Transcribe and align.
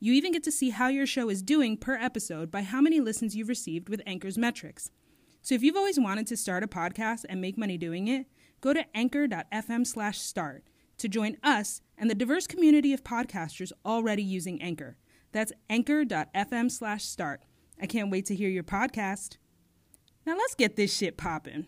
You 0.00 0.12
even 0.12 0.32
get 0.32 0.44
to 0.44 0.52
see 0.52 0.70
how 0.70 0.88
your 0.88 1.06
show 1.06 1.28
is 1.28 1.42
doing 1.42 1.76
per 1.76 1.96
episode 1.96 2.50
by 2.50 2.62
how 2.62 2.80
many 2.80 3.00
listens 3.00 3.34
you've 3.34 3.48
received 3.48 3.88
with 3.88 4.00
Anchor's 4.06 4.38
metrics. 4.38 4.90
So 5.42 5.54
if 5.54 5.62
you've 5.62 5.76
always 5.76 5.98
wanted 5.98 6.26
to 6.28 6.36
start 6.36 6.62
a 6.62 6.68
podcast 6.68 7.24
and 7.28 7.40
make 7.40 7.58
money 7.58 7.76
doing 7.76 8.06
it, 8.06 8.26
go 8.60 8.72
to 8.72 8.84
anchor.fm/start 8.94 10.64
to 10.98 11.08
join 11.08 11.36
us 11.42 11.80
and 11.96 12.08
the 12.08 12.14
diverse 12.14 12.46
community 12.46 12.92
of 12.92 13.02
podcasters 13.02 13.72
already 13.84 14.22
using 14.22 14.62
Anchor. 14.62 14.96
That's 15.32 15.52
anchor.fm/start. 15.68 17.42
I 17.80 17.86
can't 17.86 18.10
wait 18.10 18.26
to 18.26 18.34
hear 18.34 18.48
your 18.48 18.64
podcast. 18.64 19.36
Now 20.26 20.36
let's 20.36 20.54
get 20.54 20.76
this 20.76 20.96
shit 20.96 21.16
popping. 21.16 21.66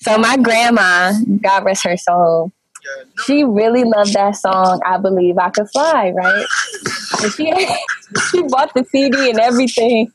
So 0.00 0.16
my 0.18 0.36
grandma, 0.36 1.12
God 1.40 1.64
rest 1.64 1.84
her 1.84 1.96
soul, 1.96 2.52
she 3.24 3.44
really 3.44 3.84
loved 3.84 4.12
that 4.14 4.36
song, 4.36 4.80
I 4.84 4.98
Believe 4.98 5.38
I 5.38 5.50
Could 5.50 5.70
Fly, 5.70 6.10
right? 6.10 6.46
And 7.22 7.32
she, 7.32 7.52
she 8.30 8.42
bought 8.42 8.74
the 8.74 8.84
CD 8.90 9.30
and 9.30 9.38
everything. 9.38 10.10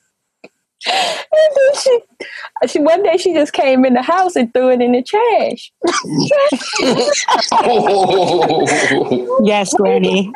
And 0.87 1.55
then 1.55 1.81
she, 1.81 1.99
she 2.67 2.79
one 2.79 3.03
day 3.03 3.17
she 3.17 3.33
just 3.33 3.51
came 3.51 3.83
in 3.83 3.93
the 3.93 4.01
house 4.01 4.35
and 4.35 4.53
threw 4.53 4.71
it 4.71 4.81
in 4.81 4.93
the 4.93 5.03
trash. 5.03 5.71
yes, 9.43 9.73
Granny. 9.73 10.31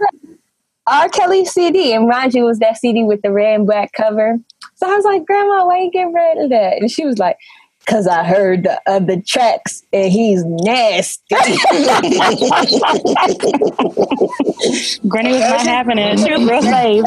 R. 0.86 1.08
Kelly 1.08 1.45
CD, 1.45 1.94
and 1.94 2.09
mind 2.09 2.34
you, 2.34 2.44
was 2.44 2.59
that 2.59 2.78
CD 2.78 3.03
with 3.03 3.22
the 3.22 3.31
red 3.31 3.56
and 3.56 3.66
black 3.66 3.94
cover. 3.94 4.38
So 4.75 4.92
I 4.92 4.95
was 4.95 5.06
like, 5.06 5.25
Grandma, 5.25 5.66
why 5.66 5.84
you 5.84 5.92
get 5.92 6.12
rid 6.12 6.44
of 6.44 6.50
that? 6.50 6.78
And 6.78 6.92
she 6.92 7.06
was 7.06 7.18
like, 7.18 7.38
Cause 7.86 8.08
I 8.08 8.23
heard 8.23 8.64
the 8.64 8.81
other 8.88 9.20
tracks 9.22 9.84
and 9.92 10.09
he's 10.12 10.44
nasty. 10.45 11.36
Granny 15.08 15.34
was 15.34 15.42
not 15.42 15.67
having 15.67 15.98
it. 15.98 16.20
She 16.20 16.31
was 16.31 16.50
real 16.50 16.62
safe. 16.62 17.03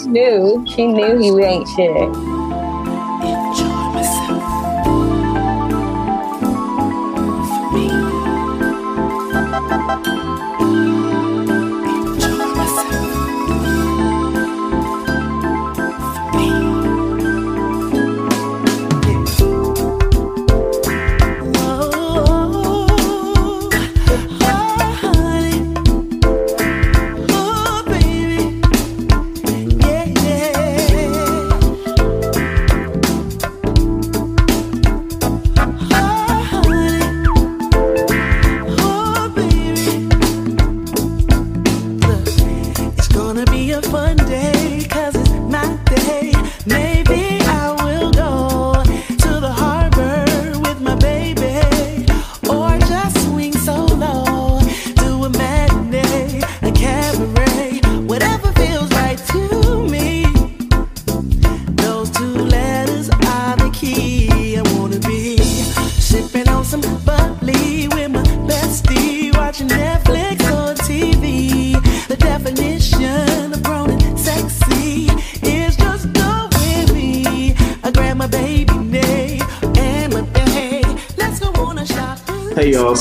She 0.00 0.08
knew. 0.08 0.64
She 0.68 0.86
knew 0.86 1.18
he 1.18 1.30
ain't 1.44 1.68
shit. 1.70 2.47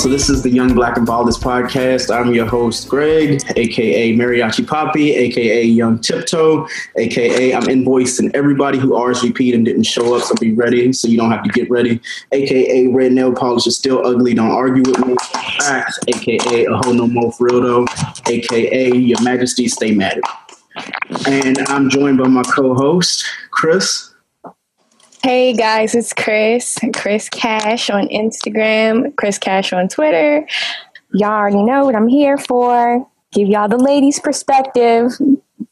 So 0.08 0.12
this 0.12 0.30
is 0.30 0.42
the 0.42 0.50
Young 0.50 0.74
Black 0.74 0.96
and 0.96 1.06
Baldest 1.06 1.42
podcast. 1.42 2.16
I'm 2.16 2.34
your 2.34 2.46
host, 2.46 2.88
Greg, 2.88 3.44
aka 3.58 4.14
Mariachi 4.16 4.66
Poppy, 4.66 5.14
aka 5.14 5.64
Young 5.66 6.00
Tiptoe, 6.00 6.66
aka 6.96 7.54
I'm 7.54 7.64
invoicing 7.64 8.32
everybody 8.34 8.78
who 8.78 8.92
RSVP'd 8.92 9.54
and 9.54 9.66
didn't 9.66 9.84
show 9.84 10.16
up, 10.16 10.24
so 10.24 10.34
be 10.36 10.54
ready 10.54 10.94
so 10.94 11.10
you 11.10 11.18
don't 11.18 11.30
have 11.30 11.44
to 11.44 11.50
get 11.50 11.70
ready. 11.70 12.00
AKA 12.32 12.88
Red 12.88 13.12
Nail 13.12 13.34
Polish 13.34 13.68
is 13.68 13.76
still 13.76 14.08
ugly, 14.08 14.34
don't 14.34 14.50
argue 14.50 14.84
with 14.86 15.06
me. 15.06 15.14
Aka 16.08 16.66
a 16.68 16.78
whole 16.78 16.94
no 16.94 17.06
more 17.06 17.34
for 17.34 17.48
real 17.48 17.62
though, 17.62 17.86
aka 18.28 18.96
Your 18.96 19.22
Majesty, 19.24 19.68
stay 19.68 19.92
mad 19.92 20.22
And 21.28 21.60
I'm 21.68 21.90
joined 21.90 22.20
by 22.20 22.30
my 22.30 22.44
co-host, 22.44 23.26
Chris. 23.52 24.07
Hey 25.24 25.54
guys, 25.54 25.96
it's 25.96 26.14
Chris, 26.14 26.78
Chris 26.94 27.28
Cash 27.30 27.90
on 27.90 28.08
Instagram, 28.10 29.16
Chris 29.16 29.38
Cash 29.38 29.74
on 29.74 29.88
Twitter. 29.88 30.48
Y'all 31.14 31.32
already 31.32 31.64
know 31.64 31.86
what 31.86 31.96
I'm 31.96 32.08
here 32.08 32.38
for. 32.38 33.06
Give 33.34 33.48
y'all 33.48 33.68
the 33.68 33.78
ladies' 33.78 34.20
perspective 34.20 35.12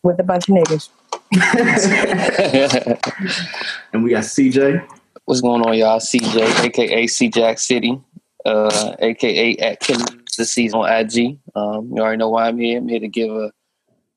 with 0.03 0.19
a 0.19 0.23
bunch 0.23 0.49
of 0.49 0.55
niggas. 0.55 0.89
and 3.93 4.03
we 4.03 4.09
got 4.09 4.23
CJ. 4.23 4.85
What's 5.25 5.41
going 5.41 5.61
on, 5.61 5.77
y'all? 5.77 5.99
CJ, 5.99 6.65
aka 6.65 7.07
C 7.07 7.29
Jack 7.29 7.59
City, 7.59 8.01
uh, 8.45 8.95
aka 8.99 9.55
at 9.57 9.79
Killer 9.79 10.05
the 10.37 10.45
Season 10.45 10.79
on 10.79 10.91
IG. 10.91 11.37
Um, 11.55 11.91
you 11.93 12.01
already 12.01 12.17
know 12.17 12.29
why 12.29 12.47
I'm 12.47 12.57
here. 12.57 12.79
I'm 12.79 12.87
here 12.87 12.99
to 12.99 13.07
give 13.07 13.31
a, 13.31 13.51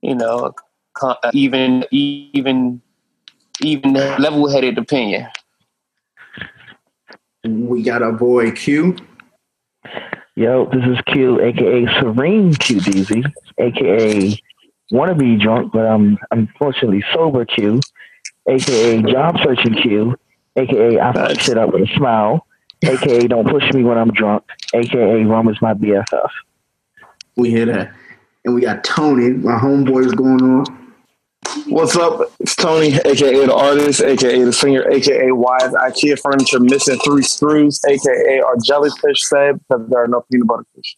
you 0.00 0.14
know, 0.14 0.54
even 1.32 1.84
even 1.90 2.80
even 3.62 3.94
level 3.94 4.48
headed 4.48 4.78
opinion. 4.78 5.26
We 7.44 7.82
got 7.82 8.02
our 8.02 8.12
boy 8.12 8.50
Q. 8.52 8.96
Yo, 10.34 10.66
this 10.66 10.84
is 10.84 10.98
Q, 11.06 11.40
aka 11.40 11.86
Serene 12.00 12.54
Q 12.54 12.78
DZ, 12.80 13.32
aka 13.58 14.40
wanna 14.90 15.14
be 15.14 15.36
drunk, 15.36 15.72
but 15.72 15.86
I'm 15.86 16.18
unfortunately 16.30 17.04
sober 17.12 17.44
Q, 17.44 17.80
aka 18.48 19.02
job 19.02 19.36
searching 19.42 19.74
Q, 19.74 20.16
aka 20.56 21.00
I 21.00 21.12
fuck 21.12 21.40
shit 21.40 21.58
up 21.58 21.72
with 21.72 21.88
a 21.88 21.94
smile, 21.96 22.46
aka 22.84 23.26
don't 23.26 23.48
push 23.48 23.72
me 23.72 23.82
when 23.82 23.98
I'm 23.98 24.12
drunk, 24.12 24.44
aka 24.74 25.24
Rum 25.24 25.48
is 25.48 25.60
my 25.60 25.74
BFF. 25.74 26.30
We 27.36 27.50
hear 27.50 27.66
that. 27.66 27.92
And 28.44 28.54
we 28.54 28.60
got 28.60 28.84
Tony, 28.84 29.30
my 29.30 29.58
homeboy 29.58 30.06
is 30.06 30.12
going 30.12 30.42
on. 30.42 30.87
What's 31.66 31.96
up? 31.96 32.20
It's 32.40 32.54
Tony, 32.54 32.96
aka 33.04 33.46
the 33.46 33.54
artist, 33.54 34.02
aka 34.02 34.42
the 34.42 34.52
singer, 34.52 34.86
aka 34.90 35.32
Wise 35.32 35.72
IKEA 35.72 36.20
furniture 36.20 36.60
missing 36.60 36.98
three 36.98 37.22
screws, 37.22 37.80
aka 37.88 38.40
our 38.40 38.56
jellyfish 38.62 39.24
said 39.24 39.58
because 39.58 39.88
there 39.88 40.02
are 40.02 40.08
no 40.08 40.24
peanut 40.30 40.46
butter 40.46 40.66
fish. 40.74 40.96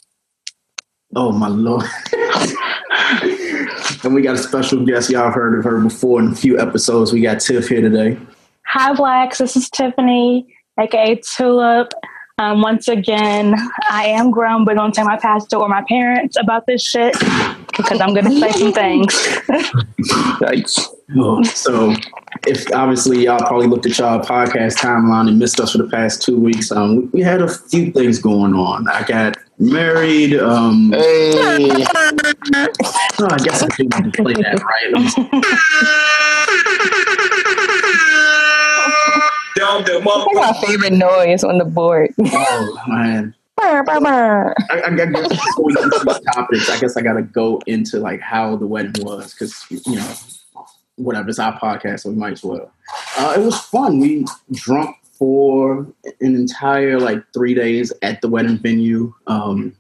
Oh 1.14 1.30
my 1.30 1.46
lord! 1.46 1.84
and 4.04 4.12
we 4.14 4.22
got 4.22 4.34
a 4.34 4.38
special 4.38 4.84
guest. 4.84 5.08
Y'all 5.10 5.30
heard 5.30 5.56
of 5.58 5.64
her 5.64 5.80
before 5.80 6.20
in 6.20 6.32
a 6.32 6.34
few 6.34 6.58
episodes. 6.58 7.12
We 7.12 7.20
got 7.20 7.40
Tiff 7.40 7.68
here 7.68 7.80
today. 7.80 8.18
Hi, 8.66 8.92
Blacks. 8.92 9.38
This 9.38 9.56
is 9.56 9.70
Tiffany, 9.70 10.52
aka 10.80 11.14
Tulip. 11.16 11.92
Um, 12.38 12.60
once 12.62 12.88
again, 12.88 13.54
I 13.88 14.06
am 14.06 14.30
grown, 14.30 14.64
but 14.64 14.74
don't 14.74 14.94
tell 14.94 15.04
my 15.04 15.18
pastor 15.18 15.58
or 15.58 15.68
my 15.68 15.84
parents 15.86 16.36
about 16.36 16.66
this 16.66 16.82
shit 16.82 17.14
because 17.82 18.00
I'm 18.00 18.14
gonna 18.14 18.30
say 18.38 18.50
some 18.52 18.72
things. 18.72 19.12
Yikes. 20.40 20.86
Oh, 21.16 21.42
so 21.42 21.92
if 22.46 22.72
obviously 22.72 23.24
y'all 23.24 23.38
probably 23.40 23.66
looked 23.66 23.84
at 23.86 23.98
y'all 23.98 24.20
podcast 24.20 24.76
timeline 24.76 25.28
and 25.28 25.38
missed 25.38 25.58
us 25.60 25.72
for 25.72 25.78
the 25.78 25.88
past 25.88 26.22
two 26.22 26.38
weeks, 26.38 26.70
um, 26.70 26.96
we, 26.96 27.02
we 27.06 27.20
had 27.20 27.42
a 27.42 27.48
few 27.48 27.90
things 27.92 28.18
going 28.20 28.54
on. 28.54 28.86
I 28.88 29.02
got 29.02 29.36
married. 29.58 30.34
Um, 30.38 30.92
Hey. 30.92 31.32
oh, 31.34 33.28
I 33.28 33.38
guess 33.38 33.62
I 33.62 33.68
do 33.76 33.82
need 33.84 34.12
to 34.12 34.22
play 34.22 34.34
that 34.34 34.62
right. 34.62 34.92
That's 39.56 40.34
my 40.34 40.66
favorite 40.66 40.92
noise 40.92 41.44
on 41.44 41.58
the 41.58 41.64
board. 41.64 42.14
Oh 42.18 42.82
man. 42.86 43.34
I, 44.70 44.82
I 44.86 44.94
guess 44.94 45.28
these 45.28 46.20
topics, 46.34 46.70
I 46.70 46.80
guess 46.80 46.96
I 46.96 47.02
got 47.02 47.14
to 47.14 47.22
go 47.22 47.60
into 47.66 47.98
like 47.98 48.20
how 48.20 48.56
the 48.56 48.66
wedding 48.66 49.04
was 49.04 49.34
because 49.34 49.64
you 49.70 49.96
know, 49.96 50.14
whatever 50.96 51.28
it's 51.28 51.38
our 51.38 51.58
podcast, 51.58 52.00
so 52.00 52.10
we 52.10 52.16
might 52.16 52.32
as 52.32 52.42
well. 52.42 52.72
Uh, 53.16 53.34
it 53.36 53.40
was 53.40 53.58
fun. 53.58 53.98
We 53.98 54.24
drunk 54.52 54.96
for 55.12 55.80
an 56.04 56.34
entire 56.34 56.98
like 56.98 57.22
three 57.34 57.54
days 57.54 57.92
at 58.02 58.20
the 58.22 58.28
wedding 58.28 58.56
venue. 58.58 59.12
Um, 59.26 59.76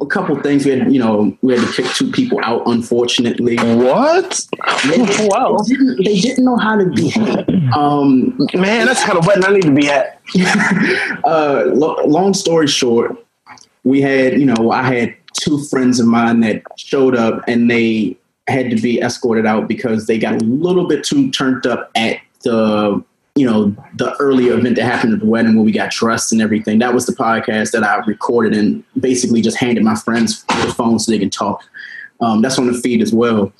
a 0.00 0.06
couple 0.06 0.40
things 0.40 0.64
we 0.64 0.72
had, 0.72 0.92
you 0.92 0.98
know, 0.98 1.36
we 1.42 1.54
had 1.54 1.66
to 1.66 1.72
kick 1.72 1.90
two 1.92 2.10
people 2.10 2.38
out, 2.42 2.62
unfortunately. 2.66 3.56
What? 3.56 4.46
They, 4.84 4.98
Whoa. 5.28 5.58
they 5.62 5.74
didn't, 5.74 6.04
they 6.04 6.20
didn't 6.20 6.44
know 6.44 6.56
how 6.56 6.76
to 6.76 6.86
behave. 6.86 7.46
Um, 7.74 8.36
Man, 8.54 8.86
that's 8.86 9.04
kind 9.04 9.18
of 9.18 9.26
wedding 9.26 9.44
I 9.44 9.52
need 9.52 9.62
to 9.62 9.72
be 9.72 9.88
at. 9.88 10.20
uh, 11.24 11.64
lo- 11.66 12.04
long 12.06 12.34
story 12.34 12.66
short, 12.66 13.16
we 13.84 14.00
had, 14.00 14.38
you 14.38 14.46
know, 14.46 14.70
I 14.70 14.82
had 14.82 15.16
two 15.32 15.62
friends 15.64 16.00
of 16.00 16.06
mine 16.06 16.40
that 16.40 16.62
showed 16.76 17.16
up 17.16 17.42
and 17.46 17.70
they 17.70 18.16
had 18.48 18.70
to 18.70 18.76
be 18.76 19.00
escorted 19.00 19.46
out 19.46 19.68
because 19.68 20.06
they 20.06 20.18
got 20.18 20.34
a 20.34 20.44
little 20.44 20.86
bit 20.86 21.04
too 21.04 21.30
turned 21.30 21.66
up 21.66 21.90
at 21.94 22.20
the, 22.42 23.02
you 23.38 23.46
know, 23.46 23.74
the 23.96 24.14
earlier 24.18 24.58
event 24.58 24.74
that 24.76 24.84
happened 24.84 25.12
at 25.14 25.20
the 25.20 25.26
wedding 25.26 25.54
where 25.54 25.64
we 25.64 25.70
got 25.70 25.90
dressed 25.92 26.32
and 26.32 26.42
everything. 26.42 26.80
That 26.80 26.92
was 26.92 27.06
the 27.06 27.12
podcast 27.12 27.70
that 27.70 27.84
I 27.84 27.98
recorded 28.04 28.52
and 28.52 28.82
basically 28.98 29.40
just 29.40 29.56
handed 29.58 29.84
my 29.84 29.94
friends 29.94 30.42
the 30.44 30.74
phone 30.76 30.98
so 30.98 31.12
they 31.12 31.18
can 31.20 31.30
talk. 31.30 31.62
Um, 32.20 32.42
that's 32.42 32.58
on 32.58 32.66
the 32.66 32.74
feed 32.78 33.00
as 33.00 33.12
well. 33.12 33.52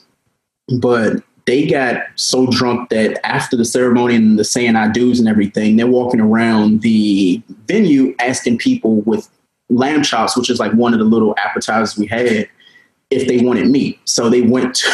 But 0.81 1.23
they 1.47 1.67
got 1.67 2.03
so 2.17 2.47
drunk 2.49 2.91
that 2.91 3.25
after 3.25 3.57
the 3.57 3.65
ceremony 3.65 4.17
and 4.17 4.37
the 4.39 4.45
saying 4.45 4.75
I 4.75 4.89
do's 4.89 5.21
and 5.21 5.29
everything, 5.29 5.77
they're 5.77 5.87
walking 5.87 6.21
around 6.21 6.83
the 6.83 7.41
venue 7.67 8.17
asking 8.19 8.59
people 8.59 8.97
with 9.03 9.29
lamb 9.71 10.03
chops, 10.03 10.37
which 10.37 10.51
is 10.51 10.59
like 10.59 10.73
one 10.73 10.93
of 10.93 10.99
the 10.99 11.05
little 11.05 11.35
appetizers 11.39 11.97
we 11.97 12.07
had, 12.07 12.49
if 13.11 13.29
they 13.29 13.39
wanted 13.39 13.71
meat. 13.71 14.01
So 14.07 14.29
they 14.29 14.43
went 14.43 14.75
to, 14.75 14.91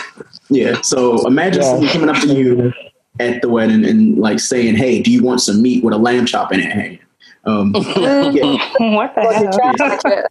yeah. 0.50 0.82
So 0.82 1.26
imagine 1.26 1.62
Yeah. 1.62 1.70
someone 1.70 1.88
coming 1.88 2.08
up 2.10 2.22
to 2.22 2.34
you 2.34 2.72
at 3.20 3.42
the 3.42 3.48
wedding 3.48 3.84
and 3.84 4.18
like 4.18 4.40
saying, 4.40 4.76
"Hey, 4.76 5.02
do 5.02 5.10
you 5.10 5.22
want 5.22 5.40
some 5.40 5.60
meat 5.62 5.82
with 5.84 5.94
a 5.94 5.98
lamb 5.98 6.26
chop 6.26 6.52
in 6.52 6.60
it?" 6.60 6.70
hand?" 6.72 6.98
Um, 7.44 7.72
yeah. 7.96 8.58
what 8.78 9.14
the 9.14 9.22
hell? 9.22 9.52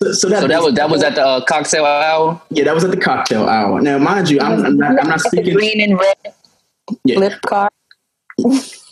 So, 0.03 0.11
so 0.13 0.29
that, 0.29 0.41
So 0.41 0.47
that 0.47 0.61
was 0.61 0.73
that 0.75 0.89
was 0.89 1.03
at 1.03 1.15
the 1.15 1.25
uh, 1.25 1.43
cocktail 1.45 1.85
hour. 1.85 2.39
yeah, 2.49 2.65
that 2.65 2.75
was 2.75 2.83
at 2.83 2.91
the 2.91 2.97
cocktail 2.97 3.47
hour. 3.49 3.81
Now, 3.81 3.97
mind 3.97 4.29
you, 4.29 4.39
I'm, 4.39 4.63
I'm 4.65 4.77
not 4.77 5.01
I'm 5.01 5.09
not 5.09 5.21
speaking. 5.21 5.53
Green 5.55 5.81
and 5.81 5.99
red 5.99 6.33
Yeah. 7.05 7.19
lip 7.19 7.41
card. 7.45 7.71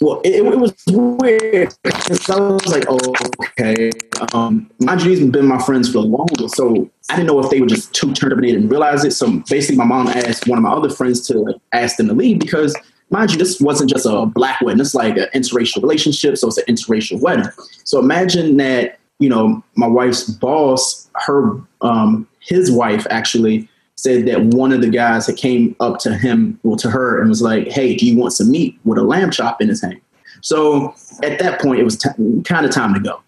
Well, 0.01 0.21
it, 0.23 0.33
it 0.43 0.57
was 0.59 0.73
weird. 0.87 1.71
'cause 1.83 2.29
I 2.29 2.39
was 2.39 2.67
like, 2.67 2.85
oh, 2.89 3.13
okay. 3.59 3.91
Um, 4.33 4.69
mind 4.79 5.03
you, 5.03 5.09
these 5.09 5.19
have 5.19 5.31
been 5.31 5.45
my 5.45 5.61
friends 5.61 5.91
for 5.91 5.99
longer, 5.99 6.47
so 6.47 6.89
I 7.11 7.15
didn't 7.15 7.27
know 7.27 7.39
if 7.39 7.49
they 7.51 7.61
were 7.61 7.67
just 7.67 7.93
too 7.93 8.11
turned 8.13 8.33
up 8.33 8.37
and 8.39 8.47
they 8.47 8.51
didn't 8.53 8.69
realize 8.69 9.05
it. 9.05 9.11
So 9.11 9.31
basically, 9.49 9.77
my 9.77 9.85
mom 9.85 10.07
asked 10.07 10.47
one 10.47 10.57
of 10.57 10.63
my 10.63 10.71
other 10.71 10.89
friends 10.89 11.25
to 11.27 11.37
like, 11.39 11.55
ask 11.73 11.97
them 11.97 12.07
to 12.07 12.13
leave 12.13 12.39
because, 12.39 12.75
mind 13.15 13.31
you, 13.31 13.37
this 13.37 13.59
wasn't 13.61 13.89
just 13.89 14.05
a 14.05 14.25
black 14.25 14.61
wedding. 14.61 14.81
It's 14.81 14.95
like 14.95 15.17
an 15.17 15.27
interracial 15.33 15.81
relationship, 15.81 16.37
so 16.37 16.47
it's 16.47 16.57
an 16.57 16.65
interracial 16.65 17.19
wedding. 17.21 17.47
So 17.83 17.99
imagine 17.99 18.57
that, 18.57 18.99
you 19.19 19.29
know, 19.29 19.63
my 19.75 19.87
wife's 19.87 20.29
boss, 20.29 21.09
her, 21.25 21.57
um, 21.81 22.27
his 22.39 22.71
wife 22.71 23.07
actually 23.09 23.69
said 23.95 24.25
that 24.27 24.41
one 24.41 24.73
of 24.73 24.81
the 24.81 24.89
guys 24.89 25.25
that 25.25 25.37
came 25.37 25.75
up 25.79 25.99
to 25.99 26.15
him, 26.17 26.59
well, 26.63 26.75
to 26.75 26.89
her, 26.89 27.19
and 27.19 27.29
was 27.29 27.41
like, 27.41 27.69
"Hey, 27.69 27.95
do 27.95 28.05
you 28.05 28.17
want 28.17 28.33
some 28.33 28.51
meat 28.51 28.77
with 28.83 28.97
a 28.97 29.03
lamb 29.03 29.31
chop 29.31 29.61
in 29.61 29.69
his 29.69 29.81
hand?" 29.81 30.01
So 30.41 30.93
at 31.23 31.39
that 31.39 31.61
point, 31.61 31.79
it 31.79 31.85
was 31.85 31.97
t- 31.97 32.09
kind 32.43 32.65
of 32.65 32.71
time 32.71 32.93
to 32.93 32.99
go. 32.99 33.21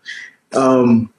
Um, 0.54 1.10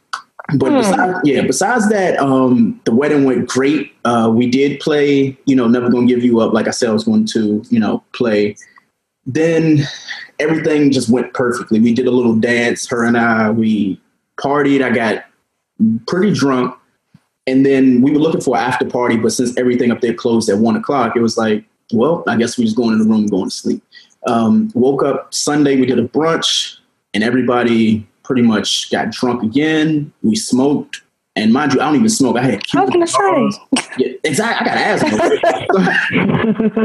but 0.55 0.71
besides, 0.71 1.19
yeah, 1.25 1.43
besides 1.43 1.89
that, 1.91 2.19
um, 2.19 2.81
the 2.85 2.95
wedding 2.95 3.25
went 3.25 3.49
great. 3.49 3.93
Uh, 4.05 4.31
we 4.35 4.49
did 4.49 4.81
play, 4.81 5.37
you 5.45 5.55
know, 5.55 5.69
never 5.69 5.91
gonna 5.91 6.07
give 6.07 6.25
you 6.25 6.41
up. 6.41 6.53
Like 6.55 6.69
I 6.69 6.71
said, 6.71 6.89
I 6.89 6.93
was 6.93 7.05
going 7.05 7.27
to, 7.27 7.63
you 7.69 7.79
know, 7.79 8.03
play. 8.15 8.57
Then 9.27 9.81
everything 10.39 10.91
just 10.91 11.11
went 11.11 11.35
perfectly. 11.35 11.81
We 11.81 11.93
did 11.93 12.07
a 12.07 12.11
little 12.11 12.35
dance. 12.35 12.89
Her 12.89 13.05
and 13.05 13.19
I, 13.19 13.51
we 13.51 14.01
partied. 14.39 14.83
I 14.83 14.91
got 14.91 15.25
pretty 16.07 16.33
drunk. 16.33 16.75
And 17.47 17.65
then 17.65 18.03
we 18.03 18.11
were 18.11 18.19
looking 18.19 18.41
for 18.41 18.57
an 18.57 18.63
after 18.63 18.85
party, 18.85 19.17
but 19.17 19.33
since 19.33 19.57
everything 19.57 19.91
up 19.91 20.01
there 20.01 20.13
closed 20.13 20.49
at 20.51 20.59
one 20.59 20.77
o'clock, 20.77 21.17
it 21.17 21.21
was 21.21 21.39
like, 21.39 21.65
well, 21.93 22.23
I 22.27 22.37
guess 22.37 22.59
we 22.59 22.65
just 22.65 22.77
going 22.77 22.93
in 22.93 22.99
the 22.99 23.07
room, 23.07 23.27
going 23.27 23.49
to 23.49 23.55
sleep. 23.55 23.83
Um, 24.27 24.71
woke 24.75 25.03
up 25.03 25.33
Sunday, 25.33 25.77
we 25.77 25.87
did 25.87 25.99
a 25.99 26.07
brunch, 26.07 26.77
and 27.15 27.25
everybody 27.25 28.07
pretty 28.29 28.43
much 28.43 28.91
got 28.91 29.11
drunk 29.11 29.43
again. 29.43 30.13
We 30.23 30.37
smoked, 30.37 31.01
and 31.35 31.51
mind 31.51 31.73
you, 31.73 31.81
I 31.81 31.87
don't 31.87 31.95
even 31.97 32.11
smoke. 32.11 32.37
I 32.37 32.43
had 32.43 32.63
I 32.77 32.83
was 32.83 32.91
gonna 32.91 33.07
say. 33.07 33.49
yeah, 33.97 34.13
exactly. 34.23 34.71
I 34.71 34.75
got 34.75 34.77
asthma. 34.77 35.09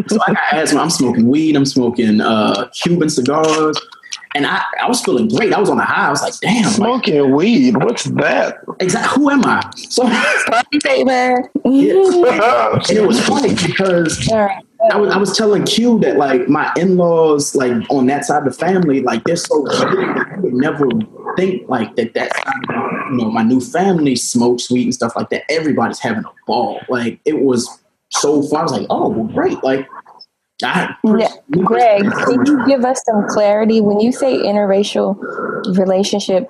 so 0.08 0.20
I 0.26 0.34
got 0.34 0.54
asthma. 0.54 0.80
I'm 0.80 0.90
smoking 0.90 1.28
weed. 1.28 1.58
I'm 1.58 1.66
smoking 1.66 2.22
uh, 2.22 2.70
Cuban 2.70 3.10
cigars, 3.10 3.78
and 4.36 4.48
I, 4.48 4.64
I 4.82 4.88
was 4.88 5.02
feeling 5.02 5.28
great. 5.28 5.52
I 5.54 5.60
was 5.60 5.70
on 5.70 5.80
a 5.80 5.84
high. 5.84 6.08
I 6.08 6.12
was 6.12 6.22
like, 6.22 6.34
damn, 6.40 6.64
like, 6.64 6.74
Smoking 6.74 7.36
weed. 7.36 7.76
What's 7.76 8.06
that? 8.06 8.60
exactly. 8.80 9.22
Who 9.22 9.30
am 9.30 9.44
I? 9.46 9.70
So, 9.76 10.04
Party 10.48 10.80
favor. 10.82 11.52
yeah. 11.66 12.72
and 12.74 12.90
it 12.98 13.06
was 13.06 13.20
funny 13.28 13.54
because 13.68 14.30
I 14.92 14.98
was 14.98 15.14
I 15.14 15.18
was 15.18 15.38
telling 15.38 15.64
Q 15.64 16.00
that 16.00 16.18
like 16.18 16.50
my 16.50 16.72
in 16.78 16.98
laws 16.98 17.56
like 17.56 17.72
on 17.90 18.06
that 18.08 18.26
side 18.26 18.40
of 18.40 18.46
the 18.46 18.52
family 18.52 19.02
like 19.02 19.24
they're 19.24 19.38
so 19.38 19.66
I 19.72 20.40
would 20.40 20.54
never 20.54 20.88
think 21.36 21.68
like 21.70 21.96
that 21.96 22.14
that 22.14 22.36
side 22.36 22.54
you 23.12 23.18
know 23.18 23.30
my 23.32 23.44
new 23.44 23.60
family 23.60 24.16
smokes 24.16 24.70
weed 24.72 24.84
and 24.86 24.94
stuff 24.94 25.16
like 25.16 25.30
that. 25.30 25.44
Everybody's 25.52 26.00
having 26.00 26.24
a 26.24 26.32
ball. 26.48 26.80
Like 26.90 27.20
it 27.26 27.40
was 27.42 27.70
so 28.10 28.42
fun. 28.44 28.60
I 28.60 28.64
was 28.64 28.72
like, 28.72 28.88
oh 28.90 29.10
well, 29.10 29.28
great. 29.28 29.64
Like 29.64 29.88
I 30.64 30.96
Yeah. 31.04 31.30
Greg, 31.52 32.04
can 32.12 32.46
you 32.46 32.66
give 32.66 32.86
us 32.86 33.02
some 33.06 33.26
clarity 33.30 33.82
when 33.82 34.00
you 34.00 34.12
say 34.12 34.38
interracial 34.38 35.18
relationship? 35.78 36.48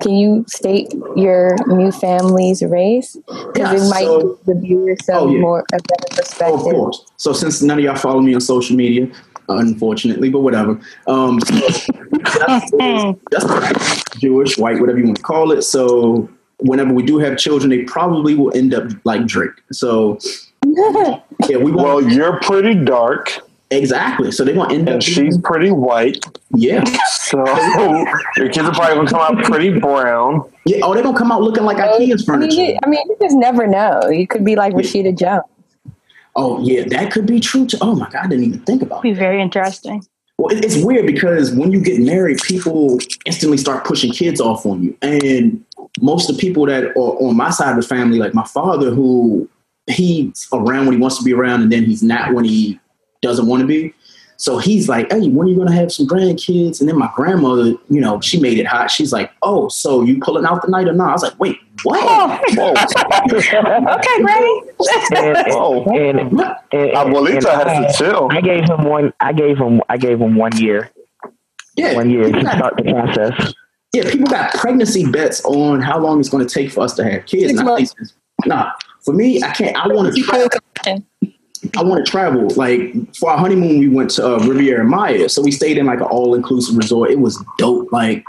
Can 0.00 0.12
you 0.14 0.44
state 0.46 0.92
your 1.16 1.56
new 1.68 1.90
family's 1.90 2.62
race? 2.62 3.16
Because 3.26 3.56
Yeah, 3.56 3.86
it 3.86 3.88
might 3.88 4.04
so- 4.04 4.20
give 4.20 4.44
the 4.44 4.60
viewers 4.60 4.98
some 5.06 5.16
Oh, 5.16 5.30
yeah. 5.30 5.40
more 5.40 5.64
a 5.72 5.78
better 5.78 6.22
Oh, 6.42 6.54
of 6.54 6.60
course. 6.60 7.06
So 7.16 7.32
since 7.32 7.62
none 7.62 7.78
of 7.78 7.84
y'all 7.84 7.96
follow 7.96 8.20
me 8.20 8.34
on 8.34 8.40
social 8.42 8.76
media, 8.76 9.08
unfortunately, 9.48 10.28
but 10.30 10.40
whatever. 10.40 10.78
Um, 11.06 11.40
so 11.40 11.54
just, 11.58 12.74
just 13.32 14.18
Jewish, 14.20 14.58
white, 14.58 14.80
whatever 14.80 14.98
you 14.98 15.04
want 15.04 15.16
to 15.18 15.22
call 15.22 15.52
it. 15.52 15.62
So 15.62 16.28
whenever 16.58 16.92
we 16.92 17.02
do 17.02 17.18
have 17.18 17.36
children, 17.38 17.70
they 17.70 17.82
probably 17.84 18.34
will 18.34 18.54
end 18.56 18.74
up 18.74 18.84
like 19.04 19.26
Drake. 19.26 19.50
So 19.72 20.18
yeah, 20.64 21.56
we 21.58 21.70
Well, 21.72 22.02
you're 22.02 22.40
pretty 22.40 22.74
dark, 22.74 23.38
exactly. 23.70 24.30
So 24.32 24.44
they're 24.44 24.54
gonna 24.54 24.72
end 24.74 24.88
up. 24.88 24.94
and 24.94 25.02
she's 25.02 25.38
pretty 25.38 25.70
white. 25.70 26.18
yeah, 26.54 26.82
So 27.20 27.38
your 28.36 28.48
kids 28.48 28.58
are 28.68 28.72
probably 28.72 28.96
gonna 28.96 29.10
come 29.10 29.20
out 29.38 29.44
pretty 29.44 29.78
brown. 29.78 30.50
yeah. 30.64 30.78
Oh, 30.82 30.94
they're 30.94 31.02
gonna 31.02 31.16
come 31.18 31.30
out 31.30 31.42
looking 31.42 31.64
like 31.64 31.76
IKEA's 31.76 31.98
I 31.98 31.98
mean, 32.08 32.18
furniture. 32.18 32.60
you, 32.60 32.78
I 32.82 32.88
mean, 32.88 33.00
you 33.08 33.16
just 33.20 33.36
never 33.36 33.66
know. 33.66 34.00
You 34.08 34.26
could 34.26 34.44
be 34.44 34.56
like 34.56 34.72
Rashida 34.74 35.16
Jones. 35.16 35.44
Oh 36.36 36.60
yeah, 36.62 36.84
that 36.88 37.10
could 37.12 37.26
be 37.26 37.40
true 37.40 37.66
too. 37.66 37.78
Oh 37.80 37.94
my 37.94 38.08
god, 38.10 38.26
I 38.26 38.28
didn't 38.28 38.44
even 38.44 38.60
think 38.60 38.82
about. 38.82 38.98
It. 38.98 39.02
Be 39.02 39.12
very 39.14 39.40
interesting. 39.40 40.04
Well, 40.38 40.54
it- 40.54 40.64
it's 40.64 40.76
weird 40.84 41.06
because 41.06 41.52
when 41.54 41.72
you 41.72 41.80
get 41.80 41.98
married, 42.00 42.38
people 42.42 42.98
instantly 43.24 43.56
start 43.56 43.84
pushing 43.84 44.12
kids 44.12 44.40
off 44.40 44.66
on 44.66 44.82
you. 44.82 44.96
And 45.00 45.64
most 46.00 46.28
of 46.28 46.36
the 46.36 46.40
people 46.40 46.66
that 46.66 46.84
are 46.84 46.92
on 46.94 47.36
my 47.36 47.48
side 47.50 47.70
of 47.70 47.76
the 47.82 47.88
family, 47.88 48.18
like 48.18 48.34
my 48.34 48.44
father, 48.44 48.90
who 48.90 49.48
he's 49.86 50.46
around 50.52 50.86
when 50.86 50.94
he 50.96 51.00
wants 51.00 51.16
to 51.18 51.24
be 51.24 51.32
around 51.32 51.62
and 51.62 51.72
then 51.72 51.84
he's 51.84 52.02
not 52.02 52.34
when 52.34 52.44
he 52.44 52.78
doesn't 53.22 53.46
want 53.46 53.62
to 53.62 53.66
be. 53.66 53.94
So 54.38 54.58
he's 54.58 54.88
like, 54.88 55.10
hey, 55.10 55.28
when 55.28 55.46
are 55.46 55.50
you 55.50 55.56
going 55.56 55.68
to 55.68 55.74
have 55.74 55.90
some 55.90 56.06
grandkids? 56.06 56.80
And 56.80 56.88
then 56.88 56.98
my 56.98 57.10
grandmother, 57.16 57.74
you 57.88 58.00
know, 58.00 58.20
she 58.20 58.38
made 58.40 58.58
it 58.58 58.66
hot. 58.66 58.90
She's 58.90 59.12
like, 59.12 59.30
oh, 59.42 59.68
so 59.68 60.02
you 60.02 60.20
pulling 60.20 60.44
out 60.44 60.62
the 60.62 60.68
night 60.70 60.88
or 60.88 60.92
not? 60.92 61.08
I 61.08 61.12
was 61.12 61.22
like, 61.22 61.38
wait, 61.40 61.58
what? 61.82 61.98
Oh, 62.02 62.38
whoa, 62.54 62.72
Okay, 63.96 64.22
Greg. 64.22 64.44
and, 65.14 65.46
whoa! 65.48 65.84
and, 65.94 66.32
What? 66.32 66.64
and, 66.72 66.94
uh, 66.94 67.02
and 67.04 67.14
Abuelita 67.14 67.46
I, 67.46 67.68
has 67.70 67.96
to 67.96 68.04
uh, 68.04 68.10
chill. 68.10 68.28
I 68.30 68.40
gave 68.40 68.64
him 68.68 68.84
one. 68.84 69.12
I 69.20 69.32
gave 69.32 69.58
him. 69.58 69.80
I 69.88 69.96
gave 69.96 70.20
him 70.20 70.36
one 70.36 70.56
year. 70.58 70.90
Yeah, 71.76 71.94
one 71.94 72.08
year 72.10 72.30
to 72.30 72.40
start 72.40 72.76
the 72.76 72.84
process. 72.84 73.54
Yeah, 73.92 74.10
people 74.10 74.26
got 74.26 74.52
pregnancy 74.54 75.10
bets 75.10 75.44
on 75.44 75.80
how 75.80 75.98
long 75.98 76.20
it's 76.20 76.28
going 76.28 76.46
to 76.46 76.52
take 76.52 76.70
for 76.72 76.80
us 76.82 76.94
to 76.94 77.04
have 77.04 77.26
kids. 77.26 77.48
Six 77.48 77.60
And 77.60 77.68
I 77.70 77.76
think- 77.76 77.90
Nah, 78.44 78.72
for 79.04 79.14
me, 79.14 79.42
I 79.42 79.50
can't. 79.52 79.76
I 79.76 79.88
want 79.88 80.14
to 80.14 80.22
travel. 80.22 80.48
I 81.76 81.82
want 81.82 82.04
to 82.04 82.10
travel. 82.10 82.48
Like 82.56 82.92
for 83.16 83.30
our 83.30 83.38
honeymoon, 83.38 83.78
we 83.78 83.88
went 83.88 84.10
to 84.12 84.26
uh, 84.26 84.38
Riviera 84.40 84.84
Maya, 84.84 85.28
so 85.28 85.42
we 85.42 85.50
stayed 85.50 85.78
in 85.78 85.86
like 85.86 86.00
an 86.00 86.06
all 86.06 86.34
inclusive 86.34 86.76
resort. 86.76 87.10
It 87.10 87.20
was 87.20 87.42
dope. 87.58 87.92
Like, 87.92 88.24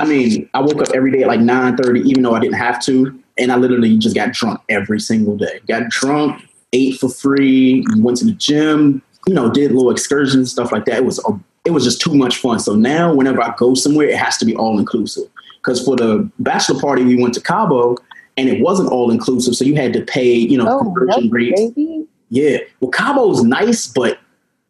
I 0.00 0.04
mean, 0.04 0.48
I 0.54 0.60
woke 0.60 0.80
up 0.80 0.88
every 0.94 1.10
day 1.10 1.22
at 1.22 1.28
like 1.28 1.40
nine 1.40 1.76
thirty, 1.76 2.00
even 2.00 2.22
though 2.22 2.34
I 2.34 2.40
didn't 2.40 2.58
have 2.58 2.82
to, 2.84 3.18
and 3.38 3.52
I 3.52 3.56
literally 3.56 3.96
just 3.98 4.14
got 4.14 4.32
drunk 4.32 4.60
every 4.68 5.00
single 5.00 5.36
day. 5.36 5.60
Got 5.68 5.88
drunk, 5.90 6.42
ate 6.72 6.98
for 6.98 7.08
free, 7.08 7.84
went 7.96 8.18
to 8.18 8.24
the 8.24 8.32
gym, 8.32 9.02
you 9.26 9.34
know, 9.34 9.50
did 9.50 9.72
little 9.72 9.90
excursions 9.90 10.50
stuff 10.50 10.72
like 10.72 10.84
that. 10.86 10.98
It 10.98 11.04
was 11.04 11.18
a, 11.26 11.38
it 11.64 11.70
was 11.70 11.84
just 11.84 12.00
too 12.00 12.14
much 12.14 12.38
fun. 12.38 12.58
So 12.58 12.74
now, 12.74 13.14
whenever 13.14 13.42
I 13.42 13.54
go 13.56 13.74
somewhere, 13.74 14.08
it 14.08 14.16
has 14.16 14.36
to 14.38 14.44
be 14.44 14.54
all 14.56 14.78
inclusive. 14.78 15.24
Because 15.58 15.84
for 15.84 15.94
the 15.94 16.28
bachelor 16.40 16.80
party, 16.80 17.04
we 17.04 17.20
went 17.22 17.34
to 17.34 17.40
Cabo, 17.40 17.96
and 18.36 18.48
it 18.48 18.60
wasn't 18.60 18.90
all 18.90 19.10
inclusive, 19.12 19.54
so 19.54 19.64
you 19.64 19.76
had 19.76 19.92
to 19.92 20.02
pay, 20.02 20.32
you 20.34 20.58
know, 20.58 20.66
Oh, 20.68 20.78
conversion 20.82 21.30
rates. 21.30 21.60
baby. 21.60 22.06
Yeah. 22.32 22.58
Well, 22.80 22.90
Cabo's 22.90 23.44
nice, 23.44 23.86
but 23.86 24.18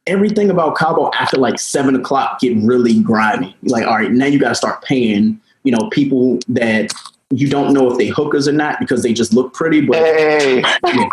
everything 0.08 0.50
about 0.50 0.76
Cabo 0.76 1.12
after 1.14 1.36
like 1.36 1.60
seven 1.60 1.94
o'clock 1.94 2.40
get 2.40 2.56
really 2.56 3.00
grimy. 3.00 3.56
Like, 3.62 3.86
all 3.86 3.94
right, 3.94 4.10
now 4.10 4.26
you 4.26 4.40
got 4.40 4.48
to 4.48 4.54
start 4.56 4.82
paying, 4.82 5.40
you 5.62 5.70
know, 5.70 5.88
people 5.90 6.40
that 6.48 6.92
you 7.30 7.48
don't 7.48 7.72
know 7.72 7.88
if 7.88 7.98
they 7.98 8.08
hookers 8.08 8.48
or 8.48 8.52
not 8.52 8.80
because 8.80 9.04
they 9.04 9.12
just 9.12 9.32
look 9.32 9.54
pretty. 9.54 9.80
But 9.80 9.98
Hey, 9.98 10.60
yeah. 10.86 11.08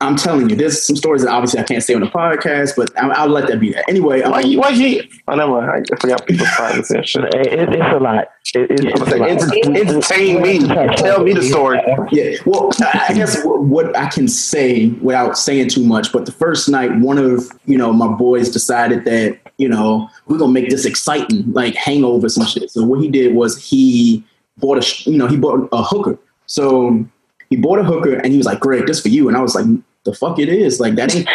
I'm 0.00 0.16
telling 0.16 0.50
you, 0.50 0.56
there's 0.56 0.82
some 0.82 0.96
stories 0.96 1.22
that 1.22 1.30
obviously 1.30 1.60
I 1.60 1.62
can't 1.64 1.82
say 1.82 1.94
on 1.94 2.00
the 2.00 2.06
podcast, 2.06 2.76
but 2.76 2.90
I'll, 2.98 3.12
I'll 3.12 3.28
let 3.28 3.48
that 3.48 3.60
be 3.60 3.72
that. 3.72 3.88
Anyway, 3.88 4.22
um, 4.22 4.32
why 4.32 4.40
you? 4.40 4.60
Why 4.60 4.70
you? 4.70 5.02
Oh, 5.28 5.34
never 5.34 5.60
mind. 5.60 5.86
I 5.92 5.96
forgot 5.96 6.26
people's 6.26 6.48
privacy 6.50 6.96
and 6.96 7.08
shit. 7.08 7.24
It, 7.34 7.46
it, 7.46 7.68
it's 7.72 7.94
a 7.94 7.98
lot. 7.98 8.28
It, 8.54 8.70
it's, 8.70 8.82
Yeah, 8.82 8.90
it's 8.90 9.12
a 9.12 9.16
lot. 9.16 9.30
Entertain 9.30 10.42
me. 10.42 10.58
Tell 10.96 11.22
me 11.22 11.32
the 11.32 11.42
story. 11.42 11.80
Yeah, 12.10 12.36
well, 12.46 12.70
I 12.80 13.06
I 13.08 13.14
guess 13.14 13.44
what, 13.44 13.62
what 13.62 13.96
I 13.96 14.08
can 14.08 14.28
say 14.28 14.88
without 14.88 15.38
saying 15.38 15.68
too 15.68 15.84
much, 15.84 16.12
but 16.12 16.26
the 16.26 16.32
first 16.32 16.68
night, 16.68 16.94
one 16.96 17.18
of 17.18 17.50
you 17.66 17.78
know 17.78 17.92
my 17.92 18.08
boys 18.08 18.50
decided 18.50 19.04
that 19.04 19.38
you 19.58 19.68
know 19.68 20.08
we're 20.26 20.38
gonna 20.38 20.52
make 20.52 20.70
this 20.70 20.84
exciting, 20.84 21.52
like 21.52 21.74
hangover 21.74 22.28
some 22.28 22.46
shit. 22.46 22.70
So 22.70 22.84
what 22.84 23.00
he 23.00 23.08
did 23.08 23.34
was 23.34 23.62
he 23.62 24.24
bought 24.58 24.78
a 24.78 25.10
you 25.10 25.18
know 25.18 25.26
he 25.26 25.36
bought 25.36 25.68
a 25.72 25.82
hooker. 25.82 26.18
So 26.46 27.04
he 27.50 27.56
bought 27.56 27.78
a 27.78 27.84
hooker 27.84 28.14
and 28.14 28.26
he 28.32 28.36
was 28.36 28.46
like, 28.46 28.60
"Greg, 28.60 28.86
this 28.86 29.00
for 29.00 29.08
you," 29.08 29.28
and 29.28 29.36
I 29.36 29.40
was 29.40 29.54
like, 29.54 29.66
"The 30.04 30.14
fuck 30.14 30.38
it 30.38 30.48
is 30.48 30.80
like 30.80 30.94
that 30.96 31.14
ain't." 31.14 31.28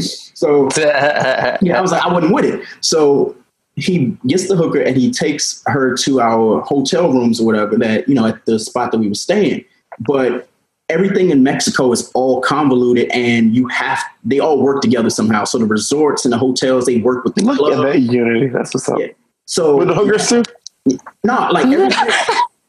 so 0.34 0.68
yeah, 0.76 1.78
I 1.78 1.80
was 1.80 1.92
like, 1.92 2.02
I 2.04 2.12
wasn't 2.12 2.32
with 2.34 2.44
it. 2.44 2.64
So 2.80 3.36
he 3.76 4.16
gets 4.26 4.48
the 4.48 4.56
hooker 4.56 4.80
and 4.80 4.96
he 4.96 5.10
takes 5.10 5.62
her 5.66 5.96
to 5.96 6.20
our 6.20 6.60
hotel 6.62 7.12
rooms 7.12 7.40
or 7.40 7.46
whatever 7.46 7.76
that, 7.78 8.08
you 8.08 8.14
know, 8.14 8.26
at 8.26 8.44
the 8.46 8.58
spot 8.58 8.92
that 8.92 8.98
we 8.98 9.08
were 9.08 9.14
staying. 9.14 9.64
But 10.00 10.48
everything 10.88 11.30
in 11.30 11.42
Mexico 11.42 11.90
is 11.92 12.10
all 12.14 12.40
convoluted 12.40 13.10
and 13.10 13.54
you 13.54 13.66
have, 13.68 14.00
they 14.22 14.38
all 14.38 14.60
work 14.62 14.80
together 14.80 15.10
somehow. 15.10 15.44
So 15.44 15.58
the 15.58 15.64
resorts 15.66 16.24
and 16.24 16.32
the 16.32 16.38
hotels, 16.38 16.86
they 16.86 16.98
work 17.00 17.24
with 17.24 17.34
the 17.34 17.42
Look 17.42 17.54
at 17.54 17.74
club. 17.76 17.86
that 17.92 18.00
unity. 18.00 18.46
That's 18.48 18.74
what's 18.74 18.88
up. 18.88 18.98
Yeah. 18.98 19.08
So, 19.46 19.76
With 19.76 19.88
the 19.88 19.94
hookers 19.94 20.28
too. 20.28 20.42
no, 21.24 21.48
like, 21.50 21.66
everything, 21.72 21.98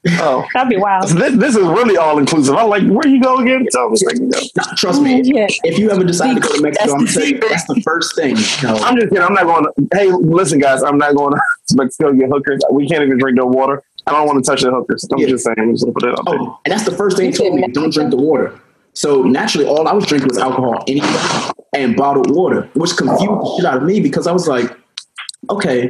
Oh, 0.08 0.46
That'd 0.54 0.70
be 0.70 0.78
wild. 0.78 1.10
this 1.10 1.36
this 1.36 1.56
is 1.56 1.62
really 1.64 1.98
all 1.98 2.18
inclusive. 2.20 2.56
I'm 2.56 2.70
like, 2.70 2.84
where 2.84 3.08
you 3.08 3.22
go 3.22 3.38
again? 3.40 3.66
Tell 3.72 3.90
me. 3.90 3.98
where 4.04 4.16
you 4.16 4.30
go. 4.30 4.40
no, 4.58 4.64
trust 4.78 5.02
me. 5.02 5.22
Yeah. 5.24 5.48
If 5.64 5.80
you 5.80 5.90
ever 5.92 6.04
decide 6.04 6.36
to 6.36 6.40
go 6.40 6.54
to 6.56 6.62
Mexico, 6.62 6.94
I'm 6.94 7.06
That's 7.06 7.16
gonna 7.18 7.40
tell 7.40 7.50
that's 7.50 7.66
the 7.66 7.82
first 7.82 8.16
thing. 8.16 8.36
You 8.38 8.68
know, 8.68 8.76
I'm 8.84 8.96
just 8.96 9.10
kidding. 9.10 9.24
I'm 9.24 9.34
not 9.34 9.44
going. 9.46 9.64
To, 9.66 9.98
hey, 9.98 10.12
listen, 10.12 10.60
guys. 10.60 10.84
I'm 10.84 10.98
not 10.98 11.16
going 11.16 11.34
to 11.34 11.40
Mexico 11.76 12.12
to 12.12 12.18
get 12.18 12.30
hookers. 12.30 12.62
We 12.72 12.88
can't 12.88 13.04
even 13.04 13.18
drink 13.18 13.38
no 13.38 13.46
water. 13.46 13.84
I 14.08 14.12
don't 14.12 14.28
want 14.28 14.44
to 14.44 14.50
touch 14.50 14.62
the 14.62 14.70
hookers. 14.72 15.08
I'm 15.12 15.18
Yeah. 15.18 15.28
just 15.28 15.44
saying. 15.46 15.56
I'm 15.60 15.74
just 15.74 15.86
put 15.92 16.04
it 16.04 16.10
out 16.18 16.26
there. 16.26 16.40
Oh, 16.40 16.60
and 16.66 16.72
that's 16.72 16.86
the 16.86 16.92
first 16.96 17.18
thing 17.18 17.32
he 17.32 17.32
told 17.32 17.56
me: 17.56 17.68
don't 17.70 17.92
drink 17.92 18.12
the 18.12 18.18
water. 18.18 18.60
So 18.94 19.24
naturally, 19.24 19.68
all 19.68 19.88
I 19.88 19.94
was 19.94 20.06
drinking 20.06 20.30
was 20.30 20.38
alcohol 20.38 20.84
anyway, 20.88 21.08
and 21.74 21.96
bottled 21.98 22.30
water, 22.34 22.70
which 22.76 22.96
confused 22.96 23.20
the 23.28 23.54
shit 23.58 23.66
out 23.66 23.78
of 23.78 23.84
me 23.84 24.00
because 24.00 24.28
I 24.28 24.32
was 24.32 24.48
like, 24.48 24.72
okay, 25.50 25.90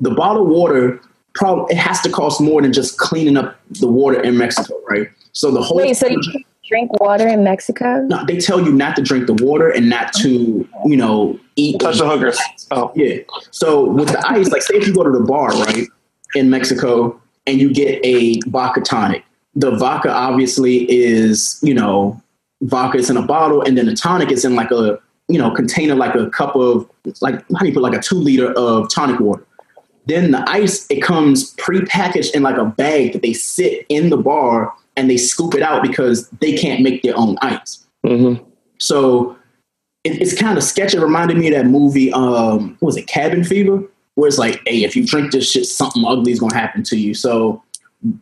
the 0.00 0.10
bottled 0.10 0.48
water 0.48 1.00
probably 1.34 1.74
it 1.74 1.78
has 1.78 2.00
to 2.02 2.10
cost 2.10 2.40
more 2.40 2.62
than 2.62 2.72
just 2.72 2.98
cleaning 2.98 3.36
up 3.36 3.58
the 3.80 3.88
water 3.88 4.20
in 4.20 4.36
Mexico, 4.36 4.74
right? 4.88 5.08
So 5.32 5.50
the 5.50 5.62
whole 5.62 5.78
Wait, 5.78 5.96
so 5.96 6.08
you 6.08 6.20
drink 6.68 7.00
water 7.00 7.26
in 7.26 7.44
Mexico? 7.44 8.00
no, 8.02 8.24
they 8.24 8.38
tell 8.38 8.60
you 8.60 8.72
not 8.72 8.96
to 8.96 9.02
drink 9.02 9.26
the 9.26 9.34
water 9.44 9.68
and 9.68 9.88
not 9.88 10.12
to, 10.14 10.66
you 10.86 10.96
know, 10.96 11.38
eat 11.56 11.80
Touch 11.80 11.98
the 11.98 12.08
hookers. 12.08 12.38
Oh, 12.70 12.92
yeah. 12.94 13.18
So 13.50 13.90
with 13.90 14.08
the 14.08 14.22
ice, 14.26 14.48
like 14.50 14.62
say 14.62 14.74
if 14.76 14.86
you 14.86 14.94
go 14.94 15.02
to 15.02 15.10
the 15.10 15.20
bar, 15.20 15.48
right, 15.48 15.86
in 16.34 16.50
Mexico 16.50 17.20
and 17.46 17.60
you 17.60 17.72
get 17.72 18.04
a 18.04 18.40
vodka 18.46 18.80
tonic, 18.80 19.24
the 19.54 19.72
vodka 19.72 20.10
obviously 20.10 20.90
is, 20.90 21.58
you 21.62 21.74
know, 21.74 22.20
vodka 22.62 22.98
is 22.98 23.10
in 23.10 23.16
a 23.16 23.22
bottle 23.22 23.62
and 23.62 23.76
then 23.76 23.86
the 23.86 23.94
tonic 23.94 24.30
is 24.30 24.44
in 24.44 24.54
like 24.54 24.70
a, 24.70 24.98
you 25.28 25.38
know, 25.38 25.50
container 25.50 25.94
like 25.94 26.14
a 26.14 26.30
cup 26.30 26.54
of 26.56 26.88
like 27.20 27.34
how 27.52 27.60
do 27.60 27.66
you 27.66 27.74
put 27.74 27.82
like 27.82 27.94
a 27.94 28.00
two 28.00 28.16
liter 28.16 28.52
of 28.52 28.88
tonic 28.90 29.20
water. 29.20 29.46
Then 30.06 30.32
the 30.32 30.44
ice, 30.48 30.86
it 30.90 31.02
comes 31.02 31.52
pre-packaged 31.58 32.34
in 32.34 32.42
like 32.42 32.56
a 32.56 32.64
bag 32.64 33.12
that 33.12 33.22
they 33.22 33.32
sit 33.32 33.86
in 33.88 34.10
the 34.10 34.16
bar 34.16 34.72
and 34.96 35.08
they 35.08 35.16
scoop 35.16 35.54
it 35.54 35.62
out 35.62 35.82
because 35.82 36.28
they 36.40 36.56
can't 36.56 36.82
make 36.82 37.02
their 37.02 37.16
own 37.16 37.38
ice. 37.40 37.86
mm-hmm. 38.04 38.42
So 38.78 39.36
it, 40.04 40.20
it's 40.20 40.38
kind 40.38 40.58
of 40.58 40.64
sketchy. 40.64 40.96
It 40.96 41.00
reminded 41.00 41.36
me 41.36 41.46
of 41.48 41.54
that 41.54 41.70
movie, 41.70 42.12
um, 42.12 42.76
what 42.80 42.88
was 42.88 42.96
it, 42.96 43.06
Cabin 43.06 43.44
Fever? 43.44 43.84
Where 44.14 44.28
it's 44.28 44.38
like, 44.38 44.60
hey, 44.66 44.84
if 44.84 44.96
you 44.96 45.06
drink 45.06 45.32
this 45.32 45.50
shit, 45.50 45.66
something 45.66 46.04
ugly 46.04 46.32
is 46.32 46.40
gonna 46.40 46.54
happen 46.54 46.82
to 46.84 46.96
you. 46.96 47.14
So 47.14 47.62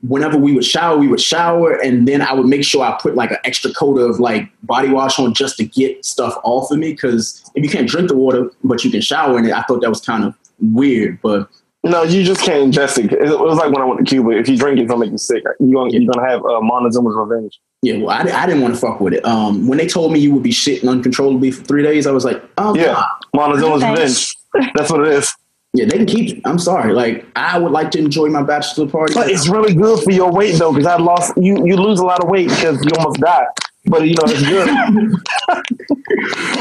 whenever 0.06 0.36
we 0.36 0.52
would 0.52 0.64
shower, 0.64 0.98
we 0.98 1.08
would 1.08 1.20
shower, 1.20 1.72
and 1.82 2.06
then 2.06 2.20
I 2.20 2.32
would 2.32 2.46
make 2.46 2.62
sure 2.62 2.84
I 2.84 2.96
put 3.00 3.14
like 3.14 3.30
an 3.30 3.38
extra 3.44 3.72
coat 3.72 3.98
of 3.98 4.20
like 4.20 4.48
body 4.62 4.90
wash 4.90 5.18
on 5.18 5.34
just 5.34 5.56
to 5.56 5.64
get 5.64 6.04
stuff 6.04 6.36
off 6.44 6.70
of 6.70 6.78
me. 6.78 6.92
Because 6.92 7.42
if 7.54 7.64
you 7.64 7.70
can't 7.70 7.88
drink 7.88 8.08
the 8.08 8.16
water, 8.16 8.50
but 8.62 8.84
you 8.84 8.90
can 8.90 9.00
shower 9.00 9.38
in 9.38 9.46
it, 9.46 9.52
I 9.52 9.62
thought 9.62 9.80
that 9.80 9.88
was 9.88 10.02
kind 10.02 10.24
of 10.24 10.34
weird. 10.60 11.20
But 11.22 11.48
No, 11.82 12.02
you 12.02 12.22
just 12.24 12.42
can't 12.42 12.72
ingest 12.74 12.98
it. 13.02 13.10
It 13.12 13.38
was 13.40 13.56
like 13.58 13.72
when 13.72 13.80
I 13.80 13.84
went 13.86 14.00
to 14.00 14.04
Cuba. 14.04 14.30
If 14.32 14.48
you 14.48 14.56
drink 14.58 14.78
it, 14.78 14.82
it's 14.82 14.90
gonna 14.90 15.00
make 15.00 15.12
you 15.12 15.18
sick. 15.18 15.42
You're 15.60 15.72
gonna, 15.82 15.90
you're 15.98 16.12
gonna 16.12 16.28
have 16.28 16.40
uh, 16.44 16.60
Montezuma's 16.60 17.16
revenge. 17.16 17.58
yeah, 17.80 17.96
well, 17.96 18.10
I, 18.10 18.20
I 18.42 18.44
didn't 18.46 18.60
want 18.60 18.74
to 18.74 18.80
fuck 18.80 19.00
with 19.00 19.14
it. 19.14 19.24
Um, 19.24 19.66
when 19.66 19.78
they 19.78 19.86
told 19.86 20.12
me 20.12 20.18
you 20.18 20.34
would 20.34 20.42
be 20.42 20.50
shitting 20.50 20.86
uncontrollably 20.88 21.50
for 21.52 21.64
three 21.64 21.82
days, 21.82 22.06
I 22.06 22.10
was 22.12 22.24
like, 22.24 22.42
oh 22.58 22.74
Yeah, 22.74 23.02
Montezuma's 23.34 23.80
Thanks. 23.80 24.36
revenge. 24.52 24.72
That's 24.74 24.90
what 24.90 25.06
it 25.06 25.12
is. 25.14 25.34
Yeah, 25.72 25.84
they 25.86 25.98
can 25.98 26.06
keep 26.06 26.36
it. 26.36 26.42
I'm 26.44 26.58
sorry. 26.58 26.92
Like, 26.92 27.24
I 27.36 27.56
would 27.56 27.70
like 27.72 27.92
to 27.92 27.98
enjoy 27.98 28.26
my 28.28 28.42
bachelor 28.42 28.86
party. 28.88 29.14
But 29.14 29.30
it's 29.30 29.48
really 29.48 29.72
good 29.72 30.02
for 30.02 30.10
your 30.10 30.30
weight 30.32 30.56
though, 30.58 30.72
because 30.72 30.86
I 30.86 30.96
lost. 30.96 31.32
You 31.36 31.64
you 31.64 31.76
lose 31.76 32.00
a 32.00 32.04
lot 32.04 32.22
of 32.22 32.28
weight 32.28 32.48
because 32.50 32.84
you 32.84 32.90
almost 32.98 33.20
die. 33.20 33.46
But 33.86 34.02
you 34.06 34.14
know 34.14 34.24
it's 34.26 34.42
good. 34.42 34.68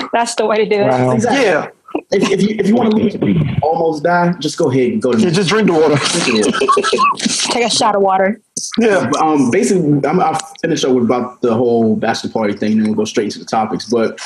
That's 0.13 0.35
the 0.35 0.45
way 0.45 0.57
to 0.63 0.65
do 0.69 0.75
it. 0.81 0.88
Wow. 0.88 1.11
Exactly. 1.11 1.41
yeah, 1.43 1.69
If, 2.12 2.31
if 2.31 2.41
you 2.41 2.55
if 2.60 2.67
you 2.67 2.75
want 2.75 2.96
to 2.96 3.60
almost 3.62 4.03
die, 4.03 4.34
just 4.39 4.58
go 4.58 4.69
ahead 4.69 4.93
and 4.93 5.01
go 5.01 5.12
to. 5.12 5.19
yeah, 5.19 5.29
just 5.29 5.50
drink 5.50 5.67
the 5.67 5.74
water. 5.74 5.96
Take 7.53 7.65
a 7.65 7.69
shot 7.69 7.96
of 7.96 8.01
water. 8.01 8.41
Yeah, 8.77 9.10
But, 9.12 9.22
um, 9.22 9.51
basically, 9.51 10.05
I'm, 10.08 10.19
I'll 10.19 10.39
finish 10.62 10.84
up 10.84 10.93
with 10.93 11.05
about 11.05 11.41
the 11.41 11.53
whole 11.53 11.96
bachelor 11.96 12.31
party 12.31 12.53
thing, 12.53 12.74
and 12.74 12.81
then 12.81 12.88
we'll 12.88 12.96
go 12.96 13.05
straight 13.05 13.25
into 13.25 13.39
the 13.39 13.46
topics. 13.46 13.86
But 13.86 14.19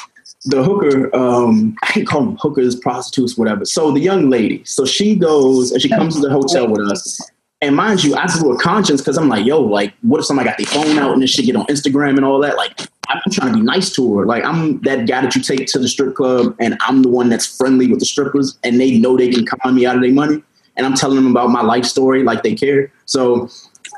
the 0.45 0.63
hooker, 0.63 1.15
um, 1.15 1.75
I 1.83 1.87
hate 1.87 2.07
calling 2.07 2.29
them 2.29 2.37
hookers, 2.37 2.75
prostitutes, 2.75 3.37
whatever. 3.37 3.65
So 3.65 3.91
the 3.91 3.99
young 3.99 4.29
lady, 4.29 4.63
so 4.65 4.85
she 4.85 5.15
goes 5.15 5.71
and 5.71 5.81
she 5.81 5.89
comes 5.89 6.15
to 6.15 6.21
the 6.21 6.29
hotel 6.29 6.67
with 6.67 6.81
us. 6.91 7.19
And 7.61 7.77
mind 7.77 8.03
you, 8.03 8.15
I 8.15 8.27
grew 8.27 8.53
a 8.53 8.59
conscience 8.59 8.99
because 8.99 9.17
I'm 9.17 9.29
like, 9.29 9.45
yo, 9.45 9.61
like, 9.61 9.93
what 10.01 10.19
if 10.19 10.25
somebody 10.25 10.49
got 10.49 10.57
their 10.57 10.67
phone 10.67 10.97
out 10.97 11.13
and 11.13 11.21
this 11.21 11.29
shit 11.29 11.45
get 11.45 11.55
on 11.55 11.65
Instagram 11.67 12.17
and 12.17 12.25
all 12.25 12.39
that? 12.39 12.57
Like, 12.57 12.77
I'm 13.25 13.31
trying 13.31 13.53
to 13.53 13.59
be 13.59 13.63
nice 13.63 13.93
to 13.95 14.17
her. 14.17 14.25
Like, 14.25 14.43
I'm 14.43 14.79
that 14.81 15.07
guy 15.07 15.21
that 15.21 15.35
you 15.35 15.41
take 15.41 15.67
to 15.67 15.79
the 15.79 15.87
strip 15.87 16.15
club, 16.15 16.55
and 16.59 16.77
I'm 16.81 17.01
the 17.01 17.09
one 17.09 17.29
that's 17.29 17.57
friendly 17.57 17.87
with 17.87 17.99
the 17.99 18.05
strippers, 18.05 18.57
and 18.63 18.79
they 18.79 18.97
know 18.97 19.17
they 19.17 19.29
can 19.29 19.45
con 19.45 19.75
me 19.75 19.85
out 19.85 19.95
of 19.95 20.01
their 20.01 20.11
money. 20.11 20.43
And 20.75 20.85
I'm 20.85 20.95
telling 20.95 21.15
them 21.17 21.27
about 21.27 21.49
my 21.49 21.61
life 21.61 21.85
story, 21.85 22.23
like 22.23 22.41
they 22.43 22.55
care. 22.55 22.91
So, 23.05 23.49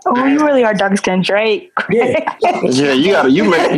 Oh, 0.08 0.26
you 0.26 0.46
really 0.46 0.64
are 0.64 0.74
dark 0.74 0.98
skinned 0.98 1.24
Drake. 1.24 1.72
yeah, 1.90 2.36
yeah. 2.42 2.94
You 2.94 3.12
gotta. 3.12 3.32
You 3.32 3.50
make. 3.50 3.72
You, 3.72 3.78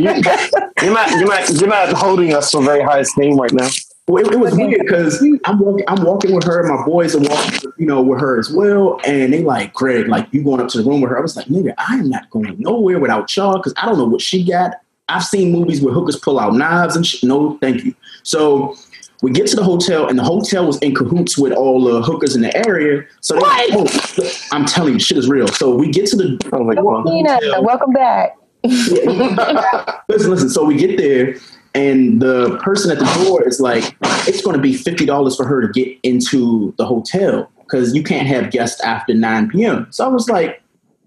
you're 0.84 0.94
not. 0.94 1.12
You're 1.12 1.28
not. 1.28 1.50
You're 1.50 1.70
not 1.70 1.94
holding 1.94 2.34
us 2.34 2.52
to 2.52 2.58
a 2.58 2.62
very 2.64 2.84
high 2.84 3.00
esteem 3.00 3.40
right 3.40 3.54
now. 3.54 3.70
Well, 4.08 4.26
it, 4.26 4.34
it 4.34 4.40
was 4.40 4.54
weird 4.56 4.82
because 4.82 5.22
I'm 5.46 5.60
walking, 5.60 5.86
I'm 5.88 6.04
walking 6.04 6.34
with 6.34 6.46
her. 6.46 6.64
My 6.64 6.86
boys 6.86 7.14
are 7.16 7.20
walking, 7.20 7.72
you 7.78 7.86
know, 7.86 8.02
with 8.02 8.20
her 8.22 8.40
as 8.40 8.50
well, 8.52 9.00
and 9.06 9.34
they 9.34 9.44
like, 9.44 9.74
Greg, 9.74 10.08
like 10.08 10.28
you 10.32 10.44
going 10.44 10.62
up 10.62 10.70
to 10.70 10.82
the 10.82 10.90
room 10.90 11.02
with 11.02 11.12
her. 11.12 11.18
I 11.18 11.22
was 11.22 11.36
like, 11.36 11.48
nigga, 11.48 11.74
I 11.78 11.96
am 11.96 12.10
not 12.10 12.30
going 12.30 12.56
nowhere 12.58 13.00
without 13.00 13.34
y'all 13.36 13.58
because 13.58 13.74
I 13.78 13.86
don't 13.86 13.98
know 13.98 14.06
what 14.06 14.22
she 14.22 14.44
got. 14.44 14.76
I've 15.10 15.24
seen 15.24 15.52
movies 15.52 15.82
where 15.82 15.94
hookers 15.94 16.18
pull 16.18 16.40
out 16.40 16.54
knives 16.54 16.96
and 16.96 17.06
shit. 17.06 17.24
No, 17.24 17.58
thank 17.60 17.84
you. 17.84 17.94
So 18.24 18.76
we 19.22 19.32
get 19.32 19.48
to 19.48 19.56
the 19.56 19.64
hotel, 19.64 20.08
and 20.08 20.20
the 20.20 20.24
hotel 20.24 20.68
was 20.68 20.78
in 20.80 20.94
cahoots 20.94 21.38
with 21.38 21.54
all 21.54 21.84
the 21.84 22.02
hookers 22.02 22.36
in 22.36 22.42
the 22.42 22.68
area. 22.68 23.04
So 23.22 23.36
they 23.36 23.42
like, 23.42 23.70
oh, 23.74 24.32
I'm 24.52 24.66
telling 24.66 24.94
you, 24.94 25.00
shit 25.00 25.18
is 25.18 25.30
real. 25.30 25.48
So 25.48 25.76
we 25.76 25.92
get 25.92 26.08
to 26.08 26.16
the 26.16 26.50
I 26.54 26.58
was 26.58 26.76
like, 26.76 26.84
well, 26.84 27.04
Tina, 27.04 27.40
welcome 27.62 27.94
back. 27.94 28.36
listen, 28.64 30.30
listen. 30.30 30.50
So 30.50 30.66
we 30.66 30.76
get 30.78 30.98
there, 30.98 31.36
and 31.74 32.22
the 32.22 32.58
person 32.58 32.92
at 32.92 33.00
the 33.00 33.24
door 33.24 33.48
is 33.48 33.62
like, 33.62 33.96
"It's 34.28 34.42
going 34.42 34.58
to 34.58 34.62
be 34.62 34.74
fifty 34.74 35.06
dollars 35.06 35.38
for 35.38 35.48
her 35.48 35.62
to 35.62 35.68
get 35.70 35.98
into 36.04 36.74
the 36.78 36.86
hotel." 36.86 37.50
because 37.68 37.94
you 37.94 38.04
can't 38.04 38.28
have 38.28 38.52
guests 38.52 38.82
after 38.82 39.14
9 39.14 39.50
p.m. 39.50 39.88
So 39.92 40.06
I 40.06 40.08
was 40.08 40.30
like, 40.30 40.62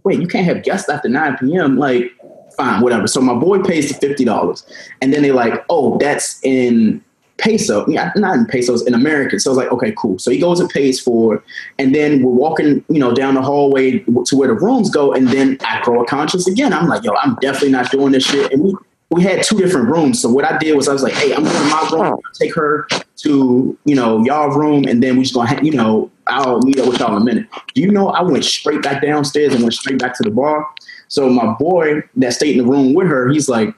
wait, 0.04 0.20
you 0.20 0.26
can't 0.26 0.46
have 0.46 0.62
guests 0.62 0.88
after 0.88 1.08
9 1.08 1.38
p.m. 1.38 1.76
Like, 1.76 2.12
fine, 2.60 2.80
whatever. 2.82 3.06
So 3.06 3.20
my 3.20 3.34
boy 3.34 3.62
pays 3.62 3.88
the 3.88 4.06
$50. 4.06 4.64
And 5.00 5.12
then 5.12 5.22
they 5.22 5.32
like, 5.32 5.64
oh, 5.70 5.98
that's 5.98 6.42
in 6.42 7.02
peso, 7.38 7.86
yeah, 7.88 8.12
not 8.16 8.36
in 8.36 8.44
pesos, 8.44 8.86
in 8.86 8.92
American. 8.92 9.40
So 9.40 9.50
I 9.50 9.52
was 9.52 9.58
like, 9.58 9.72
okay, 9.72 9.94
cool. 9.96 10.18
So 10.18 10.30
he 10.30 10.38
goes 10.38 10.60
and 10.60 10.68
pays 10.68 11.00
for 11.00 11.36
it. 11.36 11.42
And 11.78 11.94
then 11.94 12.22
we're 12.22 12.32
walking, 12.32 12.84
you 12.88 12.98
know, 12.98 13.14
down 13.14 13.34
the 13.34 13.42
hallway 13.42 14.00
to 14.00 14.36
where 14.36 14.48
the 14.48 14.54
rooms 14.54 14.90
go. 14.90 15.12
And 15.14 15.28
then 15.28 15.56
I 15.64 15.80
grow 15.82 16.02
a 16.02 16.06
conscience 16.06 16.46
again. 16.46 16.72
I'm 16.72 16.86
like, 16.86 17.02
yo, 17.02 17.14
I'm 17.14 17.36
definitely 17.36 17.70
not 17.70 17.90
doing 17.90 18.12
this 18.12 18.24
shit. 18.24 18.52
And 18.52 18.62
we, 18.62 18.74
we 19.10 19.22
had 19.22 19.42
two 19.42 19.58
different 19.58 19.88
rooms. 19.88 20.20
So 20.20 20.28
what 20.28 20.44
I 20.44 20.56
did 20.58 20.76
was 20.76 20.86
I 20.86 20.92
was 20.92 21.02
like, 21.02 21.14
hey, 21.14 21.34
I'm 21.34 21.42
going 21.42 21.56
to 21.56 21.64
my 21.64 21.88
room, 21.92 22.20
take 22.38 22.54
her 22.54 22.86
to, 23.16 23.76
you 23.84 23.94
know, 23.94 24.22
y'all 24.24 24.50
room, 24.50 24.84
and 24.86 25.02
then 25.02 25.16
we 25.16 25.22
just 25.24 25.34
gonna, 25.34 25.60
you 25.62 25.72
know, 25.72 26.10
I'll 26.26 26.60
meet 26.60 26.78
up 26.78 26.86
with 26.86 27.00
y'all 27.00 27.16
in 27.16 27.22
a 27.22 27.24
minute. 27.24 27.48
Do 27.74 27.80
you 27.80 27.90
know 27.90 28.10
I 28.10 28.22
went 28.22 28.44
straight 28.44 28.82
back 28.82 29.02
downstairs 29.02 29.52
and 29.52 29.62
went 29.62 29.74
straight 29.74 29.98
back 29.98 30.14
to 30.18 30.22
the 30.22 30.30
bar? 30.30 30.66
So 31.10 31.28
my 31.28 31.54
boy 31.54 32.02
that 32.16 32.32
stayed 32.32 32.56
in 32.56 32.64
the 32.64 32.70
room 32.70 32.94
with 32.94 33.08
her, 33.08 33.28
he's 33.28 33.48
like, 33.48 33.74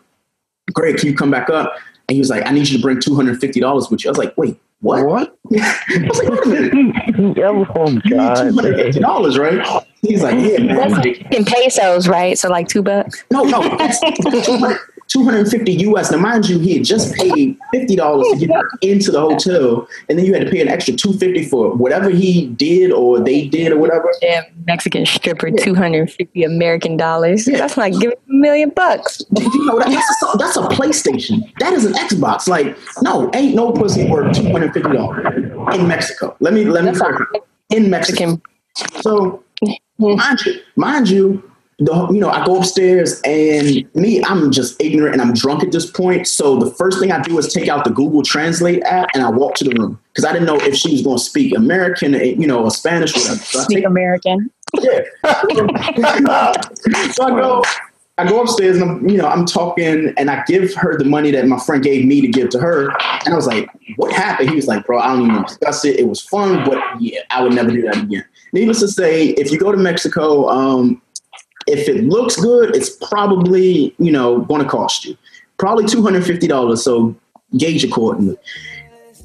Greg, 0.73 0.99
can 0.99 1.09
you 1.09 1.17
come 1.17 1.31
back 1.31 1.49
up? 1.51 1.75
And 2.09 2.15
he 2.15 2.19
was 2.19 2.31
like, 2.31 2.47
I 2.47 2.51
need 2.51 2.69
you 2.69 2.77
to 2.77 2.83
bring 2.83 2.99
$250 2.99 3.91
with 3.91 4.05
you. 4.05 4.09
I 4.09 4.11
was 4.11 4.19
like, 4.19 4.37
wait, 4.37 4.61
what? 4.81 5.07
What? 5.07 5.39
I 5.57 6.09
was 6.09 6.23
like, 6.23 6.45
wait 6.45 6.73
a 6.73 6.77
minute. 6.77 7.39
oh 7.49 8.01
God. 8.11 8.37
$250, 8.49 9.39
right? 9.39 9.87
He's 10.03 10.23
like, 10.23 10.35
yeah, 10.35 10.59
man. 10.59 10.91
That's 10.91 11.07
in 11.31 11.45
pesos, 11.45 12.07
right? 12.07 12.39
So 12.39 12.51
like 12.51 12.69
two 12.69 12.83
bucks. 12.83 13.25
No, 13.31 13.45
no, 13.45 13.63
that's 13.79 14.01
200 14.01 14.79
250 15.13 15.73
US. 15.91 16.11
Now, 16.11 16.19
mind 16.19 16.49
you, 16.49 16.59
he 16.59 16.75
had 16.79 16.85
just 16.85 17.15
paid 17.15 17.57
$50 17.75 17.97
to 18.41 18.47
get 18.47 18.91
into 18.91 19.11
the 19.11 19.21
hotel, 19.21 19.87
and 20.09 20.19
then 20.19 20.25
you 20.25 20.33
had 20.33 20.45
to 20.47 20.51
pay 20.51 20.61
an 20.61 20.69
extra 20.69 20.95
250 20.95 21.45
for 21.51 21.75
whatever 21.75 22.09
he 22.09 22.47
did 22.49 22.91
or 22.93 23.21
they 23.21 23.47
did 23.47 23.73
or 23.73 23.79
whatever. 23.79 24.09
Damn 24.21 24.45
Mexican 24.67 25.05
stripper, 25.05 25.49
Yeah. 25.49 25.63
two 25.65 25.75
hundred 25.75 26.11
fifty 26.11 26.45
American 26.45 26.97
dollars. 26.97 27.47
Yeah. 27.47 27.59
That's 27.59 27.77
like 27.77 27.93
giving 27.95 28.17
a 28.17 28.33
million 28.33 28.71
bucks. 28.71 29.23
You 29.37 29.67
know, 29.67 29.79
that- 29.79 29.89
that's, 29.89 30.35
a, 30.35 30.39
that's 30.39 30.57
a 30.57 30.63
PlayStation. 30.75 31.53
That 31.61 31.73
is 31.75 31.85
an 31.85 31.93
Xbox. 31.95 32.49
Like, 32.49 32.77
no, 33.03 33.31
ain't 33.35 33.55
no 33.55 33.73
pussy 33.73 34.09
worth 34.09 34.35
$250 34.37 35.75
in 35.75 35.87
Mexico. 35.89 36.37
Let 36.41 36.55
me, 36.55 36.65
let 36.65 36.85
me 36.85 36.91
That's 36.91 37.01
a 37.01 37.05
clarify. 37.05 37.25
In 37.71 37.91
Mexico. 37.91 38.27
Mexican. 38.27 38.43
So, 39.03 39.43
mind 39.99 40.41
you, 40.47 40.61
mind 40.77 41.09
you, 41.11 41.43
the, 41.87 42.09
you 42.13 42.21
know, 42.21 42.29
I 42.29 42.45
go 42.45 42.59
upstairs 42.59 43.21
and 43.25 43.89
me, 43.95 44.23
I'm 44.25 44.51
just 44.51 44.81
ignorant 44.81 45.15
and 45.15 45.23
I'm 45.23 45.33
drunk 45.33 45.63
at 45.63 45.73
this 45.73 45.91
point. 45.91 46.27
So 46.27 46.57
the 46.57 46.71
first 46.71 47.01
thing 47.01 47.13
I 47.13 47.21
do 47.23 47.39
is 47.39 47.53
take 47.53 47.69
out 47.69 47.85
the 47.85 47.91
Google 47.91 48.23
Translate 48.23 48.83
app 48.85 49.09
and 49.15 49.23
I 49.23 49.31
walk 49.31 49.55
to 49.57 49.65
the 49.65 49.75
room 49.79 49.99
because 50.13 50.25
I 50.25 50.33
didn't 50.33 50.47
know 50.47 50.57
if 50.57 50.75
she 50.75 50.93
was 50.93 51.03
going 51.03 51.19
to 51.19 51.23
speak 51.23 51.57
American, 51.57 52.15
eh, 52.15 52.35
you 52.39 52.47
know, 52.47 52.65
or 52.65 52.71
Spanish, 52.71 53.15
whatever. 53.15 53.37
So 53.37 53.61
I 53.61 53.63
Speak 53.63 53.79
take 53.79 53.87
American. 53.87 54.51
yeah. 54.75 55.01
so 57.13 57.25
I 57.25 57.31
go, 57.31 57.63
I 58.19 58.29
go 58.29 58.43
upstairs 58.43 58.77
and 58.77 58.91
I'm, 58.91 59.09
you 59.09 59.17
know, 59.17 59.27
I'm 59.27 59.47
talking 59.47 60.13
and 60.17 60.31
I 60.31 60.45
give 60.47 60.75
her 60.75 60.99
the 60.99 61.05
money 61.05 61.31
that 61.31 61.47
my 61.47 61.59
friend 61.59 61.83
gave 61.83 62.05
me 62.05 62.21
to 62.21 62.29
give 62.29 62.51
to 62.51 62.59
her. 62.59 62.91
And 63.25 63.33
I 63.33 63.35
was 63.35 63.47
like, 63.47 63.69
what 63.97 64.13
happened? 64.13 64.51
He 64.51 64.57
was 64.57 64.67
like, 64.67 64.85
bro, 64.85 64.99
I 64.99 65.17
don't 65.17 65.31
even 65.31 65.43
discuss 65.43 65.85
it. 65.85 65.99
It 65.99 66.07
was 66.07 66.21
fun, 66.21 66.65
but 66.65 66.79
yeah, 67.01 67.21
I 67.31 67.43
would 67.43 67.55
never 67.55 67.71
do 67.71 67.83
that 67.83 67.97
again. 67.97 68.25
Needless 68.53 68.81
to 68.81 68.89
say, 68.89 69.29
if 69.29 69.51
you 69.51 69.59
go 69.59 69.73
to 69.73 69.79
Mexico, 69.79 70.49
um, 70.51 71.01
if 71.67 71.89
it 71.89 72.05
looks 72.05 72.37
good, 72.37 72.75
it's 72.77 72.91
probably, 72.91 73.95
you 73.99 74.13
know, 74.13 74.41
going 74.43 74.63
to 74.63 74.69
cost 74.69 75.05
you 75.05 75.17
probably 75.63 75.85
$250. 75.85 76.79
So 76.79 77.15
gauge 77.57 77.85
accordingly. 77.85 78.37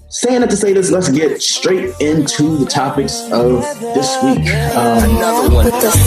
Saying 0.10 0.42
that 0.42 0.52
to 0.52 0.56
say 0.56 0.72
this, 0.72 0.92
let's 0.92 1.10
get 1.10 1.42
straight 1.42 2.00
into 2.00 2.58
the 2.58 2.66
topics 2.66 3.26
of 3.34 3.62
this 3.98 4.16
week. 4.24 4.46
Um, 4.78 5.04
Another 5.18 5.50
one. 5.50 5.66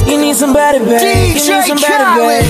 You 0.08 0.18
need 0.18 0.36
somebody, 0.36 0.78
babe. 0.78 1.34
You 1.34 1.34
need 1.34 1.64
somebody, 1.66 2.06
babe. 2.16 2.46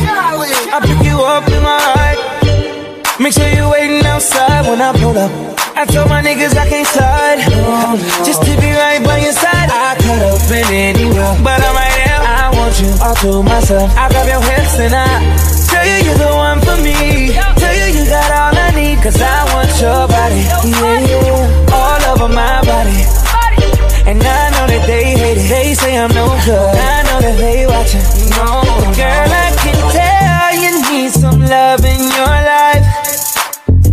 I 0.71 0.79
pick 0.85 1.01
you 1.09 1.19
up 1.25 1.49
in 1.49 1.63
my 1.65 1.81
ride. 1.97 3.19
Make 3.19 3.33
sure 3.33 3.49
you're 3.49 3.71
waiting 3.71 4.05
outside 4.07 4.69
when 4.69 4.81
I 4.81 4.93
pull 4.93 5.17
up. 5.17 5.33
I 5.75 5.87
told 5.87 6.09
my 6.09 6.23
niggas 6.23 6.55
I 6.57 6.69
can't 6.69 6.87
slide. 6.87 7.41
Just 8.25 8.43
to 8.43 8.53
be 8.61 8.71
right 8.77 9.03
by 9.03 9.19
your 9.19 9.33
side. 9.33 9.71
I 9.73 9.97
could 9.97 10.21
have 10.21 10.49
been 10.49 10.69
anywhere, 10.69 11.37
but 11.43 11.61
I'm 11.61 11.75
right 11.75 11.89
here. 11.89 11.90
I 11.90 11.90
want 12.71 12.83
you 12.83 13.05
all 13.05 13.15
to 13.15 13.43
myself. 13.43 13.91
I 13.97 14.09
grab 14.09 14.27
your 14.29 14.43
hips 14.43 14.79
and 14.79 14.95
I 14.95 15.11
tell 15.67 15.87
you 15.87 15.99
you're 16.07 16.19
the 16.19 16.31
one 16.31 16.61
for 16.63 16.77
me. 16.79 17.35
Tell 17.59 17.75
you 17.75 17.99
you 17.99 18.05
got 18.07 18.31
all 18.31 18.55
I 18.55 18.71
need, 18.71 19.03
cause 19.03 19.21
I 19.21 19.43
want 19.55 19.71
your 19.81 20.07
body. 20.07 20.43
Yeah. 20.79 21.75
All 21.75 22.03
over 22.15 22.29
my 22.33 22.63
body. 22.63 23.03
And 24.07 24.23
I 24.23 24.51
know 24.55 24.67
that 24.71 24.85
they 24.87 25.05
hate 25.19 25.39
it. 25.39 25.49
They 25.49 25.75
say 25.75 25.99
I'm 25.99 26.15
no 26.15 26.27
good. 26.47 26.75
I 26.79 27.03
know 27.11 27.19
that 27.21 27.37
they 27.39 27.67
watching. 27.67 28.07
No, 28.39 28.63
girl, 28.95 29.31
I 29.35 29.49
can 29.63 29.79
tell 29.91 30.51
you 30.63 30.71
need 30.91 31.11
some 31.11 31.41
love 31.43 31.85
in 31.85 32.01
your 32.19 32.37
life. 32.55 32.85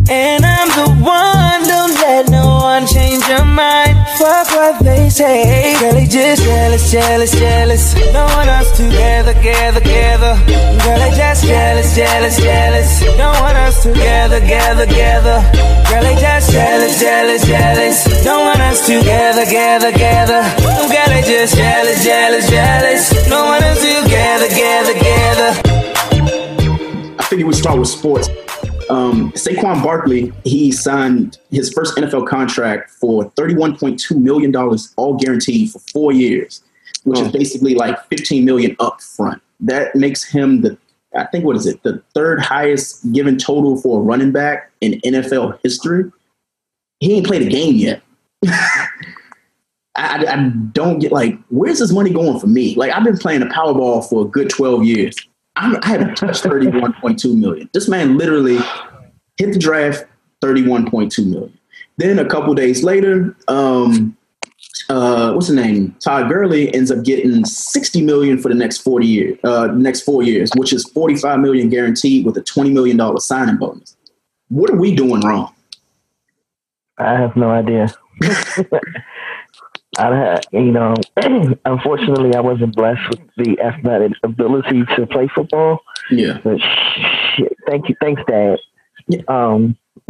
And 0.10 0.46
I'm 0.46 0.70
the 0.78 0.88
one, 1.04 1.62
don't 1.68 1.94
let 2.02 2.30
no 2.30 2.62
one 2.62 2.86
change 2.86 3.28
your 3.28 3.46
mind. 3.46 3.87
Fuck 4.18 4.50
what 4.50 4.80
they 4.84 5.10
say. 5.10 5.76
Girl, 5.80 5.94
they 5.94 6.08
just 6.08 6.42
jealous, 6.42 6.92
jealous, 6.92 7.32
jealous. 7.38 7.94
No 8.14 8.26
one 8.26 8.50
else 8.50 8.76
together, 8.76 9.34
together, 9.34 9.80
together. 9.80 10.34
Girl, 10.48 10.98
they 10.98 11.12
just 11.16 11.46
jealous, 11.46 11.96
jealous, 11.96 12.38
jealous. 12.38 13.02
No 13.16 13.30
one 13.46 13.56
else 13.56 13.84
together, 13.84 14.40
together, 14.40 14.86
together. 14.88 15.38
Girl, 15.88 16.02
they 16.02 16.16
just 16.20 16.52
jealous, 16.52 17.00
jealous, 17.00 17.46
jealous. 17.46 18.26
No 18.26 18.40
one 18.42 18.60
else 18.60 18.88
together, 18.88 19.46
together, 19.46 19.92
together. 19.92 20.42
Girl, 20.66 21.10
they 21.14 21.22
just 21.22 21.56
jealous, 21.56 22.04
jealous, 22.04 22.50
jealous. 22.50 23.30
No 23.30 23.46
one 23.46 23.62
else 23.62 23.82
together, 23.82 24.48
together, 24.50 24.94
together. 24.98 25.50
I 27.20 27.24
figure 27.30 27.46
we 27.46 27.54
start 27.54 27.78
with 27.78 27.90
sports. 27.90 28.30
Um, 28.90 29.32
Saquon 29.34 29.84
Barkley, 29.84 30.32
he 30.44 30.72
signed 30.72 31.40
his 31.50 31.72
first 31.72 31.96
NFL 31.98 32.28
contract 32.28 32.90
for 32.92 33.30
$31.2 33.32 34.18
million, 34.18 34.56
all 34.96 35.18
guaranteed 35.18 35.72
for 35.72 35.80
four 35.92 36.12
years, 36.12 36.64
which 37.04 37.20
is 37.20 37.32
basically 37.32 37.76
like 37.76 38.02
15 38.08 38.46
million 38.46 38.76
up 38.80 39.02
front. 39.02 39.42
That 39.60 39.96
makes 39.96 40.24
him 40.24 40.62
the, 40.62 40.78
I 41.16 41.26
think, 41.26 41.44
what 41.44 41.56
is 41.56 41.66
it, 41.66 41.84
the 41.84 42.02
third 42.14 42.40
highest 42.40 43.12
given 43.12 43.38
total 43.38 43.80
for 43.82 44.00
a 44.00 44.04
running 44.04 44.32
back 44.32 44.72
in 44.82 45.02
NFL 45.02 45.60
history. 45.64 46.12
He 47.00 47.14
ain't 47.14 47.28
played 47.28 47.42
a 47.42 47.50
game 47.50 47.76
yet. 47.76 48.02
I, 48.46 48.88
I, 49.98 50.34
I 50.34 50.50
don't 50.72 51.00
get 51.00 51.12
like, 51.12 51.38
where's 51.50 51.80
this 51.80 51.92
money 51.92 52.12
going 52.12 52.40
for 52.40 52.48
me? 52.48 52.76
Like, 52.76 52.92
I've 52.92 53.04
been 53.04 53.18
playing 53.18 53.42
the 53.42 53.48
Powerball 53.48 54.08
for 54.08 54.26
a 54.26 54.28
good 54.28 54.50
12 54.50 54.84
years. 54.84 55.16
I'm, 55.58 55.76
I 55.82 55.88
haven't 55.88 56.16
touched 56.16 56.44
31.2 56.44 57.38
million. 57.38 57.70
This 57.74 57.90
man 57.90 58.18
literally 58.18 58.60
hit 59.38 59.54
the 59.54 59.60
draft 59.60 60.06
31.2 60.42 61.26
million. 61.28 61.58
Then 61.98 62.20
a 62.20 62.26
couple 62.28 62.54
days 62.54 62.84
later, 62.84 63.36
um, 63.48 64.16
uh, 64.90 65.34
what's 65.34 65.48
the 65.48 65.56
name? 65.56 65.96
Todd 66.00 66.30
Gurley 66.30 66.74
ends 66.74 66.92
up 66.92 67.04
getting 67.04 67.44
60 67.44 68.02
million 68.04 68.38
for 68.38 68.50
the 68.50 68.56
next 68.56 68.78
40 68.80 69.06
years, 69.08 69.40
uh, 69.44 69.68
next 69.68 70.02
four 70.02 70.22
years, 70.22 70.52
which 70.56 70.72
is 70.72 70.88
45 70.92 71.40
million 71.40 71.70
guaranteed 71.70 72.26
with 72.26 72.38
a 72.38 72.44
20 72.44 72.70
million 72.70 72.98
dollar 72.98 73.20
signing 73.20 73.58
bonus. 73.58 73.98
What 74.50 74.70
are 74.70 74.78
we 74.78 74.96
doing 74.96 75.22
wrong? 75.22 75.54
I 77.00 77.14
have 77.14 77.36
no 77.36 77.50
idea. 77.50 77.94
I, 79.98 80.40
you 80.52 80.72
know, 80.72 80.96
unfortunately, 81.66 82.36
I 82.36 82.42
wasn't 82.42 82.76
blessed 82.76 83.10
with 83.10 83.20
the 83.38 83.60
athletic 83.62 84.14
ability 84.24 84.84
to 84.96 85.08
play 85.08 85.28
football. 85.34 85.82
Yeah, 86.12 86.40
But 86.44 86.60
shit, 87.36 87.58
thank 87.68 87.90
you, 87.90 87.96
thanks, 88.00 88.22
Dad. 88.28 88.60
Yeah. 89.08 89.22
Um, 89.28 89.78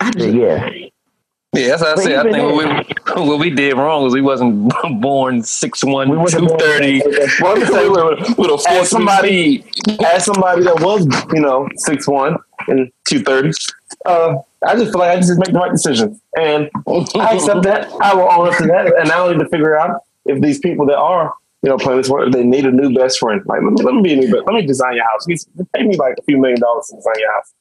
I 0.00 0.10
just, 0.12 0.34
yeah, 0.34 0.68
Yeah, 1.52 1.68
that's 1.68 1.82
what 1.82 1.98
I 1.98 2.02
said. 2.02 2.26
I 2.26 2.32
think 2.32 2.36
what 2.44 3.16
we, 3.16 3.22
what 3.28 3.38
we 3.38 3.50
did 3.50 3.74
wrong 3.76 4.02
was 4.04 4.12
we 4.12 4.20
wasn't 4.20 4.72
born 5.00 5.40
6'1", 5.40 6.10
We 6.10 6.16
wasn't 6.16 6.48
born- 6.48 6.58
230 6.60 7.42
Well, 7.42 7.54
let 7.54 7.60
me 7.60 7.66
say, 7.66 7.88
with, 7.88 8.38
with 8.38 8.50
a 8.50 8.58
four 8.58 8.72
as 8.82 8.90
somebody, 8.90 9.64
as 10.04 10.24
somebody 10.24 10.62
that 10.64 10.80
was, 10.80 11.06
you 11.32 11.40
know, 11.40 11.68
six 11.76 12.06
one 12.06 12.36
and 12.68 12.90
two 13.08 13.20
thirty, 13.20 13.52
uh, 14.04 14.36
I 14.66 14.74
just 14.76 14.92
feel 14.92 15.00
like 15.00 15.16
I 15.16 15.20
just 15.20 15.38
make 15.38 15.52
the 15.52 15.58
right 15.58 15.70
decision, 15.72 16.20
and 16.38 16.68
I 17.14 17.34
accept 17.34 17.62
that. 17.62 17.90
I 18.02 18.14
will 18.14 18.28
own 18.30 18.48
up 18.48 18.56
to 18.58 18.66
that, 18.66 18.92
and 18.98 19.08
now 19.08 19.26
I 19.28 19.32
need 19.32 19.38
to 19.38 19.48
figure 19.48 19.78
out 19.78 20.00
if 20.26 20.40
these 20.42 20.58
people 20.58 20.84
that 20.86 20.96
are, 20.96 21.32
you 21.62 21.70
know, 21.70 21.78
playing 21.78 21.98
this 22.00 22.08
work, 22.10 22.32
they 22.32 22.42
need 22.42 22.66
a 22.66 22.72
new 22.72 22.92
best 22.92 23.18
friend. 23.18 23.40
Like, 23.46 23.60
let 23.62 23.72
me, 23.72 23.82
let 23.84 23.94
me 23.94 24.02
be 24.02 24.12
a 24.14 24.16
new 24.16 24.32
best. 24.32 24.46
Let 24.46 24.54
me 24.56 24.66
design 24.66 24.94
your 24.96 25.04
house. 25.04 25.26
Pay 25.74 25.84
me 25.84 25.96
like 25.96 26.16
a 26.18 26.22
few 26.22 26.36
million 26.38 26.60
dollars 26.60 26.86
to 26.88 26.96
design 26.96 27.14
your 27.18 27.32
house. 27.32 27.52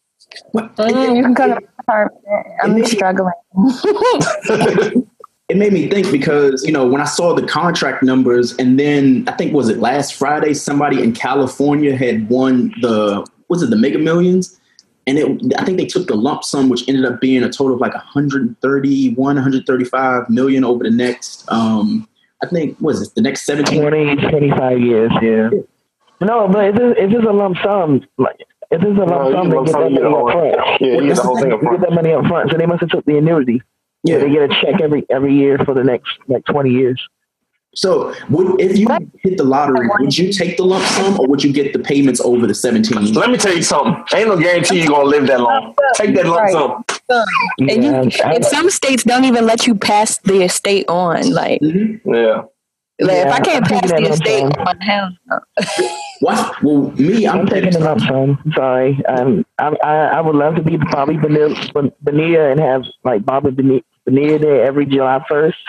What- 0.52 0.76
Mm, 0.76 1.16
you 1.16 1.24
can 1.24 1.36
come 1.36 1.50
to 1.52 1.62
my 1.62 1.68
apartment. 1.80 2.22
I'm 2.64 2.78
It- 2.78 2.88
struggling. 2.88 3.34
it 5.50 5.58
made 5.58 5.74
me 5.74 5.88
think 5.88 6.12
because 6.12 6.64
you 6.66 6.72
know 6.72 6.88
when 6.88 7.02
I 7.02 7.06
saw 7.06 7.34
the 7.34 7.44
contract 7.46 8.04
numbers, 8.04 8.56
and 8.58 8.80
then 8.80 9.24
I 9.28 9.32
think 9.34 9.54
was 9.54 9.70
it 9.70 9.80
last 9.80 10.16
Friday 10.16 10.54
somebody 10.54 11.02
in 11.04 11.14
California 11.14 11.96
had 11.96 12.30
won 12.30 12.74
the 12.82 13.26
was 13.50 13.62
it 13.62 13.70
the 13.70 13.76
Mega 13.76 14.00
Millions, 14.00 14.60
and 15.08 15.18
it, 15.20 15.54
I 15.60 15.64
think 15.64 15.78
they 15.78 15.86
took 15.86 16.08
the 16.08 16.16
lump 16.16 16.44
sum, 16.44 16.68
which 16.70 16.88
ended 16.90 17.06
up 17.06 17.22
being 17.22 17.44
a 17.44 17.50
total 17.50 17.76
of 17.76 17.80
like 17.82 17.94
131, 17.94 19.16
135 19.36 20.30
million 20.30 20.64
over 20.64 20.84
the 20.84 20.90
next. 20.90 21.46
Um, 21.52 22.08
I 22.44 22.48
think 22.48 22.76
was 22.82 23.02
it 23.02 23.14
the 23.16 23.22
next 23.22 23.46
17 23.46 23.82
20, 23.82 24.16
25 24.16 24.80
years. 24.80 25.12
Yeah. 25.22 25.50
No, 26.22 26.48
but 26.48 26.66
it's 26.66 26.78
just, 26.78 26.98
it's 26.98 27.14
just 27.14 27.26
a 27.26 27.32
lump 27.32 27.58
sum. 27.64 28.02
Like 28.18 28.38
it's 28.72 28.84
just 28.84 28.98
a 28.98 29.04
lump 29.06 29.10
No, 29.10 29.32
sum. 29.32 29.50
They 29.50 29.58
get 29.58 29.74
that 29.74 29.80
money 29.82 30.02
up 30.02 30.32
front. 30.32 30.82
Yeah, 30.82 30.88
you 30.88 31.08
get 31.08 31.16
the 31.16 31.22
whole 31.22 31.40
thing 31.40 31.52
up 31.54 31.60
They 31.62 31.66
front. 31.66 31.80
get 31.82 31.90
that 31.90 31.96
money 31.96 32.14
up 32.14 32.26
front, 32.28 32.52
so 32.52 32.58
they 32.58 32.66
must 32.66 32.82
have 32.82 32.90
took 32.90 33.06
the 33.06 33.18
annuity. 33.18 33.62
Yeah. 34.04 34.16
Yeah, 34.18 34.24
they 34.24 34.30
get 34.32 34.44
a 34.44 34.48
check 34.62 34.82
every 34.82 35.06
every 35.10 35.34
year 35.34 35.58
for 35.66 35.74
the 35.74 35.84
next 35.84 36.10
like 36.28 36.46
twenty 36.46 36.72
years. 36.72 37.02
So, 37.78 38.14
would 38.30 38.62
if 38.62 38.78
you 38.78 38.88
hit 39.22 39.36
the 39.38 39.44
lottery, 39.44 39.90
would 40.00 40.18
you 40.18 40.32
take 40.32 40.56
the 40.56 40.64
lump 40.64 40.86
sum 40.86 41.20
or 41.20 41.28
would 41.28 41.44
you 41.44 41.52
get 41.52 41.74
the 41.74 41.80
payments 41.80 42.22
over 42.22 42.48
the 42.48 42.54
17? 42.56 43.12
Let 43.14 43.30
me 43.32 43.38
tell 43.38 43.54
you 43.54 43.64
something. 43.64 44.02
Ain't 44.18 44.30
no 44.30 44.38
guarantee 44.38 44.78
you're 44.80 44.88
gonna 44.88 45.04
live 45.10 45.28
that 45.28 45.42
long. 45.42 45.76
Take 45.96 46.16
that 46.16 46.26
lump 46.26 46.40
Right. 46.40 46.52
sum. 46.54 46.84
And, 47.60 47.84
you, 47.84 47.92
Yeah, 47.92 48.30
I- 48.30 48.34
and 48.36 48.46
some 48.46 48.70
states 48.70 49.04
don't 49.04 49.26
even 49.26 49.46
let 49.46 49.68
you 49.68 49.76
pass 49.76 50.20
the 50.20 50.44
estate 50.44 50.86
on. 50.88 51.30
Like, 51.34 51.60
Mm-hmm. 51.60 52.14
Yeah. 52.14 52.44
like 53.02 53.28
if 53.28 53.34
I 53.34 53.40
can't 53.42 53.66
I'm 53.66 53.70
pass 53.82 53.90
taking 53.92 54.04
the 54.06 54.10
that 54.10 54.14
estate 54.22 54.58
on, 54.58 54.80
hell 54.80 55.10
no. 55.28 55.40
What? 56.26 56.64
Well, 56.64 56.90
me, 56.94 57.28
I'm, 57.28 57.42
I'm 57.42 57.46
taking 57.46 57.70
the 57.70 57.80
lump 57.82 58.02
sum. 58.02 58.42
Sorry, 58.56 59.00
um, 59.06 59.46
I, 59.60 59.76
I 59.84 59.96
I 60.18 60.22
would 60.22 60.36
love 60.36 60.56
to 60.56 60.64
be 60.64 60.76
Bobby 60.76 61.18
Bonilla, 61.18 61.54
Bonilla 62.02 62.50
and 62.50 62.60
have 62.60 62.84
like 63.04 63.24
Bobby 63.24 63.52
Bonilla 63.52 63.82
Bonilla 64.08 64.40
there 64.40 64.66
every 64.66 64.88
July 64.88 65.24
first. 65.30 65.60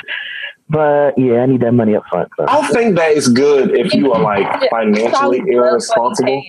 But 0.71 1.19
yeah, 1.19 1.41
I 1.43 1.47
need 1.47 1.61
that 1.61 1.73
money 1.73 1.95
up 1.95 2.05
front. 2.09 2.31
So. 2.39 2.47
I 2.49 2.69
think 2.69 2.97
that 2.97 3.13
is 3.13 3.29
good 3.29 3.79
if 3.79 3.93
you 3.93 4.11
are 4.15 4.23
like 4.23 4.71
financially 4.71 5.43
irresponsible. 5.47 6.43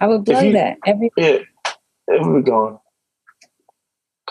I 0.00 0.06
would 0.06 0.24
blow 0.24 0.40
you- 0.40 0.52
that 0.54 0.78
every. 0.86 1.10
It 1.18 1.42
it 2.06 2.22
would 2.22 2.42
be 2.42 2.50
gone. 2.50 2.78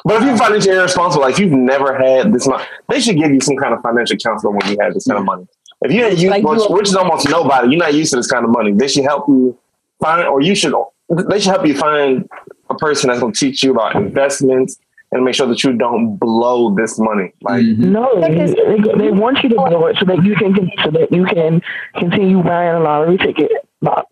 But 0.04 0.24
if 0.24 0.28
you're 0.30 0.38
financially 0.38 0.76
irresponsible, 0.78 1.22
like 1.22 1.38
you've 1.38 1.52
never 1.52 1.96
had 1.96 2.34
this 2.34 2.48
much, 2.48 2.66
they 2.90 3.02
should 3.02 3.18
give 3.18 3.30
you 3.30 3.40
some 3.40 3.58
kind 3.58 3.76
of 3.76 3.82
financial 3.84 4.18
counselor 4.18 4.52
when 4.52 4.68
you 4.72 4.78
have 4.82 4.96
this 4.96 5.06
kind 5.06 5.20
of 5.20 5.26
money. 5.26 5.46
If 5.82 5.92
you 5.92 6.04
ain't 6.06 6.18
used, 6.18 6.28
Like 6.32 6.44
which, 6.44 6.60
you- 6.62 6.76
which 6.76 6.88
is 6.90 6.96
almost 6.96 7.30
nobody, 7.30 7.70
you're 7.70 7.80
not 7.80 7.94
used 7.94 8.12
to 8.12 8.18
this 8.18 8.28
kind 8.28 8.44
of 8.44 8.52
money. 8.52 8.72
They 8.74 8.88
should 8.88 9.04
help 9.04 9.28
you 9.28 9.58
find, 10.02 10.28
or 10.28 10.42
you 10.42 10.56
should, 10.56 10.74
they 11.10 11.40
should 11.40 11.52
help 11.52 11.66
you 11.68 11.78
find 11.78 12.28
a 12.70 12.76
person 12.76 13.10
that's 13.10 13.20
going 13.20 13.34
to 13.34 13.40
teach 13.40 13.64
you 13.64 13.72
about 13.72 13.96
investments 13.96 14.78
and 15.12 15.24
make 15.24 15.36
sure 15.36 15.48
that 15.48 15.64
you 15.64 15.74
don't 15.74 16.18
blow 16.18 16.74
this 16.76 17.00
money. 17.00 17.32
Like, 17.42 17.62
mm-hmm. 17.64 17.92
No, 17.94 18.20
they, 18.20 18.30
Because- 18.30 18.56
they, 18.56 19.06
they 19.06 19.12
want 19.12 19.42
you 19.44 19.50
to 19.50 19.56
blow 19.56 19.86
it 19.86 19.98
so 20.00 20.06
that 20.06 20.24
you 20.24 20.36
can 20.36 20.54
so 20.84 20.92
that 20.92 21.12
you 21.12 21.26
can 21.26 21.62
continue 21.96 22.42
buying 22.44 22.76
a 22.76 22.80
lottery 22.80 23.18
ticket, 23.18 23.52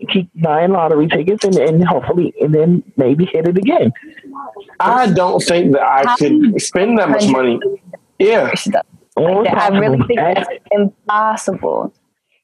keep 0.09 0.29
buying 0.35 0.71
lottery 0.71 1.07
tickets, 1.07 1.43
and, 1.43 1.57
and 1.57 1.85
hopefully, 1.85 2.33
and 2.39 2.53
then 2.53 2.83
maybe 2.95 3.25
hit 3.25 3.47
it 3.47 3.57
again. 3.57 3.91
I 4.79 5.11
don't 5.11 5.41
think 5.43 5.73
that 5.73 5.81
I 5.83 6.15
could 6.17 6.61
spend 6.61 6.97
that 6.99 7.09
much 7.09 7.27
money. 7.27 7.59
Yeah. 8.19 8.51
Or 9.15 9.45
it's 9.45 9.53
I 9.53 9.69
really 9.69 9.99
think 10.07 10.19
Ask- 10.19 10.49
that's 10.49 10.59
impossible. 10.71 11.93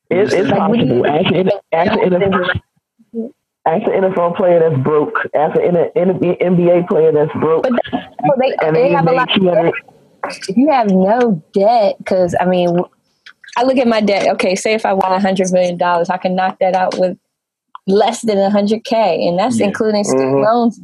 It's, 0.09 0.33
it's 0.33 0.49
Like, 0.49 0.77
you- 0.77 1.01
possible. 1.03 1.07
Ask, 1.07 1.31
an- 1.33 1.49
ask, 1.73 1.91
an 1.91 2.09
NFL, 2.11 3.33
ask 3.65 3.83
an 3.87 4.03
NFL 4.03 4.35
player 4.37 4.59
that's 4.59 4.81
broke. 4.83 5.15
as 5.33 5.51
an 5.55 5.75
NBA 5.95 6.87
player 6.87 7.11
that's 7.11 7.31
broke. 7.33 7.63
But 7.63 7.73
that's, 7.91 8.05
so 8.05 8.33
they, 8.39 8.55
and 8.65 8.75
they 8.75 8.83
they 8.83 8.91
have 8.93 9.05
a 9.07 9.11
made 9.11 9.17
lot. 9.17 9.29
200 9.35 9.73
If 10.49 10.57
you 10.57 10.69
have 10.69 10.89
no 10.91 11.41
debt, 11.53 11.95
because 11.99 12.35
I 12.39 12.45
mean, 12.45 12.77
I 13.57 13.63
look 13.63 13.77
at 13.77 13.87
my 13.87 14.01
debt. 14.01 14.27
Okay, 14.35 14.55
say 14.55 14.73
if 14.73 14.85
I 14.85 14.93
won 14.93 15.11
a 15.11 15.19
hundred 15.19 15.51
million 15.51 15.77
dollars, 15.77 16.09
I 16.09 16.17
can 16.17 16.35
knock 16.35 16.57
that 16.59 16.75
out 16.75 16.97
with 16.97 17.17
less 17.87 18.21
than 18.21 18.37
a 18.37 18.49
hundred 18.49 18.83
k, 18.85 19.25
and 19.27 19.37
that's 19.39 19.59
Yeah. 19.59 19.67
including 19.67 20.03
student 20.03 20.35
Mhm. 20.35 20.45
loans. 20.45 20.79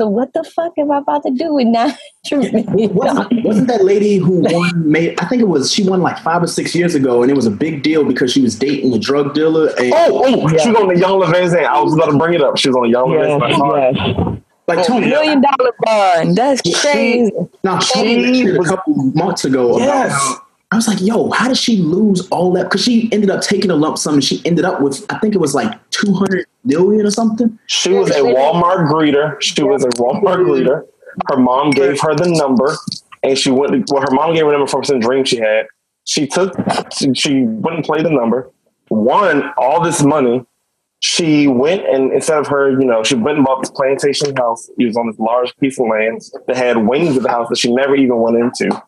So 0.00 0.08
what 0.08 0.32
the 0.32 0.42
fuck 0.42 0.72
am 0.78 0.90
I 0.90 0.98
about 0.98 1.22
to 1.24 1.30
do 1.30 1.54
with 1.54 1.66
nine 1.68 1.94
hundred 2.28 2.52
million 2.52 2.96
dollars? 2.96 3.14
Wasn't, 3.28 3.44
wasn't 3.44 3.68
that 3.68 3.84
lady 3.84 4.16
who 4.16 4.40
won? 4.40 4.90
Made 4.90 5.20
I 5.20 5.26
think 5.26 5.42
it 5.42 5.48
was 5.48 5.70
she 5.72 5.88
won 5.88 6.00
like 6.02 6.18
five 6.18 6.42
or 6.42 6.46
six 6.46 6.74
years 6.74 6.94
ago, 6.94 7.22
and 7.22 7.30
it 7.30 7.34
was 7.34 7.46
a 7.46 7.50
big 7.50 7.82
deal 7.82 8.04
because 8.04 8.32
she 8.32 8.40
was 8.40 8.58
dating 8.58 8.92
a 8.94 8.98
drug 8.98 9.34
dealer. 9.34 9.68
And 9.78 9.92
Oh, 9.94 10.22
oh, 10.24 10.48
Yeah. 10.50 10.58
she 10.62 10.70
was 10.70 10.80
on 10.80 10.88
the 10.88 10.98
Young 10.98 11.18
Levin's 11.20 11.54
I 11.54 11.80
was 11.80 11.94
about 11.94 12.10
to 12.10 12.18
bring 12.18 12.34
it 12.34 12.42
up. 12.42 12.56
She 12.58 12.68
was 12.68 12.76
on 12.76 12.82
the 12.84 12.88
Young 12.88 13.10
Yes, 13.12 13.40
Levin's 13.40 13.58
yes. 13.98 14.38
like 14.66 14.86
Tony, 14.86 15.08
Million 15.08 15.40
dollar 15.42 15.72
bond. 15.80 16.36
That's 16.36 16.62
crazy. 16.80 17.30
now 17.62 17.78
she 17.80 17.98
She 17.98 18.16
mentioned 18.22 18.58
was- 18.58 18.70
a 18.70 18.76
couple 18.76 18.94
months 19.14 19.44
ago. 19.44 19.78
Yes. 19.78 20.12
how- 20.12 20.41
I 20.72 20.76
was 20.76 20.88
like, 20.88 21.02
yo, 21.02 21.30
how 21.32 21.48
did 21.48 21.58
she 21.58 21.76
lose 21.76 22.26
all 22.30 22.50
that? 22.54 22.64
Because 22.64 22.82
she 22.82 23.12
ended 23.12 23.28
up 23.28 23.42
taking 23.42 23.70
a 23.70 23.76
lump 23.76 23.98
sum, 23.98 24.14
and 24.14 24.24
she 24.24 24.40
ended 24.46 24.64
up 24.64 24.80
with 24.80 25.04
I 25.10 25.18
think 25.18 25.34
it 25.34 25.38
was 25.38 25.54
like 25.54 25.70
two 25.90 26.14
hundred 26.14 26.46
million 26.64 27.04
or 27.04 27.10
something. 27.10 27.58
She 27.66 27.92
was 27.92 28.10
a 28.10 28.20
Walmart 28.20 28.88
greeter. 28.88 29.38
She 29.42 29.62
was 29.62 29.84
a 29.84 29.88
Walmart 29.88 30.46
greeter. 30.46 30.86
Her 31.30 31.36
mom 31.36 31.72
gave 31.72 32.00
her 32.00 32.14
the 32.14 32.26
number, 32.26 32.74
and 33.22 33.38
she 33.38 33.50
went. 33.50 33.84
Well, 33.90 34.00
her 34.00 34.14
mom 34.14 34.32
gave 34.32 34.46
her 34.46 34.52
number 34.52 34.66
from 34.66 34.82
some 34.82 34.98
dream 34.98 35.26
she 35.26 35.36
had. 35.36 35.66
She 36.04 36.26
took. 36.26 36.54
She, 36.96 37.12
she 37.12 37.42
went 37.42 37.76
and 37.76 37.84
played 37.84 38.06
the 38.06 38.10
number. 38.10 38.50
Won 38.88 39.52
all 39.58 39.82
this 39.84 40.02
money. 40.02 40.42
She 41.00 41.48
went 41.48 41.84
and 41.86 42.12
instead 42.12 42.38
of 42.38 42.46
her, 42.46 42.70
you 42.70 42.86
know, 42.86 43.02
she 43.02 43.16
went 43.16 43.36
and 43.36 43.44
bought 43.44 43.60
this 43.60 43.70
plantation 43.70 44.34
house. 44.36 44.70
It 44.78 44.86
was 44.86 44.96
on 44.96 45.08
this 45.08 45.18
large 45.18 45.54
piece 45.58 45.78
of 45.78 45.88
land 45.88 46.22
that 46.46 46.56
had 46.56 46.76
wings 46.76 47.16
of 47.16 47.24
the 47.24 47.28
house 47.28 47.48
that 47.50 47.58
she 47.58 47.74
never 47.74 47.94
even 47.96 48.18
went 48.18 48.36
into. 48.36 48.82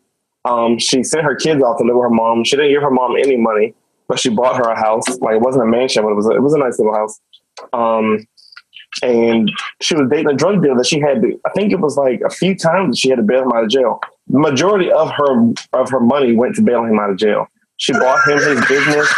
Um, 0.44 0.78
she 0.78 1.02
sent 1.02 1.24
her 1.24 1.34
kids 1.34 1.62
off 1.62 1.78
to 1.78 1.84
live 1.84 1.96
with 1.96 2.04
her 2.04 2.10
mom. 2.10 2.44
She 2.44 2.56
didn't 2.56 2.72
give 2.72 2.82
her 2.82 2.90
mom 2.90 3.16
any 3.16 3.36
money, 3.36 3.74
but 4.08 4.18
she 4.18 4.28
bought 4.28 4.56
her 4.56 4.70
a 4.70 4.78
house. 4.78 5.08
Like 5.20 5.36
it 5.36 5.40
wasn't 5.40 5.64
a 5.64 5.66
mansion, 5.66 6.02
but 6.02 6.10
it 6.10 6.14
was 6.14 6.26
a, 6.26 6.32
it 6.32 6.42
was 6.42 6.54
a 6.54 6.58
nice 6.58 6.78
little 6.78 6.94
house. 6.94 7.20
Um, 7.72 8.26
and 9.02 9.50
she 9.80 9.94
was 9.94 10.08
dating 10.08 10.28
a 10.28 10.34
drug 10.34 10.62
dealer 10.62 10.76
that 10.76 10.86
she 10.86 11.00
had 11.00 11.22
to, 11.22 11.40
I 11.44 11.50
think 11.50 11.72
it 11.72 11.80
was 11.80 11.96
like 11.96 12.20
a 12.24 12.30
few 12.30 12.56
times 12.56 12.90
that 12.90 12.98
she 12.98 13.08
had 13.08 13.16
to 13.16 13.22
bail 13.22 13.42
him 13.42 13.52
out 13.52 13.64
of 13.64 13.70
jail. 13.70 14.00
The 14.28 14.38
majority 14.38 14.90
of 14.90 15.10
her 15.10 15.52
of 15.72 15.90
her 15.90 16.00
money 16.00 16.34
went 16.34 16.54
to 16.56 16.62
bail 16.62 16.84
him 16.84 16.98
out 16.98 17.10
of 17.10 17.16
jail. 17.16 17.48
She 17.84 17.92
bought 17.92 18.26
him 18.26 18.38
his 18.38 18.66
business. 18.66 19.14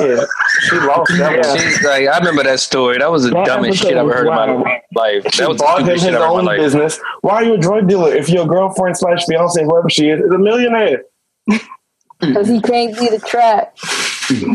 Yeah, 0.00 0.24
she 0.62 0.76
lost 0.80 1.12
that 1.18 1.46
one. 1.46 1.58
She's 1.58 1.82
like, 1.82 2.08
I 2.08 2.16
remember 2.18 2.44
that 2.44 2.60
story. 2.60 2.96
That 2.96 3.10
was 3.10 3.24
the 3.24 3.30
That 3.30 3.44
dumbest 3.44 3.78
shit 3.82 3.92
I've 3.92 3.98
ever 4.08 4.14
heard 4.14 4.26
in 4.28 4.32
my 4.62 4.80
life. 4.94 5.22
She 5.34 5.42
That 5.42 5.48
was 5.50 5.58
the 5.58 5.64
bought 5.64 5.80
him 5.82 5.86
his 5.88 6.00
shit 6.00 6.14
I've 6.14 6.22
ever 6.22 6.32
heard 6.34 6.40
in 6.44 6.48
own 6.48 6.56
business. 6.56 6.98
Why 7.20 7.34
are 7.34 7.44
you 7.44 7.54
a 7.54 7.58
drug 7.58 7.88
dealer 7.88 8.14
if 8.14 8.30
your 8.30 8.46
girlfriend 8.46 8.96
slash 8.96 9.26
fiance, 9.26 9.62
whoever 9.62 9.90
she 9.90 10.08
is, 10.08 10.20
is 10.22 10.30
a 10.32 10.38
millionaire? 10.38 11.02
Because 12.20 12.48
he 12.48 12.58
can't 12.62 12.96
see 12.96 13.08
the 13.08 13.18
trap. 13.18 13.76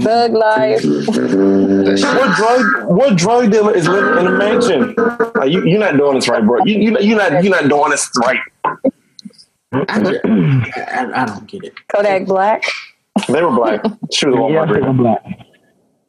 Bug 0.04 0.32
life. 0.32 0.84
What 0.84 2.36
drug 2.36 2.88
what 2.90 3.16
drug 3.16 3.52
dealer 3.52 3.76
is 3.76 3.88
living 3.88 4.18
in 4.26 4.26
a 4.28 4.32
mansion? 4.32 4.96
Like, 5.36 5.52
you, 5.52 5.64
you're 5.66 5.80
not 5.80 5.98
doing 5.98 6.16
this 6.16 6.28
right, 6.28 6.44
bro. 6.44 6.64
You, 6.66 6.80
you, 6.80 6.98
you're 7.00 7.18
not 7.20 7.44
you're 7.44 7.54
not 7.54 7.70
doing 7.70 7.92
this 7.92 8.10
right. 8.24 8.40
I, 9.74 10.00
just- 10.02 10.26
I, 10.26 11.12
I 11.14 11.26
don't 11.26 11.46
get 11.46 11.64
it. 11.66 11.74
Kodak 11.94 12.26
Black. 12.26 12.64
They 13.28 13.42
were 13.44 13.52
black. 13.52 13.82
She 14.12 14.26
was 14.28 14.36
a 14.36 14.38
Yeah, 14.38 14.66
Walmart 14.66 14.68
greeter. 14.70 14.98
Black. 14.98 15.48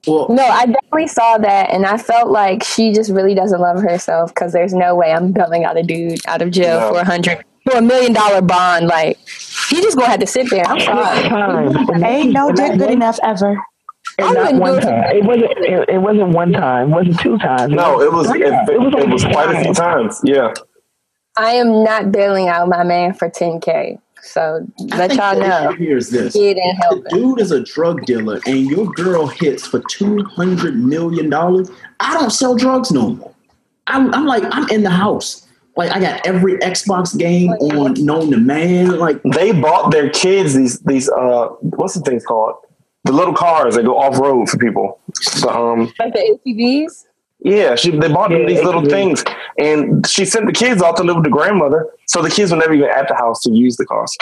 Well, 0.06 0.26
No, 0.30 0.42
I 0.44 0.66
definitely 0.66 1.08
saw 1.08 1.38
that, 1.38 1.70
and 1.70 1.84
I 1.84 1.98
felt 1.98 2.30
like 2.30 2.62
she 2.62 2.92
just 2.92 3.10
really 3.10 3.34
doesn't 3.34 3.60
love 3.60 3.82
herself 3.82 4.32
because 4.34 4.52
there's 4.52 4.72
no 4.72 4.94
way 4.94 5.12
I'm 5.12 5.32
bailing 5.32 5.64
out 5.64 5.76
a 5.76 5.82
dude 5.82 6.20
out 6.26 6.40
of 6.42 6.50
jail 6.50 6.80
No. 6.80 6.92
for 6.94 7.00
a 7.00 7.04
hundred 7.04 7.44
for 7.68 7.76
a 7.78 7.82
million 7.82 8.12
dollar 8.12 8.40
bond. 8.40 8.86
Like 8.86 9.18
he 9.68 9.76
just 9.82 9.96
gonna 9.98 10.08
have 10.10 10.20
to 10.20 10.26
sit 10.26 10.48
there. 10.50 10.64
I'm 10.66 10.80
sorry. 10.80 11.28
Times. 11.28 12.02
Ain't 12.02 12.32
no 12.32 12.48
and 12.48 12.56
dick 12.56 12.78
good 12.78 12.90
enough 12.90 13.18
ever. 13.22 13.56
I 14.20 14.24
And 14.24 14.34
not 14.34 14.50
do 14.52 14.58
one 14.58 14.78
it 14.78 14.80
time. 14.82 15.16
It 15.16 15.24
wasn't. 15.24 15.50
It, 15.58 15.88
it 15.90 15.98
wasn't 15.98 16.28
one 16.30 16.52
time. 16.52 16.88
It 16.88 16.94
wasn't 16.94 17.20
two 17.20 17.36
times. 17.38 17.72
No, 17.74 18.00
it 18.00 18.12
was 18.12 18.28
it, 18.28 18.32
three 18.32 18.50
times. 18.50 18.68
it, 18.70 19.08
was 19.10 19.24
quite 19.24 19.54
a 19.54 19.62
few 19.62 19.74
times. 19.74 20.20
Yeah. 20.24 20.54
I 21.36 21.52
am 21.52 21.84
not 21.84 22.10
bailing 22.10 22.48
out 22.48 22.68
my 22.68 22.82
man 22.82 23.14
for 23.14 23.28
10k. 23.30 23.98
So 24.22 24.66
I 24.92 24.98
let 24.98 25.14
y'all 25.14 25.34
the 25.34 25.46
know. 25.46 25.72
Here 25.72 25.96
is 25.96 26.10
this: 26.10 26.34
It 26.34 26.58
ain't 26.58 27.04
the 27.04 27.10
dude 27.10 27.40
is 27.40 27.50
a 27.50 27.62
drug 27.62 28.04
dealer, 28.04 28.40
and 28.46 28.66
your 28.66 28.86
girl 28.92 29.26
hits 29.26 29.66
for 29.66 29.80
two 29.80 30.22
hundred 30.24 30.76
million 30.76 31.30
dollars. 31.30 31.70
I 32.00 32.14
don't 32.14 32.30
sell 32.30 32.56
drugs 32.56 32.90
no 32.90 33.10
more. 33.10 33.34
I'm, 33.88 34.12
I'm 34.14 34.26
like, 34.26 34.44
I'm 34.50 34.68
in 34.68 34.82
the 34.82 34.90
house. 34.90 35.46
Like, 35.76 35.92
I 35.92 36.00
got 36.00 36.26
every 36.26 36.58
Xbox 36.58 37.16
game 37.16 37.50
on 37.52 37.94
known 38.04 38.30
to 38.32 38.36
man. 38.36 38.98
Like, 38.98 39.22
They 39.22 39.52
bought 39.52 39.90
their 39.90 40.10
kids 40.10 40.54
these 40.54 40.80
these 40.80 41.08
uh 41.08 41.48
what's 41.60 41.94
the 41.94 42.00
things 42.00 42.24
called? 42.24 42.56
The 43.04 43.12
little 43.12 43.34
cars 43.34 43.76
that 43.76 43.84
go 43.84 43.96
off 43.96 44.18
road 44.18 44.48
for 44.50 44.58
people. 44.58 45.00
The, 45.40 45.48
um 45.48 45.92
Like 45.98 46.14
the 46.14 46.38
ATVs. 46.46 47.04
Yeah, 47.40 47.74
she 47.76 47.90
they 47.90 48.08
bought 48.12 48.30
them 48.30 48.46
these 48.46 48.62
little 48.62 48.84
things, 48.84 49.24
and 49.58 50.06
she 50.06 50.24
sent 50.24 50.46
the 50.46 50.52
kids 50.52 50.82
off 50.82 50.96
to 50.96 51.04
live 51.04 51.16
with 51.16 51.24
the 51.24 51.30
grandmother, 51.30 51.86
so 52.06 52.20
the 52.22 52.30
kids 52.30 52.50
were 52.50 52.58
never 52.58 52.74
even 52.74 52.88
at 52.90 53.08
the 53.08 53.14
house 53.14 53.40
to 53.42 53.52
use 53.52 53.76
the 53.76 53.86
cars. 53.86 54.16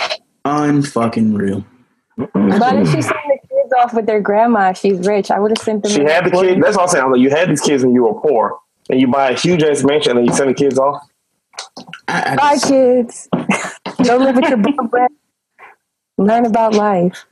unfucking 0.44 1.36
real. 1.36 1.64
Why 2.32 2.72
did 2.74 2.86
she 2.86 3.02
send 3.02 3.14
the 3.28 3.38
kids 3.48 3.72
off 3.78 3.92
with 3.94 4.06
their 4.06 4.20
grandma? 4.20 4.72
She's 4.72 5.06
rich. 5.06 5.30
I 5.30 5.38
would 5.38 5.50
have 5.50 5.58
sent 5.64 5.82
them. 5.82 5.92
She 5.92 6.02
had 6.02 6.24
the 6.24 6.30
boarding- 6.30 6.54
kids. 6.54 6.64
That's 6.64 6.76
what 6.76 6.84
I'm 6.84 6.88
saying. 6.88 7.04
I'm 7.04 7.12
like, 7.12 7.20
you 7.20 7.30
had 7.30 7.48
these 7.50 7.60
kids 7.60 7.84
when 7.84 7.94
you 7.94 8.04
were 8.04 8.14
poor, 8.20 8.58
and 8.90 9.00
you 9.00 9.08
buy 9.08 9.30
a 9.30 9.38
huge 9.38 9.62
ass 9.62 9.82
mansion, 9.84 10.12
and 10.12 10.18
then 10.20 10.26
you 10.26 10.32
send 10.34 10.50
the 10.50 10.54
kids 10.54 10.78
off. 10.78 11.02
I, 12.08 12.32
I 12.32 12.36
Bye, 12.36 12.54
just- 12.54 12.68
kids. 12.68 13.28
Go 14.06 14.16
live 14.18 14.36
with 14.36 14.48
your 14.48 14.58
boyfriend. 14.58 15.10
Learn 16.18 16.46
about 16.46 16.74
life. 16.74 17.26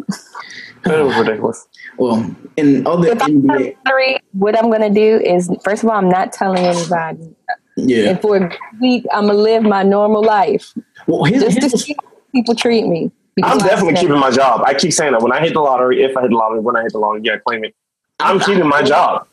It 0.87 1.05
was 1.05 1.17
ridiculous. 1.17 1.67
well, 1.99 2.35
in 2.57 2.87
other 2.87 3.09
If 3.09 3.23
I 3.23 3.27
NBA, 3.29 3.77
three, 3.89 4.19
what 4.33 4.59
I'm 4.59 4.71
gonna 4.71 4.91
do 4.91 5.17
is 5.25 5.51
first 5.65 5.83
of 5.83 5.89
all, 5.91 5.97
I'm 5.97 6.09
not 6.09 6.33
telling 6.33 6.65
anybody. 6.65 7.35
Yeah. 7.77 8.11
And 8.11 8.21
for 8.21 8.37
a 8.37 8.59
week, 8.81 9.05
I'm 9.13 9.27
gonna 9.27 9.39
live 9.39 9.63
my 9.63 9.83
normal 9.83 10.23
life. 10.23 10.75
Well, 11.07 11.25
his, 11.25 11.43
just 11.43 11.61
to 11.71 11.79
see 11.79 11.97
how 12.03 12.11
people 12.33 12.55
treat 12.55 12.87
me. 12.87 13.11
I'm 13.43 13.59
definitely 13.59 13.95
keeping 14.01 14.19
my 14.21 14.31
job. 14.31 14.63
I 14.65 14.75
keep 14.75 14.93
saying 14.93 15.13
that 15.13 15.21
when 15.23 15.33
I 15.33 15.41
hit 15.41 15.55
the 15.55 15.61
lottery, 15.61 16.03
if 16.05 16.17
I 16.17 16.23
hit 16.23 16.31
the 16.31 16.37
lottery, 16.37 16.61
when 16.61 16.77
I 16.77 16.83
hit 16.83 16.93
the 16.93 16.99
lottery, 16.99 17.23
yeah, 17.25 17.39
claim 17.39 17.65
it. 17.65 17.75
I'm 18.21 18.39
keeping 18.39 18.69
my 18.69 18.83
job. 18.83 19.27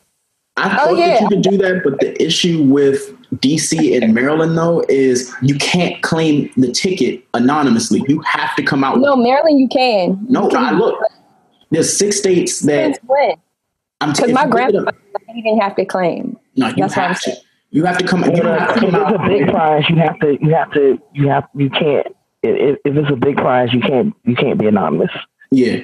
Oh, 0.57 0.61
I 0.63 0.65
Oh, 0.81 0.85
thought 0.87 0.97
yeah. 0.97 1.07
that 1.07 1.21
you 1.21 1.27
could 1.29 1.41
do 1.43 1.57
that, 1.57 1.81
but 1.83 1.99
the 1.99 2.21
issue 2.21 2.63
with 2.63 3.15
DC 3.35 4.01
and 4.01 4.13
Maryland 4.13 4.57
though 4.57 4.83
is 4.89 5.33
you 5.41 5.55
can't 5.55 6.01
claim 6.01 6.51
the 6.57 6.71
ticket 6.71 7.23
anonymously. 7.35 8.03
You 8.07 8.19
have 8.21 8.55
to 8.55 8.63
come 8.63 8.83
out. 8.83 8.97
No, 8.99 9.15
Maryland, 9.15 9.59
you 9.59 9.67
can. 9.69 10.19
no, 10.27 10.43
You 10.45 10.49
can- 10.49 10.65
I 10.65 10.71
look. 10.71 10.99
There's 11.71 11.97
six 11.97 12.17
states 12.17 12.59
that 12.61 12.95
Since? 12.95 12.99
I'm 14.01 14.09
Because 14.09 14.19
taking. 14.19 14.35
my 14.35 14.45
grandpa 14.47 14.91
he 15.29 15.41
didn't 15.41 15.61
have 15.61 15.75
to 15.77 15.85
claim. 15.85 16.37
No, 16.57 16.67
you 16.67 16.75
That's 16.77 16.93
have 16.95 17.15
to. 17.15 17.21
saying. 17.31 17.37
You 17.71 17.85
have 17.85 17.97
to 17.99 18.05
come. 18.05 18.23
If 18.25 18.37
You 18.37 18.43
have 18.43 18.73
to 18.73 18.79
come 18.81 18.95
it's 18.95 19.15
a 19.15 19.27
big 19.27 19.47
prize, 19.49 19.83
you 19.89 19.95
have 19.95 20.19
to, 20.19 20.37
you 20.41 20.53
have 20.53 20.71
to, 20.73 21.01
you 21.13 21.27
have, 21.29 21.47
you 21.55 21.69
can't. 21.69 22.07
If, 22.43 22.77
if 22.83 22.97
it's 22.97 23.09
a 23.11 23.15
big 23.15 23.37
prize, 23.37 23.71
you 23.73 23.79
can't, 23.79 24.13
you 24.25 24.35
can't 24.35 24.59
be 24.59 24.67
anonymous. 24.67 25.11
Yeah, 25.51 25.79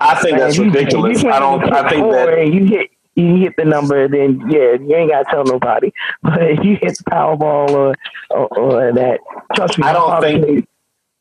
I 0.00 0.14
think 0.20 0.38
that's 0.38 0.56
you- 0.56 0.64
ridiculous. 0.64 1.22
you 1.22 1.30
I 1.30 1.38
don't. 1.38 1.72
I 1.72 1.88
think 1.88 2.10
that 2.12 2.52
you 2.52 2.64
hit, 2.66 2.90
you 3.14 3.36
hit 3.36 3.54
the 3.56 3.64
number, 3.64 4.08
then 4.08 4.40
yeah, 4.50 4.72
you 4.74 4.94
ain't 4.94 5.10
gotta 5.10 5.24
tell 5.30 5.44
nobody. 5.44 5.92
But 6.22 6.42
if 6.42 6.64
you 6.64 6.76
hit 6.80 6.98
the 6.98 7.04
Powerball 7.10 7.70
or, 7.70 7.94
or, 8.30 8.58
or 8.58 8.92
that, 8.92 9.20
trust 9.54 9.78
me, 9.78 9.84
I 9.86 9.92
don't 9.92 10.20
think- 10.20 10.44
plays- 10.44 10.64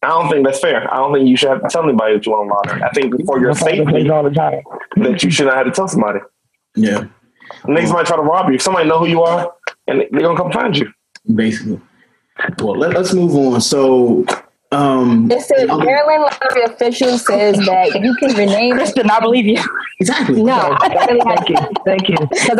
I 0.03 0.09
don't 0.09 0.29
think 0.29 0.45
that's 0.45 0.59
fair. 0.59 0.91
I 0.93 0.97
don't 0.97 1.13
think 1.13 1.27
you 1.27 1.37
should 1.37 1.49
have 1.49 1.61
to 1.61 1.67
tell 1.69 1.83
anybody 1.83 2.15
that 2.15 2.25
you 2.25 2.31
want 2.31 2.49
to 2.49 2.53
lottery. 2.71 2.83
I 2.83 2.89
think 2.91 3.13
for 3.25 3.39
your 3.39 3.49
my 3.53 3.55
father 3.59 3.83
plays 3.83 3.93
safety 3.93 4.09
all 4.09 4.23
the 4.23 4.31
time. 4.31 4.61
that 4.97 5.23
you 5.23 5.29
should 5.31 5.47
not 5.47 5.57
have 5.57 5.65
to 5.67 5.71
tell 5.71 5.87
somebody. 5.87 6.19
yeah, 6.75 7.05
Next 7.67 7.91
might 7.91 8.05
try 8.05 8.15
to 8.17 8.21
rob 8.23 8.49
you. 8.49 8.55
If 8.55 8.61
somebody 8.61 8.87
know 8.87 8.99
who 8.99 9.07
you 9.07 9.21
are, 9.23 9.53
and 9.87 10.01
they're 10.11 10.21
gonna 10.21 10.37
come 10.37 10.51
find 10.51 10.77
you. 10.77 10.91
basically. 11.35 11.79
Well, 12.59 12.77
let, 12.77 12.95
us 12.97 13.13
move 13.13 13.35
on. 13.35 13.61
So, 13.61 14.25
um, 14.71 15.29
It 15.31 15.41
says 15.41 15.69
um, 15.69 15.85
Maryland 15.85 16.23
lottery 16.23 16.63
official 16.63 17.17
says 17.19 17.57
that 17.59 17.99
you 18.01 18.15
can 18.15 18.35
rename 18.35 18.73
Chris 18.75 18.91
did 18.91 19.05
not 19.05 19.21
believe 19.21 19.45
you. 19.45 19.61
exactly. 19.99 20.41
No, 20.41 20.53
I 20.79 20.87
really 21.07 21.21
Thank 21.21 21.49
you, 21.49 21.55
thank 21.85 22.09
you. 22.09 22.17
because 22.31 22.57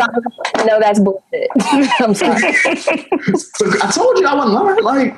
I 0.54 0.64
know 0.64 0.78
that's 0.78 1.00
bullshit. 1.00 1.48
I'm 2.00 2.14
sorry. 2.14 2.52
So 3.34 3.66
I 3.82 3.90
told 3.90 4.18
you 4.18 4.26
I 4.26 4.34
wasn't 4.34 4.84
lying. 4.84 4.84
Like, 4.84 5.16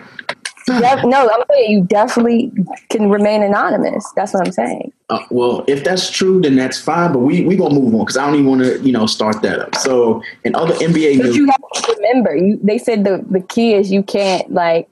Def- 0.67 1.05
no, 1.05 1.31
I'm 1.31 1.43
saying 1.51 1.71
you 1.71 1.85
definitely 1.85 2.51
can 2.91 3.09
remain 3.09 3.43
anonymous. 3.43 4.11
That's 4.17 4.35
what 4.35 4.45
I'm 4.45 4.53
saying. 4.53 4.93
Uh, 5.09 5.21
well, 5.31 5.65
if 5.69 5.85
that's 5.85 6.11
true, 6.11 6.41
then 6.41 6.57
that's 6.57 6.81
fine. 6.81 7.13
But 7.13 7.21
we 7.21 7.45
we 7.45 7.57
gonna 7.57 7.75
move 7.75 7.95
on 7.95 8.01
because 8.01 8.17
I 8.17 8.27
don't 8.27 8.35
even 8.35 8.47
want 8.47 8.63
to 8.63 8.81
you 8.81 8.93
know 8.93 9.07
start 9.07 9.43
that 9.43 9.61
up. 9.61 9.77
So 9.77 10.23
in 10.45 10.57
other 10.57 10.75
NBA 10.75 11.19
But 11.19 11.27
news, 11.27 11.37
you 11.37 11.47
have 11.47 11.85
to 11.85 11.97
remember, 11.97 12.37
you 12.37 12.59
they 12.63 12.79
said 12.79 13.05
the 13.05 13.25
the 13.31 13.41
key 13.41 13.75
is 13.75 13.93
you 13.93 14.03
can't 14.03 14.53
like 14.53 14.89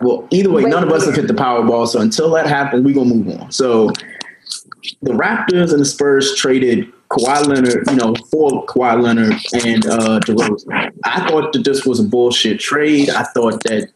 well, 0.00 0.28
either 0.30 0.50
way, 0.50 0.62
none 0.62 0.84
of 0.84 0.92
us 0.92 1.06
have 1.06 1.16
hit 1.16 1.26
the 1.26 1.34
Powerball. 1.34 1.88
So 1.88 2.00
until 2.00 2.30
that 2.32 2.46
happens, 2.46 2.84
we 2.84 2.92
gonna 2.92 3.14
move 3.14 3.40
on. 3.40 3.50
So 3.50 3.90
the 5.02 5.12
Raptors 5.12 5.72
and 5.72 5.80
the 5.80 5.84
Spurs 5.84 6.34
traded 6.36 6.92
Kawhi 7.10 7.46
Leonard, 7.46 7.84
you 7.88 7.96
know, 7.96 8.14
for 8.30 8.66
Kawhi 8.66 9.02
Leonard 9.02 9.32
and 9.64 9.86
uh, 9.86 10.20
DeRozan. 10.20 10.92
I 11.04 11.26
thought 11.28 11.52
that 11.52 11.64
this 11.64 11.84
was 11.86 12.00
a 12.00 12.04
bullshit 12.04 12.60
trade. 12.60 13.10
I 13.10 13.22
thought 13.34 13.62
that 13.64 13.90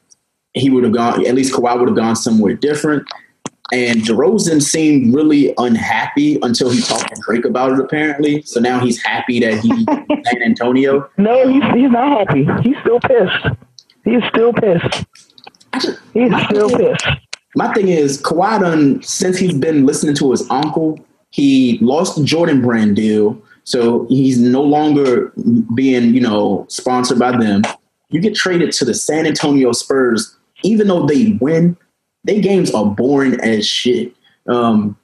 he 0.54 0.70
would 0.70 0.84
have 0.84 0.92
gone, 0.94 1.26
at 1.26 1.34
least 1.34 1.54
Kawhi 1.54 1.78
would 1.78 1.88
have 1.88 1.96
gone 1.96 2.16
somewhere 2.16 2.54
different. 2.54 3.06
And 3.72 4.02
DeRozan 4.02 4.60
seemed 4.62 5.14
really 5.14 5.54
unhappy 5.56 6.38
until 6.42 6.68
he 6.68 6.82
talked 6.82 7.08
to 7.14 7.22
Drake 7.24 7.46
about 7.46 7.72
it, 7.72 7.78
apparently. 7.80 8.42
So 8.42 8.60
now 8.60 8.80
he's 8.80 9.02
happy 9.02 9.40
that 9.40 9.60
he 9.60 9.84
San 10.30 10.42
Antonio. 10.42 11.08
No, 11.16 11.48
he's 11.48 11.62
he's 11.74 11.90
not 11.90 12.26
happy. 12.26 12.46
He's 12.62 12.76
still 12.82 13.00
pissed. 13.00 13.46
He's 14.04 14.22
still 14.28 14.52
pissed. 14.52 15.04
Just, 15.80 16.00
He's 16.12 16.32
still 16.44 16.68
pissed. 16.68 17.06
my 17.56 17.72
thing 17.72 17.88
is 17.88 18.20
Kawhi 18.20 18.60
done 18.60 19.02
since 19.02 19.38
he's 19.38 19.54
been 19.54 19.86
listening 19.86 20.14
to 20.16 20.30
his 20.32 20.48
uncle, 20.50 20.98
he 21.32 21.78
lost 21.80 22.16
the 22.16 22.24
Jordan 22.24 22.62
brand 22.62 22.94
deal. 22.94 23.40
So 23.64 24.06
he's 24.08 24.38
no 24.38 24.62
longer 24.62 25.32
being, 25.74 26.14
you 26.14 26.20
know, 26.20 26.66
sponsored 26.68 27.18
by 27.18 27.36
them. 27.36 27.62
You 28.10 28.20
get 28.20 28.34
traded 28.34 28.72
to 28.72 28.84
the 28.84 28.94
San 28.94 29.26
Antonio 29.26 29.72
Spurs, 29.72 30.36
even 30.62 30.88
though 30.88 31.06
they 31.06 31.38
win, 31.40 31.76
their 32.24 32.40
games 32.40 32.72
are 32.72 32.86
boring 32.86 33.40
as 33.40 33.66
shit. 33.66 34.14
Um, 34.46 34.96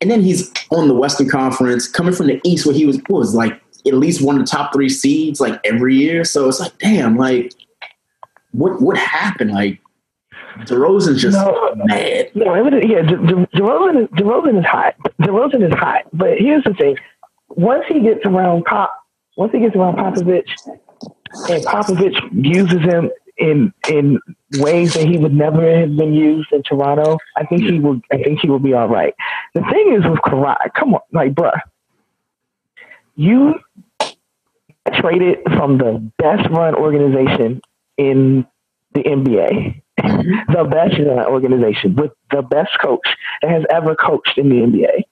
and 0.00 0.10
then 0.10 0.22
he's 0.22 0.50
on 0.70 0.88
the 0.88 0.94
Western 0.94 1.28
Conference, 1.28 1.86
coming 1.86 2.14
from 2.14 2.28
the 2.28 2.40
East, 2.44 2.66
where 2.66 2.74
he 2.74 2.86
was 2.86 3.00
was 3.08 3.34
like 3.34 3.60
at 3.86 3.94
least 3.94 4.22
one 4.22 4.38
of 4.38 4.44
the 4.44 4.50
top 4.50 4.72
three 4.72 4.88
seeds 4.88 5.40
like 5.40 5.60
every 5.64 5.94
year. 5.94 6.24
So 6.24 6.48
it's 6.48 6.60
like, 6.60 6.76
damn, 6.78 7.16
like 7.16 7.52
what 8.52 8.80
what 8.80 8.96
happened? 8.96 9.52
Like 9.52 9.80
DeRozan's 10.60 11.22
just 11.22 11.36
No. 11.36 11.74
mad. 11.86 12.30
No, 12.34 12.54
it 12.54 12.88
yeah, 12.88 13.02
De- 13.02 13.16
De- 13.16 13.46
DeRozan 13.56 14.02
is 14.04 14.08
DeRozan 14.10 14.58
is 14.58 14.64
hot. 14.64 14.94
DeRozan 15.20 15.66
is 15.66 15.74
hot. 15.78 16.02
But 16.12 16.38
here's 16.38 16.64
the 16.64 16.74
thing: 16.74 16.96
once 17.48 17.84
he 17.88 18.00
gets 18.00 18.24
around 18.24 18.64
Pop, 18.64 18.94
once 19.36 19.52
he 19.52 19.60
gets 19.60 19.74
around 19.76 19.96
Popovich, 19.96 20.48
and 21.48 21.64
Popovich 21.64 22.16
uses 22.32 22.80
him 22.82 23.10
in 23.38 23.72
in 23.90 24.18
ways 24.58 24.94
that 24.94 25.06
he 25.06 25.16
would 25.18 25.34
never 25.34 25.62
have 25.78 25.96
been 25.96 26.12
used 26.12 26.52
in 26.52 26.62
Toronto, 26.62 27.18
I 27.36 27.44
think 27.46 27.62
he 27.62 27.78
will. 27.78 28.00
I 28.12 28.18
think 28.22 28.40
he 28.40 28.48
will 28.48 28.58
be 28.58 28.74
all 28.74 28.88
right. 28.88 29.14
The 29.54 29.62
thing 29.62 29.94
is 29.96 30.04
with 30.08 30.20
Kawhi, 30.20 30.56
come 30.74 30.94
on, 30.94 31.00
like, 31.12 31.32
bruh, 31.34 31.58
you 33.16 33.54
traded 34.94 35.38
from 35.56 35.78
the 35.78 36.10
best 36.18 36.48
run 36.50 36.74
organization 36.74 37.60
in 37.96 38.46
the 38.94 39.00
NBA 39.02 39.81
the 39.96 40.66
best 40.70 40.98
in 40.98 41.04
that 41.04 41.26
organization 41.26 41.94
with 41.94 42.12
the 42.30 42.42
best 42.42 42.70
coach 42.80 43.06
that 43.40 43.50
has 43.50 43.64
ever 43.70 43.94
coached 43.94 44.36
in 44.36 44.48
the 44.48 44.56
NBA. 44.56 45.04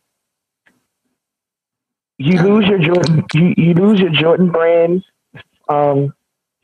You 2.19 2.43
lose 2.43 2.66
your 2.66 2.79
Jordan, 2.79 3.25
you, 3.35 3.55
you 3.57 3.75
lose 3.75 3.99
your 3.99 4.11
Jordan 4.11 4.51
brand 4.51 5.05
um, 5.69 6.12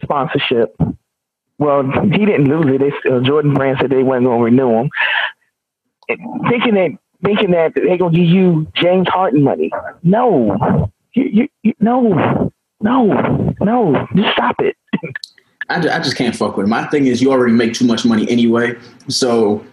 sponsorship. 0.03 0.77
Well, 1.59 1.91
he 2.03 2.27
didn't 2.27 2.49
lose 2.49 2.67
it. 2.69 3.11
Uh, 3.11 3.21
Jordan 3.21 3.55
brand 3.55 3.79
said 3.81 3.91
they 3.91 4.03
weren't 4.03 4.25
going 4.25 4.39
to 4.39 4.45
renew 4.45 4.81
him. 4.81 4.91
And 6.09 6.21
Thinking 6.51 6.75
that 6.75 6.99
thinking 7.25 7.51
that 7.53 7.73
they're 7.75 7.97
going 7.97 8.13
to 8.13 8.19
give 8.19 8.29
you 8.29 8.67
James 8.75 9.09
Harden 9.09 9.43
money. 9.43 9.71
No, 10.03 10.91
you, 11.15 11.25
you, 11.25 11.49
you, 11.63 11.73
no, 11.81 12.53
no, 12.81 13.55
no. 13.61 14.07
Just 14.15 14.33
stop 14.33 14.57
it. 14.61 14.77
I 15.69 15.81
just, 15.81 15.95
I 15.95 15.99
just 15.99 16.17
can't 16.17 16.35
fuck 16.35 16.57
with 16.57 16.65
him. 16.65 16.71
My 16.71 16.87
thing 16.87 17.07
is, 17.07 17.21
you 17.21 17.33
already 17.33 17.53
make 17.53 17.75
too 17.75 17.87
much 17.87 18.05
money 18.05 18.29
anyway. 18.31 18.77
So 19.09 19.65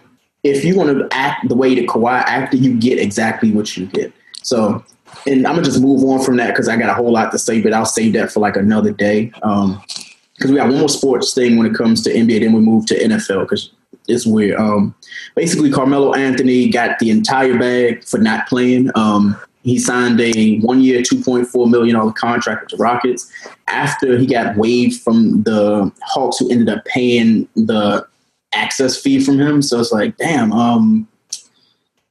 if 0.42 0.64
you 0.64 0.76
want 0.76 0.90
to 0.90 1.08
act 1.16 1.48
the 1.48 1.54
way 1.54 1.74
that 1.74 1.86
Kawhi 1.86 2.22
acted, 2.26 2.60
you 2.60 2.78
get 2.78 2.98
exactly 2.98 3.52
what 3.52 3.76
you 3.76 3.86
get. 3.86 4.12
So, 4.42 4.84
and 5.26 5.46
I'm 5.46 5.54
gonna 5.54 5.64
just 5.64 5.80
move 5.80 6.04
on 6.04 6.22
from 6.24 6.36
that 6.36 6.48
because 6.48 6.68
I 6.68 6.76
got 6.76 6.90
a 6.90 6.94
whole 6.94 7.12
lot 7.12 7.32
to 7.32 7.38
say, 7.38 7.60
but 7.62 7.72
I'll 7.72 7.86
save 7.86 8.12
that 8.14 8.30
for 8.30 8.40
like 8.40 8.56
another 8.56 8.92
day. 8.92 9.32
Um, 9.42 9.82
because 10.34 10.50
we 10.50 10.56
got 10.56 10.68
one 10.68 10.80
more 10.80 10.88
sports 10.88 11.32
thing 11.32 11.56
when 11.56 11.66
it 11.66 11.74
comes 11.74 12.02
to 12.02 12.12
NBA, 12.12 12.40
then 12.40 12.52
we 12.52 12.60
move 12.60 12.86
to 12.86 12.98
NFL 12.98 13.42
because 13.42 13.70
it's 14.08 14.26
weird. 14.26 14.58
Um, 14.58 14.94
basically, 15.36 15.70
Carmelo 15.70 16.12
Anthony 16.12 16.68
got 16.68 16.98
the 16.98 17.10
entire 17.10 17.56
bag 17.58 18.04
for 18.04 18.18
not 18.18 18.48
playing. 18.48 18.90
Um, 18.96 19.36
he 19.64 19.78
signed 19.78 20.20
a 20.20 20.58
one-year, 20.60 21.02
two 21.02 21.20
point 21.22 21.48
four 21.48 21.66
million 21.66 21.96
dollar 21.96 22.12
contract 22.12 22.62
with 22.70 22.78
the 22.78 22.82
Rockets 22.82 23.32
after 23.66 24.16
he 24.18 24.26
got 24.26 24.56
waived 24.56 25.00
from 25.00 25.42
the 25.42 25.90
Hawks, 26.02 26.38
who 26.38 26.50
ended 26.50 26.68
up 26.68 26.84
paying 26.84 27.48
the 27.56 28.06
access 28.54 29.00
fee 29.00 29.18
from 29.24 29.40
him. 29.40 29.62
So 29.62 29.80
it's 29.80 29.90
like, 29.90 30.16
damn, 30.18 30.52
um, 30.52 31.08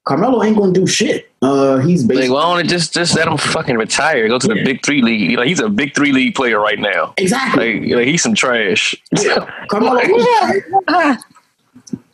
Carmelo 0.06 0.44
ain't 0.44 0.58
gonna 0.58 0.74
do 0.74 0.86
shit. 0.86 1.30
Uh, 1.42 1.78
he's 1.78 2.04
basically 2.04 2.30
why 2.30 2.42
don't 2.58 2.68
just 2.68 2.94
just 2.94 3.16
let 3.16 3.28
him 3.28 3.38
fucking 3.38 3.78
retire? 3.78 4.28
Go 4.28 4.38
to 4.39 4.48
the 4.48 4.56
Yeah. 4.58 4.63
big 4.66 4.84
three 4.84 5.02
league. 5.02 5.38
Like, 5.38 5.48
he's 5.48 5.60
a 5.62 5.70
big 5.70 5.94
three 5.96 6.12
league 6.12 6.36
player 6.36 6.60
right 6.60 6.80
now. 6.80 7.13
exactly. 7.18 7.82
Like, 7.82 7.98
like 7.98 8.08
he's 8.08 8.22
some 8.24 8.34
trash. 8.36 8.96
Yeah, 9.22 9.50
Carmelo. 9.70 10.02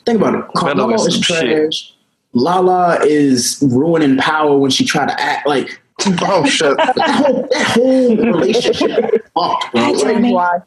Think 0.05 0.21
about 0.21 0.35
it. 0.35 0.45
Carmelo 0.55 0.93
is 0.95 1.07
is 1.07 1.13
some 1.15 1.21
shit. 1.23 1.73
Trash. 2.33 2.43
Lala 2.43 2.99
is 3.03 3.59
ruining 3.61 4.17
power 4.17 4.57
when 4.57 4.71
she 4.71 4.85
try 4.85 5.05
to 5.05 5.21
act 5.21 5.47
like 5.47 5.79
Oh 6.21 6.45
shit! 6.45 6.77
that 6.95 6.95
whole, 6.97 7.47
that 7.51 7.67
whole 7.67 8.15
relationship 8.15 9.27
fucked, 9.33 9.71
bro. 9.73 9.91
Like, 9.91 10.63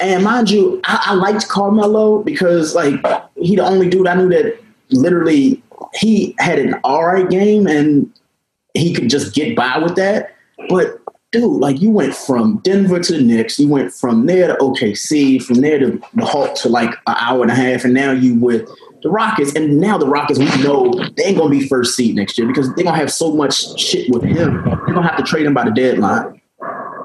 and 0.00 0.24
mind 0.24 0.50
you, 0.50 0.80
I, 0.84 1.06
I 1.06 1.14
liked 1.14 1.48
Carmelo 1.48 2.22
because 2.22 2.74
like 2.74 2.94
he 3.36 3.56
the 3.56 3.64
only 3.64 3.88
dude 3.88 4.06
I 4.06 4.14
knew 4.14 4.28
that 4.28 4.60
literally 4.90 5.62
he 5.94 6.34
had 6.38 6.58
an 6.58 6.74
alright 6.84 7.28
game 7.28 7.66
and 7.66 8.12
he 8.74 8.94
could 8.94 9.08
just 9.08 9.34
get 9.34 9.56
by 9.56 9.78
with 9.78 9.96
that. 9.96 10.36
But 10.68 11.00
dude, 11.32 11.60
like 11.60 11.80
you 11.80 11.90
went 11.90 12.14
from 12.14 12.58
Denver 12.58 13.00
to 13.00 13.12
the 13.12 13.22
Knicks, 13.22 13.58
you 13.58 13.68
went 13.68 13.92
from 13.92 14.26
there 14.26 14.48
to 14.48 14.54
OKC, 14.54 15.42
from 15.42 15.56
there 15.62 15.78
to 15.78 16.00
the 16.14 16.24
Hawks 16.24 16.62
for 16.62 16.68
like 16.68 16.90
an 17.06 17.16
hour 17.18 17.42
and 17.42 17.50
a 17.50 17.54
half, 17.54 17.84
and 17.84 17.94
now 17.94 18.12
you 18.12 18.34
with 18.34 18.68
the 19.04 19.10
Rockets, 19.10 19.54
and 19.54 19.78
now 19.78 19.98
the 19.98 20.06
Rockets, 20.06 20.38
we 20.38 20.46
know 20.62 20.90
they 21.16 21.24
ain't 21.24 21.36
gonna 21.36 21.50
be 21.50 21.68
first 21.68 21.94
seed 21.94 22.16
next 22.16 22.38
year 22.38 22.48
because 22.48 22.74
they're 22.74 22.84
gonna 22.84 22.96
have 22.96 23.12
so 23.12 23.32
much 23.32 23.78
shit 23.78 24.10
with 24.10 24.22
him. 24.22 24.64
They're 24.64 24.94
gonna 24.94 25.06
have 25.06 25.18
to 25.18 25.22
trade 25.22 25.44
him 25.44 25.52
by 25.52 25.64
the 25.64 25.70
deadline. 25.70 26.40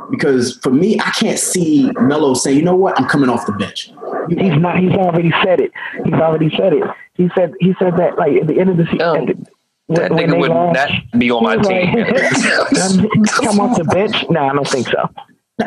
Because 0.10 0.58
for 0.64 0.72
me, 0.72 0.98
I 1.00 1.12
can't 1.12 1.38
see 1.38 1.92
Melo 2.00 2.34
saying, 2.34 2.58
you 2.58 2.64
know 2.64 2.76
what, 2.76 3.00
I'm 3.00 3.08
coming 3.08 3.30
off 3.30 3.46
the 3.46 3.52
bench. 3.52 3.92
He's 4.30 4.58
not. 4.58 4.80
He's 4.80 4.94
already 4.94 5.32
said 5.44 5.60
it. 5.60 5.72
He's 6.06 6.14
already 6.14 6.50
said 6.56 6.74
it. 6.74 6.84
He 7.16 7.30
said. 7.36 7.54
He 7.60 7.76
said 7.78 7.98
that 7.98 8.18
like 8.18 8.34
at 8.38 8.48
the 8.48 8.60
end 8.60 8.70
of 8.70 8.78
the 8.78 8.88
oh, 9.02 9.20
season. 9.20 9.46
Oh, 9.90 9.96
that 9.96 10.12
nigga 10.12 10.40
would 10.40 10.52
lost, 10.52 10.76
not 10.76 11.20
be 11.20 11.32
on 11.32 11.44
my 11.44 11.58
team. 11.58 11.96
Like, 11.96 12.08
come 13.28 13.60
off 13.60 13.78
the 13.78 13.84
bench? 13.84 14.16
No, 14.30 14.48
I 14.48 14.54
don't 14.54 14.68
think 14.68 14.88
so. 14.88 15.10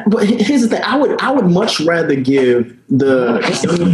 But 0.07 0.27
here's 0.27 0.63
the 0.63 0.69
thing: 0.69 0.83
I 0.83 0.97
would 0.97 1.21
I 1.21 1.31
would 1.31 1.47
much 1.47 1.81
rather 1.81 2.15
give 2.15 2.77
the 2.89 3.41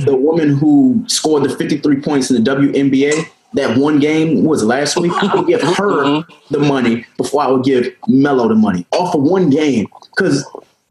the 0.07 0.17
woman 0.17 0.57
who 0.57 1.05
scored 1.09 1.45
the 1.45 1.51
53 1.51 2.01
points 2.01 2.31
in 2.31 2.43
the 2.43 2.51
WNBA 2.51 3.29
that 3.55 3.77
one 3.79 3.99
game 3.99 4.45
was 4.45 4.63
last 4.63 4.97
week. 4.97 5.13
I 5.13 5.35
would 5.35 5.47
give 5.47 5.63
her 5.63 6.05
mm-hmm. 6.05 6.55
the 6.55 6.61
money 6.61 7.07
before 7.17 7.43
I 7.43 7.49
would 7.49 7.65
give 7.65 7.93
Melo 8.07 8.49
the 8.49 8.55
money 8.55 8.87
off 8.93 9.15
of 9.15 9.23
one 9.23 9.51
game. 9.51 9.87
Because 10.17 10.45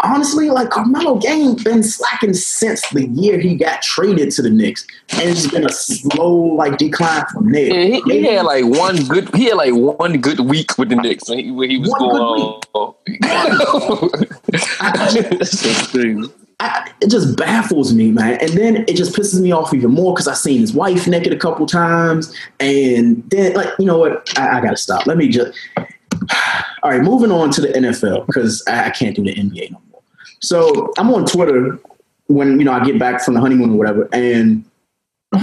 honestly, 0.04 0.50
like 0.50 0.70
Carmelo 0.70 1.18
game 1.18 1.56
been 1.56 1.84
slacking 1.84 2.34
since 2.34 2.88
the 2.90 3.08
year 3.08 3.40
he 3.40 3.56
got 3.56 3.82
traded 3.82 4.32
to 4.32 4.42
the 4.42 4.50
Knicks, 4.50 4.86
and 5.14 5.30
it's 5.30 5.48
been 5.48 5.66
a 5.66 5.72
slow 5.72 6.34
like 6.34 6.78
decline 6.78 7.26
from 7.34 7.52
there. 7.52 7.68
Yeah, 7.68 8.00
he, 8.06 8.20
he 8.20 8.24
had 8.24 8.46
like 8.46 8.66
one 8.66 9.06
good. 9.08 9.34
He 9.36 9.46
had 9.46 9.56
like 9.56 9.74
one 9.74 10.20
good 10.22 10.40
week 10.42 10.78
with 10.78 10.90
the 10.90 10.96
Knicks 10.96 11.30
when 11.30 11.40
he, 11.40 11.52
when 11.52 11.70
he 11.70 11.80
was 11.80 11.90
One 11.90 12.00
going. 12.00 12.62
That's 15.38 15.60
so 15.60 15.92
crazy. 15.92 16.34
I, 16.60 16.92
it 17.02 17.12
just 17.12 17.38
baffles 17.38 17.94
me, 17.94 18.10
man. 18.12 18.40
And 18.42 18.50
then 18.52 18.78
it 18.88 18.96
just 18.96 19.16
pisses 19.16 19.40
me 19.40 19.52
off 19.52 19.76
even 19.76 19.92
more 19.92 20.16
because 20.16 20.28
I've 20.28 20.38
seen 20.38 20.60
his 20.60 20.74
wife 20.74 21.08
naked 21.08 21.32
a 21.32 21.38
couple 21.38 21.68
times, 21.68 22.34
and 22.60 23.24
then 23.30 23.54
like 23.54 23.70
you 23.80 23.86
know 23.86 24.00
what? 24.00 24.38
I, 24.40 24.58
I 24.58 24.62
gotta 24.62 24.78
stop. 24.78 25.06
Let 25.06 25.18
me 25.18 25.30
just. 25.30 25.58
All 26.88 26.94
right, 26.94 27.02
moving 27.02 27.34
on 27.34 27.52
to 27.52 27.60
the 27.60 27.68
NFL 27.68 28.28
because 28.28 28.64
I, 28.66 28.86
I 28.86 28.90
can't 28.92 29.14
do 29.14 29.22
the 29.22 29.36
NBA 29.36 29.72
no 29.72 29.82
more. 29.92 30.02
So 30.40 30.94
I'm 30.98 31.14
on 31.14 31.26
Twitter 31.26 31.78
when 32.28 32.58
you 32.60 32.64
know 32.64 32.72
I 32.72 32.82
get 32.82 32.98
back 32.98 33.22
from 33.22 33.34
the 33.34 33.42
honeymoon 33.42 33.72
or 33.72 33.78
whatever, 33.78 34.08
and 34.14 34.64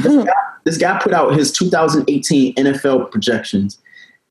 this 0.03 0.25
guy, 0.25 0.33
this 0.65 0.79
guy 0.79 0.99
put 1.03 1.13
out 1.13 1.35
his 1.35 1.53
2018 1.53 2.55
NFL 2.55 3.11
projections, 3.11 3.77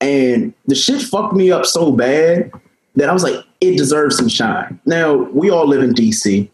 and 0.01 0.55
the 0.65 0.73
shit 0.73 1.03
fucked 1.03 1.35
me 1.35 1.51
up 1.51 1.67
so 1.67 1.91
bad 1.91 2.51
that 2.95 3.09
I 3.09 3.13
was 3.13 3.21
like, 3.21 3.45
it 3.61 3.77
deserves 3.77 4.17
some 4.17 4.27
shine. 4.27 4.79
Now 4.87 5.13
we 5.13 5.51
all 5.51 5.67
live 5.67 5.83
in 5.83 5.93
DC. 5.93 6.49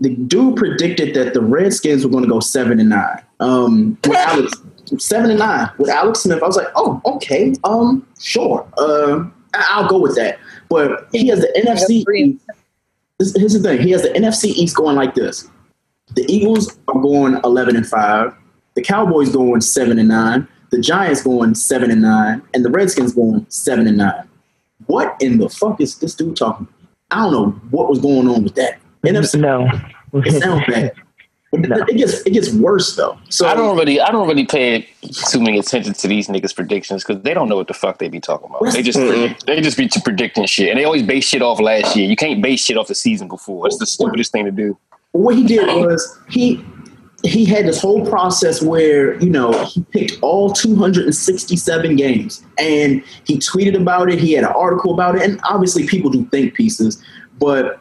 The 0.00 0.14
dude 0.14 0.56
predicted 0.56 1.14
that 1.14 1.32
the 1.32 1.40
Redskins 1.40 2.04
were 2.04 2.10
going 2.10 2.24
to 2.24 2.30
go 2.30 2.40
seven 2.40 2.78
and 2.78 2.90
nine. 2.90 3.22
Um, 3.40 3.96
with 4.04 4.18
Alex, 4.18 4.52
seven 4.98 5.30
and 5.30 5.38
nine 5.38 5.70
with 5.78 5.88
Alex 5.88 6.20
Smith. 6.20 6.42
I 6.42 6.46
was 6.46 6.56
like, 6.58 6.68
oh, 6.76 7.00
okay, 7.06 7.54
um, 7.64 8.06
sure, 8.20 8.70
uh, 8.76 9.24
I'll 9.54 9.88
go 9.88 9.98
with 9.98 10.16
that. 10.16 10.38
But 10.68 11.08
he 11.12 11.26
has 11.28 11.40
the 11.40 11.48
NFC. 11.64 12.04
East. 12.14 12.40
This- 13.18 13.34
Here's 13.36 13.52
the 13.52 13.60
thing: 13.60 13.80
he 13.80 13.90
has 13.92 14.02
the 14.02 14.08
NFC 14.10 14.46
East 14.46 14.76
going 14.76 14.96
like 14.96 15.14
this. 15.14 15.48
The 16.14 16.24
Eagles 16.32 16.78
are 16.88 17.00
going 17.00 17.40
eleven 17.44 17.76
and 17.76 17.86
five. 17.86 18.34
The 18.74 18.82
Cowboys 18.82 19.30
going 19.30 19.60
seven 19.60 19.98
and 19.98 20.08
nine. 20.08 20.48
The 20.70 20.80
Giants 20.80 21.22
going 21.22 21.54
seven 21.54 21.90
and 21.90 22.00
nine, 22.02 22.40
and 22.54 22.64
the 22.64 22.70
Redskins 22.70 23.14
going 23.14 23.44
seven 23.50 23.86
and 23.86 23.98
nine. 23.98 24.28
What 24.86 25.16
in 25.20 25.38
the 25.38 25.48
fuck 25.48 25.80
is 25.80 25.98
this 25.98 26.14
dude 26.14 26.36
talking? 26.36 26.66
I 27.10 27.16
don't 27.22 27.32
know 27.32 27.50
what 27.70 27.88
was 27.90 28.00
going 28.00 28.26
on 28.28 28.42
with 28.42 28.54
that. 28.54 28.78
NFC, 29.04 29.38
No. 29.38 29.68
it 30.14 30.42
sounds 30.42 30.64
bad. 30.66 30.92
No. 31.54 31.76
it 31.86 31.98
gets 31.98 32.22
it 32.22 32.30
gets 32.30 32.50
worse 32.50 32.96
though. 32.96 33.18
So 33.28 33.46
I 33.46 33.54
don't 33.54 33.76
really, 33.76 34.00
I 34.00 34.10
don't 34.10 34.26
really 34.26 34.46
pay 34.46 34.88
too 35.30 35.38
many 35.38 35.58
attention 35.58 35.92
to 35.92 36.08
these 36.08 36.28
niggas' 36.28 36.54
predictions 36.54 37.04
because 37.04 37.22
they 37.22 37.34
don't 37.34 37.48
know 37.48 37.56
what 37.56 37.68
the 37.68 37.74
fuck 37.74 37.98
they 37.98 38.08
be 38.08 38.20
talking 38.20 38.48
about. 38.48 38.72
They 38.72 38.82
just, 38.82 38.98
predict, 38.98 39.44
they 39.44 39.60
just 39.60 39.76
be 39.76 39.86
predicting 40.02 40.46
shit, 40.46 40.70
and 40.70 40.78
they 40.78 40.84
always 40.84 41.02
base 41.02 41.24
shit 41.24 41.42
off 41.42 41.60
last 41.60 41.94
year. 41.94 42.08
You 42.08 42.16
can't 42.16 42.40
base 42.40 42.60
shit 42.64 42.78
off 42.78 42.88
the 42.88 42.94
season 42.94 43.28
before. 43.28 43.66
It's 43.66 43.76
the 43.76 43.84
stupidest 43.84 44.32
thing 44.32 44.46
to 44.46 44.50
do. 44.50 44.78
what 45.12 45.36
he 45.36 45.44
did 45.44 45.66
was 45.66 46.18
he 46.30 46.64
he 47.22 47.44
had 47.44 47.66
this 47.66 47.80
whole 47.80 48.04
process 48.06 48.62
where 48.62 49.20
you 49.22 49.30
know 49.30 49.52
he 49.64 49.82
picked 49.90 50.18
all 50.22 50.52
267 50.52 51.96
games 51.96 52.42
and 52.58 53.04
he 53.24 53.38
tweeted 53.38 53.76
about 53.76 54.10
it 54.10 54.18
he 54.18 54.32
had 54.32 54.44
an 54.44 54.52
article 54.56 54.92
about 54.92 55.14
it 55.14 55.22
and 55.22 55.40
obviously 55.48 55.86
people 55.86 56.10
do 56.10 56.24
think 56.26 56.54
pieces 56.54 57.00
but 57.38 57.80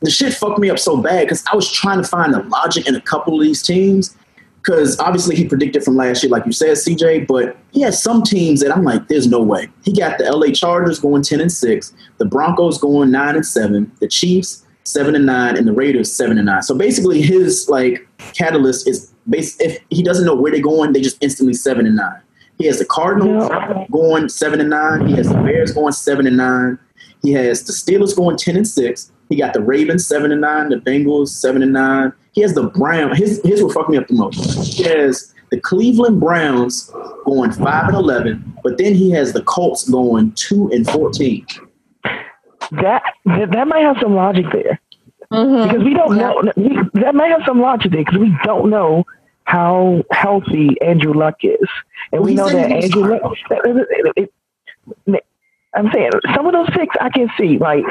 the 0.00 0.10
shit 0.10 0.32
fucked 0.32 0.58
me 0.58 0.70
up 0.70 0.78
so 0.78 0.96
bad 0.96 1.26
because 1.26 1.44
i 1.52 1.56
was 1.56 1.70
trying 1.70 2.00
to 2.00 2.08
find 2.08 2.32
the 2.34 2.42
logic 2.44 2.86
in 2.86 2.94
a 2.94 3.00
couple 3.00 3.34
of 3.34 3.40
these 3.40 3.62
teams 3.62 4.16
because 4.62 4.98
obviously 5.00 5.34
he 5.34 5.46
predicted 5.46 5.82
from 5.82 5.96
last 5.96 6.22
year 6.22 6.30
like 6.30 6.44
you 6.46 6.52
said 6.52 6.76
cj 6.76 7.26
but 7.26 7.56
he 7.72 7.80
has 7.80 8.02
some 8.02 8.22
teams 8.22 8.60
that 8.60 8.74
i'm 8.74 8.84
like 8.84 9.06
there's 9.08 9.26
no 9.26 9.42
way 9.42 9.68
he 9.84 9.92
got 9.92 10.18
the 10.18 10.24
la 10.32 10.46
chargers 10.52 10.98
going 10.98 11.22
10 11.22 11.40
and 11.40 11.52
6 11.52 11.94
the 12.18 12.24
broncos 12.24 12.78
going 12.78 13.10
9 13.10 13.36
and 13.36 13.46
7 13.46 13.90
the 14.00 14.08
chiefs 14.08 14.64
seven 14.84 15.14
and 15.14 15.26
nine, 15.26 15.56
and 15.56 15.66
the 15.66 15.72
Raiders 15.72 16.12
seven 16.12 16.38
and 16.38 16.46
nine. 16.46 16.62
So 16.62 16.74
basically, 16.74 17.22
his 17.22 17.68
like 17.68 18.06
catalyst 18.34 18.88
is 18.88 19.12
base. 19.28 19.58
If 19.60 19.78
he 19.90 20.02
doesn't 20.02 20.26
know 20.26 20.34
where 20.34 20.52
they're 20.52 20.60
going, 20.60 20.92
they 20.92 21.00
just 21.00 21.22
instantly 21.22 21.54
seven 21.54 21.86
and 21.86 21.96
nine. 21.96 22.20
He 22.58 22.66
has 22.66 22.78
the 22.78 22.84
Cardinals 22.84 23.50
going 23.90 24.28
seven 24.28 24.60
and 24.60 24.70
nine. 24.70 25.06
He 25.06 25.14
has 25.14 25.28
the 25.28 25.34
Bears 25.34 25.72
going 25.72 25.92
seven 25.92 26.26
and 26.26 26.36
nine. 26.36 26.78
He 27.22 27.32
has 27.32 27.64
the 27.64 27.72
Steelers 27.72 28.16
going 28.16 28.36
ten 28.36 28.56
and 28.56 28.66
six. 28.66 29.12
He 29.30 29.36
got 29.36 29.54
the 29.54 29.62
Ravens 29.62 30.06
seven 30.06 30.32
and 30.32 30.40
nine. 30.40 30.68
The 30.68 30.76
Bengals 30.76 31.28
seven 31.28 31.62
and 31.62 31.72
nine. 31.72 32.12
He 32.32 32.42
has 32.42 32.52
the 32.54 32.64
Brown. 32.64 33.14
His 33.14 33.40
his 33.44 33.62
will 33.62 33.72
fuck 33.72 33.88
me 33.88 33.96
up 33.96 34.08
the 34.08 34.14
most. 34.14 34.74
He 34.76 34.82
has 34.82 35.32
the 35.50 35.60
Cleveland 35.60 36.20
Browns 36.20 36.90
going 37.24 37.52
five 37.52 37.86
and 37.86 37.96
eleven, 37.96 38.52
but 38.62 38.76
then 38.76 38.92
he 38.94 39.10
has 39.12 39.32
the 39.32 39.42
Colts 39.42 39.88
going 39.88 40.32
two 40.32 40.68
and 40.72 40.86
fourteen. 40.86 41.46
That, 42.72 43.02
that 43.24 43.50
that 43.52 43.68
might 43.68 43.82
have 43.82 43.96
some 44.02 44.14
logic 44.14 44.46
there 44.52 44.80
mm-hmm. 45.32 45.68
because 45.68 45.84
we 45.84 45.94
don't 45.94 46.16
know. 46.16 46.52
We, 46.56 46.78
that 47.00 47.14
might 47.14 47.30
have 47.30 47.42
some 47.46 47.60
logic 47.60 47.92
there 47.92 48.04
because 48.04 48.18
we 48.18 48.36
don't 48.44 48.68
know 48.68 49.04
how 49.44 50.04
healthy 50.10 50.76
Andrew 50.80 51.12
Luck 51.12 51.36
is, 51.42 51.68
and 52.12 52.22
we 52.22 52.34
know 52.34 52.48
that 52.48 52.68
he 52.68 52.74
was 52.76 52.84
Andrew 52.84 53.10
Luck. 53.10 53.36
it- 53.50 54.32
it- 55.06 55.24
I'm 55.72 55.88
saying 55.92 56.10
some 56.34 56.46
of 56.46 56.52
those 56.52 56.68
picks 56.70 56.96
I 57.00 57.10
can 57.10 57.30
see. 57.38 57.56
Like 57.58 57.84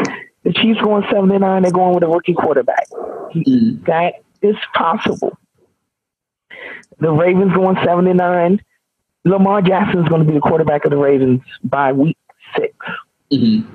the 0.43 0.53
Chiefs 0.53 0.79
going 0.81 1.03
79, 1.11 1.61
they're 1.61 1.71
going 1.71 1.93
with 1.95 2.03
a 2.03 2.07
rookie 2.07 2.33
quarterback. 2.33 2.87
Mm. 3.35 3.85
That 3.85 4.15
is 4.41 4.55
possible. 4.73 5.37
The 6.99 7.11
Ravens 7.11 7.53
going 7.53 7.77
79. 7.83 8.61
Lamar 9.25 9.61
Jackson 9.61 10.01
is 10.01 10.09
going 10.09 10.21
to 10.21 10.27
be 10.27 10.33
the 10.33 10.39
quarterback 10.41 10.85
of 10.85 10.91
the 10.91 10.97
Ravens 10.97 11.41
by 11.63 11.91
week 11.91 12.17
six. 12.55 12.73
Mhm. 13.31 13.65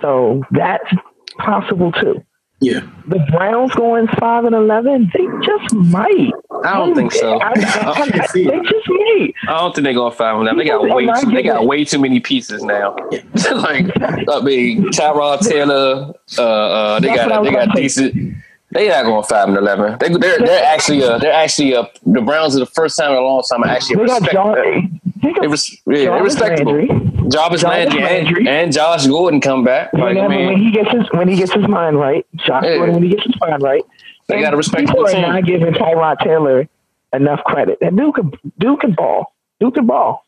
So 0.00 0.42
that's 0.50 0.90
possible 1.38 1.92
too. 1.92 2.24
Yeah. 2.60 2.80
The 3.06 3.24
Browns 3.30 3.72
going 3.74 4.08
five 4.18 4.44
and 4.44 4.54
eleven, 4.54 5.10
they 5.14 5.24
just 5.46 5.74
might. 5.74 6.32
I 6.64 6.74
don't 6.74 6.94
think 6.94 7.12
so. 7.12 7.38
I, 7.38 7.52
I, 7.56 7.92
I 8.02 8.10
can 8.10 8.28
see 8.28 8.46
it. 8.46 8.50
they 8.50 8.58
just 8.58 8.88
might. 8.88 9.34
I 9.48 9.58
don't 9.60 9.74
think 9.74 9.84
they're 9.84 9.94
going 9.94 10.12
five 10.12 10.34
on 10.34 10.44
them. 10.44 10.58
They 10.58 10.64
got 10.64 10.82
way, 10.82 11.06
too, 11.20 11.30
they 11.30 11.42
got 11.42 11.66
way 11.66 11.84
too 11.84 12.00
many 12.00 12.18
pieces 12.18 12.64
now. 12.64 12.96
like, 13.52 13.86
I 14.02 14.40
mean, 14.42 14.86
Tyrod 14.88 15.40
Taylor, 15.48 16.12
uh, 16.36 16.42
uh, 16.42 17.00
they 17.00 17.08
That's 17.08 17.20
what 17.20 17.32
I 17.32 17.36
got, 17.36 17.44
they 17.44 17.50
got 17.50 17.66
gonna 17.68 17.80
decent. 17.80 18.34
They 18.70 18.88
not 18.88 19.04
going 19.04 19.24
five 19.24 19.48
and 19.48 19.56
eleven. 19.56 19.96
They, 19.98 20.08
they're, 20.08 20.38
they're 20.38 20.64
actually, 20.64 21.02
uh, 21.02 21.18
they're 21.18 21.32
actually, 21.32 21.74
uh, 21.74 21.86
the 22.04 22.20
Browns 22.20 22.56
are 22.56 22.60
the 22.60 22.66
first 22.66 22.98
time 22.98 23.12
in 23.12 23.16
a 23.18 23.20
long 23.20 23.42
time. 23.48 23.64
I 23.64 23.76
actually 23.76 23.96
They 23.96 24.06
got 24.06 24.20
respect. 24.20 24.32
John. 24.34 25.00
They 25.22 25.30
was 25.30 25.40
They 25.40 25.46
res- 25.48 25.82
yeah, 25.86 25.92
they're 25.94 26.04
Jarvis 26.18 26.34
respectable. 26.34 26.72
Landry. 26.74 26.88
Jarvis 27.28 27.32
Jarvis 27.32 27.62
Landry, 27.64 28.02
Landry. 28.02 28.38
And, 28.40 28.48
and 28.48 28.72
Josh 28.72 29.06
Gordon 29.06 29.40
come 29.40 29.64
back. 29.64 29.92
Like, 29.92 30.02
I 30.02 30.06
Whenever 30.26 30.28
when 30.46 30.56
he 30.58 30.70
gets 30.70 30.90
his 30.90 31.06
when 31.12 31.28
he 31.28 31.36
gets 31.36 31.52
his 31.52 31.66
mind 31.68 31.98
right, 31.98 32.26
Josh 32.36 32.64
Yeah. 32.64 32.76
Gordon 32.76 32.94
when 32.94 33.02
he 33.04 33.10
gets 33.10 33.24
his 33.24 33.34
mind 33.40 33.62
right, 33.62 33.82
They 34.28 34.40
got 34.40 34.54
a 34.54 34.56
respectable 34.56 35.04
People 35.04 35.06
are 35.06 35.12
team. 35.12 35.22
not 35.22 35.44
giving 35.44 35.74
Tyrod 35.74 36.18
Taylor 36.20 36.68
enough 37.12 37.42
credit. 37.44 37.78
That 37.80 37.96
dude 37.96 38.14
can 38.14 38.32
Duke 38.58 38.80
can 38.80 38.92
ball. 38.92 39.34
Duke 39.60 39.74
can 39.74 39.86
ball. 39.86 40.24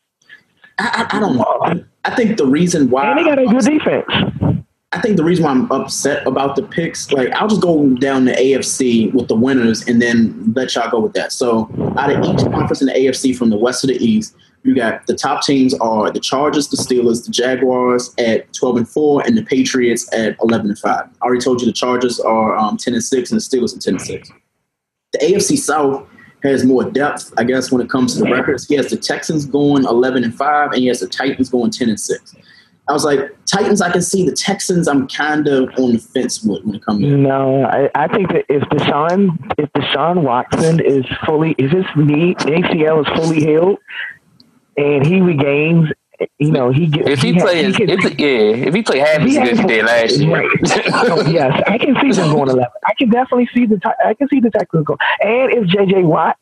I, 0.79 1.07
I, 1.11 1.17
I 1.17 1.19
don't 1.19 1.37
know. 1.37 1.83
I 2.05 2.15
think 2.15 2.37
the 2.37 2.45
reason 2.47 2.89
why 2.89 3.09
And 3.11 3.19
they 3.19 3.23
got 3.23 3.37
a 3.39 3.45
good 3.45 3.63
defense. 3.63 4.65
I 4.93 4.99
think 4.99 5.15
the 5.15 5.23
reason 5.23 5.45
why 5.45 5.51
I'm 5.51 5.71
upset 5.71 6.25
about 6.27 6.57
the 6.57 6.63
picks, 6.63 7.11
like 7.11 7.29
I'll 7.31 7.47
just 7.47 7.61
go 7.61 7.87
down 7.95 8.25
the 8.25 8.33
AFC 8.33 9.13
with 9.13 9.29
the 9.29 9.35
winners 9.35 9.87
and 9.87 10.01
then 10.01 10.51
let 10.53 10.75
y'all 10.75 10.91
go 10.91 10.99
with 10.99 11.13
that. 11.13 11.31
So 11.31 11.69
out 11.97 12.11
of 12.11 12.23
each 12.25 12.45
conference 12.51 12.81
in 12.81 12.87
the 12.87 12.93
AFC 12.93 13.35
from 13.35 13.51
the 13.51 13.57
west 13.57 13.81
to 13.81 13.87
the 13.87 13.95
east, 13.95 14.35
you 14.63 14.75
got 14.75 15.07
the 15.07 15.15
top 15.15 15.43
teams 15.43 15.73
are 15.75 16.11
the 16.11 16.19
Chargers, 16.19 16.67
the 16.67 16.77
Steelers, 16.77 17.25
the 17.25 17.31
Jaguars 17.31 18.13
at 18.17 18.51
12 18.53 18.77
and 18.77 18.89
4, 18.89 19.23
and 19.25 19.37
the 19.37 19.43
Patriots 19.43 20.09
at 20.13 20.35
11 20.43 20.69
and 20.69 20.77
5. 20.77 20.93
I 20.93 21.25
already 21.25 21.41
told 21.41 21.61
you 21.61 21.67
the 21.67 21.73
Chargers 21.73 22.19
are 22.19 22.57
um, 22.57 22.75
10 22.75 22.93
and 22.93 23.03
6 23.03 23.31
and 23.31 23.39
the 23.39 23.43
Steelers 23.43 23.75
are 23.75 23.79
10 23.79 23.93
and 23.93 24.01
6. 24.01 24.31
The 25.13 25.19
AFC 25.19 25.57
South 25.57 26.05
has 26.43 26.65
more 26.65 26.83
depth, 26.83 27.33
I 27.37 27.43
guess, 27.43 27.71
when 27.71 27.81
it 27.81 27.89
comes 27.89 28.13
to 28.15 28.23
the 28.23 28.31
records. 28.31 28.67
He 28.67 28.75
has 28.75 28.89
the 28.89 28.97
Texans 28.97 29.45
going 29.45 29.85
11 29.85 30.23
and 30.23 30.35
5, 30.35 30.71
and 30.71 30.81
he 30.81 30.87
has 30.87 30.99
the 30.99 31.07
Titans 31.07 31.49
going 31.49 31.71
10 31.71 31.89
and 31.89 31.99
6. 31.99 32.35
I 32.91 32.93
was 32.93 33.05
like, 33.05 33.19
Titans, 33.45 33.81
I 33.81 33.89
can 33.89 34.01
see. 34.01 34.25
The 34.25 34.33
Texans, 34.33 34.87
I'm 34.87 35.07
kind 35.07 35.47
of 35.47 35.69
on 35.79 35.93
the 35.93 35.97
fence 35.99 36.43
with 36.43 36.63
when 36.65 36.75
it 36.75 36.83
comes 36.85 37.01
to. 37.01 37.17
No, 37.17 37.63
I, 37.65 37.89
I 37.95 38.07
think 38.09 38.29
that 38.33 38.43
if 38.49 38.61
Deshaun, 38.63 39.37
if 39.57 39.71
Deshaun 39.71 40.23
Watson 40.23 40.81
is 40.81 41.05
fully, 41.25 41.55
if 41.57 41.71
his 41.71 41.85
knee 41.95 42.35
ACL 42.35 43.01
is 43.07 43.17
fully 43.17 43.39
healed, 43.39 43.79
and 44.77 45.05
he 45.05 45.21
regains, 45.21 45.89
you 46.37 46.51
know, 46.51 46.69
he 46.69 46.87
gets. 46.87 47.07
If 47.09 47.21
he, 47.21 47.29
he 47.29 47.33
has- 47.35 47.43
plays, 47.43 47.65
he 47.77 47.85
can- 47.85 47.89
if, 47.89 48.19
yeah, 48.19 48.67
if 48.67 48.73
he 48.73 48.81
play 48.83 48.99
half 48.99 49.21
as 49.21 49.31
he 49.31 49.37
good 49.37 49.47
as 49.53 49.59
he 49.59 49.65
did 49.65 49.85
last 49.85 50.17
year, 50.17 50.31
Right. 50.33 50.49
So, 51.07 51.21
yes, 51.29 51.63
I 51.67 51.77
can 51.77 51.95
see 52.01 52.11
them 52.11 52.31
going 52.33 52.49
eleven. 52.49 52.67
I 52.85 52.93
can 52.99 53.09
definitely 53.09 53.49
see 53.53 53.65
the 53.65 53.79
I 54.05 54.13
can 54.13 54.27
see 54.27 54.39
the 54.41 54.51
Texans 54.51 54.85
go. 54.85 54.97
And 55.21 55.53
if 55.53 55.63
JJ 55.65 56.03
Watt 56.03 56.37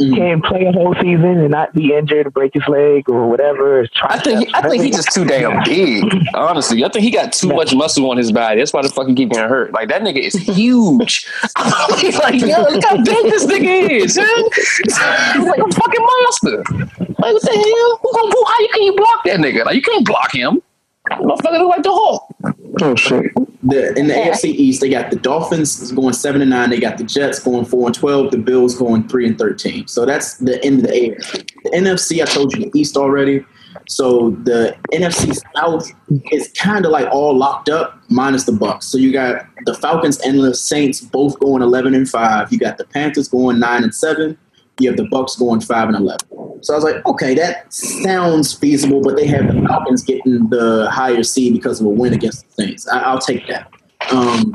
Mhm. 0.00 0.16
can 0.16 0.42
play 0.42 0.64
a 0.64 0.72
whole 0.72 0.94
season 0.94 1.38
and 1.40 1.50
not 1.50 1.74
be 1.74 1.94
injured 1.94 2.26
or 2.26 2.30
break 2.30 2.54
his 2.54 2.66
leg 2.68 3.08
or 3.08 3.28
whatever, 3.28 3.86
I 4.02 4.18
think 4.18 4.46
he, 4.46 4.54
I 4.54 4.68
think 4.68 4.82
he's 4.82 4.96
just 4.96 5.12
too 5.12 5.24
damn 5.24 5.62
big. 5.64 6.04
Honestly, 6.34 6.84
I 6.84 6.88
think 6.88 7.04
he 7.04 7.10
got 7.10 7.32
too 7.32 7.48
much 7.48 7.74
muscle 7.74 8.10
on 8.10 8.16
his 8.16 8.32
body. 8.32 8.60
That's 8.60 8.72
why 8.72 8.82
the 8.82 8.88
fucking 8.88 9.14
keep 9.14 9.30
getting 9.30 9.48
hurt. 9.48 9.72
Like 9.72 9.88
that 9.88 10.02
nigga 10.02 10.18
is 10.18 10.34
huge. 10.34 11.26
He's 12.00 12.18
like, 12.18 12.40
yo, 12.40 12.62
look 12.62 12.84
how 12.84 12.96
big 12.96 13.24
this 13.30 13.44
nigga 13.46 13.90
is. 13.90 14.14
He's 14.16 14.98
like 14.98 15.58
a 15.58 15.74
fucking 15.74 16.00
monster. 16.00 16.56
Like 16.98 17.34
what 17.34 17.42
the 17.42 17.52
hell? 17.52 17.98
Who 18.02 18.10
who, 18.12 18.44
how 18.46 18.60
you 18.60 18.68
can 18.72 18.82
you 18.82 18.96
block 18.96 19.24
that 19.24 19.38
nigga? 19.38 19.64
Like 19.64 19.74
you 19.76 19.82
can't 19.82 20.06
block 20.06 20.34
him. 20.34 20.62
Motherfucker 21.08 21.58
look 21.58 21.68
like 21.70 21.82
the 21.82 21.92
Hulk. 21.92 22.34
Oh 22.82 22.94
shit! 22.94 23.32
The, 23.62 23.94
in 23.98 24.06
the 24.08 24.14
AFC 24.14 24.44
East, 24.44 24.80
they 24.80 24.90
got 24.90 25.10
the 25.10 25.16
Dolphins 25.16 25.92
going 25.92 26.12
seven 26.12 26.40
and 26.40 26.50
nine. 26.50 26.70
They 26.70 26.78
got 26.78 26.98
the 26.98 27.04
Jets 27.04 27.38
going 27.38 27.64
four 27.64 27.86
and 27.86 27.94
twelve. 27.94 28.30
The 28.30 28.38
Bills 28.38 28.76
going 28.76 29.08
three 29.08 29.26
and 29.26 29.38
thirteen. 29.38 29.88
So 29.88 30.04
that's 30.04 30.36
the 30.38 30.62
end 30.64 30.80
of 30.80 30.86
the 30.86 30.92
AFC. 30.92 31.50
The 31.64 31.70
NFC, 31.70 32.22
I 32.22 32.26
told 32.26 32.52
you 32.54 32.70
the 32.70 32.78
East 32.78 32.96
already. 32.96 33.44
So 33.88 34.30
the 34.44 34.76
NFC 34.92 35.40
South 35.56 35.90
is 36.30 36.52
kind 36.52 36.84
of 36.84 36.92
like 36.92 37.08
all 37.10 37.36
locked 37.36 37.68
up, 37.68 37.98
minus 38.08 38.44
the 38.44 38.52
Bucks. 38.52 38.86
So 38.86 38.98
you 38.98 39.12
got 39.12 39.46
the 39.64 39.74
Falcons 39.74 40.18
and 40.20 40.40
the 40.40 40.54
Saints 40.54 41.00
both 41.00 41.38
going 41.40 41.62
eleven 41.62 41.94
and 41.94 42.08
five. 42.08 42.52
You 42.52 42.58
got 42.58 42.78
the 42.78 42.84
Panthers 42.84 43.28
going 43.28 43.58
nine 43.58 43.82
and 43.82 43.94
seven. 43.94 44.38
You 44.80 44.88
have 44.88 44.96
the 44.96 45.08
Bucks 45.08 45.36
going 45.36 45.60
five 45.60 45.88
and 45.88 45.96
eleven. 45.96 46.26
So 46.62 46.74
I 46.74 46.76
was 46.76 46.84
like, 46.84 47.04
okay, 47.06 47.34
that 47.34 47.72
sounds 47.72 48.52
feasible, 48.52 49.00
but 49.00 49.16
they 49.16 49.26
have 49.26 49.46
the 49.46 49.62
Falcons 49.66 50.02
getting 50.02 50.48
the 50.48 50.88
higher 50.90 51.22
seed 51.22 51.54
because 51.54 51.80
of 51.80 51.86
a 51.86 51.90
win 51.90 52.12
against 52.12 52.46
the 52.46 52.64
Saints. 52.64 52.88
I, 52.88 53.00
I'll 53.00 53.18
take 53.18 53.46
that. 53.48 53.72
Um, 54.10 54.54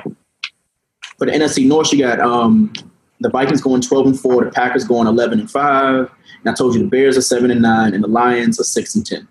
for 1.17 1.25
the 1.25 1.31
NFC 1.31 1.65
North, 1.65 1.91
you 1.91 1.99
got 1.99 2.19
um, 2.19 2.73
the 3.21 3.29
Vikings 3.29 3.61
going 3.61 3.81
twelve 3.81 4.05
and 4.05 4.19
four, 4.19 4.45
the 4.45 4.51
Packers 4.51 4.83
going 4.83 5.07
eleven 5.07 5.39
and 5.39 5.49
five. 5.49 6.11
And 6.43 6.49
I 6.49 6.53
told 6.53 6.75
you 6.75 6.81
the 6.81 6.89
Bears 6.89 7.17
are 7.17 7.21
seven 7.21 7.49
and 7.49 7.61
nine, 7.61 7.93
and 7.93 8.03
the 8.03 8.07
Lions 8.07 8.59
are 8.59 8.63
six 8.63 8.95
and 8.95 9.05
ten. 9.05 9.27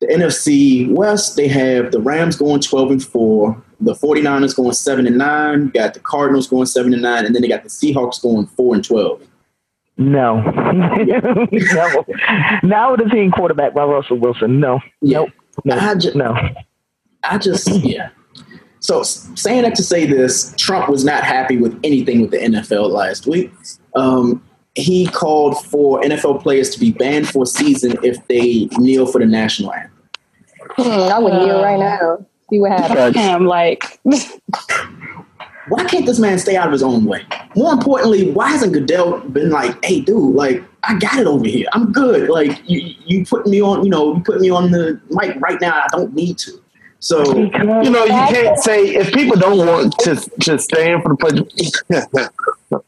The 0.00 0.08
NFC 0.08 0.90
West, 0.90 1.36
they 1.36 1.48
have 1.48 1.90
the 1.90 2.00
Rams 2.00 2.36
going 2.36 2.60
12 2.60 2.90
and 2.90 3.02
4, 3.02 3.62
the 3.80 3.94
49ers 3.94 4.54
going 4.54 4.72
7 4.72 5.06
and 5.06 5.16
9, 5.16 5.64
you 5.64 5.70
got 5.70 5.94
the 5.94 6.00
Cardinals 6.00 6.46
going 6.46 6.66
7 6.66 6.92
and 6.92 7.00
9, 7.00 7.24
and 7.24 7.34
then 7.34 7.40
they 7.40 7.48
got 7.48 7.62
the 7.62 7.70
Seahawks 7.70 8.20
going 8.20 8.46
4 8.46 8.74
and 8.74 8.84
12. 8.84 9.22
No, 9.96 10.40
no. 10.72 12.04
Now 12.62 12.94
it 12.94 13.00
is 13.00 13.10
being 13.10 13.24
team 13.24 13.30
quarterback 13.30 13.74
by 13.74 13.84
Russell 13.84 14.18
Wilson, 14.18 14.58
no, 14.60 14.80
Yeah. 15.00 15.18
nope, 15.18 15.30
no, 15.64 15.76
I 15.78 15.94
ju- 15.94 16.14
no. 16.14 16.36
I 17.22 17.38
just, 17.38 17.68
yeah. 17.84 18.10
So 18.80 19.02
saying 19.02 19.62
that 19.62 19.74
to 19.76 19.82
say 19.82 20.04
this, 20.04 20.52
Trump 20.58 20.90
was 20.90 21.04
not 21.04 21.22
happy 21.24 21.56
with 21.56 21.78
anything 21.84 22.20
with 22.20 22.32
the 22.32 22.38
NFL 22.38 22.90
last 22.90 23.26
week. 23.26 23.50
Um, 23.94 24.42
he 24.74 25.06
called 25.06 25.64
for 25.64 26.00
NFL 26.02 26.42
players 26.42 26.68
to 26.70 26.80
be 26.80 26.90
banned 26.92 27.28
for 27.28 27.44
a 27.44 27.46
season 27.46 27.96
if 28.02 28.18
they 28.26 28.68
kneel 28.76 29.06
for 29.06 29.20
the 29.20 29.26
national 29.26 29.72
anthem. 29.72 29.90
Hmm, 30.76 31.12
I 31.12 31.18
would 31.18 31.32
kneel 31.32 31.62
right 31.62 31.78
now. 31.78 32.26
See 32.50 32.60
what 32.60 32.72
happens. 32.72 33.16
Him 33.24 33.46
like 33.46 33.98
Why 35.68 35.84
can't 35.84 36.04
this 36.06 36.18
man 36.18 36.38
stay 36.38 36.56
out 36.56 36.66
of 36.66 36.72
his 36.72 36.82
own 36.82 37.04
way? 37.04 37.22
More 37.56 37.72
importantly, 37.72 38.30
why 38.30 38.48
hasn't 38.50 38.72
Goodell 38.72 39.20
been 39.20 39.50
like, 39.50 39.82
"Hey, 39.84 40.00
dude, 40.00 40.34
like 40.34 40.62
I 40.82 40.98
got 40.98 41.18
it 41.18 41.26
over 41.26 41.46
here. 41.46 41.66
I'm 41.72 41.92
good. 41.92 42.28
Like 42.28 42.60
you, 42.68 42.94
you 43.06 43.24
put 43.24 43.46
me 43.46 43.62
on, 43.62 43.84
you 43.84 43.90
know, 43.90 44.14
you 44.16 44.22
put 44.22 44.40
me 44.40 44.50
on 44.50 44.70
the 44.70 45.00
mic 45.10 45.40
right 45.40 45.60
now. 45.60 45.80
I 45.80 45.86
don't 45.92 46.14
need 46.14 46.38
to." 46.38 46.52
So 47.00 47.36
You 47.36 47.50
know, 47.90 48.04
you 48.04 48.10
can't 48.10 48.58
say 48.58 48.94
if 48.94 49.12
people 49.12 49.36
don't 49.36 49.58
want 49.66 49.98
to 50.00 50.16
to 50.40 50.58
stand 50.58 51.02
for 51.02 51.10
the 51.10 51.16
pledge. 51.16 52.30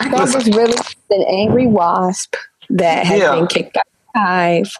That 0.00 0.34
was 0.34 0.46
really 0.56 0.76
an 1.10 1.24
angry 1.28 1.66
wasp 1.66 2.34
that 2.70 3.06
had 3.06 3.18
Yeah. 3.18 3.34
been 3.34 3.46
kicked 3.46 3.76
out 3.76 3.84
of 3.86 4.14
the 4.14 4.20
hive. 4.20 4.72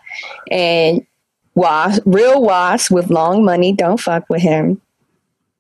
And 0.51 1.07
wasp, 1.55 2.03
real 2.07 2.43
wasp 2.43 2.91
with 2.91 3.11
long 3.11 3.45
money 3.45 3.73
don't 3.73 4.01
fuck 4.01 4.25
with 4.29 4.41
him. 4.43 4.81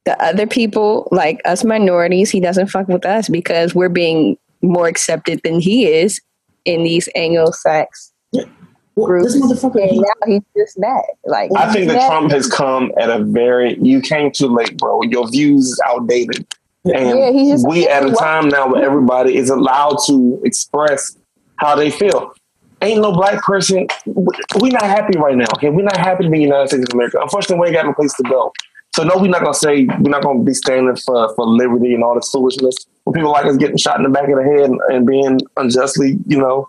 The 0.06 0.20
other 0.22 0.46
people, 0.46 1.08
like 1.12 1.40
us 1.44 1.62
minorities, 1.64 2.30
he 2.30 2.40
doesn't 2.40 2.68
fuck 2.68 2.88
with 2.88 3.04
us 3.04 3.28
because 3.28 3.74
we're 3.74 3.88
being 3.90 4.36
more 4.62 4.88
accepted 4.88 5.40
than 5.44 5.60
he 5.60 5.86
is 5.86 6.20
in 6.64 6.82
these 6.82 7.08
Anglo-Sax 7.14 8.12
well, 8.32 9.06
groups. 9.06 9.34
this 9.34 9.42
motherfucker, 9.42 9.88
And 9.88 9.98
now 9.98 10.26
he's 10.26 10.42
just 10.56 10.78
mad. 10.78 11.02
Like 11.26 11.50
I 11.56 11.72
think 11.72 11.90
that. 11.90 12.06
Trump 12.08 12.30
has 12.32 12.46
come 12.46 12.92
at 12.98 13.10
a 13.10 13.22
very. 13.24 13.78
You 13.80 14.00
came 14.00 14.30
too 14.30 14.48
late, 14.48 14.76
bro. 14.78 15.02
Your 15.02 15.28
views 15.28 15.78
outdated, 15.86 16.46
and 16.84 17.18
Yeah, 17.18 17.52
just- 17.52 17.68
we 17.68 17.86
at 17.88 18.04
a 18.04 18.12
time 18.12 18.48
now 18.48 18.72
where 18.72 18.82
everybody 18.82 19.36
is 19.36 19.50
allowed 19.50 19.98
to 20.06 20.40
express 20.44 21.16
how 21.56 21.74
they 21.76 21.90
feel. 21.90 22.32
Ain't 22.82 23.02
no 23.02 23.12
black 23.12 23.42
person. 23.42 23.86
we 24.58 24.70
not 24.70 24.82
happy 24.82 25.18
right 25.18 25.36
now. 25.36 25.44
Okay, 25.56 25.68
we're 25.68 25.82
not 25.82 25.98
happy 25.98 26.24
to 26.24 26.30
be 26.30 26.36
in 26.36 26.42
the 26.42 26.48
United 26.48 26.68
States 26.68 26.84
of 26.88 26.94
America. 26.94 27.18
Unfortunately, 27.20 27.60
we 27.60 27.66
ain't 27.66 27.76
got 27.76 27.84
no 27.84 27.92
place 27.92 28.14
to 28.14 28.22
go. 28.22 28.50
So 28.94 29.04
no, 29.04 29.16
we're 29.16 29.28
not 29.28 29.40
gonna 29.42 29.54
say 29.54 29.84
we're 29.84 30.10
not 30.10 30.22
gonna 30.22 30.42
be 30.42 30.54
standing 30.54 30.96
for 30.96 31.34
for 31.34 31.46
liberty 31.46 31.94
and 31.94 32.02
all 32.02 32.14
this 32.14 32.30
foolishness. 32.30 32.86
When 33.04 33.14
people 33.14 33.30
like 33.30 33.46
us 33.46 33.56
getting 33.56 33.76
shot 33.76 33.96
in 33.98 34.02
the 34.02 34.08
back 34.08 34.28
of 34.28 34.36
the 34.36 34.42
head 34.44 34.68
and, 34.70 34.80
and 34.88 35.06
being 35.06 35.40
unjustly, 35.56 36.18
you 36.26 36.38
know, 36.38 36.68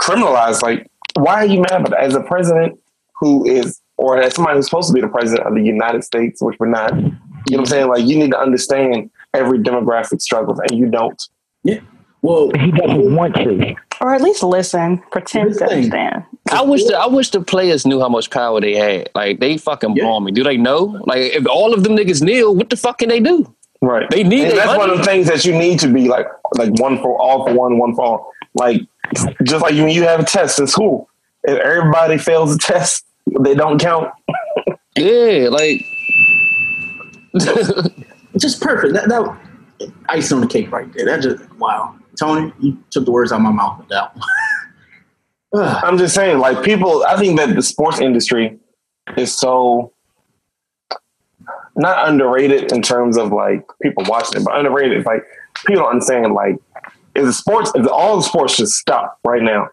criminalized. 0.00 0.62
Like, 0.62 0.90
why 1.16 1.34
are 1.34 1.46
you 1.46 1.60
mad 1.60 1.72
about 1.72 1.90
that? 1.90 2.00
As 2.00 2.14
a 2.14 2.20
president 2.20 2.80
who 3.20 3.46
is, 3.46 3.80
or 3.96 4.20
as 4.20 4.34
somebody 4.34 4.56
who's 4.56 4.66
supposed 4.66 4.88
to 4.88 4.94
be 4.94 5.00
the 5.00 5.08
president 5.08 5.46
of 5.46 5.54
the 5.54 5.62
United 5.62 6.04
States, 6.04 6.40
which 6.42 6.56
we're 6.58 6.68
not, 6.68 6.94
you 6.96 7.02
know 7.02 7.10
what 7.50 7.58
I'm 7.60 7.66
saying? 7.66 7.88
Like, 7.88 8.04
you 8.06 8.18
need 8.18 8.30
to 8.30 8.38
understand 8.38 9.10
every 9.34 9.58
demographic 9.58 10.20
struggles, 10.20 10.58
and 10.60 10.78
you 10.78 10.86
don't. 10.90 11.20
yeah. 11.64 11.80
Well, 12.22 12.50
He 12.58 12.72
doesn't 12.72 13.14
want 13.14 13.34
to. 13.36 13.74
Or 14.00 14.14
at 14.14 14.20
least 14.22 14.42
listen, 14.42 14.98
pretend 15.10 15.48
Here's 15.48 15.58
to 15.58 15.64
understand. 15.70 16.24
I 16.50 16.62
wish 16.62 16.84
the 16.84 16.96
I 16.96 17.06
wish 17.06 17.30
the 17.30 17.40
players 17.40 17.84
knew 17.86 18.00
how 18.00 18.08
much 18.08 18.30
power 18.30 18.60
they 18.60 18.74
had. 18.74 19.10
Like 19.14 19.40
they 19.40 19.56
fucking 19.58 19.96
Yeah. 19.96 20.04
bomb 20.04 20.24
me. 20.24 20.32
Do 20.32 20.42
they 20.44 20.56
know? 20.56 21.00
Like 21.06 21.20
if 21.34 21.46
all 21.46 21.74
of 21.74 21.84
them 21.84 21.96
niggas 21.96 22.22
kneel, 22.22 22.54
what 22.54 22.70
the 22.70 22.76
fuck 22.76 22.98
can 22.98 23.08
they 23.08 23.20
do? 23.20 23.52
Right. 23.80 24.08
They 24.10 24.24
need 24.24 24.42
and 24.44 24.50
their 24.52 24.66
that's 24.66 24.78
one 24.78 24.90
of 24.90 24.98
the 24.98 25.04
things 25.04 25.26
that 25.28 25.44
you 25.44 25.52
need 25.56 25.78
to 25.80 25.88
be 25.88 26.08
like, 26.08 26.26
like 26.56 26.78
one 26.80 26.98
for 27.00 27.20
all 27.20 27.46
for 27.46 27.54
one, 27.54 27.78
one 27.78 27.94
for 27.94 28.04
all. 28.04 28.32
Like, 28.54 28.80
just 29.44 29.62
like 29.62 29.74
when 29.74 29.90
you 29.90 30.02
have 30.02 30.18
a 30.20 30.24
test 30.24 30.58
in 30.58 30.66
school, 30.66 31.08
if 31.44 31.58
everybody 31.60 32.18
fails 32.18 32.52
the 32.56 32.58
test, 32.58 33.04
they 33.40 33.54
don't 33.54 33.78
count. 33.80 34.12
Yeah, 34.96 35.48
like 35.50 35.84
just 38.36 38.60
perfect. 38.60 38.94
That, 38.94 39.08
that 39.08 39.90
ice 40.08 40.32
on 40.32 40.40
the 40.40 40.46
cake 40.48 40.72
right 40.72 40.92
there. 40.92 41.04
That 41.06 41.22
just 41.22 41.48
wow. 41.54 41.94
Tony, 42.18 42.52
you 42.60 42.82
took 42.90 43.04
the 43.04 43.10
words 43.10 43.32
out 43.32 43.36
of 43.36 43.42
my 43.42 43.52
mouth 43.52 43.78
with 43.78 43.88
that 43.88 44.16
one. 44.16 44.26
I'm 45.84 45.98
just 45.98 46.14
saying, 46.14 46.38
like 46.38 46.62
people. 46.62 47.04
I 47.04 47.16
think 47.16 47.38
that 47.38 47.54
the 47.54 47.62
sports 47.62 48.00
industry 48.00 48.58
is 49.16 49.34
so 49.34 49.92
not 51.76 52.08
underrated 52.08 52.72
in 52.72 52.82
terms 52.82 53.16
of 53.16 53.32
like 53.32 53.66
people 53.80 54.04
watching 54.06 54.40
it, 54.40 54.44
but 54.44 54.56
underrated. 54.58 55.06
Like 55.06 55.22
people 55.66 55.84
don't 55.84 55.92
understand. 55.92 56.34
Like, 56.34 56.56
is 57.14 57.26
the 57.26 57.32
sports? 57.32 57.72
Is 57.74 57.86
all 57.86 58.16
the 58.16 58.22
sports 58.22 58.54
should 58.54 58.68
stop 58.68 59.18
right 59.24 59.42
now. 59.42 59.68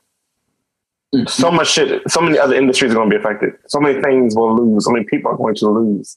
Mm-hmm. 1.14 1.28
So 1.28 1.52
much 1.52 1.72
shit. 1.72 2.02
So 2.10 2.22
many 2.22 2.38
other 2.38 2.56
industries 2.56 2.92
are 2.92 2.96
going 2.96 3.10
to 3.10 3.18
be 3.18 3.20
affected. 3.20 3.54
So 3.68 3.80
many 3.80 4.02
things 4.02 4.36
will 4.36 4.56
lose. 4.56 4.86
So 4.86 4.92
many 4.92 5.06
people 5.06 5.32
are 5.32 5.38
going 5.38 5.56
to 5.56 5.70
lose. 5.70 6.16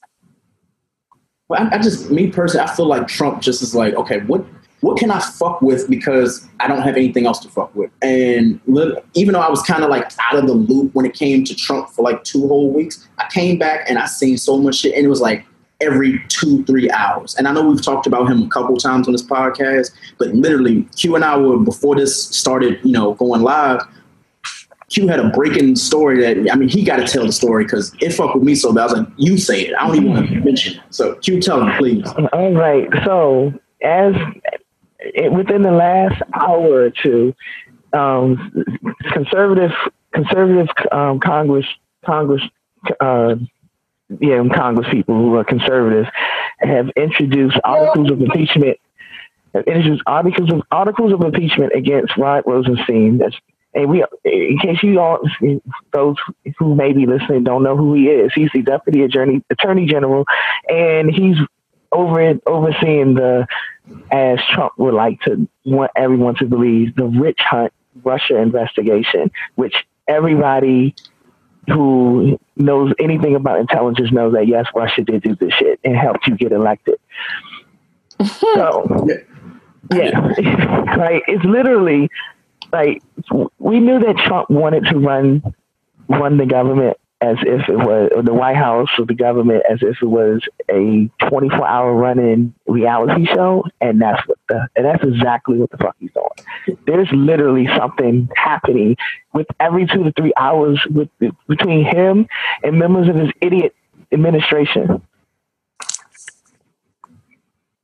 Well, 1.47 1.67
I, 1.71 1.75
I 1.75 1.77
just, 1.79 2.11
me 2.11 2.29
personally, 2.29 2.67
I 2.67 2.75
feel 2.75 2.87
like 2.87 3.07
Trump 3.07 3.41
just 3.41 3.61
is 3.61 3.73
like, 3.73 3.95
okay, 3.95 4.19
what 4.21 4.45
what 4.81 4.97
can 4.97 5.11
I 5.11 5.19
fuck 5.19 5.61
with 5.61 5.89
because 5.89 6.47
I 6.59 6.67
don't 6.67 6.81
have 6.81 6.95
anything 6.95 7.25
else 7.25 7.39
to 7.39 7.49
fuck 7.49 7.73
with. 7.75 7.91
And 8.01 8.59
even 9.13 9.33
though 9.33 9.41
I 9.41 9.49
was 9.49 9.61
kind 9.63 9.83
of 9.83 9.89
like 9.89 10.11
out 10.19 10.37
of 10.37 10.47
the 10.47 10.53
loop 10.53 10.95
when 10.95 11.05
it 11.05 11.13
came 11.13 11.43
to 11.43 11.55
Trump 11.55 11.89
for 11.89 12.01
like 12.03 12.23
two 12.23 12.47
whole 12.47 12.71
weeks, 12.71 13.07
I 13.17 13.27
came 13.29 13.57
back 13.57 13.89
and 13.89 13.99
I 13.99 14.05
seen 14.05 14.37
so 14.37 14.57
much 14.57 14.75
shit, 14.77 14.95
and 14.95 15.05
it 15.05 15.09
was 15.09 15.21
like 15.21 15.45
every 15.81 16.21
two 16.29 16.63
three 16.65 16.89
hours. 16.91 17.35
And 17.35 17.47
I 17.47 17.51
know 17.51 17.67
we've 17.67 17.81
talked 17.81 18.07
about 18.07 18.29
him 18.29 18.43
a 18.43 18.49
couple 18.49 18.75
times 18.77 19.07
on 19.07 19.13
this 19.13 19.23
podcast, 19.23 19.91
but 20.17 20.29
literally 20.29 20.83
Q 20.95 21.15
and 21.15 21.25
I 21.25 21.37
were 21.37 21.57
before 21.57 21.95
this 21.95 22.25
started, 22.25 22.79
you 22.83 22.91
know, 22.91 23.13
going 23.13 23.41
live. 23.41 23.81
Q 24.89 25.07
had 25.07 25.19
a 25.19 25.29
breaking 25.29 25.75
story 25.75 26.19
that 26.21 26.51
I 26.51 26.55
mean 26.55 26.69
he 26.69 26.83
got 26.83 26.97
to 26.97 27.05
tell 27.05 27.25
the 27.25 27.31
story 27.31 27.63
because 27.63 27.93
it 27.99 28.11
fucked 28.11 28.35
with 28.35 28.43
me 28.43 28.55
so 28.55 28.73
bad. 28.73 28.81
I 28.81 28.83
was 28.85 28.93
like, 28.93 29.07
"You 29.17 29.37
say 29.37 29.61
it. 29.61 29.75
I 29.75 29.85
don't 29.85 29.95
even 29.97 30.09
want 30.09 30.27
to 30.27 30.33
mm-hmm. 30.33 30.45
mention 30.45 30.77
it." 30.77 30.83
So 30.89 31.15
Q, 31.15 31.41
tell 31.41 31.61
him, 31.61 31.77
please. 31.77 32.07
All 32.33 32.53
right. 32.53 32.87
So 33.05 33.53
as 33.83 34.15
within 35.31 35.61
the 35.61 35.71
last 35.71 36.21
hour 36.33 36.83
or 36.83 36.89
two, 36.89 37.33
um, 37.93 38.65
conservative 39.13 39.71
conservative 40.13 40.67
um, 40.91 41.19
Congress 41.19 41.65
Congress 42.05 42.41
uh, 42.99 43.35
yeah, 44.19 44.43
Congress 44.53 44.87
people 44.91 45.15
who 45.15 45.35
are 45.35 45.43
conservative 45.43 46.05
have 46.59 46.89
introduced 46.95 47.57
articles 47.63 48.11
of 48.11 48.21
impeachment. 48.21 48.77
Have 49.53 49.65
introduced 49.65 50.03
articles 50.05 50.51
of 50.51 50.61
articles 50.71 51.11
of 51.11 51.21
impeachment 51.21 51.73
against 51.75 52.15
Rod 52.17 52.43
Rosenstein. 52.45 53.17
That's 53.17 53.35
and 53.73 53.89
we, 53.89 54.03
in 54.23 54.57
case 54.59 54.81
you 54.81 54.99
all, 54.99 55.19
those 55.93 56.15
who 56.57 56.75
may 56.75 56.91
be 56.91 57.05
listening 57.05 57.43
don't 57.43 57.61
know 57.61 57.77
who 57.77 57.93
he 57.93 58.07
is, 58.07 58.31
he's 58.33 58.49
the 58.51 58.63
deputy 58.63 59.03
attorney, 59.03 59.43
attorney 59.51 59.85
general, 59.85 60.25
and 60.67 61.11
he's 61.11 61.37
over 61.91 62.33
overseeing 62.47 63.13
the, 63.13 63.45
as 64.11 64.39
Trump 64.51 64.73
would 64.77 64.93
like 64.93 65.21
to 65.21 65.47
want 65.65 65.91
everyone 65.95 66.35
to 66.35 66.45
believe, 66.45 66.95
the 66.95 67.05
Rich 67.05 67.39
hunt 67.39 67.73
Russia 68.03 68.37
investigation, 68.37 69.31
which 69.55 69.75
everybody 70.07 70.95
who 71.67 72.39
knows 72.55 72.93
anything 72.99 73.35
about 73.35 73.59
intelligence 73.59 74.11
knows 74.11 74.33
that 74.33 74.47
yes, 74.47 74.65
Russia 74.75 75.03
did 75.03 75.21
do 75.21 75.35
this 75.35 75.53
shit 75.53 75.79
and 75.83 75.95
helped 75.95 76.27
you 76.27 76.35
get 76.35 76.51
elected. 76.51 76.99
so, 78.25 79.07
yeah, 79.93 80.19
like 80.97 81.23
it's 81.27 81.45
literally 81.45 82.09
like 82.71 83.01
we 83.59 83.79
knew 83.79 83.99
that 83.99 84.17
Trump 84.17 84.49
wanted 84.49 84.85
to 84.85 84.97
run 84.99 85.43
run 86.07 86.37
the 86.37 86.45
government 86.45 86.97
as 87.21 87.35
if 87.41 87.67
it 87.67 87.75
was 87.75 88.09
the 88.23 88.33
White 88.33 88.55
House 88.55 88.87
or 88.97 89.05
the 89.05 89.13
government 89.13 89.63
as 89.69 89.79
if 89.81 90.01
it 90.01 90.05
was 90.05 90.41
a 90.69 91.09
24 91.27 91.67
hour 91.67 91.93
running 91.93 92.53
reality 92.65 93.25
show, 93.25 93.65
and 93.81 94.01
that's 94.01 94.25
what 94.27 94.37
the 94.47 94.67
and 94.75 94.85
that's 94.85 95.03
exactly 95.03 95.57
what 95.57 95.69
the 95.71 95.77
fuck 95.77 95.95
he's 95.99 96.11
doing. 96.13 96.77
There's 96.87 97.09
literally 97.11 97.67
something 97.77 98.29
happening 98.35 98.95
with 99.33 99.47
every 99.59 99.85
two 99.85 100.03
to 100.03 100.13
three 100.13 100.33
hours 100.37 100.79
with 100.89 101.09
between 101.47 101.83
him 101.83 102.27
and 102.63 102.79
members 102.79 103.09
of 103.09 103.15
his 103.15 103.31
idiot 103.41 103.75
administration, 104.11 105.01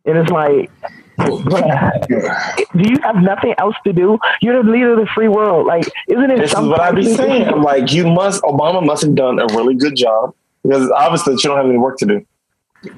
and 0.06 0.18
it's 0.18 0.32
like 0.32 0.72
do 1.26 2.90
you 2.90 2.98
have 3.04 3.16
nothing 3.16 3.56
else 3.58 3.76
to 3.86 3.94
do? 3.94 4.20
You're 4.42 4.62
the 4.62 4.70
leader 4.70 4.94
of 4.94 5.00
the 5.00 5.12
free 5.14 5.30
world. 5.30 5.66
Like, 5.66 5.88
isn't 6.10 6.30
it? 6.30 6.40
This 6.40 6.52
is 6.52 6.60
what 6.60 6.82
I 6.82 6.92
be 6.92 7.04
saying. 7.04 7.48
I'm 7.48 7.64
like, 7.64 7.94
you 7.94 8.06
must. 8.06 8.44
Obama 8.44 8.86
must 8.86 9.04
have 9.04 9.16
done 9.16 9.40
a 9.40 9.46
really 9.56 9.76
good 9.76 9.96
job 9.96 10.34
because 10.64 10.90
obviously 10.92 11.34
you 11.34 11.40
don't 11.40 11.58
have 11.58 11.68
any 11.68 11.78
work 11.78 11.98
to 12.00 12.06
do. 12.06 12.26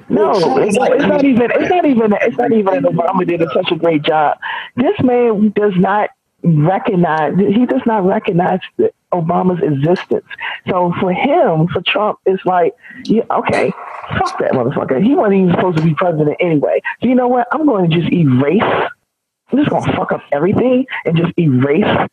No, 0.08 0.32
it's, 0.58 0.76
not, 0.76 0.92
it's 0.92 1.06
not 1.06 1.24
even. 1.24 1.50
It's 1.52 1.70
not 1.70 1.86
even. 1.86 2.12
It's 2.20 2.36
not 2.36 2.52
even. 2.52 2.82
Obama 2.84 3.26
did 3.26 3.40
such 3.54 3.70
a 3.70 3.76
great 3.76 4.02
job. 4.02 4.36
This 4.76 4.98
man 5.02 5.52
does 5.54 5.74
not 5.76 6.10
recognize. 6.42 7.34
He 7.38 7.66
does 7.66 7.82
not 7.86 8.04
recognize 8.04 8.60
Obama's 9.12 9.62
existence. 9.62 10.26
So 10.68 10.92
for 11.00 11.12
him, 11.12 11.68
for 11.68 11.80
Trump, 11.86 12.18
it's 12.26 12.44
like, 12.44 12.74
yeah, 13.04 13.22
okay, 13.30 13.72
fuck 14.18 14.38
that 14.38 14.52
motherfucker. 14.52 15.02
He 15.02 15.14
wasn't 15.14 15.36
even 15.36 15.50
supposed 15.54 15.78
to 15.78 15.84
be 15.84 15.94
president 15.94 16.36
anyway. 16.40 16.80
So 17.00 17.08
you 17.08 17.14
know 17.14 17.28
what? 17.28 17.48
I'm 17.52 17.66
going 17.66 17.90
to 17.90 17.96
just 17.96 18.12
erase. 18.12 18.62
I'm 18.62 19.58
just 19.58 19.70
going 19.70 19.84
to 19.84 19.92
fuck 19.92 20.12
up 20.12 20.22
everything 20.32 20.86
and 21.04 21.16
just 21.16 21.32
erase 21.38 22.08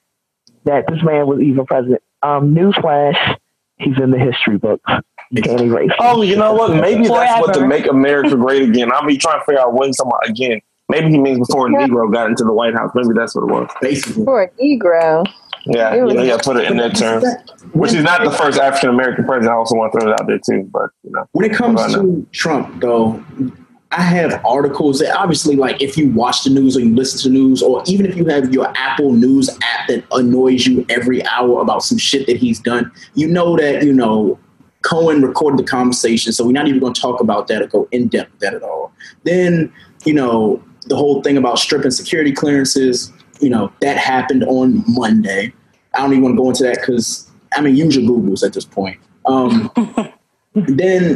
that 0.64 0.86
this 0.88 1.04
man 1.04 1.28
was 1.28 1.42
even 1.42 1.66
president. 1.66 2.02
Um, 2.22 2.56
newsflash, 2.56 3.38
he's 3.78 3.98
in 4.02 4.12
the 4.12 4.20
history 4.20 4.58
books. 4.58 4.90
You 5.32 5.42
can't 5.42 5.62
erase. 5.62 5.90
Him. 5.92 5.98
Oh, 6.00 6.22
you 6.22 6.36
know 6.36 6.54
what? 6.54 6.76
Maybe 6.76 7.08
Forever. 7.08 7.26
that's 7.26 7.42
what 7.42 7.54
to 7.56 7.68
make 7.68 7.88
America 7.88 8.36
great 8.36 8.62
again. 8.70 8.92
I'll 8.92 9.06
be 9.06 9.18
trying 9.18 9.40
to 9.40 9.46
figure 9.46 9.62
out 9.62 9.74
when 9.74 9.92
someone 9.94 10.20
again. 10.26 10.62
Maybe 10.88 11.10
he 11.10 11.18
means 11.18 11.40
before 11.40 11.68
a 11.68 11.72
Negro 11.72 12.12
got 12.14 12.30
into 12.30 12.44
the 12.44 12.54
White 12.54 12.76
House. 12.76 12.92
Maybe 12.94 13.10
that's 13.16 13.34
what 13.36 13.44
it 13.44 13.52
was. 13.52 13.70
Basically. 13.82 14.24
For 14.24 14.44
a 14.44 14.50
Negro. 14.52 15.26
Yeah, 15.66 15.96
yeah, 15.96 16.22
yeah, 16.22 16.38
put 16.42 16.58
it 16.58 16.70
in 16.70 16.78
that 16.78 16.96
term. 16.96 17.24
Which 17.74 17.94
is 17.94 18.04
not 18.04 18.24
the 18.24 18.32
first 18.32 18.60
African 18.60 18.90
American 18.90 19.26
president. 19.26 19.52
I 19.52 19.56
also 19.56 19.76
want 19.76 19.94
to 19.94 20.00
throw 20.00 20.12
it 20.12 20.20
out 20.20 20.28
there 20.28 20.40
too. 20.40 20.70
But 20.72 20.90
you 21.04 21.12
know, 21.12 21.28
when 21.32 21.50
it 21.50 21.56
comes 21.56 21.82
to 21.94 22.28
Trump, 22.32 22.82
though, 22.82 23.24
I 23.92 24.02
have 24.02 24.44
articles 24.46 25.00
that 25.00 25.16
obviously, 25.18 25.56
like, 25.56 25.82
if 25.82 25.98
you 25.98 26.12
watch 26.12 26.44
the 26.44 26.52
news 26.52 26.78
or 26.78 26.82
you 26.82 26.94
listen 26.94 27.20
to 27.22 27.30
the 27.30 27.34
news, 27.34 27.64
or 27.64 27.82
even 27.88 28.06
if 28.06 28.16
you 28.16 28.26
have 28.26 28.54
your 28.54 28.72
Apple 28.76 29.14
News 29.14 29.50
app 29.50 29.88
that 29.88 30.04
annoys 30.12 30.68
you 30.68 30.86
every 30.90 31.26
hour 31.26 31.62
about 31.62 31.84
some 31.84 31.98
shit 31.98 32.28
that 32.28 32.38
he's 32.38 32.60
done, 32.60 32.92
you 33.16 33.28
know 33.28 33.58
that 33.58 33.84
you 33.84 33.94
know 33.94 34.38
Cohen 34.84 35.24
recorded 35.24 35.58
the 35.58 35.70
conversation, 35.70 36.32
so 36.32 36.46
we're 36.46 36.52
not 36.52 36.68
even 36.68 36.80
going 36.80 36.94
to 36.94 37.02
talk 37.02 37.20
about 37.20 37.48
that 37.48 37.64
or 37.64 37.68
go 37.68 37.88
in 37.92 38.08
depth 38.08 38.32
with 38.34 38.42
that 38.42 38.54
at 38.54 38.62
all. 38.62 38.94
Then, 39.24 39.74
you 40.06 40.14
know, 40.14 40.64
the 40.88 40.96
whole 40.96 41.24
thing 41.24 41.38
about 41.38 41.58
stripping 41.58 41.90
security 41.90 42.32
clearances 42.32 43.12
you 43.40 43.50
know, 43.50 43.72
that 43.82 43.98
happened 43.98 44.44
on 44.46 44.84
Monday. 44.88 45.54
I 45.94 46.02
don't 46.02 46.12
even 46.12 46.24
want 46.24 46.36
to 46.36 46.42
go 46.42 46.50
into 46.50 46.64
that 46.64 46.80
because 46.80 47.30
I 47.56 47.62
mean, 47.62 47.76
use 47.76 47.96
your 47.96 48.10
Googles 48.10 48.46
at 48.46 48.54
this 48.54 48.66
point. 48.66 49.00
Um, 49.26 49.72
then, 50.54 51.16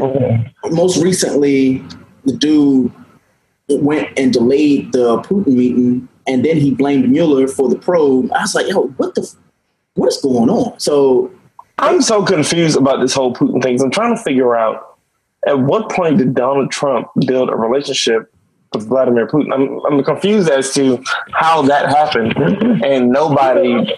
most 0.72 1.04
recently, 1.04 1.84
the 2.26 2.34
dude 2.34 2.92
went 3.68 4.10
and 4.18 4.34
delayed 4.34 4.92
the 4.94 5.20
Putin 5.22 5.48
meeting, 5.48 6.08
and 6.28 6.46
then 6.46 6.58
he 6.58 6.74
blamed 6.74 7.10
Mueller 7.10 7.48
for 7.48 7.70
the 7.70 7.78
probe. 7.78 8.32
I 8.34 8.42
was 8.42 8.56
like, 8.56 8.68
yo, 8.68 8.88
what 8.98 9.16
the, 9.16 9.34
what 9.96 10.08
is 10.08 10.18
going 10.22 10.50
on? 10.50 10.80
So, 10.80 11.32
I'm 11.78 12.02
so 12.02 12.24
confused 12.24 12.78
about 12.78 13.00
this 13.00 13.14
whole 13.14 13.34
Putin 13.34 13.62
thing. 13.62 13.82
I'm 13.82 13.92
trying 13.92 14.16
to 14.16 14.22
figure 14.22 14.56
out 14.56 14.98
at 15.48 15.60
what 15.60 15.90
point 15.90 16.18
did 16.18 16.36
Donald 16.36 16.72
Trump 16.72 17.08
build 17.26 17.50
a 17.50 17.56
relationship 17.56 18.34
with 18.74 18.88
Vladimir 18.88 19.28
Putin. 19.28 19.54
I'm, 19.54 19.80
I'm 19.86 20.04
confused 20.04 20.50
as 20.50 20.74
to 20.74 21.04
how 21.32 21.62
that 21.64 21.90
happened, 21.90 22.38
and 22.84 23.10
nobody 23.10 23.94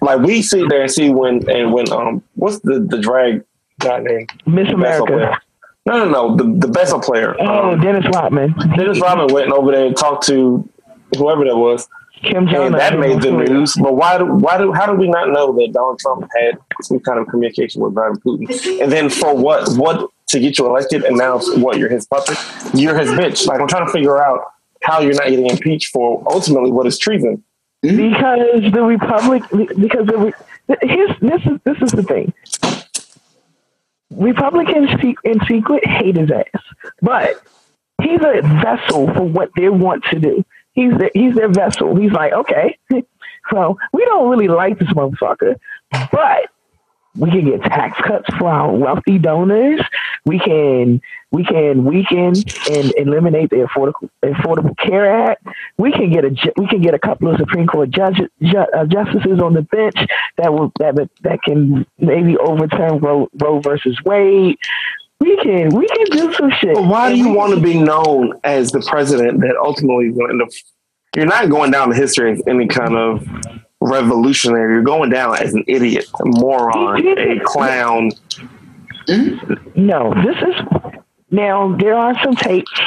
like 0.00 0.20
we 0.20 0.42
sit 0.42 0.68
there 0.68 0.82
and 0.82 0.90
see 0.90 1.10
when 1.10 1.48
and 1.48 1.72
when 1.72 1.90
um 1.92 2.22
what's 2.34 2.60
the 2.60 2.80
the 2.80 2.98
drag 2.98 3.44
guy 3.80 3.98
name 4.00 4.26
Miss 4.46 4.72
America. 4.72 5.38
No, 5.86 6.04
no, 6.04 6.08
no. 6.08 6.36
The 6.36 6.66
the 6.66 6.68
Bessel 6.68 7.00
player. 7.00 7.36
Oh, 7.38 7.72
um, 7.72 7.80
Dennis 7.80 8.04
Rodman. 8.12 8.54
Dennis 8.76 9.00
Rodman 9.00 9.32
went 9.32 9.52
over 9.52 9.70
there 9.70 9.86
and 9.86 9.96
talked 9.96 10.26
to 10.26 10.68
whoever 11.16 11.44
that 11.44 11.56
was. 11.56 11.88
Kim 12.22 12.48
Jong. 12.48 12.66
And 12.66 12.74
that 12.74 12.98
made 12.98 13.20
the 13.20 13.30
news. 13.30 13.74
But 13.80 13.94
why 13.94 14.18
do 14.18 14.26
why 14.26 14.58
do 14.58 14.72
how 14.72 14.86
do 14.86 14.94
we 14.94 15.08
not 15.08 15.28
know 15.28 15.52
that 15.52 15.70
Donald 15.72 16.00
Trump 16.00 16.28
had 16.36 16.58
some 16.82 16.98
kind 17.00 17.20
of 17.20 17.28
communication 17.28 17.82
with 17.82 17.94
Vladimir 17.94 18.20
Putin? 18.20 18.82
And 18.82 18.90
then 18.90 19.08
for 19.10 19.36
what? 19.36 19.68
What 19.76 20.10
to 20.28 20.40
get 20.40 20.58
you 20.58 20.66
elected, 20.66 21.04
and 21.04 21.16
now 21.16 21.38
what? 21.56 21.78
You're 21.78 21.88
his 21.88 22.06
puppet. 22.06 22.38
You're 22.74 22.98
his 22.98 23.10
bitch. 23.10 23.46
Like 23.46 23.60
I'm 23.60 23.68
trying 23.68 23.86
to 23.86 23.92
figure 23.92 24.22
out 24.22 24.52
how 24.82 25.00
you're 25.00 25.14
not 25.14 25.28
getting 25.28 25.46
impeached 25.46 25.88
for 25.92 26.22
ultimately 26.30 26.70
what 26.70 26.86
is 26.86 26.98
treason. 26.98 27.42
Mm-hmm. 27.84 27.96
Because 27.96 28.72
the 28.72 28.82
Republic, 28.82 29.42
because 29.78 30.06
the 30.06 30.32
here's 30.82 31.10
this 31.20 31.42
is 31.46 31.60
this 31.64 31.76
is 31.82 31.92
the 31.92 32.02
thing. 32.02 32.32
Republicans 34.10 34.88
in 35.24 35.40
secret 35.46 35.86
hate 35.86 36.16
his 36.16 36.30
ass, 36.30 36.62
but 37.02 37.42
he's 38.02 38.20
a 38.22 38.40
vessel 38.62 39.12
for 39.14 39.22
what 39.22 39.50
they 39.56 39.68
want 39.68 40.04
to 40.04 40.18
do. 40.18 40.44
He's 40.72 40.92
the, 40.92 41.10
he's 41.14 41.34
their 41.34 41.48
vessel. 41.48 41.96
He's 41.96 42.12
like, 42.12 42.32
okay, 42.32 42.78
so 43.50 43.78
we 43.92 44.04
don't 44.04 44.28
really 44.30 44.48
like 44.48 44.78
this 44.78 44.88
motherfucker, 44.88 45.56
but 46.12 46.50
we 47.18 47.30
can 47.30 47.44
get 47.44 47.62
tax 47.62 47.98
cuts 48.06 48.28
for 48.38 48.48
our 48.48 48.72
wealthy 48.72 49.18
donors. 49.18 49.80
We 50.24 50.38
can 50.38 51.00
we 51.30 51.44
can 51.44 51.84
weaken 51.84 52.34
and 52.70 52.94
eliminate 52.96 53.50
the 53.50 53.66
affordable 53.66 54.08
Affordable 54.22 54.76
Care 54.76 55.30
Act. 55.30 55.46
We 55.78 55.92
can 55.92 56.12
get 56.12 56.24
a 56.24 56.52
we 56.56 56.66
can 56.66 56.82
get 56.82 56.94
a 56.94 56.98
couple 56.98 57.28
of 57.28 57.38
Supreme 57.38 57.66
Court 57.66 57.90
judges 57.90 58.28
ju- 58.42 58.58
uh, 58.58 58.86
justices 58.86 59.40
on 59.40 59.54
the 59.54 59.62
bench 59.62 59.96
that 60.36 60.52
will 60.52 60.72
that 60.78 60.94
that 61.22 61.42
can 61.42 61.86
maybe 61.98 62.36
overturn 62.36 62.98
Roe, 62.98 63.28
Roe 63.40 63.60
versus 63.60 63.98
Wade. 64.04 64.56
We 65.20 65.36
can 65.42 65.70
we 65.70 65.88
can 65.88 66.06
do 66.10 66.32
some 66.34 66.50
shit. 66.50 66.74
But 66.74 66.84
why 66.84 67.10
do 67.10 67.16
you 67.16 67.32
want 67.32 67.54
to 67.54 67.60
be 67.60 67.78
known 67.78 68.38
as 68.44 68.70
the 68.70 68.80
president 68.80 69.40
that 69.40 69.56
ultimately 69.56 70.08
is 70.08 70.16
going 70.16 70.28
to 70.28 70.32
end 70.32 70.42
up? 70.42 70.48
You're 71.14 71.24
not 71.24 71.48
going 71.48 71.70
down 71.70 71.88
the 71.88 71.96
history 71.96 72.32
as 72.32 72.42
any 72.46 72.66
kind 72.66 72.94
of 72.94 73.26
revolutionary. 73.80 74.74
You're 74.74 74.82
going 74.82 75.10
down 75.10 75.36
as 75.36 75.54
an 75.54 75.64
idiot, 75.66 76.06
a 76.20 76.26
moron, 76.26 77.06
a 77.06 77.40
clown. 77.44 78.10
Mm-hmm. 79.08 79.86
No, 79.86 80.12
this 80.14 80.36
is 80.36 80.54
now 81.30 81.76
there 81.76 81.94
are 81.94 82.14
some 82.22 82.34
tapes 82.34 82.80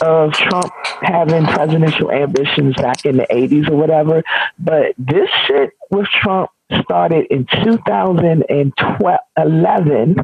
of 0.00 0.32
Trump 0.32 0.72
having 1.02 1.44
presidential 1.44 2.10
ambitions 2.10 2.74
back 2.76 3.04
in 3.04 3.18
the 3.18 3.26
80s 3.30 3.68
or 3.70 3.76
whatever, 3.76 4.24
but 4.58 4.94
this 4.98 5.28
shit 5.46 5.70
with 5.90 6.08
Trump 6.08 6.50
started 6.82 7.26
in 7.30 7.46
2011 7.64 10.16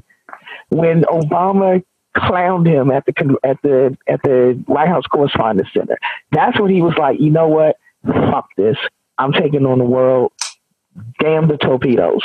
when 0.70 1.02
Obama 1.02 1.84
clowned 2.16 2.66
him 2.66 2.90
at 2.90 3.04
the 3.06 3.36
at 3.44 3.62
the 3.62 3.96
at 4.08 4.20
the 4.22 4.60
White 4.66 4.88
House 4.88 5.04
Correspondents 5.06 5.72
Center. 5.72 5.96
That's 6.32 6.58
when 6.58 6.72
he 6.72 6.82
was 6.82 6.94
like, 6.98 7.20
you 7.20 7.30
know 7.30 7.46
what? 7.48 7.76
Fuck 8.04 8.48
this. 8.56 8.76
I'm 9.18 9.32
taking 9.32 9.66
on 9.66 9.78
the 9.78 9.84
world. 9.84 10.32
Damn 11.20 11.48
the 11.48 11.56
torpedoes. 11.56 12.22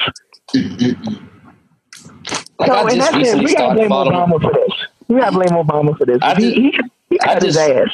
Like 2.60 2.70
so, 2.70 2.88
and 2.88 3.02
that's 3.02 3.30
it. 3.30 3.44
We 3.44 3.56
gotta 3.56 3.76
blame 3.76 3.90
Obama 3.90 4.42
for 4.42 4.52
this. 4.54 4.74
We 5.08 5.20
gotta 5.20 5.32
blame 5.32 5.50
Obama 5.50 5.98
for 5.98 6.06
this. 6.06 6.20
I 6.22 6.36
he, 6.36 6.54
he, 6.54 6.80
he 7.10 7.18
cut 7.20 7.42
just, 7.42 7.46
his 7.46 7.58
ass. 7.58 7.90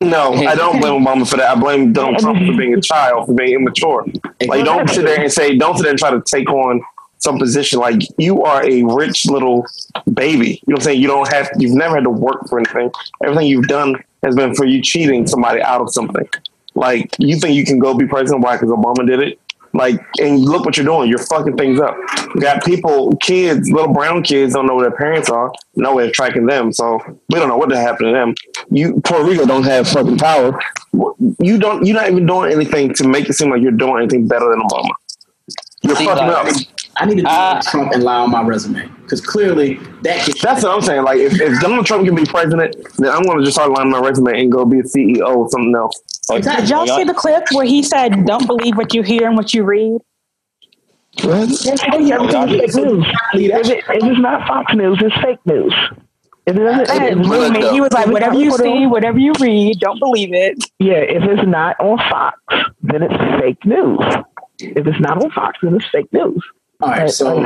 No, 0.00 0.32
I 0.34 0.54
don't 0.54 0.80
blame 0.80 1.04
Obama 1.04 1.28
for 1.28 1.36
that. 1.36 1.56
I 1.56 1.60
blame 1.60 1.92
Donald 1.92 2.18
Trump 2.18 2.38
for 2.38 2.56
being 2.56 2.74
a 2.74 2.80
child, 2.80 3.26
for 3.26 3.34
being 3.34 3.54
immature. 3.54 4.04
Like, 4.46 4.64
don't 4.64 4.88
sit 4.88 5.04
there 5.04 5.20
and 5.20 5.32
say, 5.32 5.56
don't 5.56 5.76
sit 5.76 5.84
there 5.84 5.90
and 5.90 5.98
try 5.98 6.10
to 6.10 6.22
take 6.22 6.50
on 6.50 6.80
some 7.20 7.38
position. 7.38 7.78
Like 7.78 8.00
you 8.18 8.42
are 8.42 8.64
a 8.68 8.82
rich 8.82 9.26
little 9.26 9.64
baby. 10.12 10.60
You 10.66 10.72
know 10.72 10.74
what 10.74 10.80
I'm 10.80 10.84
saying? 10.84 11.00
You 11.00 11.08
don't 11.08 11.28
have 11.32 11.50
you've 11.58 11.74
never 11.74 11.96
had 11.96 12.04
to 12.04 12.10
work 12.10 12.48
for 12.48 12.58
anything. 12.58 12.90
Everything 13.22 13.46
you've 13.46 13.68
done 13.68 14.02
has 14.22 14.34
been 14.34 14.54
for 14.54 14.66
you 14.66 14.82
cheating 14.82 15.26
somebody 15.26 15.62
out 15.62 15.80
of 15.80 15.92
something. 15.92 16.28
Like 16.74 17.14
you 17.18 17.36
think 17.36 17.54
you 17.54 17.64
can 17.64 17.78
go 17.78 17.94
be 17.94 18.06
president? 18.06 18.44
Why? 18.44 18.56
Because 18.56 18.70
Obama 18.70 19.06
did 19.06 19.20
it. 19.20 19.40
Like, 19.72 20.04
and 20.20 20.40
look 20.40 20.64
what 20.64 20.76
you're 20.76 20.86
doing. 20.86 21.08
You're 21.08 21.18
fucking 21.18 21.56
things 21.56 21.78
up. 21.78 21.96
You 22.34 22.40
got 22.40 22.64
people, 22.64 23.16
kids, 23.18 23.70
little 23.70 23.92
brown 23.92 24.22
kids 24.24 24.54
don't 24.54 24.66
know 24.66 24.74
where 24.74 24.90
their 24.90 24.96
parents 24.96 25.30
are. 25.30 25.52
No 25.76 25.94
way 25.94 26.08
of 26.08 26.12
tracking 26.12 26.46
them. 26.46 26.72
So 26.72 26.98
we 27.28 27.38
don't 27.38 27.48
know 27.48 27.56
what 27.56 27.70
happened 27.70 28.08
to 28.08 28.12
them. 28.12 28.34
You 28.70 29.00
Puerto 29.02 29.24
Rico 29.24 29.46
don't 29.46 29.62
have 29.62 29.86
fucking 29.88 30.18
power. 30.18 30.58
You 31.38 31.58
don't. 31.58 31.86
You're 31.86 31.96
not 31.96 32.10
even 32.10 32.26
doing 32.26 32.52
anything 32.52 32.92
to 32.94 33.06
make 33.06 33.28
it 33.28 33.34
seem 33.34 33.50
like 33.50 33.62
you're 33.62 33.70
doing 33.70 33.98
anything 33.98 34.26
better 34.26 34.50
than 34.50 34.60
Obama. 34.60 34.90
You're 35.82 35.94
fucking 35.94 36.26
like, 36.26 36.46
up. 36.46 36.56
I 37.00 37.06
need 37.06 37.16
to 37.16 37.22
do 37.22 37.28
Uh, 37.28 37.62
Trump 37.62 37.92
and 37.92 38.02
lie 38.04 38.16
on 38.16 38.30
my 38.30 38.42
resume 38.42 38.86
because 39.02 39.20
clearly 39.20 39.74
that 40.02 40.26
gets 40.26 40.42
That's 40.42 40.62
what 40.62 40.74
I'm 40.74 40.82
saying. 40.82 41.02
Like, 41.02 41.18
if, 41.18 41.40
if 41.40 41.58
Donald 41.60 41.86
Trump 41.86 42.04
can 42.04 42.14
be 42.14 42.24
president, 42.26 42.76
then 42.98 43.10
I'm 43.10 43.22
going 43.22 43.38
to 43.38 43.44
just 43.44 43.56
start 43.56 43.70
lying 43.70 43.86
on 43.92 44.00
my 44.02 44.06
resume 44.06 44.38
and 44.38 44.52
go 44.52 44.64
be 44.66 44.80
a 44.80 44.82
CEO 44.82 45.34
or 45.34 45.48
something 45.48 45.74
else. 45.74 46.00
Like, 46.28 46.42
Did 46.44 46.68
y'all 46.68 46.86
see 46.86 47.04
the 47.04 47.14
clip 47.14 47.44
where 47.52 47.64
he 47.66 47.82
said, 47.82 48.26
"Don't 48.26 48.46
believe 48.46 48.76
what 48.76 48.92
you 48.94 49.02
hear 49.02 49.26
and 49.26 49.36
what 49.36 49.52
you 49.54 49.64
read"? 49.64 49.98
Yes, 51.16 51.82
everything 51.84 52.12
is 52.12 52.74
fake 52.74 52.84
news. 52.84 53.06
It, 53.34 53.84
it's 53.88 54.20
not 54.20 54.46
Fox 54.46 54.74
News, 54.74 54.98
it's 55.02 55.16
fake 55.22 55.38
news. 55.44 55.74
If 56.46 56.56
it 56.56 56.60
doesn't, 56.60 56.86
That 56.86 57.02
if 57.12 57.18
it's 57.18 57.26
blew 57.28 57.50
me. 57.50 57.60
though. 57.60 57.72
He 57.72 57.80
was 57.80 57.92
like, 57.92 58.06
"Whatever 58.06 58.34
you 58.36 58.50
see, 58.52 58.84
on- 58.84 58.90
whatever 58.90 59.18
you 59.18 59.32
read, 59.40 59.78
don't 59.80 59.98
believe 59.98 60.32
it." 60.32 60.62
yeah, 60.78 60.94
if 60.94 61.22
it's 61.24 61.46
not 61.48 61.78
on 61.80 61.98
Fox, 62.10 62.38
then 62.82 63.02
it's 63.02 63.40
fake 63.40 63.64
news. 63.64 63.98
If 64.60 64.86
it's 64.86 65.00
not 65.00 65.22
on 65.22 65.30
Fox, 65.30 65.58
then 65.62 65.74
it's 65.76 65.86
fake 65.90 66.12
news. 66.12 66.42
All 66.82 66.88
right, 66.88 67.10
so 67.10 67.44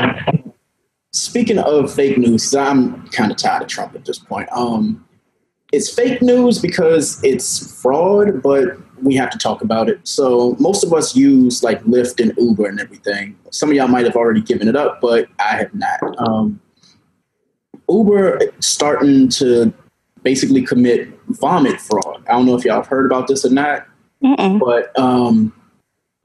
speaking 1.13 1.59
of 1.59 1.93
fake 1.93 2.19
news, 2.19 2.55
I'm 2.55 3.07
kind 3.09 3.33
of 3.33 3.37
tired 3.37 3.63
of 3.63 3.69
Trump 3.69 3.95
at 3.95 4.05
this 4.05 4.19
point. 4.19 4.49
Um, 4.53 5.05
it's 5.73 5.93
fake 5.93 6.23
news 6.23 6.61
because 6.61 7.23
it's 7.25 7.81
fraud, 7.81 8.43
but 8.43 8.79
we 9.03 9.17
have 9.17 9.31
to 9.31 9.39
talk 9.39 9.63
about 9.63 9.89
it. 9.89 10.01
So 10.07 10.57
most 10.61 10.85
of 10.85 10.93
us 10.93 11.17
use 11.17 11.65
like 11.65 11.83
Lyft 11.83 12.23
and 12.23 12.33
Uber 12.39 12.67
and 12.67 12.81
everything. 12.81 13.37
Some 13.51 13.71
of 13.71 13.77
y'all 13.77 13.89
might 13.89 14.05
have 14.05 14.15
already 14.15 14.41
given 14.41 14.69
it 14.69 14.77
up, 14.77 15.01
but 15.01 15.29
I 15.41 15.57
have 15.57 15.75
not. 15.75 16.01
Um, 16.19 16.61
Uber 17.89 18.41
starting 18.61 19.29
to 19.31 19.73
basically 20.23 20.63
commit 20.63 21.09
vomit 21.29 21.81
fraud. 21.81 22.25
I 22.29 22.33
don't 22.33 22.47
know 22.47 22.57
if 22.57 22.65
y'all 22.65 22.77
have 22.77 22.87
heard 22.87 23.07
about 23.07 23.27
this 23.27 23.45
or 23.45 23.51
not, 23.51 23.87
Mm-mm. 24.23 24.61
but 24.61 24.97
um, 24.99 25.53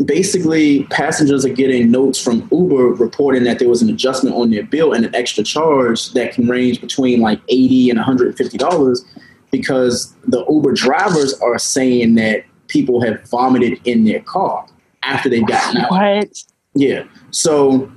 basically 0.06 0.84
passengers 0.86 1.45
are 1.45 1.54
getting 1.54 1.91
notes 1.91 2.22
from 2.22 2.47
Uber 2.52 2.93
reporting 2.93 3.43
that 3.43 3.60
there 3.60 3.68
was 3.68 3.82
an 3.82 3.89
adjustment 3.89 4.36
on 4.36 4.50
their 4.50 4.64
bill 4.64 4.93
and 4.93 5.06
an 5.06 5.14
extra 5.14 5.43
charge 5.43 6.12
that 6.14 6.34
can 6.34 6.47
range 6.47 6.80
between 6.80 7.20
like 7.20 7.39
80 7.50 7.89
and 7.89 7.97
150 7.97 8.58
dollars 8.58 9.04
because 9.52 10.14
the 10.28 10.45
Uber 10.50 10.74
drivers 10.74 11.34
are 11.41 11.58
saying 11.58 12.16
that 12.16 12.45
people 12.68 13.02
have 13.02 13.22
vomited 13.30 13.80
in 13.86 14.04
their 14.06 14.22
car 14.22 14.66
after 15.04 15.28
they've 15.28 15.45
gotten 15.45 15.82
out. 15.82 15.91
What? 15.91 16.43
Yeah. 16.76 17.04
So 17.32 17.91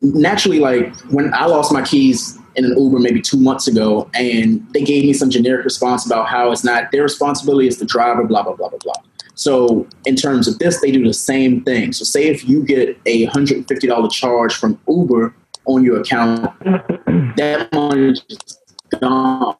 naturally, 0.00 0.58
like 0.58 0.94
when 1.10 1.32
I 1.32 1.46
lost 1.46 1.72
my 1.72 1.82
keys 1.82 2.36
in 2.56 2.64
an 2.64 2.76
Uber 2.76 2.98
maybe 2.98 3.22
two 3.22 3.38
months 3.38 3.68
ago, 3.68 4.10
and 4.14 4.66
they 4.74 4.82
gave 4.82 5.04
me 5.04 5.12
some 5.12 5.30
generic 5.30 5.64
response 5.64 6.04
about 6.04 6.28
how 6.28 6.50
it's 6.50 6.64
not 6.64 6.90
their 6.90 7.04
responsibility, 7.04 7.68
it's 7.68 7.78
the 7.78 7.86
driver, 7.86 8.24
blah, 8.24 8.42
blah, 8.42 8.54
blah, 8.54 8.68
blah, 8.68 8.78
blah. 8.82 8.94
So 9.42 9.88
in 10.06 10.14
terms 10.14 10.46
of 10.46 10.60
this, 10.60 10.80
they 10.80 10.92
do 10.92 11.04
the 11.04 11.12
same 11.12 11.64
thing. 11.64 11.92
So 11.92 12.04
say 12.04 12.28
if 12.28 12.48
you 12.48 12.62
get 12.62 12.96
a 13.06 13.26
$150 13.26 14.12
charge 14.12 14.54
from 14.54 14.78
Uber 14.88 15.34
on 15.64 15.82
your 15.82 16.00
account, 16.00 16.44
that 17.36 17.68
money 17.72 18.10
is 18.10 18.60
gone. 19.00 19.56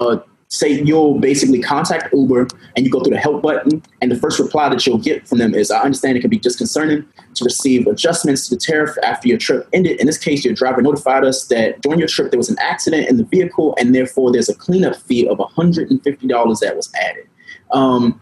Uh, 0.00 0.16
say 0.48 0.70
you'll 0.70 1.20
basically 1.20 1.60
contact 1.60 2.14
Uber 2.14 2.48
and 2.74 2.86
you 2.86 2.90
go 2.90 3.00
through 3.00 3.12
the 3.12 3.20
help 3.20 3.42
button, 3.42 3.82
and 4.00 4.10
the 4.10 4.16
first 4.16 4.38
reply 4.38 4.70
that 4.70 4.86
you'll 4.86 4.96
get 4.96 5.28
from 5.28 5.36
them 5.36 5.54
is, 5.54 5.70
"I 5.70 5.82
understand 5.82 6.16
it 6.16 6.20
can 6.20 6.30
be 6.30 6.38
disconcerting 6.38 7.04
to 7.34 7.44
receive 7.44 7.86
adjustments 7.86 8.48
to 8.48 8.54
the 8.54 8.60
tariff 8.60 8.96
after 9.04 9.28
your 9.28 9.36
trip 9.36 9.68
ended. 9.74 10.00
In 10.00 10.06
this 10.06 10.16
case, 10.16 10.46
your 10.46 10.54
driver 10.54 10.80
notified 10.80 11.24
us 11.24 11.44
that 11.48 11.82
during 11.82 11.98
your 11.98 12.08
trip 12.08 12.30
there 12.30 12.38
was 12.38 12.48
an 12.48 12.58
accident 12.58 13.06
in 13.10 13.18
the 13.18 13.24
vehicle, 13.24 13.74
and 13.78 13.94
therefore 13.94 14.32
there's 14.32 14.48
a 14.48 14.54
cleanup 14.54 14.96
fee 14.96 15.28
of 15.28 15.38
$150 15.38 16.60
that 16.60 16.74
was 16.74 16.90
added." 16.94 17.26
Um, 17.70 18.18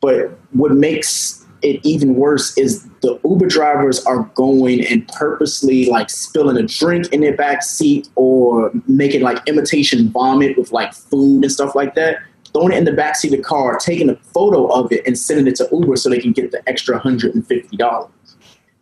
but 0.00 0.38
what 0.52 0.72
makes 0.72 1.44
it 1.62 1.80
even 1.84 2.14
worse 2.14 2.56
is 2.56 2.88
the 3.02 3.18
Uber 3.24 3.46
drivers 3.46 4.04
are 4.06 4.22
going 4.34 4.84
and 4.86 5.06
purposely 5.08 5.86
like 5.86 6.08
spilling 6.08 6.56
a 6.56 6.62
drink 6.62 7.12
in 7.12 7.20
their 7.20 7.36
back 7.36 7.62
seat 7.62 8.08
or 8.14 8.70
making 8.86 9.22
like 9.22 9.38
imitation 9.48 10.08
vomit 10.10 10.56
with 10.56 10.72
like 10.72 10.94
food 10.94 11.42
and 11.42 11.52
stuff 11.52 11.74
like 11.74 11.94
that, 11.94 12.18
throwing 12.52 12.72
it 12.72 12.78
in 12.78 12.84
the 12.84 12.92
back 12.92 13.16
seat 13.16 13.32
of 13.32 13.38
the 13.38 13.44
car, 13.44 13.76
taking 13.76 14.08
a 14.08 14.16
photo 14.16 14.66
of 14.66 14.92
it 14.92 15.04
and 15.06 15.18
sending 15.18 15.46
it 15.46 15.56
to 15.56 15.68
Uber 15.72 15.96
so 15.96 16.08
they 16.08 16.20
can 16.20 16.32
get 16.32 16.52
the 16.52 16.66
extra 16.68 17.00
$150. 17.00 18.10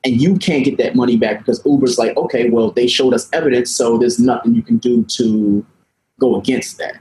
And 0.05 0.21
you 0.21 0.37
can't 0.37 0.65
get 0.65 0.77
that 0.79 0.95
money 0.95 1.17
back 1.17 1.39
because 1.39 1.65
Uber's 1.65 1.99
like, 1.99 2.17
okay, 2.17 2.51
well, 2.51 2.71
they 2.71 2.87
showed 2.87 3.13
us 3.13 3.29
evidence, 3.33 3.71
so 3.71 3.99
there's 3.99 4.21
nothing 4.21 4.55
you 4.55 4.63
can 4.63 4.77
do 4.77 5.03
to 5.05 5.67
go 6.21 6.37
against 6.37 6.79
that. 6.79 6.97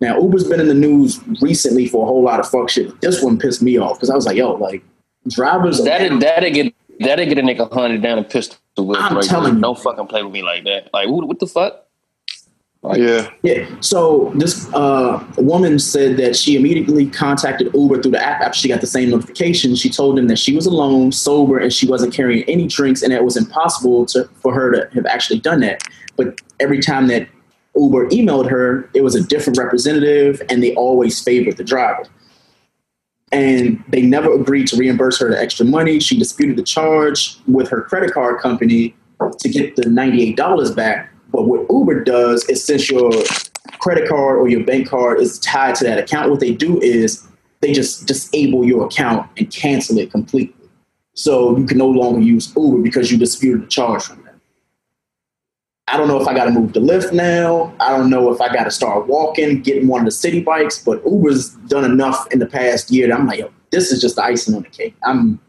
Now, 0.00 0.18
Uber's 0.18 0.44
been 0.48 0.60
in 0.60 0.68
the 0.68 0.74
news 0.74 1.20
recently 1.42 1.86
for 1.86 2.04
a 2.04 2.06
whole 2.06 2.22
lot 2.22 2.40
of 2.40 2.48
fuck 2.48 2.70
shit. 2.70 2.98
This 3.02 3.22
one 3.22 3.38
pissed 3.38 3.62
me 3.62 3.76
off 3.76 3.96
because 3.96 4.08
I 4.10 4.14
was 4.14 4.24
like, 4.26 4.36
yo, 4.36 4.54
like, 4.54 4.82
drivers 5.28 5.82
That'd 5.84 6.20
that'd 6.20 6.54
get 6.54 6.74
that'd 7.00 7.28
get 7.28 7.38
a 7.38 7.42
nigga 7.42 7.70
hunted 7.72 8.02
down 8.02 8.18
and 8.18 8.28
pistol 8.28 8.58
whipped 8.78 9.02
I'm 9.02 9.16
right 9.16 9.24
telling 9.24 9.44
there. 9.44 9.54
you. 9.56 9.60
Don't 9.60 9.78
fucking 9.78 10.06
play 10.06 10.22
with 10.22 10.32
me 10.32 10.42
like 10.42 10.64
that. 10.64 10.90
Like 10.92 11.08
what, 11.08 11.26
what 11.28 11.38
the 11.38 11.46
fuck? 11.46 11.86
yeah. 12.96 13.30
Yeah. 13.42 13.68
So 13.80 14.32
this 14.34 14.72
uh, 14.72 15.22
woman 15.36 15.78
said 15.78 16.16
that 16.16 16.34
she 16.34 16.56
immediately 16.56 17.06
contacted 17.10 17.70
Uber 17.74 18.00
through 18.00 18.12
the 18.12 18.22
app 18.22 18.40
after 18.40 18.58
she 18.58 18.68
got 18.68 18.80
the 18.80 18.86
same 18.86 19.10
notification. 19.10 19.74
She 19.74 19.90
told 19.90 20.16
them 20.16 20.28
that 20.28 20.38
she 20.38 20.54
was 20.54 20.64
alone, 20.64 21.12
sober, 21.12 21.58
and 21.58 21.72
she 21.72 21.86
wasn't 21.86 22.14
carrying 22.14 22.42
any 22.48 22.66
drinks, 22.66 23.02
and 23.02 23.12
that 23.12 23.18
it 23.18 23.24
was 23.24 23.36
impossible 23.36 24.06
to, 24.06 24.24
for 24.36 24.54
her 24.54 24.72
to 24.72 24.88
have 24.94 25.04
actually 25.04 25.40
done 25.40 25.60
that. 25.60 25.82
But 26.16 26.40
every 26.58 26.80
time 26.80 27.06
that 27.08 27.28
Uber 27.80 28.08
emailed 28.10 28.48
her, 28.50 28.88
it 28.94 29.02
was 29.02 29.14
a 29.14 29.22
different 29.22 29.58
representative, 29.58 30.42
and 30.50 30.62
they 30.62 30.74
always 30.74 31.22
favored 31.22 31.56
the 31.56 31.64
driver. 31.64 32.04
And 33.32 33.82
they 33.88 34.02
never 34.02 34.32
agreed 34.32 34.66
to 34.68 34.76
reimburse 34.76 35.18
her 35.20 35.30
the 35.30 35.40
extra 35.40 35.64
money. 35.64 36.00
She 36.00 36.18
disputed 36.18 36.56
the 36.56 36.62
charge 36.62 37.38
with 37.46 37.68
her 37.68 37.82
credit 37.82 38.12
card 38.12 38.40
company 38.40 38.94
to 39.38 39.48
get 39.48 39.76
the 39.76 39.82
$98 39.82 40.76
back. 40.76 41.12
But 41.32 41.44
what 41.44 41.66
Uber 41.70 42.04
does 42.04 42.44
is 42.48 42.64
since 42.64 42.90
your 42.90 43.10
credit 43.78 44.08
card 44.08 44.38
or 44.38 44.48
your 44.48 44.64
bank 44.64 44.88
card 44.88 45.20
is 45.20 45.38
tied 45.38 45.76
to 45.76 45.84
that 45.84 45.98
account, 45.98 46.30
what 46.30 46.40
they 46.40 46.52
do 46.52 46.80
is 46.80 47.26
they 47.60 47.72
just 47.72 48.06
disable 48.06 48.64
your 48.64 48.86
account 48.86 49.30
and 49.36 49.50
cancel 49.50 49.98
it 49.98 50.10
completely. 50.10 50.54
So 51.14 51.56
you 51.56 51.66
can 51.66 51.78
no 51.78 51.88
longer 51.88 52.20
use 52.20 52.52
Uber 52.56 52.82
because 52.82 53.12
you 53.12 53.18
disputed 53.18 53.62
the 53.62 53.66
charge 53.68 54.02
from. 54.02 54.19
I 55.92 55.96
don't 55.96 56.08
know 56.08 56.20
if 56.20 56.28
I 56.28 56.34
got 56.34 56.44
to 56.44 56.50
move 56.50 56.72
to 56.74 56.80
Lyft 56.80 57.12
now. 57.12 57.74
I 57.80 57.90
don't 57.90 58.10
know 58.10 58.32
if 58.32 58.40
I 58.40 58.52
got 58.52 58.64
to 58.64 58.70
start 58.70 59.06
walking, 59.08 59.60
getting 59.62 59.88
one 59.88 60.02
of 60.02 60.04
the 60.04 60.12
city 60.12 60.40
bikes, 60.40 60.78
but 60.78 61.02
Uber's 61.04 61.50
done 61.68 61.84
enough 61.84 62.30
in 62.30 62.38
the 62.38 62.46
past 62.46 62.90
year 62.90 63.08
that 63.08 63.18
I'm 63.18 63.26
like, 63.26 63.40
yo, 63.40 63.50
this 63.70 63.90
is 63.90 64.00
just 64.00 64.16
the 64.16 64.22
icing 64.22 64.54
on 64.54 64.62
the 64.62 64.68
cake. 64.68 64.94
I'm 65.04 65.40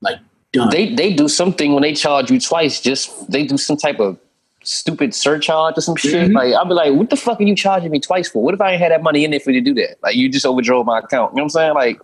like 0.00 0.18
done. 0.52 0.70
They 0.70 0.94
they 0.94 1.14
do 1.14 1.28
something 1.28 1.72
when 1.72 1.82
they 1.82 1.94
charge 1.94 2.30
you 2.30 2.38
twice. 2.38 2.80
Just 2.80 3.30
they 3.30 3.46
do 3.46 3.56
some 3.56 3.76
type 3.76 3.98
of 3.98 4.18
stupid 4.62 5.14
surcharge 5.14 5.78
or 5.78 5.80
some 5.80 5.96
shit. 5.96 6.30
Mhm. 6.30 6.34
Like 6.34 6.54
I'll 6.54 6.66
be 6.66 6.74
like, 6.74 6.92
what 6.94 7.08
the 7.08 7.16
fuck 7.16 7.40
are 7.40 7.44
you 7.44 7.56
charging 7.56 7.90
me 7.90 8.00
twice 8.00 8.28
for? 8.28 8.42
What 8.42 8.54
if 8.54 8.60
I 8.60 8.72
ain't 8.72 8.82
had 8.82 8.92
that 8.92 9.02
money 9.02 9.24
in 9.24 9.30
there 9.30 9.40
for 9.40 9.52
you 9.52 9.60
to 9.60 9.64
do 9.64 9.74
that? 9.80 9.96
Like 10.02 10.16
you 10.16 10.28
just 10.28 10.44
overdrove 10.44 10.84
my 10.84 10.98
account. 10.98 11.32
You 11.32 11.36
know 11.38 11.44
what 11.44 11.44
I'm 11.44 11.48
saying? 11.50 11.74
Like 11.74 12.00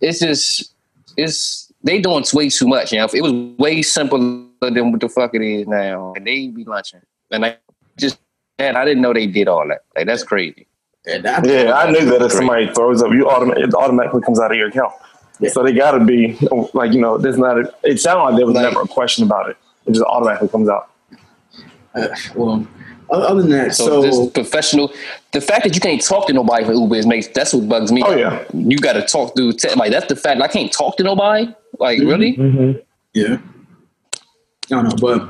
it's 0.00 0.18
just 0.20 0.74
it's 1.16 1.72
they 1.82 1.98
doing 2.00 2.24
way 2.34 2.48
too 2.50 2.68
much. 2.68 2.92
You 2.92 2.98
know, 2.98 3.06
if 3.06 3.14
it 3.14 3.22
was 3.22 3.32
way 3.58 3.82
simpler 3.82 4.20
than 4.60 4.92
what 4.92 5.00
the 5.00 5.08
fuck 5.08 5.34
it 5.34 5.42
is 5.42 5.66
now, 5.66 6.12
and 6.14 6.26
they 6.26 6.48
be 6.48 6.64
lunching. 6.64 7.00
And 7.32 7.44
I 7.46 7.56
just 7.98 8.18
man, 8.58 8.76
I 8.76 8.84
didn't 8.84 9.02
know 9.02 9.12
they 9.12 9.26
did 9.26 9.48
all 9.48 9.66
that. 9.68 9.84
Like 9.96 10.06
that's 10.06 10.22
crazy. 10.22 10.66
And 11.06 11.26
I- 11.26 11.42
Yeah, 11.44 11.72
I 11.74 11.90
knew 11.90 12.04
that 12.10 12.22
if 12.22 12.30
somebody 12.32 12.72
throws 12.72 13.02
up, 13.02 13.10
you 13.12 13.24
automa- 13.24 13.56
it 13.58 13.74
automatically 13.74 14.20
comes 14.22 14.38
out 14.38 14.52
of 14.52 14.56
your 14.56 14.68
account. 14.68 14.92
Yeah. 15.40 15.50
So 15.50 15.64
they 15.64 15.72
got 15.72 15.92
to 15.92 16.04
be 16.04 16.38
like 16.74 16.92
you 16.92 17.00
know, 17.00 17.18
there's 17.18 17.38
not. 17.38 17.58
A, 17.58 17.74
it 17.82 17.98
sounded 17.98 18.22
like 18.22 18.36
there 18.36 18.46
was 18.46 18.54
Like- 18.54 18.64
never 18.64 18.82
a 18.82 18.86
question 18.86 19.24
about 19.24 19.48
it. 19.50 19.56
It 19.86 19.92
just 19.92 20.04
automatically 20.04 20.48
comes 20.48 20.68
out. 20.68 20.88
uh, 21.96 22.06
well, 22.36 22.64
other 23.10 23.42
than 23.42 23.50
that, 23.50 23.74
So, 23.74 23.86
so, 23.86 24.02
this 24.02 24.30
professional, 24.32 24.92
the 25.32 25.40
fact 25.40 25.64
that 25.64 25.74
you 25.74 25.80
can't 25.80 26.00
talk 26.00 26.26
to 26.28 26.32
nobody 26.32 26.64
for 26.64 26.72
Uber 26.72 26.94
is 26.96 27.06
makes 27.06 27.26
that's 27.28 27.52
what 27.52 27.68
bugs 27.68 27.90
me. 27.90 28.02
Oh, 28.06 28.14
yeah. 28.14 28.44
you 28.54 28.78
got 28.78 28.92
to 28.94 29.02
talk 29.02 29.34
through 29.34 29.52
te- 29.54 29.74
like 29.74 29.90
that's 29.90 30.06
the 30.06 30.16
fact. 30.16 30.40
I 30.40 30.46
can't 30.48 30.70
talk 30.72 30.96
to 30.98 31.02
nobody. 31.02 31.52
Like 31.78 31.98
Mhm. 31.98 32.06
really? 32.08 32.32
hmm 32.34 32.72
Yeah. 33.12 33.38
I 34.14 34.18
don't 34.68 34.84
know, 34.84 34.96
but 35.00 35.28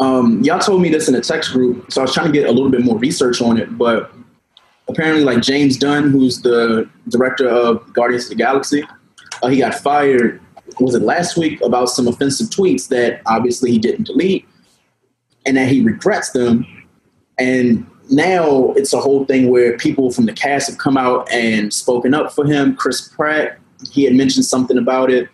um, 0.00 0.42
y'all 0.42 0.58
told 0.58 0.82
me 0.82 0.88
this 0.88 1.08
in 1.08 1.14
a 1.14 1.20
text 1.20 1.52
group, 1.52 1.92
so 1.92 2.00
I 2.00 2.04
was 2.04 2.14
trying 2.14 2.26
to 2.26 2.32
get 2.32 2.48
a 2.48 2.52
little 2.52 2.70
bit 2.70 2.82
more 2.82 2.98
research 2.98 3.40
on 3.40 3.58
it. 3.58 3.78
But 3.78 4.10
apparently, 4.88 5.24
like 5.24 5.42
James 5.42 5.78
Gunn, 5.78 6.10
who's 6.10 6.42
the 6.42 6.88
director 7.08 7.48
of 7.48 7.92
Guardians 7.92 8.24
of 8.24 8.30
the 8.30 8.36
Galaxy, 8.36 8.84
uh, 9.42 9.48
he 9.48 9.58
got 9.58 9.74
fired 9.74 10.40
was 10.78 10.94
it 10.94 11.02
last 11.02 11.36
week 11.36 11.60
about 11.62 11.86
some 11.86 12.06
offensive 12.06 12.48
tweets 12.48 12.88
that 12.88 13.20
obviously 13.26 13.70
he 13.70 13.78
didn't 13.78 14.06
delete 14.06 14.46
and 15.46 15.56
that 15.56 15.68
he 15.68 15.82
regrets 15.82 16.30
them. 16.30 16.66
And 17.38 17.86
now 18.10 18.72
it's 18.72 18.92
a 18.92 19.00
whole 19.00 19.24
thing 19.24 19.50
where 19.50 19.76
people 19.76 20.10
from 20.10 20.26
the 20.26 20.32
cast 20.32 20.68
have 20.68 20.78
come 20.78 20.96
out 20.96 21.30
and 21.32 21.72
spoken 21.72 22.14
up 22.14 22.32
for 22.32 22.44
him. 22.44 22.76
Chris 22.76 23.08
Pratt, 23.08 23.58
he 23.90 24.04
had 24.04 24.14
mentioned 24.14 24.44
something 24.44 24.78
about 24.78 25.10
it. 25.10 25.28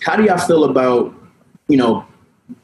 How 0.00 0.16
do 0.16 0.24
y'all 0.24 0.38
feel 0.38 0.64
about, 0.64 1.14
you 1.68 1.76
know, 1.76 2.06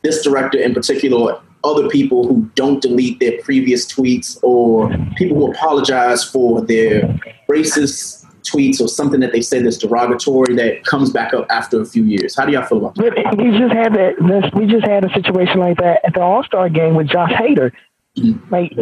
this 0.02 0.22
director 0.22 0.58
in 0.58 0.74
particular, 0.74 1.40
other 1.64 1.88
people 1.88 2.26
who 2.28 2.50
don't 2.54 2.82
delete 2.82 3.20
their 3.20 3.40
previous 3.42 3.86
tweets 3.86 4.38
or 4.42 4.88
people 5.16 5.36
who 5.36 5.50
apologize 5.50 6.22
for 6.22 6.60
their 6.62 7.02
racist 7.50 8.24
tweets 8.44 8.80
or 8.80 8.88
something 8.88 9.20
that 9.20 9.32
they 9.32 9.40
said 9.40 9.64
that's 9.64 9.78
derogatory 9.78 10.54
that 10.54 10.84
comes 10.84 11.10
back 11.10 11.32
up 11.32 11.46
after 11.50 11.80
a 11.80 11.86
few 11.86 12.04
years. 12.04 12.36
How 12.36 12.44
do 12.44 12.52
y'all 12.52 12.66
feel 12.66 12.78
about 12.78 12.94
that? 12.96 13.36
We 13.38 13.58
just 13.58 13.72
had 13.72 13.94
that. 13.94 14.52
We 14.54 14.66
just 14.66 14.86
had 14.86 15.04
a 15.04 15.12
situation 15.14 15.58
like 15.58 15.78
that 15.78 16.04
at 16.04 16.14
the 16.14 16.20
All 16.20 16.44
Star 16.44 16.68
game 16.68 16.94
with 16.94 17.08
Josh 17.08 17.32
Hader. 17.32 17.72
Mm-hmm. 18.16 18.52
Like, 18.52 18.72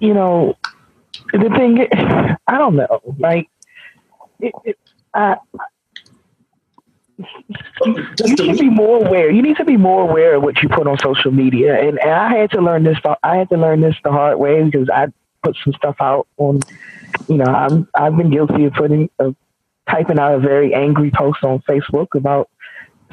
you 0.00 0.14
know, 0.14 0.56
the 1.32 1.50
thing. 1.56 1.86
I 2.48 2.58
don't 2.58 2.76
know. 2.76 3.00
Like, 3.18 3.48
it, 4.40 4.52
it, 4.64 4.78
I, 5.14 5.36
you 7.18 8.36
should 8.36 8.58
be 8.58 8.68
more 8.68 9.04
aware. 9.06 9.30
You 9.30 9.42
need 9.42 9.56
to 9.56 9.64
be 9.64 9.76
more 9.76 10.08
aware 10.08 10.34
of 10.36 10.42
what 10.42 10.62
you 10.62 10.68
put 10.68 10.86
on 10.86 10.98
social 10.98 11.30
media. 11.30 11.78
And, 11.78 11.98
and 11.98 12.10
I 12.10 12.36
had 12.36 12.50
to 12.52 12.60
learn 12.60 12.84
this. 12.84 12.98
I 13.22 13.36
had 13.36 13.48
to 13.50 13.56
learn 13.56 13.80
this 13.80 13.96
the 14.04 14.10
hard 14.10 14.38
way 14.38 14.62
because 14.62 14.88
I 14.90 15.06
put 15.42 15.56
some 15.64 15.72
stuff 15.74 15.96
out 16.00 16.26
on 16.36 16.60
you 17.28 17.36
know, 17.36 17.44
I'm 17.44 17.88
I've 17.94 18.16
been 18.16 18.30
guilty 18.30 18.64
of 18.64 18.74
putting 18.74 19.10
of 19.18 19.34
typing 19.88 20.18
out 20.18 20.34
a 20.34 20.38
very 20.38 20.74
angry 20.74 21.10
post 21.10 21.42
on 21.42 21.60
Facebook 21.60 22.14
about 22.14 22.48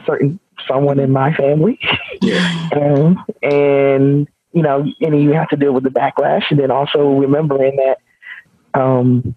certain 0.05 0.39
someone 0.67 0.99
in 0.99 1.11
my 1.11 1.33
family, 1.33 1.79
and 2.21 3.17
and 3.41 4.27
you 4.51 4.61
know, 4.61 4.85
and 5.01 5.23
you 5.23 5.33
have 5.33 5.49
to 5.49 5.57
deal 5.57 5.73
with 5.73 5.83
the 5.83 5.89
backlash, 5.89 6.43
and 6.49 6.59
then 6.59 6.71
also 6.71 7.13
remembering 7.13 7.77
that 7.77 8.79
um, 8.79 9.35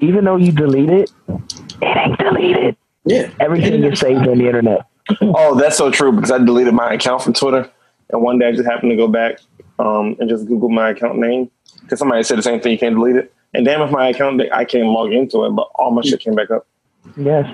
even 0.00 0.24
though 0.24 0.36
you 0.36 0.52
delete 0.52 0.90
it, 0.90 1.12
it 1.28 1.96
ain't 1.96 2.18
deleted. 2.18 2.76
Yeah, 3.08 3.30
everything 3.40 3.82
is 3.84 4.00
saved 4.00 4.26
on 4.26 4.38
the 4.38 4.46
internet. 4.46 4.86
oh, 5.22 5.58
that's 5.58 5.78
so 5.78 5.90
true 5.90 6.12
because 6.12 6.30
I 6.30 6.38
deleted 6.38 6.74
my 6.74 6.92
account 6.92 7.22
from 7.22 7.32
Twitter, 7.32 7.70
and 8.10 8.22
one 8.22 8.38
day 8.38 8.48
I 8.48 8.52
just 8.52 8.68
happened 8.68 8.90
to 8.90 8.96
go 8.96 9.08
back 9.08 9.40
um, 9.78 10.16
and 10.20 10.28
just 10.28 10.46
Google 10.46 10.68
my 10.68 10.90
account 10.90 11.18
name 11.18 11.50
because 11.80 11.98
somebody 11.98 12.22
said 12.22 12.36
the 12.36 12.42
same 12.42 12.60
thing. 12.60 12.72
You 12.72 12.78
can't 12.78 12.94
delete 12.94 13.16
it. 13.16 13.32
And 13.54 13.64
damn 13.64 13.80
if 13.80 13.90
my 13.90 14.08
account 14.08 14.42
I 14.52 14.66
can't 14.66 14.88
log 14.88 15.12
into 15.12 15.44
it, 15.46 15.50
but 15.50 15.70
all 15.76 15.90
my 15.90 16.02
shit 16.02 16.20
came 16.20 16.34
back 16.34 16.50
up. 16.50 16.66
Yes, 17.16 17.50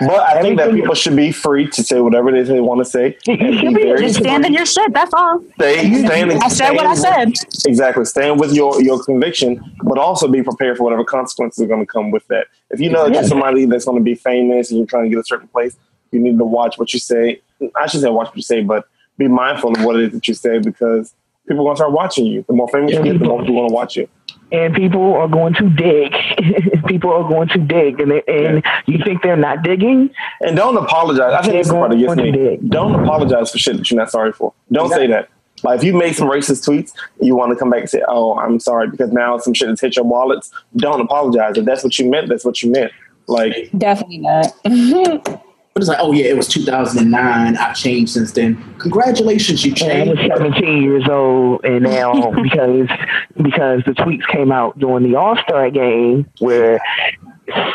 but 0.00 0.20
I 0.20 0.40
think 0.42 0.58
that 0.58 0.72
people 0.72 0.94
should 0.94 1.16
be 1.16 1.32
free 1.32 1.68
to 1.70 1.82
say 1.82 2.00
whatever 2.00 2.34
is 2.34 2.48
they 2.48 2.60
want 2.60 2.80
to 2.80 2.84
say. 2.84 3.16
You 3.26 3.58
should 3.58 3.74
be, 3.74 3.82
just 3.98 4.18
stand 4.20 4.44
in 4.46 4.52
your 4.52 4.66
shit. 4.66 4.92
That's 4.92 5.12
all. 5.12 5.42
Stay, 5.54 6.04
stand, 6.04 6.32
I 6.32 6.48
said 6.48 6.70
what 6.72 6.86
I 6.86 6.94
said. 6.94 7.32
Exactly. 7.66 8.04
Stand 8.04 8.40
with 8.40 8.52
your 8.52 8.80
your 8.82 9.02
conviction, 9.02 9.62
but 9.82 9.98
also 9.98 10.28
be 10.28 10.42
prepared 10.42 10.76
for 10.76 10.84
whatever 10.84 11.04
consequences 11.04 11.62
are 11.62 11.66
going 11.66 11.80
to 11.80 11.86
come 11.86 12.10
with 12.10 12.26
that. 12.28 12.46
If 12.70 12.80
you 12.80 12.90
know 12.90 13.04
that 13.04 13.14
you're 13.14 13.24
somebody 13.24 13.66
that's 13.66 13.84
going 13.84 13.98
to 13.98 14.04
be 14.04 14.14
famous 14.14 14.70
and 14.70 14.78
you're 14.78 14.86
trying 14.86 15.04
to 15.04 15.10
get 15.10 15.18
a 15.18 15.24
certain 15.24 15.48
place, 15.48 15.76
you 16.10 16.20
need 16.20 16.38
to 16.38 16.44
watch 16.44 16.78
what 16.78 16.92
you 16.92 16.98
say. 16.98 17.40
I 17.76 17.86
should 17.86 18.00
say 18.00 18.08
watch 18.10 18.28
what 18.28 18.36
you 18.36 18.42
say, 18.42 18.62
but 18.62 18.88
be 19.18 19.28
mindful 19.28 19.76
of 19.76 19.84
what 19.84 19.96
it 19.96 20.04
is 20.04 20.12
that 20.12 20.28
you 20.28 20.34
say 20.34 20.58
because 20.58 21.14
people 21.46 21.62
are 21.62 21.66
going 21.66 21.76
to 21.76 21.78
start 21.78 21.92
watching 21.92 22.26
you. 22.26 22.44
The 22.46 22.54
more 22.54 22.68
famous 22.68 22.92
you 22.92 23.02
get, 23.02 23.18
the 23.18 23.24
more 23.26 23.40
people 23.40 23.56
want 23.56 23.68
to 23.68 23.74
watch 23.74 23.96
you 23.96 24.08
and 24.54 24.74
people 24.74 25.14
are 25.14 25.28
going 25.28 25.52
to 25.54 25.68
dig. 25.68 26.12
people 26.86 27.12
are 27.12 27.28
going 27.28 27.48
to 27.48 27.58
dig, 27.58 28.00
and 28.00 28.10
they, 28.10 28.22
and 28.28 28.64
you 28.86 28.98
think 29.04 29.22
they're 29.22 29.36
not 29.36 29.62
digging. 29.62 30.10
And 30.40 30.56
don't 30.56 30.76
apologize. 30.76 31.32
I 31.32 31.42
think 31.42 31.54
this 31.54 31.66
is 31.66 31.72
part 31.72 31.92
of 31.92 31.98
gets 31.98 32.16
me. 32.16 32.30
Dig. 32.30 32.70
Don't 32.70 32.94
apologize 32.94 33.50
for 33.50 33.58
shit 33.58 33.76
that 33.76 33.90
you're 33.90 33.98
not 33.98 34.10
sorry 34.10 34.32
for. 34.32 34.52
Don't 34.70 34.86
exactly. 34.86 35.06
say 35.08 35.12
that. 35.12 35.28
Like 35.62 35.78
if 35.78 35.84
you 35.84 35.94
make 35.94 36.14
some 36.14 36.28
racist 36.28 36.68
tweets, 36.68 36.92
you 37.20 37.34
want 37.34 37.50
to 37.50 37.56
come 37.56 37.70
back 37.70 37.80
and 37.80 37.90
say, 37.90 38.02
"Oh, 38.06 38.38
I'm 38.38 38.60
sorry," 38.60 38.88
because 38.88 39.10
now 39.10 39.38
some 39.38 39.54
shit 39.54 39.68
has 39.68 39.80
hit 39.80 39.96
your 39.96 40.04
wallets. 40.04 40.52
Don't 40.76 41.00
apologize. 41.00 41.56
If 41.56 41.64
that's 41.64 41.82
what 41.82 41.98
you 41.98 42.08
meant, 42.08 42.28
that's 42.28 42.44
what 42.44 42.62
you 42.62 42.70
meant. 42.70 42.92
Like 43.26 43.70
definitely 43.76 44.18
not. 44.18 44.54
But 45.74 45.82
it's 45.82 45.88
like, 45.88 45.98
oh 46.00 46.12
yeah, 46.12 46.26
it 46.26 46.36
was 46.36 46.46
2009. 46.46 47.56
I've 47.56 47.74
changed 47.74 48.12
since 48.12 48.30
then. 48.30 48.54
Congratulations, 48.78 49.64
you 49.64 49.74
changed. 49.74 50.20
I 50.20 50.34
was 50.38 50.38
17 50.38 50.82
years 50.82 51.08
old, 51.08 51.64
and 51.64 51.82
now 51.82 52.30
because 52.42 52.88
because 53.36 53.82
the 53.84 53.92
tweets 53.92 54.24
came 54.28 54.52
out 54.52 54.78
during 54.78 55.02
the 55.02 55.16
All 55.16 55.36
Star 55.36 55.68
game 55.70 56.30
where 56.38 56.80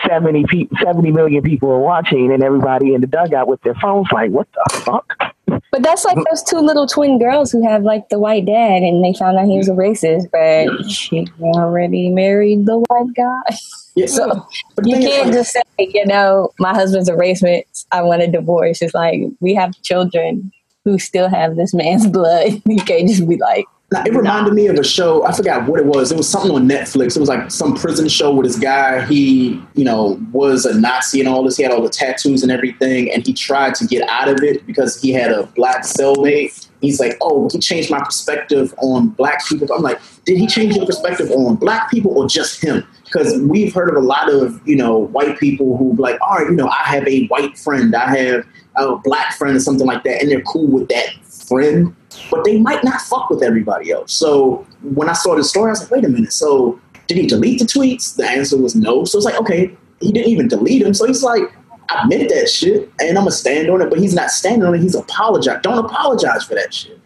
70 0.07 0.45
pe- 0.45 0.67
70 0.81 1.11
million 1.11 1.43
people 1.43 1.69
are 1.71 1.79
watching, 1.79 2.31
and 2.31 2.41
everybody 2.41 2.93
in 2.93 3.01
the 3.01 3.07
dugout 3.07 3.49
with 3.49 3.61
their 3.63 3.75
phones 3.75 4.07
like, 4.13 4.31
what 4.31 4.47
the 4.53 4.81
fuck? 4.85 5.35
But 5.71 5.83
that's 5.83 6.05
like 6.05 6.17
those 6.29 6.41
two 6.43 6.59
little 6.59 6.87
twin 6.87 7.19
girls 7.19 7.51
who 7.51 7.67
have 7.67 7.83
like 7.83 8.07
the 8.07 8.17
white 8.17 8.45
dad, 8.45 8.81
and 8.81 9.03
they 9.03 9.11
found 9.11 9.37
out 9.37 9.45
he 9.45 9.57
was 9.57 9.67
a 9.67 9.73
racist, 9.73 10.31
but 10.31 10.89
she 10.89 11.27
already 11.41 12.07
married 12.07 12.65
the 12.65 12.79
white 12.79 13.13
guy. 13.13 13.57
Yeah. 13.99 14.05
So 14.07 14.47
you 14.83 14.97
can't 14.97 15.33
just 15.33 15.51
say, 15.51 15.61
you 15.77 16.05
know, 16.05 16.51
my 16.59 16.73
husband's 16.73 17.09
a 17.09 17.13
racist. 17.13 17.85
I 17.91 18.01
want 18.01 18.21
a 18.21 18.27
divorce. 18.27 18.81
It's 18.81 18.93
like 18.93 19.21
we 19.39 19.53
have 19.55 19.73
children 19.81 20.51
who 20.85 20.99
still 20.99 21.29
have 21.29 21.55
this 21.55 21.73
man's 21.73 22.07
blood. 22.17 22.61
You 22.65 22.81
can't 22.83 23.07
just 23.07 23.27
be 23.27 23.37
like, 23.37 23.65
now, 23.91 24.03
it 24.03 24.13
reminded 24.13 24.53
me 24.53 24.67
of 24.67 24.77
a 24.77 24.83
show. 24.83 25.25
I 25.25 25.31
forgot 25.31 25.67
what 25.67 25.79
it 25.79 25.85
was. 25.87 26.11
It 26.11 26.17
was 26.17 26.29
something 26.29 26.51
on 26.51 26.69
Netflix. 26.69 27.15
It 27.15 27.19
was 27.19 27.29
like 27.29 27.49
some 27.49 27.75
prison 27.75 28.07
show 28.07 28.31
with 28.31 28.45
this 28.45 28.59
guy. 28.59 29.03
He, 29.07 29.59
you 29.73 29.83
know, 29.83 30.19
was 30.31 30.65
a 30.65 30.79
Nazi 30.79 31.19
and 31.19 31.27
all 31.27 31.43
this. 31.43 31.57
He 31.57 31.63
had 31.63 31.71
all 31.71 31.81
the 31.81 31.89
tattoos 31.89 32.43
and 32.43 32.51
everything, 32.51 33.11
and 33.11 33.25
he 33.25 33.33
tried 33.33 33.73
to 33.75 33.87
get 33.87 34.07
out 34.07 34.27
of 34.27 34.43
it 34.43 34.65
because 34.67 35.01
he 35.01 35.11
had 35.11 35.31
a 35.31 35.47
black 35.55 35.83
cellmate. 35.83 36.67
He's 36.81 36.99
like, 36.99 37.17
"Oh, 37.19 37.49
he 37.51 37.57
changed 37.57 37.89
my 37.89 37.99
perspective 37.99 38.75
on 38.77 39.09
black 39.09 39.43
people." 39.47 39.67
I'm 39.73 39.81
like, 39.81 39.99
"Did 40.23 40.37
he 40.37 40.45
change 40.45 40.75
your 40.75 40.85
perspective 40.85 41.31
on 41.31 41.55
black 41.55 41.89
people 41.89 42.15
or 42.15 42.27
just 42.27 42.63
him?" 42.63 42.85
Because 43.11 43.41
we've 43.41 43.73
heard 43.73 43.89
of 43.89 43.95
a 43.95 44.05
lot 44.05 44.31
of, 44.31 44.61
you 44.67 44.75
know, 44.75 44.97
white 44.97 45.39
people 45.39 45.77
who 45.77 45.95
like, 45.95 46.19
"All 46.21 46.37
right, 46.37 46.47
you 46.47 46.55
know, 46.55 46.67
I 46.69 46.83
have 46.83 47.07
a 47.07 47.25
white 47.27 47.57
friend. 47.57 47.95
I 47.95 48.15
have 48.15 48.45
a 48.75 48.95
black 48.97 49.33
friend 49.33 49.55
or 49.55 49.59
something 49.59 49.87
like 49.87 50.03
that," 50.03 50.21
and 50.21 50.29
they're 50.29 50.41
cool 50.41 50.67
with 50.67 50.89
that 50.89 51.13
friend 51.25 51.95
but 52.29 52.43
they 52.43 52.59
might 52.59 52.83
not 52.83 53.01
fuck 53.01 53.29
with 53.29 53.43
everybody 53.43 53.91
else. 53.91 54.13
So 54.13 54.65
when 54.81 55.09
I 55.09 55.13
saw 55.13 55.35
the 55.35 55.43
story, 55.43 55.69
I 55.69 55.71
was 55.71 55.81
like, 55.81 55.91
wait 55.91 56.05
a 56.05 56.09
minute. 56.09 56.33
So 56.33 56.79
did 57.07 57.17
he 57.17 57.27
delete 57.27 57.59
the 57.59 57.65
tweets? 57.65 58.15
The 58.15 58.27
answer 58.27 58.57
was 58.57 58.75
no. 58.75 59.05
So 59.05 59.17
it's 59.17 59.25
like, 59.25 59.39
okay, 59.39 59.75
he 59.99 60.11
didn't 60.11 60.29
even 60.29 60.47
delete 60.47 60.83
them. 60.83 60.93
So 60.93 61.05
he's 61.05 61.23
like, 61.23 61.43
I 61.89 62.05
meant 62.07 62.29
that 62.29 62.49
shit 62.49 62.91
and 62.99 63.17
I'm 63.17 63.23
gonna 63.23 63.31
stand 63.31 63.69
on 63.69 63.81
it, 63.81 63.89
but 63.89 63.99
he's 63.99 64.13
not 64.13 64.29
standing 64.31 64.63
on 64.63 64.75
it. 64.75 64.81
He's 64.81 64.95
apologize. 64.95 65.59
Don't 65.63 65.83
apologize 65.83 66.43
for 66.43 66.55
that 66.55 66.73
shit. 66.73 66.99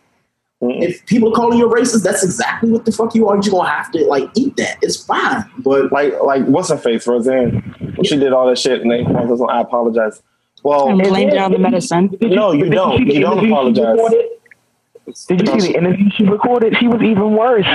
Mm-hmm. 0.64 0.84
If 0.84 1.06
people 1.08 1.30
are 1.30 1.36
calling 1.36 1.58
you 1.58 1.70
a 1.70 1.74
racist, 1.74 2.04
that's 2.04 2.24
exactly 2.24 2.72
what 2.72 2.86
the 2.86 2.92
fuck 2.92 3.14
you 3.16 3.28
are. 3.28 3.36
You're 3.36 3.52
gonna 3.52 3.70
have 3.70 3.92
to 3.92 4.06
like 4.06 4.30
eat 4.36 4.56
that. 4.58 4.78
It's 4.82 5.04
fine. 5.04 5.44
But 5.58 5.92
like, 5.92 6.20
like 6.22 6.46
what's 6.46 6.70
her 6.70 6.78
face, 6.78 7.06
Roseanne? 7.06 7.98
She 8.04 8.18
did 8.18 8.32
all 8.32 8.48
that 8.48 8.58
shit, 8.58 8.82
and 8.82 8.90
they, 8.90 9.04
I 9.04 9.62
apologize. 9.62 10.22
Well, 10.64 10.90
and 10.90 11.00
blamed 11.00 11.34
it 11.34 11.38
on 11.38 11.52
the 11.52 11.60
medicine. 11.60 12.18
No, 12.22 12.54
you 12.54 12.70
don't. 12.70 13.06
You 13.08 13.20
don't 13.20 13.46
apologize. 13.46 13.98
Did 15.28 15.42
you 15.42 15.60
see 15.60 15.74
the 15.74 15.78
interview 15.78 16.10
she 16.16 16.24
recorded? 16.24 16.78
She 16.80 16.88
was 16.88 17.02
even 17.02 17.36
worse. 17.36 17.68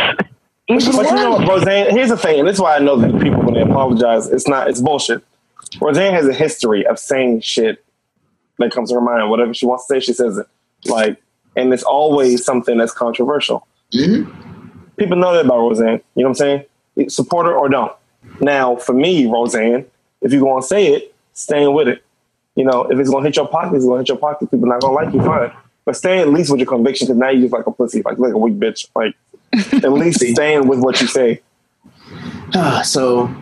Even 0.68 0.84
but 0.86 0.96
worse. 0.96 1.10
you 1.10 1.16
know 1.16 1.30
what, 1.32 1.48
Roseanne? 1.48 1.90
Here's 1.90 2.08
the 2.08 2.16
thing, 2.16 2.38
and 2.38 2.48
this 2.48 2.56
is 2.56 2.60
why 2.60 2.76
I 2.76 2.78
know 2.78 2.96
that 2.96 3.20
people 3.20 3.42
when 3.42 3.52
they 3.52 3.60
apologize, 3.60 4.28
it's 4.28 4.48
not, 4.48 4.68
it's 4.68 4.80
bullshit. 4.80 5.22
Roseanne 5.80 6.14
has 6.14 6.26
a 6.26 6.32
history 6.32 6.86
of 6.86 6.98
saying 6.98 7.42
shit 7.42 7.84
that 8.58 8.72
comes 8.72 8.88
to 8.88 8.94
her 8.94 9.00
mind. 9.02 9.28
Whatever 9.28 9.52
she 9.52 9.66
wants 9.66 9.86
to 9.86 9.94
say, 9.94 10.00
she 10.00 10.14
says 10.14 10.38
it. 10.38 10.46
Like, 10.86 11.20
and 11.58 11.74
it's 11.74 11.82
always 11.82 12.44
something 12.44 12.78
that's 12.78 12.92
controversial. 12.92 13.66
Mm-hmm. 13.92 14.30
People 14.96 15.16
know 15.16 15.32
that 15.34 15.44
about 15.44 15.58
Roseanne. 15.58 16.00
You 16.14 16.22
know 16.22 16.28
what 16.30 16.40
I'm 16.40 16.64
saying? 16.96 17.08
Support 17.08 17.46
her 17.46 17.54
or 17.54 17.68
don't. 17.68 17.92
Now, 18.40 18.76
for 18.76 18.92
me, 18.92 19.26
Roseanne, 19.26 19.84
if 20.20 20.32
you're 20.32 20.42
going 20.42 20.62
to 20.62 20.66
say 20.66 20.94
it, 20.94 21.14
staying 21.32 21.72
with 21.74 21.88
it. 21.88 22.04
You 22.54 22.64
know, 22.64 22.82
if 22.84 22.98
it's 22.98 23.10
going 23.10 23.22
to 23.22 23.28
hit 23.28 23.36
your 23.36 23.46
pocket, 23.46 23.76
it's 23.76 23.84
going 23.84 23.98
to 23.98 24.00
hit 24.00 24.08
your 24.08 24.18
pocket. 24.18 24.50
People 24.50 24.68
not 24.68 24.80
going 24.80 24.96
to 24.98 25.04
like 25.04 25.14
you, 25.14 25.20
fine. 25.20 25.52
But 25.84 25.96
stay 25.96 26.18
at 26.18 26.28
least 26.28 26.50
with 26.50 26.60
your 26.60 26.66
conviction 26.66 27.06
because 27.06 27.18
now 27.18 27.30
you 27.30 27.42
just 27.42 27.52
like 27.52 27.66
a 27.66 27.70
pussy, 27.70 28.02
like 28.02 28.18
like 28.18 28.34
a 28.34 28.38
weak 28.38 28.54
bitch. 28.54 28.88
Like 28.94 29.14
at 29.82 29.92
least 29.92 30.20
staying 30.20 30.68
with 30.68 30.80
what 30.80 31.00
you 31.00 31.06
say. 31.06 31.40
Ah, 32.54 32.82
so 32.84 33.34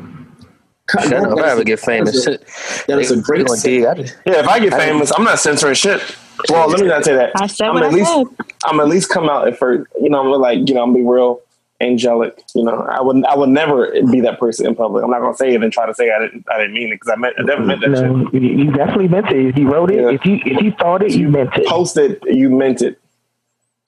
Shut 0.91 1.13
up, 1.13 1.39
if 1.39 1.45
I 1.45 1.51
ever 1.51 1.65
get 1.65 1.81
famous. 1.81 2.25
That 2.25 2.99
is 2.99 3.11
a 3.11 3.21
great 3.21 3.49
Yeah, 3.65 3.95
if 4.25 4.49
I 4.49 4.61
get 4.61 4.73
famous, 4.73 5.13
I'm 5.17 5.25
not 5.25 5.39
censoring 5.39 5.75
shit. 5.75 6.01
Well, 6.49 6.69
let 6.69 6.81
me 6.81 6.87
not 6.87 7.05
say 7.05 7.15
that. 7.15 7.33
I 7.37 7.47
said 7.47 7.69
I'm 7.69 7.75
what 7.75 7.83
at 7.85 7.93
I 7.93 7.95
least 7.95 8.13
said. 8.13 8.27
I'm 8.65 8.81
at 8.81 8.89
least 8.89 9.09
come 9.09 9.29
out 9.29 9.49
at 9.49 9.59
first. 9.59 9.91
You 10.01 10.11
know, 10.11 10.21
I'm 10.21 10.41
like, 10.41 10.69
you 10.69 10.75
know, 10.75 10.83
I'm 10.83 10.93
be 10.93 11.03
real 11.03 11.41
angelic. 11.81 12.43
You 12.55 12.65
know, 12.65 12.83
I 12.83 13.01
would 13.01 13.25
I 13.25 13.35
would 13.35 13.49
never 13.49 13.91
be 14.11 14.21
that 14.21 14.39
person 14.39 14.67
in 14.67 14.75
public. 14.75 15.05
I'm 15.05 15.11
not 15.11 15.21
gonna 15.21 15.37
say 15.37 15.55
it 15.55 15.63
and 15.63 15.73
try 15.73 15.87
to 15.87 15.95
say 15.95 16.11
I 16.11 16.21
didn't 16.21 16.45
I 16.51 16.59
didn't 16.59 16.75
mean 16.75 16.89
it 16.89 17.01
because 17.01 17.11
I 17.11 17.17
meant 17.17 17.35
I 17.39 17.43
never 17.43 17.63
meant 17.63 17.81
that 17.81 17.91
no, 17.91 18.31
shit. 18.31 18.43
You 18.43 18.71
definitely 18.73 19.09
meant 19.09 19.27
it. 19.31 19.47
If 19.47 19.59
you 19.59 19.71
wrote 19.71 19.91
it, 19.91 20.01
yeah. 20.01 20.11
if 20.11 20.25
you 20.25 20.39
if 20.45 20.63
you 20.63 20.73
thought 20.73 21.03
it, 21.03 21.13
you 21.13 21.29
meant 21.29 21.51
it. 21.57 21.67
Post 21.67 21.97
it, 21.97 22.23
you 22.25 22.51
meant 22.51 22.83
it. 22.83 22.99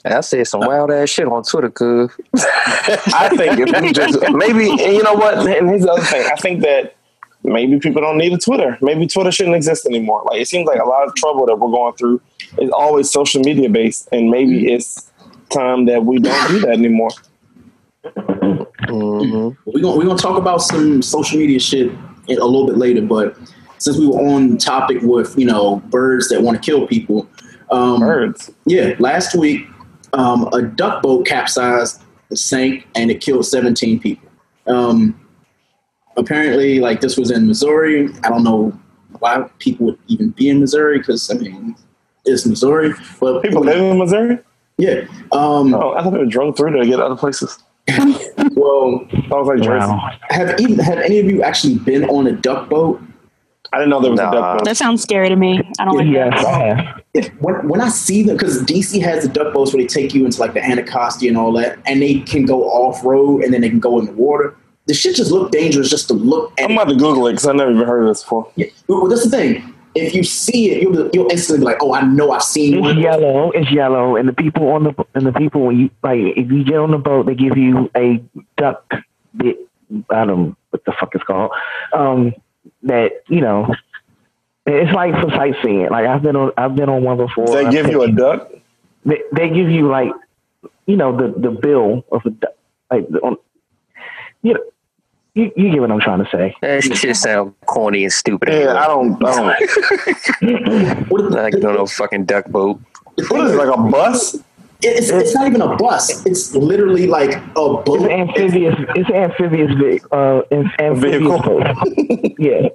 I 0.05 0.21
said 0.21 0.47
some 0.47 0.61
wild 0.61 0.91
ass 0.91 1.11
shit 1.11 1.27
on 1.27 1.43
Twitter, 1.43 1.71
cuz. 1.71 2.11
I 2.35 3.31
think 3.37 3.59
if 3.59 3.83
you 3.83 3.93
just 3.93 4.19
maybe, 4.31 4.71
and 4.71 4.95
you 4.95 5.03
know 5.03 5.15
what? 5.15 5.39
And 5.39 5.69
here's 5.69 5.83
the 5.83 5.93
other 5.93 6.03
thing. 6.03 6.25
I 6.31 6.37
think 6.37 6.63
that 6.63 6.95
maybe 7.43 7.79
people 7.81 8.01
don't 8.03 8.17
need 8.17 8.33
a 8.33 8.39
Twitter. 8.39 8.79
Maybe 8.81 9.07
Twitter 9.07 9.33
shouldn't 9.33 9.57
exist 9.57 9.87
anymore. 9.87 10.23
Like 10.27 10.41
it 10.41 10.49
seems 10.49 10.67
like 10.67 10.81
a 10.81 10.85
lot 10.85 11.07
of 11.07 11.15
trouble 11.17 11.47
that 11.47 11.57
we're 11.57 11.71
going 11.71 11.95
through 11.95 12.21
is 12.59 12.71
always 12.71 13.11
social 13.11 13.43
media 13.43 13.69
based, 13.69 14.09
and 14.13 14.31
maybe 14.31 14.73
it's 14.73 15.11
time 15.51 15.87
that 15.87 16.05
we 16.05 16.19
don't 16.19 16.49
do 16.49 16.61
that 16.61 16.71
anymore. 16.71 17.11
Mm-hmm. 18.05 19.71
We're 19.71 19.83
gonna 19.83 19.97
we're 19.97 20.05
gonna 20.05 20.19
talk 20.19 20.39
about 20.39 20.63
some 20.63 21.03
social 21.03 21.39
media 21.39 21.59
shit 21.59 21.91
a 22.29 22.35
little 22.35 22.67
bit 22.67 22.77
later, 22.77 23.03
but 23.03 23.37
since 23.79 23.97
we 23.97 24.07
were 24.07 24.21
on 24.21 24.59
topic 24.59 24.99
with 25.03 25.37
you 25.37 25.47
know 25.47 25.77
birds 25.87 26.29
that 26.29 26.41
want 26.41 26.63
to 26.63 26.71
kill 26.71 26.87
people, 26.87 27.29
um, 27.71 28.01
birds. 28.01 28.51
Yeah, 28.65 28.95
last 28.99 29.35
week 29.35 29.67
um, 30.13 30.49
a 30.53 30.63
duck 30.63 31.03
boat 31.03 31.27
capsized, 31.27 32.03
sank, 32.35 32.87
and 32.95 33.11
it 33.11 33.21
killed 33.21 33.47
17 33.47 34.01
people. 34.01 34.29
Um, 34.67 35.19
apparently, 36.17 36.81
like 36.81 37.01
this 37.01 37.17
was 37.17 37.31
in 37.31 37.47
Missouri. 37.47 38.09
I 38.25 38.29
don't 38.29 38.45
know 38.45 38.79
why 39.19 39.49
people 39.59 39.87
would 39.87 39.99
even 40.09 40.31
be 40.31 40.49
in 40.49 40.61
Missouri 40.61 40.99
because 40.99 41.31
I 41.31 41.35
mean 41.35 41.77
it's 42.25 42.47
Missouri, 42.47 42.93
but 43.21 43.43
people 43.43 43.63
live 43.63 43.83
in 43.83 43.99
Missouri. 43.99 44.39
Yeah. 44.77 45.07
Um, 45.33 45.75
oh, 45.75 45.95
I 45.95 46.03
thought 46.03 46.13
they 46.13 46.19
were 46.19 46.27
drove 46.27 46.57
through 46.57 46.79
to 46.79 46.87
get 46.87 47.01
other 47.01 47.17
places. 47.17 47.59
well, 48.55 49.07
I 49.13 49.35
was 49.35 49.59
like, 49.59 49.69
wow. 49.69 50.11
have 50.29 50.61
even 50.61 50.79
have 50.79 50.99
any 50.99 51.19
of 51.19 51.27
you 51.27 51.43
actually 51.43 51.79
been 51.79 52.05
on 52.05 52.27
a 52.27 52.33
duck 52.33 52.69
boat? 52.69 53.01
I 53.73 53.79
didn't 53.79 53.91
know 53.91 54.01
there 54.01 54.11
was 54.11 54.19
nah. 54.19 54.31
a 54.31 54.33
duck 54.33 54.59
boat. 54.59 54.65
That 54.65 54.77
sounds 54.77 55.03
scary 55.03 55.29
to 55.29 55.37
me. 55.37 55.61
I 55.79 55.85
don't 55.85 55.97
like 55.97 56.07
yes, 56.09 56.43
that. 56.43 57.05
If, 57.15 57.29
when, 57.41 57.69
when 57.69 57.81
I 57.81 57.89
see 57.89 58.23
them, 58.23 58.37
because 58.37 58.63
DC 58.63 59.01
has 59.03 59.25
the 59.25 59.29
duck 59.29 59.53
boats 59.53 59.73
where 59.73 59.83
they 59.83 59.87
take 59.87 60.15
you 60.15 60.25
into 60.25 60.41
like 60.41 60.55
the 60.55 60.65
Anacostia 60.65 61.29
and 61.29 61.37
all 61.37 61.53
that, 61.53 61.79
and 61.87 62.01
they 62.01 62.21
can 62.21 62.47
go 62.47 62.65
off 62.65 63.05
road 63.05 63.43
and 63.43 63.53
then 63.53 63.61
they 63.61 63.69
can 63.69 63.81
go 63.81 63.99
in 63.99 64.07
the 64.07 64.13
water. 64.13 64.57
The 64.87 64.95
shit 64.95 65.17
just 65.17 65.31
look 65.31 65.51
dangerous 65.51 65.91
just 65.91 66.09
to 66.09 66.15
look 66.15 66.59
at. 66.59 66.65
I'm 66.65 66.73
about 66.73 66.89
to 66.89 66.97
Google 66.97 67.27
it 67.27 67.33
because 67.33 67.47
I 67.47 67.53
never 67.53 67.71
even 67.71 67.87
heard 67.87 68.03
of 68.03 68.09
this 68.09 68.23
before. 68.23 68.51
Yeah. 68.57 68.67
Well, 68.87 69.07
that's 69.07 69.25
the 69.25 69.31
thing. 69.31 69.75
If 69.95 70.15
you 70.15 70.23
see 70.23 70.71
it, 70.71 70.83
you'll, 70.83 71.11
you'll 71.13 71.31
instantly 71.31 71.61
be 71.61 71.65
like, 71.65 71.83
"Oh, 71.83 71.93
I 71.93 72.03
know 72.03 72.31
I've 72.31 72.43
seen 72.43 72.75
it's 72.75 72.81
one." 72.81 72.99
yellow. 72.99 73.51
It's 73.51 73.71
yellow, 73.71 74.17
and 74.17 74.29
the 74.29 74.33
people 74.33 74.69
on 74.69 74.85
the 74.85 74.95
and 75.15 75.27
the 75.27 75.33
people 75.33 75.63
when 75.63 75.79
you 75.79 75.91
like 76.03 76.19
if 76.19 76.51
you 76.51 76.65
get 76.65 76.77
on 76.77 76.93
the 76.93 76.99
boat, 76.99 77.27
they 77.27 77.35
give 77.35 77.59
you 77.59 77.91
a 77.97 78.23
duck 78.57 78.91
bit. 79.37 79.59
I 80.11 80.25
don't 80.25 80.27
know 80.27 80.57
what 80.71 80.85
the 80.85 80.93
fuck 80.93 81.15
it's 81.15 81.25
called. 81.25 81.51
Um, 81.93 82.35
that 82.83 83.23
you 83.29 83.41
know 83.41 83.73
it's 84.71 84.93
like 84.93 85.15
for 85.21 85.31
sightseeing. 85.31 85.89
Like 85.91 86.07
I've 86.07 86.23
been 86.23 86.37
on, 86.37 86.53
I've 86.57 86.75
been 86.75 86.89
on 86.89 87.03
one 87.03 87.17
before. 87.17 87.47
They 87.47 87.71
give 87.71 87.89
you 87.89 88.03
a 88.03 88.11
duck. 88.11 88.51
They, 89.05 89.23
they 89.33 89.49
give 89.49 89.71
you 89.71 89.89
like, 89.89 90.11
you 90.87 90.97
know, 90.97 91.17
the 91.17 91.33
the 91.39 91.51
bill 91.51 92.05
of 92.13 92.25
a 92.27 92.31
duck. 92.31 92.55
Like 92.91 93.09
on, 93.23 93.37
you 94.43 94.55
know, 94.55 94.61
you, 95.35 95.53
you 95.57 95.71
get 95.71 95.81
what 95.81 95.91
I'm 95.91 96.01
trying 96.01 96.25
to 96.25 96.31
say. 96.31 96.57
That 96.61 96.85
shit 96.85 97.17
sound 97.17 97.55
corny 97.67 98.05
and 98.05 98.13
stupid. 98.13 98.49
Yeah, 98.51 98.75
I 98.75 98.87
don't. 98.89 99.25
I 99.25 99.59
don't. 100.41 101.11
like 101.31 101.55
on 101.55 101.61
no 101.61 101.87
fucking 101.87 102.25
duck 102.27 102.47
boat. 102.47 102.81
What 103.29 103.47
is 103.47 103.53
it, 103.53 103.57
like 103.57 103.75
a 103.75 103.81
bus? 103.81 104.37
It's, 104.81 105.09
it's 105.09 105.35
not 105.35 105.49
even 105.49 105.61
a 105.61 105.77
bus. 105.77 106.25
It's 106.25 106.55
literally 106.55 107.07
like 107.09 107.35
a 107.35 107.53
boat. 107.53 108.03
It's 108.03 108.05
amphibious. 108.05 108.77
It's 108.95 109.11
amphibious. 109.11 110.05
Uh, 110.13 110.43
amphibious 110.53 111.01
vehicle. 111.01 111.43
boat. 111.43 112.35
yeah. 112.39 112.69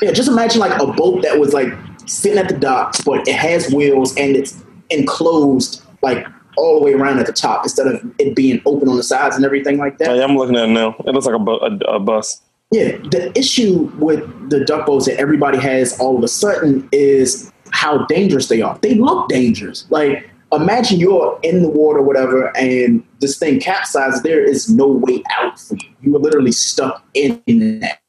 Yeah, 0.00 0.12
just 0.12 0.28
imagine 0.28 0.60
like 0.60 0.80
a 0.80 0.86
boat 0.86 1.22
that 1.22 1.40
was 1.40 1.52
like 1.52 1.72
sitting 2.06 2.38
at 2.38 2.48
the 2.48 2.56
dock, 2.56 2.94
but 3.04 3.26
it 3.26 3.34
has 3.34 3.72
wheels 3.72 4.16
and 4.16 4.36
it's 4.36 4.62
enclosed 4.90 5.82
like 6.02 6.24
all 6.56 6.78
the 6.78 6.84
way 6.84 6.92
around 6.92 7.18
at 7.18 7.26
the 7.26 7.32
top 7.32 7.64
instead 7.64 7.88
of 7.88 8.04
it 8.18 8.36
being 8.36 8.60
open 8.66 8.88
on 8.88 8.96
the 8.96 9.02
sides 9.02 9.34
and 9.34 9.44
everything 9.44 9.78
like 9.78 9.98
that. 9.98 10.16
Yeah, 10.16 10.22
I'm 10.22 10.36
looking 10.36 10.56
at 10.56 10.68
it 10.68 10.72
now. 10.72 10.94
It 11.00 11.12
looks 11.12 11.26
like 11.26 11.34
a, 11.34 11.38
bu- 11.38 11.58
a, 11.58 11.76
a 11.96 11.98
bus. 11.98 12.42
Yeah, 12.70 12.92
the 12.98 13.32
issue 13.36 13.90
with 13.98 14.50
the 14.50 14.64
duck 14.64 14.86
boats 14.86 15.06
that 15.06 15.18
everybody 15.18 15.58
has 15.58 15.98
all 15.98 16.16
of 16.16 16.22
a 16.22 16.28
sudden 16.28 16.88
is 16.92 17.50
how 17.72 18.06
dangerous 18.06 18.46
they 18.48 18.62
are. 18.62 18.78
They 18.82 18.94
look 18.94 19.28
dangerous. 19.28 19.86
Like 19.90 20.30
imagine 20.52 20.98
you're 20.98 21.38
in 21.42 21.62
the 21.62 21.68
water, 21.68 22.02
whatever, 22.02 22.56
and 22.56 23.04
this 23.20 23.38
thing 23.38 23.60
capsizes. 23.60 24.22
There 24.22 24.42
is 24.42 24.68
no 24.68 24.86
way 24.86 25.22
out 25.38 25.58
for 25.58 25.74
you. 25.74 25.88
You 26.02 26.16
are 26.16 26.20
literally 26.20 26.52
stuck 26.52 27.04
in 27.14 27.42
that. 27.80 28.00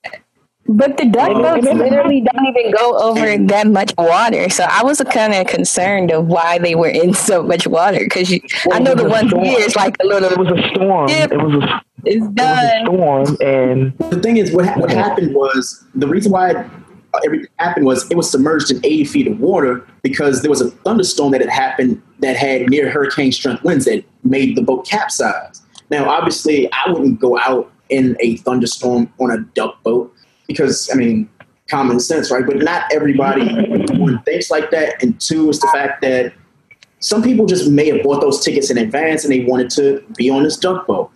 But 0.68 0.98
the 0.98 1.06
duck 1.06 1.34
boats 1.34 1.66
literally 1.66 2.22
don't 2.22 2.46
even 2.46 2.72
go 2.72 2.98
over 2.98 3.38
that 3.38 3.68
much 3.68 3.94
water. 3.98 4.50
So 4.50 4.66
I 4.70 4.84
was 4.84 5.02
kind 5.12 5.34
of 5.34 5.48
concerned 5.48 6.12
of 6.12 6.28
why 6.28 6.60
they 6.60 6.76
were 6.76 6.88
in 6.88 7.14
so 7.14 7.44
much 7.44 7.68
water 7.68 8.00
because 8.00 8.30
well, 8.66 8.78
I 8.78 8.80
know 8.80 8.96
the 8.96 9.10
one 9.10 9.28
here 9.28 9.60
is 9.60 9.76
like 9.76 9.98
a 10.02 10.06
little. 10.06 10.32
It 10.32 10.38
was 10.38 10.52
a 10.52 10.70
storm. 10.70 11.08
Dip. 11.08 11.32
It 11.32 11.38
was 11.38 11.64
a. 11.64 11.84
It's 12.04 12.28
done. 12.30 12.86
It 12.86 12.92
was 12.92 13.26
a 13.26 13.36
storm, 13.36 13.38
and 13.42 13.98
the 14.12 14.20
thing 14.22 14.38
is, 14.38 14.54
what 14.54 14.66
what 14.78 14.92
happened 14.92 15.36
was 15.36 15.84
the 15.94 16.08
reason 16.08 16.32
why 16.32 16.70
everything 17.26 17.48
happened 17.58 17.86
was 17.86 18.10
it 18.10 18.18
was 18.18 18.30
submerged 18.30 18.72
in 18.72 18.78
80 18.78 19.06
feet 19.06 19.28
of 19.28 19.40
water 19.40 19.86
because 20.02 20.42
there 20.42 20.50
was 20.50 20.62
a 20.62 20.72
thunderstorm 20.72 21.32
that 21.32 21.42
had 21.42 21.50
happened 21.50 22.02
that 22.20 22.36
had 22.36 22.70
near 22.70 22.90
hurricane 22.90 23.32
strength 23.32 23.64
winds 23.64 23.86
that 23.86 24.04
made 24.24 24.56
the 24.56 24.62
boat 24.62 24.86
capsize. 24.86 25.62
Now, 25.90 26.10
obviously, 26.10 26.72
I 26.72 26.92
wouldn't 26.92 27.20
go 27.20 27.38
out 27.38 27.72
in 27.90 28.16
a 28.22 28.38
thunderstorm 28.38 29.12
on 29.20 29.32
a 29.32 29.40
duck 29.40 29.82
boat 29.84 30.14
because 30.48 30.90
I 30.92 30.96
mean, 30.96 31.30
common 31.70 32.00
sense, 32.00 32.32
right? 32.32 32.46
But 32.46 32.58
not 32.58 32.92
everybody 32.94 33.48
thinks 34.26 34.50
like 34.50 34.72
that. 34.72 35.02
And 35.04 35.20
two 35.20 35.50
is 35.50 35.60
the 35.60 35.70
fact 35.74 36.02
that 36.02 36.34
some 37.00 37.24
people 37.24 37.46
just 37.46 37.70
may 37.70 37.88
have 37.90 38.04
bought 38.04 38.22
those 38.22 38.44
tickets 38.44 38.70
in 38.70 38.78
advance 38.78 39.24
and 39.24 39.34
they 39.34 39.44
wanted 39.44 39.70
to 39.72 40.04
be 40.16 40.30
on 40.30 40.44
this 40.44 40.58
duck 40.58 40.86
boat. 40.88 41.12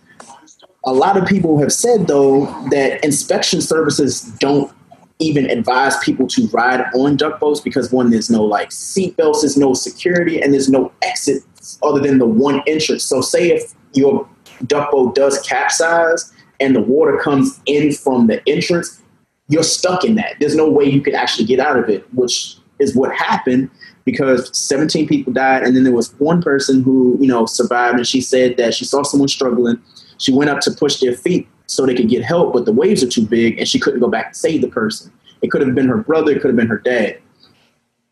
A 0.84 0.92
lot 0.92 1.16
of 1.16 1.26
people 1.26 1.58
have 1.60 1.72
said 1.72 2.06
though 2.06 2.46
that 2.70 3.02
inspection 3.04 3.60
services 3.60 4.22
don't 4.38 4.72
even 5.18 5.48
advise 5.50 5.96
people 5.98 6.26
to 6.28 6.46
ride 6.48 6.84
on 6.94 7.16
duck 7.16 7.40
boats 7.40 7.60
because 7.60 7.90
one, 7.90 8.10
there's 8.10 8.30
no 8.30 8.44
like 8.44 8.70
seat 8.70 9.16
belts, 9.16 9.42
there's 9.42 9.56
no 9.56 9.72
security, 9.72 10.40
and 10.42 10.52
there's 10.52 10.68
no 10.68 10.92
exit 11.02 11.42
other 11.82 12.00
than 12.00 12.18
the 12.18 12.26
one 12.26 12.62
entrance. 12.66 13.04
So 13.04 13.20
say 13.20 13.50
if 13.50 13.74
your 13.94 14.28
duck 14.66 14.90
boat 14.90 15.14
does 15.14 15.40
capsize 15.40 16.32
and 16.60 16.74
the 16.74 16.82
water 16.82 17.18
comes 17.18 17.60
in 17.66 17.92
from 17.92 18.26
the 18.26 18.46
entrance, 18.48 19.00
you're 19.48 19.62
stuck 19.62 20.04
in 20.04 20.16
that. 20.16 20.34
There's 20.40 20.56
no 20.56 20.68
way 20.68 20.84
you 20.84 21.00
can 21.00 21.14
actually 21.14 21.46
get 21.46 21.60
out 21.60 21.78
of 21.78 21.88
it, 21.88 22.06
which 22.14 22.56
is 22.78 22.94
what 22.94 23.14
happened 23.14 23.70
because 24.04 24.56
17 24.56 25.08
people 25.08 25.32
died. 25.32 25.62
And 25.62 25.74
then 25.74 25.84
there 25.84 25.92
was 25.92 26.12
one 26.18 26.42
person 26.42 26.82
who, 26.82 27.16
you 27.20 27.26
know, 27.26 27.46
survived 27.46 27.96
and 27.96 28.06
she 28.06 28.20
said 28.20 28.56
that 28.58 28.74
she 28.74 28.84
saw 28.84 29.02
someone 29.02 29.28
struggling. 29.28 29.80
She 30.18 30.32
went 30.32 30.50
up 30.50 30.60
to 30.60 30.70
push 30.70 31.00
their 31.00 31.14
feet 31.14 31.48
so 31.66 31.84
they 31.84 31.94
could 31.94 32.08
get 32.08 32.24
help, 32.24 32.52
but 32.52 32.64
the 32.64 32.72
waves 32.72 33.02
are 33.02 33.08
too 33.08 33.26
big 33.26 33.58
and 33.58 33.68
she 33.68 33.78
couldn't 33.78 34.00
go 34.00 34.08
back 34.08 34.26
and 34.26 34.36
save 34.36 34.60
the 34.60 34.68
person. 34.68 35.12
It 35.42 35.50
could 35.50 35.60
have 35.60 35.74
been 35.74 35.88
her 35.88 35.98
brother, 35.98 36.32
it 36.32 36.40
could 36.40 36.48
have 36.48 36.56
been 36.56 36.68
her 36.68 36.78
dad. 36.78 37.18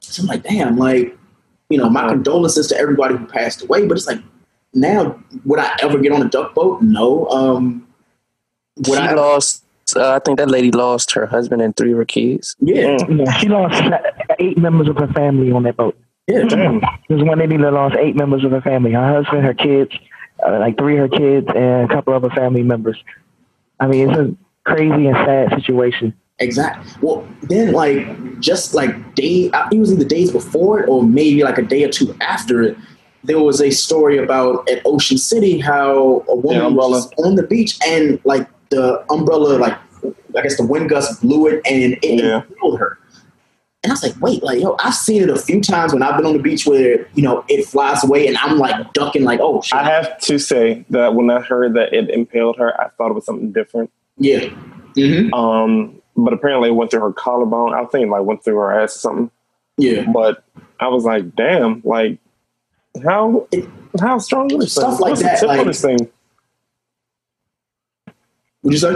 So 0.00 0.22
I'm 0.22 0.28
like, 0.28 0.42
damn, 0.42 0.76
like, 0.76 1.16
you 1.70 1.78
know, 1.78 1.88
my 1.88 2.08
condolences 2.08 2.68
to 2.68 2.76
everybody 2.76 3.16
who 3.16 3.26
passed 3.26 3.62
away, 3.62 3.86
but 3.86 3.96
it's 3.96 4.06
like, 4.06 4.20
now, 4.74 5.18
would 5.44 5.60
I 5.60 5.76
ever 5.82 5.98
get 5.98 6.12
on 6.12 6.22
a 6.22 6.28
duck 6.28 6.54
boat? 6.54 6.82
No. 6.82 7.26
Um, 7.28 7.86
would 8.76 8.86
she 8.86 8.96
I 8.96 9.14
lost 9.14 9.64
uh, 9.96 10.10
I 10.10 10.18
think 10.18 10.38
that 10.38 10.50
lady 10.50 10.70
lost 10.70 11.12
her 11.12 11.26
husband 11.26 11.62
and 11.62 11.76
three 11.76 11.92
of 11.92 11.98
her 11.98 12.04
kids. 12.04 12.56
Yeah, 12.58 12.96
yeah 13.08 13.32
she 13.38 13.48
lost 13.48 13.82
eight 14.38 14.58
members 14.58 14.88
of 14.88 14.96
her 14.96 15.08
family 15.08 15.52
on 15.52 15.62
that 15.64 15.76
boat. 15.76 15.96
Yeah, 16.26 16.44
there's 17.08 17.22
one 17.22 17.38
lady 17.38 17.58
that 17.58 17.72
lost 17.72 17.96
eight 17.96 18.16
members 18.16 18.44
of 18.44 18.50
her 18.50 18.62
family: 18.62 18.92
her 18.92 19.22
husband, 19.22 19.44
her 19.44 19.54
kids, 19.54 19.94
uh, 20.44 20.58
like 20.58 20.78
three 20.78 20.98
of 20.98 21.10
her 21.10 21.16
kids, 21.16 21.46
and 21.54 21.90
a 21.90 21.94
couple 21.94 22.14
of 22.14 22.22
her 22.22 22.30
family 22.30 22.62
members. 22.62 22.96
I 23.80 23.86
mean, 23.86 24.10
it's 24.10 24.18
a 24.18 24.36
crazy 24.64 25.06
and 25.06 25.16
sad 25.16 25.50
situation. 25.50 26.14
Exactly. 26.38 26.90
Well, 27.00 27.26
then, 27.42 27.72
like, 27.72 28.40
just 28.40 28.74
like 28.74 29.14
day, 29.14 29.50
it 29.70 29.78
was 29.78 29.96
the 29.96 30.04
days 30.04 30.32
before 30.32 30.80
it, 30.80 30.88
or 30.88 31.02
maybe 31.02 31.44
like 31.44 31.58
a 31.58 31.62
day 31.62 31.84
or 31.84 31.88
two 31.88 32.14
after 32.20 32.62
it, 32.62 32.76
there 33.22 33.40
was 33.40 33.60
a 33.60 33.70
story 33.70 34.18
about 34.18 34.68
at 34.70 34.82
Ocean 34.84 35.16
City 35.16 35.58
how 35.58 36.24
a 36.28 36.36
woman 36.36 36.74
was 36.74 37.10
on 37.24 37.36
the 37.36 37.42
beach 37.42 37.78
and 37.86 38.20
like 38.24 38.48
the 38.70 39.02
umbrella, 39.10 39.56
like 39.58 39.78
I 40.36 40.42
guess 40.42 40.56
the 40.56 40.66
wind 40.66 40.90
gust 40.90 41.22
blew 41.22 41.46
it 41.46 41.62
and 41.64 41.94
it 42.02 42.24
yeah. 42.24 42.42
killed 42.60 42.78
her. 42.78 42.98
And 43.84 43.92
I 43.92 43.94
was 43.94 44.02
like, 44.02 44.18
wait, 44.18 44.42
like, 44.42 44.62
yo, 44.62 44.76
I've 44.80 44.94
seen 44.94 45.22
it 45.22 45.28
a 45.28 45.36
few 45.36 45.60
times 45.60 45.92
when 45.92 46.02
I've 46.02 46.16
been 46.16 46.24
on 46.24 46.32
the 46.32 46.38
beach 46.38 46.66
where, 46.66 47.06
you 47.12 47.22
know, 47.22 47.44
it 47.48 47.66
flies 47.66 48.02
away 48.02 48.26
and 48.26 48.38
I'm 48.38 48.56
like 48.56 48.94
ducking, 48.94 49.24
like, 49.24 49.40
oh, 49.40 49.60
shit. 49.60 49.78
I 49.78 49.84
have 49.84 50.18
to 50.20 50.38
say 50.38 50.86
that 50.88 51.14
when 51.14 51.28
I 51.28 51.40
heard 51.40 51.74
that 51.74 51.92
it 51.92 52.08
impaled 52.08 52.56
her, 52.56 52.80
I 52.80 52.88
thought 52.88 53.10
it 53.10 53.14
was 53.14 53.26
something 53.26 53.52
different. 53.52 53.92
Yeah. 54.16 54.48
Mm-hmm. 54.94 55.34
Um, 55.34 56.00
but 56.16 56.32
apparently 56.32 56.70
it 56.70 56.72
went 56.72 56.92
through 56.92 57.02
her 57.02 57.12
collarbone. 57.12 57.74
I 57.74 57.80
think 57.80 57.92
thinking 57.92 58.10
like 58.10 58.22
went 58.22 58.42
through 58.42 58.56
her 58.56 58.80
ass 58.80 58.96
or 58.96 59.00
something. 59.00 59.30
Yeah. 59.76 60.10
But 60.10 60.42
I 60.80 60.88
was 60.88 61.04
like, 61.04 61.34
damn, 61.36 61.82
like, 61.84 62.18
how 63.04 63.46
it, 63.52 63.68
how 64.00 64.16
strong 64.16 64.50
is 64.62 64.72
stuff 64.72 64.98
like 64.98 65.10
What's 65.10 65.22
that? 65.22 65.40
The 65.40 65.46
tip 65.46 65.56
like, 65.58 65.66
this 65.66 65.82
thing? 65.82 66.10
Would 68.62 68.72
you 68.72 68.78
say? 68.78 68.94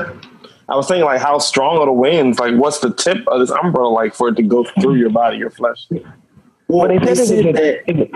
I 0.70 0.76
was 0.76 0.86
thinking 0.86 1.04
like 1.04 1.20
how 1.20 1.38
strong 1.38 1.78
are 1.78 1.86
the 1.86 1.92
winds? 1.92 2.38
Like 2.38 2.54
what's 2.54 2.80
the 2.80 2.92
tip 2.92 3.26
of 3.28 3.40
this 3.40 3.50
umbrella 3.50 3.88
like 3.88 4.14
for 4.14 4.28
it 4.28 4.36
to 4.36 4.42
go 4.42 4.64
through 4.64 4.96
your 4.96 5.10
body, 5.10 5.38
your 5.38 5.50
flesh? 5.50 5.88
Well, 6.68 6.88
they, 6.88 6.98
said, 7.14 7.26
said 7.26 7.54
that. 7.54 7.90
It, 7.90 8.10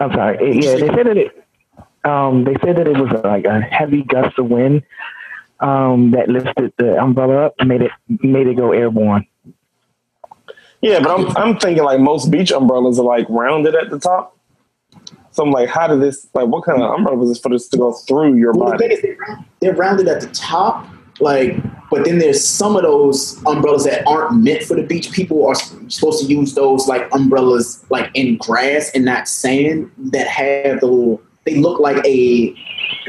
I'm 0.00 0.12
sorry. 0.12 0.54
yeah, 0.60 0.76
they 0.76 0.86
said 0.88 1.06
that 1.06 1.16
it. 1.16 1.44
Um, 2.04 2.44
they 2.44 2.54
said 2.64 2.76
that 2.76 2.88
it 2.88 2.96
was 2.96 3.10
like 3.22 3.44
a 3.44 3.60
heavy 3.60 4.02
gust 4.02 4.38
of 4.38 4.46
wind, 4.46 4.82
um, 5.60 6.12
that 6.12 6.28
lifted 6.28 6.72
the 6.78 6.98
umbrella 6.98 7.46
up, 7.46 7.54
made 7.66 7.82
it 7.82 7.90
made 8.22 8.46
it 8.46 8.54
go 8.56 8.72
airborne. 8.72 9.26
Yeah, 10.80 11.00
but 11.00 11.10
I'm 11.10 11.36
I'm 11.36 11.58
thinking 11.58 11.84
like 11.84 12.00
most 12.00 12.30
beach 12.30 12.52
umbrellas 12.52 12.98
are 12.98 13.04
like 13.04 13.26
rounded 13.28 13.74
at 13.74 13.90
the 13.90 13.98
top. 13.98 14.36
So 15.32 15.42
I'm 15.44 15.50
like, 15.50 15.68
how 15.68 15.86
did 15.88 16.00
this 16.00 16.26
like 16.34 16.46
what 16.46 16.64
kind 16.64 16.80
of 16.82 16.90
umbrella 16.94 17.18
was 17.18 17.28
this 17.28 17.38
for 17.40 17.50
this 17.50 17.68
to 17.68 17.76
go 17.76 17.92
through 17.92 18.36
your 18.36 18.52
Well, 18.54 18.66
the 18.70 18.78
body? 18.78 18.96
thing 18.96 18.96
is, 18.96 19.02
they're- 19.02 19.44
they're 19.60 19.74
rounded 19.74 20.08
at 20.08 20.20
the 20.20 20.28
top, 20.28 20.86
like, 21.20 21.56
but 21.90 22.04
then 22.04 22.18
there's 22.18 22.44
some 22.46 22.76
of 22.76 22.82
those 22.82 23.42
umbrellas 23.46 23.84
that 23.84 24.06
aren't 24.06 24.42
meant 24.42 24.62
for 24.62 24.74
the 24.74 24.82
beach. 24.82 25.10
People 25.12 25.46
are 25.46 25.54
supposed 25.54 26.26
to 26.26 26.32
use 26.32 26.54
those 26.54 26.86
like 26.86 27.08
umbrellas, 27.14 27.84
like 27.90 28.10
in 28.14 28.36
grass 28.38 28.90
and 28.94 29.04
not 29.04 29.26
sand, 29.28 29.90
that 30.12 30.26
have 30.26 30.80
the 30.80 30.86
little. 30.86 31.22
They 31.44 31.56
look 31.56 31.80
like 31.80 32.04
a, 32.06 32.54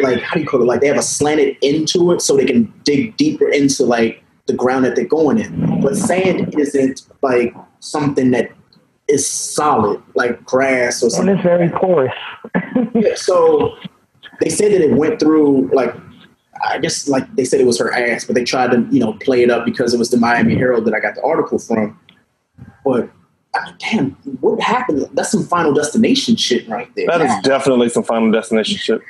like 0.02 0.22
how 0.22 0.36
do 0.36 0.40
you 0.40 0.48
call 0.48 0.62
it? 0.62 0.66
Like 0.66 0.80
they 0.80 0.88
have 0.88 0.98
a 0.98 1.02
slanted 1.02 1.58
into 1.62 2.12
it, 2.14 2.22
so 2.22 2.38
they 2.38 2.46
can 2.46 2.72
dig 2.86 3.18
deeper 3.18 3.50
into 3.50 3.84
like 3.86 4.24
the 4.46 4.54
ground 4.54 4.86
that 4.86 4.96
they're 4.96 5.06
going 5.06 5.38
in. 5.40 5.82
But 5.82 5.98
sand 5.98 6.56
isn't 6.58 7.02
like 7.22 7.54
something 7.82 8.32
that 8.32 8.50
is 9.10 9.28
solid, 9.28 10.02
like 10.16 10.44
grass 10.46 11.04
or 11.04 11.08
And 11.08 11.12
something. 11.14 11.36
it's 11.36 11.44
very 11.44 11.70
porous. 11.70 12.14
Yeah, 12.94 13.16
so 13.16 13.76
they 14.40 14.50
said 14.50 14.72
that 14.72 14.82
it 14.82 14.94
went 14.96 15.20
through 15.20 15.70
like 15.74 15.94
I 16.66 16.78
guess 16.80 17.08
like 17.08 17.34
they 17.36 17.46
said 17.46 17.60
it 17.60 17.68
was 17.68 17.80
her 17.80 17.94
ass, 17.94 18.26
but 18.26 18.36
they 18.36 18.44
tried 18.44 18.72
to 18.72 18.88
you 18.92 19.00
know 19.00 19.14
play 19.14 19.44
it 19.44 19.50
up 19.50 19.66
because 19.66 19.94
it 19.94 19.98
was 19.98 20.10
the 20.10 20.18
Miami 20.18 20.56
Herald 20.56 20.86
that 20.86 20.94
I 20.94 21.00
got 21.00 21.16
the 21.16 21.24
article 21.24 21.60
from. 21.60 22.00
But 22.86 23.10
I 23.56 23.66
mean, 23.66 23.76
damn, 23.80 24.12
what 24.42 24.60
happened? 24.62 25.08
That's 25.14 25.32
some 25.32 25.44
Final 25.44 25.74
Destination 25.74 26.36
shit 26.36 26.68
right 26.68 26.90
there. 26.96 27.08
That 27.08 27.22
is 27.22 27.32
definitely 27.44 27.90
some 27.90 28.04
final 28.04 28.32
destination 28.32 28.78
shit. 28.78 29.02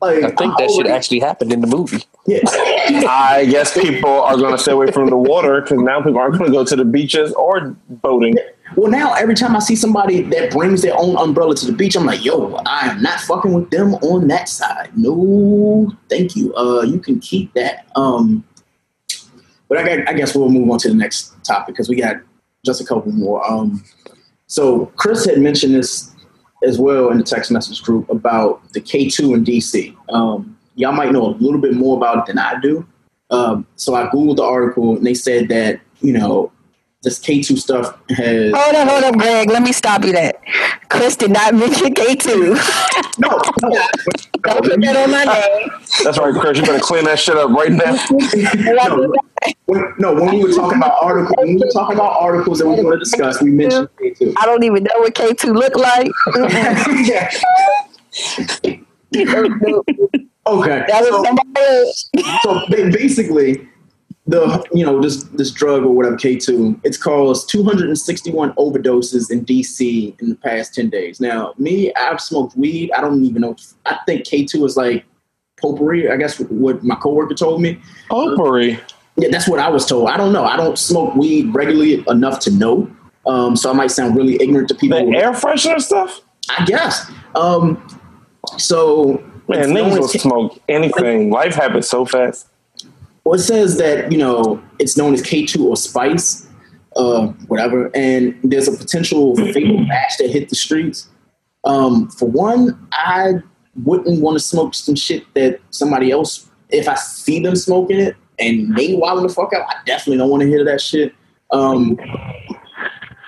like, 0.00 0.24
I 0.24 0.30
think 0.30 0.56
that 0.58 0.70
shit 0.70 0.86
actually 0.86 1.20
happened 1.20 1.52
in 1.52 1.60
the 1.60 1.66
movie. 1.66 2.02
Yeah. 2.26 2.40
I 2.46 3.46
guess 3.48 3.74
people 3.74 4.10
are 4.10 4.36
going 4.36 4.52
to 4.52 4.58
stay 4.58 4.72
away 4.72 4.90
from 4.90 5.10
the 5.10 5.16
water 5.16 5.60
because 5.60 5.78
now 5.78 6.02
people 6.02 6.18
aren't 6.18 6.36
going 6.38 6.50
to 6.50 6.56
go 6.56 6.64
to 6.64 6.76
the 6.76 6.84
beaches 6.84 7.32
or 7.34 7.76
boating. 7.88 8.34
Well, 8.74 8.90
now 8.90 9.12
every 9.14 9.34
time 9.34 9.54
I 9.54 9.60
see 9.60 9.76
somebody 9.76 10.22
that 10.22 10.50
brings 10.50 10.82
their 10.82 10.98
own 10.98 11.16
umbrella 11.16 11.54
to 11.54 11.66
the 11.66 11.72
beach, 11.72 11.96
I'm 11.96 12.04
like, 12.04 12.24
yo, 12.24 12.54
I 12.66 12.88
am 12.88 13.00
not 13.02 13.20
fucking 13.20 13.52
with 13.52 13.70
them 13.70 13.94
on 13.96 14.26
that 14.28 14.48
side. 14.48 14.90
No, 14.96 15.92
thank 16.08 16.34
you. 16.34 16.54
Uh, 16.54 16.82
you 16.82 16.98
can 16.98 17.20
keep 17.20 17.54
that. 17.54 17.86
Um, 17.94 18.44
but 19.68 19.78
I, 19.78 19.84
got, 19.84 20.08
I 20.08 20.12
guess 20.14 20.34
we'll 20.34 20.48
move 20.48 20.68
on 20.70 20.78
to 20.80 20.88
the 20.88 20.94
next 20.94 21.32
topic 21.44 21.74
because 21.74 21.88
we 21.88 21.96
got 21.96 22.16
just 22.64 22.80
a 22.80 22.84
couple 22.84 23.12
more. 23.12 23.48
Um, 23.48 23.84
so 24.46 24.86
Chris 24.96 25.24
had 25.24 25.38
mentioned 25.38 25.74
this 25.74 26.12
as 26.64 26.78
well 26.78 27.10
in 27.10 27.18
the 27.18 27.24
text 27.24 27.50
message 27.50 27.82
group 27.82 28.08
about 28.10 28.72
the 28.72 28.80
K2 28.80 29.34
in 29.34 29.44
DC. 29.44 29.94
Um, 30.12 30.56
y'all 30.74 30.92
might 30.92 31.12
know 31.12 31.26
a 31.26 31.34
little 31.38 31.60
bit 31.60 31.74
more 31.74 31.96
about 31.96 32.18
it 32.18 32.26
than 32.26 32.38
I 32.38 32.58
do. 32.60 32.86
Um, 33.30 33.66
so 33.76 33.94
I 33.94 34.06
googled 34.06 34.36
the 34.36 34.44
article 34.44 34.96
and 34.96 35.04
they 35.04 35.14
said 35.14 35.48
that 35.48 35.80
you 36.00 36.12
know 36.12 36.52
this 37.02 37.20
K2 37.20 37.58
stuff 37.58 37.98
has 38.10 38.52
Hold 38.52 38.74
up, 38.74 38.88
hold 38.88 39.04
up, 39.04 39.16
Greg. 39.16 39.50
Let 39.50 39.62
me 39.62 39.72
stop 39.72 40.04
you 40.04 40.12
that. 40.12 40.40
Chris 40.88 41.16
did 41.16 41.30
not 41.30 41.54
mention 41.62 41.94
K2. 41.94 43.18
no, 43.18 43.28
no. 43.62 43.86
Don't 44.42 44.64
put 44.64 44.80
that 44.80 44.96
on 44.96 45.10
my 45.10 45.24
name. 45.24 45.70
That's 46.04 46.18
right, 46.18 46.34
Chris. 46.34 46.58
You 46.58 46.64
better 46.64 46.80
clean 46.80 47.04
that 47.04 47.18
shit 47.18 47.36
up 47.36 47.50
right 47.50 47.70
now. 47.70 47.92
no, 48.88 49.12
when, 49.66 49.94
no, 49.98 50.14
when 50.14 50.34
we 50.34 50.42
were 50.42 50.52
talking 50.52 50.78
about 50.78 51.02
articles, 51.02 51.34
when 51.38 51.54
we 51.54 51.56
were 51.56 51.70
talking 51.72 51.96
about 51.96 52.20
articles 52.20 52.58
that 52.58 52.66
we 52.66 52.74
want 52.74 52.94
to 52.94 52.98
discuss, 52.98 53.42
we 53.42 53.50
mentioned 53.50 53.88
K2. 54.00 54.34
I 54.38 54.46
don't 54.46 54.64
even 54.64 54.84
know 54.84 54.98
what 54.98 55.14
K2 55.14 55.54
look 55.54 55.76
like. 55.76 56.10
yeah. 57.06 57.30
that 60.86 61.02
was 61.02 61.10
So, 61.10 61.24
somebody 61.24 61.92
so 62.42 62.90
basically, 62.90 63.68
the 64.26 64.64
you 64.72 64.84
know 64.84 65.00
this 65.00 65.24
this 65.24 65.50
drug 65.50 65.84
or 65.84 65.90
whatever 65.90 66.16
K 66.16 66.36
two, 66.36 66.78
it's 66.84 66.96
caused 66.96 67.48
261 67.50 68.52
overdoses 68.54 69.30
in 69.30 69.44
DC 69.44 70.20
in 70.20 70.28
the 70.30 70.34
past 70.36 70.74
10 70.74 70.90
days. 70.90 71.20
Now, 71.20 71.54
me, 71.58 71.92
I've 71.94 72.20
smoked 72.20 72.56
weed. 72.56 72.90
I 72.92 73.00
don't 73.00 73.24
even 73.24 73.42
know. 73.42 73.56
I 73.84 73.98
think 74.06 74.24
K 74.26 74.44
two 74.44 74.64
is 74.64 74.76
like 74.76 75.04
potpourri. 75.60 76.10
I 76.10 76.16
guess 76.16 76.38
what 76.40 76.82
my 76.82 76.96
coworker 76.96 77.34
told 77.34 77.62
me. 77.62 77.80
Potpourri. 78.08 78.78
Yeah, 79.16 79.28
that's 79.30 79.48
what 79.48 79.60
I 79.60 79.68
was 79.68 79.86
told. 79.86 80.08
I 80.10 80.16
don't 80.16 80.32
know. 80.32 80.44
I 80.44 80.56
don't 80.56 80.78
smoke 80.78 81.14
weed 81.14 81.54
regularly 81.54 82.04
enough 82.08 82.40
to 82.40 82.50
know. 82.50 82.90
Um, 83.26 83.56
so 83.56 83.70
I 83.70 83.72
might 83.72 83.90
sound 83.90 84.14
really 84.16 84.40
ignorant 84.42 84.68
to 84.68 84.74
The 84.74 84.80
people. 84.80 85.16
air 85.16 85.32
freshener 85.32 85.80
stuff? 85.80 86.20
I 86.50 86.64
guess. 86.64 87.10
Um, 87.34 87.82
so 88.58 89.24
Man, 89.48 89.70
niggas 89.70 89.98
will 89.98 90.08
smoke 90.08 90.60
anything. 90.68 91.30
Life 91.30 91.54
happens 91.54 91.88
so 91.88 92.04
fast. 92.04 92.48
Well, 93.26 93.34
it 93.34 93.42
says 93.42 93.76
that 93.78 94.12
you 94.12 94.18
know 94.18 94.62
it's 94.78 94.96
known 94.96 95.12
as 95.12 95.20
K2 95.20 95.60
or 95.60 95.76
spice, 95.76 96.46
uh, 96.94 97.26
whatever, 97.48 97.90
and 97.92 98.38
there's 98.44 98.68
a 98.68 98.76
potential 98.76 99.34
fatal 99.34 99.84
batch 99.88 100.18
that 100.18 100.30
hit 100.30 100.48
the 100.48 100.54
streets. 100.54 101.08
Um, 101.64 102.08
for 102.08 102.28
one, 102.28 102.88
I 102.92 103.42
wouldn't 103.82 104.20
want 104.20 104.36
to 104.36 104.38
smoke 104.38 104.76
some 104.76 104.94
shit 104.94 105.24
that 105.34 105.58
somebody 105.70 106.12
else. 106.12 106.48
If 106.68 106.88
I 106.88 106.94
see 106.94 107.40
them 107.40 107.56
smoking 107.56 107.98
it 107.98 108.16
and 108.38 108.76
they 108.76 108.94
wilding 108.94 109.26
the 109.26 109.34
fuck 109.34 109.52
out, 109.52 109.66
I 109.68 109.74
definitely 109.86 110.18
don't 110.18 110.30
want 110.30 110.42
to 110.42 110.48
hear 110.48 110.64
that 110.64 110.80
shit. 110.80 111.12
Um, 111.50 111.98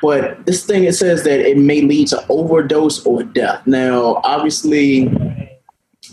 but 0.00 0.46
this 0.46 0.64
thing 0.64 0.84
it 0.84 0.94
says 0.94 1.24
that 1.24 1.40
it 1.40 1.58
may 1.58 1.80
lead 1.80 2.06
to 2.08 2.24
overdose 2.28 3.04
or 3.04 3.24
death. 3.24 3.66
Now, 3.66 4.20
obviously, 4.22 5.08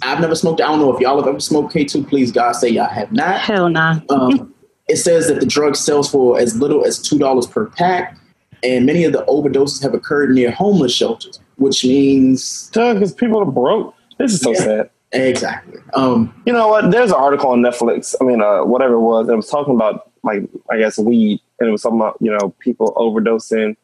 I've 0.02 0.20
never 0.20 0.36
smoked. 0.36 0.62
I 0.62 0.68
don't 0.68 0.80
know 0.80 0.94
if 0.94 1.00
y'all 1.00 1.18
have 1.18 1.28
ever 1.28 1.40
smoked 1.40 1.74
K2. 1.74 2.08
Please, 2.08 2.32
God, 2.32 2.54
say 2.54 2.70
y'all 2.70 2.86
have 2.90 3.12
not. 3.12 3.40
Hell 3.40 3.70
nah. 3.70 4.00
Um, 4.10 4.54
it 4.88 4.98
says 4.98 5.28
that 5.28 5.40
the 5.40 5.46
drug 5.46 5.76
sells 5.76 6.10
for 6.10 6.40
as 6.40 6.56
little 6.60 6.86
as 6.86 7.02
two 7.02 7.18
dollars 7.18 7.48
per 7.48 7.68
pack, 7.68 8.18
and 8.64 8.86
many 8.86 9.04
of 9.04 9.14
the 9.14 9.24
overdoses 9.26 9.82
have 9.82 9.94
occurred 9.94 10.32
near 10.32 10.52
homeless 10.52 10.94
shelters, 10.94 11.40
which 11.58 11.84
means 11.84 12.70
because 12.74 13.14
people 13.14 13.40
are 13.42 13.46
broke. 13.46 13.94
This 14.18 14.34
is 14.34 14.42
so 14.42 14.52
Yeah. 14.52 14.60
sad. 14.60 14.90
exactly. 15.14 15.80
Um, 15.94 16.34
You 16.46 16.54
know 16.54 16.68
what? 16.68 16.92
There's 16.92 17.10
an 17.12 17.18
article 17.18 17.50
on 17.50 17.62
Netflix. 17.62 18.16
I 18.20 18.24
mean, 18.26 18.42
uh, 18.42 18.64
whatever 18.64 18.96
it 18.96 19.00
was. 19.02 19.30
It 19.30 19.36
was 19.36 19.50
talking 19.50 19.76
about 19.76 20.12
like 20.24 20.44
I 20.70 20.78
guess 20.78 20.98
weed, 20.98 21.40
and 21.60 21.70
it 21.70 21.72
was 21.72 21.82
talking 21.84 22.00
about 22.00 22.18
you 22.20 22.32
know 22.32 22.54
people 22.60 22.94
overdosing. 22.98 23.76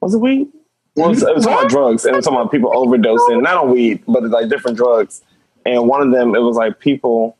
Was 0.00 0.14
it 0.14 0.18
weed? 0.18 0.48
Well, 0.96 1.06
it 1.06 1.10
was, 1.10 1.22
it 1.22 1.34
was 1.34 1.44
talking 1.44 1.58
about 1.60 1.70
drugs, 1.70 2.04
and 2.04 2.12
it 2.14 2.16
was 2.16 2.24
talking 2.26 2.38
about 2.40 2.50
people 2.52 2.70
overdosing, 2.72 3.40
not 3.42 3.56
on 3.56 3.70
weed, 3.70 4.02
but 4.06 4.24
like 4.24 4.50
different 4.50 4.76
drugs. 4.76 5.22
And 5.64 5.88
one 5.88 6.02
of 6.02 6.12
them, 6.12 6.34
it 6.34 6.40
was 6.40 6.56
like 6.56 6.80
people 6.80 7.36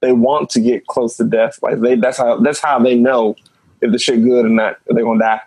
they 0.00 0.12
want 0.12 0.50
to 0.50 0.60
get 0.60 0.86
close 0.86 1.16
to 1.16 1.24
death. 1.24 1.58
Like 1.62 1.80
they, 1.80 1.96
that's 1.96 2.18
how 2.18 2.38
that's 2.38 2.60
how 2.60 2.78
they 2.78 2.94
know 2.94 3.36
if 3.80 3.92
the 3.92 3.98
shit 3.98 4.22
good 4.22 4.44
or 4.44 4.48
not. 4.48 4.78
They're 4.86 5.04
gonna 5.04 5.20
die. 5.20 5.40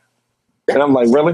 And 0.68 0.82
I'm 0.82 0.94
like, 0.94 1.08
really? 1.10 1.34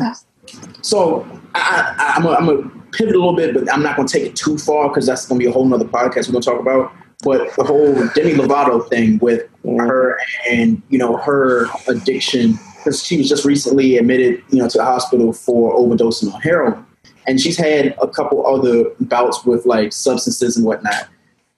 so 0.82 1.28
I, 1.56 1.96
I, 1.98 2.14
I'm 2.18 2.24
gonna 2.46 2.70
pivot 2.92 3.16
a 3.16 3.20
little 3.20 3.36
bit, 3.36 3.54
but 3.54 3.72
I'm 3.72 3.84
not 3.84 3.96
gonna 3.96 4.08
take 4.08 4.24
it 4.24 4.36
too 4.36 4.58
far 4.58 4.90
because 4.90 5.06
that's 5.06 5.28
gonna 5.28 5.40
be 5.40 5.46
a 5.46 5.52
whole 5.52 5.66
nother 5.66 5.86
podcast 5.86 6.28
we're 6.28 6.34
gonna 6.34 6.42
talk 6.42 6.60
about. 6.60 6.92
But 7.24 7.56
the 7.56 7.64
whole 7.64 7.94
Demi 8.14 8.34
Lovato 8.34 8.88
thing 8.90 9.18
with 9.20 9.50
mm-hmm. 9.66 9.80
her 9.80 10.20
and 10.50 10.82
you 10.90 11.00
know 11.00 11.18
her 11.18 11.68
addiction 11.88 12.60
because 12.78 13.04
she 13.04 13.18
was 13.18 13.28
just 13.28 13.44
recently 13.44 13.98
admitted 13.98 14.44
you 14.50 14.60
know 14.60 14.70
to 14.70 14.78
the 14.78 14.86
hospital 14.86 15.34
for 15.34 15.76
overdosing 15.76 16.34
on 16.34 16.42
heroin, 16.42 16.86
and 17.28 17.40
she's 17.40 17.58
had 17.58 17.96
a 18.02 18.08
couple 18.08 18.46
other 18.48 18.86
bouts 19.02 19.44
with 19.46 19.66
like 19.66 19.92
substances 19.94 20.58
and 20.58 20.66
whatnot. 20.66 21.08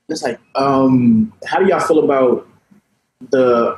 It's 0.10 0.24
like, 0.24 0.40
um, 0.56 1.32
how 1.46 1.60
do 1.60 1.68
y'all 1.68 1.80
feel 1.80 2.04
about 2.04 2.48
the 3.30 3.78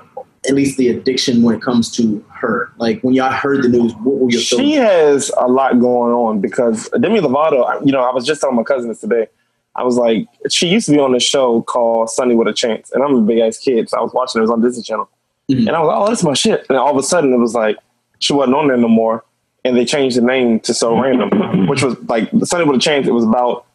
at 0.49 0.55
least 0.55 0.77
the 0.77 0.89
addiction 0.89 1.43
when 1.43 1.55
it 1.55 1.61
comes 1.61 1.91
to 1.97 2.23
her? 2.29 2.71
Like 2.77 3.01
when 3.01 3.13
y'all 3.13 3.31
heard 3.31 3.63
the 3.63 3.69
news, 3.69 3.93
what 3.95 4.15
were 4.17 4.29
your 4.31 4.41
She 4.41 4.73
has 4.73 5.29
a 5.37 5.47
lot 5.47 5.79
going 5.79 6.13
on 6.13 6.39
because 6.41 6.89
Demi 6.99 7.19
Lovato, 7.19 7.85
you 7.85 7.91
know, 7.91 8.01
I 8.01 8.13
was 8.13 8.25
just 8.25 8.41
telling 8.41 8.55
my 8.55 8.63
cousin 8.63 8.89
this 8.89 9.01
today. 9.01 9.27
I 9.75 9.83
was 9.83 9.95
like, 9.95 10.27
she 10.49 10.67
used 10.67 10.87
to 10.87 10.91
be 10.91 10.99
on 10.99 11.13
this 11.13 11.23
show 11.23 11.61
called 11.61 12.09
Sonny 12.09 12.35
with 12.35 12.47
a 12.49 12.53
Chance, 12.53 12.91
and 12.91 13.01
I'm 13.03 13.15
a 13.15 13.21
big 13.21 13.39
ass 13.39 13.57
kid, 13.57 13.89
so 13.89 13.97
I 13.97 14.01
was 14.01 14.13
watching 14.13 14.39
it, 14.39 14.43
it 14.43 14.43
was 14.43 14.51
on 14.51 14.61
Disney 14.61 14.83
Channel, 14.83 15.09
Mhm. 15.49 15.59
and 15.67 15.69
I 15.69 15.79
was 15.79 15.87
like, 15.87 15.97
oh, 15.97 16.07
that's 16.09 16.23
my 16.23 16.33
shit. 16.33 16.65
And 16.67 16.77
all 16.77 16.91
of 16.91 16.97
a 16.97 17.03
sudden, 17.03 17.31
it 17.33 17.37
was 17.37 17.55
like 17.55 17.77
she 18.19 18.33
wasn't 18.33 18.55
on 18.55 18.67
there 18.67 18.75
no 18.75 18.89
more, 18.89 19.23
and 19.63 19.77
they 19.77 19.85
changed 19.85 20.17
the 20.17 20.21
name 20.21 20.59
to 20.61 20.73
So 20.73 20.99
Random, 20.99 21.67
which 21.67 21.83
was 21.83 21.99
like 22.09 22.29
Sonny 22.43 22.65
with 22.65 22.77
a 22.77 22.79
Chance. 22.79 23.07
It 23.07 23.13
was 23.13 23.23
about 23.23 23.65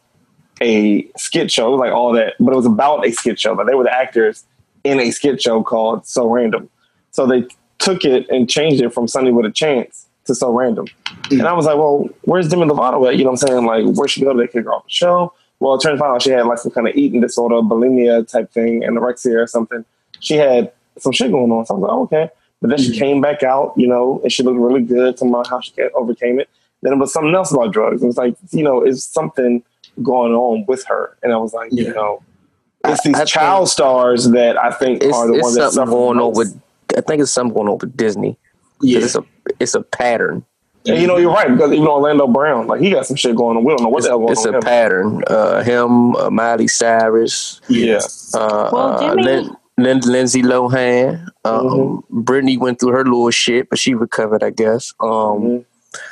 a 0.61 1.07
skit 1.17 1.51
show, 1.51 1.67
it 1.67 1.71
was 1.71 1.79
like 1.79 1.93
all 1.93 2.13
that, 2.13 2.33
but 2.39 2.51
it 2.51 2.55
was 2.55 2.65
about 2.65 3.05
a 3.05 3.11
skit 3.11 3.39
show. 3.39 3.53
Like 3.53 3.67
they 3.67 3.75
were 3.75 3.83
the 3.83 3.93
actors 3.93 4.43
in 4.83 4.99
a 4.99 5.11
skit 5.11 5.41
show 5.41 5.63
called 5.63 6.05
So 6.05 6.27
Random. 6.27 6.69
So 7.11 7.25
they 7.25 7.45
took 7.79 8.05
it 8.05 8.27
and 8.29 8.49
changed 8.49 8.81
it 8.81 8.93
from 8.93 9.07
Sonny 9.07 9.31
with 9.31 9.45
a 9.45 9.51
Chance 9.51 10.07
to 10.25 10.35
So 10.35 10.51
Random. 10.51 10.87
And 11.31 11.43
I 11.43 11.53
was 11.53 11.65
like, 11.65 11.77
well, 11.77 12.09
where's 12.23 12.49
Demi 12.49 12.65
Lovato 12.65 13.07
at? 13.07 13.17
You 13.17 13.23
know 13.23 13.31
what 13.31 13.43
I'm 13.43 13.47
saying? 13.47 13.65
Like, 13.65 13.85
where 13.95 14.07
she 14.07 14.21
go? 14.21 14.35
They 14.35 14.47
kick 14.47 14.65
her 14.65 14.73
off 14.73 14.85
the 14.85 14.89
show. 14.89 15.33
Well, 15.59 15.75
it 15.75 15.81
turns 15.81 16.01
out 16.01 16.21
she 16.21 16.29
had 16.31 16.45
like 16.45 16.59
some 16.59 16.71
kind 16.71 16.87
of 16.87 16.95
eating 16.95 17.21
disorder, 17.21 17.55
bulimia 17.55 18.27
type 18.29 18.51
thing, 18.51 18.81
anorexia 18.81 19.41
or 19.41 19.47
something. 19.47 19.85
She 20.19 20.35
had 20.35 20.71
some 20.99 21.11
shit 21.11 21.31
going 21.31 21.51
on. 21.51 21.65
So 21.65 21.75
I 21.75 21.77
was 21.77 21.83
like, 21.83 21.91
oh, 21.91 22.03
okay. 22.03 22.29
But 22.61 22.69
then 22.71 22.79
she 22.79 22.97
came 22.97 23.21
back 23.21 23.43
out, 23.43 23.73
you 23.77 23.87
know, 23.87 24.19
and 24.23 24.31
she 24.31 24.41
looked 24.43 24.59
really 24.59 24.81
good, 24.81 25.15
talking 25.17 25.29
about 25.33 25.47
how 25.47 25.59
she 25.59 25.73
overcame 25.93 26.39
it. 26.39 26.49
Then 26.81 26.93
it 26.93 26.95
was 26.97 27.13
something 27.13 27.33
else 27.35 27.51
about 27.51 27.71
drugs. 27.71 28.01
It 28.03 28.07
was 28.07 28.17
like, 28.17 28.35
you 28.51 28.63
know, 28.63 28.81
it's 28.81 29.03
something 29.03 29.63
going 30.03 30.33
on 30.33 30.65
with 30.67 30.83
her. 30.85 31.15
And 31.23 31.33
I 31.33 31.37
was 31.37 31.53
like, 31.53 31.71
you 31.71 31.93
know, 31.93 32.21
it's 32.85 33.03
these 33.03 33.15
I 33.15 33.25
child 33.25 33.67
think 33.67 33.73
stars 33.73 34.29
that 34.31 34.57
I 34.57 34.71
think 34.71 35.03
It's, 35.03 35.15
are 35.15 35.27
the 35.27 35.33
ones 35.41 35.55
that 35.55 35.71
something 35.71 35.75
suffer 35.75 35.91
going 35.91 36.17
the 36.17 36.23
on 36.25 36.33
with. 36.33 36.59
I 36.95 37.01
think 37.01 37.21
it's 37.21 37.31
something 37.31 37.53
going 37.53 37.67
on 37.67 37.77
with 37.79 37.95
Disney. 37.97 38.37
'Cause 38.79 38.89
Yeah. 38.89 38.99
It's 38.99 39.15
a 39.15 39.23
it's 39.59 39.75
a 39.75 39.81
pattern. 39.81 40.43
And 40.87 41.01
you 41.01 41.07
know, 41.07 41.17
you're 41.17 41.33
right 41.33 41.51
because 41.51 41.71
even 41.73 41.87
Orlando 41.87 42.27
Brown, 42.27 42.67
like 42.67 42.79
he 42.79 42.91
got 42.91 43.05
some 43.05 43.17
shit 43.17 43.35
going 43.35 43.57
on. 43.57 43.63
We 43.65 43.71
don't 43.75 43.81
know 43.83 43.89
what 43.89 44.03
the 44.03 44.09
hell 44.09 44.19
going 44.19 44.31
It's 44.31 44.45
on. 44.45 44.55
It's 44.55 44.65
a 44.65 44.67
him. 44.67 44.73
pattern. 44.73 45.23
Uh, 45.27 45.63
him, 45.63 46.15
uh, 46.15 46.29
Miley 46.29 46.67
Cyrus, 46.67 47.59
Yeah. 47.67 47.99
uh, 48.35 48.69
Well, 48.71 48.77
uh, 48.77 48.99
Jimmy- 49.01 49.23
Lin- 49.23 49.43
Lin- 49.47 49.57
Lindsay 49.77 50.41
Lohan. 50.41 51.27
Um, 51.45 51.67
Mm-hmm. 51.67 52.21
Britney 52.21 52.57
went 52.59 52.79
through 52.79 52.91
her 52.93 53.03
little 53.03 53.29
shit, 53.31 53.69
but 53.69 53.79
she 53.79 53.93
recovered, 53.93 54.43
I 54.43 54.49
guess. 54.49 54.93
Um, 54.99 55.07
Mhm. 55.09 55.65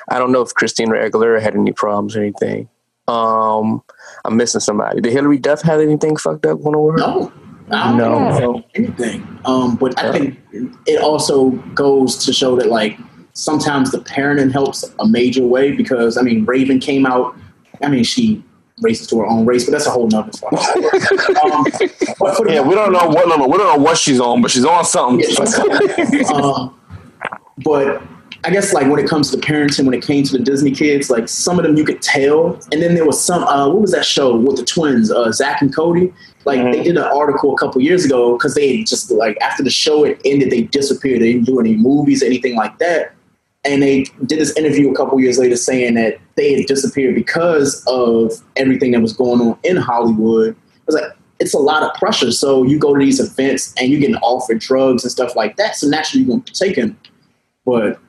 I 0.09 0.19
don't 0.19 0.31
know 0.31 0.41
if 0.41 0.53
Christina 0.53 0.93
Aguilera 0.93 1.41
had 1.41 1.55
any 1.55 1.71
problems 1.71 2.15
or 2.15 2.21
anything. 2.21 2.69
Um, 3.07 3.81
I'm 4.23 4.37
missing 4.37 4.61
somebody. 4.61 5.01
Did 5.01 5.11
Hilary 5.13 5.37
Duff 5.37 5.61
have 5.61 5.79
anything 5.79 6.15
fucked 6.15 6.45
up 6.45 6.61
going 6.63 6.75
on 6.75 6.85
with 6.93 6.99
her? 7.01 7.07
No, 7.07 7.31
I 7.71 7.97
don't 7.97 8.39
No. 8.39 8.63
anything. 8.75 9.27
Um, 9.45 9.75
but 9.75 9.99
I 10.03 10.11
think 10.11 10.39
it 10.85 11.01
also 11.01 11.49
goes 11.75 12.17
to 12.25 12.33
show 12.33 12.55
that 12.55 12.67
like 12.69 12.97
sometimes 13.33 13.91
the 13.91 13.99
parenting 13.99 14.51
helps 14.51 14.83
a 14.99 15.07
major 15.07 15.45
way 15.45 15.71
because 15.71 16.17
I 16.17 16.21
mean 16.21 16.45
Raven 16.45 16.79
came 16.79 17.05
out. 17.05 17.35
I 17.83 17.89
mean 17.89 18.03
she 18.03 18.43
races 18.81 19.07
to 19.07 19.19
her 19.19 19.25
own 19.25 19.45
race, 19.45 19.65
but 19.65 19.71
that's 19.71 19.85
a 19.85 19.91
whole 19.91 20.07
nother 20.07 20.31
story. 20.33 20.57
um, 20.57 21.65
Yeah, 22.47 22.61
we 22.61 22.75
don't 22.75 22.91
know 22.91 23.07
what 23.07 23.27
number. 23.27 23.47
We 23.47 23.57
don't 23.57 23.77
know 23.77 23.83
what 23.83 23.97
she's 23.97 24.19
on, 24.19 24.41
but 24.41 24.51
she's 24.51 24.65
on 24.65 24.85
something. 24.85 25.25
um, 26.33 26.77
but 27.63 28.03
I 28.43 28.51
guess 28.51 28.73
like 28.73 28.87
when 28.87 28.99
it 28.99 29.09
comes 29.09 29.31
to 29.31 29.37
parenting, 29.37 29.85
when 29.85 29.93
it 29.93 30.05
came 30.05 30.23
to 30.23 30.37
the 30.37 30.43
Disney 30.43 30.71
kids, 30.71 31.09
like 31.09 31.27
some 31.27 31.57
of 31.57 31.65
them 31.65 31.77
you 31.77 31.83
could 31.83 32.01
tell. 32.01 32.59
And 32.71 32.81
then 32.81 32.95
there 32.95 33.05
was 33.05 33.23
some. 33.23 33.43
Uh, 33.43 33.69
what 33.69 33.81
was 33.81 33.91
that 33.91 34.05
show 34.05 34.35
with 34.35 34.57
the 34.57 34.65
twins, 34.65 35.11
uh, 35.11 35.31
Zack 35.31 35.61
and 35.61 35.73
Cody? 35.73 36.13
Like 36.45 36.71
they 36.71 36.83
did 36.83 36.95
an 36.95 37.03
article 37.03 37.55
a 37.55 37.57
couple 37.57 37.81
years 37.81 38.05
ago 38.05 38.37
because 38.37 38.53
they 38.53 38.83
just 38.83 39.09
like 39.09 39.35
after 39.41 39.63
the 39.63 39.71
show 39.71 40.03
it 40.03 40.21
ended, 40.25 40.51
they 40.51 40.63
disappeared. 40.63 41.21
They 41.21 41.33
didn't 41.33 41.45
do 41.45 41.59
any 41.59 41.75
movies, 41.75 42.21
anything 42.21 42.55
like 42.55 42.77
that. 42.77 43.14
And 43.65 43.81
they 43.81 44.03
did 44.25 44.39
this 44.39 44.55
interview 44.57 44.91
a 44.91 44.95
couple 44.95 45.19
years 45.19 45.37
later 45.39 45.55
saying 45.55 45.95
that 45.95 46.19
they 46.35 46.53
had 46.53 46.65
disappeared 46.67 47.15
because 47.15 47.83
of 47.87 48.31
everything 48.55 48.91
that 48.91 49.01
was 49.01 49.13
going 49.13 49.41
on 49.41 49.57
in 49.63 49.75
Hollywood. 49.75 50.49
It 50.49 50.57
was 50.85 50.95
like 50.95 51.11
it's 51.39 51.53
a 51.53 51.59
lot 51.59 51.83
of 51.83 51.93
pressure. 51.95 52.31
So 52.31 52.63
you 52.63 52.77
go 52.79 52.93
to 52.93 52.99
these 53.03 53.19
events 53.19 53.73
and 53.77 53.89
you're 53.91 53.99
getting 53.99 54.15
offered 54.17 54.59
drugs 54.59 55.03
and 55.03 55.11
stuff 55.11 55.35
like 55.35 55.57
that. 55.57 55.75
So 55.75 55.87
naturally 55.87 56.23
you're 56.23 56.37
gonna 56.37 56.43
take 56.53 56.75
them. 56.75 56.97
But 57.65 57.99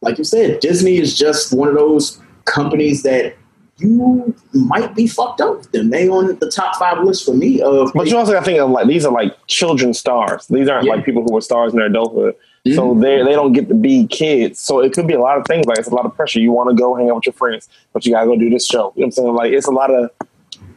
like 0.00 0.18
you 0.18 0.24
said, 0.24 0.60
Disney 0.60 0.96
is 0.96 1.16
just 1.16 1.52
one 1.52 1.68
of 1.68 1.74
those 1.74 2.18
companies 2.46 3.02
that 3.02 3.36
you 3.78 4.34
might 4.52 4.94
be 4.94 5.06
fucked 5.06 5.40
up 5.40 5.58
with 5.58 5.72
them. 5.72 5.90
They 5.90 6.08
on 6.08 6.38
the 6.38 6.50
top 6.50 6.76
five 6.76 7.02
list 7.02 7.24
for 7.24 7.34
me 7.34 7.60
of 7.60 7.92
But 7.94 8.06
you 8.08 8.16
also 8.16 8.32
got 8.32 8.40
to 8.40 8.44
think 8.44 8.58
of 8.60 8.70
like 8.70 8.86
these 8.86 9.04
are 9.04 9.12
like 9.12 9.36
children 9.46 9.92
stars. 9.94 10.46
These 10.48 10.68
aren't 10.68 10.86
Yeah. 10.86 10.94
like 10.94 11.04
people 11.04 11.22
who 11.22 11.32
were 11.34 11.40
stars 11.40 11.72
in 11.72 11.78
their 11.78 11.88
adulthood. 11.88 12.34
Mhm. 12.66 12.74
So 12.76 12.94
they 12.94 13.22
they 13.22 13.32
don't 13.32 13.52
get 13.52 13.68
to 13.68 13.74
be 13.74 14.06
kids. 14.06 14.60
So 14.60 14.80
it 14.80 14.92
could 14.92 15.06
be 15.06 15.14
a 15.14 15.20
lot 15.20 15.36
of 15.36 15.44
things. 15.46 15.66
Like 15.66 15.78
it's 15.78 15.88
a 15.88 15.94
lot 15.94 16.06
of 16.06 16.14
pressure. 16.14 16.38
You 16.38 16.52
want 16.52 16.70
to 16.70 16.76
go 16.76 16.94
hang 16.94 17.10
out 17.10 17.16
with 17.16 17.26
your 17.26 17.32
friends, 17.32 17.68
but 17.92 18.06
you 18.06 18.12
gotta 18.12 18.26
go 18.26 18.36
do 18.36 18.48
this 18.50 18.66
show. 18.66 18.92
You 18.94 19.02
know 19.02 19.06
what 19.06 19.06
I'm 19.06 19.10
saying? 19.12 19.34
Like 19.34 19.52
it's 19.52 19.66
a 19.66 19.72
lot 19.72 19.90
of 19.90 20.10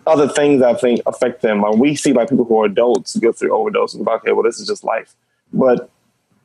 other 0.07 0.27
things 0.27 0.61
I 0.61 0.73
think 0.73 1.01
affect 1.05 1.41
them. 1.41 1.61
Like 1.61 1.75
we 1.75 1.95
see 1.95 2.13
like 2.13 2.29
people 2.29 2.45
who 2.45 2.61
are 2.61 2.65
adults 2.65 3.15
go 3.17 3.31
through 3.31 3.49
overdoses. 3.51 4.03
Like, 4.05 4.21
okay, 4.21 4.31
well 4.31 4.43
this 4.43 4.59
is 4.59 4.67
just 4.67 4.83
life. 4.83 5.15
But 5.53 5.89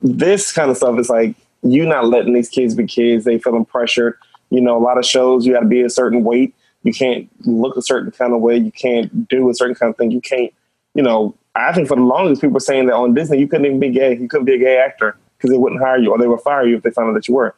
this 0.02 0.52
kind 0.52 0.70
of 0.70 0.76
stuff 0.76 0.98
is 0.98 1.08
like 1.08 1.34
you 1.62 1.86
not 1.86 2.06
letting 2.06 2.34
these 2.34 2.50
kids 2.50 2.74
be 2.74 2.86
kids. 2.86 3.24
They 3.24 3.38
feeling 3.38 3.64
pressured. 3.64 4.18
You 4.50 4.60
know, 4.60 4.76
a 4.76 4.82
lot 4.82 4.98
of 4.98 5.06
shows 5.06 5.46
you 5.46 5.54
got 5.54 5.60
to 5.60 5.66
be 5.66 5.80
a 5.80 5.90
certain 5.90 6.22
weight. 6.22 6.54
You 6.82 6.92
can't 6.92 7.28
look 7.46 7.76
a 7.76 7.82
certain 7.82 8.10
kind 8.10 8.34
of 8.34 8.40
way. 8.40 8.56
You 8.58 8.72
can't 8.72 9.28
do 9.28 9.48
a 9.48 9.54
certain 9.54 9.74
kind 9.74 9.90
of 9.90 9.96
thing. 9.96 10.10
You 10.10 10.20
can't, 10.20 10.52
you 10.94 11.02
know. 11.02 11.34
I 11.54 11.72
think 11.72 11.88
for 11.88 11.96
the 11.96 12.02
longest, 12.02 12.40
people 12.40 12.54
were 12.54 12.60
saying 12.60 12.86
that 12.86 12.94
on 12.94 13.12
Disney 13.12 13.38
you 13.38 13.48
couldn't 13.48 13.66
even 13.66 13.80
be 13.80 13.90
gay. 13.90 14.16
You 14.16 14.28
couldn't 14.28 14.46
be 14.46 14.54
a 14.54 14.58
gay 14.58 14.76
actor 14.78 15.16
because 15.40 15.50
they 15.50 15.56
wouldn't 15.58 15.80
hire 15.80 15.96
you, 15.98 16.10
or 16.10 16.18
they 16.18 16.26
would 16.28 16.40
fire 16.40 16.66
you 16.66 16.76
if 16.76 16.82
they 16.82 16.90
found 16.90 17.08
out 17.08 17.14
that 17.14 17.26
you 17.26 17.34
were. 17.34 17.54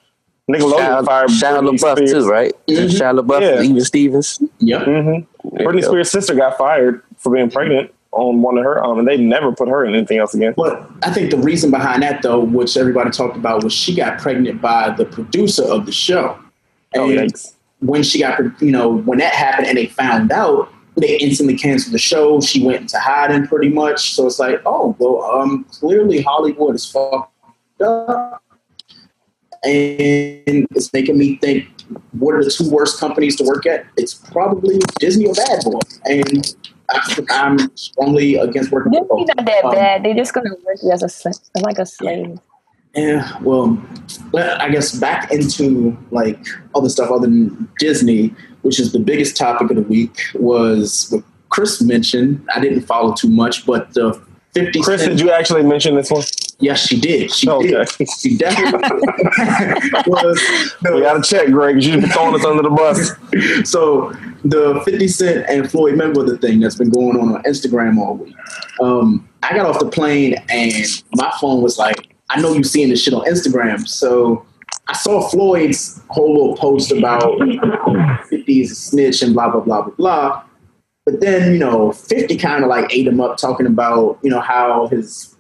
Nickelodeon 0.51 1.01
Shia, 1.01 1.05
fired 1.05 1.29
Shia 1.31 1.61
Britney 1.61 1.79
LaBeouf 1.79 1.97
Spears. 1.97 2.13
too, 2.13 2.29
right? 2.29 2.53
Shia 2.69 3.21
LaBeouf, 3.21 3.41
Yeah. 3.41 3.63
even 3.63 3.81
Stevens. 3.85 4.39
yeah. 4.59 4.85
hmm 4.85 4.91
There 5.57 5.67
Britney. 5.69 5.85
Spears' 5.85 6.11
sister 6.11 6.35
got 6.35 6.57
fired 6.59 7.03
for 7.17 7.33
being 7.35 7.51
pregnant 7.51 7.93
on 8.13 8.43
one 8.43 8.59
of 8.59 8.65
her, 8.65 8.83
um, 8.85 8.99
and 8.99 9.09
they 9.09 9.17
never 9.17 9.53
put 9.53 9.69
her 9.69 9.85
in 9.85 9.95
anything 9.95 10.19
else 10.19 10.35
again. 10.35 10.55
But 10.57 10.89
I 11.03 11.11
think 11.11 11.31
the 11.31 11.39
reason 11.39 11.71
behind 11.71 12.03
that, 12.03 12.23
though, 12.23 12.41
which 12.41 12.77
everybody 12.77 13.11
talked 13.11 13.37
about, 13.37 13.65
was 13.65 13.73
she 13.73 13.95
got 13.95 14.19
pregnant 14.19 14.61
by 14.61 14.91
the 14.91 15.05
producer 15.07 15.65
of 15.65 15.87
the 15.87 15.93
show. 15.93 16.37
Oh, 16.95 17.09
And 17.09 17.31
yikes. 17.33 17.55
when 17.81 18.03
she 18.03 18.19
got, 18.21 18.39
you 18.61 18.71
know, 18.71 18.89
when 18.99 19.19
that 19.19 19.33
happened 19.33 19.67
and 19.69 19.79
they 19.79 19.87
found 19.87 20.31
out, 20.31 20.69
they 20.97 21.17
instantly 21.19 21.57
canceled 21.57 21.95
the 21.95 21.99
show. 21.99 22.39
She 22.43 22.63
went 22.63 22.83
into 22.83 22.99
hiding 22.99 23.47
pretty 23.47 23.71
much. 23.71 24.13
So 24.13 24.27
it's 24.27 24.39
like, 24.39 24.61
oh, 24.67 24.95
well, 24.99 25.23
um, 25.41 25.65
clearly 25.71 26.21
Hollywood 26.21 26.75
is 26.75 26.85
fucked 26.85 27.32
up. 27.83 28.43
And 29.65 30.67
it's 30.75 30.93
making 30.93 31.17
me 31.19 31.37
think, 31.37 31.69
what 32.19 32.35
are 32.35 32.43
the 32.43 32.51
two 32.51 32.69
worst 32.69 32.99
companies 32.99 33.37
to 33.37 33.45
work 33.45 33.65
at? 33.67 33.87
It's 33.97 34.15
probably 34.15 34.81
Disney 34.99 35.27
or 35.27 35.35
Bad 35.35 35.63
Boy. 35.65 35.79
And 36.05 36.55
I, 36.91 37.21
I'm 37.31 37.77
strongly 37.77 38.35
against 38.37 38.73
working 38.73 38.93
They're 38.93 39.03
for 39.03 39.19
both. 39.19 39.29
not 39.37 39.47
that 39.47 39.65
Um, 39.65 39.73
bad. 39.73 40.05
They're 40.05 40.15
just 40.15 40.35
gonna 40.35 40.51
work 40.67 40.79
you 40.83 40.91
as 40.91 41.03
a 41.03 41.09
sl- 41.09 41.31
like 41.61 41.79
a 41.79 41.87
slave. 41.87 42.39
Yeah, 42.95 43.39
well, 43.41 43.81
well, 44.33 44.61
I 44.61 44.69
guess 44.69 44.95
back 44.99 45.33
into 45.33 45.97
like 46.11 46.39
other 46.75 46.89
stuff 46.91 47.11
other 47.11 47.27
than 47.29 47.69
Disney, 47.79 48.35
which 48.63 48.79
is 48.81 48.93
the 48.93 48.99
biggest 48.99 49.37
topic 49.37 49.71
of 49.71 49.77
the 49.77 49.83
week, 49.83 50.19
was 50.35 51.07
what 51.11 51.23
Chris 51.51 51.81
mentioned. 51.81 52.45
I 52.55 52.61
didn't 52.61 52.83
follow 52.83 53.15
too 53.15 53.29
much, 53.31 53.65
but 53.65 53.95
the 53.95 54.21
50 54.55 54.83
Chris, 54.83 55.01
Cent- 55.03 55.13
did 55.17 55.21
you 55.25 55.31
actually 55.31 55.63
mention 55.63 55.95
this 55.95 56.11
one? 56.11 56.23
Yes, 56.63 56.87
she 56.87 56.99
did. 56.99 57.31
She 57.31 57.49
Okay. 57.51 57.85
did. 57.99 58.09
She 58.19 58.37
definitely 58.39 58.81
was. 60.07 60.41
We 60.83 61.01
got 61.03 61.23
to 61.23 61.29
check, 61.29 61.49
Greg. 61.51 61.83
You've 61.83 62.01
been 62.01 62.11
throwing 62.11 62.35
us 62.35 62.45
under 62.45 62.63
the 62.63 62.71
bus. 62.71 63.11
so 63.71 64.13
the 64.45 64.81
50 64.85 65.09
Cent 65.09 65.47
and 65.49 65.71
Floyd 65.71 65.95
Mayweather 65.95 66.41
thing 66.41 66.61
that's 66.61 66.77
been 66.77 66.91
going 66.91 67.19
on 67.21 67.35
on 67.35 67.43
Instagram 67.43 67.99
all 67.99 68.17
week. 68.17 68.35
Um, 68.81 69.29
I 69.43 69.55
got 69.55 69.67
off 69.67 69.79
the 69.79 69.91
plane 69.91 70.35
and 70.49 70.85
my 71.15 71.31
phone 71.41 71.61
was 71.63 71.79
like, 71.79 72.15
I 72.31 72.41
know 72.41 72.53
you 72.55 72.65
seeing 72.65 72.89
this 72.89 73.03
shit 73.03 73.13
on 73.13 73.25
Instagram. 73.27 73.87
So 73.87 74.47
I 74.87 74.95
saw 74.95 75.29
Floyd's 75.29 76.01
whole 76.09 76.33
little 76.33 76.57
post 76.57 76.91
about 76.93 77.39
50 78.29 78.61
is 78.61 78.71
a 78.73 78.75
snitch 78.75 79.23
and 79.23 79.35
blah, 79.35 79.51
blah, 79.51 79.61
blah, 79.61 79.83
blah, 79.83 79.95
blah. 79.95 80.43
But 81.05 81.21
then, 81.21 81.53
you 81.53 81.59
know, 81.59 81.91
50 81.93 82.37
kind 82.39 82.63
of 82.63 82.71
like 82.71 82.93
ate 82.95 83.09
him 83.09 83.21
up 83.21 83.37
talking 83.37 83.67
about, 83.67 84.19
you 84.23 84.31
know, 84.31 84.41
how 84.41 84.87
his 84.87 85.32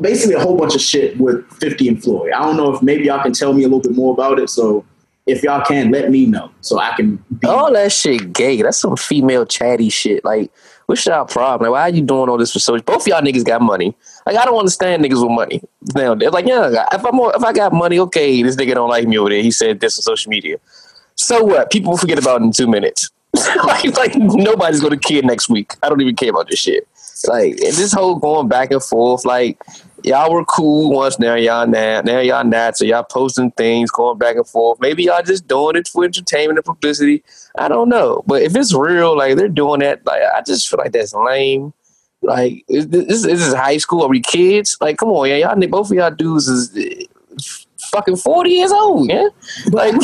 basically 0.00 0.34
a 0.34 0.40
whole 0.40 0.56
bunch 0.56 0.74
of 0.74 0.80
shit 0.80 1.18
with 1.18 1.46
50 1.54 1.88
and 1.88 2.02
Floyd. 2.02 2.32
I 2.32 2.40
don't 2.40 2.56
know 2.56 2.74
if 2.74 2.82
maybe 2.82 3.04
y'all 3.04 3.22
can 3.22 3.32
tell 3.32 3.52
me 3.52 3.62
a 3.64 3.68
little 3.68 3.80
bit 3.80 3.92
more 3.92 4.12
about 4.12 4.38
it. 4.38 4.50
So 4.50 4.84
if 5.26 5.42
y'all 5.42 5.64
can, 5.64 5.90
let 5.90 6.10
me 6.10 6.26
know 6.26 6.50
so 6.60 6.78
I 6.78 6.94
can 6.96 7.16
be. 7.38 7.46
All 7.46 7.72
that 7.72 7.92
shit 7.92 8.32
gay. 8.32 8.60
That's 8.62 8.78
some 8.78 8.96
female 8.96 9.46
chatty 9.46 9.88
shit. 9.88 10.24
Like, 10.24 10.50
what's 10.86 11.04
y'all 11.06 11.24
problem? 11.24 11.70
Like, 11.70 11.78
why 11.78 11.82
are 11.82 11.94
you 11.94 12.02
doing 12.02 12.28
all 12.28 12.38
this 12.38 12.52
for 12.52 12.58
social? 12.58 12.82
Both 12.82 13.06
y'all 13.06 13.22
niggas 13.22 13.44
got 13.44 13.62
money. 13.62 13.94
Like, 14.26 14.36
I 14.36 14.44
don't 14.44 14.58
understand 14.58 15.04
niggas 15.04 15.22
with 15.22 15.30
money. 15.30 15.62
Now, 15.94 16.14
they're 16.14 16.30
like, 16.30 16.46
yeah, 16.46 16.86
if 16.92 17.04
I'm 17.04 17.18
if 17.18 17.44
I 17.44 17.52
got 17.52 17.72
money, 17.72 17.98
okay, 18.00 18.42
this 18.42 18.56
nigga 18.56 18.74
don't 18.74 18.90
like 18.90 19.06
me 19.06 19.18
over 19.18 19.30
there. 19.30 19.42
He 19.42 19.50
said 19.50 19.80
this 19.80 19.98
on 19.98 20.02
social 20.02 20.30
media. 20.30 20.56
So 21.14 21.44
what? 21.44 21.70
People 21.70 21.96
forget 21.96 22.18
about 22.18 22.40
in 22.40 22.52
two 22.52 22.66
minutes. 22.66 23.10
like, 23.64 23.96
like 23.96 24.16
nobody's 24.16 24.80
gonna 24.80 24.98
care 24.98 25.22
next 25.22 25.48
week. 25.48 25.74
I 25.82 25.88
don't 25.88 26.00
even 26.00 26.16
care 26.16 26.30
about 26.30 26.48
this 26.48 26.58
shit. 26.58 26.88
Like 27.26 27.52
and 27.52 27.74
this 27.74 27.92
whole 27.92 28.16
going 28.16 28.48
back 28.48 28.70
and 28.70 28.82
forth, 28.82 29.24
like 29.24 29.60
y'all 30.04 30.32
were 30.32 30.44
cool 30.44 30.90
once, 30.90 31.18
now 31.18 31.34
y'all 31.34 31.66
not, 31.66 32.04
now 32.04 32.20
y'all 32.20 32.44
not. 32.44 32.76
So 32.76 32.84
y'all 32.84 33.04
posting 33.04 33.50
things, 33.52 33.90
going 33.90 34.18
back 34.18 34.36
and 34.36 34.46
forth. 34.46 34.80
Maybe 34.80 35.04
y'all 35.04 35.22
just 35.22 35.46
doing 35.46 35.76
it 35.76 35.88
for 35.88 36.04
entertainment 36.04 36.58
and 36.58 36.64
publicity. 36.64 37.22
I 37.58 37.68
don't 37.68 37.88
know. 37.88 38.22
But 38.26 38.42
if 38.42 38.56
it's 38.56 38.74
real, 38.74 39.16
like 39.16 39.36
they're 39.36 39.48
doing 39.48 39.80
that, 39.80 40.04
like 40.06 40.22
I 40.34 40.42
just 40.42 40.68
feel 40.68 40.78
like 40.78 40.92
that's 40.92 41.14
lame. 41.14 41.72
Like 42.22 42.64
is 42.68 42.88
this, 42.88 43.24
is 43.24 43.40
this 43.40 43.54
high 43.54 43.78
school? 43.78 44.02
Are 44.02 44.08
we 44.08 44.20
kids? 44.20 44.76
Like, 44.80 44.98
come 44.98 45.10
on, 45.10 45.28
yeah, 45.28 45.36
y'all 45.36 45.68
both 45.68 45.90
of 45.90 45.96
y'all 45.96 46.10
dudes 46.10 46.48
is 46.48 46.76
uh, 46.76 47.38
fucking 47.90 48.16
forty 48.16 48.50
years 48.50 48.72
old, 48.72 49.08
yeah. 49.08 49.28
Like, 49.72 49.94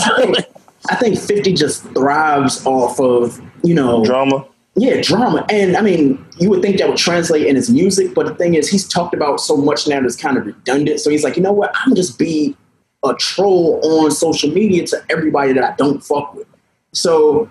I 0.91 0.97
think 0.97 1.19
50 1.19 1.53
just 1.55 1.83
thrives 1.95 2.65
off 2.65 3.01
of, 3.01 3.41
you 3.63 3.75
know, 3.75 4.05
Drama. 4.05 4.47
Yeah, 4.77 5.01
drama. 5.01 5.45
And 5.49 5.77
I 5.77 5.81
mean, 5.81 6.25
you 6.39 6.51
would 6.51 6.61
think 6.61 6.79
that 6.79 6.89
would 6.89 6.99
translate 6.99 7.47
in 7.47 7.57
his 7.57 7.71
music, 7.71 8.15
but 8.15 8.27
the 8.27 8.35
thing 8.35 8.55
is, 8.55 8.69
he's 8.69 8.87
talked 8.87 9.15
about 9.15 9.41
so 9.41 9.57
much 9.57 9.89
now 9.89 10.01
that's 10.01 10.17
kind 10.17 10.37
of 10.37 10.45
redundant. 10.45 11.01
So 11.01 11.11
he's 11.11 11.25
like, 11.25 11.37
you 11.37 11.43
know 11.43 11.53
what? 11.53 11.75
I'm 11.75 11.95
just 11.95 12.19
be 12.19 12.55
a 13.03 13.15
troll 13.15 13.81
on 13.83 14.11
social 14.11 14.51
media 14.51 14.87
to 14.89 15.03
everybody 15.09 15.55
that 15.55 15.65
I 15.65 15.75
don't 15.77 16.05
fuck 16.05 16.35
with. 16.35 16.47
So 16.93 17.49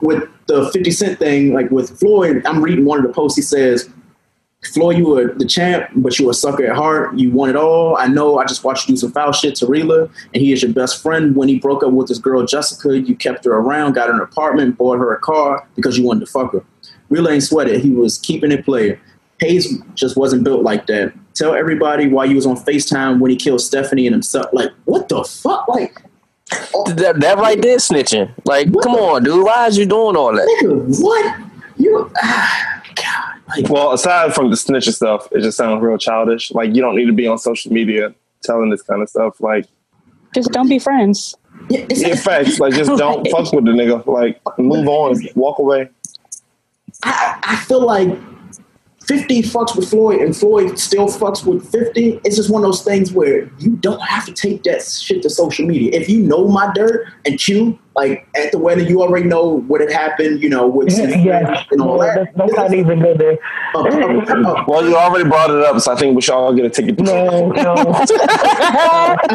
with 0.00 0.28
the 0.46 0.70
50 0.70 0.90
Cent 0.90 1.18
thing, 1.18 1.54
like 1.54 1.70
with 1.70 1.98
Floyd, 1.98 2.42
I'm 2.44 2.62
reading 2.62 2.84
one 2.84 2.98
of 2.98 3.06
the 3.06 3.12
posts. 3.12 3.36
He 3.36 3.42
says, 3.42 3.88
Floyd, 4.72 4.96
you 4.96 5.06
were 5.08 5.34
the 5.34 5.44
champ, 5.44 5.90
but 5.96 6.18
you 6.18 6.26
were 6.26 6.30
a 6.30 6.34
sucker 6.34 6.64
at 6.66 6.76
heart. 6.76 7.16
You 7.18 7.30
won 7.30 7.50
it 7.50 7.56
all. 7.56 7.96
I 7.96 8.06
know. 8.06 8.38
I 8.38 8.44
just 8.44 8.64
watched 8.64 8.88
you 8.88 8.94
do 8.94 8.98
some 9.00 9.12
foul 9.12 9.32
shit 9.32 9.54
to 9.56 9.66
Rila, 9.66 10.10
and 10.32 10.42
he 10.42 10.52
is 10.52 10.62
your 10.62 10.72
best 10.72 11.02
friend. 11.02 11.36
When 11.36 11.48
he 11.48 11.58
broke 11.58 11.82
up 11.82 11.92
with 11.92 12.08
this 12.08 12.18
girl, 12.18 12.44
Jessica, 12.46 12.98
you 12.98 13.14
kept 13.16 13.44
her 13.44 13.52
around, 13.52 13.92
got 13.92 14.08
her 14.08 14.14
an 14.14 14.20
apartment, 14.20 14.78
bought 14.78 14.98
her 14.98 15.12
a 15.12 15.18
car 15.20 15.66
because 15.76 15.98
you 15.98 16.04
wanted 16.04 16.20
to 16.20 16.26
fuck 16.26 16.52
her. 16.52 16.64
Rila 17.10 17.32
ain't 17.32 17.42
sweat 17.42 17.68
it. 17.68 17.80
He 17.82 17.90
was 17.90 18.18
keeping 18.18 18.50
it 18.52 18.64
player. 18.64 19.00
Hayes 19.40 19.78
just 19.94 20.16
wasn't 20.16 20.44
built 20.44 20.62
like 20.62 20.86
that. 20.86 21.12
Tell 21.34 21.54
everybody 21.54 22.08
why 22.08 22.24
you 22.24 22.36
was 22.36 22.46
on 22.46 22.56
FaceTime 22.56 23.18
when 23.18 23.30
he 23.30 23.36
killed 23.36 23.60
Stephanie 23.60 24.06
and 24.06 24.14
himself. 24.14 24.46
Like, 24.52 24.70
what 24.84 25.08
the 25.08 25.24
fuck? 25.24 25.68
Like, 25.68 26.00
That, 26.96 27.16
that 27.20 27.38
right 27.38 27.60
there 27.60 27.78
snitching. 27.78 28.32
Like, 28.44 28.68
come 28.82 28.94
on, 28.94 29.24
dude. 29.24 29.44
Why 29.44 29.66
is 29.66 29.76
you 29.76 29.86
doing 29.86 30.16
all 30.16 30.34
that? 30.34 30.46
nigga, 30.62 31.02
what? 31.02 31.40
You, 31.76 32.10
ah, 32.22 32.82
God. 32.94 33.33
Like, 33.48 33.68
Well, 33.68 33.92
aside 33.92 34.34
from 34.34 34.50
the 34.50 34.56
snitching 34.56 34.94
stuff, 34.94 35.28
it 35.32 35.40
just 35.42 35.56
sounds 35.56 35.82
real 35.82 35.98
childish. 35.98 36.50
Like 36.52 36.74
you 36.74 36.80
don't 36.82 36.96
need 36.96 37.06
to 37.06 37.12
be 37.12 37.26
on 37.26 37.38
social 37.38 37.72
media 37.72 38.14
telling 38.42 38.70
this 38.70 38.82
kind 38.82 39.02
of 39.02 39.08
stuff. 39.08 39.40
Like, 39.40 39.66
Just 40.34 40.50
don't 40.52 40.68
be 40.68 40.78
friends. 40.78 41.34
yeah, 41.68 41.86
it's, 41.88 42.02
in 42.02 42.16
facts, 42.16 42.58
like 42.58 42.74
just 42.74 42.90
don't 42.96 43.26
fuck 43.30 43.52
with 43.52 43.64
the 43.64 43.70
nigga. 43.72 44.04
Like, 44.06 44.40
move 44.58 44.86
on, 44.88 45.16
walk 45.34 45.58
away. 45.58 45.88
I, 47.02 47.38
I 47.42 47.56
feel 47.56 47.84
like 47.84 48.08
50 49.06 49.42
fucks 49.42 49.76
with 49.76 49.88
Floyd 49.90 50.20
and 50.20 50.34
Floyd 50.36 50.78
still 50.78 51.06
fucks 51.08 51.44
with 51.44 51.70
50. 51.70 52.20
It's 52.24 52.36
just 52.36 52.50
one 52.50 52.62
of 52.62 52.68
those 52.68 52.82
things 52.82 53.12
where 53.12 53.50
you 53.58 53.70
don't 53.76 54.00
have 54.00 54.24
to 54.26 54.32
take 54.32 54.62
that 54.64 54.82
shit 54.82 55.22
to 55.22 55.30
social 55.30 55.66
media. 55.66 55.90
If 55.92 56.08
you 56.08 56.20
know 56.20 56.48
my 56.48 56.72
dirt 56.74 57.06
and 57.26 57.38
Q, 57.38 57.78
like 57.96 58.26
at 58.34 58.50
the 58.50 58.58
wedding, 58.58 58.88
you 58.88 59.02
already 59.02 59.26
know 59.26 59.60
what 59.68 59.80
had 59.80 59.92
happened, 59.92 60.42
you 60.42 60.48
know, 60.48 60.66
with 60.66 60.88
Yes. 60.90 61.66
and 61.70 61.80
all 61.80 61.98
that. 62.00 62.16
Let's 62.18 62.30
let's 62.36 62.52
not 62.54 62.74
even 62.74 63.00
go 63.02 63.14
there. 63.14 63.38
Uh, 63.74 63.82
uh, 63.82 63.86
uh, 64.50 64.64
Well, 64.66 64.88
you 64.88 64.96
already 64.96 65.28
brought 65.28 65.50
it 65.50 65.60
up, 65.60 65.78
so 65.80 65.92
I 65.92 65.96
think 65.96 66.16
we 66.16 66.22
should 66.22 66.34
all 66.34 66.52
get 66.54 66.64
a 66.64 66.70
ticket. 66.70 66.98
No, 66.98 67.50
no, 67.50 67.74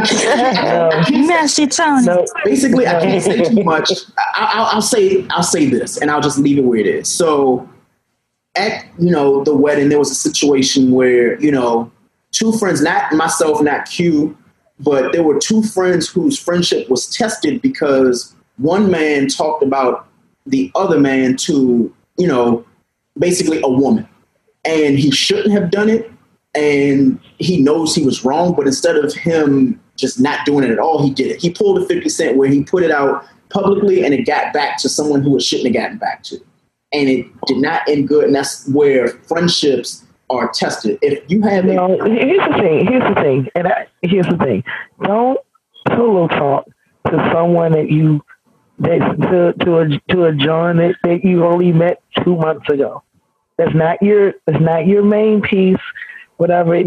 no, 0.09 0.91
Messy 1.27 1.67
Tony. 1.67 2.05
no. 2.05 2.25
basically 2.43 2.87
I 2.87 2.99
can't 2.99 3.23
say 3.23 3.43
too 3.43 3.63
much. 3.63 3.91
I, 4.17 4.51
I'll, 4.55 4.65
I'll 4.75 4.81
say 4.81 5.25
I'll 5.29 5.43
say 5.43 5.67
this, 5.67 5.97
and 5.97 6.09
I'll 6.11 6.21
just 6.21 6.37
leave 6.39 6.57
it 6.57 6.63
where 6.65 6.79
it 6.79 6.87
is. 6.87 7.07
So, 7.09 7.67
at 8.55 8.85
you 8.97 9.11
know 9.11 9.43
the 9.43 9.55
wedding, 9.55 9.89
there 9.89 9.99
was 9.99 10.11
a 10.11 10.15
situation 10.15 10.91
where 10.91 11.39
you 11.39 11.51
know 11.51 11.91
two 12.31 12.51
friends, 12.53 12.81
not 12.81 13.11
myself, 13.13 13.61
not 13.61 13.89
Q, 13.89 14.37
but 14.79 15.11
there 15.13 15.23
were 15.23 15.39
two 15.39 15.63
friends 15.63 16.07
whose 16.07 16.37
friendship 16.37 16.89
was 16.89 17.07
tested 17.07 17.61
because 17.61 18.35
one 18.57 18.91
man 18.91 19.27
talked 19.27 19.63
about 19.63 20.07
the 20.45 20.71
other 20.75 20.99
man 20.99 21.35
to 21.37 21.93
you 22.17 22.27
know 22.27 22.65
basically 23.17 23.61
a 23.63 23.69
woman, 23.69 24.07
and 24.65 24.97
he 24.97 25.11
shouldn't 25.11 25.51
have 25.51 25.71
done 25.71 25.89
it, 25.89 26.11
and 26.55 27.19
he 27.37 27.61
knows 27.61 27.95
he 27.95 28.05
was 28.05 28.25
wrong, 28.25 28.53
but 28.55 28.67
instead 28.67 28.95
of 28.95 29.13
him 29.13 29.79
just 29.95 30.19
not 30.19 30.45
doing 30.45 30.63
it 30.63 30.71
at 30.71 30.79
all, 30.79 31.03
he 31.03 31.11
did 31.11 31.27
it. 31.27 31.41
He 31.41 31.49
pulled 31.49 31.77
a 31.77 31.85
50 31.85 32.09
Cent 32.09 32.37
where 32.37 32.49
he 32.49 32.63
put 32.63 32.83
it 32.83 32.91
out 32.91 33.25
publicly 33.49 34.05
and 34.05 34.13
it 34.13 34.25
got 34.25 34.53
back 34.53 34.77
to 34.77 34.89
someone 34.89 35.21
who 35.21 35.35
it 35.35 35.43
shouldn't 35.43 35.67
have 35.67 35.83
gotten 35.83 35.97
back 35.97 36.23
to. 36.23 36.39
And 36.91 37.07
it 37.07 37.27
did 37.45 37.57
not 37.57 37.87
end 37.87 38.07
good. 38.07 38.25
And 38.25 38.35
that's 38.35 38.67
where 38.67 39.09
friendships 39.09 40.05
are 40.29 40.49
tested. 40.49 40.97
If 41.01 41.29
you 41.29 41.41
have 41.43 41.65
a 41.65 41.73
No, 41.73 42.03
here's 42.03 42.47
the 42.47 42.57
thing. 42.59 42.87
Here's 42.87 43.15
the 43.15 43.21
thing, 43.21 43.47
and 43.55 43.67
I, 43.67 43.87
here's 44.01 44.27
the 44.27 44.37
thing. 44.37 44.63
Don't 45.03 45.39
pillow 45.87 46.27
talk 46.27 46.65
to 47.07 47.31
someone 47.33 47.71
that 47.73 47.89
you 47.89 48.21
that 48.79 48.99
to 48.99 49.65
to 49.65 49.77
a 49.79 50.13
to 50.13 50.25
a 50.25 50.33
John 50.33 50.77
that, 50.77 50.95
that 51.03 51.23
you 51.23 51.45
only 51.45 51.71
met 51.71 52.01
two 52.23 52.35
months 52.35 52.69
ago. 52.69 53.03
That's 53.57 53.73
not 53.75 54.01
your 54.01 54.33
that's 54.45 54.61
not 54.61 54.87
your 54.87 55.03
main 55.03 55.41
piece. 55.41 55.77
Whatever. 56.37 56.83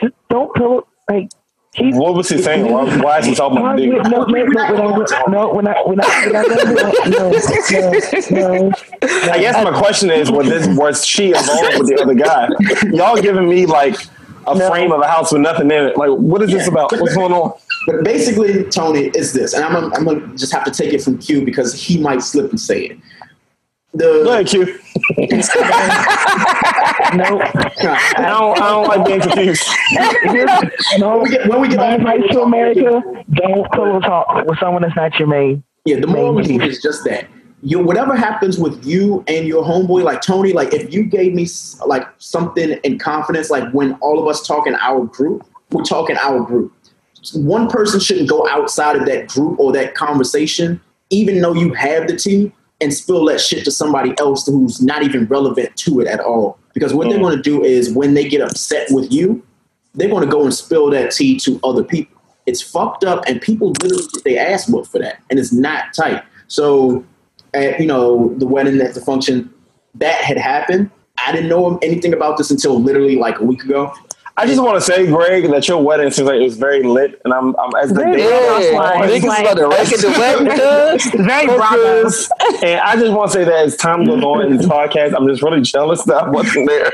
Just 0.00 0.14
don't 0.28 0.54
pillow 0.54 0.88
like. 1.10 1.30
Keep, 1.78 1.94
What 1.94 2.14
was 2.14 2.28
he 2.28 2.42
saying? 2.42 2.70
Why, 2.72 2.84
why 2.98 3.18
is 3.20 3.26
he 3.26 3.34
talking 3.34 3.58
about 3.58 3.78
you- 3.80 3.92
dick? 3.92 4.02
no, 4.10 4.24
no, 4.24 4.42
no, 4.44 4.44
no, 4.74 4.92
we're 4.92 5.02
not, 5.02 5.30
no, 5.30 5.52
we're 5.54 5.62
not, 5.62 5.88
we're 5.88 5.94
not, 5.94 6.08
no, 6.32 6.42
no, 7.10 7.30
no. 8.30 8.72
I 9.32 9.38
guess 9.38 9.62
my 9.64 9.78
question 9.78 10.10
is, 10.10 10.30
was 10.30 10.48
this 10.48 10.66
was 10.76 11.06
she 11.06 11.28
involved 11.28 11.78
with 11.78 11.88
the 11.88 11.98
other 12.02 12.14
guy? 12.14 12.48
Y'all 12.90 13.16
giving 13.20 13.48
me 13.48 13.66
like 13.66 13.94
a 14.46 14.54
No. 14.56 14.68
frame 14.68 14.92
of 14.92 15.00
a 15.00 15.06
house 15.06 15.30
with 15.32 15.42
nothing 15.42 15.70
in 15.70 15.84
it. 15.84 15.96
Like, 15.96 16.10
what 16.10 16.42
is 16.42 16.50
this 16.50 16.66
about? 16.68 16.90
What's 16.92 17.14
going 17.14 17.32
on? 17.32 17.52
But 17.86 18.02
basically, 18.04 18.64
Tony, 18.64 19.04
it's 19.14 19.32
this, 19.32 19.54
and 19.54 19.64
I'm 19.64 19.72
gonna, 19.72 19.94
I'm 19.94 20.04
gonna 20.04 20.36
just 20.36 20.52
have 20.52 20.64
to 20.64 20.70
take 20.70 20.92
it 20.92 21.02
from 21.02 21.18
Q 21.18 21.44
because 21.44 21.72
he 21.74 21.98
might 21.98 22.22
slip 22.22 22.50
and 22.50 22.60
say 22.60 22.82
it. 22.86 22.98
Go 23.96 24.22
The 24.24 24.30
ahead, 24.30 24.46
Q. 24.46 24.78
no. 27.16 27.40
I 27.40 28.28
don't, 28.28 28.60
I 28.60 28.70
don't 28.70 28.86
like 28.88 29.06
being 29.06 29.20
confused. 29.20 29.66
no. 30.98 31.16
when 31.18 31.22
we 31.22 31.30
get, 31.30 31.48
when 31.48 31.60
we 31.60 31.68
get 31.68 31.78
My 31.78 31.94
off- 31.94 32.00
advice 32.00 32.22
to 32.32 32.42
America: 32.42 33.02
don't 33.32 33.72
pillow 33.72 34.00
talk 34.00 34.44
with 34.46 34.58
someone 34.58 34.82
that's 34.82 34.94
not 34.96 35.18
your 35.18 35.28
main. 35.28 35.62
Yeah, 35.84 36.00
the 36.00 36.06
moral 36.06 36.34
Main 36.34 36.44
story 36.44 36.68
is 36.68 36.82
just 36.82 37.04
that. 37.04 37.28
You, 37.62 37.80
whatever 37.80 38.14
happens 38.14 38.58
with 38.58 38.84
you 38.84 39.24
and 39.26 39.46
your 39.48 39.64
homeboy, 39.64 40.04
like 40.04 40.20
Tony, 40.22 40.52
like 40.52 40.72
if 40.74 40.92
you 40.92 41.04
gave 41.04 41.34
me 41.34 41.46
like 41.86 42.06
something 42.18 42.72
in 42.84 42.98
confidence, 42.98 43.50
like 43.50 43.68
when 43.72 43.94
all 43.94 44.20
of 44.20 44.28
us 44.28 44.46
talk 44.46 44.66
in 44.66 44.76
our 44.76 45.04
group, 45.06 45.44
we're 45.70 45.82
talking 45.82 46.16
our 46.22 46.40
group. 46.40 46.72
One 47.34 47.68
person 47.68 47.98
shouldn't 48.00 48.28
go 48.28 48.46
outside 48.48 48.94
of 48.96 49.06
that 49.06 49.26
group 49.28 49.58
or 49.58 49.72
that 49.72 49.94
conversation, 49.96 50.80
even 51.10 51.40
though 51.40 51.54
you 51.54 51.72
have 51.72 52.06
the 52.06 52.16
tea, 52.16 52.52
and 52.80 52.94
spill 52.94 53.24
that 53.26 53.40
shit 53.40 53.64
to 53.64 53.70
somebody 53.70 54.14
else 54.18 54.46
who's 54.46 54.80
not 54.80 55.02
even 55.02 55.26
relevant 55.26 55.74
to 55.76 56.00
it 56.00 56.06
at 56.06 56.20
all. 56.20 56.58
Because 56.74 56.94
what 56.94 57.08
they're 57.08 57.18
mm. 57.18 57.22
going 57.22 57.36
to 57.36 57.42
do 57.42 57.62
is 57.64 57.92
when 57.92 58.14
they 58.14 58.28
get 58.28 58.40
upset 58.40 58.86
with 58.90 59.12
you, 59.12 59.42
they're 59.94 60.08
going 60.08 60.24
to 60.24 60.30
go 60.30 60.44
and 60.44 60.54
spill 60.54 60.90
that 60.90 61.10
tea 61.10 61.38
to 61.40 61.58
other 61.64 61.82
people. 61.82 62.20
It's 62.46 62.62
fucked 62.62 63.04
up, 63.04 63.24
and 63.26 63.42
people 63.42 63.72
literally 63.82 64.04
get 64.14 64.24
their 64.24 64.48
ass 64.48 64.68
whooped 64.68 64.88
for 64.88 64.98
that, 65.00 65.20
and 65.28 65.38
it's 65.38 65.52
not 65.52 65.92
tight. 65.92 66.22
So, 66.46 67.04
at 67.52 67.78
you 67.78 67.86
know 67.86 68.34
the 68.36 68.46
wedding 68.46 68.80
at 68.80 68.94
the 68.94 69.00
function, 69.00 69.52
that 69.96 70.16
had 70.22 70.38
happened. 70.38 70.90
I 71.26 71.32
didn't 71.32 71.48
know 71.48 71.78
anything 71.82 72.14
about 72.14 72.38
this 72.38 72.50
until 72.50 72.80
literally 72.80 73.16
like 73.16 73.38
a 73.40 73.44
week 73.44 73.64
ago. 73.64 73.92
I 74.38 74.46
just 74.46 74.62
want 74.62 74.76
to 74.76 74.80
say, 74.80 75.06
Greg, 75.06 75.50
that 75.50 75.66
your 75.66 75.82
wedding 75.82 76.10
seems 76.12 76.28
like 76.28 76.36
it 76.36 76.42
was 76.44 76.56
very 76.56 76.82
lit, 76.84 77.20
and 77.24 77.34
I'm, 77.34 77.56
I'm 77.56 77.74
as 77.82 77.88
the 77.88 77.96
Very 77.96 78.18
day 78.18 78.26
lit. 78.26 78.74
Like- 78.74 79.10
niggas 79.10 79.26
like- 79.26 79.40
about 79.40 79.56
to 79.56 79.68
wreck 79.68 79.92
at 79.92 79.98
the 80.00 80.10
wedding, 80.10 80.46
cuz. 81.18 81.26
Very 81.26 81.46
bravo. 81.46 82.08
And 82.64 82.80
I 82.80 82.94
just 82.96 83.12
want 83.12 83.32
to 83.32 83.38
say 83.38 83.44
that 83.44 83.66
as 83.66 83.76
time 83.76 84.04
goes 84.04 84.22
on 84.22 84.46
in 84.46 84.56
this 84.56 84.66
podcast, 84.66 85.14
I'm 85.16 85.26
just 85.26 85.42
really 85.42 85.60
jealous 85.62 86.04
that 86.04 86.22
I 86.24 86.28
wasn't 86.30 86.68
there. 86.68 86.92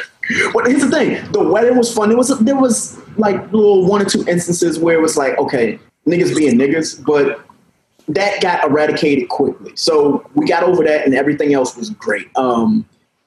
But 0.54 0.66
here's 0.68 0.80
the 0.80 0.90
thing: 0.90 1.32
the 1.32 1.42
wedding 1.44 1.76
was 1.76 1.92
fun. 1.94 2.08
There 2.08 2.16
was 2.16 2.36
there 2.38 2.56
was 2.56 2.98
like 3.18 3.36
little 3.52 3.86
one 3.86 4.00
or 4.00 4.06
two 4.06 4.24
instances 4.26 4.78
where 4.78 4.96
it 4.96 5.02
was 5.02 5.18
like, 5.18 5.36
okay, 5.36 5.78
niggas 6.06 6.34
being 6.34 6.58
niggas, 6.58 7.04
but 7.04 7.44
that 8.08 8.40
got 8.40 8.64
eradicated 8.64 9.28
quickly. 9.28 9.72
So 9.76 10.28
we 10.34 10.46
got 10.46 10.62
over 10.62 10.82
that, 10.84 11.04
and 11.04 11.14
everything 11.14 11.52
else 11.52 11.76
was 11.76 11.90
great. 11.90 12.28
Um, 12.36 12.86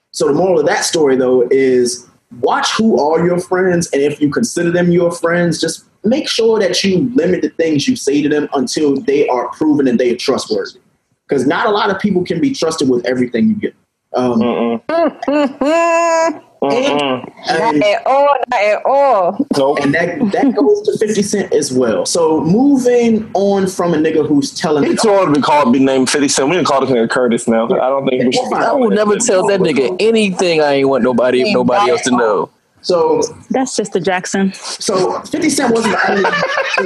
so 0.10 0.26
the 0.28 0.34
moral 0.34 0.60
of 0.60 0.66
that 0.66 0.84
story, 0.86 1.16
though, 1.16 1.48
is 1.52 2.07
watch 2.40 2.72
who 2.78 3.00
are 3.00 3.26
your 3.26 3.40
friends, 3.40 3.90
and 3.92 4.02
if 4.02 4.20
you 4.22 4.30
consider 4.30 4.72
them 4.72 4.92
your 4.92 5.12
friends, 5.12 5.60
just 5.60 5.86
make 6.04 6.30
sure 6.30 6.60
that 6.60 6.84
you 6.84 7.10
limit 7.16 7.42
the 7.42 7.50
things 7.50 7.88
you 7.88 7.96
say 7.96 8.22
to 8.22 8.30
them 8.30 8.48
until 8.54 8.96
they 9.02 9.28
are 9.28 9.50
proven 9.50 9.88
and 9.88 10.00
they 10.00 10.12
are 10.12 10.18
trustworthy. 10.18 10.80
Because 11.28 11.46
not 11.46 11.68
a 11.68 11.72
lot 11.72 11.90
of 11.90 12.00
people 12.00 12.24
can 12.24 12.40
be 12.40 12.54
trusted 12.54 12.90
with 12.90 13.06
everything 13.06 13.50
you 13.50 13.56
get. 13.56 13.76
Um, 14.14 14.82
Mm-mm. 16.62 17.32
and- 17.50 17.84
At 17.84 18.06
all, 18.08 18.36
not 18.50 18.62
at 18.62 18.86
all. 18.86 19.46
Nope. 19.58 19.80
and 19.82 19.94
that 19.94 20.18
that 20.32 20.56
goes 20.56 20.82
to 20.84 20.98
50 20.98 21.22
Cent 21.22 21.54
as 21.54 21.72
well. 21.72 22.06
So 22.06 22.42
moving 22.42 23.30
on 23.34 23.68
from 23.68 23.94
a 23.94 23.98
nigga 23.98 24.28
who's 24.28 24.54
telling 24.54 24.84
He 24.90 24.96
too 24.96 25.10
old 25.10 25.28
to 25.30 25.34
be 25.36 25.42
called, 25.42 25.72
be 25.72 25.80
named 25.80 26.10
50 26.10 26.28
Cent. 26.28 26.50
We 26.50 26.56
can 26.56 26.66
call 26.66 26.82
this 26.82 26.90
nigga 26.90 27.10
Curtis 27.10 27.48
now. 27.48 27.66
I 27.66 27.90
don't 27.90 28.08
think 28.08 28.24
we 28.26 28.32
should. 28.32 28.42
Oh 28.52 28.56
I 28.56 28.72
will 28.74 28.90
never 28.90 29.18
tell 29.18 29.46
that 29.48 29.60
nigga 29.60 29.96
anything 30.00 30.62
I 30.62 30.74
ain't 30.74 30.90
want 30.90 31.04
nobody 31.04 31.54
nobody 31.54 31.92
else 31.92 32.02
to 32.04 32.12
know. 32.12 32.50
So 32.82 33.22
That's 33.50 33.74
Sister 33.74 34.00
Jackson. 34.00 34.54
so 34.54 35.20
50 35.22 35.50
Cent 35.50 35.74
wasn't 35.74 35.94
the 35.96 36.12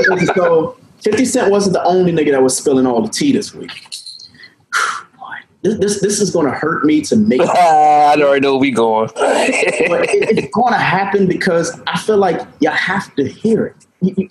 only 0.10 0.26
so 0.36 0.78
50 1.02 1.26
Cent 1.26 1.52
wasn't 1.52 1.74
the 1.74 1.84
only 1.84 2.12
nigga 2.12 2.32
that 2.32 2.42
was 2.44 2.58
spilling 2.58 2.86
all 2.88 3.02
the 3.02 3.10
tea 3.10 3.32
this 3.32 3.54
week. 3.54 3.72
Boy, 5.64 5.70
This, 5.70 5.80
this 5.80 6.02
this 6.02 6.22
is 6.22 6.32
gonna 6.32 6.52
hurt 6.52 6.84
me 6.86 7.02
to 7.02 7.16
make 7.16 7.42
I 7.56 8.16
already 8.20 8.42
know 8.42 8.58
we 8.58 8.72
going. 8.72 9.10
but 9.16 9.22
it, 10.10 10.38
it's 10.38 10.54
going 10.56 10.74
to 10.74 10.80
happen 10.80 11.28
because 11.28 11.80
I 11.88 11.98
feel 12.00 12.18
like 12.18 12.42
you 12.60 12.70
have 12.70 13.14
to 13.16 13.28
hear 13.28 13.68
it. 13.68 13.76
You- 14.02 14.14
you- 14.18 14.30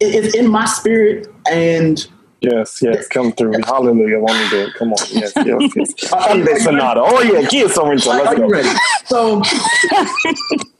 it- 0.00 0.14
It's 0.24 0.34
in 0.34 0.48
my 0.50 0.64
spirit, 0.64 1.28
and 1.50 2.04
Yes, 2.40 2.80
yes, 2.82 3.06
come 3.06 3.30
through. 3.30 3.52
Hallelujah. 3.64 4.18
Let 4.18 4.34
me 4.36 4.48
do 4.50 4.66
it. 4.66 4.74
Come 4.74 4.92
on. 4.92 4.98
Yes, 5.10 5.32
yes, 5.36 5.72
yes. 5.76 6.10
Sunday 6.26 6.56
Sonata. 6.58 7.00
Oh, 7.00 7.20
yeah. 7.22 7.46
Kid 7.46 7.70
so 7.70 7.84
Let's 7.84 8.04
are 8.08 8.34
you 8.34 8.40
go. 8.40 8.48
ready? 8.48 8.68
So 9.06 9.40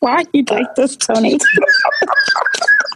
Why 0.01 0.15
are 0.17 0.25
you 0.33 0.43
like 0.51 0.75
this, 0.75 0.97
Tony? 0.97 1.39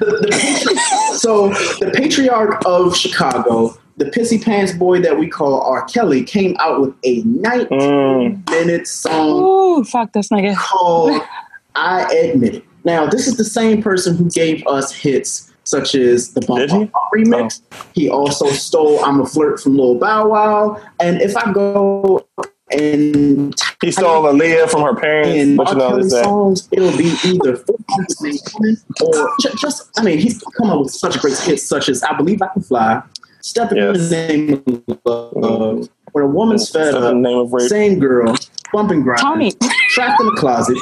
the, 0.01 0.05
the, 0.05 1.16
so 1.16 1.51
the 1.78 1.93
patriarch 1.94 2.60
of 2.66 2.97
Chicago, 2.97 3.78
the 3.97 4.05
pissy 4.06 4.43
pants 4.43 4.73
boy 4.73 5.01
that 5.01 5.18
we 5.18 5.28
call 5.28 5.60
R. 5.62 5.85
Kelly, 5.85 6.23
came 6.23 6.56
out 6.60 6.81
with 6.81 6.94
a 7.05 7.23
19 7.23 7.68
Mm. 7.78 8.51
minute 8.51 8.86
song 8.86 9.43
Ooh, 9.43 9.85
fuck 9.85 10.12
this 10.12 10.28
nigga. 10.28 10.55
called 10.56 11.20
"I 11.74 12.02
Admit 12.12 12.56
It." 12.56 12.64
Now, 12.85 13.06
this 13.06 13.27
is 13.27 13.36
the 13.36 13.44
same 13.44 13.82
person 13.82 14.16
who 14.16 14.28
gave 14.31 14.64
us 14.66 14.93
hits 14.93 15.51
such 15.64 15.94
as 15.97 16.28
the 16.35 16.40
Bump 16.43 16.60
Did? 16.60 16.70
Bump 16.70 16.93
Bump 16.93 17.05
remix. 17.14 17.60
He 17.94 18.09
also 18.09 18.47
stole 18.51 19.05
"I'm 19.05 19.20
a 19.20 19.27
Flirt" 19.27 19.60
from 19.60 19.77
Lil 19.77 19.97
Bow 19.97 20.28
Wow, 20.28 20.81
and 21.01 21.20
if 21.20 21.36
I 21.36 21.51
go 21.52 22.24
and 22.73 23.55
he 23.82 23.90
stole 23.93 24.24
Aaliyah 24.24 24.68
from 24.68 24.82
her 24.82 24.94
parents. 24.94 25.31
in 25.36 25.56
But 25.56 25.68
R. 25.68 25.73
you 25.73 25.78
know, 25.78 25.89
Kelly 25.89 26.02
that. 26.09 26.24
songs, 26.24 26.68
it'll 26.73 26.97
be 26.97 27.14
either 27.24 27.56
for 27.56 27.77
the 27.78 28.14
same 28.18 28.35
woman 28.55 28.77
or 29.05 29.31
just, 29.40 29.59
just, 29.59 29.89
I 29.98 30.02
mean, 30.02 30.18
he's 30.18 30.43
come 30.59 30.70
up 30.70 30.81
with 30.81 30.90
such 30.93 31.18
great 31.20 31.39
hits 31.39 31.62
such 31.62 31.89
as 31.89 32.02
I 32.02 32.16
Believe 32.16 32.43
I 32.43 32.48
Can 32.48 32.62
Fly, 32.62 33.02
Stepping 33.47 33.78
in 33.78 33.94
Yes. 33.94 34.10
the 34.10 34.16
Name 34.27 34.82
of 35.06 35.32
Love, 35.36 35.89
When 36.12 36.24
a 36.24 36.27
Woman's 36.27 36.68
Fed 36.68 36.89
Step 36.90 37.02
uh, 37.02 37.06
in 37.10 37.23
the 37.23 37.28
Up, 37.28 37.32
name 37.32 37.39
of 37.39 37.52
rape. 37.52 37.68
Same 37.68 37.98
Girl, 38.01 38.35
Bumping 38.73 39.02
Grind, 39.02 39.20
Tony. 39.20 39.52
Trapped 39.90 40.20
in 40.20 40.27
the 40.27 40.32
Closet, 40.36 40.77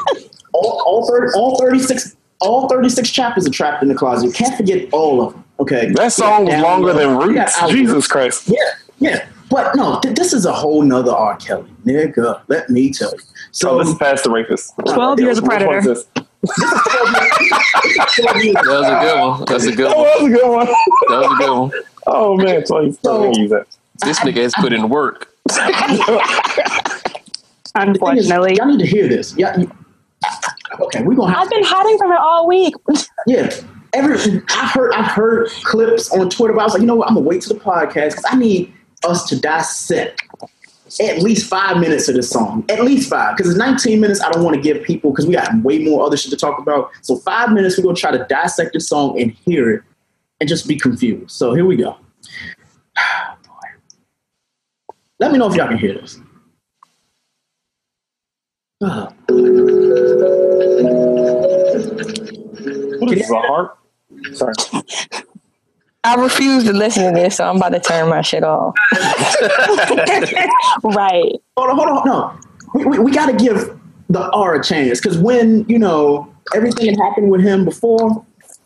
all, 0.54 0.82
all, 0.86 1.06
30, 1.06 1.32
all 1.36 1.58
36 1.58 2.16
all 2.40 2.68
36 2.68 3.10
chapters 3.10 3.46
are 3.46 3.50
trapped 3.50 3.82
in 3.82 3.88
the 3.88 3.94
closet. 3.94 4.26
You 4.26 4.32
can't 4.32 4.54
forget 4.56 4.88
all 4.92 5.22
of 5.22 5.32
them. 5.32 5.44
Okay. 5.60 5.90
That 5.92 6.12
song 6.12 6.46
was 6.46 6.60
longer 6.60 6.92
than 6.92 7.16
Roots. 7.18 7.58
Jesus 7.68 8.06
Christ. 8.06 8.48
Yeah, 8.48 8.56
yeah. 8.98 9.26
But 9.50 9.76
no, 9.76 10.00
th- 10.00 10.14
this 10.14 10.32
is 10.32 10.46
a 10.46 10.52
whole 10.52 10.82
nother 10.82 11.12
R. 11.12 11.36
Kelly. 11.36 11.70
Nigga, 11.86 12.42
let 12.48 12.68
me 12.70 12.92
tell 12.92 13.12
you. 13.12 13.18
So 13.52 13.68
So 13.68 13.78
this 13.78 13.88
is 13.88 13.94
past 13.94 14.24
the 14.24 14.30
rapist. 14.30 14.74
12 14.86 15.20
years 15.20 15.38
of 15.38 15.44
Which 15.44 15.50
one 15.60 15.68
Predator. 15.68 15.92
is 15.92 16.04
this? 16.04 16.06
That 16.14 16.26
was 18.66 18.88
a 18.88 19.00
good 19.00 19.20
one. 19.20 19.44
That's 19.46 19.64
a 19.66 19.72
good 19.72 19.90
That 19.90 19.96
was 19.96 20.22
a 20.22 20.28
good 20.30 20.50
one. 20.50 20.66
That 20.66 21.08
was 21.08 21.32
a 21.32 21.36
good 21.38 21.58
one. 21.58 21.70
Oh 22.06 22.36
man, 22.36 22.66
so 22.66 22.84
he's 22.84 22.98
still 22.98 23.18
gonna 23.24 23.38
use 23.38 23.50
that. 23.50 23.66
This 24.04 24.20
nigga 24.20 24.42
has 24.42 24.54
put 24.54 24.72
in 24.72 24.88
work. 24.88 25.30
the 25.44 25.52
is, 26.96 27.72
Unfortunately. 27.74 28.56
y'all 28.56 28.66
need 28.66 28.80
to 28.80 28.86
hear 28.86 29.08
this. 29.08 29.34
Yeah. 29.36 29.58
you- 29.58 29.70
okay, 30.80 31.02
we're 31.02 31.14
gonna 31.14 31.32
have 31.32 31.44
I've 31.44 31.50
been 31.50 31.64
hiding 31.64 31.98
from 31.98 32.12
it 32.12 32.18
all 32.18 32.46
week. 32.46 32.74
Yeah. 33.26 33.50
Every 33.94 34.42
I've 34.50 34.70
heard 34.72 34.92
I've 34.92 35.10
heard 35.12 35.48
clips 35.62 36.10
on 36.12 36.28
Twitter, 36.28 36.52
but 36.52 36.60
I 36.60 36.64
was 36.64 36.72
like, 36.74 36.80
you 36.82 36.86
know 36.86 36.96
what? 36.96 37.08
I'm 37.08 37.14
gonna 37.14 37.26
wait 37.26 37.40
to 37.42 37.48
the 37.48 37.54
podcast 37.60 38.10
because 38.10 38.24
I 38.28 38.36
need 38.36 38.72
us 39.04 39.24
to 39.28 39.40
dissect 39.40 40.20
at 41.00 41.22
least 41.22 41.48
five 41.48 41.78
minutes 41.78 42.08
of 42.08 42.16
this 42.16 42.28
song. 42.28 42.64
At 42.68 42.82
least 42.84 43.08
five. 43.08 43.36
Because 43.36 43.50
it's 43.50 43.58
19 43.58 44.00
minutes. 44.00 44.20
I 44.20 44.30
don't 44.30 44.42
want 44.44 44.56
to 44.56 44.60
give 44.62 44.82
people 44.82 45.10
because 45.10 45.26
we 45.26 45.34
got 45.34 45.50
way 45.62 45.78
more 45.78 46.04
other 46.04 46.16
shit 46.16 46.30
to 46.32 46.36
talk 46.36 46.58
about. 46.58 46.90
So 47.02 47.16
five 47.18 47.52
minutes, 47.52 47.78
we're 47.78 47.84
gonna 47.84 47.96
try 47.96 48.10
to 48.10 48.24
dissect 48.28 48.72
this 48.74 48.88
song 48.88 49.20
and 49.20 49.30
hear 49.46 49.70
it 49.70 49.82
and 50.40 50.48
just 50.48 50.66
be 50.66 50.76
confused. 50.76 51.30
So 51.30 51.54
here 51.54 51.64
we 51.64 51.76
go. 51.76 51.96
Boy. 52.96 54.92
Let 55.18 55.32
me 55.32 55.38
know 55.38 55.48
if 55.48 55.56
y'all 55.56 55.68
can 55.68 55.78
hear 55.78 55.94
this. 55.94 56.20
Ah. 58.82 59.12
What 62.98 63.12
is 63.12 63.18
this, 63.18 63.30
a 63.30 63.34
harp? 63.34 63.78
Sorry. 64.32 64.54
I 66.04 66.16
refuse 66.16 66.64
to 66.64 66.72
listen 66.72 67.14
to 67.14 67.18
this, 67.18 67.36
so 67.36 67.48
I'm 67.48 67.56
about 67.56 67.70
to 67.70 67.80
turn 67.80 68.10
my 68.10 68.20
shit 68.20 68.44
off. 68.44 68.74
right. 70.82 71.32
hold 71.56 71.70
on, 71.70 71.76
hold 71.76 71.88
on, 71.88 72.02
no. 72.06 72.38
We, 72.74 72.84
we, 72.84 72.98
we 72.98 73.12
got 73.12 73.26
to 73.26 73.32
give 73.32 73.78
the 74.10 74.30
R 74.32 74.56
a 74.56 74.62
chance 74.62 75.00
because 75.00 75.16
when 75.18 75.64
you 75.68 75.78
know 75.78 76.32
everything 76.54 76.86
had 76.86 76.98
happened 76.98 77.30
with 77.30 77.40
him 77.40 77.64
before, 77.64 78.24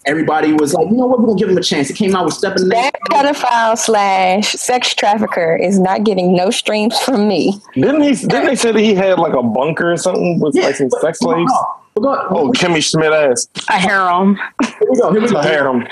everybody 0.09 0.53
was 0.55 0.73
like, 0.75 0.89
you 0.89 0.97
know 0.97 1.07
what, 1.07 1.21
we're 1.21 1.27
gonna 1.27 1.39
give 1.39 1.49
him 1.49 1.59
a 1.59 1.63
chance. 1.63 1.89
He 1.89 1.95
came 1.95 2.17
out 2.17 2.25
with 2.25 2.35
stepping 2.35 2.63
in 2.65 2.69
That 2.71 2.95
pedophile 3.11 3.77
slash 3.77 4.53
sex 4.53 4.95
trafficker 4.95 5.57
is 5.57 5.79
not 5.79 6.05
getting 6.05 6.35
no 6.35 6.51
streams 6.51 6.99
from 6.99 7.29
me. 7.29 7.61
Didn't 7.75 8.03
he? 8.03 8.15
Didn't 8.15 8.47
they 8.47 8.57
say 8.57 8.73
that 8.73 8.81
he 8.81 8.95
had 8.95 9.19
like 9.19 9.35
a 9.35 9.43
bunker 9.43 9.93
or 9.93 9.97
something 9.97 10.41
with 10.41 10.55
like 10.57 10.77
some 10.77 10.91
sex 10.91 11.21
slaves? 11.21 11.53
but 11.95 12.27
Oh, 12.31 12.53
Kimmy 12.53 12.83
Schmidt 12.83 13.13
ass. 13.13 13.49
A 13.69 13.79
harem. 13.79 14.37
Here 14.63 14.89
we 14.89 14.97
go. 14.99 15.13
Here 15.13 15.21
we 15.21 15.29
go. 15.29 15.39
I 15.39 15.47
heard 15.47 15.71
him. 15.71 15.89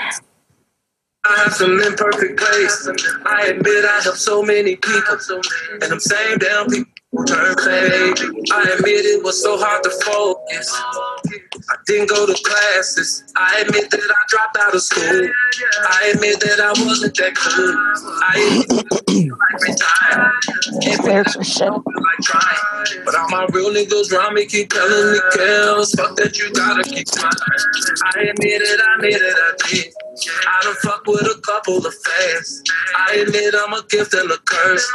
I 1.25 1.43
have 1.43 1.53
some 1.53 1.79
imperfect 1.81 2.39
ways. 2.39 2.89
I 3.25 3.47
admit 3.47 3.83
I 3.85 3.99
help 4.03 4.15
so 4.15 4.41
many 4.41 4.77
people, 4.77 5.17
and 5.73 5.81
them 5.81 5.99
same 5.99 6.37
damn 6.37 6.67
people 6.67 7.25
turn 7.25 7.55
fake. 7.57 8.19
I 8.53 8.75
admit 8.77 9.05
it 9.05 9.23
was 9.23 9.41
so 9.41 9.57
hard 9.57 9.83
to 9.83 9.89
focus. 10.05 10.73
I 11.69 11.75
didn't 11.85 12.09
go 12.09 12.25
to 12.25 12.33
classes. 12.43 13.23
I 13.35 13.63
admit 13.65 13.91
that 13.91 13.99
I 13.99 14.21
dropped 14.29 14.57
out 14.57 14.73
of 14.73 14.81
school. 14.81 15.29
I 15.89 16.11
admit 16.13 16.39
that 16.39 16.59
I 16.59 16.69
wasn't 16.85 17.15
that 17.17 17.35
cool. 17.35 17.75
I 18.23 18.63
admit 18.63 18.97
I 19.31 19.53
retired. 19.59 21.03
Lyrics 21.03 21.35
are 21.35 21.43
shit. 21.43 21.69
like 21.71 22.21
trying. 22.23 23.03
But 23.03 23.15
all 23.15 23.29
my 23.29 23.47
real 23.51 23.71
niggas 23.71 24.11
around 24.13 24.35
me 24.35 24.45
keep 24.45 24.69
telling 24.69 25.13
me, 25.13 25.19
Kels, 25.33 25.95
fuck 25.95 26.15
that, 26.17 26.37
you 26.37 26.51
gotta 26.53 26.83
keep 26.83 27.07
smiling. 27.07 27.35
I 28.15 28.21
admit 28.31 28.61
it, 28.61 28.79
I 28.79 28.95
admit 28.95 29.21
it, 29.21 29.35
I 29.35 29.69
did. 29.69 29.93
I 30.47 30.63
done 30.63 30.75
fuck 30.81 31.05
with 31.05 31.21
a 31.21 31.39
couple 31.41 31.77
of 31.77 31.93
fans. 31.93 32.63
I 33.07 33.15
admit 33.15 33.53
I'm 33.55 33.73
a 33.73 33.83
gift 33.87 34.13
and 34.13 34.31
a 34.31 34.37
curse. 34.37 34.87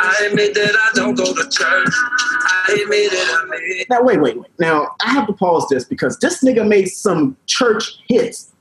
I 0.00 0.28
admit 0.30 0.54
that 0.54 0.76
I 0.76 0.90
don't 0.94 1.14
go 1.14 1.24
to 1.24 1.48
church. 1.48 1.94
I 2.68 2.78
admit 2.82 3.12
it, 3.12 3.28
I 3.28 3.42
admit 3.42 3.60
it. 3.62 3.90
Now 3.90 4.02
wait, 4.02 4.20
wait, 4.20 4.38
wait. 4.38 4.50
Now 4.58 4.94
I 5.04 5.10
have 5.12 5.26
to 5.26 5.32
pause 5.32 5.66
this 5.68 5.84
because 5.84 6.17
this 6.20 6.42
nigga 6.44 6.66
made 6.66 6.86
some 6.88 7.36
church 7.46 7.98
hits. 8.08 8.52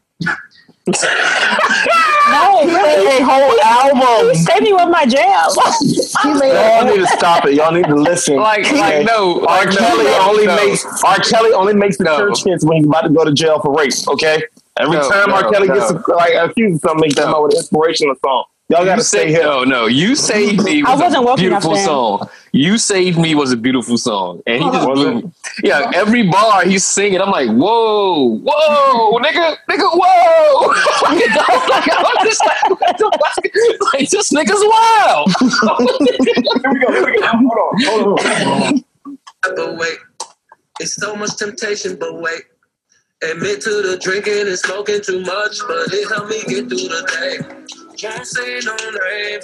No, 2.29 2.63
really. 2.65 3.17
A 3.21 3.23
whole 3.23 3.59
album. 3.61 4.35
Save 4.35 4.61
me 4.63 4.73
with 4.73 4.89
my 4.89 5.05
jam. 5.05 5.49
He 6.23 6.33
made 6.33 6.53
Y'all 6.53 6.85
need 6.85 6.97
to 6.99 7.07
stop 7.07 7.45
it. 7.45 7.53
Y'all 7.53 7.71
need 7.71 7.85
to 7.85 7.95
listen. 7.95 8.35
Like, 8.37 8.69
like 8.71 9.05
no, 9.05 9.45
R. 9.45 9.65
like, 9.65 9.77
Kelly 9.77 10.03
no, 10.05 10.29
only 10.29 10.45
no. 10.47 10.55
makes 10.55 10.85
R. 11.03 11.17
Kelly 11.19 11.51
only 11.53 11.73
makes 11.73 11.97
the 11.97 12.05
No. 12.05 12.17
church 12.17 12.43
hits 12.43 12.65
when 12.65 12.77
he's 12.77 12.85
about 12.87 13.01
to 13.01 13.09
go 13.09 13.23
to 13.23 13.31
jail 13.33 13.59
for 13.61 13.73
rape. 13.73 13.93
Okay, 14.07 14.41
every 14.79 14.97
No, 14.97 15.09
time 15.09 15.31
R. 15.31 15.49
Kelly 15.51 15.67
no. 15.67 15.75
gets 15.75 16.07
like 16.07 16.33
accused 16.33 16.75
of 16.83 16.89
something, 16.89 17.09
he 17.09 17.15
come 17.15 17.31
No. 17.31 17.37
out 17.37 17.43
with 17.43 17.53
an 17.53 17.57
inspirational 17.59 18.15
song. 18.23 18.45
Y'all 18.69 18.83
gotta 18.83 19.01
stay 19.01 19.19
saved, 19.27 19.31
here. 19.31 19.43
no, 19.43 19.63
no. 19.63 19.85
You 19.85 20.13
saved 20.15 20.61
me. 20.61 20.83
I 20.85 20.91
Was 20.91 20.99
wasn't 21.01 21.23
a 21.23 21.25
woke 21.25 21.39
enough 21.39 21.61
beautiful 21.63 21.73
then. 21.75 21.85
song. 21.85 22.29
You 22.51 22.77
saved 22.77 23.17
me 23.17 23.33
was 23.33 23.53
a 23.53 23.57
beautiful 23.57 23.97
song, 23.97 24.41
and 24.45 24.61
he 24.61 24.69
just 24.69 24.85
blew. 24.85 25.15
me. 25.21 25.31
Yeah, 25.63 25.89
every 25.95 26.27
bar 26.29 26.65
he's 26.65 26.83
singing, 26.83 27.21
I'm 27.21 27.31
like, 27.31 27.49
whoa, 27.49 28.39
whoa, 28.43 29.19
nigga, 29.19 29.55
nigga, 29.69 29.89
whoa. 29.89 30.67
like, 30.67 31.87
I'm 31.97 32.27
just 32.27 32.45
like, 32.45 32.69
what 32.81 32.97
the 32.97 33.11
fuck? 33.23 33.93
like, 33.93 34.09
this 34.09 34.31
nigga's 34.33 34.63
wild. 34.73 35.31
Here 36.61 36.71
we 36.73 36.79
go. 36.79 36.91
Here 36.91 37.05
we 37.05 37.19
go. 37.19 37.27
Hold 37.27 37.57
on. 37.57 38.23
Hold 38.25 38.63
on. 38.63 38.83
But 39.55 39.77
wait, 39.77 39.97
it's 40.81 40.95
so 40.95 41.15
much 41.15 41.37
temptation, 41.37 41.95
but 41.97 42.19
wait. 42.19 42.41
Admit 43.23 43.61
to 43.61 43.69
the 43.81 43.97
drinking 43.97 44.47
and 44.47 44.59
smoking 44.59 45.01
too 45.01 45.21
much, 45.21 45.57
but 45.67 45.91
it 45.91 46.07
helped 46.09 46.29
me 46.29 46.39
get 46.43 46.67
through 46.69 46.87
the 46.89 47.01
day. 47.17 47.86
Won't 48.03 48.25
say 48.27 48.59
no 48.63 48.75
name, 48.75 49.39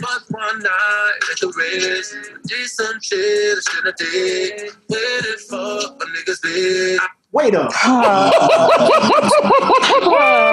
but 0.00 0.22
one 0.30 0.58
night 0.58 1.20
at 1.30 1.38
the 1.40 1.52
Ritz, 1.56 2.14
did 2.46 2.66
some 2.68 2.98
shit 3.00 3.56
I 3.56 3.60
shouldn't 3.70 3.96
did. 3.98 4.72
Waited 4.88 5.40
for 5.48 5.56
a 5.56 6.06
nigga's 6.06 6.40
bid. 6.40 7.00
Wait 7.32 7.54
up. 7.54 7.70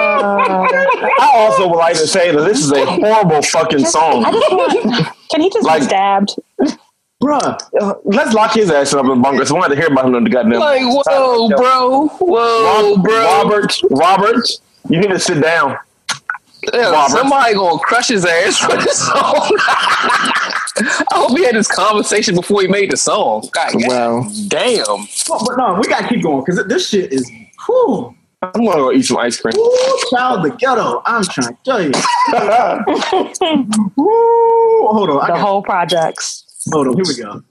I 0.00 1.30
also 1.34 1.68
would 1.68 1.76
like 1.76 1.96
to 1.96 2.06
say 2.06 2.30
that 2.32 2.42
this 2.42 2.58
is 2.64 2.70
a 2.72 2.84
horrible 2.86 3.42
fucking 3.42 3.84
song. 3.84 4.24
I 4.24 4.30
just 4.32 4.50
want. 4.52 5.08
Can 5.30 5.40
he 5.40 5.50
just 5.50 5.66
Like- 5.66 5.80
be 5.80 5.86
stabbed? 5.86 6.34
Bruh. 7.22 7.58
Uh, 7.80 7.94
Let's 8.04 8.32
lock 8.32 8.54
his 8.54 8.70
ass 8.70 8.94
up 8.94 9.02
in 9.06 9.08
the 9.10 9.16
bunker. 9.16 9.44
So 9.44 9.56
I 9.56 9.58
wanted 9.58 9.74
to 9.74 9.80
hear 9.80 9.90
about 9.90 10.06
him 10.06 10.14
in 10.14 10.22
the 10.24 10.30
goddamn. 10.30 10.60
like, 10.60 10.82
whoa, 10.82 11.48
bro, 11.48 12.06
whoa, 12.20 12.94
Rob- 12.94 13.02
bro. 13.02 13.24
Robert, 13.24 13.76
Robert, 13.90 14.48
you 14.88 15.00
need 15.00 15.10
to 15.10 15.18
sit 15.18 15.42
down. 15.42 15.76
Yeah, 16.72 17.06
somebody 17.08 17.54
gonna 17.54 17.78
crush 17.78 18.08
his 18.08 18.24
ass 18.24 18.58
for 18.64 18.76
this 18.76 18.98
song. 18.98 19.14
I 20.80 21.04
hope 21.14 21.36
he 21.36 21.44
had 21.44 21.54
this 21.54 21.68
conversation 21.68 22.34
before 22.34 22.62
he 22.62 22.68
made 22.68 22.90
the 22.90 22.96
song. 22.96 23.48
God, 23.52 23.72
Wow. 23.74 24.26
damn. 24.48 25.06
But, 25.28 25.42
but 25.46 25.56
no, 25.56 25.78
we 25.80 25.88
gotta 25.88 26.08
keep 26.08 26.22
going 26.22 26.44
because 26.44 26.64
this 26.66 26.88
shit 26.88 27.12
is. 27.12 27.30
Whew. 27.66 28.14
I'm 28.40 28.64
gonna 28.64 28.76
go 28.76 28.92
eat 28.92 29.02
some 29.04 29.16
ice 29.18 29.40
cream. 29.40 29.54
Ooh, 29.58 29.98
child 30.10 30.44
the 30.44 30.50
ghetto. 30.50 31.02
I'm 31.04 31.24
trying 31.24 31.56
to 31.56 31.62
tell 31.64 31.82
you. 31.82 31.90
Ooh, 34.00 34.88
hold 34.92 35.10
on. 35.10 35.16
The 35.16 35.26
got, 35.28 35.38
whole 35.40 35.62
projects. 35.62 36.44
hold 36.72 36.86
on. 36.86 36.94
Here 36.94 37.04
we 37.06 37.16
go. 37.16 37.42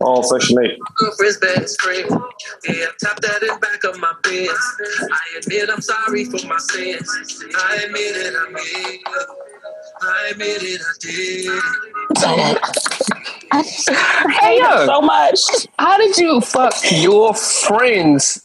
All 0.00 0.22
section 0.22 0.56
eight. 0.64 0.78
girlfriend's 0.96 1.36
best. 1.38 1.78
Yeah, 1.86 2.86
tap 3.00 3.20
that 3.20 3.42
in 3.42 3.58
back 3.60 3.84
of 3.84 3.98
my 4.00 4.12
pants. 4.24 4.76
I 5.12 5.38
admit 5.38 5.68
I'm 5.70 5.80
sorry 5.82 6.24
for 6.24 6.46
my 6.46 6.56
sins. 6.58 7.08
I 7.56 7.76
admit 7.84 8.16
it, 8.16 8.34
I 8.36 8.50
made. 8.50 9.00
I 10.02 10.28
admit 10.30 10.62
it, 10.62 10.80
I 10.80 10.92
did. 11.00 11.60
Hey, 14.40 14.58
yo, 14.58 14.86
So 14.86 15.00
much. 15.02 15.40
how 15.78 15.98
did 15.98 16.16
you 16.16 16.40
fuck 16.40 16.74
your 16.90 17.34
friends? 17.34 18.42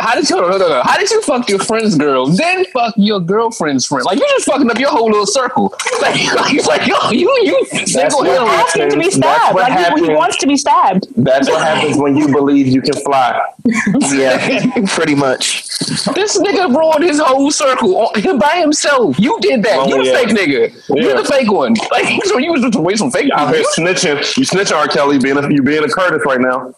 How 0.00 0.14
did 0.14 0.30
you 0.30 0.36
no, 0.36 0.48
no, 0.48 0.56
no. 0.56 0.82
how 0.82 0.96
did 0.96 1.10
you 1.10 1.20
fuck 1.22 1.48
your 1.48 1.58
friend's 1.58 1.94
girl, 1.94 2.26
then 2.26 2.64
fuck 2.66 2.94
your 2.96 3.20
girlfriend's 3.20 3.84
friend? 3.84 4.04
Like 4.06 4.18
you 4.18 4.26
just 4.30 4.46
fucking 4.46 4.70
up 4.70 4.78
your 4.78 4.90
whole 4.90 5.06
little 5.06 5.26
circle. 5.26 5.74
Like, 6.00 6.32
like, 6.34 6.66
like 6.66 6.86
yo, 6.86 7.10
you 7.10 7.28
you 7.42 7.86
single 7.86 8.20
what 8.20 8.28
handedly 8.28 8.48
Asking 8.48 8.90
to 8.90 8.96
be 8.96 9.10
stabbed. 9.10 9.54
Like 9.56 9.98
he, 9.98 10.06
he 10.06 10.10
wants 10.14 10.38
to 10.38 10.46
be 10.46 10.56
stabbed. 10.56 11.06
That's 11.16 11.50
what 11.50 11.60
happens 11.60 11.98
when 11.98 12.16
you 12.16 12.28
believe 12.28 12.66
you 12.66 12.80
can 12.80 12.94
fly. 12.94 13.40
Yeah, 14.10 14.70
pretty 14.88 15.14
much. 15.14 15.68
This 16.14 16.38
nigga 16.38 16.74
ruined 16.74 17.04
his 17.04 17.20
whole 17.20 17.50
circle 17.50 17.96
on 17.98 18.20
him 18.20 18.38
by 18.38 18.56
himself. 18.56 19.18
You 19.18 19.38
did 19.40 19.62
that. 19.64 19.76
Well, 19.76 19.88
you 19.88 19.98
the 19.98 20.10
yeah. 20.10 20.16
fake 20.16 20.28
nigga. 20.28 20.96
You 20.96 21.08
Yeah. 21.08 21.20
the 21.20 21.24
fake 21.24 21.52
one. 21.52 21.74
Like 21.90 22.24
so 22.24 22.38
you 22.38 22.52
was 22.52 22.62
just 22.62 22.76
waste 22.76 23.00
some 23.00 23.10
fake 23.10 23.30
Out 23.34 23.54
here 23.54 23.64
snitching. 23.76 24.36
You 24.38 24.44
snitching 24.44 24.76
R. 24.76 24.88
Kelly, 24.88 25.18
being 25.18 25.36
a, 25.36 25.52
you 25.52 25.62
being 25.62 25.84
a 25.84 25.88
Curtis 25.88 26.22
right 26.24 26.40
now. 26.40 26.74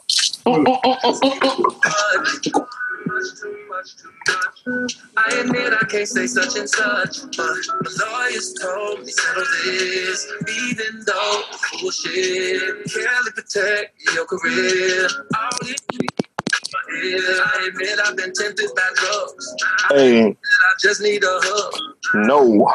Mm, 0.47 0.65
mm, 0.65 0.81
mm, 0.83 2.67
I 5.16 5.40
admit 5.40 5.72
I 5.74 5.84
can't 5.86 6.09
say 6.09 6.26
such 6.26 6.56
and 6.56 6.68
such, 6.68 7.22
but 7.36 7.47
my 7.76 8.06
lawyers 8.06 8.55
told 8.55 9.01
me 9.01 9.12
settle 9.12 9.44
this. 9.64 10.26
Even 10.48 11.05
though 11.05 11.42
it's 11.51 11.80
bullshit, 11.80 12.92
Kelly 12.92 13.30
protect 13.34 14.02
your 14.14 14.26
career. 14.26 15.09
All 15.36 15.51
it 15.62 16.19
Hey, 19.90 20.26
I 20.26 20.34
just 20.80 21.01
need 21.01 21.22
a 21.24 21.40
hug. 21.42 22.26
no. 22.26 22.70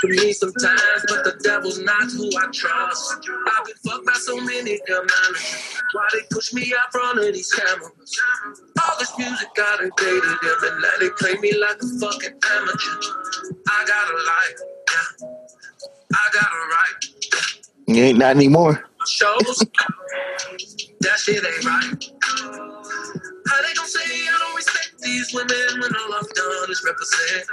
For 0.00 0.06
me 0.06 0.32
sometimes, 0.32 1.04
but 1.08 1.24
the 1.24 1.38
devil's 1.42 1.78
not 1.78 2.10
who 2.10 2.30
I 2.36 2.46
trust. 2.52 3.18
I've 3.20 3.64
been 3.64 3.74
fucked 3.84 4.06
by 4.06 4.12
so 4.14 4.36
many 4.36 4.80
damn 4.86 5.06
managers. 5.06 5.82
Why 5.92 6.08
they 6.12 6.20
push 6.30 6.52
me 6.52 6.72
out 6.78 6.92
front 6.92 7.18
of 7.18 7.34
these 7.34 7.52
cameras? 7.52 8.20
All 8.82 8.98
this 8.98 9.16
music 9.18 9.48
got 9.56 9.80
dated 9.80 10.22
them 10.22 10.58
and 10.62 10.80
now 10.80 10.88
they 11.00 11.10
play 11.18 11.34
me 11.40 11.52
like 11.58 11.76
a 11.82 11.88
fucking 12.00 12.38
amateur. 12.52 13.00
I 13.68 13.84
got 13.86 14.10
a 14.10 14.16
life, 14.26 14.60
yeah. 14.88 15.28
I 16.12 16.28
got 16.32 16.44
a 16.44 16.62
right. 16.74 17.20
You 17.88 18.04
ain't 18.04 18.18
not 18.18 18.36
anymore. 18.36 18.84
Shows 19.06 19.64
that 21.00 21.18
shit 21.18 21.44
ain't 21.44 21.64
right. 21.64 22.69
How 23.50 23.62
they 23.62 23.74
gon' 23.74 23.86
say 23.86 24.00
I 24.04 24.38
don't 24.38 24.54
respect 24.54 24.94
these 25.02 25.34
women 25.34 25.80
when 25.80 25.90
all 25.96 26.14
I've 26.14 26.28
done 26.34 26.70
is 26.70 26.82
represent? 26.86 27.46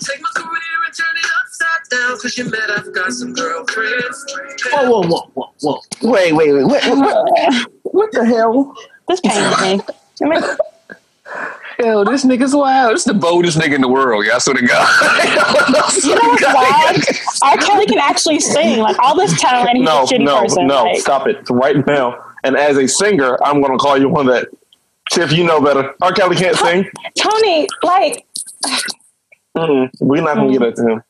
Take 0.00 0.20
my 0.20 0.28
career 0.36 0.76
and 0.86 0.94
turn 0.94 1.16
it 1.16 1.26
upside 1.40 1.88
down, 1.90 2.18
cause 2.20 2.36
you 2.36 2.44
met 2.50 2.70
I've 2.70 2.92
got 2.94 3.10
some 3.12 3.32
girlfriends. 3.32 4.26
Whoa, 4.72 4.90
whoa, 4.90 5.02
whoa, 5.08 5.30
whoa, 5.34 5.50
whoa. 5.60 6.10
Wait, 6.10 6.32
wait, 6.34 6.52
wait. 6.52 6.64
What, 6.64 6.84
what, 6.98 7.70
what 7.82 8.12
the 8.12 8.26
hell? 8.26 8.74
This 9.08 9.20
pains 9.20 9.60
me. 9.62 9.80
I 10.22 10.28
mean, 10.28 10.42
Yo, 11.78 12.04
this 12.04 12.24
nigga's 12.24 12.54
wild. 12.54 12.94
This 12.94 13.00
is 13.00 13.04
the 13.06 13.14
boldest 13.14 13.58
nigga 13.58 13.74
in 13.74 13.80
the 13.82 13.88
world. 13.88 14.24
Yeah, 14.26 14.36
I 14.36 14.38
swear 14.38 14.56
to 14.56 14.66
God. 14.66 14.88
you 16.04 16.14
know 16.14 16.28
what's 16.30 16.44
wild? 17.42 17.58
R. 17.60 17.66
Kelly 17.66 17.86
can 17.86 17.98
actually 17.98 18.40
sing. 18.40 18.78
Like 18.80 18.98
all 18.98 19.14
this 19.14 19.38
talent, 19.40 19.70
and 19.70 19.78
he's 19.78 19.84
No, 19.86 20.02
a 20.02 20.06
shitty 20.06 20.24
no, 20.24 20.40
person. 20.42 20.66
no. 20.66 20.84
Like, 20.84 21.00
Stop 21.00 21.26
it 21.28 21.38
right 21.50 21.86
now. 21.86 22.22
And 22.44 22.56
as 22.56 22.78
a 22.78 22.86
singer, 22.88 23.36
I'm 23.44 23.60
going 23.60 23.72
to 23.72 23.78
call 23.78 23.98
you 23.98 24.08
one 24.08 24.26
that, 24.26 24.48
Tiff, 25.12 25.32
you 25.32 25.44
know 25.44 25.60
better. 25.60 25.94
R. 26.02 26.12
Kelly 26.12 26.36
can't 26.36 26.56
sing. 26.56 26.90
Tony, 27.18 27.66
like 27.82 28.26
Mm-mm. 29.56 29.88
We're 30.00 30.22
not 30.22 30.36
going 30.36 30.52
to 30.52 30.58
get 30.58 30.76
that 30.76 30.82
to 30.82 30.88
him. 30.92 31.02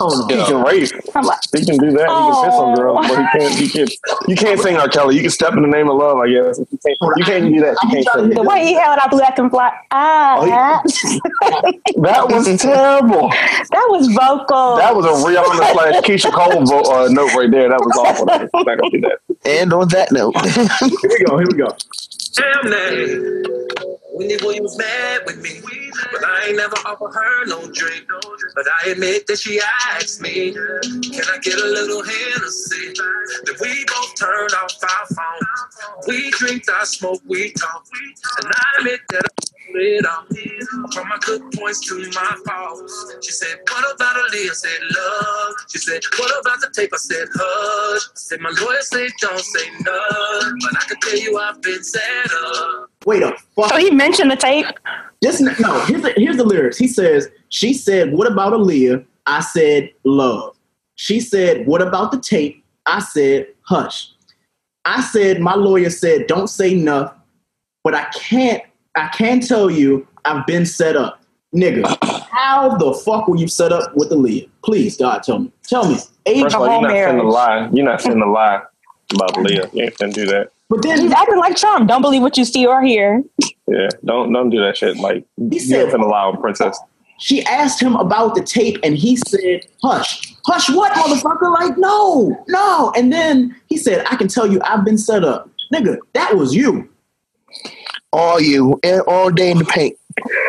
Hold 0.00 0.30
He 0.30 0.36
can 0.44 0.62
rape. 0.64 0.90
Like, 1.14 1.38
He 1.54 1.64
can 1.64 1.78
do 1.78 1.92
that. 1.92 2.08
He 2.08 2.14
can 2.14 2.44
piss 2.44 2.54
on 2.54 2.72
Oh. 2.72 2.76
girls, 2.76 3.06
but 3.08 3.16
he 3.16 3.38
can't. 3.38 3.60
You 3.60 3.68
can't. 3.70 3.90
You 4.28 4.36
can't 4.36 4.60
sing 4.60 4.76
R. 4.76 4.88
Kelly. 4.88 5.14
You 5.14 5.22
can 5.22 5.30
step 5.30 5.52
in 5.54 5.62
the 5.62 5.68
name 5.68 5.88
of 5.88 5.96
love. 5.96 6.18
I 6.18 6.26
guess. 6.28 6.58
You 6.58 6.66
can't. 6.84 6.98
You 7.16 7.24
can't 7.24 7.54
do 7.54 7.60
that. 7.60 7.76
You 7.84 7.88
can't 7.90 8.08
sing. 8.12 8.30
the 8.30 8.42
way 8.42 8.66
he 8.66 8.74
held 8.74 8.98
out 8.98 9.10
black 9.12 9.38
and 9.38 9.48
fly. 9.50 9.72
Ah, 9.92 10.34
Oh, 10.40 10.44
That 12.02 12.26
was 12.28 12.60
terrible. 12.60 13.28
that 13.30 13.86
was 13.88 14.08
vocal. 14.08 14.76
That 14.76 14.94
was 14.96 15.06
a 15.06 15.10
Rihanna 15.24 15.72
slash 15.72 16.02
Keyshia 16.02 16.32
Cole 16.32 16.66
vo- 16.66 16.90
uh, 16.90 17.08
note 17.08 17.32
right 17.34 17.50
there. 17.50 17.68
That 17.68 17.78
was 17.80 17.96
awful. 17.96 18.28
I'm 18.30 18.64
not 18.66 18.78
gonna 18.78 18.90
do 18.90 19.00
that. 19.02 19.18
And 19.46 19.72
on 19.72 19.88
that 19.88 20.10
note, 20.10 20.34
Here 20.44 21.08
we 21.08 21.24
go. 21.24 21.38
Here 21.38 21.46
we 21.50 21.56
go. 21.56 21.68
Damn 22.34 22.70
name. 22.70 23.44
Wendy 24.14 24.36
Williams 24.42 24.78
mad 24.78 25.22
with 25.26 25.38
me, 25.42 25.60
but 26.12 26.24
I 26.24 26.46
ain't 26.48 26.56
never 26.56 26.76
offer 26.86 27.08
her 27.08 27.46
no 27.46 27.70
drink. 27.72 28.06
But 28.54 28.66
I 28.84 28.90
admit 28.90 29.26
that 29.28 29.38
she 29.38 29.60
asked 29.90 30.20
me, 30.20 30.52
can 30.52 31.24
I 31.32 31.38
get 31.42 31.54
a 31.60 31.66
little 31.66 32.02
Hennessy? 32.04 32.94
Then 33.44 33.56
we 33.60 33.84
both 33.86 34.16
turned 34.16 34.52
off 34.54 34.72
our 34.82 35.06
phones. 35.06 36.06
We 36.08 36.30
drink, 36.32 36.64
I 36.70 36.84
smoke, 36.84 37.22
we 37.26 37.52
talk. 37.52 37.86
And 38.42 38.52
I 38.54 38.78
admit 38.80 39.00
that 39.10 39.24
I 39.24 39.53
it 39.68 40.06
off. 40.06 40.26
From 40.92 41.08
my 41.08 41.18
good 41.20 41.42
points 41.52 41.80
to 41.88 41.98
my 42.14 42.36
faults. 42.46 43.16
She 43.22 43.32
said, 43.32 43.58
what 43.70 43.94
about 43.94 44.16
Aaliyah? 44.16 44.50
I 44.50 44.54
said, 44.54 44.78
love. 44.90 45.54
She 45.70 45.78
said, 45.78 46.02
what 46.18 46.40
about 46.40 46.60
the 46.60 46.70
tape? 46.74 46.90
I 46.92 46.96
said, 46.96 47.28
hush. 47.34 48.02
I 48.06 48.18
said, 48.18 48.40
my 48.40 48.50
lawyer 48.60 48.80
said, 48.82 49.10
don't 49.20 49.38
say 49.38 49.70
none. 49.70 50.58
But 50.60 50.76
I 50.76 50.84
can 50.88 51.00
tell 51.00 51.18
you 51.18 51.38
I've 51.38 51.62
been 51.62 51.82
set 51.82 52.02
up. 52.56 52.90
Wait 53.06 53.22
a 53.22 53.34
fuck. 53.54 53.70
so 53.70 53.76
he 53.76 53.90
mentioned 53.90 54.30
the 54.30 54.36
tape. 54.36 54.66
This 55.20 55.40
no. 55.40 55.50
Here's 55.86 56.02
the 56.02 56.12
here's 56.16 56.36
the 56.36 56.44
lyrics. 56.44 56.76
He 56.76 56.86
says, 56.86 57.28
"She 57.48 57.72
said, 57.72 58.12
what 58.12 58.30
about 58.30 58.52
Aaliyah?" 58.52 59.04
I 59.26 59.40
said, 59.40 59.90
"Love." 60.04 60.56
She 60.96 61.20
said, 61.20 61.66
"What 61.66 61.80
about 61.80 62.12
the 62.12 62.20
tape?" 62.20 62.62
I 62.86 63.00
said, 63.00 63.46
"Hush." 63.62 64.10
I 64.84 65.00
said, 65.00 65.40
"My 65.40 65.54
lawyer 65.54 65.88
said, 65.88 66.26
don't 66.26 66.48
say 66.48 66.74
nothing, 66.74 67.18
but 67.82 67.94
I 67.94 68.04
can't. 68.14 68.62
I 68.96 69.08
can 69.08 69.40
tell 69.40 69.70
you, 69.70 70.06
I've 70.24 70.46
been 70.46 70.64
set 70.66 70.96
up, 70.96 71.20
nigga. 71.54 71.84
How 72.30 72.76
the 72.76 72.92
fuck 72.94 73.28
were 73.28 73.36
you 73.36 73.48
set 73.48 73.72
up 73.72 73.92
with 73.94 74.10
Aaliyah? 74.10 74.48
Please, 74.64 74.96
God, 74.96 75.22
tell 75.22 75.38
me. 75.40 75.52
Tell 75.68 75.88
me. 75.88 75.96
Age, 76.26 76.42
First 76.42 76.56
of 76.56 76.62
all, 76.62 76.66
you're 76.68 76.82
not 76.82 76.90
finna 76.90 77.16
marriage. 77.16 77.24
lie. 77.24 77.68
You're 77.72 77.84
not 77.84 78.00
finna 78.00 78.32
lie 78.32 78.62
about 79.14 79.36
Leah. 79.38 79.68
You 79.72 79.82
ain't 79.84 79.94
finna 79.96 80.12
do 80.14 80.26
that. 80.26 80.50
but 80.70 80.84
He's 80.84 80.96
then 81.00 81.12
acting 81.12 81.38
like 81.38 81.56
Trump. 81.56 81.88
Don't 81.88 82.02
believe 82.02 82.22
what 82.22 82.36
you 82.38 82.44
see 82.44 82.66
or 82.66 82.82
hear. 82.82 83.22
Yeah, 83.68 83.88
don't 84.04 84.32
don't 84.32 84.50
do 84.50 84.60
that 84.62 84.76
shit. 84.76 84.96
Like 84.96 85.24
He 85.36 85.56
you 85.56 85.60
said- 85.60 85.84
ain't 85.86 85.92
finna 85.94 86.08
lie 86.08 86.22
on 86.24 86.40
Princess. 86.40 86.78
she 87.18 87.44
asked 87.44 87.80
him 87.80 87.94
about 87.96 88.34
the 88.34 88.42
tape, 88.42 88.78
and 88.82 88.96
he 88.96 89.16
said, 89.16 89.66
"Hush, 89.82 90.34
hush, 90.46 90.68
what, 90.70 90.92
motherfucker? 90.92 91.52
Like, 91.52 91.76
no, 91.78 92.42
no." 92.48 92.92
And 92.96 93.12
then 93.12 93.54
he 93.68 93.76
said, 93.76 94.04
"I 94.10 94.16
can 94.16 94.28
tell 94.28 94.46
you, 94.50 94.60
I've 94.64 94.84
been 94.84 94.98
set 94.98 95.24
up, 95.24 95.48
nigga. 95.72 95.98
That 96.14 96.36
was 96.36 96.54
you." 96.54 96.88
All 98.14 98.40
you, 98.40 98.78
and 98.82 99.00
all 99.02 99.30
day 99.30 99.50
in 99.50 99.58
the 99.58 99.64
paint. 99.64 99.96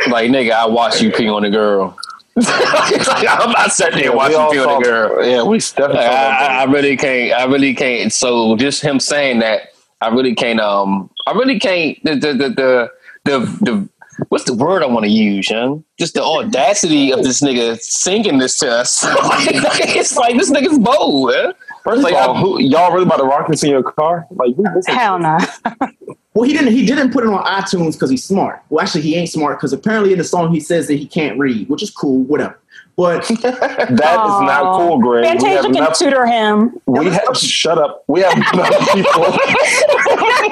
Like 0.10 0.30
nigga, 0.30 0.52
I 0.52 0.68
watch 0.68 1.02
you 1.02 1.12
pee 1.12 1.28
on 1.28 1.44
a 1.44 1.50
girl. 1.50 1.98
like, 2.36 3.26
I'm 3.28 3.52
not 3.52 3.72
sitting 3.72 4.00
there 4.00 4.12
we 4.12 4.18
watching 4.18 4.40
you 4.40 4.52
pee 4.52 4.60
on 4.60 4.66
saw- 4.66 4.80
a 4.80 4.84
girl. 4.84 5.26
Yeah, 5.26 5.44
we 5.44 5.58
definitely. 5.60 5.96
Like, 5.96 6.10
I, 6.10 6.62
I 6.62 6.64
really 6.66 6.98
can't. 6.98 7.34
I 7.34 7.46
really 7.46 7.74
can't. 7.74 8.12
So 8.12 8.56
just 8.58 8.82
him 8.82 9.00
saying 9.00 9.40
that, 9.40 9.74
I 10.02 10.10
really 10.10 10.36
can't. 10.36 10.60
Um, 10.60 11.10
I 11.26 11.32
really 11.32 11.60
can't. 11.60 11.98
The 12.04 12.16
the 12.16 12.34
the 12.34 12.50
the 12.50 12.92
the, 13.24 13.40
the 13.62 13.90
what's 14.30 14.44
the 14.44 14.54
word 14.54 14.84
I 14.84 14.86
want 14.86 15.06
to 15.06 15.12
use, 15.12 15.50
young? 15.50 15.84
Just 15.98 16.14
the 16.14 16.24
audacity 16.24 17.12
of 17.12 17.24
this 17.24 17.42
nigga 17.42 17.80
singing 17.80 18.38
this 18.38 18.58
to 18.60 18.70
us. 18.70 19.00
it's 19.08 20.16
like 20.18 20.38
this 20.38 20.52
nigga's 20.52 20.78
bold. 20.78 21.32
Man. 21.32 21.54
First 21.84 22.02
Like, 22.04 22.14
of 22.16 22.30
all, 22.30 22.36
who, 22.36 22.62
y'all 22.62 22.92
really 22.92 23.06
about 23.06 23.18
to 23.18 23.26
rock 23.26 23.48
this 23.48 23.64
in 23.64 23.70
your 23.70 23.84
car? 23.84 24.26
Like, 24.32 24.56
who 24.56 24.64
listen? 24.76 24.94
Hell 24.94 25.20
no. 25.20 25.38
Well, 26.36 26.44
he 26.44 26.54
didn't. 26.54 26.74
He 26.74 26.86
didn't 26.86 27.12
put 27.14 27.24
it 27.24 27.30
on 27.30 27.44
iTunes 27.46 27.94
because 27.94 28.10
he's 28.10 28.24
smart. 28.26 28.62
Well, 28.70 28.84
actually, 28.84 29.02
he 29.02 29.16
ain't 29.16 29.30
smart 29.30 29.58
because 29.58 29.72
apparently 29.72 30.12
in 30.12 30.18
the 30.18 30.24
song 30.26 30.54
he 30.54 30.60
says 30.60 30.88
that 30.88 30.96
he 30.96 31.08
can't 31.08 31.40
read, 31.40 31.70
which 31.70 31.82
is 31.82 31.90
cool. 31.90 32.24
Whatever. 32.24 32.60
But 32.98 33.26
That 33.28 33.90
is 33.94 33.98
not 34.00 34.78
cool, 34.78 35.00
Greg. 35.00 35.24
We 35.24 35.28
have 35.30 35.40
Fantasia 35.42 35.62
can 35.64 35.76
enough. 35.78 35.98
tutor 35.98 36.26
him. 36.26 36.80
We 36.86 37.10
have 37.10 37.38
shut 37.38 37.78
up. 37.78 38.04
We 38.08 38.22
have 38.22 38.34
enough 38.38 38.90
people. 38.94 39.24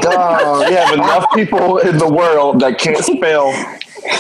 Dog, 0.02 0.68
we 0.70 0.76
have 0.76 0.94
enough 0.94 1.26
people 1.34 1.78
in 1.80 1.98
the 1.98 2.12
world 2.12 2.60
that 2.62 2.78
can't 2.80 2.98
spell 3.04 3.48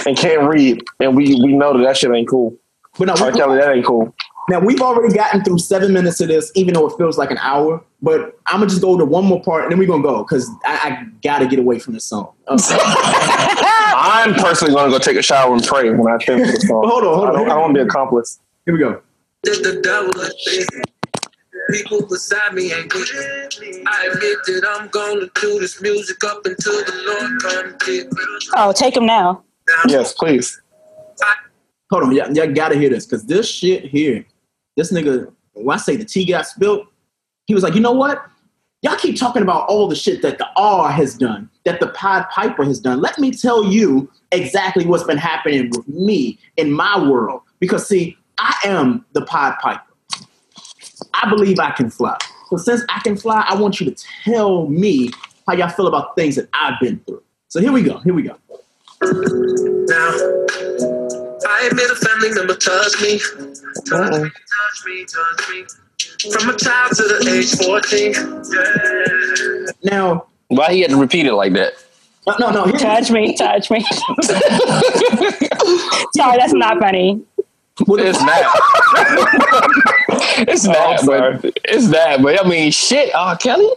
and 0.05 0.17
can't 0.17 0.43
read, 0.47 0.83
and 0.99 1.15
we 1.15 1.35
we 1.41 1.53
know 1.53 1.77
that 1.77 1.83
that 1.83 1.97
shit 1.97 2.11
ain't 2.11 2.27
cool. 2.29 2.55
but 2.97 3.05
no, 3.07 3.13
R. 3.25 3.31
Kelly, 3.31 3.57
that 3.57 3.73
ain't 3.73 3.85
cool. 3.85 4.13
Now 4.49 4.59
we've 4.59 4.81
already 4.81 5.13
gotten 5.13 5.43
through 5.43 5.59
seven 5.59 5.93
minutes 5.93 6.19
of 6.19 6.27
this, 6.27 6.51
even 6.55 6.73
though 6.73 6.87
it 6.87 6.97
feels 6.97 7.17
like 7.17 7.31
an 7.31 7.37
hour. 7.37 7.81
But 8.01 8.37
I'm 8.47 8.59
gonna 8.59 8.69
just 8.69 8.81
go 8.81 8.97
to 8.97 9.05
one 9.05 9.25
more 9.25 9.41
part, 9.41 9.63
and 9.63 9.71
then 9.71 9.79
we're 9.79 9.87
gonna 9.87 10.03
go 10.03 10.23
because 10.23 10.49
I, 10.65 10.73
I 10.89 11.07
gotta 11.23 11.47
get 11.47 11.59
away 11.59 11.79
from 11.79 11.93
this 11.93 12.03
song. 12.03 12.33
Uh, 12.47 12.57
I'm 13.95 14.33
personally 14.33 14.73
gonna 14.73 14.91
go 14.91 14.99
take 14.99 15.17
a 15.17 15.21
shower 15.21 15.53
and 15.53 15.63
pray 15.63 15.89
when 15.91 16.13
I 16.13 16.17
finish 16.23 16.51
the 16.51 16.59
song. 16.67 16.83
Hold 16.89 17.03
on, 17.05 17.15
hold 17.15 17.29
on. 17.29 17.35
I 17.35 17.39
don't, 17.39 17.45
I 17.45 17.49
don't 17.53 17.61
want 17.61 17.75
to 17.75 17.83
be 17.83 17.89
accomplice. 17.89 18.39
here 18.65 18.73
we 18.73 18.79
go. 18.79 19.01
That 19.43 19.63
the 19.63 19.81
devil. 19.81 20.13
People 21.71 22.05
beside 22.07 22.53
me 22.53 22.73
ain't 22.73 22.93
with 22.93 23.09
me. 23.61 23.83
I 23.87 24.09
admit 24.11 24.37
that 24.47 24.65
I'm 24.67 24.89
gonna 24.89 25.29
do 25.35 25.59
this 25.59 25.81
music 25.81 26.21
up 26.25 26.45
until 26.45 26.73
the 26.73 26.93
Lord 27.07 27.41
come. 27.41 28.57
Oh, 28.57 28.73
take 28.73 28.97
him 28.97 29.05
now. 29.05 29.43
Yes, 29.87 30.13
please. 30.13 30.61
Hold 31.89 32.03
on, 32.03 32.15
y'all, 32.15 32.33
y'all 32.35 32.51
gotta 32.51 32.75
hear 32.75 32.89
this 32.89 33.05
because 33.05 33.25
this 33.25 33.49
shit 33.49 33.85
here, 33.85 34.25
this 34.75 34.91
nigga, 34.91 35.31
when 35.53 35.75
I 35.75 35.79
say 35.79 35.95
the 35.95 36.05
tea 36.05 36.25
got 36.25 36.47
spilled, 36.47 36.87
he 37.45 37.53
was 37.53 37.63
like, 37.63 37.75
you 37.75 37.81
know 37.81 37.91
what? 37.91 38.25
Y'all 38.81 38.97
keep 38.97 39.17
talking 39.17 39.41
about 39.41 39.67
all 39.69 39.87
the 39.87 39.95
shit 39.95 40.21
that 40.21 40.37
the 40.37 40.47
R 40.57 40.91
has 40.91 41.15
done, 41.15 41.49
that 41.63 41.79
the 41.79 41.87
Pied 41.87 42.29
Piper 42.29 42.65
has 42.65 42.79
done. 42.79 42.99
Let 42.99 43.17
me 43.17 43.31
tell 43.31 43.63
you 43.65 44.11
exactly 44.31 44.85
what's 44.85 45.05
been 45.05 45.17
happening 45.17 45.69
with 45.69 45.87
me 45.87 46.37
in 46.57 46.71
my 46.71 47.01
world. 47.01 47.41
Because 47.59 47.87
see, 47.87 48.17
I 48.39 48.55
am 48.65 49.05
the 49.13 49.25
Pied 49.25 49.57
Piper. 49.61 49.81
I 51.13 51.29
believe 51.29 51.59
I 51.59 51.71
can 51.71 51.89
fly. 51.89 52.17
So 52.49 52.57
since 52.57 52.81
I 52.89 52.99
can 52.99 53.15
fly, 53.15 53.45
I 53.47 53.55
want 53.55 53.79
you 53.79 53.89
to 53.89 54.05
tell 54.25 54.67
me 54.67 55.11
how 55.47 55.53
y'all 55.53 55.69
feel 55.69 55.87
about 55.87 56.15
things 56.15 56.35
that 56.35 56.49
I've 56.53 56.79
been 56.81 56.99
through. 57.07 57.23
So 57.47 57.61
here 57.61 57.71
we 57.71 57.83
go. 57.83 57.99
Here 57.99 58.13
we 58.13 58.23
go. 58.23 58.37
Now, 59.01 60.42
I 61.53 61.67
admit 61.69 61.89
a 61.91 61.95
family 61.95 62.31
member 62.33 62.55
touched 62.55 62.99
me. 63.01 63.19
Touch 63.19 64.21
me, 64.21 64.29
touch 64.29 64.85
me, 64.85 65.05
touched 65.05 65.49
me. 65.51 65.65
From 66.31 66.49
a 66.49 66.57
child 66.57 66.95
to 66.95 67.03
the 67.03 67.29
age 67.29 67.53
14. 67.63 68.13
Yeah. 69.83 69.91
Now, 69.91 70.25
Why 70.47 70.73
he 70.73 70.81
had 70.81 70.89
to 70.91 70.97
repeat 70.97 71.25
it 71.27 71.33
like 71.33 71.53
that? 71.53 71.73
no, 72.27 72.35
no, 72.39 72.49
no. 72.49 72.63
here's- 72.77 72.81
Touch 72.81 73.11
me, 73.11 73.35
touch 73.35 73.69
me. 73.69 73.81
Sorry, 76.15 76.37
that's 76.37 76.53
not 76.53 76.79
funny. 76.79 77.21
It's 77.79 78.21
not. 78.21 78.45
it's 80.47 80.67
oh, 80.67 80.71
not, 80.71 80.99
sorry. 80.99 81.37
but 81.41 81.59
it's 81.65 81.87
not. 81.87 82.21
But 82.21 82.45
I 82.45 82.47
mean, 82.47 82.71
shit, 82.71 83.13
R. 83.15 83.35
Kelly. 83.37 83.67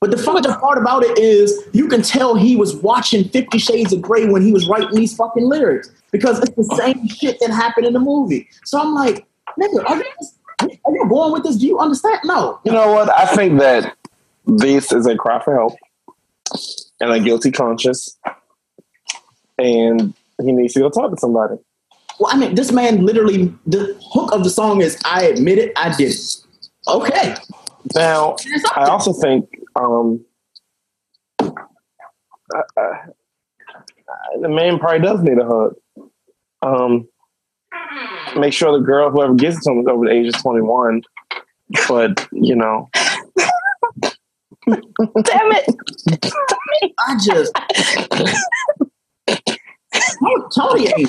But 0.00 0.10
the 0.10 0.18
fucked 0.18 0.46
up 0.46 0.60
part 0.60 0.76
about 0.76 1.04
it 1.04 1.18
is 1.18 1.66
you 1.72 1.88
can 1.88 2.02
tell 2.02 2.34
he 2.34 2.54
was 2.54 2.76
watching 2.76 3.28
Fifty 3.28 3.58
Shades 3.58 3.92
of 3.92 4.02
Grey 4.02 4.26
when 4.26 4.42
he 4.42 4.52
was 4.52 4.68
writing 4.68 4.94
these 4.94 5.16
fucking 5.16 5.44
lyrics 5.44 5.90
because 6.10 6.38
it's 6.40 6.54
the 6.54 6.76
same 6.76 7.08
shit 7.08 7.38
that 7.40 7.50
happened 7.50 7.86
in 7.86 7.94
the 7.94 8.00
movie. 8.00 8.48
So 8.64 8.78
I'm 8.78 8.94
like, 8.94 9.26
nigga, 9.58 9.88
are 9.88 9.96
you, 9.96 10.04
are 10.84 10.92
you 10.92 11.08
going 11.08 11.32
with 11.32 11.44
this? 11.44 11.56
Do 11.56 11.66
you 11.66 11.78
understand? 11.78 12.20
No. 12.24 12.60
You 12.64 12.72
know 12.72 12.92
what? 12.92 13.10
I 13.10 13.24
think 13.24 13.58
that 13.60 13.96
this 14.46 14.92
is 14.92 15.06
a 15.06 15.16
cry 15.16 15.42
for 15.42 15.54
help 15.54 15.74
and 17.00 17.10
a 17.10 17.18
guilty 17.18 17.50
conscience, 17.50 18.18
and 19.58 20.12
he 20.42 20.52
needs 20.52 20.74
to 20.74 20.80
go 20.80 20.90
talk 20.90 21.10
to 21.10 21.16
somebody. 21.16 21.56
Well, 22.20 22.34
I 22.34 22.38
mean, 22.38 22.54
this 22.54 22.70
man 22.70 23.04
literally, 23.04 23.52
the 23.66 23.98
hook 24.12 24.32
of 24.32 24.44
the 24.44 24.50
song 24.50 24.82
is, 24.82 24.98
I 25.06 25.24
admit 25.24 25.58
it, 25.58 25.72
I 25.76 25.94
did 25.96 26.12
it. 26.12 26.36
Okay. 26.86 27.34
Now, 27.94 28.36
I 28.74 28.84
also 28.84 29.12
think 29.12 29.48
um, 29.76 30.24
uh, 32.54 32.62
uh, 32.76 32.96
the 34.40 34.48
man 34.48 34.78
probably 34.78 35.00
does 35.00 35.22
need 35.22 35.38
a 35.38 35.46
hug. 35.46 35.74
Um, 36.62 37.08
make 38.36 38.52
sure 38.52 38.72
the 38.78 38.84
girl, 38.84 39.10
whoever 39.10 39.34
gives 39.34 39.58
it 39.58 39.62
to 39.62 39.72
him, 39.72 39.80
is 39.80 39.86
over 39.88 40.06
the 40.06 40.12
age 40.12 40.28
of 40.34 40.40
21. 40.40 41.02
But, 41.88 42.28
you 42.32 42.54
know, 42.54 42.88
Damn 44.66 45.52
it. 45.52 45.74
I 46.98 47.18
just. 47.24 47.52
Oh, 50.22 50.48
Tony. 50.54 50.88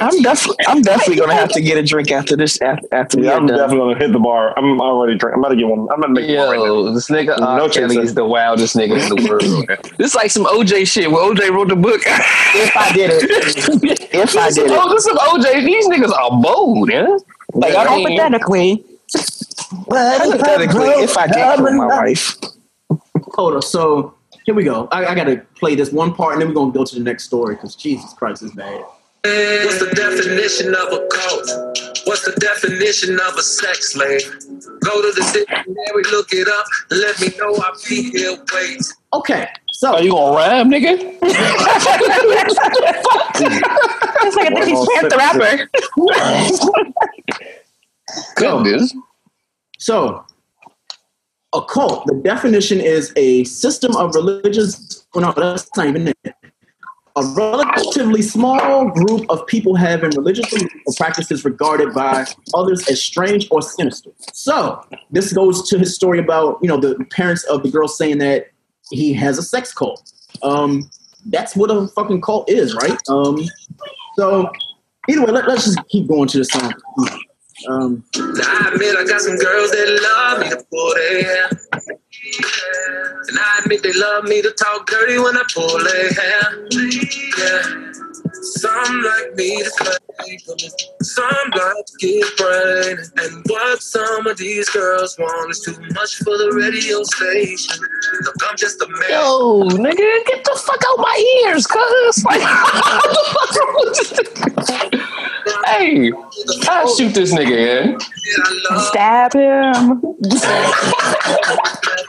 I'm 0.00 0.22
definitely, 0.22 0.64
I'm 0.66 0.82
definitely 0.82 1.16
gonna 1.16 1.34
have 1.34 1.50
to 1.50 1.60
get 1.60 1.78
a 1.78 1.82
drink 1.82 2.10
after 2.10 2.36
this. 2.36 2.60
After, 2.60 2.86
after 2.92 3.20
yeah, 3.20 3.32
are 3.32 3.36
I'm 3.38 3.46
done. 3.46 3.58
definitely 3.58 3.78
going 3.78 3.98
to 3.98 4.04
hit 4.04 4.12
the 4.12 4.18
bar. 4.18 4.58
I'm 4.58 4.80
already 4.80 5.16
drinking. 5.16 5.34
I'm 5.34 5.40
about 5.40 5.48
to 5.50 5.56
get 5.56 5.68
one. 5.68 5.88
I'm 5.90 6.00
gonna 6.00 6.14
make 6.14 6.36
one 6.36 6.48
right. 6.48 6.56
Yo, 6.56 6.92
this 6.92 7.08
nigga 7.08 7.38
No 7.38 7.46
R. 7.46 7.68
Kelly 7.68 7.96
chaser. 7.96 8.00
is 8.02 8.14
the 8.14 8.24
wildest 8.24 8.76
nigga 8.76 9.02
in 9.02 9.16
the 9.16 9.28
world. 9.28 9.42
man. 9.68 9.78
this 9.98 10.08
is 10.08 10.14
like 10.14 10.30
some 10.30 10.44
OJ 10.44 10.86
shit 10.86 11.10
where 11.10 11.22
OJ 11.22 11.50
wrote 11.50 11.68
the 11.68 11.76
book. 11.76 12.00
If 12.06 12.76
I 12.76 12.92
did 12.92 13.10
it, 13.10 13.22
if 14.14 14.36
I 14.36 14.46
this, 14.46 14.54
did 14.54 14.66
is, 14.66 14.70
it, 14.72 14.78
oh, 14.78 14.88
this 14.92 15.06
is 15.06 15.16
OJ. 15.16 15.64
These 15.64 15.88
niggas 15.88 16.12
are 16.12 16.42
bold, 16.42 16.90
yeah. 16.90 17.16
Like 17.54 17.74
I 17.76 17.96
mean, 17.96 18.18
hypothetically, 18.18 18.84
hypothetically, 19.90 20.88
if 21.02 21.18
I 21.18 21.26
did 21.26 21.56
kill 21.56 21.72
my 21.76 21.86
wife, 21.86 22.38
Hold 23.34 23.54
on. 23.54 23.62
So 23.62 24.14
here 24.44 24.54
we 24.54 24.64
go. 24.64 24.88
I, 24.90 25.06
I 25.06 25.14
got 25.14 25.24
to 25.24 25.38
play 25.54 25.74
this 25.74 25.90
one 25.92 26.14
part 26.14 26.34
and 26.34 26.42
then 26.42 26.48
we're 26.48 26.54
going 26.54 26.72
to 26.72 26.78
go 26.78 26.84
to 26.84 26.94
the 26.94 27.00
next 27.02 27.24
story 27.24 27.54
because 27.54 27.74
Jesus 27.76 28.12
Christ 28.12 28.42
is 28.42 28.52
bad. 28.52 28.82
What's 29.24 29.78
the 29.78 29.92
definition 29.94 30.74
of 30.74 30.92
a 30.92 31.06
cult? 31.06 31.46
What's 32.06 32.24
the 32.24 32.32
definition 32.40 33.20
of 33.20 33.36
a 33.36 33.42
sex 33.42 33.92
slave? 33.92 34.20
Go 34.80 35.00
to 35.00 35.12
the 35.12 35.22
dictionary, 35.32 36.02
look 36.10 36.32
it 36.32 36.48
up. 36.48 36.66
Let 36.90 37.20
me 37.20 37.28
know 37.38 37.54
I'll 37.62 37.76
be 37.88 38.10
here. 38.10 38.36
Wait. 38.52 38.82
Okay. 39.12 39.46
So. 39.74 39.94
Are 39.94 40.02
you 40.02 40.10
gonna 40.10 40.36
rhyme, 40.36 40.68
nigga? 40.70 40.98
It's 44.24 44.36
like 44.36 44.52
I 44.52 44.54
think 44.54 44.66
he's 44.66 44.88
Chance 44.88 45.12
the 45.12 45.16
Rapper. 45.18 45.68
Goodness. 48.62 48.94
So, 49.78 50.24
a 51.54 51.62
cult, 51.62 52.06
the 52.06 52.14
definition 52.14 52.80
is 52.80 53.12
a 53.16 53.44
system 53.44 53.94
of 53.96 54.14
religious, 54.14 55.06
well, 55.14 55.26
no, 55.26 55.40
that's 55.40 55.68
not 55.76 55.86
even 55.86 56.08
it. 56.08 56.34
A 57.14 57.24
relatively 57.36 58.22
small 58.22 58.88
group 58.88 59.26
of 59.28 59.46
people 59.46 59.74
having 59.74 60.10
religious 60.12 60.46
practices 60.96 61.44
regarded 61.44 61.92
by 61.92 62.24
others 62.54 62.88
as 62.88 63.02
strange 63.02 63.48
or 63.50 63.60
sinister. 63.60 64.10
So, 64.32 64.82
this 65.10 65.30
goes 65.34 65.68
to 65.68 65.78
his 65.78 65.94
story 65.94 66.18
about, 66.18 66.58
you 66.62 66.68
know, 66.68 66.78
the 66.78 67.04
parents 67.10 67.44
of 67.44 67.62
the 67.62 67.70
girl 67.70 67.86
saying 67.86 68.16
that 68.18 68.46
he 68.90 69.12
has 69.12 69.36
a 69.36 69.42
sex 69.42 69.74
cult. 69.74 70.10
Um, 70.42 70.90
that's 71.26 71.54
what 71.54 71.70
a 71.70 71.86
fucking 71.88 72.22
cult 72.22 72.48
is, 72.48 72.74
right? 72.74 72.98
Um, 73.10 73.38
so, 74.16 74.50
either 75.10 75.26
way, 75.26 75.32
let, 75.32 75.46
us 75.48 75.66
just 75.66 75.86
keep 75.88 76.08
going 76.08 76.28
to 76.28 76.38
the 76.38 76.44
song. 76.46 76.72
Um, 77.68 78.04
I 78.16 78.70
admit 78.72 78.96
I 78.96 79.04
got 79.04 79.20
some 79.20 79.36
girls 79.36 79.70
that 79.70 80.00
love 80.02 80.40
me 80.40 80.50
to 80.50 80.64
pull 80.70 80.94
their 80.94 81.22
hair. 81.24 81.50
And 83.28 83.38
I 83.38 83.60
admit 83.62 83.82
they 83.82 83.92
love 83.92 84.24
me 84.24 84.42
to 84.42 84.50
talk 84.52 84.86
dirty 84.86 85.18
when 85.18 85.36
I 85.36 85.44
pull 85.54 85.78
their 85.82 86.12
hair. 86.12 86.68
Yeah. 87.38 88.11
Some 88.42 89.02
like 89.02 89.36
me 89.36 89.62
to 89.62 89.70
play, 89.78 90.38
some 91.00 91.24
like 91.54 91.86
to 91.86 91.96
get 92.00 92.36
brain. 92.36 92.98
And 93.18 93.44
what 93.46 93.80
some 93.80 94.26
of 94.26 94.36
these 94.36 94.68
girls 94.70 95.16
want 95.16 95.52
is 95.52 95.60
too 95.60 95.78
much 95.94 96.16
for 96.16 96.36
the 96.36 96.52
radio 96.52 97.04
station. 97.04 97.84
Look, 98.24 98.34
I'm 98.48 98.56
just 98.56 98.82
a 98.82 98.88
man. 98.88 99.10
Yo, 99.10 99.62
nigga, 99.78 100.26
get 100.26 100.42
the 100.44 100.60
fuck 100.60 100.82
out 100.88 100.98
my 100.98 101.42
ears, 101.44 101.68
cuz. 101.68 102.24
Like, 102.24 102.40
what 102.42 103.48
the 103.54 104.24
fuck? 104.34 105.66
hey, 105.66 106.10
I 106.68 106.94
shoot 106.98 107.14
this 107.14 107.32
nigga, 107.32 107.84
in. 107.84 108.00
Stab 108.80 109.34
him. 109.34 110.02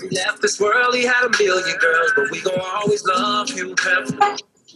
He 0.00 0.08
left 0.16 0.40
this 0.40 0.58
world, 0.58 0.94
he 0.94 1.04
had 1.04 1.24
a 1.24 1.30
million 1.38 1.78
girls, 1.78 2.12
but 2.16 2.30
we 2.30 2.40
gon' 2.40 2.58
always 2.58 3.04
love 3.04 3.50
you, 3.50 3.74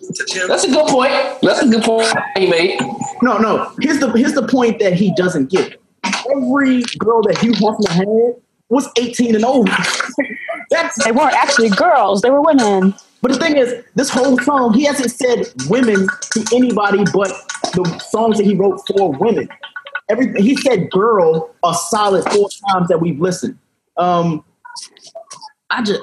Pepper. 0.02 0.48
That's 0.48 0.64
a 0.64 0.68
good 0.70 0.88
point. 0.88 1.12
That's 1.42 1.62
a 1.62 1.68
good 1.68 1.82
point 1.82 2.08
he 2.36 2.48
made. 2.48 2.80
No, 3.22 3.38
no. 3.38 3.72
Here's 3.80 3.98
the 3.98 4.10
here's 4.12 4.34
the 4.34 4.46
point 4.46 4.78
that 4.80 4.94
he 4.94 5.14
doesn't 5.14 5.50
get. 5.50 5.80
Every 6.04 6.82
girl 6.98 7.22
that 7.22 7.38
Hugh 7.38 7.52
Hefner 7.52 7.88
had 7.88 8.42
was 8.68 8.88
18 8.98 9.34
and 9.34 9.44
over. 9.44 9.70
That's 10.70 11.02
They 11.04 11.12
weren't 11.12 11.34
actually 11.34 11.68
girls, 11.70 12.22
they 12.22 12.30
were 12.30 12.40
women. 12.40 12.94
but 13.20 13.30
the 13.32 13.38
thing 13.38 13.56
is, 13.56 13.84
this 13.94 14.08
whole 14.08 14.38
song, 14.38 14.72
he 14.72 14.84
hasn't 14.84 15.10
said 15.10 15.52
women 15.68 16.06
to 16.32 16.44
anybody 16.54 17.04
but 17.12 17.30
the 17.74 17.98
songs 18.10 18.38
that 18.38 18.44
he 18.44 18.54
wrote 18.54 18.80
for 18.86 19.12
women. 19.12 19.48
Every 20.08 20.32
he 20.40 20.56
said 20.56 20.90
girl 20.90 21.54
a 21.64 21.74
solid 21.74 22.24
four 22.32 22.48
times 22.70 22.88
that 22.88 22.98
we've 23.00 23.20
listened. 23.20 23.58
Um 23.96 24.44
I 25.70 25.82
just 25.82 26.00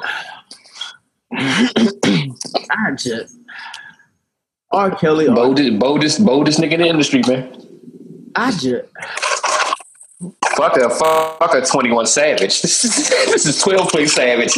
I 1.34 2.92
just 2.96 3.36
R. 4.72 4.96
Kelly, 4.96 5.28
Boldest, 5.28 5.80
boldest, 5.80 6.26
boldest 6.26 6.60
nigga 6.60 6.74
in 6.74 6.82
the 6.82 6.88
industry, 6.88 7.22
man. 7.28 7.52
I 8.36 8.52
just 8.52 8.86
Fuck 10.56 10.76
a 10.76 10.90
fuck 10.90 11.54
a 11.54 11.66
twenty 11.66 11.92
one 11.92 12.06
savage. 12.06 12.62
This 12.62 12.84
is 12.84 13.10
this 13.10 13.46
is 13.46 13.62
twelve 13.62 13.90
play 13.90 14.06
savage. 14.06 14.54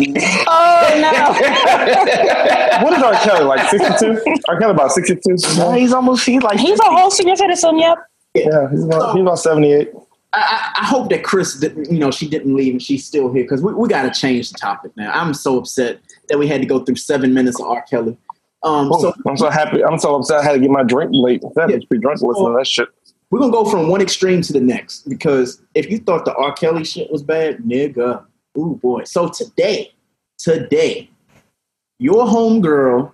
Oh 0.47 0.99
no. 0.99 2.81
What 2.81 2.93
is 2.93 3.03
R. 3.03 3.13
Kelly, 3.13 3.45
like 3.45 3.69
62? 3.69 4.39
R. 4.47 4.59
Kelly 4.59 4.71
about 4.71 4.91
62? 4.91 5.37
no, 5.57 5.71
he's 5.73 5.93
almost 5.93 6.25
he's 6.25 6.41
like 6.41 6.59
He's 6.59 6.79
a 6.79 6.85
whole 6.85 7.11
senior 7.11 7.35
citizen, 7.35 7.77
yep. 7.77 7.99
Yeah, 8.33 8.71
he's 8.71 8.83
about, 8.85 9.13
he's 9.13 9.21
about 9.21 9.37
78. 9.37 9.91
I, 10.33 10.39
I 10.39 10.81
I 10.81 10.85
hope 10.85 11.09
that 11.11 11.23
Chris, 11.23 11.59
didn't, 11.59 11.91
you 11.91 11.99
know, 11.99 12.09
she 12.09 12.27
didn't 12.27 12.55
leave 12.55 12.73
and 12.73 12.81
she's 12.81 13.05
still 13.05 13.31
here 13.31 13.43
because 13.43 13.61
we, 13.61 13.73
we 13.75 13.87
got 13.87 14.01
to 14.11 14.19
change 14.19 14.51
the 14.51 14.57
topic 14.57 14.93
now. 14.97 15.11
I'm 15.11 15.35
so 15.35 15.59
upset 15.59 15.99
that 16.29 16.39
we 16.39 16.47
had 16.47 16.61
to 16.61 16.65
go 16.65 16.83
through 16.83 16.95
seven 16.95 17.35
minutes 17.35 17.59
of 17.59 17.67
R. 17.67 17.83
Kelly. 17.83 18.17
Um, 18.63 18.91
so 18.99 19.13
I'm 19.25 19.37
so 19.37 19.49
happy. 19.49 19.83
I'm 19.83 19.97
so 19.97 20.15
upset 20.15 20.41
I 20.41 20.43
had 20.43 20.53
to 20.53 20.59
get 20.59 20.69
my 20.69 20.83
drink 20.83 21.11
late. 21.13 21.41
That 21.55 21.69
bitch 21.69 21.89
be 21.89 21.97
drunk 21.97 22.21
listening 22.21 22.53
to 22.53 22.57
that 22.57 22.67
shit. 22.67 22.89
we're 23.29 23.39
gonna 23.39 23.51
go 23.51 23.65
from 23.65 23.87
one 23.87 24.01
extreme 24.01 24.41
to 24.43 24.53
the 24.53 24.59
next 24.59 25.09
because 25.09 25.61
if 25.73 25.89
you 25.89 25.97
thought 25.97 26.25
the 26.25 26.35
R. 26.35 26.53
Kelly 26.53 26.83
shit 26.83 27.11
was 27.11 27.23
bad, 27.23 27.59
nigga, 27.59 28.23
ooh 28.57 28.79
boy. 28.81 29.03
So 29.05 29.29
today, 29.29 29.91
today, 30.37 31.09
your 31.97 32.25
homegirl, 32.25 33.11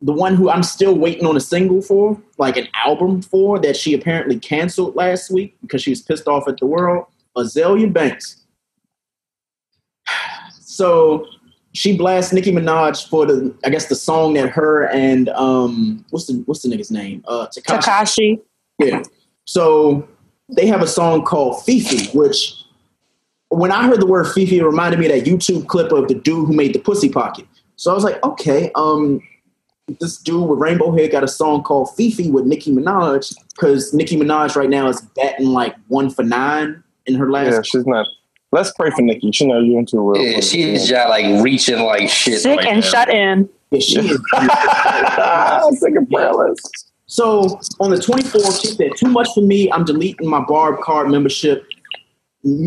the 0.00 0.12
one 0.12 0.34
who 0.34 0.48
I'm 0.48 0.62
still 0.62 0.96
waiting 0.96 1.26
on 1.26 1.36
a 1.36 1.40
single 1.40 1.82
for, 1.82 2.20
like 2.38 2.56
an 2.56 2.68
album 2.74 3.20
for, 3.20 3.58
that 3.58 3.76
she 3.76 3.92
apparently 3.92 4.38
canceled 4.38 4.96
last 4.96 5.30
week 5.30 5.56
because 5.60 5.82
she 5.82 5.90
was 5.90 6.00
pissed 6.00 6.26
off 6.26 6.48
at 6.48 6.58
the 6.58 6.66
world, 6.66 7.06
Azealia 7.36 7.92
Banks. 7.92 8.36
So 10.62 11.26
she 11.72 11.96
blasts 11.96 12.32
Nicki 12.32 12.52
Minaj 12.52 13.08
for 13.08 13.26
the, 13.26 13.54
I 13.64 13.70
guess 13.70 13.86
the 13.86 13.94
song 13.94 14.34
that 14.34 14.48
her 14.50 14.88
and 14.88 15.28
um, 15.30 16.04
what's 16.10 16.26
the 16.26 16.42
what's 16.46 16.62
the 16.62 16.68
nigga's 16.68 16.90
name? 16.90 17.24
Uh, 17.28 17.46
Tekashi 17.46 17.82
Tekashi. 17.82 18.40
yeah. 18.78 19.02
So 19.44 20.08
they 20.48 20.66
have 20.66 20.82
a 20.82 20.86
song 20.86 21.24
called 21.24 21.64
FEFE, 21.64 22.14
which 22.14 22.64
when 23.48 23.72
I 23.72 23.86
heard 23.86 24.00
the 24.00 24.06
word 24.06 24.26
FEFE, 24.26 24.52
it 24.52 24.64
reminded 24.64 25.00
me 25.00 25.06
of 25.06 25.12
that 25.12 25.30
YouTube 25.30 25.68
clip 25.68 25.92
of 25.92 26.08
the 26.08 26.14
dude 26.14 26.46
who 26.46 26.52
made 26.52 26.74
the 26.74 26.78
pussy 26.78 27.08
pocket. 27.08 27.46
So 27.76 27.90
I 27.90 27.94
was 27.94 28.04
like, 28.04 28.22
okay, 28.22 28.70
um, 28.74 29.22
this 30.00 30.18
dude 30.18 30.48
with 30.48 30.58
rainbow 30.58 30.92
hair 30.92 31.08
got 31.08 31.24
a 31.24 31.28
song 31.28 31.62
called 31.62 31.88
FEFE 31.96 32.30
with 32.30 32.46
Nicki 32.46 32.72
Minaj 32.72 33.34
because 33.54 33.92
Nicki 33.94 34.16
Minaj 34.16 34.54
right 34.56 34.70
now 34.70 34.88
is 34.88 35.00
batting 35.16 35.46
like 35.46 35.74
one 35.88 36.10
for 36.10 36.22
nine 36.22 36.82
in 37.06 37.14
her 37.14 37.30
last. 37.30 37.52
Yeah, 37.52 37.60
she's 37.62 37.86
not. 37.86 38.06
Let's 38.52 38.72
pray 38.72 38.90
for 38.90 39.02
Nicki. 39.02 39.30
She 39.30 39.46
knows 39.46 39.66
you 39.66 39.78
into 39.78 39.98
a 39.98 40.02
real. 40.02 40.22
Yeah, 40.22 40.40
she 40.40 40.62
is 40.62 40.88
just 40.88 41.08
like 41.08 41.42
reaching 41.42 41.80
like 41.84 42.08
shit. 42.08 42.40
Sick 42.40 42.58
right 42.58 42.66
and 42.66 42.80
now. 42.80 42.86
shut 42.86 43.08
in. 43.08 43.48
Yeah, 43.70 43.80
she 43.80 44.00
is. 44.00 44.20
Sick 45.80 45.94
and 45.94 46.10
prayerless. 46.10 46.58
So 47.06 47.60
on 47.78 47.90
the 47.90 47.96
24th, 47.96 48.60
she 48.60 48.68
said, 48.68 48.90
"Too 48.96 49.08
much 49.08 49.28
for 49.34 49.42
me. 49.42 49.70
I'm 49.70 49.84
deleting 49.84 50.28
my 50.28 50.40
Barb 50.40 50.80
card 50.80 51.10
membership." 51.10 51.64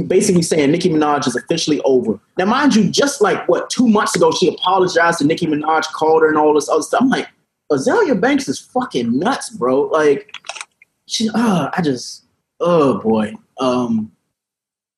Basically 0.07 0.43
saying 0.43 0.71
Nicki 0.71 0.89
Minaj 0.89 1.27
is 1.27 1.35
officially 1.35 1.81
over. 1.81 2.19
Now, 2.37 2.45
mind 2.45 2.75
you, 2.75 2.89
just 2.89 3.21
like 3.21 3.45
what 3.49 3.69
two 3.69 3.87
months 3.87 4.15
ago, 4.15 4.31
she 4.31 4.47
apologized 4.47 5.19
to 5.19 5.25
Nicki 5.25 5.47
Minaj, 5.47 5.91
called 5.91 6.21
her, 6.21 6.29
and 6.29 6.37
all 6.37 6.53
this 6.53 6.69
other 6.69 6.83
stuff. 6.83 7.01
I'm 7.01 7.09
like, 7.09 7.27
Azealia 7.71 8.19
Banks 8.19 8.47
is 8.47 8.59
fucking 8.59 9.17
nuts, 9.17 9.49
bro. 9.49 9.81
Like, 9.87 10.31
she, 11.07 11.29
uh, 11.33 11.71
I 11.75 11.81
just, 11.81 12.25
oh 12.59 12.99
boy. 12.99 13.33
Um, 13.59 14.12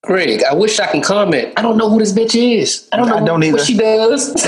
Greg, 0.05 0.43
I 0.43 0.53
wish 0.53 0.79
I 0.79 0.87
can 0.87 1.01
comment. 1.01 1.53
I 1.57 1.61
don't 1.61 1.77
know 1.77 1.89
who 1.89 1.99
this 1.99 2.13
bitch 2.13 2.35
is. 2.35 2.87
I 2.91 2.97
don't 2.97 3.07
know 3.07 3.17
I 3.17 3.25
don't 3.25 3.51
what 3.51 3.61
she 3.61 3.75
does. 3.77 4.33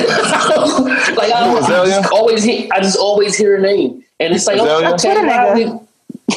like 1.18 1.32
I, 1.32 1.52
I 1.56 1.86
just 1.86 2.12
always 2.12 2.44
hear, 2.44 2.70
I 2.72 2.80
just 2.80 2.98
always 2.98 3.36
hear 3.36 3.58
her 3.58 3.62
name, 3.62 4.04
and 4.20 4.34
it's 4.34 4.46
like 4.48 4.58
Azealia? 4.60 4.94
okay, 4.94 5.14
Twitter 5.14 5.28
why 5.28 5.34
nigga. 5.38 5.80
we- 5.82 5.88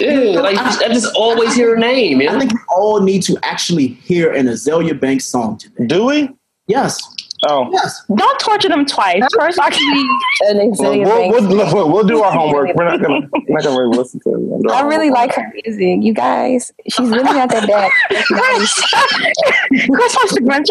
yeah, 0.01 0.41
like 0.41 0.57
I 0.57 0.89
just 0.89 1.15
always 1.17 1.55
hear 1.55 1.71
her 1.71 1.77
name. 1.77 2.21
I 2.29 2.39
think 2.39 2.53
we 2.53 2.61
all 2.69 3.01
need 3.01 3.23
to 3.25 3.37
actually 3.43 3.89
hear 3.89 4.33
an 4.33 4.47
Azealia 4.47 4.99
Banks 4.99 5.25
song 5.27 5.59
today. 5.59 5.87
Do 5.87 6.07
we? 6.07 6.31
Yes, 6.69 7.01
Oh, 7.49 7.71
yes. 7.73 8.05
Don't 8.15 8.41
torture 8.41 8.69
them 8.69 8.85
twice. 8.85 9.23
First, 9.39 9.59
I 9.61 9.69
An 10.51 10.73
well, 10.79 10.99
we'll, 10.99 11.31
we'll, 11.31 11.75
we'll, 11.75 11.93
we'll 11.93 12.07
do 12.07 12.23
our 12.23 12.33
homework. 12.33 12.75
We're 12.75 12.85
not 12.85 13.01
gonna 13.01 13.29
not 13.49 13.63
gonna 13.63 13.79
really 13.81 13.97
listen 13.97 14.21
to 14.21 14.31
it. 14.31 14.71
I 14.71 14.83
really 14.83 15.11
like 15.11 15.35
her 15.35 15.51
music. 15.55 16.03
You 16.03 16.13
guys, 16.13 16.71
she's 16.89 17.09
really 17.09 17.23
not 17.25 17.51
that 17.51 17.67
bad. 17.67 17.91
Chris, 18.27 18.75
Chris 19.91 20.15
wants 20.17 20.35
to 20.35 20.41
grunt. 20.43 20.71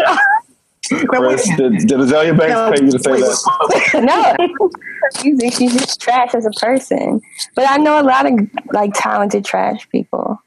Chris, 1.08 1.48
did, 1.56 1.72
did 1.78 1.98
Azealia 1.98 2.36
Banks 2.36 2.78
pay 2.78 2.84
you 2.84 2.90
to 2.92 2.98
say 2.98 3.12
Wait, 3.12 3.20
that? 3.20 4.02
no, 4.02 4.68
her 4.68 5.24
music, 5.24 5.52
she's 5.54 5.72
just 5.72 6.00
trash 6.00 6.34
as 6.34 6.46
a 6.46 6.50
person. 6.50 7.20
But 7.54 7.68
I 7.68 7.76
know 7.78 8.00
a 8.00 8.02
lot 8.02 8.26
of 8.26 8.38
like 8.72 8.92
talented 8.94 9.44
trash 9.44 9.88
people. 9.90 10.40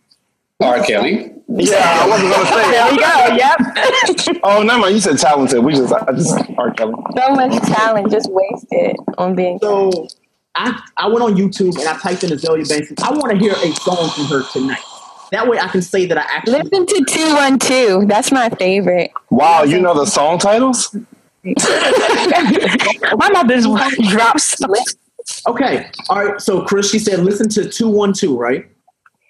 R. 0.64 0.84
Kelly. 0.84 1.32
Yeah, 1.50 2.00
I 2.02 2.08
wasn't 2.08 2.32
gonna 2.34 2.46
say. 2.48 2.64
There 2.72 2.88
it. 2.88 2.92
we 2.92 2.98
go. 2.98 4.26
Yep. 4.26 4.40
Oh, 4.44 4.64
never 4.64 4.80
mind. 4.80 4.96
You 4.96 5.02
said 5.02 5.18
talented. 5.18 5.64
We 5.64 5.74
just, 5.74 5.94
I 5.94 6.12
just, 6.12 6.38
R. 6.58 6.72
Kelly. 6.74 6.94
So 7.16 7.36
much 7.36 7.62
talent 7.64 8.12
just 8.12 8.30
wasted 8.32 8.96
on 9.18 9.36
being. 9.36 9.60
So 9.62 10.08
I 10.56 10.82
I 10.98 11.08
went 11.08 11.22
on 11.22 11.36
YouTube 11.36 11.78
and 11.78 11.88
I 11.88 11.98
typed 11.98 12.24
in 12.24 12.32
Azealia 12.32 12.68
Banks. 12.68 12.92
I 13.04 13.12
want 13.12 13.32
to 13.32 13.38
hear 13.38 13.54
a 13.54 13.72
song 13.76 14.10
from 14.10 14.26
her 14.26 14.44
tonight. 14.52 14.84
That 15.32 15.48
way 15.48 15.60
I 15.60 15.68
can 15.68 15.82
say 15.82 16.06
that 16.06 16.18
I 16.18 16.22
actually. 16.22 16.62
Listen 16.62 16.86
to 16.86 17.06
two 17.10 17.34
one 17.34 17.58
two. 17.60 18.04
That's 18.06 18.32
my 18.32 18.50
favorite. 18.50 19.12
Wow, 19.30 19.64
you 19.64 19.80
know 19.80 19.94
the 19.94 20.06
song 20.06 20.38
titles? 20.38 20.96
My 21.44 23.30
mother's 23.32 23.66
drops. 24.10 24.62
Okay, 25.48 25.90
all 26.10 26.24
right. 26.26 26.40
So 26.40 26.62
Chris, 26.64 26.90
she 26.90 27.00
said, 27.00 27.20
listen 27.20 27.50
to 27.50 27.70
two 27.70 27.90
one 27.90 28.14
two. 28.14 28.38
Right. 28.38 28.70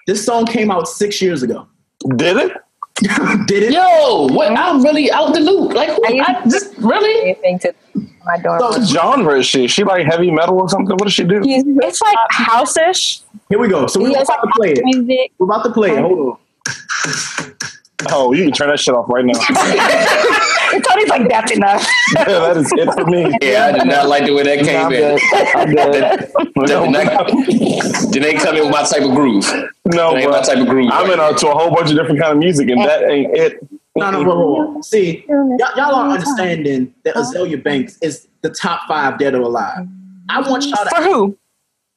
This 0.06 0.26
song 0.26 0.46
came 0.46 0.70
out 0.70 0.88
six 0.88 1.22
years 1.22 1.44
ago. 1.44 1.68
Did 2.16 2.38
it? 2.38 2.52
Did 3.48 3.64
it? 3.64 3.72
Yo, 3.74 4.28
what? 4.28 4.52
I'm 4.52 4.84
really 4.84 5.12
out 5.12 5.34
the 5.34 5.40
loop. 5.40 5.74
Like, 5.74 5.90
who, 5.90 6.04
I 6.06 6.42
just 6.50 6.78
really. 6.78 7.22
Anything 7.22 7.60
to 7.60 7.74
my 8.26 8.38
dorm. 8.38 8.60
What 8.60 8.84
genre 8.84 9.40
is 9.40 9.46
she? 9.46 9.66
Is 9.66 9.72
she 9.72 9.84
like 9.84 10.06
heavy 10.06 10.30
metal 10.32 10.60
or 10.60 10.70
something? 10.70 10.96
What 10.98 11.06
does 11.06 11.14
she 11.14 11.24
do? 11.24 11.42
He's 11.42 11.64
It's 11.66 12.02
like 12.02 12.18
house-ish. 12.30 13.22
Here 13.50 13.60
we 13.60 13.68
go. 13.68 13.88
So 13.88 14.02
we're 14.02 14.10
he 14.10 14.16
has 14.16 14.28
about 14.28 14.42
to 14.42 14.52
play 14.56 14.74
it. 14.76 15.32
We're 15.38 15.46
about 15.46 15.64
to 15.64 15.72
play 15.72 15.92
it. 15.92 16.00
Um, 16.00 16.04
Hold 16.04 16.20
on. 16.20 16.38
Oh, 18.12 18.34
you 18.34 18.44
can 18.46 18.54
turn 18.54 18.70
that 18.70 18.80
shit 18.80 18.94
off 18.96 19.06
right 19.10 19.26
now. 19.26 19.34
Tony's 20.90 21.08
like, 21.10 21.30
that's 21.30 21.52
enough. 21.52 21.88
yeah, 22.16 22.24
that 22.26 22.58
is 22.58 22.72
it 22.76 22.92
for 22.94 23.06
me. 23.06 23.30
Yeah, 23.42 23.66
I 23.68 23.72
did 23.74 23.86
not 23.86 24.08
like 24.08 24.26
the 24.26 24.34
way 24.34 24.44
that 24.44 24.58
Nah, 24.60 24.66
came 24.66 24.86
I'm 24.86 24.92
in. 24.92 25.00
good. 25.00 25.22
I'm 25.56 25.72
good. 25.72 26.66
Did 26.66 26.92
not, 28.04 28.12
did 28.12 28.24
they 28.24 28.34
come 28.34 28.56
in 28.56 28.64
with 28.64 28.72
my 28.72 28.84
type 28.84 29.04
of 29.04 29.14
groove? 29.16 29.46
No, 29.86 30.14
That 30.14 30.22
ain't 30.22 30.32
my 30.32 30.42
type 30.42 30.58
of 30.58 30.68
groove. 30.68 30.90
I'm 30.92 31.10
in 31.12 31.18
to 31.18 31.48
a 31.48 31.54
whole 31.54 31.70
bunch 31.72 31.92
of 31.92 31.98
different 31.98 32.20
kind 32.20 32.32
of 32.34 32.38
music, 32.40 32.70
and 32.70 32.82
that 32.84 33.04
ain't 33.04 33.36
it. 33.38 33.60
No, 33.96 34.10
no, 34.10 34.24
no, 34.24 34.74
no. 34.74 34.82
See, 34.82 35.24
y'all, 35.28 35.58
y'all 35.76 35.94
are 35.96 36.10
understanding 36.10 36.94
that 37.04 37.14
Azealia 37.16 37.62
Banks 37.62 38.00
is 38.02 38.28
the 38.42 38.50
top 38.50 38.88
five 38.88 39.20
dead 39.20 39.36
or 39.36 39.42
alive. 39.42 39.88
I 40.30 40.42
want 40.50 40.66
y'all 40.66 40.84
to. 40.84 40.90
For 40.90 41.04
who? 41.04 41.38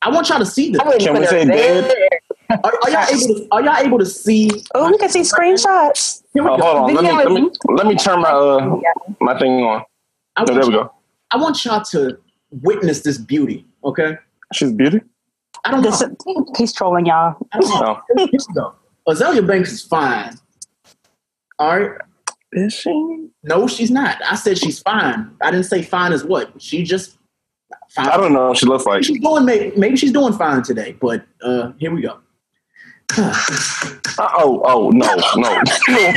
I 0.03 0.11
want 0.11 0.29
y'all 0.29 0.39
to 0.39 0.47
see 0.47 0.71
this. 0.71 0.83
Can 1.03 1.19
we 1.19 1.27
say 1.27 1.47
there. 1.47 1.83
dead? 1.83 2.16
Are, 2.51 2.73
are 2.83 2.91
y'all 2.91 3.07
able 3.11 3.35
to? 3.35 3.49
Are 3.53 3.63
y'all 3.63 3.77
able 3.87 3.99
to 3.99 4.07
see? 4.07 4.51
Oh, 4.75 4.91
we 4.91 4.99
can 4.99 5.09
see 5.09 5.21
screenshots. 5.21 6.23
Here 6.33 6.43
we 6.45 6.51
Oh, 6.51 6.57
go. 6.57 6.63
hold 6.63 6.77
on. 6.91 6.95
Let 6.95 7.05
me, 7.05 7.13
let 7.13 7.33
me 7.33 7.51
let 7.69 7.87
me 7.87 7.95
turn 7.97 8.21
my 8.21 8.31
uh 8.31 8.77
my 9.21 9.39
thing 9.39 9.63
on. 9.63 9.83
I 10.37 10.43
Oh, 10.43 10.45
want, 10.45 10.47
there 10.55 10.67
we 10.69 10.75
y'all, 10.75 10.85
go. 10.85 10.93
I 11.31 11.37
want 11.39 11.65
y'all 11.65 11.83
to 11.87 12.19
witness 12.63 13.01
this 13.03 13.19
beauty. 13.19 13.67
Okay. 13.85 14.17
She's 14.53 14.73
beauty. 14.73 15.01
I 15.65 15.71
don't 15.73 15.83
know. 15.83 15.91
This, 15.91 16.05
he's 16.59 16.73
trolling 16.73 17.07
y'all. 17.07 17.37
I 17.53 17.59
don't 17.59 17.81
know. 17.81 18.01
Oh. 18.11 18.17
Here 18.17 18.27
we 18.31 18.55
go. 18.55 18.75
Azealia 19.09 19.47
Banks 19.47 19.73
is 19.73 19.83
fine. 19.83 20.35
All 21.59 21.79
right. 21.81 22.01
Is 22.53 22.73
she? 22.75 23.29
No, 23.43 23.67
she's 23.67 23.91
not. 23.91 24.19
I 24.25 24.35
said 24.37 24.59
she's 24.59 24.79
fine. 24.81 25.31
I 25.43 25.51
didn't 25.51 25.67
say 25.67 25.83
fine 25.83 26.13
as 26.13 26.25
what. 26.25 26.51
She 26.63 26.83
just 26.85 27.19
fine. 27.91 28.09
I 28.09 28.17
don't 28.17 28.33
know 28.33 28.55
she 28.55 28.67
looks 28.67 28.85
like. 28.87 29.03
She's 29.05 29.19
doing 29.21 29.45
maybe, 29.45 29.77
maybe 29.77 29.97
she's 29.97 30.13
doing 30.13 30.33
fine 30.35 30.63
today, 30.63 30.97
but 31.01 31.27
uh 31.43 31.73
here 31.79 31.93
we 31.93 32.03
go. 32.03 32.19
Uh, 34.19 34.29
oh, 34.39 34.63
oh, 34.65 34.91
no, 34.91 35.15
no, 35.15 35.23
no, 35.37 35.63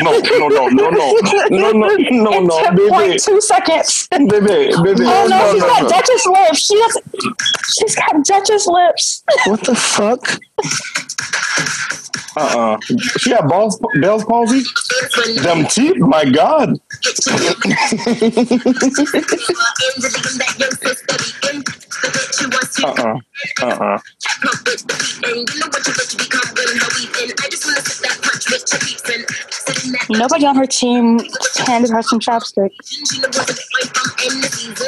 no, 0.02 0.20
no, 0.20 0.48
no, 0.48 0.70
no, 0.70 0.90
no, 0.90 1.12
no, 1.50 1.72
no, 1.72 1.96
no, 2.10 2.40
no, 2.40 2.64
Ten 2.64 2.76
baby, 2.76 2.90
point 2.90 3.22
two 3.24 3.40
seconds. 3.42 4.08
baby, 4.10 4.30
baby, 4.30 5.04
Oh 5.06 5.28
no, 5.30 5.38
no, 5.38 5.52
she's 5.54 5.62
no, 5.62 5.68
got 5.68 5.84
no. 5.84 5.90
Duchess 5.90 6.26
lips. 6.26 6.60
She 6.66 6.80
has, 6.82 6.98
she's 7.78 7.96
got 7.96 8.24
Duchess 8.26 8.68
lips. 8.68 9.24
What 9.46 9.64
the 9.66 9.76
fuck? 9.76 10.40
Uh-uh. 12.38 12.78
She 13.18 13.30
got 13.32 13.48
balls, 13.50 13.80
Bell's 14.02 14.24
palsy? 14.26 14.64
Them 15.42 15.66
teeth? 15.68 15.98
My 15.98 16.26
God. 16.26 16.80
Uh-uh. 22.84 23.20
Uh-uh. 23.62 24.00
Nobody 30.10 30.46
on 30.46 30.56
her 30.56 30.66
team 30.66 31.20
handed 31.66 31.92
her 31.92 32.02
some 32.02 32.20
chopsticks. 32.20 32.76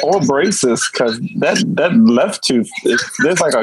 Or 0.02 0.20
braces, 0.20 0.88
because 0.92 1.18
that, 1.38 1.62
that 1.76 1.94
left 1.96 2.44
tooth, 2.44 2.70
is, 2.84 3.02
there's 3.22 3.40
like 3.40 3.54
a, 3.54 3.60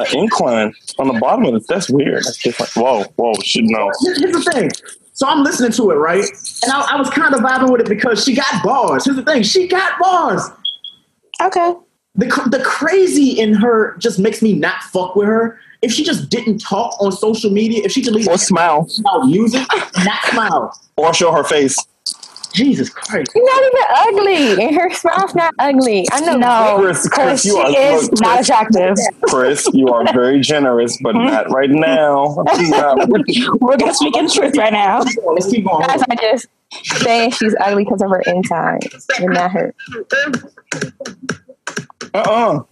a 0.00 0.16
incline 0.16 0.72
on 0.98 1.08
the 1.08 1.18
bottom 1.20 1.46
of 1.46 1.54
it. 1.54 1.64
That's 1.68 1.90
weird. 1.90 2.24
That's 2.24 2.42
different. 2.42 2.72
Whoa, 2.74 3.04
whoa, 3.16 3.34
should 3.42 3.64
know. 3.64 3.90
Here- 4.00 4.14
Here's 4.18 4.44
the 4.44 4.50
thing. 4.52 4.70
So 5.12 5.26
I'm 5.26 5.42
listening 5.42 5.72
to 5.72 5.90
it, 5.92 5.94
right? 5.94 6.24
And 6.62 6.72
I, 6.72 6.94
I 6.94 6.96
was 6.96 7.08
kind 7.08 7.34
of 7.34 7.40
vibing 7.40 7.70
with 7.72 7.80
it 7.80 7.88
because 7.88 8.22
she 8.24 8.34
got 8.34 8.62
bars. 8.62 9.06
Here's 9.06 9.16
the 9.16 9.24
thing. 9.24 9.42
She 9.44 9.66
got 9.66 9.98
bars. 9.98 10.42
Okay. 11.42 11.74
The, 12.16 12.26
the 12.50 12.62
crazy 12.64 13.38
in 13.38 13.52
her 13.54 13.96
just 13.98 14.18
makes 14.18 14.40
me 14.42 14.54
not 14.54 14.82
fuck 14.84 15.16
with 15.16 15.26
her. 15.28 15.58
If 15.82 15.92
she 15.92 16.02
just 16.02 16.30
didn't 16.30 16.58
talk 16.58 17.00
on 17.00 17.12
social 17.12 17.50
media, 17.50 17.82
if 17.84 17.92
she 17.92 18.00
deleted 18.00 18.28
Or 18.28 18.38
smile. 18.38 18.88
about 19.00 19.26
music, 19.26 19.66
not 20.04 20.24
smile. 20.30 20.80
Or 20.96 21.12
show 21.12 21.30
her 21.32 21.44
face. 21.44 21.76
Jesus 22.54 22.88
Christ. 22.88 23.30
She's 23.34 23.42
not 23.44 23.62
even 23.64 23.82
ugly, 24.56 24.64
and 24.64 24.74
her 24.76 24.90
smile's 24.94 25.34
not 25.34 25.52
ugly. 25.58 26.06
I 26.10 26.20
know. 26.20 26.36
No, 26.38 26.78
Chris, 26.80 27.06
Chris, 27.06 27.42
she 27.42 27.48
you 27.50 27.56
are 27.58 27.68
is 27.94 28.10
look, 28.10 28.20
not 28.22 28.40
attractive. 28.40 28.96
Chris, 29.28 29.68
you 29.74 29.88
are 29.88 30.10
very 30.14 30.40
generous, 30.40 30.96
but 31.02 31.12
not 31.16 31.50
right 31.50 31.68
now. 31.68 32.34
We're 33.60 33.76
gonna 33.76 33.92
speak 33.92 34.16
in 34.16 34.30
truth 34.30 34.56
right 34.56 34.72
now. 34.72 35.00
Let's 35.34 35.50
keep 35.50 35.66
going. 35.66 35.86
Guys 35.86 36.00
are 36.08 36.16
just 36.16 36.46
saying 37.02 37.32
she's 37.32 37.54
ugly 37.60 37.84
because 37.84 38.00
of 38.00 38.08
her 38.08 38.22
insides, 38.26 39.06
and 39.20 39.34
not 39.34 39.50
her. 39.50 39.74
Uh-uh. 42.14 42.62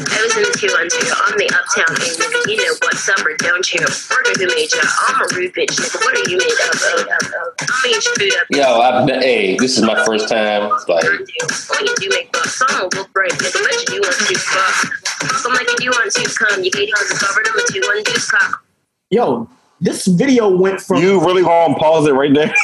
I 0.00 0.16
was 0.24 0.32
in 0.32 0.42
the 0.48 0.56
212 0.56 1.12
on 1.28 1.36
the 1.36 1.48
uptown 1.52 1.92
end. 2.00 2.16
You 2.48 2.56
know 2.56 2.72
what 2.80 2.96
summer, 2.96 3.36
don't 3.36 3.64
you? 3.72 3.80
Murder 3.84 4.32
who 4.40 4.46
made 4.56 4.72
ya? 4.72 4.80
I'm 5.08 5.20
a 5.20 5.26
rude 5.36 5.52
bitch, 5.52 5.76
nigga. 5.76 6.00
What 6.00 6.16
are 6.16 6.24
you 6.30 6.38
made 6.40 6.56
up 6.64 6.72
of? 6.72 7.04
I'ma 7.04 7.84
eat 7.84 8.00
your 8.04 8.14
food 8.16 8.32
up. 8.40 8.46
Yo, 8.48 8.80
I've 8.80 9.06
been, 9.06 9.20
hey, 9.20 9.56
this 9.58 9.76
is 9.76 9.84
my 9.84 10.02
first 10.06 10.28
time. 10.28 10.70
Like, 10.88 11.04
When 11.04 11.84
you 11.84 11.94
do 12.00 12.08
make 12.16 12.32
bucks, 12.32 12.62
I'm 12.66 12.84
a 12.84 12.88
wolf 12.96 13.12
break, 13.12 13.32
nigga. 13.32 13.60
Bet 13.60 13.76
you 13.76 13.86
do 13.86 14.00
want 14.00 14.16
to 14.16 14.38
fuck. 14.40 14.88
Fuck 15.20 15.44
'em 15.46 15.52
like 15.52 15.68
you 15.68 15.76
do 15.76 15.90
want 15.92 16.12
to 16.12 16.24
come. 16.32 16.64
You 16.64 16.70
hate 16.74 16.92
cause 16.94 17.10
it's 17.10 17.20
covered, 17.20 17.46
I'm 17.48 17.58
a 17.58 17.62
two 17.68 17.82
one 17.84 18.02
deuce 18.02 18.30
cock. 18.30 18.64
Yo, 19.10 19.48
this 19.80 20.06
video 20.06 20.48
went 20.48 20.80
from 20.80 21.02
You 21.02 21.20
really 21.20 21.42
gonna 21.42 21.74
pause 21.74 22.06
it 22.06 22.12
right 22.12 22.32
there? 22.34 22.52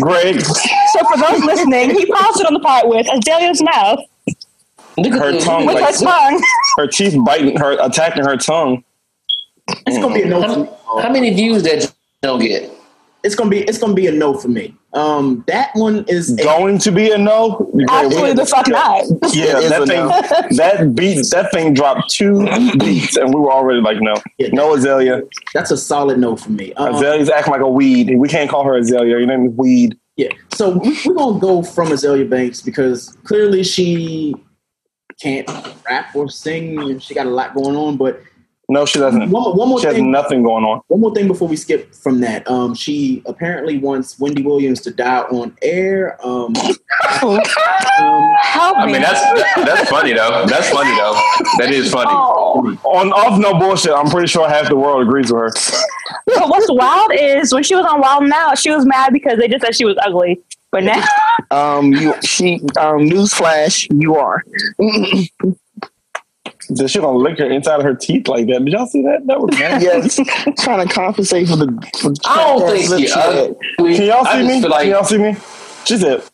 Greg, 0.00 0.40
So 0.40 1.04
for 1.08 1.18
those 1.18 1.44
listening, 1.44 1.90
he 1.90 2.06
paused 2.06 2.40
it 2.40 2.46
on 2.46 2.54
the 2.54 2.60
part 2.60 2.88
with 2.88 3.06
Azealia's 3.06 3.62
mouth 3.62 4.00
her 5.08 5.38
tongue, 5.40 5.66
with 5.66 5.78
her 5.78 5.92
tongue. 6.04 6.42
her 6.76 6.86
teeth 6.86 7.16
biting 7.24 7.56
her, 7.58 7.78
attacking 7.80 8.24
her 8.24 8.36
tongue. 8.36 8.84
it's 9.86 9.98
gonna 9.98 10.14
be 10.14 10.22
a 10.22 10.26
no. 10.26 10.42
For 10.42 10.96
me. 10.96 11.02
How 11.02 11.10
many 11.10 11.32
views 11.34 11.62
that 11.62 11.92
don't 12.22 12.40
get? 12.40 12.70
It's 13.22 13.34
gonna 13.34 13.50
be 13.50 13.60
it's 13.60 13.78
gonna 13.78 13.94
be 13.94 14.06
a 14.06 14.12
no 14.12 14.34
for 14.38 14.48
me. 14.48 14.74
Um, 14.92 15.44
that 15.46 15.70
one 15.74 16.04
is 16.08 16.32
a- 16.38 16.42
Going 16.42 16.78
to 16.78 16.90
be 16.90 17.10
a 17.12 17.18
no. 17.18 17.70
Greg, 17.72 17.86
Absolutely 17.90 18.32
the 18.32 18.46
fuck 18.46 18.66
not. 18.68 19.04
Yeah, 19.32 19.60
that 19.68 19.86
thing, 19.86 20.08
no. 20.08 20.56
that 20.56 20.94
beat, 20.96 21.24
that 21.30 21.50
thing 21.52 21.74
dropped 21.74 22.10
two 22.10 22.44
beats, 22.78 23.16
and 23.16 23.32
we 23.32 23.40
were 23.40 23.52
already 23.52 23.80
like, 23.80 23.98
no, 24.00 24.14
no 24.52 24.74
Azealia. 24.74 25.22
that's 25.54 25.70
a 25.70 25.76
solid 25.76 26.18
no 26.18 26.34
for 26.34 26.50
me. 26.50 26.72
Um, 26.74 26.94
Azalea's 26.96 27.30
acting 27.30 27.52
like 27.52 27.60
a 27.62 27.68
weed. 27.68 28.16
We 28.16 28.26
can't 28.28 28.50
call 28.50 28.64
her 28.64 28.76
Azalea. 28.76 29.10
Your 29.18 29.26
name 29.26 29.46
is 29.46 29.52
Weed. 29.52 29.96
Yeah. 30.16 30.30
So 30.54 30.70
we, 30.78 30.98
we're 31.06 31.14
gonna 31.14 31.38
go 31.38 31.62
from 31.62 31.88
Azealia 31.88 32.28
Banks 32.28 32.60
because 32.60 33.16
clearly 33.22 33.62
she 33.62 34.34
can't 35.22 35.48
rap 35.88 36.16
or 36.16 36.28
sing. 36.28 36.80
and 36.80 37.02
She 37.02 37.14
got 37.14 37.26
a 37.26 37.30
lot 37.30 37.54
going 37.54 37.76
on. 37.76 37.96
But 37.96 38.20
No, 38.70 38.86
she 38.86 39.00
doesn't. 39.00 39.20
one, 39.30 39.30
more- 39.42 39.52
one 39.54 39.68
more 39.68 39.80
She 39.80 39.86
has 39.86 39.96
thing. 39.96 40.10
nothing 40.12 40.42
going 40.44 40.64
on. 40.64 40.80
One 40.86 41.00
more 41.00 41.12
thing 41.14 41.26
before 41.26 41.48
we 41.48 41.56
skip 41.56 41.92
from 41.92 42.20
that. 42.20 42.48
Um, 42.48 42.72
she 42.74 43.20
apparently 43.26 43.78
wants 43.78 44.18
Wendy 44.18 44.42
Williams 44.42 44.80
to 44.82 44.92
die 44.92 45.22
on 45.22 45.56
air. 45.60 46.16
Um, 46.24 46.54
um, 47.22 47.40
Help 48.42 48.78
I 48.78 48.86
me. 48.86 48.92
mean, 48.92 49.02
that's 49.02 49.20
that's 49.56 49.90
funny 49.90 50.12
though. 50.12 50.44
That's 50.46 50.70
funny 50.70 50.90
though. 50.96 51.14
That 51.58 51.70
is 51.72 51.90
funny. 51.90 52.10
Oh. 52.12 52.78
On 52.84 53.12
off 53.12 53.38
no 53.40 53.54
bullshit. 53.58 53.92
I'm 53.92 54.08
pretty 54.08 54.28
sure 54.28 54.48
half 54.48 54.68
the 54.68 54.76
world 54.76 55.02
agrees 55.02 55.32
with 55.32 55.40
her. 55.42 55.50
But 56.26 56.48
what's 56.48 56.70
wild 56.70 57.12
is 57.12 57.52
when 57.52 57.62
she 57.64 57.74
was 57.74 57.84
on 57.86 58.00
Wild 58.00 58.28
Now, 58.28 58.54
she 58.54 58.70
was 58.70 58.86
mad 58.86 59.12
because 59.12 59.38
they 59.38 59.48
just 59.48 59.64
said 59.64 59.74
she 59.76 59.84
was 59.84 59.96
ugly. 60.04 60.40
But 60.72 60.84
now, 60.84 61.02
Um, 61.50 61.92
you 61.92 62.14
she 62.22 62.60
um 62.78 63.00
newsflash, 63.10 63.88
you 64.00 64.14
are. 64.16 64.42
That 66.76 66.88
she 66.88 67.00
gonna 67.00 67.18
lick 67.18 67.38
her 67.38 67.50
inside 67.50 67.80
of 67.80 67.82
her 67.82 67.94
teeth 67.94 68.28
like 68.28 68.46
that. 68.46 68.64
Did 68.64 68.72
y'all 68.72 68.86
see 68.86 69.02
that? 69.02 69.26
That 69.26 69.40
was 69.40 69.58
nasty. 69.58 69.84
yes, 69.84 70.20
trying 70.64 70.86
to 70.86 70.92
compensate 70.92 71.48
for 71.48 71.56
the. 71.56 71.66
For 71.98 72.10
the 72.10 72.20
I 72.24 72.36
don't 72.36 72.70
think 72.70 73.00
she 73.00 73.06
she 73.06 73.12
ugly. 73.12 73.96
Can 73.96 74.06
y'all 74.06 74.24
see 74.24 74.46
me? 74.46 74.60
like 74.68 74.82
Can 74.82 74.90
y'all 74.90 75.04
see 75.04 75.18
me? 75.18 75.36
She 75.84 75.96
said, 75.98 76.22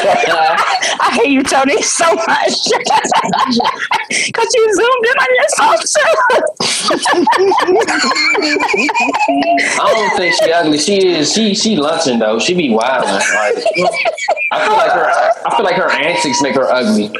I 0.00 1.10
hate 1.20 1.30
you, 1.30 1.42
Tony, 1.42 1.82
so 1.82 2.14
much. 2.14 2.28
Because 4.08 4.54
you 4.54 4.74
zoomed 4.74 5.04
in 5.04 5.18
on 5.20 5.34
yourself, 5.36 5.80
I 9.80 9.92
don't 9.92 10.16
think 10.16 10.34
she 10.34 10.50
ugly. 10.50 10.78
She 10.78 11.06
is. 11.06 11.32
She 11.34 11.54
she 11.54 11.76
lunching 11.76 12.18
though. 12.18 12.38
She 12.38 12.54
be 12.54 12.70
wild. 12.70 13.04
Like 13.04 13.22
I 14.52 14.64
feel 14.66 14.76
like 14.76 14.92
her. 14.92 15.10
I 15.46 15.56
feel 15.56 15.64
like 15.64 15.76
her 15.76 15.90
antics 15.90 16.40
make 16.40 16.54
her 16.54 16.70
ugly. 16.72 17.10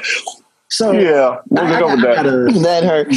So 0.71 0.93
"Yeah, 0.93 1.39
we'll 1.49 1.65
I, 1.65 1.71
get 1.71 1.83
over 1.83 1.93
I 1.93 1.97
that." 1.97 2.17
gotta- 2.17 2.61
That 2.61 2.85
hurt. 2.85 3.09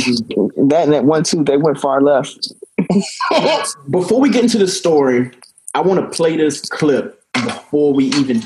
That 0.69 0.83
and 0.85 0.93
that 0.93 1.05
one 1.05 1.23
too. 1.23 1.43
They 1.43 1.57
went 1.57 1.77
far 1.79 2.01
left. 2.01 2.53
before 3.89 4.19
we 4.19 4.29
get 4.29 4.43
into 4.43 4.57
the 4.57 4.67
story, 4.67 5.31
I 5.73 5.81
want 5.81 5.99
to 5.99 6.15
play 6.15 6.35
this 6.37 6.61
clip 6.61 7.23
before 7.33 7.93
we 7.93 8.05
even, 8.05 8.41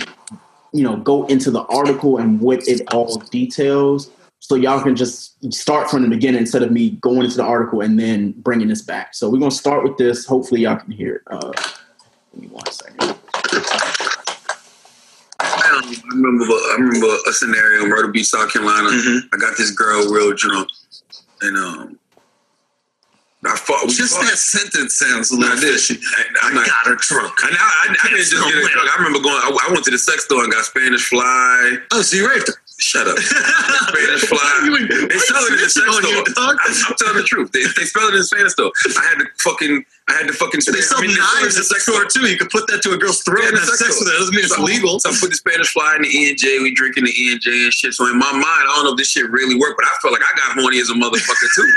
you 0.74 0.84
know, 0.84 0.98
go 0.98 1.26
into 1.28 1.52
the 1.52 1.64
article 1.64 2.18
and 2.18 2.40
what 2.40 2.68
it 2.68 2.82
all 2.94 3.18
details. 3.32 4.10
So 4.40 4.56
y'all 4.56 4.82
can 4.82 4.96
just 4.96 5.52
start 5.52 5.90
from 5.90 6.04
the 6.04 6.10
beginning 6.10 6.42
instead 6.42 6.62
of 6.62 6.72
me 6.72 6.92
going 7.02 7.24
into 7.24 7.38
the 7.38 7.44
article 7.44 7.82
and 7.82 8.00
then 8.00 8.34
bringing 8.38 8.68
this 8.68 8.82
back. 8.84 9.16
So 9.16 9.28
we're 9.30 9.40
gonna 9.40 9.50
start 9.52 9.84
with 9.84 9.98
this. 9.98 10.26
Hopefully 10.26 10.62
y'all 10.62 10.76
can 10.78 10.92
hear 10.92 11.16
it. 11.16 11.22
Uh, 11.28 11.52
give 12.34 12.42
me 12.44 12.48
one 12.50 12.70
second. 12.72 13.16
I 15.84 15.98
remember, 16.10 16.46
I 16.46 16.78
remember 16.80 17.18
a 17.28 17.34
scenario 17.34 17.84
in 17.84 17.90
Myrtle 17.90 18.12
Beach, 18.12 18.28
South 18.28 18.52
Carolina. 18.52 18.90
I 19.34 19.38
got 19.38 19.58
this 19.58 19.72
girl 19.72 20.12
real 20.12 20.34
drunk, 20.34 20.70
and 21.42 21.58
um, 21.58 22.00
I 23.46 23.56
fought. 23.56 23.90
Just 23.90 24.20
that 24.20 24.38
sentence 24.38 24.98
sounds 24.98 25.32
a 25.32 25.38
little 25.38 25.58
fishy. 25.58 26.00
I, 26.42 26.50
I 26.50 26.54
got 26.54 26.86
her 26.88 26.96
drunk. 26.96 27.34
I, 27.44 27.50
I, 27.52 27.96
I, 28.04 28.10
didn't 28.10 28.18
just 28.18 28.34
get 28.34 28.54
her 28.54 28.70
drunk. 28.70 28.90
I 28.90 28.96
remember 28.98 29.20
going. 29.20 29.36
I, 29.36 29.68
I 29.68 29.72
went 29.72 29.86
to 29.86 29.92
the 29.92 29.98
sex 29.98 30.26
store 30.26 30.44
and 30.44 30.52
got 30.52 30.66
Spanish 30.66 31.08
Fly. 31.10 31.78
Oh, 31.92 32.02
so 32.02 32.18
you 32.18 32.30
raped 32.30 32.48
her? 32.48 32.54
Shut 32.78 33.08
up. 33.08 33.18
Spanish 33.18 34.28
Fly. 34.28 34.68
they 35.08 35.20
sell 35.24 35.40
it 35.48 35.56
in 35.56 35.64
the 35.64 35.72
sex 35.72 35.88
store. 35.88 36.12
I, 36.36 36.52
I'm 36.60 36.96
telling 37.00 37.16
the 37.16 37.24
truth. 37.24 37.56
They, 37.56 37.64
they 37.64 37.88
spell 37.88 38.12
it 38.12 38.20
in 38.20 38.20
the 38.20 38.28
Spanish 38.28 38.52
store. 38.52 38.72
I 39.00 39.04
had 39.08 39.24
to 39.24 39.28
fucking. 39.40 39.86
I 40.12 40.14
had 40.20 40.28
to 40.28 40.36
fucking. 40.36 40.60
They 40.68 40.84
sell 40.84 41.00
knives 41.00 41.56
in 41.56 41.64
the 41.64 41.68
sex 41.72 41.88
store 41.88 42.04
too. 42.04 42.28
You 42.28 42.36
could 42.36 42.52
put 42.52 42.68
that 42.68 42.84
to 42.84 42.92
a 42.92 43.00
girl's 43.00 43.24
throat. 43.24 43.48
Yeah, 43.48 43.56
in 43.56 43.64
the 43.64 43.80
sex 43.80 43.96
with 43.96 44.12
That 44.12 44.20
doesn't 44.20 44.36
mean 44.36 44.44
it's 44.44 44.60
illegal. 44.60 45.00
So 45.00 45.08
I 45.08 45.16
put 45.16 45.32
the 45.32 45.40
Spanish 45.40 45.72
Fly 45.72 45.96
in 45.96 46.04
the 46.04 46.12
E 46.12 46.36
and 46.36 46.38
J. 46.38 46.60
We 46.60 46.76
drinking 46.76 47.08
the 47.08 47.16
E 47.16 47.32
and 47.32 47.40
J 47.40 47.48
and 47.64 47.72
shit. 47.72 47.96
So 47.96 48.12
in 48.12 48.20
my 48.20 48.32
mind, 48.36 48.44
I 48.44 48.76
don't 48.76 48.92
know 48.92 48.92
if 48.92 49.00
this 49.00 49.08
shit 49.08 49.32
really 49.32 49.56
worked, 49.56 49.80
but 49.80 49.88
I 49.88 49.96
felt 50.04 50.12
like 50.12 50.28
I 50.28 50.34
got 50.36 50.60
horny 50.60 50.84
as 50.84 50.92
a 50.92 51.00
motherfucker 51.00 51.48
too. 51.56 51.64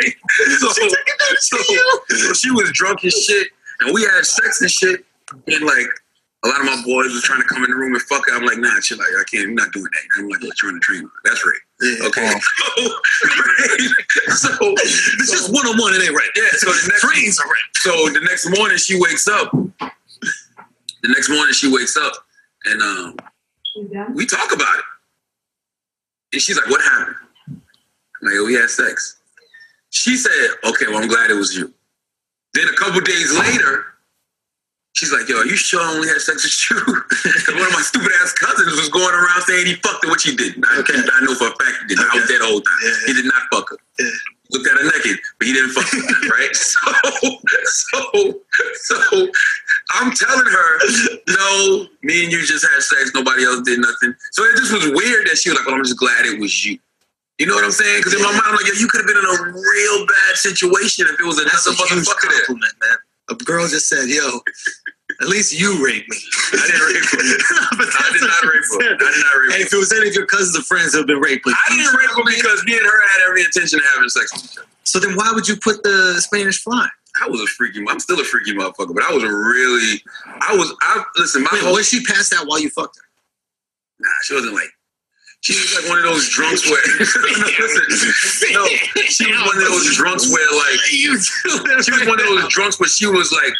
right? 0.00 0.12
So, 0.56 0.72
so, 0.72 1.56
so 2.16 2.32
she 2.32 2.48
was 2.48 2.72
drunk 2.72 3.04
as 3.04 3.12
shit, 3.12 3.52
and 3.84 3.92
we 3.92 4.08
had 4.08 4.24
sex 4.24 4.64
and 4.64 4.70
shit, 4.72 5.04
and 5.52 5.68
like. 5.68 5.84
A 6.44 6.48
lot 6.48 6.60
of 6.60 6.66
my 6.66 6.80
boys 6.84 7.12
was 7.12 7.22
trying 7.22 7.42
to 7.42 7.48
come 7.48 7.64
in 7.64 7.70
the 7.70 7.76
room 7.76 7.94
and 7.94 8.02
fuck 8.02 8.28
her. 8.28 8.36
I'm 8.36 8.44
like, 8.44 8.58
nah, 8.58 8.78
shit, 8.80 8.98
like, 8.98 9.08
I 9.18 9.24
can't, 9.24 9.48
I'm 9.48 9.54
not 9.56 9.72
doing 9.72 9.86
that. 9.90 10.18
I'm 10.18 10.28
like, 10.28 10.40
what, 10.40 10.62
you're 10.62 10.70
on 10.70 10.76
the 10.76 10.80
train. 10.80 11.10
That's 11.24 11.44
right. 11.44 12.06
Okay. 12.06 12.32
So, 14.28 14.48
so 14.50 14.74
this 15.18 15.32
is 15.32 15.50
one 15.50 15.66
on 15.66 15.78
one, 15.78 15.94
it 15.94 16.02
ain't 16.02 16.12
right. 16.14 16.30
Yeah. 16.36 16.44
So 16.52 16.70
the 16.70 16.88
next 16.88 17.00
trains 17.00 17.40
are 17.40 17.46
right. 17.46 17.76
So 17.76 17.90
the 18.10 18.20
next 18.20 18.48
morning 18.56 18.76
she 18.76 19.00
wakes 19.00 19.26
up. 19.26 19.50
The 19.50 21.08
next 21.08 21.28
morning 21.28 21.54
she 21.54 21.72
wakes 21.72 21.96
up 21.96 22.12
and 22.66 22.82
um, 22.82 23.16
we 24.14 24.26
talk 24.26 24.54
about 24.54 24.78
it. 24.78 24.84
And 26.32 26.42
she's 26.42 26.56
like, 26.56 26.68
what 26.68 26.80
happened? 26.82 27.16
I'm 27.48 27.60
like, 28.22 28.34
oh, 28.36 28.46
we 28.46 28.54
had 28.54 28.68
sex. 28.68 29.20
She 29.90 30.16
said, 30.16 30.30
okay, 30.64 30.86
well, 30.88 30.98
I'm 30.98 31.08
glad 31.08 31.30
it 31.30 31.34
was 31.34 31.56
you. 31.56 31.72
Then 32.54 32.66
a 32.68 32.76
couple 32.76 33.00
days 33.00 33.38
later, 33.38 33.87
She's 34.94 35.12
like, 35.12 35.28
yo, 35.28 35.38
are 35.38 35.46
you 35.46 35.56
sure 35.56 35.80
I 35.80 35.94
only 35.94 36.08
had 36.08 36.18
sex 36.18 36.42
with 36.42 36.58
you? 36.70 37.54
one 37.54 37.66
of 37.66 37.72
my 37.72 37.82
stupid 37.82 38.10
ass 38.22 38.32
cousins 38.34 38.74
was 38.74 38.88
going 38.88 39.14
around 39.14 39.42
saying 39.42 39.66
he 39.66 39.74
fucked 39.74 40.04
her, 40.04 40.10
which 40.10 40.24
he 40.24 40.34
didn't. 40.34 40.64
I, 40.66 40.82
I 40.82 41.24
know 41.24 41.34
for 41.34 41.46
a 41.46 41.54
fact 41.54 41.86
he 41.86 41.94
didn't. 41.94 42.10
I 42.10 42.16
was 42.16 42.26
there 42.26 42.38
the 42.40 42.46
whole 42.46 42.60
time. 42.60 42.82
He 43.06 43.14
did 43.14 43.26
not 43.26 43.42
fuck 43.52 43.70
her. 43.70 43.78
Looked 44.50 44.66
at 44.66 44.80
her 44.80 44.84
naked, 44.90 45.20
but 45.38 45.46
he 45.46 45.52
didn't 45.52 45.70
fuck 45.70 45.86
her, 45.86 46.28
right? 46.34 46.56
So, 46.56 46.80
so, 47.64 48.40
so, 48.74 49.28
I'm 49.92 50.10
telling 50.12 50.46
her, 50.46 50.68
no, 51.28 51.86
me 52.02 52.24
and 52.24 52.32
you 52.32 52.40
just 52.44 52.66
had 52.66 52.82
sex. 52.82 53.12
Nobody 53.14 53.44
else 53.44 53.60
did 53.62 53.78
nothing. 53.78 54.14
So 54.32 54.42
it 54.44 54.56
just 54.56 54.72
was 54.72 54.88
weird 54.88 55.28
that 55.28 55.38
she 55.38 55.50
was 55.50 55.58
like, 55.58 55.66
well, 55.66 55.76
I'm 55.76 55.84
just 55.84 55.98
glad 55.98 56.26
it 56.26 56.40
was 56.40 56.64
you. 56.64 56.78
You 57.38 57.46
know 57.46 57.54
what 57.54 57.64
I'm 57.64 57.70
saying? 57.70 58.00
Because 58.00 58.14
in 58.14 58.22
my 58.22 58.32
mind, 58.32 58.42
I'm 58.46 58.56
like, 58.56 58.66
yo, 58.66 58.74
you 58.74 58.88
could 58.88 58.98
have 58.98 59.06
been 59.06 59.18
in 59.18 59.24
a 59.24 59.36
real 59.54 60.06
bad 60.06 60.34
situation 60.34 61.06
if 61.06 61.20
it 61.20 61.24
was 61.24 61.38
another 61.38 61.70
motherfucker 61.78 62.28
there. 62.34 62.56
man. 62.56 62.98
A 63.30 63.34
girl 63.34 63.68
just 63.68 63.88
said, 63.88 64.08
yo, 64.08 64.40
at 65.20 65.28
least 65.28 65.52
you 65.52 65.84
raped 65.84 66.08
me. 66.08 66.16
I 66.52 66.64
didn't 66.66 66.80
rape 66.80 67.04
her. 67.04 67.18
I 67.84 68.08
did 68.12 68.22
not 68.22 68.42
rape 68.44 68.64
her. 68.64 68.80
I 68.80 69.12
did 69.12 69.24
not 69.24 69.34
rape 69.40 69.52
her. 69.52 69.60
If 69.60 69.72
it 69.72 69.76
was 69.76 69.92
any 69.92 70.08
of 70.08 70.14
your 70.14 70.26
cousins 70.26 70.56
or 70.56 70.62
friends 70.62 70.92
that 70.92 70.98
have 70.98 71.06
been 71.06 71.20
raped, 71.20 71.46
I 71.46 71.54
didn't 71.68 71.94
rape 71.94 72.10
her 72.10 72.24
because 72.24 72.64
me 72.64 72.76
and 72.76 72.86
her 72.86 73.00
had 73.02 73.28
every 73.28 73.44
intention 73.44 73.78
of 73.78 73.84
having 73.94 74.08
sex 74.08 74.32
with 74.32 74.44
each 74.44 74.58
other. 74.58 74.68
So 74.84 74.98
then 74.98 75.16
why 75.16 75.32
would 75.34 75.48
you 75.48 75.56
put 75.56 75.82
the 75.82 76.16
Spanish 76.20 76.62
fly? 76.62 76.88
I 77.20 77.28
was 77.28 77.40
a 77.40 77.46
freaky. 77.46 77.84
I'm 77.88 78.00
still 78.00 78.20
a 78.20 78.24
freaky 78.24 78.54
motherfucker, 78.54 78.94
but 78.94 79.04
I 79.04 79.12
was 79.12 79.22
a 79.22 79.28
really. 79.28 80.00
I 80.40 80.54
was. 80.56 80.72
I 80.80 81.04
listen. 81.16 81.42
My 81.42 81.48
whole, 81.52 81.74
was 81.74 81.88
she 81.88 82.04
passed 82.04 82.32
out 82.32 82.46
while 82.46 82.60
you 82.60 82.70
fucked 82.70 82.96
her? 82.96 83.02
Nah, 84.00 84.08
she 84.22 84.34
wasn't 84.34 84.54
like. 84.54 84.70
She 85.40 85.54
was 85.54 85.70
like 85.80 85.88
one 85.88 85.98
of 85.98 86.04
those 86.04 86.28
drunks 86.28 86.68
where. 86.68 86.82
no, 86.98 87.46
listen, 87.58 88.52
no, 88.52 88.66
she 89.06 89.30
was 89.30 89.40
one 89.46 89.56
of 89.56 89.68
those 89.68 89.96
drunks 89.96 90.30
where 90.32 90.50
like. 90.52 90.80
She 90.90 91.08
was 91.08 91.30
one 92.06 92.20
of 92.20 92.26
those 92.26 92.48
drunks 92.48 92.80
where 92.80 92.88
she 92.88 93.06
was 93.06 93.30
like, 93.32 93.52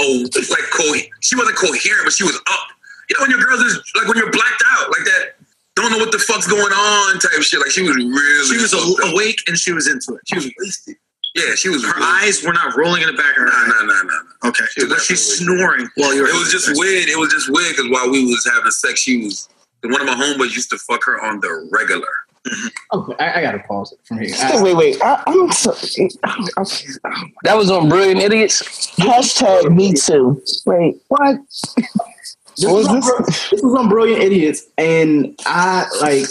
oh, 0.00 0.26
like 0.50 0.66
co- 0.72 1.00
she 1.20 1.36
wasn't 1.36 1.56
coherent, 1.56 2.04
but 2.04 2.12
she 2.12 2.24
was 2.24 2.36
up. 2.36 2.66
You 3.08 3.16
know 3.16 3.22
when 3.24 3.30
your 3.30 3.40
girls 3.40 3.60
is 3.60 3.80
like 3.94 4.08
when 4.08 4.16
you're 4.18 4.30
blacked 4.30 4.62
out 4.72 4.90
like 4.90 5.04
that. 5.04 5.34
Don't 5.76 5.92
know 5.92 5.98
what 5.98 6.12
the 6.12 6.18
fuck's 6.18 6.46
going 6.46 6.72
on, 6.72 7.18
type 7.20 7.40
shit. 7.40 7.60
Like 7.60 7.70
she 7.70 7.82
was 7.82 7.96
really. 7.96 8.58
She 8.58 8.60
was 8.60 8.74
a- 8.74 9.12
awake 9.12 9.38
and 9.46 9.56
she 9.56 9.72
was 9.72 9.86
into 9.86 10.14
it. 10.14 10.20
She 10.26 10.34
was 10.34 10.50
wasted. 10.58 10.96
Yeah, 11.36 11.54
she 11.54 11.68
was. 11.68 11.84
Her 11.84 11.94
eyes 11.96 12.42
were 12.44 12.52
not 12.52 12.76
rolling 12.76 13.02
in 13.02 13.06
the 13.08 13.14
back 13.14 13.30
of 13.36 13.42
her. 13.42 13.46
Nah, 13.46 13.66
nah, 13.66 13.82
nah, 13.86 14.02
nah. 14.02 14.22
nah. 14.42 14.48
Okay, 14.48 14.64
she 14.72 14.84
was, 14.84 15.04
she 15.06 15.14
snoring 15.14 15.88
while 15.94 16.12
you 16.12 16.22
were? 16.22 16.28
It 16.28 16.34
was 16.34 16.50
just 16.50 16.68
weird. 16.76 17.08
It 17.08 17.16
was 17.16 17.30
just 17.30 17.48
weird 17.48 17.76
because 17.76 17.88
while 17.88 18.10
we 18.10 18.24
was 18.26 18.44
having 18.52 18.70
sex, 18.72 19.00
she 19.00 19.24
was. 19.24 19.48
One 19.82 20.00
of 20.00 20.06
my 20.06 20.14
homeboys 20.14 20.54
used 20.54 20.70
to 20.70 20.78
fuck 20.78 21.04
her 21.04 21.20
on 21.20 21.40
the 21.40 21.68
regular. 21.72 22.08
Okay, 22.92 23.14
I, 23.18 23.38
I 23.38 23.42
gotta 23.42 23.58
pause 23.60 23.92
it 23.92 23.98
from 24.04 24.18
here. 24.18 24.34
Hey, 24.34 24.62
wait, 24.62 24.76
wait. 24.76 25.02
I, 25.02 25.22
I'm 25.26 25.52
so, 25.52 25.72
That 27.44 27.54
was 27.56 27.70
on 27.70 27.88
Brilliant 27.88 28.20
Idiots. 28.20 28.62
hashtag 28.96 29.74
me 29.74 29.92
too. 29.92 30.42
Wait, 30.66 31.02
what? 31.08 31.38
This 32.56 32.70
was, 32.70 32.88
on, 32.88 33.00
Bri- 33.00 33.24
this 33.26 33.62
was 33.62 33.74
on 33.78 33.88
Brilliant 33.88 34.22
Idiots, 34.22 34.64
and 34.78 35.34
I 35.46 35.86
like. 36.00 36.26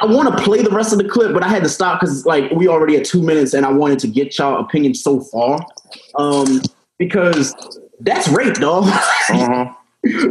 I 0.00 0.06
want 0.06 0.36
to 0.36 0.44
play 0.44 0.62
the 0.62 0.70
rest 0.70 0.92
of 0.92 0.98
the 0.98 1.08
clip, 1.08 1.32
but 1.34 1.42
I 1.42 1.48
had 1.48 1.62
to 1.64 1.68
stop 1.68 2.00
because 2.00 2.24
like 2.24 2.50
we 2.52 2.68
already 2.68 2.96
at 2.96 3.04
two 3.04 3.22
minutes, 3.22 3.52
and 3.52 3.66
I 3.66 3.72
wanted 3.72 3.98
to 4.00 4.08
get 4.08 4.38
y'all 4.38 4.60
opinion 4.60 4.94
so 4.94 5.20
far, 5.20 5.58
um, 6.14 6.62
because 6.98 7.54
that's 8.00 8.28
rape, 8.28 8.54
dog. 8.54 8.88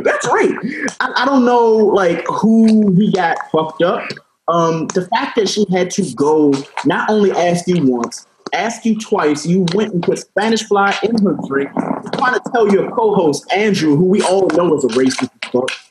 That's 0.03 0.27
right. 0.27 0.53
I, 0.99 1.13
I 1.17 1.25
don't 1.25 1.45
know 1.45 1.71
like 1.71 2.25
who 2.27 2.93
he 2.93 3.11
got 3.11 3.37
fucked 3.51 3.81
up. 3.81 4.07
Um, 4.47 4.87
the 4.87 5.07
fact 5.07 5.35
that 5.35 5.49
she 5.49 5.65
had 5.71 5.91
to 5.91 6.13
go 6.15 6.53
not 6.85 7.09
only 7.09 7.31
ask 7.31 7.67
you 7.67 7.85
once, 7.85 8.25
ask 8.53 8.85
you 8.85 8.97
twice, 8.97 9.45
you 9.45 9.65
went 9.73 9.93
and 9.93 10.01
put 10.01 10.19
Spanish 10.19 10.63
fly 10.63 10.97
in 11.03 11.21
her 11.23 11.37
drink, 11.47 11.69
trying 12.13 12.33
to 12.33 12.41
tell 12.53 12.71
your 12.71 12.89
co-host 12.91 13.45
Andrew, 13.51 13.95
who 13.95 14.05
we 14.05 14.21
all 14.21 14.47
know 14.49 14.75
is 14.77 14.85
a 14.85 14.87
racist, 14.89 15.29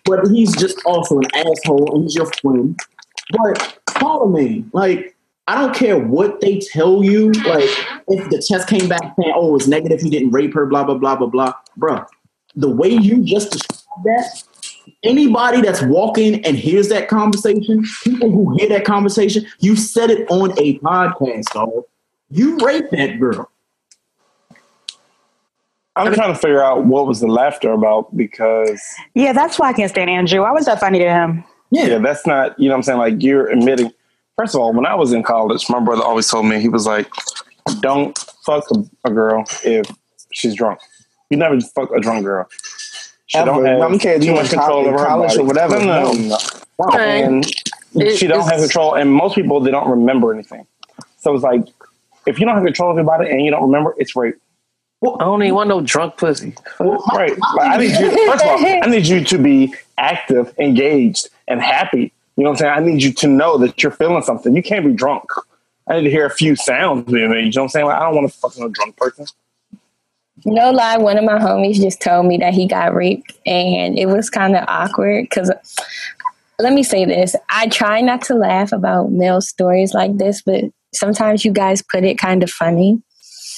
but 0.04 0.26
he's 0.28 0.54
just 0.56 0.80
also 0.86 1.18
an 1.18 1.26
asshole 1.34 1.94
and 1.94 2.04
he's 2.04 2.14
your 2.14 2.30
friend. 2.40 2.78
But 3.30 3.78
follow 3.90 4.28
me, 4.28 4.64
like 4.72 5.16
I 5.48 5.60
don't 5.60 5.74
care 5.74 5.98
what 5.98 6.40
they 6.40 6.58
tell 6.58 7.04
you. 7.04 7.30
Like 7.32 7.70
if 8.08 8.30
the 8.30 8.42
test 8.46 8.68
came 8.68 8.88
back 8.88 9.14
saying, 9.20 9.32
"Oh, 9.34 9.54
it's 9.56 9.66
negative, 9.66 10.00
he 10.00 10.10
didn't 10.10 10.30
rape 10.30 10.54
her," 10.54 10.66
blah 10.66 10.84
blah 10.84 10.96
blah 10.96 11.16
blah 11.16 11.28
blah, 11.28 11.54
bruh. 11.78 12.06
The 12.56 12.68
way 12.68 12.88
you 12.88 13.22
just 13.22 13.52
described 13.52 14.04
that, 14.04 14.42
anybody 15.02 15.60
that's 15.60 15.82
walking 15.82 16.44
and 16.44 16.56
hears 16.56 16.88
that 16.88 17.08
conversation, 17.08 17.84
people 18.02 18.30
who 18.30 18.56
hear 18.56 18.68
that 18.70 18.84
conversation, 18.84 19.46
you 19.60 19.76
said 19.76 20.10
it 20.10 20.30
on 20.30 20.52
a 20.58 20.78
podcast, 20.78 21.52
dog. 21.52 21.84
You 22.30 22.56
raped 22.58 22.90
that 22.92 23.20
girl. 23.20 23.50
I'm 25.94 26.12
trying 26.12 26.32
to 26.32 26.38
figure 26.38 26.62
out 26.62 26.84
what 26.84 27.06
was 27.06 27.20
the 27.20 27.26
laughter 27.26 27.72
about 27.72 28.14
because 28.16 28.82
Yeah, 29.14 29.32
that's 29.32 29.58
why 29.58 29.70
I 29.70 29.72
can't 29.72 29.90
stand 29.90 30.10
Andrew. 30.10 30.42
Why 30.42 30.50
was 30.50 30.66
that 30.66 30.78
funny 30.80 30.98
to 30.98 31.08
him? 31.08 31.44
yeah. 31.70 31.98
that's 31.98 32.26
not 32.26 32.58
you 32.58 32.68
know 32.68 32.74
what 32.74 32.78
I'm 32.78 32.82
saying. 32.82 32.98
Like 32.98 33.22
you're 33.22 33.48
admitting. 33.48 33.92
First 34.36 34.54
of 34.54 34.60
all, 34.60 34.74
when 34.74 34.84
I 34.84 34.94
was 34.94 35.12
in 35.14 35.22
college, 35.22 35.64
my 35.70 35.80
brother 35.80 36.02
always 36.02 36.28
told 36.28 36.44
me 36.44 36.60
he 36.60 36.68
was 36.68 36.84
like, 36.86 37.08
"Don't 37.80 38.16
fuck 38.44 38.64
a, 38.70 39.08
a 39.08 39.10
girl 39.10 39.44
if 39.64 39.86
she's 40.32 40.54
drunk. 40.54 40.78
You 41.30 41.36
never 41.38 41.60
fuck 41.60 41.90
a 41.92 42.00
drunk 42.00 42.24
girl. 42.24 42.48
She 43.26 43.38
Ever. 43.38 43.46
don't 43.46 43.64
have 43.66 43.80
I 43.80 43.88
don't 43.88 43.98
care 43.98 44.14
if 44.14 44.20
too 44.20 44.28
you 44.28 44.34
much 44.34 44.44
in 44.52 44.58
control 44.58 44.84
college- 44.84 44.86
over 44.88 44.98
her 44.98 45.06
college 45.06 45.28
body. 45.30 45.40
or 45.40 45.44
whatever. 45.44 45.78
No, 45.80 45.84
no, 45.84 46.12
No. 46.12 46.28
no. 46.78 46.86
Okay. 46.88 47.22
And 47.22 47.44
It- 47.96 48.16
she 48.18 48.26
don't 48.28 48.48
have 48.48 48.60
control. 48.60 48.94
And 48.94 49.10
most 49.12 49.34
people 49.34 49.58
they 49.60 49.70
don't 49.72 49.88
remember 49.90 50.32
anything. 50.32 50.66
So 51.18 51.34
it's 51.34 51.42
like 51.42 51.62
if 52.26 52.38
you 52.38 52.46
don't 52.46 52.54
have 52.54 52.64
control 52.64 52.90
of 52.90 52.96
your 52.96 53.04
body 53.04 53.28
and 53.30 53.44
you 53.44 53.50
don't 53.50 53.62
remember, 53.62 53.94
it's 53.98 54.14
rape. 54.14 54.36
I 55.04 55.24
don't 55.24 55.42
even 55.42 55.54
want 55.54 55.68
no 55.68 55.80
drunk 55.80 56.16
pussy. 56.16 56.54
Right. 56.80 57.30
Like, 57.56 57.70
I 57.70 57.76
need 57.78 57.90
you. 58.00 58.10
First 58.30 58.44
of 58.44 58.50
all, 58.50 58.58
I 58.82 58.86
need 58.88 59.06
you 59.06 59.22
to 59.24 59.38
be 59.38 59.74
active, 59.98 60.52
engaged, 60.58 61.28
and 61.48 61.60
happy. 61.60 62.12
You 62.36 62.44
know 62.44 62.50
what 62.50 62.56
I'm 62.56 62.56
saying? 62.58 62.72
I 62.72 62.80
need 62.92 63.02
you 63.02 63.12
to 63.12 63.28
know 63.28 63.56
that 63.58 63.82
you're 63.82 63.92
feeling 63.92 64.22
something. 64.22 64.54
You 64.56 64.62
can't 64.62 64.84
be 64.84 64.92
drunk. 64.92 65.24
I 65.88 65.96
need 65.96 66.04
to 66.04 66.10
hear 66.10 66.26
a 66.26 66.30
few 66.30 66.56
sounds 66.56 67.10
being 67.10 67.30
made. 67.30 67.44
You 67.44 67.50
know 67.52 67.62
what 67.62 67.62
I'm 67.64 67.68
saying? 67.68 67.86
Like, 67.86 68.00
I 68.00 68.04
don't 68.04 68.14
want 68.16 68.30
to 68.32 68.36
fuck 68.36 68.58
no 68.58 68.68
drunk 68.68 68.96
person. 68.96 69.26
No 70.44 70.70
lie, 70.70 70.98
one 70.98 71.18
of 71.18 71.24
my 71.24 71.38
homies 71.38 71.76
just 71.76 72.02
told 72.02 72.26
me 72.26 72.36
that 72.38 72.54
he 72.54 72.68
got 72.68 72.94
raped, 72.94 73.32
and 73.46 73.98
it 73.98 74.06
was 74.06 74.30
kind 74.30 74.56
of 74.56 74.64
awkward 74.68 75.24
because. 75.24 75.50
Let 76.58 76.72
me 76.72 76.82
say 76.82 77.04
this. 77.04 77.36
I 77.50 77.68
try 77.68 78.00
not 78.00 78.22
to 78.22 78.34
laugh 78.34 78.72
about 78.72 79.12
male 79.12 79.42
stories 79.42 79.92
like 79.92 80.16
this, 80.16 80.40
but 80.40 80.64
sometimes 80.94 81.44
you 81.44 81.52
guys 81.52 81.82
put 81.82 82.02
it 82.02 82.16
kind 82.16 82.42
of 82.42 82.48
funny. 82.48 83.02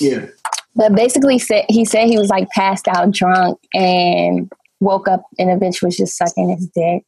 Yeah. 0.00 0.26
But 0.74 0.96
basically, 0.96 1.38
said 1.38 1.64
he 1.68 1.84
said 1.84 2.08
he 2.08 2.18
was 2.18 2.28
like 2.28 2.48
passed 2.50 2.88
out 2.88 3.12
drunk 3.12 3.60
and 3.72 4.50
woke 4.80 5.06
up, 5.06 5.22
and 5.38 5.48
a 5.48 5.56
bitch 5.56 5.80
was 5.80 5.96
just 5.96 6.16
sucking 6.16 6.48
his 6.48 6.66
dick. 6.74 7.04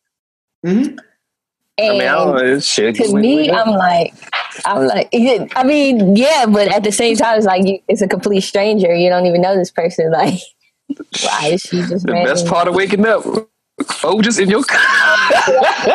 Mm-hmm. 0.65 0.97
I 1.89 1.93
mean, 1.93 2.03
I 2.03 2.13
don't 2.13 2.37
know. 2.37 2.55
This 2.55 2.67
shit. 2.67 2.97
to 2.97 3.15
me, 3.17 3.51
I'm 3.51 3.71
like, 3.71 4.15
I'm 4.65 4.87
like, 4.87 5.09
I 5.13 5.63
mean, 5.65 6.17
yeah, 6.17 6.47
but 6.47 6.69
at 6.69 6.85
the 6.85 6.93
same 6.93 7.17
time, 7.17 7.39
it's 7.39 7.47
like 7.47 7.67
you, 7.67 7.79
it's 7.89 8.03
a 8.03 8.09
complete 8.09 8.43
stranger. 8.43 8.95
You 8.95 9.09
don't 9.09 9.27
even 9.27 9.41
know 9.41 9.57
this 9.57 9.71
person. 9.71 10.13
Like, 10.21 10.41
why 11.23 11.51
is 11.53 11.63
she 11.63 11.83
just 11.83 12.05
The 12.05 12.13
best 12.13 12.47
part 12.47 12.67
of 12.67 12.75
waking 12.75 13.07
up, 13.07 13.23
oh, 14.05 14.21
just 14.23 14.39
in 14.41 14.51
your 14.51 14.65
car. 14.65 14.79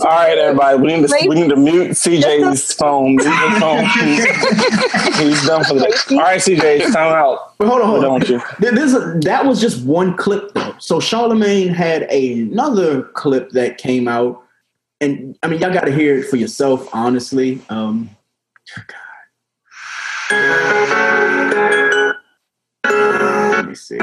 All 0.00 0.08
right, 0.08 0.38
everybody. 0.38 0.78
We 0.78 0.96
need 0.96 1.08
to 1.08 1.26
we 1.28 1.34
need 1.34 1.48
to 1.50 1.56
mute 1.56 1.90
CJ's 1.90 2.72
phone. 2.78 3.16
Mute 3.16 3.26
his 3.26 3.58
phone. 3.58 3.84
He's, 3.84 5.18
he's 5.18 5.46
done 5.46 5.64
for 5.64 5.74
the 5.74 5.80
day. 6.08 6.16
All 6.16 6.22
right, 6.22 6.40
CJ, 6.40 6.62
it's 6.80 6.94
time 6.94 7.12
out. 7.12 7.56
But 7.58 7.68
hold 7.68 7.82
on, 7.82 7.88
hold 7.88 8.02
We're 8.02 8.08
on. 8.08 8.20
with 8.20 8.30
you. 8.30 8.42
There's 8.58 8.94
a, 8.94 9.18
that 9.22 9.44
was 9.44 9.60
just 9.60 9.84
one 9.84 10.16
clip 10.16 10.52
though. 10.54 10.74
So 10.78 10.98
Charlemagne 11.00 11.68
had 11.68 12.02
another 12.04 13.02
clip 13.14 13.50
that 13.50 13.78
came 13.78 14.08
out, 14.08 14.42
and 15.02 15.36
I 15.42 15.48
mean 15.48 15.60
y'all 15.60 15.74
got 15.74 15.84
to 15.84 15.92
hear 15.92 16.16
it 16.16 16.26
for 16.28 16.36
yourself. 16.36 16.88
Honestly, 16.94 17.60
um, 17.68 18.08
God. 18.86 18.96
Let 22.84 23.68
me 23.68 23.74
see. 23.74 23.98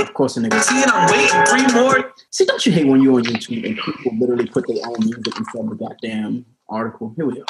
Of 0.00 0.14
course, 0.14 0.36
a 0.36 0.40
nigga. 0.40 0.60
See, 0.62 0.82
and 0.82 0.90
I'm 0.90 1.10
waiting 1.10 1.44
three 1.46 1.80
more. 1.80 2.12
See, 2.30 2.44
don't 2.44 2.64
you 2.64 2.72
hate 2.72 2.86
when 2.86 3.02
you're 3.02 3.14
on 3.14 3.24
YouTube 3.24 3.66
and 3.66 3.76
people 3.76 4.18
literally 4.18 4.46
put 4.46 4.66
their 4.68 4.86
own 4.86 4.96
music 5.00 5.26
of 5.26 5.70
the 5.70 5.76
goddamn 5.76 6.44
article? 6.68 7.12
Here 7.16 7.26
we 7.26 7.34
go. 7.34 7.44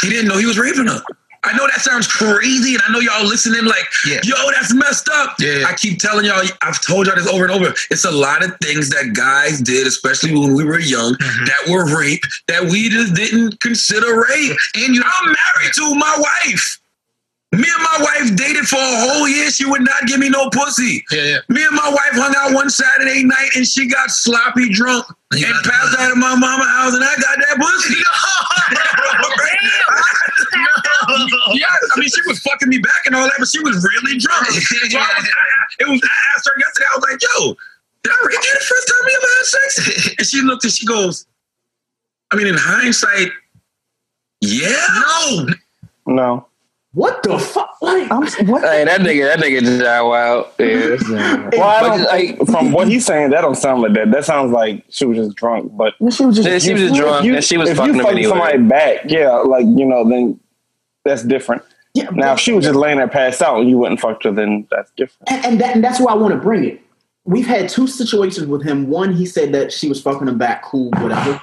He 0.00 0.08
didn't 0.08 0.28
know 0.28 0.38
he 0.38 0.46
was 0.46 0.58
raping 0.58 0.86
her. 0.86 1.02
I 1.46 1.56
know 1.56 1.66
that 1.68 1.80
sounds 1.80 2.08
crazy, 2.08 2.74
and 2.74 2.82
I 2.86 2.92
know 2.92 2.98
y'all 2.98 3.24
listening 3.24 3.64
like, 3.64 3.86
yo, 4.24 4.34
that's 4.50 4.74
messed 4.74 5.08
up. 5.08 5.36
I 5.40 5.74
keep 5.76 5.98
telling 5.98 6.26
y'all, 6.26 6.42
I've 6.62 6.80
told 6.82 7.06
y'all 7.06 7.14
this 7.14 7.28
over 7.28 7.44
and 7.44 7.52
over. 7.52 7.72
It's 7.90 8.04
a 8.04 8.10
lot 8.10 8.44
of 8.44 8.52
things 8.60 8.90
that 8.90 9.14
guys 9.14 9.60
did, 9.60 9.86
especially 9.86 10.34
when 10.34 10.54
we 10.54 10.64
were 10.64 10.80
young, 10.80 11.12
that 11.46 11.70
were 11.70 11.86
rape 11.96 12.24
that 12.48 12.64
we 12.64 12.88
just 12.88 13.14
didn't 13.14 13.60
consider 13.60 14.24
rape. 14.28 14.56
And 14.76 14.94
you 14.94 15.02
I'm 15.02 15.26
married 15.26 15.72
to 15.74 15.94
my 15.94 16.16
wife. 16.18 16.80
Me 17.52 17.64
and 17.64 17.82
my 17.82 17.98
wife 18.04 18.36
dated 18.36 18.66
for 18.66 18.76
a 18.76 18.96
whole 19.08 19.28
year. 19.28 19.50
She 19.50 19.64
would 19.64 19.82
not 19.82 20.06
give 20.06 20.18
me 20.18 20.28
no 20.28 20.50
pussy. 20.50 21.04
Yeah, 21.10 21.22
yeah. 21.22 21.38
Me 21.48 21.64
and 21.64 21.74
my 21.74 21.88
wife 21.88 22.12
hung 22.12 22.34
out 22.36 22.54
one 22.54 22.68
Saturday 22.68 23.24
night 23.24 23.50
and 23.54 23.66
she 23.66 23.88
got 23.88 24.10
sloppy 24.10 24.68
drunk 24.68 25.06
and 25.32 25.54
passed 25.64 25.98
out 25.98 26.10
at 26.10 26.16
my 26.16 26.34
mama's 26.34 26.66
house 26.66 26.94
and 26.94 27.04
I 27.04 27.14
got 27.16 27.38
that 27.38 27.56
pussy. 27.58 27.94
yeah, 31.54 31.66
I 31.66 32.00
mean, 32.00 32.08
she 32.08 32.22
was 32.26 32.38
fucking 32.40 32.68
me 32.68 32.78
back 32.78 33.06
and 33.06 33.14
all 33.14 33.24
that, 33.24 33.34
but 33.38 33.48
she 33.48 33.60
was 33.60 33.84
really 33.84 34.18
drunk. 34.18 34.46
So 34.56 34.98
I, 34.98 35.14
was, 35.18 35.26
I, 35.26 35.82
it 35.82 35.88
was, 35.88 36.00
I 36.02 36.36
asked 36.36 36.48
her 36.48 36.58
yesterday, 36.58 36.86
I 36.92 36.96
was 36.96 37.04
like, 37.10 37.20
yo, 37.22 37.56
did 38.02 38.12
I 38.12 38.26
rape 38.26 38.38
you 38.42 38.54
the 38.54 38.64
first 38.64 38.88
time 38.88 38.98
we 39.06 39.16
ever 39.16 39.26
had 39.36 39.46
sex? 39.46 40.14
And 40.18 40.26
she 40.26 40.42
looked 40.42 40.64
and 40.64 40.72
she 40.72 40.86
goes, 40.86 41.26
I 42.30 42.36
mean, 42.36 42.46
in 42.46 42.56
hindsight, 42.56 43.30
yeah. 44.40 44.86
No. 45.26 45.46
No. 46.06 46.46
What 46.96 47.22
the 47.22 47.38
fuck? 47.38 47.76
Like, 47.82 48.10
I'm, 48.10 48.22
what? 48.46 48.62
Hey, 48.62 48.84
that 48.84 49.02
nigga, 49.02 49.26
that 49.26 49.38
nigga 49.38 49.60
just 49.60 49.82
died 49.82 50.00
wild. 50.00 50.46
Yeah. 50.58 50.96
Well, 51.52 51.62
I 51.62 51.82
don't 51.82 51.98
just, 51.98 52.10
think, 52.10 52.50
from 52.50 52.72
what 52.72 52.88
he's 52.88 53.04
saying, 53.04 53.30
that 53.30 53.42
don't 53.42 53.54
sound 53.54 53.82
like 53.82 53.92
that. 53.92 54.10
That 54.12 54.24
sounds 54.24 54.50
like 54.50 54.82
she 54.88 55.04
was 55.04 55.18
just 55.18 55.36
drunk. 55.36 55.76
But 55.76 55.92
she 56.10 56.24
was 56.24 56.38
Yeah, 56.38 56.58
she 56.58 56.72
was 56.72 56.80
just 56.80 56.94
drunk, 56.94 57.26
and 57.26 57.44
she 57.44 57.58
was 57.58 57.68
if 57.68 57.76
fucking 57.76 57.94
you 57.96 58.00
him 58.00 58.06
fucking 58.06 58.18
anyway. 58.18 58.30
somebody 58.30 58.62
back, 58.62 59.00
yeah, 59.10 59.30
like 59.32 59.66
you 59.66 59.84
know, 59.84 60.08
then 60.08 60.40
that's 61.06 61.22
different. 61.22 61.62
Yeah, 61.94 62.10
now, 62.12 62.34
if 62.34 62.40
she 62.40 62.52
was 62.52 62.64
just 62.64 62.76
laying 62.76 62.98
there 62.98 63.08
passed 63.08 63.40
out 63.40 63.58
and 63.58 63.70
you 63.70 63.78
wouldn't 63.78 64.00
fuck 64.00 64.22
her, 64.24 64.30
then 64.30 64.66
that's 64.70 64.90
different. 64.98 65.30
and, 65.30 65.44
and, 65.46 65.60
that, 65.60 65.74
and 65.74 65.82
that's 65.82 65.98
why 65.98 66.12
I 66.12 66.14
want 66.14 66.34
to 66.34 66.40
bring 66.40 66.64
it. 66.64 66.82
We've 67.24 67.46
had 67.46 67.70
two 67.70 67.86
situations 67.86 68.46
with 68.46 68.62
him. 68.62 68.88
One, 68.88 69.14
he 69.14 69.24
said 69.24 69.52
that 69.52 69.72
she 69.72 69.88
was 69.88 70.00
fucking 70.02 70.28
him 70.28 70.36
back, 70.36 70.62
cool, 70.62 70.90
whatever. 70.98 71.40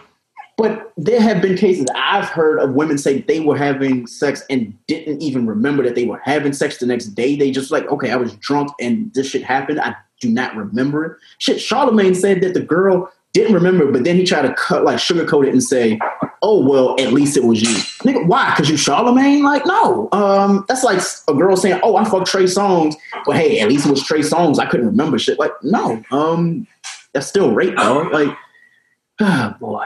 But 0.55 0.93
there 0.97 1.19
have 1.19 1.41
been 1.41 1.57
cases 1.57 1.87
I've 1.95 2.29
heard 2.29 2.59
of 2.59 2.73
women 2.73 2.99
say 2.99 3.21
they 3.21 3.39
were 3.39 3.57
having 3.57 4.05
sex 4.05 4.43
and 4.49 4.77
didn't 4.85 5.21
even 5.23 5.47
remember 5.47 5.83
that 5.83 5.95
they 5.95 6.05
were 6.05 6.21
having 6.23 6.53
sex 6.53 6.77
the 6.77 6.85
next 6.85 7.07
day. 7.07 7.35
They 7.35 7.49
just 7.49 7.71
like, 7.71 7.87
okay, 7.87 8.11
I 8.11 8.15
was 8.15 8.35
drunk 8.35 8.69
and 8.79 9.11
this 9.15 9.29
shit 9.29 9.43
happened. 9.43 9.81
I 9.81 9.95
do 10.21 10.29
not 10.29 10.55
remember 10.55 11.05
it. 11.05 11.17
Shit, 11.39 11.59
Charlemagne 11.59 12.13
said 12.13 12.41
that 12.41 12.53
the 12.53 12.61
girl 12.61 13.11
didn't 13.33 13.55
remember, 13.55 13.91
but 13.91 14.03
then 14.03 14.15
he 14.15 14.23
tried 14.23 14.43
to 14.43 14.53
cut 14.53 14.83
like 14.83 14.97
sugarcoat 14.97 15.47
it 15.47 15.53
and 15.53 15.63
say, 15.63 15.99
"Oh 16.43 16.59
well, 16.59 16.95
at 16.99 17.11
least 17.11 17.35
it 17.35 17.43
was 17.43 17.61
you." 17.61 17.75
Nigga, 18.03 18.27
why? 18.27 18.51
Because 18.51 18.69
you 18.69 18.77
Charlemagne? 18.77 19.43
Like, 19.43 19.65
no. 19.65 20.09
Um, 20.11 20.65
that's 20.67 20.83
like 20.83 21.01
a 21.27 21.33
girl 21.33 21.57
saying, 21.57 21.79
"Oh, 21.81 21.95
I 21.95 22.03
fucked 22.03 22.27
Trey 22.27 22.43
Songz," 22.43 22.95
but 23.25 23.35
hey, 23.35 23.59
at 23.59 23.69
least 23.69 23.87
it 23.87 23.89
was 23.89 24.03
Trey 24.03 24.19
Songz. 24.19 24.59
I 24.59 24.67
couldn't 24.67 24.85
remember 24.85 25.17
shit. 25.17 25.39
Like, 25.39 25.53
no. 25.63 26.03
Um, 26.11 26.67
that's 27.13 27.27
still 27.27 27.51
rape, 27.51 27.75
though. 27.77 28.01
Like, 28.01 28.37
ah, 29.21 29.57
boy, 29.59 29.85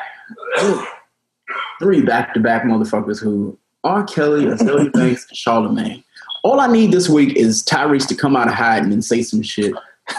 three 1.80 2.02
back 2.02 2.34
to 2.34 2.42
back 2.42 2.64
motherfuckers 2.64 3.22
who 3.22 3.58
R. 3.84 4.04
Kelly, 4.04 4.46
Azealia 4.46 4.92
Banks, 4.94 5.28
and 5.30 5.38
Charlemagne. 5.38 6.04
All 6.44 6.60
I 6.60 6.68
need 6.68 6.92
this 6.92 7.10
week 7.10 7.36
is 7.36 7.64
Tyrese 7.64 8.08
to 8.08 8.16
come 8.16 8.36
out 8.36 8.48
of 8.48 8.54
hiding 8.54 8.94
and 8.94 9.04
say 9.04 9.22
some 9.22 9.42
shit. 9.42 9.74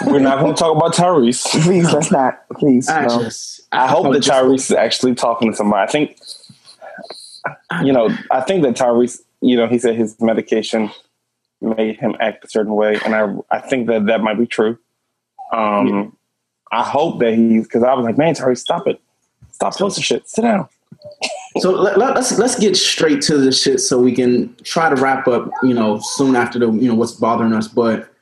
We're 0.06 0.18
not 0.18 0.40
going 0.40 0.54
to 0.54 0.58
talk 0.58 0.76
about 0.76 0.94
Tyrese. 0.94 1.44
Please, 1.62 1.92
let's 1.92 2.10
not. 2.10 2.46
Please, 2.54 2.88
I 2.88 3.06
no. 3.06 3.22
just, 3.22 3.57
I 3.72 3.86
hope 3.86 4.12
that 4.12 4.22
Tyrese 4.22 4.70
is 4.70 4.72
actually 4.72 5.14
talking 5.14 5.50
to 5.50 5.56
somebody. 5.56 5.82
I 5.82 5.90
think, 5.90 6.18
you 7.84 7.92
know, 7.92 8.10
I 8.30 8.40
think 8.40 8.62
that 8.62 8.76
Tyrese, 8.76 9.20
you 9.40 9.56
know, 9.56 9.66
he 9.66 9.78
said 9.78 9.94
his 9.94 10.20
medication 10.20 10.90
made 11.60 11.96
him 11.96 12.16
act 12.20 12.44
a 12.44 12.48
certain 12.48 12.74
way, 12.74 12.98
and 13.04 13.14
I, 13.14 13.34
I 13.50 13.60
think 13.60 13.88
that 13.88 14.06
that 14.06 14.22
might 14.22 14.38
be 14.38 14.46
true. 14.46 14.78
Um, 15.52 16.16
I 16.72 16.82
hope 16.82 17.20
that 17.20 17.34
he's 17.34 17.64
because 17.64 17.82
I 17.82 17.94
was 17.94 18.04
like, 18.04 18.18
man, 18.18 18.34
Tyrese, 18.34 18.58
stop 18.58 18.86
it. 18.86 19.00
Stop 19.52 19.76
posting 19.76 20.02
shit. 20.02 20.28
Sit 20.28 20.42
down. 20.42 20.68
So 21.58 21.70
let, 21.70 21.98
us 21.98 22.38
let's 22.38 22.58
get 22.58 22.76
straight 22.76 23.20
to 23.22 23.38
the 23.38 23.52
shit 23.52 23.80
so 23.80 24.00
we 24.00 24.14
can 24.14 24.54
try 24.62 24.88
to 24.88 24.96
wrap 24.96 25.26
up. 25.26 25.50
You 25.62 25.74
know, 25.74 25.98
soon 26.00 26.36
after 26.36 26.58
the 26.58 26.70
you 26.70 26.88
know 26.88 26.94
what's 26.94 27.12
bothering 27.12 27.52
us, 27.52 27.68
but 27.68 28.12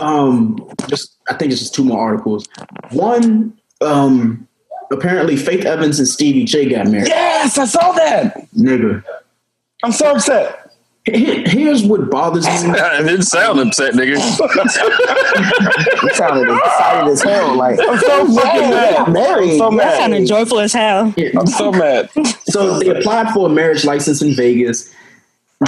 um, 0.00 0.70
just 0.88 1.16
I 1.28 1.34
think 1.34 1.52
it's 1.52 1.60
just 1.60 1.74
two 1.74 1.84
more 1.84 2.00
articles. 2.00 2.46
One, 2.90 3.58
um, 3.80 4.47
apparently 4.92 5.36
Faith 5.36 5.64
Evans 5.64 5.98
and 5.98 6.08
Stevie 6.08 6.44
J 6.44 6.68
got 6.68 6.86
married. 6.88 7.08
Yes, 7.08 7.58
I 7.58 7.64
saw 7.66 7.92
that. 7.92 8.50
Nigga, 8.52 9.02
I'm 9.82 9.92
so 9.92 10.12
upset. 10.12 10.64
Here's 11.04 11.84
what 11.84 12.10
bothers 12.10 12.44
me. 12.44 12.50
it 12.70 13.04
didn't 13.06 13.22
sound 13.22 13.60
upset, 13.60 13.94
nigga. 13.94 14.16
You 16.02 16.10
sounded 16.14 16.54
excited 16.54 17.10
as 17.10 17.22
hell. 17.22 17.54
Like 17.56 17.78
I'm 17.80 17.98
so 17.98 18.26
fucking 18.34 18.60
mad. 18.70 19.12
married. 19.12 19.52
I'm 19.52 19.58
so 19.58 19.70
That 19.70 19.76
mad. 19.76 19.96
sounded 19.98 20.26
joyful 20.26 20.60
as 20.60 20.72
hell. 20.72 21.14
I'm 21.38 21.46
so 21.46 21.72
mad. 21.72 22.10
So 22.46 22.78
they 22.78 22.88
applied 22.88 23.30
for 23.32 23.46
a 23.46 23.48
marriage 23.50 23.84
license 23.84 24.20
in 24.22 24.34
Vegas. 24.34 24.92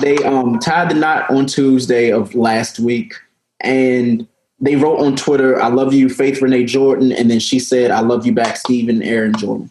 They 0.00 0.16
um, 0.18 0.58
tied 0.58 0.90
the 0.90 0.94
knot 0.94 1.30
on 1.30 1.46
Tuesday 1.46 2.10
of 2.12 2.34
last 2.34 2.78
week, 2.78 3.14
and 3.60 4.26
they 4.60 4.76
wrote 4.76 5.00
on 5.00 5.16
Twitter, 5.16 5.60
"I 5.60 5.68
love 5.68 5.94
you, 5.94 6.08
Faith 6.08 6.42
Renee 6.42 6.64
Jordan," 6.64 7.12
and 7.12 7.30
then 7.30 7.40
she 7.40 7.58
said, 7.58 7.90
"I 7.90 8.00
love 8.00 8.26
you 8.26 8.32
back, 8.32 8.56
Stephen 8.56 9.02
Aaron 9.02 9.34
Jordan." 9.36 9.70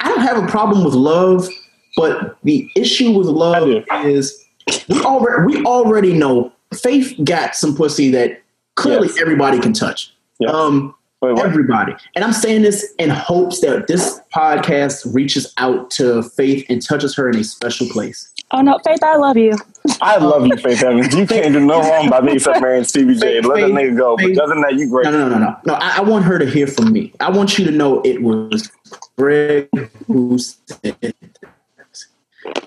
I 0.00 0.08
don't 0.08 0.20
have 0.20 0.42
a 0.42 0.46
problem 0.46 0.84
with 0.84 0.94
love, 0.94 1.48
but 1.96 2.36
the 2.44 2.70
issue 2.76 3.12
with 3.12 3.26
love 3.26 3.68
is 4.04 4.44
we 4.88 5.00
already 5.02 5.46
we 5.46 5.64
already 5.64 6.12
know 6.12 6.52
Faith 6.74 7.18
got 7.24 7.54
some 7.54 7.74
pussy 7.74 8.10
that 8.10 8.42
clearly 8.76 9.08
everybody 9.20 9.58
can 9.58 9.72
touch. 9.72 10.14
Um, 10.48 10.94
everybody, 11.22 11.94
and 12.14 12.24
I'm 12.24 12.32
saying 12.32 12.62
this 12.62 12.94
in 12.98 13.10
hopes 13.10 13.60
that 13.60 13.88
this 13.88 14.20
podcast 14.34 15.12
reaches 15.12 15.52
out 15.58 15.90
to 15.92 16.22
Faith 16.22 16.64
and 16.68 16.80
touches 16.80 17.14
her 17.16 17.28
in 17.28 17.36
a 17.36 17.44
special 17.44 17.88
place. 17.88 18.32
Oh 18.50 18.62
no, 18.62 18.78
Faith, 18.84 19.02
I 19.02 19.16
love 19.16 19.36
you. 19.36 19.52
I 20.00 20.16
love 20.16 20.46
you, 20.46 20.56
Faith 20.56 20.82
Evans. 20.82 21.14
You 21.14 21.26
can't 21.26 21.52
do 21.52 21.60
no 21.60 21.80
wrong 21.80 22.08
by 22.08 22.20
me 22.20 22.34
except 22.34 22.60
marrying 22.60 22.84
Stevie 22.84 23.14
J. 23.14 23.40
Let 23.40 23.60
that 23.60 23.70
nigga 23.70 23.96
go. 23.96 24.16
But 24.16 24.38
other 24.38 24.54
than 24.54 24.62
that, 24.62 24.74
you 24.74 24.88
great. 24.88 25.04
No, 25.04 25.10
no, 25.10 25.28
no, 25.28 25.38
no, 25.38 25.38
no. 25.38 25.56
No, 25.66 25.74
I, 25.74 25.98
I 25.98 26.00
want 26.00 26.24
her 26.24 26.38
to 26.38 26.46
hear 26.46 26.66
from 26.66 26.92
me. 26.92 27.12
I 27.20 27.30
want 27.30 27.58
you 27.58 27.64
to 27.66 27.70
know 27.70 28.00
it 28.02 28.22
was 28.22 28.70
Greg 29.18 29.68
who 30.06 30.38
said 30.38 30.96
this. 31.00 31.12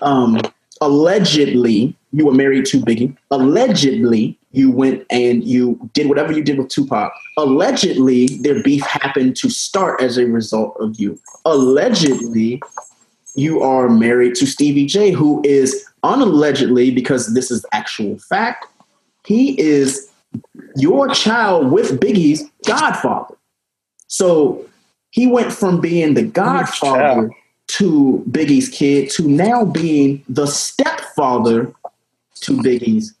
Um, 0.00 0.40
allegedly, 0.80 1.96
you 2.12 2.26
were 2.26 2.34
married 2.34 2.66
to 2.66 2.80
Biggie. 2.80 3.16
Allegedly, 3.30 4.38
you 4.52 4.70
went 4.70 5.04
and 5.10 5.42
you 5.42 5.90
did 5.94 6.08
whatever 6.08 6.32
you 6.32 6.44
did 6.44 6.58
with 6.58 6.68
Tupac. 6.68 7.12
Allegedly, 7.38 8.26
their 8.42 8.62
beef 8.62 8.84
happened 8.84 9.36
to 9.36 9.50
start 9.50 10.00
as 10.02 10.18
a 10.18 10.26
result 10.26 10.76
of 10.78 11.00
you. 11.00 11.18
Allegedly, 11.44 12.60
you 13.34 13.62
are 13.62 13.88
married 13.88 14.34
to 14.36 14.46
Stevie 14.46 14.86
J, 14.86 15.10
who 15.10 15.40
is 15.44 15.86
unallegedly, 16.02 16.90
because 16.90 17.32
this 17.34 17.50
is 17.50 17.64
actual 17.72 18.18
fact, 18.18 18.66
he 19.24 19.60
is 19.60 20.10
your 20.76 21.08
child 21.08 21.70
with 21.70 22.00
Biggie's 22.00 22.44
godfather. 22.66 23.36
So 24.08 24.64
he 25.10 25.26
went 25.26 25.52
from 25.52 25.80
being 25.80 26.14
the 26.14 26.22
godfather 26.22 27.30
to 27.68 28.24
Biggie's 28.30 28.68
kid 28.68 29.10
to 29.10 29.26
now 29.28 29.64
being 29.64 30.24
the 30.28 30.46
stepfather 30.46 31.72
to 32.40 32.62
Biggie's. 32.62 33.14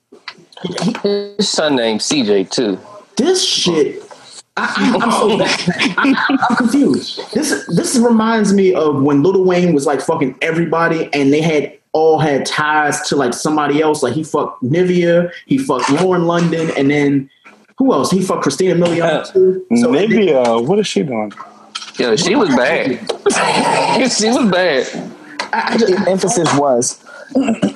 His 1.02 1.48
son 1.48 1.76
named 1.76 2.00
CJ 2.00 2.50
too. 2.50 2.78
This 3.16 3.44
shit, 3.44 4.02
I, 4.56 4.98
I'm 5.02 5.10
so 5.10 5.32
oh. 5.32 5.38
bad. 5.38 5.60
I, 5.96 6.26
I'm 6.28 6.56
confused. 6.56 7.20
This 7.32 7.66
this 7.74 7.96
reminds 7.96 8.52
me 8.52 8.74
of 8.74 9.02
when 9.02 9.22
Lil 9.22 9.44
Wayne 9.44 9.72
was 9.72 9.86
like 9.86 10.00
fucking 10.00 10.36
everybody, 10.42 11.08
and 11.14 11.32
they 11.32 11.40
had 11.40 11.78
all 11.92 12.18
had 12.18 12.44
ties 12.44 13.00
to 13.08 13.16
like 13.16 13.32
somebody 13.32 13.80
else. 13.80 14.02
Like 14.02 14.12
he 14.12 14.24
fucked 14.24 14.62
Nivea, 14.62 15.32
he 15.46 15.58
fucked 15.58 15.90
Lauren 15.90 16.26
London, 16.26 16.70
and 16.76 16.90
then 16.90 17.30
who 17.78 17.92
else? 17.92 18.10
He 18.10 18.22
fucked 18.22 18.42
Christina 18.42 18.74
Milian 18.74 19.02
uh, 19.02 19.24
too. 19.24 19.64
So 19.76 19.88
Nivea, 19.88 20.66
what 20.66 20.78
is 20.78 20.86
she 20.86 21.02
doing? 21.02 21.32
Yeah, 21.98 22.16
she 22.16 22.34
was 22.34 22.48
bad. 22.50 22.90
she 24.12 24.28
was 24.28 24.50
bad. 24.50 25.12
I, 25.52 25.74
I 25.74 25.76
just, 25.76 26.08
emphasis 26.08 26.54
was. 26.56 27.04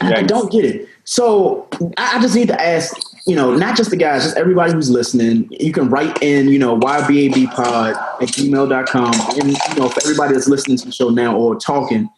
I 0.01 0.23
don't 0.23 0.51
get 0.51 0.65
it. 0.65 0.89
So 1.05 1.69
I 1.97 2.16
I 2.16 2.20
just 2.20 2.35
need 2.35 2.48
to 2.48 2.61
ask, 2.61 2.97
you 3.27 3.35
know, 3.35 3.55
not 3.57 3.77
just 3.77 3.90
the 3.90 3.97
guys, 3.97 4.23
just 4.23 4.36
everybody 4.36 4.73
who's 4.73 4.89
listening. 4.89 5.48
You 5.51 5.73
can 5.73 5.89
write 5.89 6.23
in, 6.23 6.48
you 6.48 6.61
know, 6.61 6.78
ybabpod 6.78 7.97
at 8.23 8.28
gmail.com. 8.28 9.40
And, 9.40 9.51
you 9.51 9.74
know, 9.81 9.89
for 9.89 10.01
everybody 10.05 10.35
that's 10.35 10.48
listening 10.48 10.77
to 10.78 10.86
the 10.86 10.93
show 10.93 11.11
now 11.11 11.36
or 11.36 11.57
talking, 11.57 12.09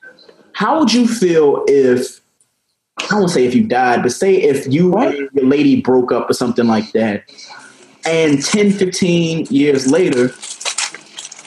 how 0.53 0.79
would 0.79 0.93
you 0.93 1.09
feel 1.09 1.65
if, 1.67 2.21
I 3.11 3.15
won't 3.15 3.31
say 3.31 3.47
if 3.47 3.55
you 3.55 3.67
died, 3.67 4.03
but 4.03 4.13
say 4.13 4.35
if 4.35 4.71
you 4.71 4.95
and 4.97 5.31
your 5.33 5.47
lady 5.47 5.81
broke 5.81 6.13
up 6.13 6.29
or 6.29 6.35
something 6.35 6.67
like 6.67 6.93
that, 6.93 7.25
and 8.05 8.45
10, 8.45 8.73
15 8.73 9.47
years 9.47 9.91
later, 9.91 10.31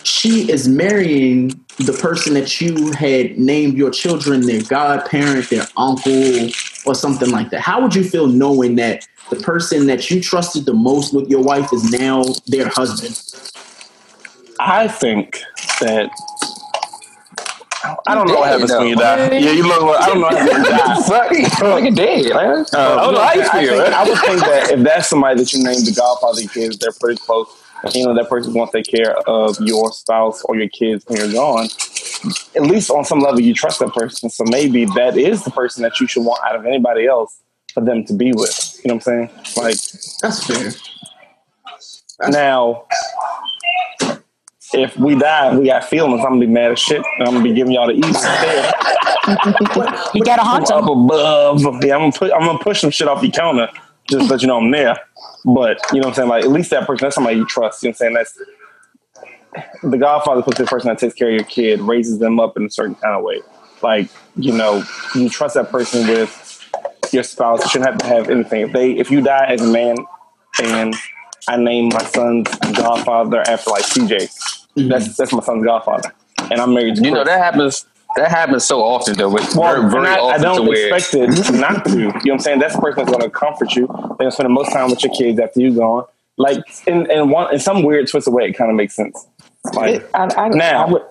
she 0.03 0.51
is 0.51 0.67
marrying 0.67 1.49
the 1.77 1.93
person 1.93 2.33
that 2.33 2.61
you 2.61 2.91
had 2.93 3.37
named 3.37 3.77
your 3.77 3.91
children 3.91 4.45
their 4.45 4.63
godparent, 4.63 5.49
their 5.49 5.67
uncle, 5.77 6.49
or 6.85 6.95
something 6.95 7.29
like 7.29 7.49
that. 7.51 7.61
How 7.61 7.81
would 7.81 7.95
you 7.95 8.03
feel 8.03 8.27
knowing 8.27 8.75
that 8.75 9.07
the 9.31 9.37
person 9.37 9.87
that 9.87 10.11
you 10.11 10.21
trusted 10.21 10.65
the 10.65 10.73
most 10.73 11.13
with 11.13 11.29
your 11.29 11.41
wife 11.41 11.71
is 11.73 11.91
now 11.91 12.23
their 12.47 12.67
husband? 12.69 13.19
I 14.59 14.87
think 14.87 15.41
that 15.79 16.11
I 18.05 18.13
don't 18.13 18.27
know 18.27 18.35
what 18.35 18.49
happens 18.49 18.71
when 18.71 18.87
you 18.87 18.95
die. 18.95 19.31
Yeah, 19.31 19.51
you 19.51 19.67
look. 19.67 19.99
I 19.99 20.07
don't 20.07 20.21
know 20.21 20.29
how 20.29 20.37
you 20.37 20.63
die. 20.63 21.01
Fuck, 21.01 21.31
nigga 21.31 21.95
dead. 21.95 22.25
Like, 22.25 22.35
I 22.35 22.45
don't 22.45 22.73
know 22.73 23.11
no, 23.11 23.21
how 23.21 23.33
you 23.33 23.41
I, 23.41 23.61
feel. 23.61 23.81
think, 23.81 23.93
I 23.95 24.03
would 24.07 24.19
think 24.19 24.39
that 24.41 24.71
if 24.73 24.79
that's 24.83 25.09
somebody 25.09 25.39
that 25.39 25.53
you 25.53 25.63
named 25.63 25.85
the 25.87 25.93
Godfather 25.93 26.41
of 26.41 26.43
your 26.43 26.53
kids, 26.53 26.77
they're 26.77 26.91
pretty 26.99 27.19
close. 27.21 27.47
You 27.95 28.05
know, 28.05 28.13
that 28.13 28.29
person 28.29 28.53
wants 28.53 28.73
to 28.73 28.83
take 28.83 28.91
care 28.91 29.17
of 29.27 29.57
your 29.61 29.91
spouse 29.91 30.43
or 30.43 30.55
your 30.55 30.69
kids 30.69 31.03
when 31.07 31.17
you're 31.19 31.31
gone. 31.31 31.69
At 32.55 32.63
least 32.63 32.91
on 32.91 33.03
some 33.03 33.19
level, 33.19 33.41
you 33.41 33.55
trust 33.55 33.79
that 33.79 33.93
person. 33.93 34.29
So 34.29 34.43
maybe 34.47 34.85
that 34.85 35.17
is 35.17 35.43
the 35.43 35.49
person 35.49 35.81
that 35.81 35.99
you 35.99 36.05
should 36.05 36.23
want 36.23 36.43
out 36.43 36.55
of 36.55 36.67
anybody 36.67 37.07
else 37.07 37.41
for 37.73 37.81
them 37.81 38.05
to 38.05 38.13
be 38.13 38.33
with. 38.33 38.70
You 38.83 38.89
know 38.89 38.95
what 38.95 39.07
I'm 39.07 39.29
saying? 39.29 39.29
Like 39.57 39.75
that's 40.21 40.45
fair. 40.45 40.71
Now, 42.29 42.85
if 44.73 44.97
we 44.97 45.15
die, 45.15 45.55
we 45.57 45.67
got 45.67 45.85
feelings. 45.85 46.21
I'm 46.21 46.31
gonna 46.31 46.39
be 46.39 46.47
mad 46.47 46.71
as 46.71 46.79
shit, 46.79 47.01
and 47.17 47.27
I'm 47.27 47.33
gonna 47.33 47.43
be 47.43 47.53
giving 47.53 47.73
y'all 47.73 47.87
the 47.87 47.93
easy 47.93 48.13
stare. 48.13 48.73
You 50.13 50.23
gotta 50.25 50.41
haunt 50.41 50.67
From 50.67 50.83
up 50.83 50.89
above. 50.89 51.61
Yeah, 51.83 51.95
I'm 51.95 52.01
gonna 52.01 52.11
put 52.11 52.33
I'm 52.33 52.41
gonna 52.41 52.59
push 52.59 52.81
some 52.81 52.89
shit 52.89 53.07
off 53.07 53.21
your 53.23 53.31
counter 53.31 53.69
just 54.09 54.25
to 54.25 54.31
let 54.33 54.41
you 54.41 54.47
know 54.47 54.57
I'm 54.57 54.71
there. 54.71 54.97
But 55.45 55.79
you 55.93 56.01
know 56.01 56.07
what 56.07 56.09
I'm 56.09 56.13
saying? 56.15 56.29
Like 56.29 56.43
at 56.43 56.51
least 56.51 56.71
that 56.71 56.87
person, 56.87 57.05
that's 57.05 57.15
somebody 57.15 57.37
you 57.37 57.45
trust. 57.45 57.83
You 57.83 57.89
know 57.89 57.91
what 57.91 58.07
I'm 58.07 58.13
saying? 58.13 58.13
That's 58.15 58.39
the 59.83 59.97
Godfather 59.97 60.41
puts 60.41 60.57
the 60.57 60.65
person 60.65 60.89
that 60.89 60.97
takes 60.97 61.13
care 61.13 61.29
of 61.29 61.35
your 61.35 61.43
kid, 61.43 61.81
raises 61.81 62.19
them 62.19 62.39
up 62.39 62.57
in 62.57 62.65
a 62.65 62.69
certain 62.69 62.95
kind 62.95 63.15
of 63.15 63.23
way. 63.23 63.41
Like, 63.81 64.09
you 64.35 64.53
know, 64.53 64.83
you 65.15 65.29
trust 65.29 65.55
that 65.55 65.69
person 65.69 66.07
with 66.07 66.29
your 67.13 67.23
spouse. 67.23 67.61
You 67.63 67.69
shouldn't 67.69 67.91
have 67.91 67.99
to 67.99 68.05
have 68.07 68.29
anything. 68.29 68.61
If 68.61 68.71
they 68.73 68.91
if 68.91 69.11
you 69.11 69.21
die 69.21 69.45
as 69.47 69.61
a 69.61 69.67
man 69.67 69.97
and 70.61 70.95
I 71.47 71.57
name 71.57 71.89
my 71.89 72.03
son's 72.03 72.49
godfather 72.73 73.41
after 73.47 73.71
like 73.71 73.83
CJ, 73.83 74.17
mm-hmm. 74.17 74.87
that's 74.89 75.15
that's 75.17 75.33
my 75.33 75.41
son's 75.41 75.65
godfather. 75.65 76.11
And 76.49 76.59
I'm 76.59 76.73
married 76.73 76.95
to 76.95 77.03
You 77.03 77.11
know 77.11 77.23
that 77.23 77.39
happens. 77.39 77.85
That 78.17 78.29
happens 78.29 78.65
so 78.65 78.81
often 78.81 79.17
though. 79.17 79.33
It's 79.37 79.55
Well, 79.55 79.73
very, 79.73 79.89
very 79.89 80.07
I, 80.07 80.15
I 80.15 80.19
often 80.19 80.39
to 80.39 80.43
don't 80.43 80.67
where 80.67 80.93
expect 80.93 81.13
it 81.15 81.53
not 81.53 81.85
to. 81.85 81.91
You 81.91 82.07
know 82.07 82.11
what 82.11 82.31
I'm 82.31 82.39
saying? 82.39 82.59
That's 82.59 82.75
the 82.75 82.81
person 82.81 83.05
that's 83.05 83.09
going 83.09 83.21
to 83.21 83.29
comfort 83.29 83.73
you. 83.73 83.87
They're 83.87 83.95
going 83.95 84.25
to 84.27 84.31
spend 84.31 84.47
the 84.47 84.53
most 84.53 84.73
time 84.73 84.89
with 84.89 85.01
your 85.01 85.13
kids 85.13 85.39
after 85.39 85.61
you 85.61 85.73
gone. 85.73 86.03
Like 86.37 86.61
in 86.87 87.09
in 87.09 87.29
one 87.29 87.53
in 87.53 87.59
some 87.59 87.83
weird 87.83 88.09
twist 88.09 88.27
of 88.27 88.33
way, 88.33 88.49
it 88.49 88.53
kind 88.53 88.69
of 88.69 88.75
makes 88.75 88.95
sense. 88.95 89.27
Like 89.73 90.09
I, 90.13 90.27
I, 90.35 90.49
now, 90.49 90.85
I 90.85 90.91
would, 90.91 91.01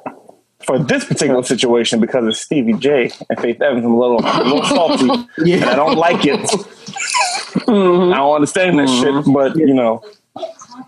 for 0.64 0.78
this 0.78 1.04
particular 1.04 1.42
situation, 1.42 2.00
because 2.00 2.26
of 2.26 2.36
Stevie 2.36 2.74
J 2.74 3.10
and 3.28 3.40
Faith 3.40 3.60
Evans, 3.60 3.84
I'm 3.84 3.92
a 3.92 3.98
little 3.98 4.20
a 4.22 4.42
little 4.44 4.64
salty, 4.64 5.08
and 5.52 5.64
I 5.64 5.74
don't 5.74 5.96
like 5.96 6.24
it. 6.24 6.40
Mm-hmm. 6.40 8.12
I 8.12 8.16
don't 8.16 8.34
understand 8.34 8.78
that 8.78 8.88
shit, 8.88 9.32
but 9.32 9.56
you 9.56 9.74
know, 9.74 10.04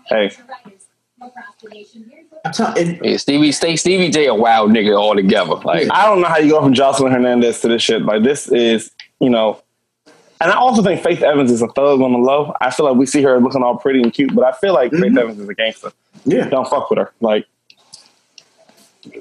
hey, 0.07 0.31
yeah, 3.01 3.17
Stevie 3.17 3.51
Stay 3.51 3.75
Stevie 3.75 4.09
J 4.09 4.27
a 4.27 4.35
wild 4.35 4.71
nigga 4.71 4.95
altogether. 4.95 5.55
Like 5.55 5.87
I 5.91 6.05
don't 6.05 6.21
know 6.21 6.27
how 6.27 6.37
you 6.37 6.51
go 6.51 6.61
from 6.61 6.73
Joseline 6.73 7.11
Hernandez 7.11 7.61
to 7.61 7.67
this 7.67 7.81
shit. 7.81 8.03
Like 8.03 8.23
this 8.23 8.47
is, 8.49 8.91
you 9.19 9.29
know, 9.29 9.61
and 10.41 10.51
I 10.51 10.55
also 10.55 10.83
think 10.83 11.01
Faith 11.01 11.21
Evans 11.21 11.51
is 11.51 11.61
a 11.61 11.67
thug 11.69 12.01
on 12.01 12.11
the 12.11 12.17
low. 12.17 12.53
I 12.59 12.69
feel 12.69 12.85
like 12.85 12.97
we 12.97 13.05
see 13.05 13.21
her 13.23 13.39
looking 13.39 13.63
all 13.63 13.77
pretty 13.77 14.01
and 14.01 14.13
cute, 14.13 14.35
but 14.35 14.43
I 14.43 14.51
feel 14.51 14.73
like 14.73 14.91
Faith 14.91 15.17
Evans 15.17 15.39
is 15.39 15.47
a 15.47 15.53
gangster. 15.53 15.91
Yeah, 16.25 16.47
don't 16.49 16.67
fuck 16.67 16.89
with 16.89 16.99
her. 16.99 17.13
Like 17.21 17.47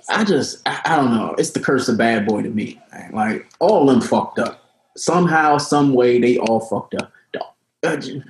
I 0.09 0.25
just, 0.25 0.61
I, 0.67 0.81
I 0.85 0.97
don't 0.97 1.11
know. 1.15 1.35
It's 1.39 1.51
the 1.51 1.61
curse 1.61 1.89
of 1.89 1.99
bad 1.99 2.27
boy 2.27 2.43
to 2.43 2.49
me. 2.51 2.81
man. 2.93 3.11
Like 3.13 3.47
all 3.61 3.83
of 3.83 3.89
them 3.95 4.01
fucked 4.07 4.39
up 4.39 4.63
somehow, 4.97 5.59
some 5.59 5.95
way. 5.95 6.21
They 6.21 6.39
all 6.39 6.61
fucked 6.61 6.95
up. 6.95 7.13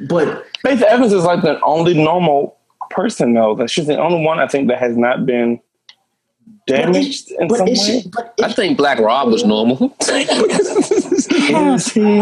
But 0.09 0.47
Faith 0.62 0.81
Evans 0.83 1.12
is 1.12 1.24
like 1.24 1.43
the 1.43 1.61
only 1.62 1.93
normal 1.95 2.57
person 2.91 3.35
though. 3.35 3.55
That 3.55 3.69
she's 3.69 3.87
the 3.87 3.99
only 3.99 4.24
one 4.24 4.39
I 4.39 4.47
think 4.47 4.69
that 4.69 4.79
has 4.79 4.97
not 4.97 5.27
been 5.27 5.61
damaged 6.66 7.31
in 7.33 7.49
but 7.49 7.59
some 7.59 7.66
way? 7.66 7.74
she, 7.74 8.03
but 8.09 8.35
I 8.43 8.51
think 8.53 8.79
Black 8.79 8.99
Rob 8.99 9.29
was 9.31 9.45
normal. 9.45 9.95
Is 10.09 11.89
he? 11.93 12.20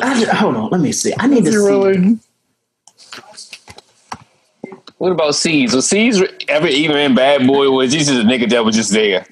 I 0.00 0.16
ju- 0.18 0.26
hold 0.32 0.56
on, 0.56 0.70
let 0.70 0.80
me 0.80 0.92
see. 0.92 1.12
I 1.18 1.26
need 1.26 1.44
to 1.44 1.52
see. 1.52 2.18
What 4.98 5.12
about 5.12 5.34
Seeds? 5.36 5.74
Was 5.74 5.88
Seeds 5.88 6.20
ever 6.48 6.66
even 6.66 6.96
in 6.96 7.14
Bad 7.14 7.46
Boy? 7.46 7.70
Was 7.70 7.92
he 7.92 8.00
just 8.00 8.10
a 8.10 8.24
nigga 8.24 8.48
that 8.50 8.64
was 8.64 8.74
just 8.74 8.92
there? 8.92 9.24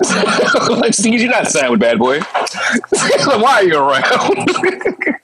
like 0.70 0.94
Seeds, 0.94 1.22
you're 1.22 1.30
not 1.30 1.46
signed 1.48 1.70
with 1.70 1.80
Bad 1.80 1.98
Boy. 1.98 2.18
like, 2.92 3.42
why 3.42 3.56
are 3.56 3.64
you 3.64 3.76
around? 3.76 4.46
But 4.46 5.20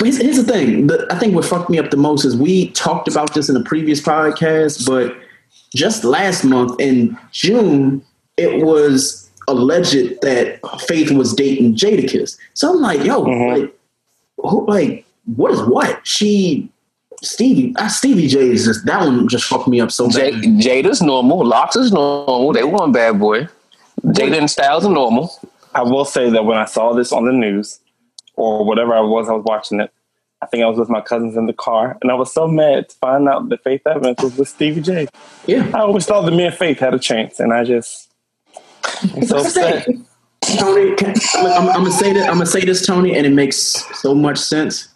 here's, 0.00 0.16
here's 0.16 0.36
the 0.36 0.44
thing. 0.44 0.86
The, 0.86 1.06
I 1.10 1.18
think 1.18 1.34
what 1.34 1.44
fucked 1.44 1.68
me 1.68 1.78
up 1.78 1.90
the 1.90 1.98
most 1.98 2.24
is 2.24 2.36
we 2.36 2.70
talked 2.70 3.06
about 3.06 3.34
this 3.34 3.50
in 3.50 3.56
a 3.56 3.62
previous 3.62 4.00
podcast, 4.00 4.86
but 4.86 5.14
just 5.74 6.04
last 6.04 6.44
month 6.44 6.80
in 6.80 7.18
June, 7.32 8.02
it 8.38 8.64
was 8.64 9.30
alleged 9.48 10.20
that 10.22 10.58
Faith 10.86 11.10
was 11.10 11.34
dating 11.34 11.74
Jadakiss. 11.74 12.38
So 12.54 12.72
I'm 12.72 12.80
like, 12.80 13.04
yo, 13.04 13.24
mm-hmm. 13.24 13.60
like, 13.60 13.78
who, 14.38 14.66
like, 14.66 15.04
what 15.36 15.52
is 15.52 15.62
what? 15.62 16.06
She, 16.06 16.70
Stevie, 17.22 17.74
uh, 17.76 17.88
Stevie 17.88 18.28
J 18.28 18.50
is 18.50 18.64
just 18.66 18.84
that 18.86 19.00
one 19.00 19.28
just 19.28 19.44
fucked 19.44 19.68
me 19.68 19.80
up 19.80 19.90
so 19.90 20.08
J- 20.08 20.32
bad. 20.32 20.42
Jada's 20.60 21.02
normal. 21.02 21.44
Lox 21.44 21.76
is 21.76 21.92
normal. 21.92 22.52
They 22.52 22.62
were 22.62 22.82
on 22.82 22.92
Bad 22.92 23.18
Boy. 23.18 23.48
Jada 24.04 24.38
and 24.38 24.50
Styles 24.50 24.84
are 24.84 24.92
normal. 24.92 25.32
I 25.74 25.82
will 25.82 26.04
say 26.04 26.30
that 26.30 26.44
when 26.44 26.58
I 26.58 26.64
saw 26.64 26.94
this 26.94 27.12
on 27.12 27.24
the 27.24 27.32
news 27.32 27.80
or 28.34 28.64
whatever 28.64 28.94
I 28.94 29.00
was, 29.00 29.28
I 29.28 29.32
was 29.32 29.44
watching 29.44 29.80
it. 29.80 29.92
I 30.42 30.46
think 30.46 30.62
I 30.62 30.66
was 30.66 30.78
with 30.78 30.90
my 30.90 31.00
cousins 31.00 31.36
in 31.36 31.46
the 31.46 31.54
car, 31.54 31.96
and 32.02 32.10
I 32.10 32.14
was 32.14 32.32
so 32.32 32.46
mad 32.46 32.90
to 32.90 32.96
find 32.96 33.26
out 33.28 33.48
that 33.48 33.64
Faith 33.64 33.86
Evans 33.86 34.18
was 34.22 34.36
with 34.36 34.48
Stevie 34.48 34.82
J. 34.82 35.08
Yeah, 35.46 35.70
I 35.74 35.80
always 35.80 36.04
thought 36.04 36.22
that 36.26 36.32
me 36.32 36.44
and 36.44 36.54
Faith 36.54 36.78
had 36.78 36.92
a 36.92 36.98
chance, 36.98 37.40
and 37.40 37.52
I 37.52 37.64
just 37.64 38.12
I'm 39.14 39.24
so 39.24 39.38
upset. 39.38 39.86
Tony, 40.42 40.94
can, 40.94 41.14
look, 41.42 41.58
I'm, 41.58 41.68
I'm 41.68 41.84
gonna 41.84 41.90
say 41.90 42.12
this. 42.12 42.26
I'm 42.26 42.34
gonna 42.34 42.46
say 42.46 42.64
this, 42.64 42.86
Tony, 42.86 43.16
and 43.16 43.26
it 43.26 43.32
makes 43.32 43.58
so 44.00 44.14
much 44.14 44.38
sense. 44.38 44.88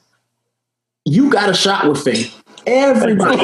You 1.04 1.30
got 1.30 1.48
a 1.48 1.54
shot 1.54 1.88
with 1.88 2.02
Faith. 2.02 2.42
Everybody. 2.66 3.38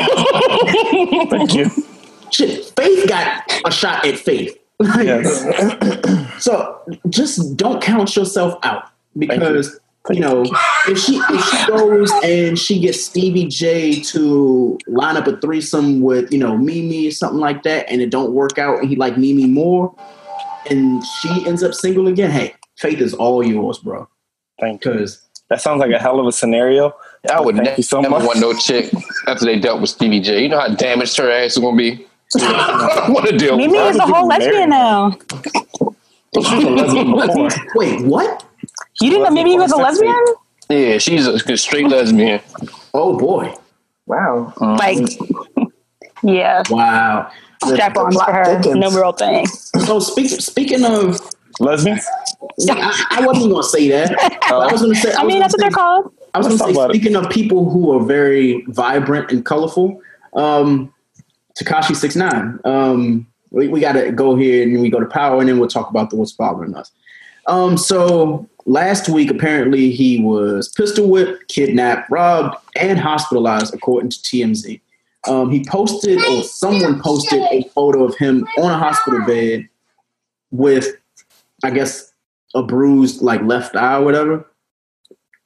Thank 1.31 1.55
you. 1.55 1.71
Shit, 2.31 2.73
Faith 2.77 3.09
got 3.09 3.51
a 3.65 3.71
shot 3.71 4.05
at 4.05 4.19
Faith. 4.19 4.59
Like, 4.79 5.25
so 6.39 6.81
just 7.09 7.57
don't 7.57 7.83
count 7.83 8.15
yourself 8.15 8.59
out 8.63 8.91
because 9.17 9.81
you 10.11 10.21
know 10.21 10.45
if 10.87 10.99
she 10.99 11.17
if 11.17 11.45
she 11.45 11.67
goes 11.67 12.13
and 12.23 12.59
she 12.59 12.79
gets 12.79 13.03
Stevie 13.03 13.47
J 13.47 14.01
to 14.03 14.79
line 14.87 15.17
up 15.17 15.27
a 15.27 15.37
threesome 15.39 16.03
with 16.03 16.31
you 16.31 16.39
know 16.39 16.59
Mimi 16.59 17.09
or 17.09 17.11
something 17.11 17.41
like 17.41 17.63
that, 17.63 17.89
and 17.89 18.03
it 18.03 18.11
don't 18.11 18.33
work 18.33 18.59
out, 18.59 18.81
and 18.81 18.89
he 18.89 18.97
like 18.97 19.17
Mimi 19.17 19.47
more, 19.47 19.95
and 20.69 21.03
she 21.07 21.47
ends 21.47 21.63
up 21.63 21.73
single 21.73 22.07
again. 22.07 22.31
Hey, 22.31 22.55
Faith 22.77 23.01
is 23.01 23.15
all 23.15 23.43
yours, 23.43 23.79
bro. 23.79 24.09
Thank 24.61 24.85
you. 24.85 24.93
Because 24.93 25.23
That 25.49 25.63
sounds 25.63 25.81
like 25.81 25.93
a 25.93 25.99
hell 25.99 26.21
of 26.21 26.27
a 26.27 26.33
scenario. 26.33 26.93
I 27.31 27.41
would 27.41 27.57
Thank 27.57 27.65
never 27.67 27.77
you 27.79 27.83
so 27.83 28.03
much. 28.03 28.23
want 28.25 28.41
no 28.41 28.53
chick 28.55 28.93
after 29.27 29.45
they 29.45 29.59
dealt 29.59 29.81
with 29.81 29.91
Stevie 29.91 30.21
J. 30.21 30.43
You 30.45 30.49
know 30.51 30.61
how 30.61 30.69
damaged 30.69 31.17
her 31.17 31.31
ass 31.31 31.53
is 31.57 31.59
gonna 31.59 31.77
be. 31.77 32.07
what 32.35 33.29
a 33.33 33.37
deal. 33.37 33.57
Mimi 33.57 33.79
is 33.79 33.97
a 33.97 34.03
whole 34.03 34.27
lesbian 34.27 34.71
now. 34.71 35.17
Wait, 37.75 38.03
what? 38.05 38.45
You 39.01 39.11
didn't 39.11 39.25
know 39.25 39.31
Mimi 39.31 39.57
was 39.59 39.73
a 39.73 39.77
lesbian? 39.77 40.25
Yeah, 40.69 40.99
she's 40.99 41.27
a 41.27 41.57
straight 41.57 41.89
lesbian. 41.89 42.41
Oh 42.95 43.17
boy! 43.19 43.55
Wow. 44.07 44.53
Uh-huh. 44.57 44.77
Like, 44.79 44.99
yeah, 46.23 46.63
Wow. 46.71 47.31
strap-ons 47.65 48.17
for 48.17 48.33
her. 48.33 48.61
No 48.75 48.91
real 48.91 49.13
thing. 49.13 49.47
So 49.47 50.01
speak, 50.01 50.31
speaking 50.31 50.85
of 50.85 51.21
lesbians, 51.61 52.05
I, 52.69 53.07
I 53.11 53.27
wasn't 53.27 53.53
gonna 53.53 53.63
say 53.63 53.89
that. 53.91 54.13
I 54.45 54.73
was 54.73 54.83
gonna 54.83 54.95
say. 54.95 55.13
I 55.13 55.23
was 55.23 55.29
mean, 55.29 55.29
gonna 55.29 55.41
that's 55.41 55.55
what 55.55 55.61
they're 55.61 55.71
called. 55.71 56.13
I 56.37 56.39
was 56.39 56.49
going 56.49 56.59
to 56.59 56.65
say, 56.65 56.71
about 56.73 56.91
it. 56.91 56.95
speaking 56.95 57.17
of 57.17 57.31
people 57.31 57.71
who 57.71 57.91
are 57.93 58.05
very 58.05 58.63
vibrant 58.69 59.33
and 59.33 59.43
colorful, 59.43 60.03
um, 60.35 60.93
Tekashi 61.59 61.97
Six 61.97 62.15
Nine. 62.15 62.61
Um, 62.67 63.27
we, 63.51 63.69
we 63.69 63.81
got 63.81 63.93
to 63.93 64.13
go 64.13 64.37
here 64.37 64.63
and 64.63 64.83
we 64.83 64.91
go 64.91 65.01
to 65.01 65.07
Power, 65.07 65.41
and 65.41 65.49
then 65.49 65.59
we'll 65.59 65.69
talk 65.69 65.89
about 65.89 66.11
the 66.11 66.17
what's 66.17 66.33
bothering 66.33 66.75
us. 66.75 66.91
Um, 67.47 67.79
so 67.79 68.47
last 68.67 69.09
week, 69.09 69.31
apparently, 69.31 69.91
he 69.91 70.21
was 70.21 70.69
pistol 70.69 71.09
whipped, 71.09 71.49
kidnapped, 71.49 72.11
robbed, 72.11 72.57
and 72.79 72.99
hospitalized, 72.99 73.73
according 73.73 74.11
to 74.11 74.19
TMZ. 74.19 74.79
Um, 75.27 75.51
he 75.51 75.65
posted, 75.65 76.23
or 76.23 76.43
someone 76.43 77.01
posted, 77.01 77.43
a 77.51 77.63
photo 77.75 78.05
of 78.05 78.15
him 78.17 78.47
on 78.59 78.71
a 78.71 78.79
hospital 78.79 79.25
bed 79.25 79.67
with, 80.51 80.97
I 81.65 81.71
guess, 81.71 82.13
a 82.55 82.63
bruised 82.63 83.23
like 83.23 83.41
left 83.41 83.75
eye 83.75 83.97
or 83.97 84.05
whatever. 84.05 84.47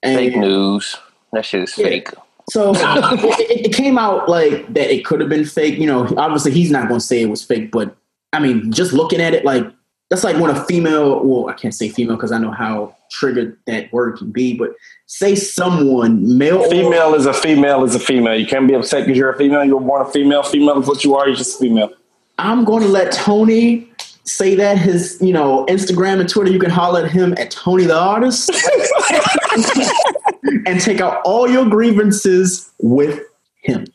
And 0.02 0.16
Fake 0.16 0.36
news. 0.36 0.96
That 1.32 1.44
shit 1.44 1.62
is 1.62 1.76
Yeah. 1.78 1.86
fake. 1.86 2.08
so 2.50 2.72
it, 2.74 3.50
it, 3.50 3.66
it 3.66 3.74
came 3.74 3.98
out 3.98 4.28
like 4.28 4.72
that 4.74 4.92
it 4.94 5.04
could 5.04 5.20
have 5.20 5.28
been 5.28 5.44
fake. 5.44 5.78
You 5.78 5.86
know, 5.86 6.08
obviously 6.16 6.52
he's 6.52 6.70
not 6.70 6.88
going 6.88 7.00
to 7.00 7.06
say 7.06 7.20
it 7.22 7.26
was 7.28 7.44
fake, 7.44 7.70
but 7.70 7.94
I 8.32 8.40
mean, 8.40 8.72
just 8.72 8.92
looking 8.92 9.20
at 9.20 9.34
it, 9.34 9.44
like 9.44 9.64
that's 10.08 10.24
like 10.24 10.36
when 10.36 10.50
a 10.50 10.64
female, 10.64 11.22
well, 11.24 11.48
I 11.48 11.52
can't 11.54 11.74
say 11.74 11.88
female 11.88 12.16
because 12.16 12.32
I 12.32 12.38
know 12.38 12.50
how 12.50 12.96
triggered 13.12 13.56
that 13.66 13.92
word 13.92 14.18
can 14.18 14.32
be, 14.32 14.56
but 14.56 14.70
say 15.06 15.34
someone, 15.36 16.36
male, 16.38 16.58
or- 16.58 16.70
female 16.70 17.14
is 17.14 17.26
a 17.26 17.32
female 17.34 17.84
is 17.84 17.94
a 17.94 18.00
female. 18.00 18.34
You 18.36 18.46
can't 18.46 18.66
be 18.66 18.74
upset 18.74 19.04
because 19.04 19.16
you're 19.18 19.30
a 19.32 19.36
female. 19.38 19.64
You 19.64 19.76
were 19.76 19.86
born 19.86 20.02
a 20.04 20.10
female. 20.10 20.42
Female 20.42 20.80
is 20.80 20.88
what 20.88 21.04
you 21.04 21.14
are. 21.14 21.28
You're 21.28 21.36
just 21.36 21.56
a 21.56 21.58
female. 21.60 21.90
I'm 22.38 22.64
going 22.64 22.82
to 22.82 22.88
let 22.88 23.12
Tony 23.12 23.88
say 24.24 24.54
that 24.56 24.78
his, 24.78 25.18
you 25.20 25.32
know, 25.32 25.64
Instagram 25.66 26.20
and 26.20 26.28
Twitter. 26.28 26.50
You 26.50 26.58
can 26.58 26.70
holler 26.70 27.04
at 27.04 27.10
him 27.10 27.34
at 27.38 27.50
Tony 27.50 27.84
the 27.84 27.98
Artist 27.98 28.50
and 30.66 30.80
take 30.80 31.00
out 31.00 31.20
all 31.24 31.48
your 31.48 31.66
grievances 31.66 32.70
with 32.78 33.20
him. 33.62 33.86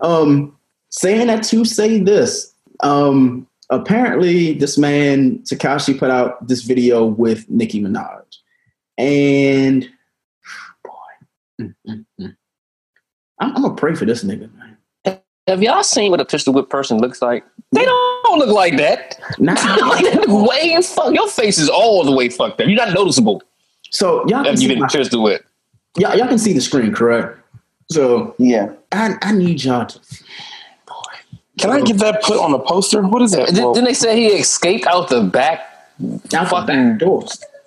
Um, 0.00 0.56
saying 0.90 1.26
that 1.28 1.42
to 1.44 1.64
say 1.64 2.00
this, 2.00 2.52
um, 2.80 3.46
apparently 3.70 4.54
this 4.54 4.78
man 4.78 5.38
Tekashi 5.40 5.98
put 5.98 6.10
out 6.10 6.46
this 6.46 6.62
video 6.62 7.04
with 7.04 7.48
Nicki 7.48 7.82
Minaj, 7.82 8.24
and 8.96 9.82
boy, 10.84 11.60
mm, 11.60 11.74
mm, 11.88 12.04
mm. 12.20 12.36
I'm, 13.40 13.56
I'm 13.56 13.62
gonna 13.62 13.74
pray 13.74 13.94
for 13.94 14.04
this 14.04 14.24
nigga, 14.24 14.52
man. 14.54 14.76
Have 15.48 15.62
y'all 15.62 15.82
seen 15.82 16.10
what 16.10 16.20
a 16.20 16.26
pistol 16.26 16.52
whip 16.52 16.68
person 16.68 16.98
looks 16.98 17.22
like? 17.22 17.42
They 17.72 17.82
don't 17.82 18.38
look 18.38 18.50
like 18.50 18.76
that. 18.76 19.18
Not 19.38 19.58
way 20.28 20.78
fuck. 20.82 21.14
Your 21.14 21.26
face 21.26 21.56
is 21.56 21.70
all 21.70 22.04
the 22.04 22.12
way 22.12 22.28
fucked 22.28 22.60
up. 22.60 22.66
You're 22.66 22.76
not 22.76 22.92
noticeable. 22.92 23.42
So 23.90 24.18
y'all 24.28 24.44
can 24.44 24.46
After 24.46 24.50
you 24.52 24.56
see 24.56 24.68
get 24.68 24.78
my- 24.78 24.88
pistol 24.88 25.22
whip. 25.22 25.44
y'all, 25.96 26.16
y'all 26.16 26.28
can 26.28 26.38
see 26.38 26.52
the 26.52 26.60
screen, 26.60 26.92
correct? 26.92 27.38
So 27.90 28.34
yeah, 28.38 28.72
I, 28.92 29.14
I 29.22 29.32
need 29.32 29.62
y'all 29.64 29.86
to. 29.86 30.00
Can 31.58 31.70
I 31.70 31.80
get 31.80 31.98
that 31.98 32.22
put 32.22 32.38
on 32.38 32.52
a 32.54 32.58
poster? 32.60 33.02
What 33.02 33.20
is 33.22 33.32
that? 33.32 33.46
Did, 33.48 33.56
didn't 33.56 33.84
they 33.84 33.94
say 33.94 34.16
he 34.16 34.26
escaped 34.28 34.86
out 34.86 35.08
the 35.08 35.22
back? 35.22 35.60
Out 36.32 36.48
the 36.50 36.64
back 36.66 36.98
door. 37.00 37.24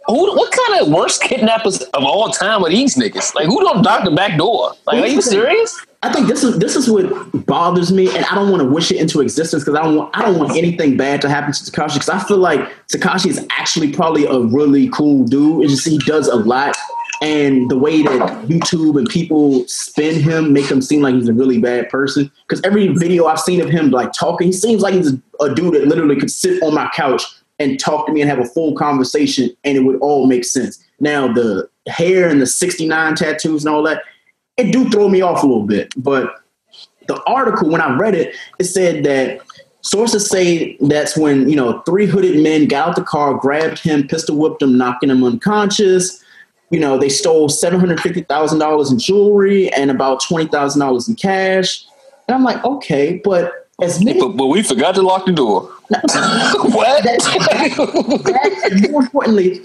Who, 0.08 0.36
what 0.36 0.52
kind 0.52 0.82
of 0.82 0.88
worst 0.94 1.22
kidnappers 1.22 1.82
of 1.82 2.04
all 2.04 2.30
time 2.30 2.64
are 2.64 2.70
these 2.70 2.96
niggas? 2.96 3.36
Like, 3.36 3.48
who 3.48 3.60
don't 3.60 3.82
knock 3.82 4.06
the 4.06 4.12
back 4.12 4.38
door? 4.38 4.74
Like, 4.88 5.04
are 5.04 5.08
you 5.08 5.22
serious? 5.22 5.86
I 6.04 6.12
think 6.12 6.28
this 6.28 6.44
is 6.44 6.58
this 6.58 6.76
is 6.76 6.90
what 6.90 7.46
bothers 7.46 7.92
me, 7.92 8.08
and 8.16 8.26
I 8.26 8.34
don't 8.34 8.50
want 8.50 8.64
to 8.64 8.68
wish 8.68 8.92
it 8.92 8.98
into 8.98 9.22
existence 9.22 9.64
because 9.64 9.80
I 9.80 9.84
don't 9.84 9.96
want 9.96 10.18
I 10.18 10.24
don't 10.24 10.40
want 10.40 10.58
anything 10.58 10.98
bad 10.98 11.22
to 11.22 11.30
happen 11.30 11.54
to 11.54 11.60
Tekashi 11.60 11.94
because 11.94 12.10
I 12.10 12.18
feel 12.20 12.38
like 12.38 12.60
Tekashi 12.88 13.28
is 13.28 13.46
actually 13.52 13.94
probably 13.94 14.26
a 14.26 14.40
really 14.40 14.90
cool 14.90 15.26
dude. 15.26 15.64
It's 15.64 15.74
just 15.74 15.88
he 15.88 16.00
does 16.00 16.28
a 16.28 16.38
lot, 16.38 16.76
and 17.22 17.70
the 17.70 17.78
way 17.78 18.02
that 18.02 18.48
YouTube 18.48 18.98
and 18.98 19.08
people 19.08 19.64
spin 19.68 20.20
him 20.20 20.54
make 20.54 20.72
him 20.72 20.82
seem 20.82 21.04
like 21.04 21.14
he's 21.14 21.30
a 21.30 21.34
really 21.34 21.60
bad 21.60 21.88
person. 21.90 22.32
Because 22.48 22.62
every 22.64 22.88
video 22.88 23.28
I've 23.28 23.40
seen 23.40 23.62
of 23.62 23.70
him 23.70 23.92
like 23.92 24.12
talking, 24.12 24.48
he 24.48 24.54
seems 24.54 24.82
like 24.82 24.96
he's 24.96 25.14
a, 25.40 25.54
dude 25.54 25.76
that 25.76 25.86
literally 25.86 26.16
could 26.16 26.32
sit 26.32 26.64
on 26.64 26.74
my 26.74 26.90
couch 26.96 27.24
and 27.60 27.80
talk 27.80 28.08
to 28.08 28.12
me 28.12 28.22
and 28.22 28.30
have 28.30 28.40
a 28.40 28.46
full 28.46 28.74
conversation, 28.74 29.56
and 29.64 29.78
it 29.78 29.82
would 29.82 30.00
all 30.00 30.26
make 30.26 30.46
sense. 30.46 30.84
Now 31.00 31.32
the 31.32 31.70
hair 31.88 32.28
and 32.28 32.42
the 32.42 32.48
sixty 32.48 32.88
nine 32.88 33.14
tattoos 33.14 33.66
and 33.66 33.76
all 33.76 33.84
that 33.84 34.02
it 34.58 34.72
do 34.72 34.90
throw 34.90 35.10
me 35.10 35.22
off 35.22 35.44
a 35.44 35.48
little 35.48 35.66
bit. 35.66 35.94
But 35.98 36.36
the 37.08 37.22
article, 37.24 37.70
when 37.70 37.82
I 37.82 37.96
read 37.96 38.16
it, 38.16 38.36
it 38.60 38.66
said 38.66 39.04
that 39.06 39.42
sources 39.82 40.28
say 40.28 40.78
that's 40.82 41.18
when 41.18 41.50
you 41.50 41.56
know 41.56 41.82
three 41.82 42.06
hooded 42.06 42.42
men 42.42 42.68
got 42.68 42.90
out 42.90 42.96
the 42.96 43.04
car, 43.04 43.34
grabbed 43.34 43.80
him, 43.80 44.08
pistol 44.08 44.38
whipped 44.38 44.62
him, 44.62 44.78
knocking 44.78 45.10
him 45.10 45.24
unconscious. 45.24 46.24
You 46.70 46.80
know, 46.80 46.98
they 46.98 47.10
stole 47.10 47.50
seven 47.50 47.80
hundred 47.80 48.00
fifty 48.00 48.22
thousand 48.22 48.60
dollars 48.60 48.92
in 48.92 49.00
jewelry 49.00 49.70
and 49.74 49.92
about 49.92 50.24
twenty 50.24 50.48
thousand 50.48 50.80
dollars 50.80 51.08
in 51.08 51.16
cash. 51.16 51.86
And 52.28 52.36
I'm 52.36 52.44
like, 52.44 52.64
okay, 52.64 53.20
but 53.24 53.61
as 53.82 54.04
many 54.04 54.20
But, 54.20 54.30
but 54.30 54.48
we 54.48 54.64
forgot 54.64 54.96
to 54.96 55.02
lock 55.02 55.26
the 55.26 55.32
door. 55.32 55.62
what? 55.90 57.04
That, 57.04 57.20
that, 58.24 58.88
more 58.90 59.02
importantly, 59.02 59.62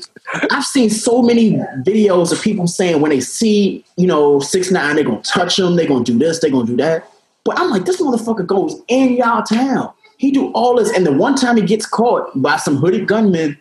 I've 0.51 0.65
seen 0.65 0.91
so 0.91 1.23
many 1.23 1.53
videos 1.83 2.33
of 2.33 2.43
people 2.43 2.67
saying 2.67 3.01
when 3.01 3.11
they 3.11 3.21
see, 3.21 3.85
you 3.97 4.07
know, 4.07 4.41
six 4.41 4.71
nine, 4.71 4.97
they're 4.97 5.05
gonna 5.05 5.23
touch 5.23 5.57
them, 5.57 5.77
they're 5.77 5.87
gonna 5.87 6.05
do 6.05 6.19
this, 6.19 6.41
they're 6.41 6.51
gonna 6.51 6.67
do 6.67 6.77
that. 6.77 7.09
But 7.45 7.61
I'm 7.61 7.71
like, 7.71 7.85
this 7.85 8.01
motherfucker 8.01 8.45
goes 8.45 8.81
in 8.89 9.13
y'all 9.13 9.43
town. 9.43 9.93
He 10.19 10.33
do 10.33 10.51
all 10.53 10.77
this, 10.77 10.91
and 10.97 11.07
the 11.07 11.13
one 11.13 11.37
time 11.37 11.57
he 11.57 11.63
gets 11.63 11.87
caught 11.87 12.31
by 12.43 12.57
some 12.57 12.77
hooded 12.77 13.07
gunmen, 13.07 13.61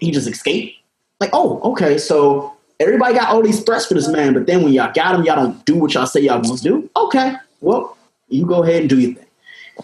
he 0.00 0.10
just 0.10 0.26
escaped. 0.26 0.76
Like, 1.20 1.30
oh, 1.32 1.60
okay, 1.72 1.98
so 1.98 2.54
everybody 2.80 3.14
got 3.14 3.28
all 3.28 3.42
these 3.42 3.62
threats 3.62 3.86
for 3.86 3.94
this 3.94 4.08
man, 4.08 4.32
but 4.32 4.46
then 4.46 4.64
when 4.64 4.72
y'all 4.72 4.92
got 4.92 5.14
him, 5.14 5.22
y'all 5.24 5.36
don't 5.36 5.64
do 5.64 5.76
what 5.76 5.94
y'all 5.94 6.06
say 6.06 6.22
y'all 6.22 6.40
gonna 6.40 6.56
do. 6.56 6.90
Okay, 6.96 7.34
well, 7.60 7.96
you 8.28 8.46
go 8.46 8.64
ahead 8.64 8.80
and 8.80 8.88
do 8.88 8.98
your 8.98 9.14
thing. 9.14 9.26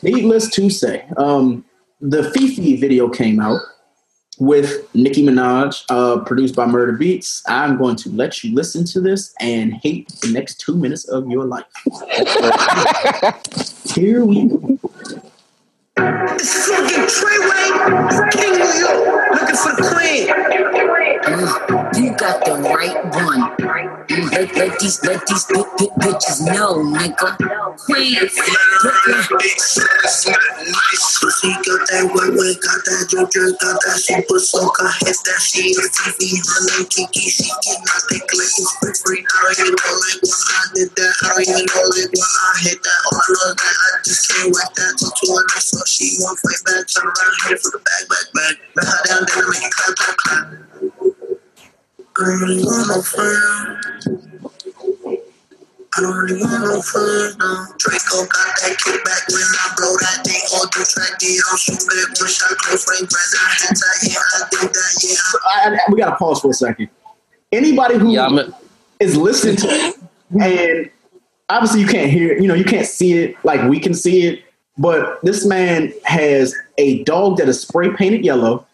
Needless 0.02 0.50
to 0.50 0.68
say, 0.70 1.04
um, 1.16 1.64
the 2.00 2.30
FEFE 2.30 2.78
video 2.80 3.08
came 3.08 3.40
out 3.40 3.60
with 4.38 4.86
Nicki 4.94 5.24
Minaj, 5.24 5.84
uh, 5.88 6.20
produced 6.24 6.54
by 6.54 6.64
Murda 6.66 6.96
Beatz. 6.96 7.42
I'm 7.48 7.76
going 7.76 7.96
to 7.96 8.08
let 8.10 8.44
you 8.44 8.54
listen 8.54 8.84
to 8.86 9.00
this 9.00 9.34
and 9.40 9.74
hate 9.74 10.08
the 10.20 10.30
next 10.32 10.60
two 10.60 10.76
minutes 10.76 11.08
of 11.08 11.28
your 11.28 11.44
life. 11.44 11.64
Here 13.94 14.24
we 14.24 14.46
go. 14.48 14.78
It's 16.00 16.68
fucking 16.68 17.06
Treyway, 17.06 18.30
King 18.30 18.52
New 18.52 18.72
York, 18.78 19.32
looking 19.32 19.56
for 19.56 19.74
the 19.74 19.82
queen. 19.92 20.28
Mm, 22.18 22.20
got 22.20 22.44
the 22.44 22.52
right 22.74 22.98
one. 23.14 23.56
Mm, 24.08 24.32
let, 24.32 24.54
let 24.56 24.78
these 24.78 25.02
let 25.04 25.26
these 25.26 25.44
big, 25.46 25.66
big 25.78 25.90
bitches 26.02 26.42
know, 26.46 26.82
nigga. 26.82 27.38
Queens, 27.86 28.34
Brooklyn. 28.82 29.38
Pussy 31.18 31.50
got 31.50 31.82
that 31.90 32.06
wet 32.14 32.30
wet, 32.34 32.56
got 32.62 32.80
that 32.86 33.02
ginger, 33.10 33.50
got 33.58 33.78
that 33.82 33.98
super 33.98 34.38
soaker, 34.38 34.86
hits 35.02 35.22
that 35.26 35.38
she 35.42 35.74
a 35.74 35.82
TV, 35.90 36.38
honey, 36.42 36.86
Kiki, 36.86 37.26
she 37.26 37.42
get 37.42 37.78
my 37.82 37.98
dick 38.06 38.22
like 38.22 38.54
it's 38.54 39.02
free. 39.02 39.18
I 39.18 39.50
don't 39.50 39.66
even 39.66 39.74
know 39.74 39.94
like 39.98 40.22
when 40.22 40.38
I 40.46 40.62
did 40.74 40.90
that, 40.94 41.14
I 41.22 41.28
don't 41.34 41.42
even 41.42 41.66
know 41.66 41.86
like 41.90 42.10
when 42.14 42.22
I 42.22 42.50
hit 42.62 42.78
that. 42.78 42.98
All 43.10 43.18
I 43.18 43.26
know 43.34 43.50
that 43.58 43.76
I 43.78 43.90
just 44.06 44.30
can't 44.30 44.50
whack 44.54 44.70
that 44.78 44.94
talk 44.98 45.10
to 45.10 45.26
her 45.26 45.42
nice, 45.54 45.66
so 45.74 45.78
she 45.90 46.06
won't 46.22 46.38
fight 46.38 46.62
back, 46.66 46.82
turn 46.86 47.06
around, 47.10 47.34
hit 47.46 47.58
it 47.58 47.60
for 47.66 47.70
the 47.74 47.82
back, 47.82 48.02
back, 48.06 48.26
back. 48.34 48.54
Let 48.78 48.86
her 48.86 49.00
down, 49.10 49.22
then 49.26 49.42
I 49.42 49.46
make 49.50 49.66
it 49.66 49.74
clap, 49.74 49.94
clap, 49.98 50.16
clap. 50.22 51.07
I 52.20 52.24
don't 52.24 52.40
really 52.40 52.64
want 52.64 52.88
no 52.88 53.02
friend. 53.02 53.78
I 55.96 56.00
don't 56.00 56.16
really 56.16 56.40
want 56.40 56.62
no 56.64 56.82
friend, 56.82 57.38
no. 57.38 57.66
Draco 57.78 58.26
got 58.26 58.50
that 58.60 58.76
kickback 58.84 59.22
when 59.30 59.42
I 59.42 59.74
blow 59.76 59.94
that 59.98 60.22
thing 60.24 60.40
all 60.54 60.66
the 60.66 60.84
track. 60.84 61.18
Yeah, 61.22 61.40
I'm 61.50 61.58
shoot 61.58 61.78
back, 61.78 62.20
one 62.20 62.28
shot, 62.28 62.56
close 62.58 62.86
range, 62.90 63.10
present, 63.10 63.42
hands 63.60 63.82
out, 63.82 64.10
yeah, 64.10 64.18
I 64.34 64.66
that, 64.66 65.04
yeah. 65.04 65.72
I, 65.72 65.76
I- 65.76 65.92
we 65.92 65.98
got 65.98 66.10
to 66.10 66.16
pause 66.16 66.40
for 66.40 66.50
a 66.50 66.54
second. 66.54 66.88
Anybody 67.52 67.96
who 67.98 68.12
is 69.00 69.16
listening 69.16 69.56
to 69.56 69.66
it, 69.68 69.96
and 70.40 70.90
obviously 71.48 71.80
you 71.80 71.86
can't 71.86 72.10
hear 72.10 72.32
it, 72.32 72.42
you 72.42 72.48
know, 72.48 72.54
you 72.54 72.64
can't 72.64 72.86
see 72.86 73.14
it 73.14 73.36
like 73.44 73.68
we 73.68 73.80
can 73.80 73.94
see 73.94 74.26
it, 74.26 74.44
but 74.76 75.18
this 75.22 75.46
man 75.46 75.92
has 76.04 76.54
a 76.78 77.02
dog 77.04 77.38
that 77.38 77.48
is 77.48 77.60
spray 77.60 77.90
painted 77.94 78.24
yellow. 78.24 78.66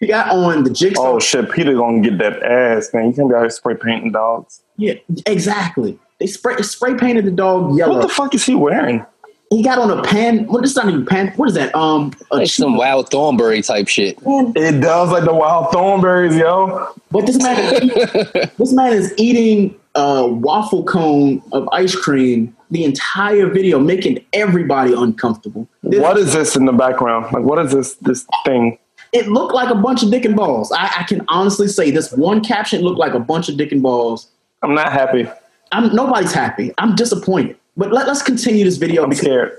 He 0.00 0.06
got 0.06 0.28
on 0.30 0.64
the 0.64 0.70
jigsaw. 0.70 1.14
Oh 1.14 1.20
shit, 1.20 1.50
PETA 1.50 1.74
gonna 1.74 2.00
get 2.00 2.18
that 2.18 2.42
ass, 2.42 2.90
man. 2.92 3.06
You 3.08 3.12
can't 3.14 3.28
be 3.28 3.34
out 3.34 3.40
here 3.40 3.50
spray 3.50 3.74
painting 3.74 4.12
dogs. 4.12 4.62
Yeah, 4.76 4.94
exactly. 5.26 5.98
They 6.20 6.26
spray 6.26 6.56
spray 6.62 6.94
painted 6.94 7.24
the 7.24 7.30
dog 7.30 7.76
yellow. 7.76 7.94
What 7.98 8.02
the 8.02 8.08
fuck 8.08 8.34
is 8.34 8.44
he 8.44 8.54
wearing? 8.54 9.04
He 9.50 9.62
got 9.62 9.78
on 9.78 9.90
a 9.96 10.02
pan. 10.02 10.46
What 10.46 10.64
is 10.64 10.74
not 10.74 10.88
even 10.88 11.06
pan? 11.06 11.28
What 11.36 11.48
is 11.48 11.54
that? 11.54 11.74
Um, 11.76 12.12
a 12.32 12.36
Like 12.38 12.48
some 12.48 12.76
wild 12.76 13.10
thornberry 13.10 13.62
type 13.62 13.88
shit. 13.88 14.18
It 14.26 14.80
does 14.80 15.10
like 15.10 15.24
the 15.24 15.34
Wild 15.34 15.66
Thornberrys, 15.72 16.36
yo. 16.36 16.88
But 17.12 17.26
this 17.26 17.38
man, 17.40 17.58
is, 17.82 18.50
this 18.58 18.72
man 18.72 18.92
is 18.92 19.14
eating 19.16 19.78
a 19.94 20.26
waffle 20.26 20.82
cone 20.84 21.40
of 21.52 21.68
ice 21.72 21.94
cream 21.94 22.56
the 22.72 22.84
entire 22.84 23.46
video, 23.48 23.78
making 23.78 24.24
everybody 24.32 24.92
uncomfortable. 24.92 25.68
This- 25.84 26.00
What 26.00 26.16
is 26.18 26.32
this 26.32 26.56
in 26.56 26.64
the 26.64 26.72
background? 26.72 27.26
Like, 27.32 27.44
what 27.44 27.64
is 27.64 27.70
this 27.72 27.94
this 27.96 28.26
thing? 28.44 28.78
It 29.14 29.28
looked 29.28 29.54
like 29.54 29.70
a 29.70 29.76
bunch 29.76 30.02
of 30.02 30.10
dick 30.10 30.24
and 30.24 30.34
balls. 30.34 30.72
I, 30.72 30.90
I 30.98 31.02
can 31.04 31.24
honestly 31.28 31.68
say 31.68 31.90
this 31.90 32.12
one 32.12 32.42
caption 32.42 32.82
looked 32.82 32.98
like 32.98 33.14
a 33.14 33.20
bunch 33.20 33.48
of 33.48 33.56
dick 33.56 33.70
and 33.72 33.82
balls. 33.82 34.28
I'm 34.62 34.74
not 34.74 34.92
happy. 34.92 35.26
I'm 35.72 35.94
nobody's 35.94 36.32
happy. 36.32 36.72
I'm 36.78 36.96
disappointed. 36.96 37.56
But 37.76 37.92
let, 37.92 38.08
us 38.08 38.22
continue 38.22 38.64
this 38.64 38.76
video 38.76 39.06
because 39.06 39.20
scared. 39.20 39.58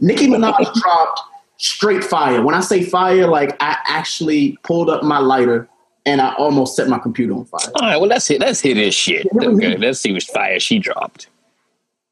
Nicki 0.00 0.28
Minaj 0.28 0.72
dropped 0.82 1.20
straight 1.58 2.02
fire. 2.02 2.42
When 2.42 2.54
I 2.54 2.60
say 2.60 2.82
fire, 2.82 3.26
like 3.26 3.56
I 3.60 3.76
actually 3.86 4.58
pulled 4.62 4.88
up 4.88 5.02
my 5.02 5.18
lighter 5.18 5.68
and 6.06 6.20
I 6.20 6.34
almost 6.34 6.74
set 6.74 6.88
my 6.88 6.98
computer 6.98 7.34
on 7.34 7.44
fire. 7.44 7.70
All 7.74 7.88
right, 7.88 7.96
well 7.96 8.08
let's 8.08 8.26
hit 8.26 8.40
let's 8.40 8.60
hit 8.60 8.74
this 8.74 8.94
shit. 8.94 9.26
Okay, 9.42 9.76
let's 9.76 10.00
see 10.00 10.12
which 10.12 10.26
fire 10.26 10.58
she 10.58 10.78
dropped. 10.78 11.28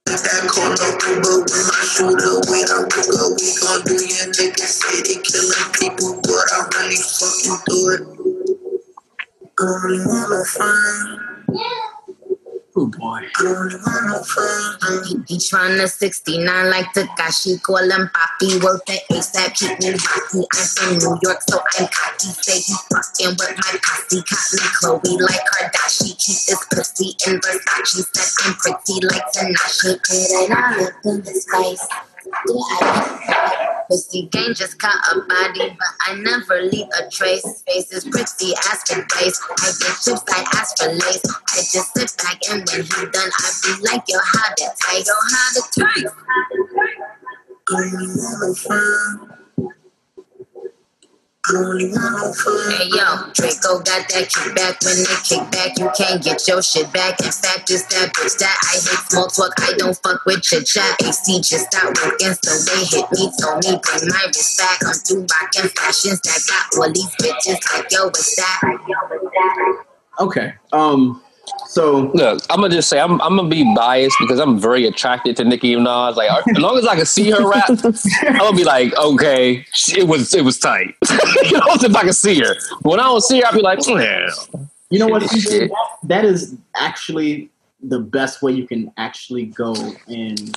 That 0.09 0.49
corner 0.49 0.75
Uber 1.05 1.45
with 1.45 1.69
my 1.69 1.85
shooter. 1.85 2.41
When 2.49 2.65
I 2.73 2.81
woke 2.81 3.13
up, 3.21 3.37
we 3.37 3.49
gon' 3.61 3.85
do 3.85 3.95
your 3.95 4.29
niggas 4.33 4.73
say 4.81 5.03
they 5.05 5.21
killing 5.21 5.73
people, 5.77 6.21
but 6.23 6.49
I 6.53 6.69
really 6.81 6.97
fucking 6.97 7.61
do 7.69 7.79
it. 7.93 8.03
I 9.45 9.65
don't 9.65 9.83
really 9.85 10.07
want 10.07 10.31
no 10.31 10.45
friend. 10.45 11.21
Oh 12.81 12.87
boy. 12.87 13.19
He, 15.03 15.15
he 15.27 15.37
tryna 15.39 15.91
69 15.91 16.71
like 16.71 16.87
Tekashi, 16.95 17.61
call 17.61 17.79
him 17.79 18.09
Papi, 18.15 18.63
work 18.63 18.87
the 18.87 19.01
ASAP, 19.11 19.53
keep 19.55 19.81
me 19.81 19.99
happy. 19.99 20.47
I'm 20.55 20.67
from 20.79 20.99
New 20.99 21.19
York, 21.21 21.43
so 21.49 21.59
I'm 21.59 21.89
cocky. 21.89 22.29
Say 22.39 22.61
he 22.61 22.75
fucking 22.89 23.35
with 23.35 23.59
my 23.59 23.79
posse, 23.83 24.23
Cotton 24.23 24.69
Chloe 24.79 25.19
like 25.19 25.41
Kardashian. 25.51 26.15
Keep 26.23 26.39
this 26.47 26.67
pussy 26.71 27.17
in 27.27 27.41
Versace, 27.41 28.07
said 28.15 28.47
I'm 28.47 28.55
pretty 28.55 29.07
like 29.09 29.27
Tanashi. 29.35 29.99
Did 30.07 30.31
I 30.37 30.55
not 30.55 30.79
look 30.79 30.95
in 31.05 31.23
his 31.25 31.47
face? 31.51 32.08
I 32.35 33.85
Pussy 33.91 34.29
gang 34.31 34.53
just 34.55 34.79
caught 34.79 35.17
a 35.17 35.21
body, 35.21 35.71
but 35.71 35.89
I 36.07 36.15
never 36.17 36.61
leave 36.63 36.87
a 37.01 37.11
trace. 37.11 37.63
Face 37.67 37.91
is 37.91 38.05
pretty, 38.05 38.53
for 38.69 39.07
days. 39.19 39.41
I 39.49 39.73
get 39.81 39.97
chips, 40.03 40.23
I 40.29 40.45
ask 40.55 40.77
for 40.77 40.93
lace. 40.93 41.23
I 41.25 41.57
just 41.57 41.95
sit 41.97 42.15
back 42.23 42.39
and 42.51 42.69
when 42.69 42.83
he 42.83 43.11
done, 43.11 43.31
I 43.33 43.51
be 43.63 43.83
like, 43.85 44.03
yo, 44.09 44.19
how 44.23 44.55
to 44.55 44.65
taste? 44.65 45.07
Yo, 45.09 45.15
how 45.33 45.53
to 45.55 45.63
taste? 45.73 46.15
I 46.15 46.45
don't 46.51 46.69
really 46.73 46.87
want 46.87 46.87
no 46.87 46.95
friend. 46.95 47.49
I 47.69 47.77
don't 47.77 47.93
really 47.93 48.17
want 48.17 48.41
no 48.41 48.55
friend. 48.55 49.39
Hey 51.49 52.93
yo, 52.93 53.33
Draco 53.33 53.81
got 53.81 54.05
that 54.13 54.29
kickback. 54.29 54.85
When 54.85 55.01
they 55.01 55.17
kick 55.25 55.51
back, 55.51 55.79
you 55.79 55.89
can't 55.97 56.23
get 56.23 56.47
your 56.47 56.61
shit 56.61 56.93
back. 56.93 57.19
In 57.21 57.33
fact, 57.33 57.71
it's 57.71 57.87
that 57.89 58.13
bitch 58.13 58.37
that 58.37 58.59
I 58.69 58.77
hate 58.77 59.09
small 59.09 59.29
talk. 59.29 59.55
I 59.57 59.73
don't 59.79 59.97
fuck 59.97 60.27
with 60.27 60.45
your 60.53 60.61
chat. 60.61 61.01
AC 61.01 61.41
just 61.41 61.73
stopped 61.73 61.97
working, 62.05 62.37
so 62.45 62.53
they 62.69 62.85
hit 62.85 63.09
me. 63.13 63.33
Told 63.41 63.65
me 63.65 63.81
bring 63.81 64.09
my 64.13 64.25
wrist 64.27 64.59
back. 64.59 64.79
I'm 64.85 64.93
through 64.93 65.25
rocking 65.25 65.71
fashions 65.73 66.21
that 66.21 66.41
got 66.53 66.85
all 66.85 66.93
these 66.93 67.17
bitches 67.17 67.65
like 67.73 67.91
yo, 67.93 68.05
what's 68.05 68.37
that? 68.37 68.61
Okay. 70.21 70.53
Um. 70.73 71.23
So 71.67 72.11
look, 72.15 72.43
I'm 72.51 72.61
gonna 72.61 72.75
just 72.75 72.89
say 72.89 73.01
I'm 73.01 73.21
I'm 73.23 73.37
gonna 73.37 73.49
be 73.49 73.65
biased 73.75 74.17
because 74.21 74.41
I'm 74.41 74.59
very 74.59 74.87
attracted 74.87 75.37
to 75.37 75.45
Nicki 75.45 75.75
Minaj. 75.75 76.17
Like 76.17 76.31
as 76.49 76.59
long 76.59 76.79
as 76.79 76.87
I 76.87 76.97
can 76.97 77.07
see 77.07 77.31
her 77.31 77.49
rap, 77.49 77.69
I'm 77.69 78.39
gonna 78.39 78.57
be 78.57 78.65
like, 78.65 78.97
okay, 78.97 79.65
it 79.97 80.07
was 80.07 80.35
it 80.35 80.45
was 80.45 80.59
tight. 80.59 80.95
you 81.45 81.53
know, 81.53 81.63
if 81.69 81.95
I 81.95 82.03
can 82.03 82.13
see 82.13 82.41
her. 82.41 82.55
When 82.83 83.01
I 83.01 83.05
don't 83.05 83.23
see 83.23 83.41
her, 83.41 83.47
I'll 83.47 83.55
be 83.55 83.63
like, 83.63 83.87
yeah. 83.87 84.29
You 84.91 84.99
know 84.99 85.07
what? 85.09 85.21
That, 85.21 85.71
that 86.05 86.25
is 86.25 86.57
actually 86.75 87.51
the 87.83 88.01
best 88.01 88.43
way 88.43 88.53
you 88.53 88.67
can 88.67 88.91
actually 88.97 89.47
go 89.47 89.75
and 90.09 90.57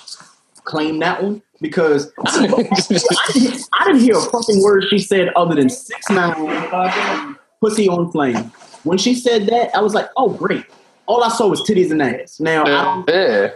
claim 0.64 1.00
that 1.00 1.22
one 1.22 1.42
because 1.60 2.12
I 2.26 2.48
didn't, 2.48 3.64
I 3.74 3.86
didn't 3.86 4.02
hear 4.02 4.18
a 4.18 4.22
fucking 4.22 4.62
word 4.62 4.86
she 4.90 5.00
said 5.00 5.30
other 5.36 5.56
than 5.56 5.70
six 5.70 6.10
nine 6.10 7.38
pussy 7.60 7.88
on 7.88 8.12
flame. 8.12 8.52
When 8.84 8.98
she 8.98 9.14
said 9.14 9.46
that, 9.48 9.76
I 9.76 9.82
was 9.82 9.94
like, 9.94 10.10
oh 10.18 10.30
great. 10.30 10.66
All 11.12 11.26
I 11.26 11.28
saw 11.28 11.50
was 11.50 11.60
titties 11.64 11.92
and 11.92 12.02
ass. 12.02 12.40
Now, 12.40 12.64
I 12.64 13.04
don't, 13.06 13.54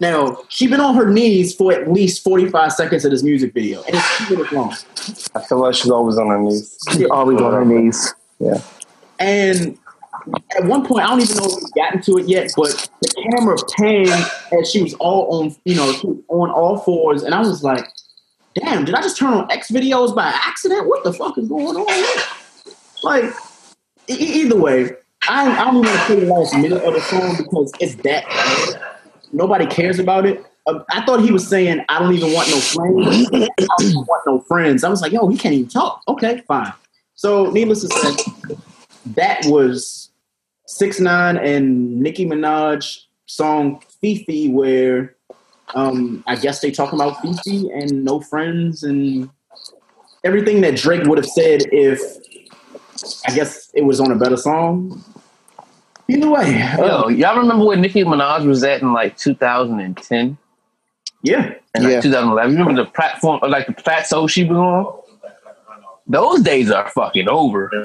now 0.00 0.38
she 0.48 0.66
been 0.66 0.80
on 0.80 0.94
her 0.94 1.10
knees 1.10 1.54
for 1.54 1.74
at 1.74 1.92
least 1.92 2.24
forty 2.24 2.48
five 2.48 2.72
seconds 2.72 3.04
of 3.04 3.10
this 3.10 3.22
music 3.22 3.52
video, 3.52 3.82
and 3.82 3.96
it's 3.96 4.16
two 4.16 4.34
minutes 4.34 4.52
long. 4.52 4.74
I 5.34 5.46
feel 5.46 5.58
like 5.58 5.74
she's 5.74 5.90
always 5.90 6.16
on 6.16 6.28
her 6.28 6.38
knees. 6.38 6.78
She's 6.90 7.04
always 7.10 7.38
on 7.38 7.52
her 7.52 7.66
knees. 7.66 8.14
Yeah. 8.38 8.62
And 9.18 9.76
at 10.56 10.64
one 10.64 10.86
point, 10.86 11.04
I 11.04 11.08
don't 11.08 11.20
even 11.20 11.36
know 11.36 11.44
if 11.44 11.62
we 11.62 11.70
got 11.82 11.94
into 11.94 12.16
it 12.16 12.26
yet, 12.26 12.50
but 12.56 12.88
the 13.02 13.30
camera 13.30 13.58
panned 13.76 14.08
as 14.58 14.70
she 14.70 14.82
was 14.82 14.94
all 14.94 15.38
on, 15.38 15.54
you 15.66 15.76
know, 15.76 15.92
she 15.92 16.06
was 16.06 16.16
on 16.28 16.50
all 16.50 16.78
fours, 16.78 17.22
and 17.24 17.34
I 17.34 17.40
was 17.40 17.62
like, 17.62 17.84
"Damn, 18.54 18.86
did 18.86 18.94
I 18.94 19.02
just 19.02 19.18
turn 19.18 19.34
on 19.34 19.52
X 19.52 19.70
videos 19.70 20.14
by 20.16 20.28
accident? 20.28 20.88
What 20.88 21.04
the 21.04 21.12
fuck 21.12 21.36
is 21.36 21.46
going 21.46 21.76
on?" 21.76 21.86
Here? 21.86 22.74
Like, 23.02 23.24
e- 24.08 24.14
either 24.14 24.56
way, 24.56 24.96
I, 25.28 25.50
I 25.50 25.64
don't 25.64 25.76
even 25.76 25.86
want 25.86 26.00
to 26.00 26.06
play 26.06 26.20
the 26.20 26.26
last 26.26 26.54
minute 26.56 26.82
of 26.82 26.94
the 26.94 27.00
song 27.00 27.36
because 27.36 27.72
it's 27.80 27.94
that. 28.02 28.24
Nobody 29.32 29.66
cares 29.66 29.98
about 29.98 30.26
it. 30.26 30.44
uh, 30.66 30.80
I 30.90 31.04
thought 31.04 31.20
he 31.20 31.30
was 31.30 31.46
saying, 31.46 31.84
I 31.88 31.98
don't 31.98 32.14
even 32.14 32.32
want 32.32 32.48
no 32.48 32.58
friends. 32.60 33.28
I 33.32 33.48
don't 33.78 33.94
want 33.94 34.22
no 34.26 34.40
friends. 34.40 34.82
I 34.84 34.88
was 34.88 35.02
like, 35.02 35.12
yo, 35.12 35.28
he 35.28 35.36
can't 35.36 35.54
even 35.54 35.68
talk. 35.68 36.02
Okay, 36.08 36.42
fine. 36.48 36.72
So, 37.14 37.50
needless 37.50 37.82
to 37.82 37.88
say, 37.88 38.56
that 39.14 39.44
was 39.46 40.10
Six 40.66 41.00
Nine 41.00 41.36
and 41.36 42.00
Nicki 42.00 42.26
Minaj 42.26 43.04
song 43.26 43.82
FEFE, 44.02 44.50
where 44.52 45.16
um, 45.74 46.24
I 46.26 46.36
guess 46.36 46.60
they 46.60 46.70
talking 46.70 46.98
about 46.98 47.18
FEFE 47.22 47.70
and 47.72 48.04
no 48.04 48.20
friends 48.20 48.82
and 48.82 49.30
everything 50.24 50.60
that 50.62 50.76
Drake 50.76 51.04
would 51.04 51.18
have 51.18 51.26
said 51.26 51.62
if 51.72 52.00
I 53.26 53.34
guess 53.34 53.70
it 53.74 53.82
was 53.82 54.00
on 54.00 54.10
a 54.10 54.16
better 54.16 54.36
song. 54.36 55.02
Either 56.08 56.28
way, 56.28 56.60
uh, 56.62 56.84
Yo, 56.86 57.08
y'all 57.08 57.38
remember 57.38 57.64
where 57.64 57.76
Nicki 57.76 58.02
Minaj 58.02 58.44
was 58.46 58.64
at 58.64 58.82
in 58.82 58.92
like 58.92 59.16
2010 59.16 60.36
yeah, 61.22 61.54
and 61.74 61.84
like 61.84 61.92
Yeah. 61.92 62.00
2011? 62.00 62.52
You 62.52 62.58
remember 62.58 62.84
the 62.84 62.90
platform, 62.90 63.40
or 63.42 63.48
like 63.48 63.66
the 63.66 63.72
plateau 63.74 64.26
she 64.26 64.44
was 64.44 64.56
on? 64.56 64.96
Those 66.06 66.40
days 66.40 66.70
are 66.70 66.88
fucking 66.90 67.28
over. 67.28 67.68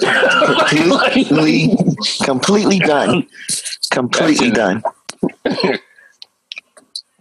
completely, 0.69 1.77
completely 2.23 2.79
done. 2.79 3.27
Completely 3.91 4.49
done. 4.49 4.81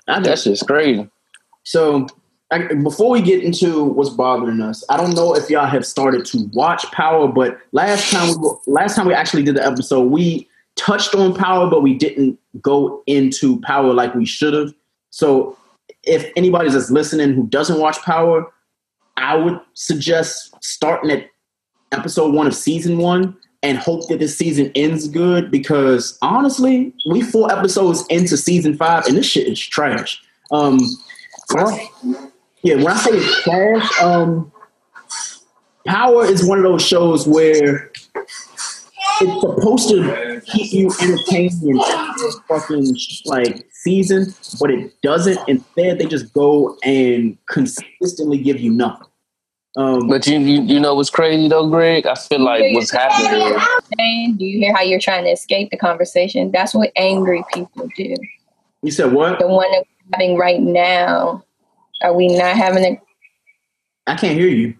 I 0.09 0.21
That's 0.21 0.45
just 0.45 0.67
crazy. 0.67 1.09
So, 1.65 2.07
I, 2.55 2.73
before 2.75 3.11
we 3.11 3.21
get 3.21 3.43
into 3.43 3.83
what's 3.83 4.11
bothering 4.11 4.61
us, 4.61 4.85
I 4.89 4.97
don't 4.97 5.15
know 5.15 5.35
if 5.35 5.51
y'all 5.51 5.67
have 5.67 5.85
started 5.85 6.25
to 6.27 6.49
watch 6.53 6.85
Power, 6.93 7.27
but 7.27 7.59
last 7.73 8.13
time 8.13 8.41
we 8.41 8.49
last 8.69 8.95
time 8.95 9.09
we 9.09 9.15
actually 9.15 9.43
did 9.43 9.57
the 9.57 9.67
episode, 9.67 10.03
we 10.03 10.49
touched 10.77 11.17
on 11.17 11.35
Power, 11.35 11.69
but 11.69 11.83
we 11.83 11.95
didn't 11.95 12.39
go 12.63 13.03
into 13.09 13.61
Power 13.63 13.93
like 13.93 14.15
we 14.15 14.25
should 14.25 14.55
have. 14.55 14.73
So, 15.11 15.59
if 16.05 16.31
anybody's 16.37 16.75
just 16.75 16.93
listening 16.93 17.35
who 17.35 17.49
doesn't 17.49 17.81
watch 17.81 18.01
Power, 18.03 18.53
I 19.17 19.35
would 19.35 19.61
suggest 19.75 20.55
starting 20.63 21.11
at 21.11 21.29
episode 21.91 22.35
one 22.35 22.47
of 22.47 22.55
season 22.55 22.99
one 22.99 23.37
and 23.65 23.79
hope 23.79 24.07
that 24.09 24.21
this 24.21 24.37
season 24.37 24.71
ends 24.77 25.09
good 25.09 25.51
because 25.51 26.19
honestly, 26.23 26.93
we 27.11 27.21
four 27.21 27.51
episodes 27.51 28.07
into 28.11 28.37
season 28.37 28.77
five 28.77 29.07
and 29.07 29.17
this 29.17 29.27
shit 29.27 29.49
is 29.49 29.59
trash. 29.59 30.23
Um, 30.53 30.79
I- 31.51 32.31
yeah, 32.65 32.77
when 32.77 32.89
I 32.89 32.97
say 32.97 33.11
it's 33.13 33.43
trash, 33.43 34.03
um, 34.03 34.51
Power 35.87 36.25
is 36.25 36.47
one 36.47 36.57
of 36.57 36.65
those 36.65 36.83
shows 36.83 37.29
where 37.29 37.93
it's 39.21 39.41
supposed 39.41 39.91
to 39.91 40.41
keep 40.47 40.73
you 40.73 40.91
entertained 41.03 41.53
the 41.61 41.71
entire 41.71 42.41
fucking 42.49 42.97
like 43.27 43.67
season, 43.71 44.35
but 44.59 44.71
it 44.71 44.95
doesn't. 45.03 45.39
Instead, 45.47 45.99
they 45.99 46.07
just 46.07 46.33
go 46.33 46.79
and 46.83 47.37
consistently 47.47 48.39
give 48.39 48.61
you 48.61 48.73
nothing. 48.73 49.07
Um, 49.77 50.09
But 50.09 50.27
you, 50.27 50.39
you 50.39 50.63
you 50.63 50.81
know 50.81 50.95
what's 50.95 51.11
crazy 51.11 51.49
though, 51.49 51.69
Greg? 51.69 52.07
I 52.07 52.15
feel 52.15 52.41
like 52.41 52.63
what's 52.75 52.91
happening 52.91 53.59
is 53.59 54.37
do 54.39 54.45
you 54.45 54.61
hear 54.61 54.75
how 54.75 54.83
you're 54.83 55.01
trying 55.01 55.25
to 55.25 55.31
escape 55.31 55.71
the 55.71 55.77
conversation? 55.77 56.51
That's 56.51 56.75
what 56.75 56.93
angry 56.97 57.45
people 57.53 57.89
do. 57.97 58.15
you 58.83 58.91
said 58.91 59.13
what? 59.13 59.39
The 59.39 59.49
one 59.49 59.71
that 59.73 59.85
we're 59.85 60.19
having 60.19 60.39
right 60.39 60.61
now. 60.61 61.45
Are 62.05 62.15
we 62.15 62.29
not 62.29 62.57
having 62.57 62.85
a? 62.85 63.01
I 64.07 64.17
can't 64.17 64.39
hear 64.39 64.49
you. 64.49 64.77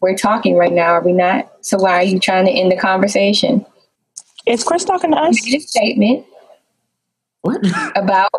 We're 0.00 0.16
talking 0.16 0.56
right 0.56 0.72
now. 0.72 0.92
Are 0.94 1.02
we 1.02 1.12
not? 1.12 1.52
So 1.64 1.78
why 1.78 1.94
are 1.96 2.02
you 2.04 2.18
trying 2.20 2.46
to 2.46 2.52
end 2.52 2.72
the 2.72 2.76
conversation? 2.76 3.66
Is 4.46 4.64
Chris 4.64 4.84
talking 4.84 5.12
to 5.12 5.16
us? 5.18 5.44
Made 5.44 5.56
a 5.56 5.60
statement 5.60 6.26
What? 7.42 7.60
about 7.96 8.30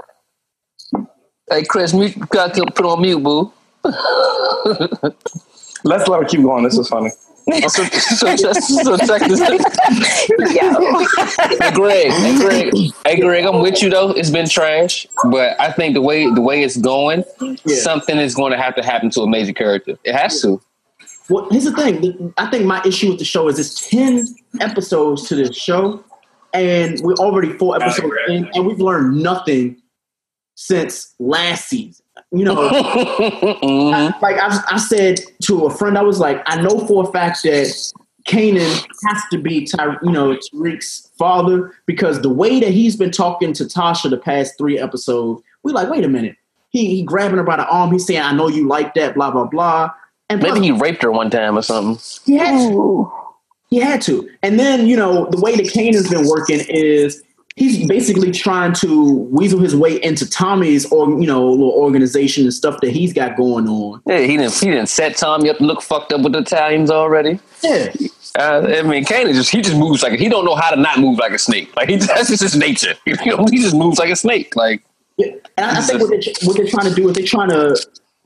Hey 1.49 1.63
Chris, 1.63 1.93
mute, 1.93 2.15
you 2.17 2.25
got 2.27 2.55
to 2.55 2.65
put 2.75 2.85
on 2.85 3.01
mute, 3.01 3.19
boo. 3.23 3.53
Let's 5.83 6.07
let 6.07 6.21
her 6.21 6.25
keep 6.25 6.41
going. 6.41 6.63
This 6.63 6.77
is 6.77 6.89
funny. 6.89 7.11
so, 7.67 7.83
so, 7.83 8.35
so, 8.35 8.53
so 8.53 8.97
check 8.97 9.21
this 9.27 9.41
out. 9.41 9.59
Hey 11.61 11.71
Greg, 11.73 12.11
hey 12.11 12.37
Greg, 12.37 12.73
hey 13.05 13.19
Greg, 13.19 13.45
I'm 13.45 13.61
with 13.61 13.81
you 13.83 13.89
though. 13.89 14.11
It's 14.11 14.29
been 14.31 14.49
trash, 14.49 15.05
but 15.29 15.59
I 15.59 15.71
think 15.71 15.93
the 15.93 16.01
way 16.01 16.31
the 16.31 16.41
way 16.41 16.63
it's 16.63 16.77
going, 16.77 17.23
Yeah. 17.39 17.75
something 17.77 18.17
is 18.17 18.33
going 18.33 18.51
to 18.51 18.57
have 18.57 18.75
to 18.75 18.83
happen 18.83 19.09
to 19.11 19.21
a 19.21 19.29
major 19.29 19.53
character. 19.53 19.97
It 20.03 20.13
has 20.15 20.41
to. 20.41 20.59
Well, 21.29 21.47
here's 21.51 21.65
the 21.65 21.71
thing. 21.75 22.33
I 22.37 22.49
think 22.49 22.65
my 22.65 22.81
issue 22.85 23.09
with 23.09 23.19
the 23.19 23.25
show 23.25 23.47
is 23.47 23.59
it's 23.59 23.89
ten 23.89 24.25
episodes 24.59 25.27
to 25.29 25.35
this 25.35 25.55
show, 25.55 26.03
and 26.53 26.99
we're 27.01 27.13
already 27.15 27.53
four 27.53 27.75
episodes 27.81 28.13
in, 28.27 28.49
and 28.53 28.65
we've 28.65 28.79
learned 28.79 29.21
nothing 29.21 29.81
since 30.55 31.13
last 31.19 31.69
season. 31.69 32.04
You 32.31 32.45
know, 32.45 32.55
Mhm. 32.69 33.93
I- 33.93 34.13
like 34.21 34.37
I, 34.41 34.59
I 34.71 34.77
said 34.77 35.19
to 35.43 35.65
a 35.65 35.69
friend, 35.69 35.97
I 35.97 36.01
was 36.01 36.19
like, 36.19 36.41
I 36.45 36.61
know 36.61 36.85
for 36.87 37.07
a 37.07 37.11
fact 37.11 37.43
that 37.43 37.67
Kanan 38.27 38.85
has 39.07 39.21
to 39.31 39.37
be, 39.37 39.65
Ty, 39.65 39.95
you 40.03 40.11
know, 40.11 40.35
Tariq's 40.53 41.11
father 41.17 41.73
because 41.85 42.21
the 42.21 42.29
way 42.29 42.59
that 42.59 42.71
he's 42.71 42.95
been 42.95 43.11
talking 43.11 43.53
to 43.53 43.63
Tasha 43.65 44.09
the 44.09 44.17
past 44.17 44.57
three 44.57 44.79
episodes, 44.79 45.41
we're 45.63 45.73
like, 45.73 45.89
wait 45.89 46.03
a 46.03 46.07
minute. 46.09 46.35
He, 46.69 46.87
he 46.87 47.03
grabbing 47.03 47.37
her 47.37 47.43
by 47.43 47.55
the 47.57 47.67
arm. 47.67 47.91
He's 47.91 48.05
saying, 48.05 48.21
I 48.21 48.33
know 48.33 48.47
you 48.49 48.67
like 48.67 48.95
that, 48.95 49.15
blah, 49.15 49.31
blah, 49.31 49.45
blah. 49.45 49.91
And 50.29 50.41
plus- 50.41 50.53
Maybe 50.55 50.65
he 50.65 50.71
raped 50.71 51.03
her 51.03 51.11
one 51.11 51.29
time 51.29 51.57
or 51.57 51.61
something. 51.61 52.01
he 52.25 52.37
had 52.37 52.57
to. 52.69 53.11
He 53.69 53.77
had 53.79 54.01
to. 54.03 54.29
And 54.43 54.59
then, 54.59 54.87
you 54.87 54.95
know, 54.97 55.27
the 55.29 55.39
way 55.39 55.55
that 55.55 55.65
Kanan's 55.67 56.09
been 56.09 56.27
working 56.27 56.61
is 56.67 57.23
he's 57.55 57.87
basically 57.87 58.31
trying 58.31 58.73
to 58.73 59.13
weasel 59.31 59.59
his 59.59 59.75
way 59.75 60.01
into 60.03 60.29
Tommy's 60.29 60.85
or 60.91 61.09
you 61.09 61.27
know, 61.27 61.49
little 61.49 61.71
organization 61.71 62.43
and 62.43 62.53
stuff 62.53 62.81
that 62.81 62.91
he's 62.91 63.13
got 63.13 63.37
going 63.37 63.67
on. 63.67 64.01
Yeah, 64.05 64.19
he 64.19 64.37
didn't. 64.37 64.53
He 64.53 64.67
didn't 64.67 64.87
set 64.87 65.15
Tommy 65.17 65.49
up 65.49 65.57
to 65.57 65.63
look 65.63 65.81
fucked 65.81 66.13
up 66.13 66.21
with 66.21 66.33
the 66.33 66.39
Italians 66.39 66.91
already. 66.91 67.39
Yeah. 67.63 67.93
Uh, 68.37 68.67
I 68.67 68.81
mean, 68.81 69.05
Kanan 69.05 69.33
just 69.33 69.49
he 69.49 69.61
just 69.61 69.77
moves 69.77 70.03
like 70.03 70.19
he 70.19 70.27
don't 70.27 70.43
know 70.43 70.55
how 70.55 70.69
to 70.69 70.75
not 70.75 70.99
move 70.99 71.19
like 71.19 71.31
a 71.31 71.39
snake. 71.39 71.73
Like 71.75 71.89
he, 71.89 71.95
that's 71.95 72.29
just 72.29 72.43
his 72.43 72.55
nature. 72.55 72.95
You 73.05 73.15
know, 73.37 73.45
he 73.49 73.59
just 73.59 73.75
moves 73.75 73.97
like 73.97 74.09
a 74.09 74.15
snake. 74.15 74.55
Like 74.55 74.83
Yeah. 75.17 75.27
And 75.57 75.65
I, 75.65 75.77
I 75.77 75.81
think 75.81 76.01
what 76.01 76.09
they're, 76.09 76.33
what 76.43 76.57
they're 76.57 76.67
trying 76.67 76.89
to 76.89 76.95
do 76.95 77.07
is 77.07 77.15
they're 77.15 77.25
trying 77.25 77.49
to 77.49 77.77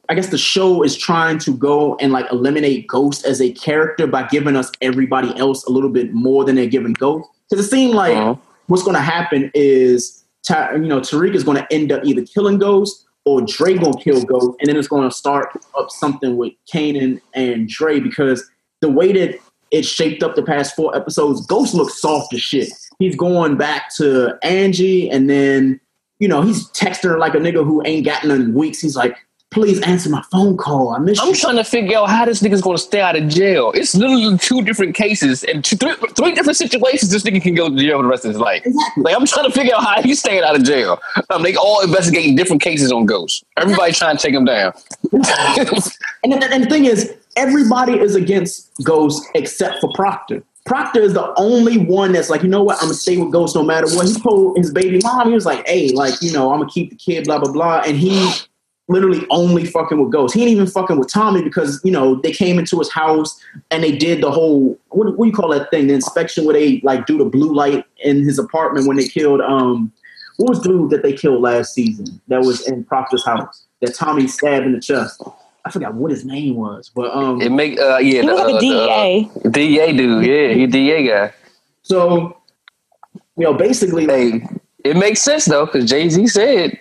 I 0.10 0.16
guess 0.16 0.30
the 0.30 0.40
show 0.40 0.82
is 0.82 0.98
trying 0.98 1.38
to 1.40 1.56
go 1.56 1.96
and 1.98 2.12
like 2.12 2.26
eliminate 2.32 2.88
Ghost 2.88 3.26
as 3.26 3.40
a 3.40 3.52
character 3.52 4.08
by 4.08 4.24
giving 4.24 4.56
us 4.56 4.72
everybody 4.82 5.38
else 5.38 5.64
a 5.66 5.70
little 5.70 5.92
bit 5.92 6.12
more 6.16 6.44
than 6.44 6.56
they're 6.56 6.66
giving 6.66 6.94
Ghost. 6.94 7.30
Because 7.48 7.64
it 7.68 7.70
seemed 7.70 7.94
like 7.94 8.18
Uh-huh. 8.18 8.36
What's 8.70 8.84
going 8.84 8.96
to 8.96 9.02
happen 9.02 9.52
is, 9.54 10.24
you 10.50 10.78
know, 10.80 11.02
Tariq 11.02 11.36
is 11.36 11.44
going 11.44 11.58
to 11.58 11.68
end 11.74 11.92
up 11.92 12.06
either 12.06 12.24
killing 12.24 12.58
Ghost 12.58 13.06
or 13.26 13.42
Dre 13.42 13.76
going 13.76 13.94
to 13.94 14.04
kill 14.04 14.24
Ghost, 14.24 14.58
and 14.60 14.70
then 14.70 14.78
it's 14.78 14.88
going 14.88 15.08
to 15.08 15.14
start 15.14 15.50
up 15.78 15.90
something 15.90 16.38
with 16.38 16.54
Kanan 16.72 17.20
and 17.34 17.68
Dre 17.68 18.00
because 18.00 18.50
the 18.82 18.90
way 18.90 19.12
that 19.12 19.40
it 19.72 19.86
shaped 19.86 20.24
up 20.24 20.36
the 20.36 20.44
past 20.44 20.76
four 20.76 20.96
episodes, 20.96 21.46
Ghost 21.46 21.74
looks 21.74 22.00
soft 22.00 22.34
as 22.34 22.42
shit. 22.42 22.70
He's 22.98 23.16
going 23.16 23.58
back 23.58 23.94
to 23.98 24.38
Angie, 24.44 25.10
and 25.10 25.30
then 25.30 25.80
you 26.20 26.28
know 26.28 26.42
he's 26.42 26.70
texting 26.70 27.10
her 27.10 27.20
like 27.20 27.36
a 27.36 27.40
nigga 27.40 27.64
who 27.66 27.82
ain't 27.86 28.06
got 28.06 28.24
none 28.24 28.42
in 28.42 28.54
weeks. 28.54 28.80
He's 28.80 28.96
like, 28.96 29.18
"Please 29.52 29.82
answer 29.82 30.10
my 30.10 30.24
phone 30.32 30.58
call. 30.58 30.90
I 30.90 31.00
miss 31.00 31.20
I'm 31.20 31.30
you." 31.30 31.36
trying 31.36 31.58
to 31.58 31.64
figure 31.64 31.98
out 31.98 32.10
how 32.10 32.26
this 32.26 32.42
nigga's 32.42 32.62
going 32.62 32.78
to 32.78 32.84
stay 32.84 33.02
out 33.02 33.16
of 33.16 33.28
jail. 33.28 33.72
It's 33.74 33.96
literally 33.96 34.38
two 34.38 34.62
different 34.62 34.96
cases 34.96 35.44
and 35.44 35.64
two, 35.64 35.76
three, 35.78 35.96
three 36.16 36.34
different 36.34 36.58
situations. 36.58 37.12
This 37.12 37.24
nigga 37.24 37.42
can 37.42 37.56
go 37.56 37.70
to 37.70 37.76
jail 37.76 37.98
for 37.98 38.04
the 38.04 38.10
rest 38.10 38.26
of 38.26 38.30
his 38.30 38.40
life. 38.40 38.66
Like 38.98 39.16
I'm 39.16 39.26
trying 39.26 39.46
to 39.46 39.52
figure 39.52 39.76
out 39.76 39.84
how 39.84 40.02
he's 40.02 40.20
staying 40.20 40.44
out 40.44 40.56
of 40.56 40.64
jail. 40.64 41.00
Um, 41.30 41.44
they 41.44 41.56
all 41.56 41.82
investigating 41.82 42.36
different 42.36 42.62
cases 42.62 42.92
on 42.92 43.06
Ghost. 43.06 43.44
Everybody 43.58 43.94
trying 43.94 44.18
to 44.18 44.22
take 44.22 44.34
him 44.34 44.46
down. 44.46 44.74
And, 46.22 46.34
then, 46.34 46.44
and 46.52 46.64
the 46.66 46.70
thing 46.70 46.84
is, 46.84 47.16
everybody 47.38 47.94
is 47.94 48.16
against 48.16 48.72
Ghost 48.84 49.26
except 49.36 49.80
for 49.80 49.90
Proctor. 49.94 50.44
Proctor 50.66 51.02
is 51.02 51.14
the 51.14 51.34
only 51.38 51.78
one 51.78 52.12
that's 52.12 52.30
like, 52.30 52.44
you 52.44 52.50
know 52.50 52.62
what, 52.62 52.76
I'm 52.78 52.84
gonna 52.84 52.94
stay 52.94 53.18
with 53.18 53.32
Ghost 53.32 53.56
no 53.56 53.64
matter 53.64 53.88
what. 53.96 54.08
He 54.08 54.20
told 54.20 54.58
his 54.58 54.72
baby 54.72 55.00
mom, 55.02 55.30
he 55.30 55.34
was 55.34 55.46
like, 55.46 55.66
hey, 55.66 55.92
like, 55.94 56.14
you 56.22 56.34
know, 56.34 56.52
I'm 56.52 56.60
gonna 56.60 56.70
keep 56.70 56.90
the 56.90 56.96
kid, 56.98 57.24
blah, 57.26 57.40
blah, 57.40 57.52
blah. 57.52 57.82
And 57.86 57.98
he 57.98 58.30
literally 58.90 59.26
only 59.30 59.66
fucking 59.66 60.02
with 60.02 60.12
ghosts. 60.12 60.34
He 60.34 60.42
ain't 60.42 60.52
even 60.52 60.68
fucking 60.68 60.98
with 60.98 61.12
Tommy 61.12 61.42
because, 61.42 61.80
you 61.84 61.92
know, 61.92 62.16
they 62.16 62.34
came 62.34 62.60
into 62.60 62.78
his 62.80 62.92
house 62.92 63.40
and 63.72 63.84
they 63.84 63.96
did 63.96 64.22
the 64.22 64.32
whole 64.32 64.78
what, 64.90 65.18
what 65.18 65.26
do 65.26 65.30
you 65.30 65.36
call 65.36 65.50
that 65.50 65.70
thing? 65.70 65.88
The 65.88 65.94
inspection 65.94 66.44
where 66.44 66.54
they 66.54 66.82
like 66.82 67.06
do 67.06 67.18
the 67.18 67.26
blue 67.26 67.54
light 67.54 67.86
in 68.04 68.24
his 68.24 68.40
apartment 68.40 68.88
when 68.88 68.98
they 68.98 69.08
killed 69.08 69.42
um 69.42 69.94
what 70.38 70.50
was 70.50 70.60
dude 70.62 70.90
that 70.90 71.04
they 71.04 71.14
killed 71.14 71.42
last 71.42 71.74
season 71.74 72.20
that 72.30 72.42
was 72.42 72.68
in 72.68 72.84
Proctor's 72.84 73.26
house 73.26 73.66
that 73.82 73.94
Tommy 73.94 74.28
stabbed 74.28 74.66
in 74.66 74.74
the 74.74 74.82
chest? 74.82 75.22
I 75.66 75.72
forgot 75.72 75.94
what 75.94 76.12
his 76.12 76.26
name 76.26 76.56
was, 76.56 76.90
but 76.90 77.14
um, 77.14 77.42
It 77.42 77.52
make 77.52 77.80
uh 77.80 77.98
yeah. 77.98 78.22
He 78.22 78.28
was 78.28 78.40
like 78.40 78.56
a 78.56 78.60
DEA. 78.60 79.30
The, 79.44 79.48
uh, 79.48 79.52
DEA 79.52 79.98
dude. 79.98 80.26
Yeah, 80.26 80.54
he 80.54 80.66
DEA 80.66 81.08
guy. 81.08 81.34
So 81.84 82.38
you 83.38 83.46
know, 83.46 83.54
basically, 83.54 84.06
hey, 84.06 84.46
it 84.84 84.98
makes 84.98 85.22
sense 85.22 85.46
though 85.46 85.66
because 85.66 85.90
Jay 85.90 86.10
Z 86.10 86.28
said 86.28 86.80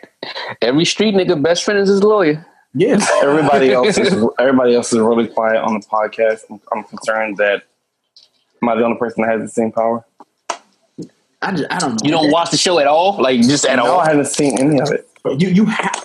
every 0.63 0.85
street 0.85 1.15
nigga 1.15 1.41
best 1.41 1.65
friend 1.65 1.81
is 1.81 1.89
his 1.89 2.03
lawyer. 2.03 2.45
Yeah, 2.75 2.99
everybody 3.23 3.73
else 3.73 3.99
is 3.99 4.25
everybody 4.39 4.75
else 4.75 4.93
is 4.93 4.99
really 4.99 5.27
quiet 5.27 5.63
on 5.63 5.75
the 5.75 5.87
podcast. 5.87 6.43
I'm, 6.51 6.61
I'm 6.73 6.85
concerned 6.85 7.37
that 7.39 7.63
am 8.63 8.69
I 8.69 8.77
the 8.77 8.85
only 8.85 8.99
person 8.99 9.23
that 9.23 9.33
has 9.33 9.43
the 9.43 9.49
same 9.49 9.73
power? 9.73 10.05
I, 11.41 11.53
just, 11.53 11.71
I 11.71 11.79
don't 11.79 11.93
know. 11.93 11.99
You 12.03 12.11
don't 12.11 12.33
watch 12.33 12.51
the 12.51 12.57
show 12.57 12.81
at 12.81 12.89
all, 12.89 13.21
like 13.23 13.41
just 13.43 13.65
at 13.65 13.77
no, 13.77 13.87
all. 13.87 14.01
I 14.01 14.09
haven't 14.09 14.27
seen 14.27 14.59
any 14.59 14.81
of 14.81 14.91
it. 14.91 15.09
You 15.39 15.49
you 15.49 15.65
have 15.67 16.05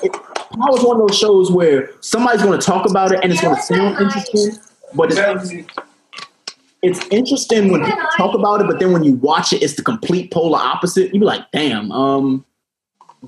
Power 0.59 0.77
is 0.77 0.83
one 0.83 1.01
of 1.01 1.07
those 1.07 1.17
shows 1.17 1.51
where 1.51 1.89
somebody's 2.01 2.43
going 2.43 2.59
to 2.59 2.65
talk 2.65 2.87
about 2.87 3.11
it 3.11 3.19
and 3.23 3.31
it's 3.31 3.41
going 3.41 3.55
to 3.55 3.61
sound 3.61 3.99
interesting, 3.99 4.51
but 4.93 5.11
it's, 5.11 5.71
it's 6.83 6.99
interesting 7.09 7.71
when 7.71 7.83
people 7.83 8.03
talk 8.17 8.35
about 8.35 8.61
it, 8.61 8.67
but 8.67 8.79
then 8.79 8.91
when 8.93 9.03
you 9.03 9.15
watch 9.15 9.53
it, 9.53 9.63
it's 9.63 9.73
the 9.75 9.81
complete 9.83 10.31
polar 10.31 10.59
opposite. 10.59 11.13
You 11.13 11.19
be 11.21 11.25
like, 11.25 11.49
damn, 11.51 11.91
um, 11.91 12.45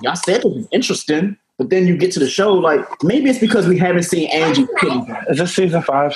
y'all 0.01 0.15
said 0.15 0.43
it 0.45 0.51
was 0.51 0.67
interesting, 0.71 1.37
but 1.57 1.69
then 1.69 1.87
you 1.87 1.97
get 1.97 2.11
to 2.11 2.19
the 2.19 2.29
show, 2.29 2.53
like 2.53 2.85
maybe 3.03 3.29
it's 3.29 3.39
because 3.39 3.67
we 3.67 3.77
haven't 3.77 4.03
seen 4.03 4.29
Angie. 4.29 4.67
Is 5.29 5.37
this 5.39 5.55
season 5.55 5.81
five? 5.81 6.13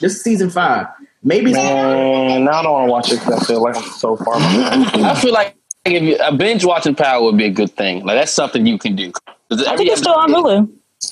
This 0.00 0.14
is 0.16 0.22
season 0.22 0.50
five. 0.50 0.86
Maybe 1.22 1.52
it's- 1.52 1.64
Man, 1.64 2.44
now 2.44 2.60
I 2.60 2.62
don't 2.62 2.72
want 2.72 2.86
to 2.88 2.92
watch 2.92 3.12
it 3.12 3.18
because 3.20 3.42
I 3.42 3.44
feel 3.46 3.62
like 3.62 3.76
I'm 3.76 3.82
so 3.82 4.16
far 4.16 4.34
behind. 4.34 4.84
I 5.06 5.14
feel 5.14 5.32
like 5.32 5.56
if 5.86 6.02
you, 6.02 6.16
a 6.16 6.34
binge 6.34 6.64
watching 6.64 6.94
power 6.94 7.22
would 7.24 7.36
be 7.38 7.46
a 7.46 7.50
good 7.50 7.70
thing. 7.74 8.04
Like 8.04 8.16
that's 8.18 8.32
something 8.32 8.66
you 8.66 8.78
can 8.78 8.94
do. 8.94 9.10
I 9.50 9.76
think 9.76 9.90
it's 9.90 10.00
still 10.00 10.14
on 10.14 10.30
Hulu. 10.30 10.70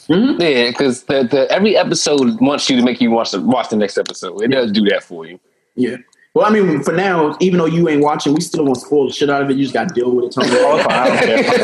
Yeah, 0.09 0.71
because 0.71 1.05
the, 1.05 1.23
the 1.25 1.51
every 1.51 1.77
episode 1.77 2.41
wants 2.41 2.69
you 2.69 2.77
to 2.77 2.83
make 2.83 3.01
you 3.01 3.11
watch 3.11 3.31
the 3.31 3.41
watch 3.41 3.69
the 3.69 3.77
next 3.77 3.97
episode. 3.99 4.43
It 4.43 4.49
does 4.49 4.73
do 4.73 4.85
that 4.87 5.03
for 5.03 5.27
you. 5.27 5.39
Yeah. 5.75 5.97
Well, 6.35 6.47
I 6.47 6.51
mean, 6.51 6.83
for 6.83 6.93
now, 6.93 7.37
even 7.41 7.59
though 7.59 7.67
you 7.67 7.89
ain't 7.89 8.03
watching, 8.03 8.33
we 8.33 8.41
still 8.41 8.65
won't 8.65 8.79
spoil 8.79 9.07
the 9.07 9.13
shit 9.13 9.29
out 9.29 9.43
of 9.43 9.51
it. 9.51 9.57
You 9.57 9.65
just 9.65 9.75
got 9.75 9.89
to 9.89 9.95
deal 9.95 10.11
with 10.13 10.27
it. 10.27 10.33
Tony. 10.33 10.49
Oh, 10.53 10.77
it's 10.77 10.85
fine. 10.87 11.13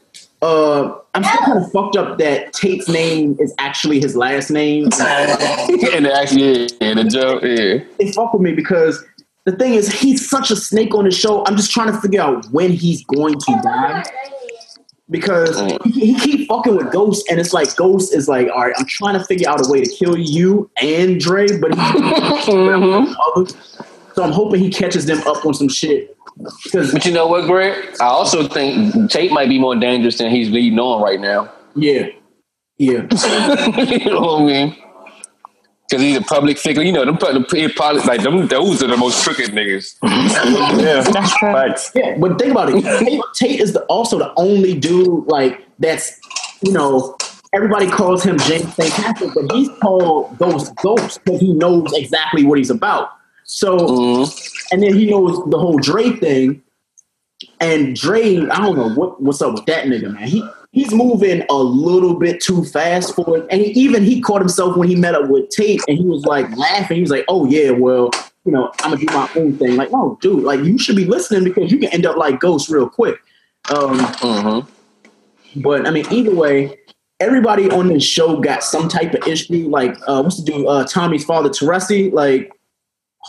uh, 0.42 0.94
I'm 1.14 1.24
still 1.24 1.38
kind 1.38 1.64
of 1.64 1.72
fucked 1.72 1.96
up 1.96 2.18
that 2.18 2.52
Tate's 2.52 2.88
name 2.88 3.36
is 3.38 3.54
actually 3.58 3.98
his 4.00 4.14
last 4.14 4.50
name. 4.50 4.84
and 5.00 6.06
it 6.06 6.12
actually, 6.12 6.68
yeah, 6.80 6.94
the 6.94 7.04
joke, 7.04 7.42
yeah. 7.42 7.84
It 7.98 8.14
fuck 8.14 8.34
with 8.34 8.42
me 8.42 8.52
because 8.52 9.02
the 9.44 9.52
thing 9.52 9.74
is, 9.74 9.92
he's 9.92 10.28
such 10.28 10.50
a 10.50 10.56
snake 10.56 10.94
on 10.94 11.04
the 11.04 11.10
show. 11.10 11.44
I'm 11.46 11.56
just 11.56 11.72
trying 11.72 11.92
to 11.92 12.00
figure 12.00 12.20
out 12.20 12.46
when 12.50 12.70
he's 12.72 13.04
going 13.04 13.34
to 13.38 13.60
die. 13.62 14.04
Because 15.12 15.60
he, 15.84 16.14
he 16.14 16.18
keep 16.18 16.48
fucking 16.48 16.74
with 16.74 16.90
Ghost, 16.90 17.24
and 17.30 17.38
it's 17.38 17.52
like 17.52 17.76
Ghost 17.76 18.12
is 18.14 18.26
like, 18.28 18.48
all 18.48 18.62
right, 18.62 18.74
I'm 18.76 18.86
trying 18.86 19.18
to 19.18 19.24
figure 19.24 19.48
out 19.48 19.64
a 19.64 19.70
way 19.70 19.82
to 19.82 19.90
kill 19.90 20.16
you 20.18 20.70
and 20.80 21.20
Dre, 21.20 21.46
but 21.60 21.74
he's 21.74 21.78
mm-hmm. 22.46 23.44
so 24.14 24.22
I'm 24.22 24.32
hoping 24.32 24.60
he 24.60 24.70
catches 24.70 25.06
them 25.06 25.18
up 25.26 25.44
on 25.46 25.54
some 25.54 25.68
shit. 25.68 26.16
Because 26.64 26.92
But 26.92 27.04
you 27.04 27.12
know 27.12 27.26
what, 27.26 27.46
Greg? 27.46 27.94
I 28.00 28.06
also 28.06 28.48
think 28.48 29.10
Tate 29.10 29.30
might 29.30 29.48
be 29.48 29.58
more 29.58 29.76
dangerous 29.76 30.18
than 30.18 30.30
he's 30.30 30.50
leading 30.50 30.78
on 30.78 31.02
right 31.02 31.20
now. 31.20 31.52
yeah, 31.76 32.06
yeah, 32.78 33.02
you 33.76 34.06
know 34.06 34.20
what 34.20 34.42
I 34.42 34.44
mean? 34.44 34.76
Because 35.92 36.06
he's 36.06 36.16
a 36.16 36.22
public 36.22 36.56
figure. 36.56 36.82
You 36.82 36.90
know, 36.90 37.04
them 37.04 37.18
public, 37.18 37.76
public 37.76 38.06
like 38.06 38.22
them, 38.22 38.46
those 38.46 38.82
are 38.82 38.86
the 38.86 38.96
most 38.96 39.22
crooked 39.22 39.50
niggas. 39.50 39.98
yeah, 40.02 41.02
That's 41.02 41.36
true. 41.36 41.52
facts. 41.52 41.92
yeah. 41.94 42.16
But 42.18 42.38
think 42.38 42.52
about 42.52 42.70
it. 42.70 42.82
Tate, 42.98 43.20
Tate 43.34 43.60
is 43.60 43.74
the, 43.74 43.82
also 43.84 44.18
the 44.18 44.32
only 44.38 44.72
dude 44.72 45.26
like 45.26 45.66
that's 45.78 46.18
you 46.62 46.72
know 46.72 47.14
everybody 47.52 47.90
calls 47.90 48.24
him 48.24 48.38
James 48.38 48.74
St. 48.74 48.90
Patrick, 48.90 49.32
but 49.34 49.52
he's 49.52 49.68
called 49.82 50.38
Ghost 50.38 50.74
Ghost 50.76 51.22
because 51.24 51.40
he 51.40 51.52
knows 51.52 51.92
exactly 51.92 52.42
what 52.42 52.56
he's 52.56 52.70
about. 52.70 53.10
So, 53.44 53.76
mm-hmm. 53.76 54.74
and 54.74 54.82
then 54.82 54.94
he 54.94 55.10
knows 55.10 55.38
the 55.50 55.58
whole 55.58 55.76
Dre 55.76 56.08
thing. 56.12 56.62
And 57.60 57.94
Dre, 57.94 58.38
I 58.38 58.60
don't 58.60 58.76
know 58.76 58.94
what, 58.94 59.20
what's 59.20 59.42
up 59.42 59.52
with 59.52 59.66
that 59.66 59.84
nigga, 59.84 60.10
man. 60.10 60.26
He 60.26 60.42
he's 60.72 60.92
moving 60.92 61.44
a 61.48 61.54
little 61.54 62.18
bit 62.18 62.40
too 62.42 62.64
fast 62.64 63.14
for 63.14 63.38
it. 63.38 63.46
And 63.50 63.60
he, 63.60 63.68
even 63.72 64.02
he 64.02 64.20
caught 64.20 64.40
himself 64.40 64.76
when 64.76 64.88
he 64.88 64.96
met 64.96 65.14
up 65.14 65.28
with 65.28 65.48
Tate, 65.50 65.82
and 65.86 65.96
he 65.96 66.04
was 66.04 66.24
like 66.24 66.54
laughing. 66.56 66.96
He 66.96 67.02
was 67.02 67.10
like, 67.10 67.24
"Oh 67.28 67.46
yeah, 67.46 67.70
well, 67.70 68.10
you 68.44 68.52
know, 68.52 68.72
I'm 68.80 68.92
gonna 68.92 68.96
do 68.96 69.06
my 69.06 69.30
own 69.36 69.56
thing." 69.56 69.76
Like, 69.76 69.92
no, 69.92 70.18
dude, 70.20 70.42
like 70.42 70.60
you 70.60 70.78
should 70.78 70.96
be 70.96 71.04
listening 71.04 71.44
because 71.44 71.70
you 71.70 71.78
can 71.78 71.90
end 71.90 72.06
up 72.06 72.16
like 72.16 72.40
Ghost 72.40 72.68
real 72.68 72.88
quick. 72.88 73.18
Um, 73.70 73.98
Mm-hmm. 73.98 75.60
but 75.60 75.86
I 75.86 75.90
mean, 75.90 76.06
either 76.10 76.34
way, 76.34 76.76
everybody 77.20 77.70
on 77.70 77.88
this 77.88 78.02
show 78.02 78.40
got 78.40 78.64
some 78.64 78.88
type 78.88 79.14
of 79.14 79.26
issue. 79.28 79.68
Like, 79.68 79.96
uh, 80.08 80.22
what's 80.22 80.42
the 80.42 80.50
dude? 80.50 80.66
Uh, 80.66 80.84
Tommy's 80.84 81.24
father, 81.24 81.48
Teresi. 81.48 82.12
Like, 82.12 82.50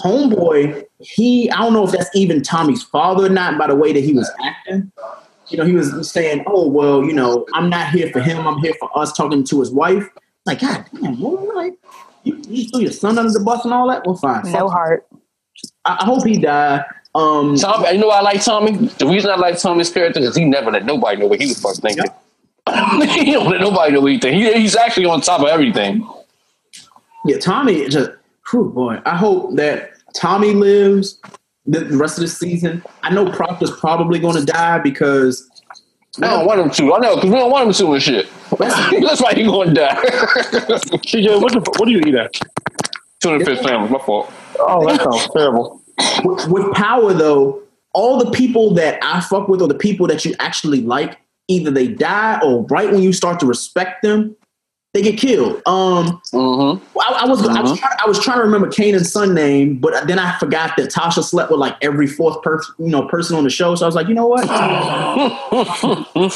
homeboy, 0.01 0.85
he. 0.99 1.51
I 1.51 1.57
don't 1.57 1.73
know 1.73 1.85
if 1.85 1.91
that's 1.91 2.09
even 2.15 2.41
Tommy's 2.41 2.83
father 2.83 3.25
or 3.25 3.29
not. 3.29 3.57
By 3.59 3.67
the 3.67 3.75
way 3.75 3.93
that 3.93 4.03
he 4.03 4.13
was 4.13 4.31
acting, 4.43 4.91
you 5.53 5.59
know, 5.59 5.65
he 5.65 5.73
was 5.73 6.09
saying, 6.09 6.43
"Oh 6.47 6.67
well, 6.67 7.03
you 7.03 7.13
know, 7.13 7.45
I'm 7.53 7.69
not 7.69 7.89
here 7.89 8.09
for 8.11 8.19
him. 8.19 8.47
I'm 8.47 8.57
here 8.57 8.73
for 8.79 8.89
us." 8.97 9.13
Talking 9.13 9.43
to 9.43 9.59
his 9.59 9.71
wife. 9.71 10.09
Like, 10.45 10.59
God 10.59 10.83
damn, 10.99 11.15
boy, 11.15 11.41
like 11.53 11.73
you, 12.23 12.41
you 12.47 12.67
threw 12.69 12.81
your 12.81 12.91
son 12.91 13.19
under 13.19 13.31
the 13.31 13.39
bus 13.39 13.63
and 13.63 13.73
all 13.73 13.87
that. 13.89 14.05
Well, 14.05 14.15
fine. 14.15 14.43
No 14.45 14.51
Fuck. 14.51 14.71
heart. 14.71 15.07
I, 15.85 15.99
I 16.01 16.05
hope 16.05 16.25
he 16.25 16.39
died. 16.39 16.83
Um, 17.13 17.55
Tommy, 17.55 17.91
you 17.91 17.99
know 17.99 18.07
why 18.07 18.17
I 18.17 18.21
like 18.21 18.43
Tommy? 18.43 18.75
The 18.75 19.05
reason 19.05 19.29
I 19.29 19.35
like 19.35 19.59
Tommy's 19.59 19.91
character 19.91 20.19
is 20.19 20.35
he 20.35 20.43
never 20.43 20.71
let 20.71 20.85
nobody 20.85 21.21
know 21.21 21.27
what 21.27 21.39
he 21.39 21.47
was 21.47 21.61
fucking 21.61 21.81
thinking. 21.81 22.11
he 23.23 23.33
don't 23.33 23.51
let 23.51 23.61
nobody 23.61 23.93
know 23.93 24.01
what 24.01 24.11
he 24.11 24.17
think. 24.17 24.35
He, 24.35 24.51
he's 24.59 24.75
actually 24.75 25.05
on 25.05 25.21
top 25.21 25.41
of 25.41 25.47
everything. 25.47 26.09
Yeah, 27.25 27.37
Tommy 27.37 27.87
just, 27.87 28.09
whew, 28.49 28.71
boy. 28.71 28.99
I 29.05 29.15
hope 29.15 29.55
that 29.57 29.91
Tommy 30.15 30.53
lives 30.53 31.19
the 31.65 31.79
the 31.79 31.97
rest 31.97 32.17
of 32.17 32.21
the 32.21 32.27
season. 32.27 32.83
I 33.01 33.13
know 33.13 33.31
Proctor's 33.31 33.71
probably 33.71 34.19
going 34.19 34.35
to 34.35 34.45
die 34.45 34.79
because 34.79 35.49
I 36.21 36.27
don't 36.27 36.45
want 36.45 36.59
him 36.59 36.69
to. 36.69 36.93
I 36.93 36.99
know 36.99 37.15
because 37.15 37.29
we 37.29 37.37
don't 37.37 37.51
want 37.51 37.67
him 37.67 37.73
to 37.73 37.93
and 37.93 38.03
shit. 38.03 38.29
That's 38.59 39.21
why 39.21 39.33
he 39.33 39.43
going 39.43 39.69
to 39.69 39.73
die. 39.73 39.95
CJ, 39.95 41.41
what, 41.41 41.53
the, 41.53 41.59
what 41.59 41.85
do 41.85 41.91
you 41.91 42.01
eat 42.05 42.15
at? 42.15 42.33
Two 43.19 43.29
hundred 43.29 43.45
fifth 43.45 43.63
family. 43.63 43.89
My 43.89 43.99
fault. 43.99 44.31
Oh, 44.59 44.85
that 44.87 45.01
sounds 45.01 45.29
terrible. 45.33 45.81
with, 46.23 46.47
with 46.47 46.73
power 46.73 47.13
though, 47.13 47.63
all 47.93 48.23
the 48.23 48.31
people 48.31 48.73
that 48.75 48.99
I 49.01 49.21
fuck 49.21 49.47
with 49.47 49.61
or 49.61 49.67
the 49.67 49.77
people 49.77 50.07
that 50.07 50.25
you 50.25 50.35
actually 50.39 50.81
like, 50.81 51.17
either 51.47 51.71
they 51.71 51.87
die 51.87 52.39
or 52.43 52.65
right 52.65 52.91
when 52.91 53.01
you 53.01 53.13
start 53.13 53.39
to 53.39 53.45
respect 53.45 54.03
them, 54.03 54.35
they 54.93 55.01
get 55.01 55.17
killed. 55.17 55.61
Um, 55.65 56.21
Mm-hmm. 56.33 56.99
I, 56.99 57.23
I 57.23 57.25
was 57.27 57.45
I 57.47 57.61
was 57.61 57.77
trying, 57.79 57.93
I 58.03 58.07
was 58.07 58.19
trying 58.19 58.37
to 58.37 58.43
remember 58.43 58.67
Kanan's 58.69 59.11
son 59.11 59.33
name, 59.35 59.77
but 59.77 60.07
then 60.07 60.17
I 60.19 60.37
forgot 60.39 60.75
that 60.77 60.91
Tasha 60.91 61.23
slept 61.23 61.51
with 61.51 61.59
like 61.59 61.75
every 61.81 62.07
fourth 62.07 62.41
person, 62.41 62.73
you 62.79 62.89
know, 62.89 63.07
person 63.07 63.35
on 63.37 63.43
the 63.43 63.49
show. 63.49 63.75
So 63.75 63.85
I 63.85 63.87
was 63.87 63.95
like, 63.95 64.07
you 64.07 64.13
know 64.15 64.27
what? 64.27 64.47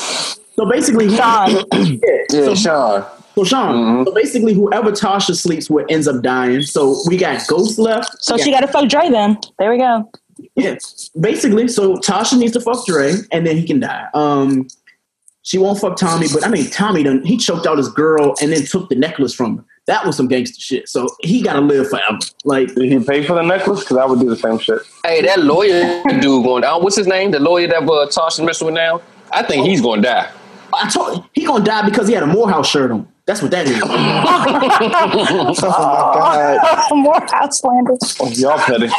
so 0.55 0.69
basically, 0.69 1.15
Sean. 1.15 1.51
yeah, 1.73 1.97
Yeah, 2.31 2.39
so, 2.45 2.55
Sean. 2.55 3.05
so 3.35 3.43
Sean. 3.43 3.75
Mhm. 3.75 4.05
So 4.05 4.13
basically, 4.13 4.53
whoever 4.53 4.91
Tasha 4.91 5.35
sleeps 5.35 5.69
with 5.69 5.85
ends 5.89 6.07
up 6.07 6.21
dying. 6.21 6.61
So 6.63 6.97
we 7.07 7.17
got 7.17 7.45
Ghost 7.47 7.79
left. 7.79 8.23
So 8.23 8.35
We 8.35 8.43
she 8.43 8.51
got- 8.51 8.61
got 8.61 8.67
to 8.67 8.73
fuck 8.73 8.89
Dre 8.89 9.09
then. 9.09 9.37
There 9.59 9.71
we 9.71 9.77
go. 9.77 10.09
yeah, 10.55 10.75
basically. 11.19 11.67
So 11.67 11.97
Tasha 11.97 12.37
needs 12.37 12.53
to 12.53 12.61
fuck 12.61 12.85
Dre, 12.85 13.13
and 13.31 13.45
then 13.47 13.57
he 13.57 13.63
can 13.65 13.79
die. 13.79 14.07
Um, 14.13 14.67
she 15.47 15.57
won't 15.57 15.79
fuck 15.79 15.95
Tommy, 15.95 16.27
but 16.33 16.45
I 16.45 16.49
mean, 16.49 16.69
Tommy 16.69 17.03
done 17.03 17.23
he 17.23 17.37
choked 17.37 17.65
out 17.65 17.77
his 17.77 17.87
girl 17.87 18.35
and 18.41 18.51
then 18.51 18.65
took 18.65 18.89
the 18.89 18.95
necklace 18.95 19.33
from 19.33 19.59
her. 19.59 19.65
That 19.85 20.05
was 20.05 20.17
some 20.17 20.27
gangster 20.27 20.59
shit. 20.59 20.89
So 20.89 21.07
he 21.21 21.41
got 21.41 21.53
to 21.53 21.61
live 21.61 21.89
forever. 21.89 22.17
Like, 22.43 22.75
Did 22.75 22.91
he 22.91 22.99
pay 22.99 23.23
for 23.23 23.35
the 23.35 23.43
necklace? 23.43 23.79
Because 23.79 23.95
I 23.95 24.03
would 24.03 24.19
do 24.19 24.29
the 24.29 24.35
same 24.35 24.59
shit. 24.59 24.81
Hey, 25.05 25.21
that 25.21 25.39
lawyer 25.39 26.03
dude 26.19 26.43
going 26.43 26.63
down. 26.63 26.83
What's 26.83 26.97
his 26.97 27.07
name? 27.07 27.31
The 27.31 27.39
lawyer 27.39 27.65
that 27.67 27.81
uh, 27.83 28.07
Tasha 28.07 28.45
messed 28.45 28.61
with 28.61 28.73
now. 28.73 29.01
I 29.31 29.41
think 29.41 29.65
he's 29.65 29.79
going 29.79 30.01
to 30.01 30.09
die. 30.09 30.29
I 30.73 30.89
told 30.89 31.23
he 31.31 31.45
gonna 31.45 31.63
die 31.63 31.85
because 31.85 32.09
he 32.09 32.13
had 32.13 32.23
a 32.23 32.27
Morehouse 32.27 32.67
shirt 32.67 32.91
on. 32.91 33.07
That's 33.25 33.41
what 33.41 33.51
that 33.51 33.67
is. 33.67 33.81
Oh 33.87 33.87
my 35.55 35.61
god. 35.61 36.91
Morehouse 36.91 37.59
slander. 37.59 37.93
Oh, 38.19 38.29
y'all 38.31 38.57
petty. 38.57 38.89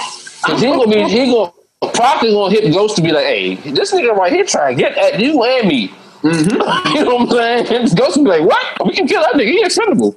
Cause 0.46 0.60
he 0.62 0.66
gonna 0.66 0.86
be 0.90 1.02
he 1.10 1.26
gonna 1.30 1.52
Proctor's 1.92 2.32
gonna 2.32 2.50
hit 2.52 2.72
Ghost 2.72 2.96
to 2.96 3.02
be 3.02 3.12
like, 3.12 3.24
hey, 3.24 3.54
this 3.56 3.92
nigga 3.92 4.16
right 4.16 4.32
here 4.32 4.44
trying 4.44 4.76
to 4.76 4.82
get 4.82 4.96
at 4.96 5.20
you 5.20 5.44
and 5.44 5.68
me. 5.68 5.92
Mm-hmm. 6.22 6.96
you 6.96 7.04
know 7.04 7.16
what 7.16 7.38
I'm 7.38 7.66
saying? 7.66 7.94
Ghost 7.94 8.16
will 8.16 8.24
be 8.24 8.30
like, 8.30 8.42
what? 8.42 8.86
We 8.86 8.92
can 8.94 9.06
kill 9.06 9.22
that 9.22 9.34
nigga. 9.34 9.50
He 9.50 9.62
expendable. 9.64 10.16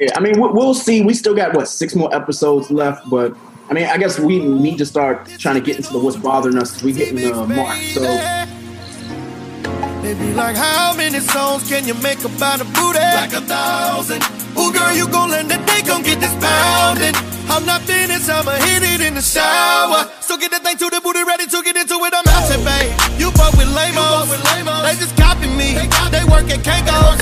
Yeah, 0.00 0.10
I 0.16 0.20
mean, 0.20 0.40
we- 0.40 0.48
we'll 0.48 0.74
see. 0.74 1.02
We 1.02 1.14
still 1.14 1.34
got 1.34 1.54
what 1.54 1.68
six 1.68 1.94
more 1.94 2.12
episodes 2.14 2.70
left, 2.70 3.08
but 3.08 3.36
I 3.70 3.74
mean, 3.74 3.86
I 3.86 3.96
guess 3.98 4.18
we 4.18 4.40
need 4.40 4.78
to 4.78 4.86
start 4.86 5.26
trying 5.38 5.54
to 5.54 5.60
get 5.60 5.76
into 5.76 5.92
the 5.92 5.98
what's 6.00 6.16
bothering 6.16 6.58
us. 6.58 6.82
We 6.82 6.92
hitting 6.92 7.16
the 7.16 7.32
mark, 7.46 7.78
so 7.94 8.00
They 10.02 10.14
be 10.14 10.34
like, 10.34 10.56
how 10.56 10.94
many 10.96 11.20
songs 11.20 11.68
can 11.68 11.86
you 11.86 11.94
make 12.02 12.24
about 12.24 12.60
a 12.60 12.64
booty? 12.64 12.98
Like 12.98 13.32
a 13.32 13.40
thousand. 13.40 14.22
Ooh, 14.58 14.72
girl, 14.72 14.92
you 14.92 15.08
gon' 15.08 15.30
let 15.30 15.48
the 15.48 15.56
day 15.64 15.82
gon' 15.86 16.02
get 16.02 16.18
this 16.20 16.34
pounding. 16.42 17.14
I'm 17.48 17.64
not 17.64 17.82
finished, 17.82 18.28
I'ma 18.28 18.52
hit 18.66 18.82
it 18.82 19.00
in 19.00 19.14
the 19.14 19.22
shower. 19.22 20.10
So 20.20 20.36
get 20.36 20.50
that 20.50 20.62
thing 20.64 20.76
to 20.78 20.90
the 20.90 21.00
booty, 21.00 21.22
ready 21.22 21.46
to 21.46 21.62
get 21.62 21.76
into 21.76 21.94
it. 22.04 22.12
I'm 22.14 22.26
out 22.26 22.50
here, 22.50 22.58
lamos. 23.90 24.30
They 24.86 24.94
just 24.96 25.16
copy 25.16 25.48
me. 25.48 25.74
They 26.14 26.24
work 26.30 26.46
at 26.50 26.60
Kinko's. 26.62 27.18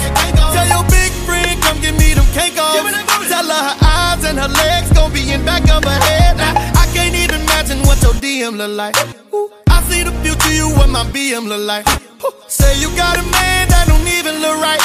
Tell 0.52 0.68
your 0.68 0.84
big 0.90 1.12
friend, 1.24 1.56
come 1.62 1.80
give 1.80 1.96
me 1.96 2.12
them 2.14 2.26
Kanko's. 2.36 3.28
Tell 3.28 3.46
her 3.46 3.62
her 3.70 3.76
eyes 3.80 4.24
and 4.24 4.38
her 4.38 4.48
legs 4.48 4.92
gon' 4.92 5.12
be 5.12 5.30
in 5.32 5.44
back 5.44 5.62
of 5.70 5.84
her 5.84 6.00
head. 6.08 6.36
Now, 6.36 6.52
I 6.76 6.84
can't 6.92 7.14
even 7.14 7.40
imagine 7.40 7.80
what 7.86 8.02
your 8.02 8.12
DM 8.14 8.56
look 8.58 8.76
like. 8.76 8.96
Ooh, 9.32 9.50
I 9.68 9.82
see 9.88 10.02
the 10.02 10.12
future, 10.22 10.52
you 10.52 10.68
what 10.76 10.88
my 10.88 11.04
BM 11.04 11.48
look 11.48 11.64
like. 11.66 11.86
Ooh, 12.24 12.32
Say 12.48 12.78
you 12.80 12.88
got 12.96 13.16
a 13.16 13.22
man 13.30 13.68
that 13.68 13.86
don't 13.88 14.06
even 14.18 14.42
look 14.42 14.58
right. 14.60 14.82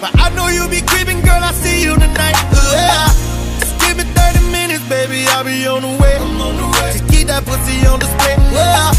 But 0.00 0.10
I 0.18 0.34
know 0.34 0.48
you 0.48 0.66
be 0.68 0.80
creeping, 0.82 1.20
girl. 1.20 1.38
I 1.38 1.52
see 1.52 1.82
you 1.82 1.94
tonight. 1.94 2.34
Yeah. 2.72 3.06
Just 3.60 3.78
give 3.78 3.96
me 3.96 4.04
30 4.04 4.50
minutes, 4.50 4.82
baby. 4.88 5.26
I'll 5.28 5.44
be 5.44 5.66
on 5.66 5.82
the 5.82 5.92
way. 6.02 6.16
I'm 6.16 6.40
on 6.40 6.56
the 6.56 6.66
way. 6.66 6.90
Just 6.92 7.06
keep 7.08 7.28
that 7.28 7.44
pussy 7.44 7.86
on 7.86 8.00
display. 8.00 8.34
Yeah. 8.50 8.90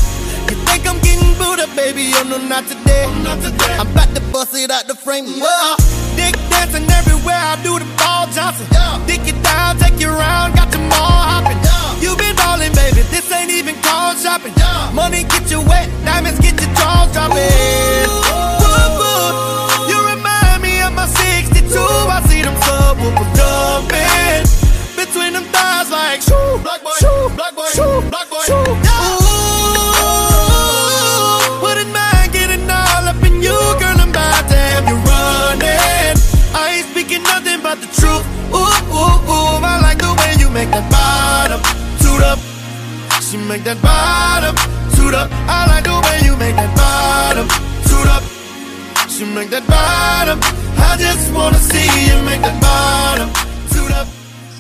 I'm 0.94 1.02
getting 1.02 1.34
booed 1.42 1.60
up, 1.60 1.74
baby? 1.76 2.14
On 2.22 2.30
no, 2.30 2.38
not 2.38 2.68
today. 2.70 3.06
I'm 3.10 3.90
about 3.90 4.14
to 4.14 4.22
bust 4.32 4.54
it 4.54 4.70
out 4.70 4.86
the 4.86 4.94
frame. 4.94 5.26
Whoa. 5.26 5.76
Dick 6.16 6.38
dancing 6.50 6.86
everywhere, 6.86 7.34
I 7.34 7.58
do 7.66 7.80
the 7.82 7.90
ball 7.98 8.30
Johnson. 8.30 8.70
Dick 9.10 9.26
it 9.26 9.42
down, 9.42 9.78
take 9.82 9.98
you 10.00 10.10
around, 10.10 10.54
got 10.54 10.70
them 10.70 10.86
all 10.94 11.26
hopping. 11.26 11.58
You 11.98 12.16
been 12.16 12.36
ballin', 12.36 12.74
baby, 12.78 13.02
this 13.10 13.26
ain't 13.32 13.50
even 13.50 13.74
called 13.82 14.18
shopping. 14.22 14.54
Money 14.94 15.24
get 15.26 15.50
you 15.50 15.62
wet, 15.66 15.90
diamonds 16.06 16.38
get 16.40 16.62
your 16.62 16.70
jaws 16.78 17.10
dropping. 17.10 17.42
Woo, 17.42 18.86
woo. 19.02 19.90
You 19.90 19.98
remind 20.14 20.62
me 20.62 20.78
of 20.86 20.94
my 20.94 21.10
62, 21.10 21.74
I 21.74 22.22
see 22.30 22.46
them 22.46 22.54
subwoofers 22.62 23.34
jumping. 23.34 24.46
Between 24.94 25.34
them 25.34 25.46
thighs 25.50 25.90
like 25.90 26.22
shoo, 26.22 26.62
shoo, 27.02 27.34
shoo, 27.74 28.06
shoo. 28.46 28.62
Ooh, 28.62 29.23
make 43.54 43.64
that 43.66 43.80
bottom 43.84 44.56
toot 44.96 45.14
up. 45.14 45.30
I 45.32 45.68
like 45.68 45.84
the 45.84 45.94
way 45.94 46.26
you 46.26 46.36
make 46.38 46.56
that 46.56 46.74
bottom 46.76 47.46
toot 47.86 48.08
up. 48.10 48.24
She 49.08 49.26
make 49.26 49.52
that 49.52 49.68
bottom. 49.68 50.40
I 50.82 50.98
just 50.98 51.32
wanna 51.32 51.58
see 51.58 51.86
you 52.08 52.18
make 52.26 52.42
that 52.42 52.60
bottom 52.60 53.30
toot 53.70 53.92
up. 53.92 54.08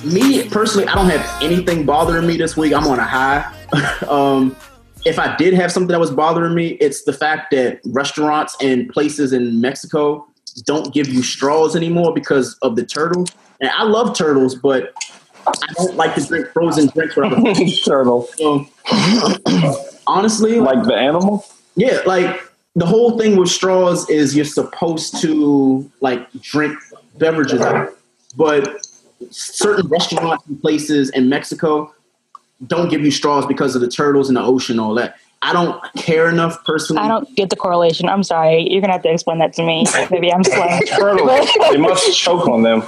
me 0.05 0.47
personally, 0.47 0.87
I 0.87 0.93
don't 0.93 1.09
have 1.09 1.41
anything 1.41 1.87
bothering 1.87 2.27
me 2.27 2.37
this 2.37 2.55
week. 2.55 2.71
I'm 2.71 2.85
on 2.85 2.99
a 2.99 3.03
high. 3.03 3.51
um, 4.07 4.55
if 5.05 5.17
I 5.17 5.35
did 5.37 5.55
have 5.55 5.71
something 5.71 5.91
that 5.91 5.99
was 5.99 6.11
bothering 6.11 6.53
me, 6.53 6.73
it's 6.73 7.03
the 7.03 7.13
fact 7.13 7.49
that 7.49 7.79
restaurants 7.85 8.55
and 8.61 8.87
places 8.89 9.33
in 9.33 9.59
Mexico 9.59 10.27
don't 10.65 10.93
give 10.93 11.07
you 11.07 11.23
straws 11.23 11.75
anymore 11.75 12.13
because 12.13 12.59
of 12.61 12.75
the 12.75 12.85
turtles. 12.85 13.31
And 13.59 13.71
I 13.71 13.85
love 13.85 14.15
turtles, 14.15 14.53
but 14.53 14.93
I 15.47 15.73
don't 15.77 15.95
like 15.95 16.13
to 16.13 16.23
drink 16.23 16.49
frozen 16.53 16.89
drinks. 16.89 17.15
Turtle. 17.85 18.27
So, 18.37 18.67
honestly, 20.07 20.59
like 20.59 20.83
the 20.83 20.95
animal. 20.95 21.45
Yeah, 21.75 22.01
like 22.05 22.41
the 22.75 22.85
whole 22.85 23.17
thing 23.17 23.35
with 23.35 23.49
straws 23.49 24.09
is 24.09 24.35
you're 24.35 24.45
supposed 24.45 25.21
to 25.21 25.89
like 26.01 26.31
drink 26.41 26.77
beverages, 27.17 27.61
out 27.61 27.87
of 27.87 27.97
but 28.35 28.85
certain 29.29 29.87
restaurants 29.87 30.45
and 30.47 30.59
places 30.59 31.09
in 31.11 31.29
Mexico 31.29 31.93
don't 32.67 32.89
give 32.89 33.01
you 33.01 33.11
straws 33.11 33.45
because 33.45 33.75
of 33.75 33.81
the 33.81 33.87
turtles 33.87 34.29
in 34.29 34.35
the 34.35 34.41
ocean, 34.41 34.73
and 34.73 34.81
all 34.81 34.93
that. 34.95 35.17
I 35.41 35.51
don't 35.51 35.81
care 35.97 36.29
enough 36.29 36.63
personally. 36.63 37.01
I 37.01 37.09
don't 37.09 37.35
get 37.35 37.49
the 37.49 37.57
correlation. 37.57 38.07
I'm 38.07 38.23
sorry. 38.23 38.65
You're 38.69 38.81
gonna 38.81 38.93
have 38.93 39.03
to 39.03 39.11
explain 39.11 39.39
that 39.39 39.53
to 39.53 39.63
me. 39.63 39.85
Maybe 40.09 40.31
I'm 40.31 40.43
slow. 40.43 40.79
Turtles. 40.87 41.49
they 41.71 41.77
must 41.77 42.17
choke 42.17 42.47
on 42.47 42.63
them. 42.63 42.83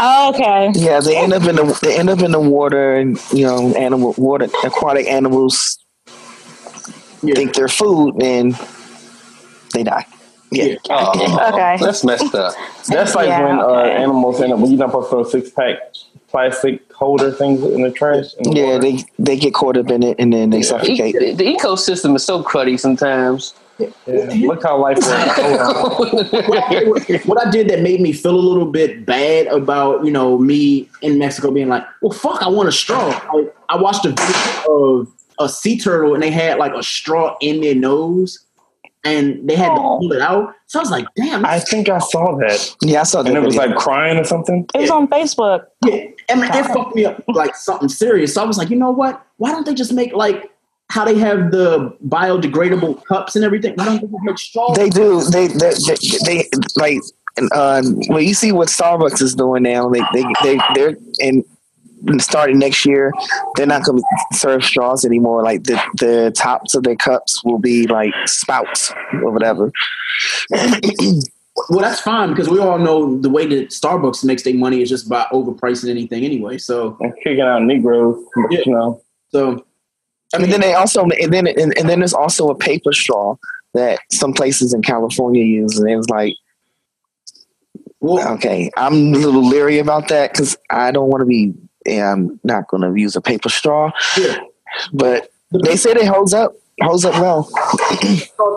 Oh, 0.00 0.30
okay. 0.34 0.70
Yeah, 0.74 1.00
they 1.00 1.16
end 1.16 1.32
up 1.32 1.42
in 1.44 1.56
the 1.56 1.78
they 1.82 1.98
end 1.98 2.10
up 2.10 2.20
in 2.20 2.32
the 2.32 2.40
water, 2.40 2.96
and 2.96 3.18
you 3.32 3.44
know, 3.44 3.74
animal 3.74 4.14
water 4.16 4.48
aquatic 4.64 5.06
animals 5.08 5.78
think 7.34 7.54
they're 7.54 7.68
food, 7.68 8.22
and 8.22 8.56
they 9.74 9.82
die. 9.82 10.06
Yeah. 10.50 10.76
Oh, 10.90 11.50
Okay. 11.52 11.76
That's 11.80 12.04
messed 12.04 12.34
up. 12.34 12.54
That's 12.88 13.14
like 13.14 13.28
Yeah, 13.28 13.42
when 13.42 13.60
okay. 13.60 13.90
uh, 13.96 14.02
animals 14.02 14.40
end 14.40 14.52
up 14.52 14.60
when 14.60 14.70
you're 14.70 14.78
not 14.78 14.90
supposed 14.90 15.10
to 15.10 15.10
throw 15.10 15.24
six 15.24 15.50
pack 15.50 15.76
plastic 16.28 16.90
holder 16.92 17.30
things 17.32 17.62
in 17.64 17.82
the 17.82 17.90
trash. 17.90 18.34
in 18.34 18.44
the 18.44 18.56
Yeah, 18.56 18.66
water. 18.76 18.80
they 18.80 19.04
they 19.18 19.36
get 19.36 19.54
caught 19.54 19.76
up 19.76 19.90
in 19.90 20.02
it, 20.02 20.16
and 20.18 20.32
then 20.32 20.50
they 20.50 20.62
suffocate. 20.62 21.14
E- 21.16 21.34
the 21.34 21.44
ecosystem 21.44 22.16
is 22.16 22.24
so 22.24 22.42
cruddy 22.42 22.78
sometimes. 22.78 23.54
Yeah, 23.78 24.46
Look 24.46 24.64
how 24.64 24.78
life 24.78 24.96
works. 24.96 25.06
what 27.26 27.46
I 27.46 27.50
did 27.50 27.68
that 27.68 27.80
made 27.80 28.00
me 28.00 28.12
feel 28.12 28.34
a 28.34 28.36
little 28.36 28.66
bit 28.66 29.06
bad 29.06 29.46
about 29.46 30.04
you 30.04 30.10
know 30.10 30.38
me 30.38 30.88
in 31.00 31.18
Mexico 31.18 31.52
being 31.52 31.68
like, 31.68 31.84
well, 32.02 32.12
fuck, 32.12 32.42
I 32.42 32.48
want 32.48 32.68
a 32.68 32.72
straw. 32.72 33.08
I, 33.08 33.48
I 33.68 33.80
watched 33.80 34.04
a 34.04 34.10
video 34.10 34.98
of 34.98 35.12
a 35.38 35.48
sea 35.48 35.78
turtle 35.78 36.14
and 36.14 36.22
they 36.22 36.30
had 36.30 36.58
like 36.58 36.74
a 36.74 36.82
straw 36.82 37.36
in 37.40 37.60
their 37.60 37.74
nose, 37.74 38.44
and 39.04 39.48
they 39.48 39.54
had 39.54 39.68
to 39.68 39.80
pull 39.80 40.12
it 40.12 40.20
out. 40.20 40.54
So 40.66 40.80
I 40.80 40.82
was 40.82 40.90
like, 40.90 41.06
damn. 41.14 41.46
I 41.46 41.60
think 41.60 41.88
I 41.88 41.98
saw 41.98 42.36
that. 42.36 42.76
Yeah, 42.82 43.00
I 43.00 43.04
saw 43.04 43.22
that. 43.22 43.28
And 43.28 43.38
it 43.38 43.46
was 43.46 43.56
like 43.56 43.74
crying 43.76 44.18
or 44.18 44.24
something. 44.24 44.66
It 44.74 44.80
was 44.80 44.90
on 44.90 45.08
Facebook. 45.08 45.66
Yeah, 45.84 46.06
and 46.28 46.42
it 46.42 46.66
fucked 46.66 46.94
me 46.94 47.04
up 47.04 47.22
like 47.28 47.54
something 47.54 47.88
serious. 47.88 48.34
So 48.34 48.42
I 48.42 48.46
was 48.46 48.58
like, 48.58 48.70
you 48.70 48.76
know 48.76 48.90
what? 48.90 49.24
Why 49.36 49.52
don't 49.52 49.64
they 49.64 49.74
just 49.74 49.92
make 49.92 50.12
like 50.12 50.50
how 50.90 51.04
they 51.04 51.18
have 51.18 51.50
the 51.50 51.96
biodegradable 52.06 53.04
cups 53.04 53.36
and 53.36 53.44
everything? 53.44 53.74
Why 53.74 53.84
don't 53.84 54.00
they 54.00 54.08
just 54.08 54.22
make 54.22 54.38
straws? 54.38 54.76
They 54.76 54.88
do. 54.88 55.22
They 55.24 55.48
they 55.48 55.72
they, 55.86 55.98
they 56.24 56.48
like. 56.76 56.98
Uh, 57.52 57.82
well, 58.08 58.20
you 58.20 58.34
see 58.34 58.50
what 58.50 58.66
Starbucks 58.66 59.22
is 59.22 59.34
doing 59.34 59.62
now. 59.62 59.88
They 59.88 60.00
they 60.12 60.24
they 60.42 60.58
they're 60.74 60.96
and 61.20 61.44
starting 62.18 62.58
next 62.58 62.84
year, 62.84 63.12
they're 63.56 63.66
not 63.66 63.84
going 63.84 63.98
to 63.98 64.36
serve 64.36 64.64
straws 64.64 65.04
anymore. 65.04 65.42
Like 65.42 65.64
the 65.64 65.80
the 65.98 66.32
tops 66.36 66.74
of 66.74 66.82
their 66.84 66.96
cups 66.96 67.42
will 67.44 67.58
be 67.58 67.86
like 67.86 68.14
spouts 68.26 68.92
or 69.22 69.30
whatever. 69.30 69.72
Well, 71.70 71.80
that's 71.80 72.00
fine 72.00 72.30
because 72.30 72.48
we 72.48 72.60
all 72.60 72.78
know 72.78 73.18
the 73.18 73.28
way 73.28 73.44
that 73.46 73.70
Starbucks 73.70 74.24
makes 74.24 74.44
their 74.44 74.54
money 74.54 74.80
is 74.80 74.88
just 74.88 75.08
by 75.08 75.26
overpricing 75.32 75.90
anything 75.90 76.24
anyway. 76.24 76.56
So 76.56 76.96
and 77.00 77.12
kicking 77.22 77.40
out 77.40 77.62
Negroes, 77.62 78.24
you 78.50 78.62
know. 78.66 79.02
So 79.30 79.64
I 80.34 80.38
mean, 80.38 80.50
then 80.50 80.60
they 80.60 80.74
also 80.74 81.02
and 81.02 81.32
then 81.32 81.46
and, 81.46 81.76
and 81.78 81.88
then 81.88 82.00
there's 82.00 82.14
also 82.14 82.48
a 82.48 82.54
paper 82.54 82.92
straw 82.92 83.36
that 83.74 84.00
some 84.10 84.32
places 84.32 84.74
in 84.74 84.82
California 84.82 85.44
use, 85.44 85.78
and 85.78 85.88
it 85.88 85.96
was 85.96 86.08
like, 86.10 86.34
okay, 88.02 88.70
I'm 88.76 89.14
a 89.14 89.18
little 89.18 89.46
leery 89.46 89.78
about 89.78 90.08
that 90.08 90.32
because 90.32 90.56
I 90.70 90.90
don't 90.90 91.08
want 91.08 91.22
to 91.22 91.26
be. 91.26 91.54
Yeah, 91.86 92.12
I'm 92.12 92.38
not 92.44 92.68
going 92.68 92.82
to 92.82 93.00
use 93.00 93.16
a 93.16 93.20
paper 93.20 93.48
straw, 93.48 93.90
but 94.92 95.30
they 95.64 95.76
said 95.76 95.96
it 95.96 96.06
holds 96.06 96.34
up, 96.34 96.54
holds 96.82 97.04
up 97.06 97.14
well. 97.14 97.48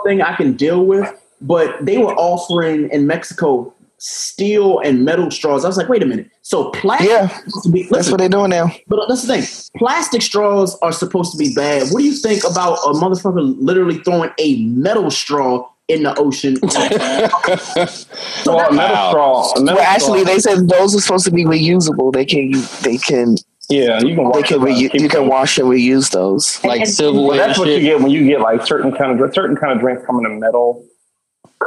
thing 0.03 0.21
I 0.21 0.35
can 0.35 0.53
deal 0.53 0.85
with, 0.85 1.09
but 1.39 1.85
they 1.85 1.97
were 1.97 2.13
offering 2.15 2.89
in 2.89 3.07
Mexico 3.07 3.73
steel 4.03 4.79
and 4.79 5.05
metal 5.05 5.29
straws. 5.29 5.63
I 5.63 5.67
was 5.67 5.77
like, 5.77 5.87
wait 5.87 6.01
a 6.01 6.07
minute. 6.07 6.29
So 6.41 6.71
plastic? 6.71 7.07
Yeah, 7.09 7.27
to 7.63 7.69
be, 7.71 7.87
that's 7.91 8.09
what 8.09 8.17
they're 8.17 8.29
doing 8.29 8.49
now. 8.49 8.71
But 8.87 9.05
that's 9.07 9.21
the 9.27 9.37
thing. 9.41 9.69
Plastic 9.77 10.23
straws 10.23 10.75
are 10.81 10.91
supposed 10.91 11.31
to 11.33 11.37
be 11.37 11.53
bad. 11.53 11.83
What 11.91 11.99
do 11.99 12.05
you 12.05 12.13
think 12.15 12.43
about 12.43 12.79
a 12.79 12.93
motherfucker 12.93 13.55
literally 13.59 13.99
throwing 13.99 14.31
a 14.39 14.63
metal 14.65 15.11
straw 15.11 15.69
in 15.87 16.01
the 16.03 16.17
ocean? 16.17 16.57
Well, 18.45 18.69
a 18.69 18.73
metal 18.73 19.09
straw. 19.09 19.51
a 19.55 19.61
metal 19.61 19.75
Well, 19.75 19.85
actually, 19.85 20.21
straw- 20.21 20.33
they 20.33 20.39
said 20.39 20.67
those 20.69 20.95
are 20.95 20.99
supposed 21.01 21.25
to 21.25 21.31
be 21.31 21.45
reusable. 21.45 22.11
They 22.11 22.25
can, 22.25 22.51
they 22.81 22.97
can. 22.97 23.35
Yeah, 23.69 23.99
you 24.01 24.15
can 24.15 24.17
They 24.17 24.23
wash 24.23 24.47
can 24.49 24.59
them 24.61 24.67
reu- 24.69 24.79
you 24.79 24.89
can 25.09 25.21
them. 25.21 25.27
wash 25.27 25.57
and 25.57 25.67
reuse 25.69 26.11
those. 26.11 26.61
Like 26.63 26.79
Well, 26.81 26.85
silverware. 26.87 27.37
that's 27.37 27.57
what 27.59 27.67
and 27.69 27.77
you 27.81 27.89
get 27.89 28.01
when 28.01 28.11
you 28.11 28.25
get 28.25 28.41
like 28.41 28.65
certain 28.65 28.91
kind 28.91 29.19
of 29.21 29.33
certain 29.33 29.55
kind 29.55 29.73
of 29.73 29.79
drinks 29.79 30.03
come 30.05 30.19
in 30.19 30.25
a 30.25 30.29
metal 30.35 30.85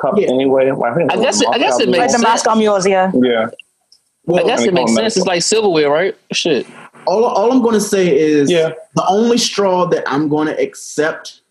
cup 0.00 0.14
anyway. 0.18 0.70
Well, 0.70 0.92
I, 0.92 0.94
think 0.96 1.12
I 1.12 1.16
guess 1.16 1.40
it- 1.40 1.48
I 1.50 1.58
guess 1.58 1.78
it 1.80 1.88
Like 1.88 2.00
makes 2.00 2.12
the 2.12 2.18
sense. 2.18 2.22
Moscow 2.44 2.54
mules, 2.54 2.86
yeah. 2.86 3.10
Yeah. 3.14 3.46
I 4.34 4.42
guess 4.44 4.60
They 4.62 4.68
it 4.68 4.74
makes 4.74 4.90
call 4.92 4.98
'em 4.98 5.04
sense. 5.04 5.16
It's 5.18 5.26
like 5.26 5.42
silverware, 5.42 5.90
right? 5.90 6.16
Shit. 6.32 6.66
all, 7.06 7.24
all 7.24 7.52
I'm 7.52 7.60
going 7.62 7.74
to 7.74 7.80
say 7.80 8.16
is 8.18 8.50
Yeah. 8.50 8.72
the 8.96 9.06
only 9.06 9.36
straw 9.38 9.84
that 9.86 10.04
I'm 10.06 10.28
going 10.28 10.46
to 10.48 10.58
accept 10.60 11.42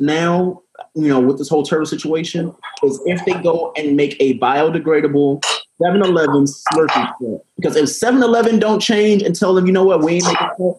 now, 0.00 0.62
you 0.94 1.08
know, 1.08 1.20
with 1.20 1.36
this 1.38 1.48
whole 1.50 1.62
turtle 1.62 1.84
situation, 1.86 2.54
is 2.82 3.00
if 3.04 3.22
they 3.26 3.34
go 3.34 3.72
and 3.76 3.96
make 3.96 4.16
a 4.20 4.38
biodegradable 4.38 5.42
7-Eleven 5.82 6.44
Slurpee 6.46 7.14
straw. 7.16 7.38
Because 7.56 7.76
if 7.76 7.84
7-Eleven 7.84 8.58
don't 8.58 8.80
change 8.80 9.22
and 9.22 9.34
tell 9.38 9.52
them, 9.54 9.66
you 9.66 9.72
know 9.72 9.84
what, 9.84 10.02
we 10.02 10.14
ain't 10.14 10.24
making 10.24 10.48
straw, 10.54 10.74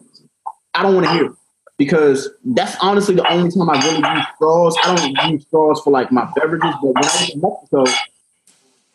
I 0.74 0.82
don't 0.82 0.94
want 0.94 1.06
to 1.06 1.12
hear 1.12 1.24
it. 1.26 1.32
Because 1.76 2.28
that's 2.44 2.76
honestly 2.80 3.16
the 3.16 3.30
only 3.32 3.50
time 3.50 3.68
I 3.68 3.80
really 3.84 3.96
use 4.16 4.26
straws. 4.36 4.76
I 4.84 4.94
don't 4.94 5.32
use 5.32 5.42
straws 5.46 5.80
for 5.82 5.90
like 5.90 6.12
my 6.12 6.28
beverages, 6.36 6.72
but 6.80 6.94
when 6.94 6.96
I 6.98 7.00
was 7.00 7.30
in 7.30 7.40
Mexico, 7.40 7.84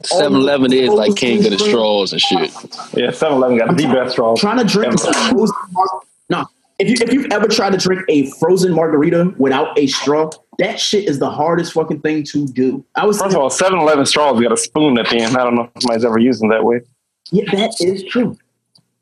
7 0.03 0.33
Eleven 0.33 0.71
is 0.71 0.89
like 0.89 1.15
king 1.17 1.43
of 1.45 1.51
the 1.51 1.59
straws 1.59 2.13
and 2.13 2.21
shit. 2.21 2.53
Yeah, 2.93 3.11
7 3.11 3.35
Eleven 3.35 3.57
got 3.57 3.75
the 3.75 3.85
best 3.87 4.13
straws. 4.13 4.39
trying 4.39 4.57
to 4.59 4.63
drink 4.63 4.93
a 4.93 4.97
frozen 4.97 5.55
mar- 5.71 6.01
no. 6.29 6.45
If 6.79 6.87
you 6.87 6.95
if 7.05 7.11
you've 7.11 7.29
ever 7.33 7.49
tried 7.49 7.71
to 7.73 7.77
drink 7.77 8.03
a 8.07 8.31
frozen 8.39 8.73
margarita 8.73 9.33
without 9.37 9.77
a 9.77 9.87
straw, 9.87 10.29
that 10.59 10.79
shit 10.79 11.03
is 11.09 11.19
the 11.19 11.29
hardest 11.29 11.73
fucking 11.73 11.99
thing 11.99 12.23
to 12.25 12.47
do. 12.47 12.85
I 12.95 13.05
was 13.05 13.19
First 13.19 13.35
of 13.35 13.41
all, 13.41 13.49
7 13.49 13.77
Eleven 13.77 14.05
straws 14.05 14.41
got 14.41 14.53
a 14.53 14.57
spoon 14.57 14.97
at 14.97 15.09
the 15.09 15.17
end. 15.17 15.35
I 15.35 15.43
don't 15.43 15.55
know 15.55 15.69
if 15.75 15.81
somebody's 15.81 16.05
ever 16.05 16.17
used 16.17 16.41
them 16.41 16.47
that 16.51 16.63
way. 16.63 16.79
yeah, 17.31 17.43
that 17.51 17.75
is 17.81 18.05
true. 18.05 18.37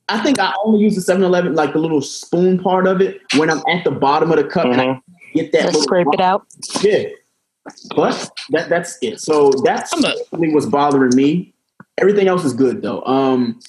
I 0.10 0.24
think 0.24 0.40
I 0.40 0.54
only 0.64 0.80
use 0.80 0.96
the 0.96 1.14
7-Eleven 1.14 1.54
like 1.54 1.74
the 1.74 1.80
little 1.80 2.02
spoon 2.02 2.60
part 2.60 2.88
of 2.88 3.02
it 3.02 3.22
when 3.36 3.50
I'm 3.50 3.62
at 3.70 3.84
the 3.84 3.92
bottom 3.92 4.32
of 4.32 4.38
the 4.38 4.46
cup 4.46 4.66
and 4.66 4.80
I 4.80 5.02
get 5.34 5.52
that 5.52 5.64
Just 5.64 5.74
little 5.74 5.82
scrape 5.84 6.08
it 6.14 6.22
out. 6.22 6.46
Yeah. 6.82 7.10
But 7.96 8.32
that 8.52 8.70
that's 8.70 8.98
it. 9.02 9.20
So 9.20 9.52
that's 9.66 9.94
really 10.32 10.54
what's 10.54 10.66
bothering 10.66 11.16
me. 11.16 11.54
Everything 11.98 12.28
else 12.28 12.46
is 12.46 12.54
good 12.54 12.82
though. 12.82 13.04
Um 13.04 13.60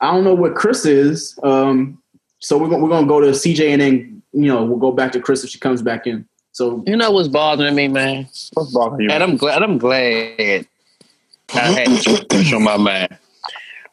I 0.00 0.12
don't 0.12 0.22
know 0.22 0.34
what 0.34 0.54
Chris 0.54 0.86
is. 0.86 1.36
Um 1.42 2.00
so 2.38 2.56
we're 2.56 2.68
gonna 2.68 2.82
we're 2.82 2.90
gonna 2.90 3.08
go 3.08 3.20
to 3.20 3.28
CJ 3.28 3.70
and 3.70 3.80
then 3.80 4.22
you 4.32 4.46
know 4.46 4.64
we'll 4.64 4.78
go 4.78 4.92
back 4.92 5.10
to 5.12 5.20
Chris 5.20 5.42
if 5.42 5.50
she 5.50 5.58
comes 5.58 5.82
back 5.82 6.06
in. 6.06 6.24
So 6.52 6.84
You 6.86 6.96
know 6.96 7.10
what's 7.10 7.26
bothering 7.26 7.74
me, 7.74 7.88
man? 7.88 8.28
What's 8.52 8.72
bothering 8.72 9.00
you? 9.00 9.10
And 9.10 9.24
I'm 9.24 9.36
glad. 9.36 9.60
I'm 9.60 9.78
glad 9.78 10.66
I 11.52 11.60
had 11.60 11.88
this 12.30 12.52
on 12.52 12.62
my 12.62 12.76
mind. 12.76 13.18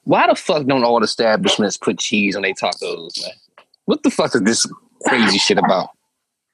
Why 0.04 0.28
the 0.28 0.36
fuck 0.36 0.66
don't 0.66 0.84
all 0.84 1.04
establishments 1.04 1.78
put 1.78 2.00
cheese 2.00 2.36
on 2.36 2.42
their 2.42 2.54
tacos, 2.54 3.22
man? 3.22 3.32
What 3.86 4.04
the 4.04 4.10
fuck 4.10 4.34
is 4.36 4.42
this 4.42 4.66
crazy 5.08 5.38
shit 5.38 5.58
about? 5.58 5.90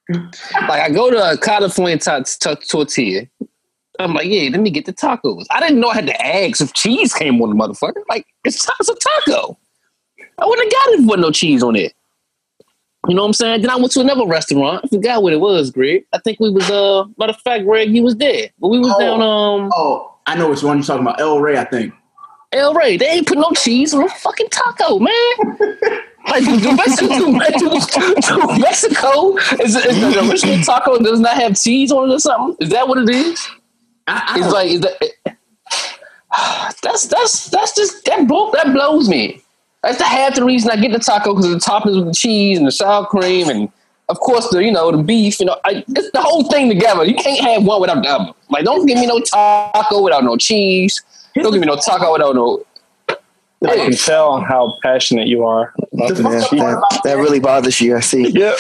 Like 0.10 0.82
I 0.82 0.90
go 0.90 1.10
to 1.12 1.32
a 1.32 1.38
California 1.38 1.98
ta- 1.98 2.24
ta- 2.40 2.56
tortilla. 2.56 3.28
I'm 4.00 4.14
like, 4.14 4.28
yeah, 4.28 4.50
let 4.52 4.62
me 4.62 4.70
get 4.70 4.86
the 4.86 4.94
tacos. 4.94 5.46
I 5.50 5.60
didn't 5.60 5.80
know 5.80 5.90
I 5.90 5.96
had 5.96 6.08
to 6.08 6.26
ask 6.26 6.62
if 6.62 6.74
cheese 6.74 7.14
came 7.14 7.42
on 7.42 7.50
the 7.50 7.56
motherfucker. 7.56 8.04
Like, 8.10 8.26
it's, 8.44 8.64
ta- 8.64 8.74
it's 8.80 8.90
a 8.90 8.96
taco. 8.96 9.58
I 10.38 10.46
wouldn't 10.46 10.72
have 10.72 10.84
got 10.86 10.94
it 10.94 11.00
if 11.00 11.06
wasn't 11.08 11.22
no 11.22 11.32
cheese 11.32 11.64
on 11.64 11.76
it. 11.76 11.94
You 13.08 13.16
know 13.16 13.22
what 13.24 13.28
I'm 13.30 13.34
saying? 13.34 13.62
Then 13.62 13.72
I 13.72 13.76
went 13.78 13.92
to 13.94 14.02
another 14.02 14.26
restaurant. 14.28 14.82
I 14.84 14.88
forgot 14.88 15.24
what 15.24 15.34
it 15.34 15.40
was, 15.40 15.72
Greg. 15.72 16.06
I 16.14 16.20
think 16.20 16.40
we 16.40 16.50
was 16.50 16.70
uh 16.70 17.06
matter 17.18 17.32
of 17.32 17.40
fact, 17.42 17.64
Greg, 17.66 17.90
you 17.90 18.04
was 18.04 18.16
there. 18.18 18.50
But 18.60 18.68
we 18.68 18.80
was 18.80 18.94
Oh. 18.96 19.00
down 19.00 19.22
um 19.22 19.72
Oh, 19.74 20.16
I 20.28 20.36
know 20.36 20.50
which 20.50 20.62
one 20.62 20.78
you're 20.78 20.86
talking 20.86 21.02
about. 21.04 21.20
El 21.20 21.40
Rey, 21.40 21.58
I 21.58 21.64
think. 21.66 21.94
El 22.52 22.74
Rey. 22.74 22.98
They 22.98 23.08
ain't 23.08 23.28
put 23.28 23.38
no 23.38 23.52
cheese 23.52 23.94
on 23.94 24.04
a 24.04 24.10
fucking 24.10 24.50
taco, 24.50 25.00
man. 25.00 25.14
Like 26.28 26.44
do 26.44 26.76
Mexico, 26.76 27.16
do 27.20 27.32
Mexico 28.60 29.38
is, 29.64 29.78
is 29.78 30.14
the 30.14 30.28
original 30.30 30.62
taco 30.62 31.00
does 31.00 31.22
not 31.22 31.36
have 31.36 31.58
cheese 31.58 31.90
on 31.90 32.10
it 32.10 32.16
or 32.16 32.20
something? 32.20 32.58
Is 32.60 32.70
that 32.74 32.86
what 32.86 32.98
it 32.98 33.10
is? 33.10 33.48
it's 34.10 34.54
like 34.54 34.70
is 34.70 34.82
that, 34.82 35.00
that's 36.84 37.08
that's 37.08 37.50
that's 37.50 37.74
just 37.76 38.04
that 38.06 38.28
blow, 38.28 38.52
that 38.52 38.74
blows 38.74 39.08
me. 39.08 39.42
That's 39.84 40.00
the 40.00 40.04
half 40.04 40.36
the 40.36 40.44
reason 40.44 40.70
I 40.70 40.76
get 40.76 40.92
the 40.92 41.00
taco 41.00 41.34
because 41.34 41.50
the 41.50 41.60
toppings 41.60 41.98
with 41.98 42.08
the 42.08 42.14
cheese 42.14 42.58
and 42.58 42.68
the 42.68 42.72
sour 42.72 43.06
cream 43.06 43.48
and 43.48 43.72
of 44.10 44.20
course 44.20 44.50
the 44.50 44.64
you 44.64 44.72
know 44.72 44.92
the 44.92 45.02
beef. 45.02 45.40
You 45.40 45.46
know, 45.46 45.58
I, 45.64 45.86
it's 45.88 46.12
the 46.12 46.22
whole 46.22 46.44
thing 46.50 46.68
together. 46.68 47.06
You 47.06 47.16
can't 47.16 47.40
have 47.40 47.64
one 47.64 47.80
without 47.80 48.04
the 48.04 48.10
other. 48.10 48.34
Like, 48.50 48.66
don't 48.66 48.86
give 48.86 48.98
me 48.98 49.06
no 49.06 49.22
taco 49.22 50.02
without 50.02 50.26
no 50.26 50.36
cheese. 50.36 51.02
Don't 51.44 51.52
give 51.54 51.62
me 51.62 51.68
no 51.68 51.76
taco 51.76 52.14
without 52.14 52.36
no. 52.36 52.64
I 53.68 53.76
can 53.76 53.92
tell 53.94 54.40
how 54.42 54.78
passionate 54.84 55.28
you 55.28 55.44
are. 55.44 55.74
about 55.92 56.16
Yeah, 56.16 56.30
this 56.30 56.50
cheese. 56.50 56.60
that, 56.60 57.02
that 57.04 57.18
really 57.18 57.40
bothers 57.40 57.82
you. 57.82 57.98
I 57.98 58.02
see. 58.02 58.30
Yep. 58.38 58.56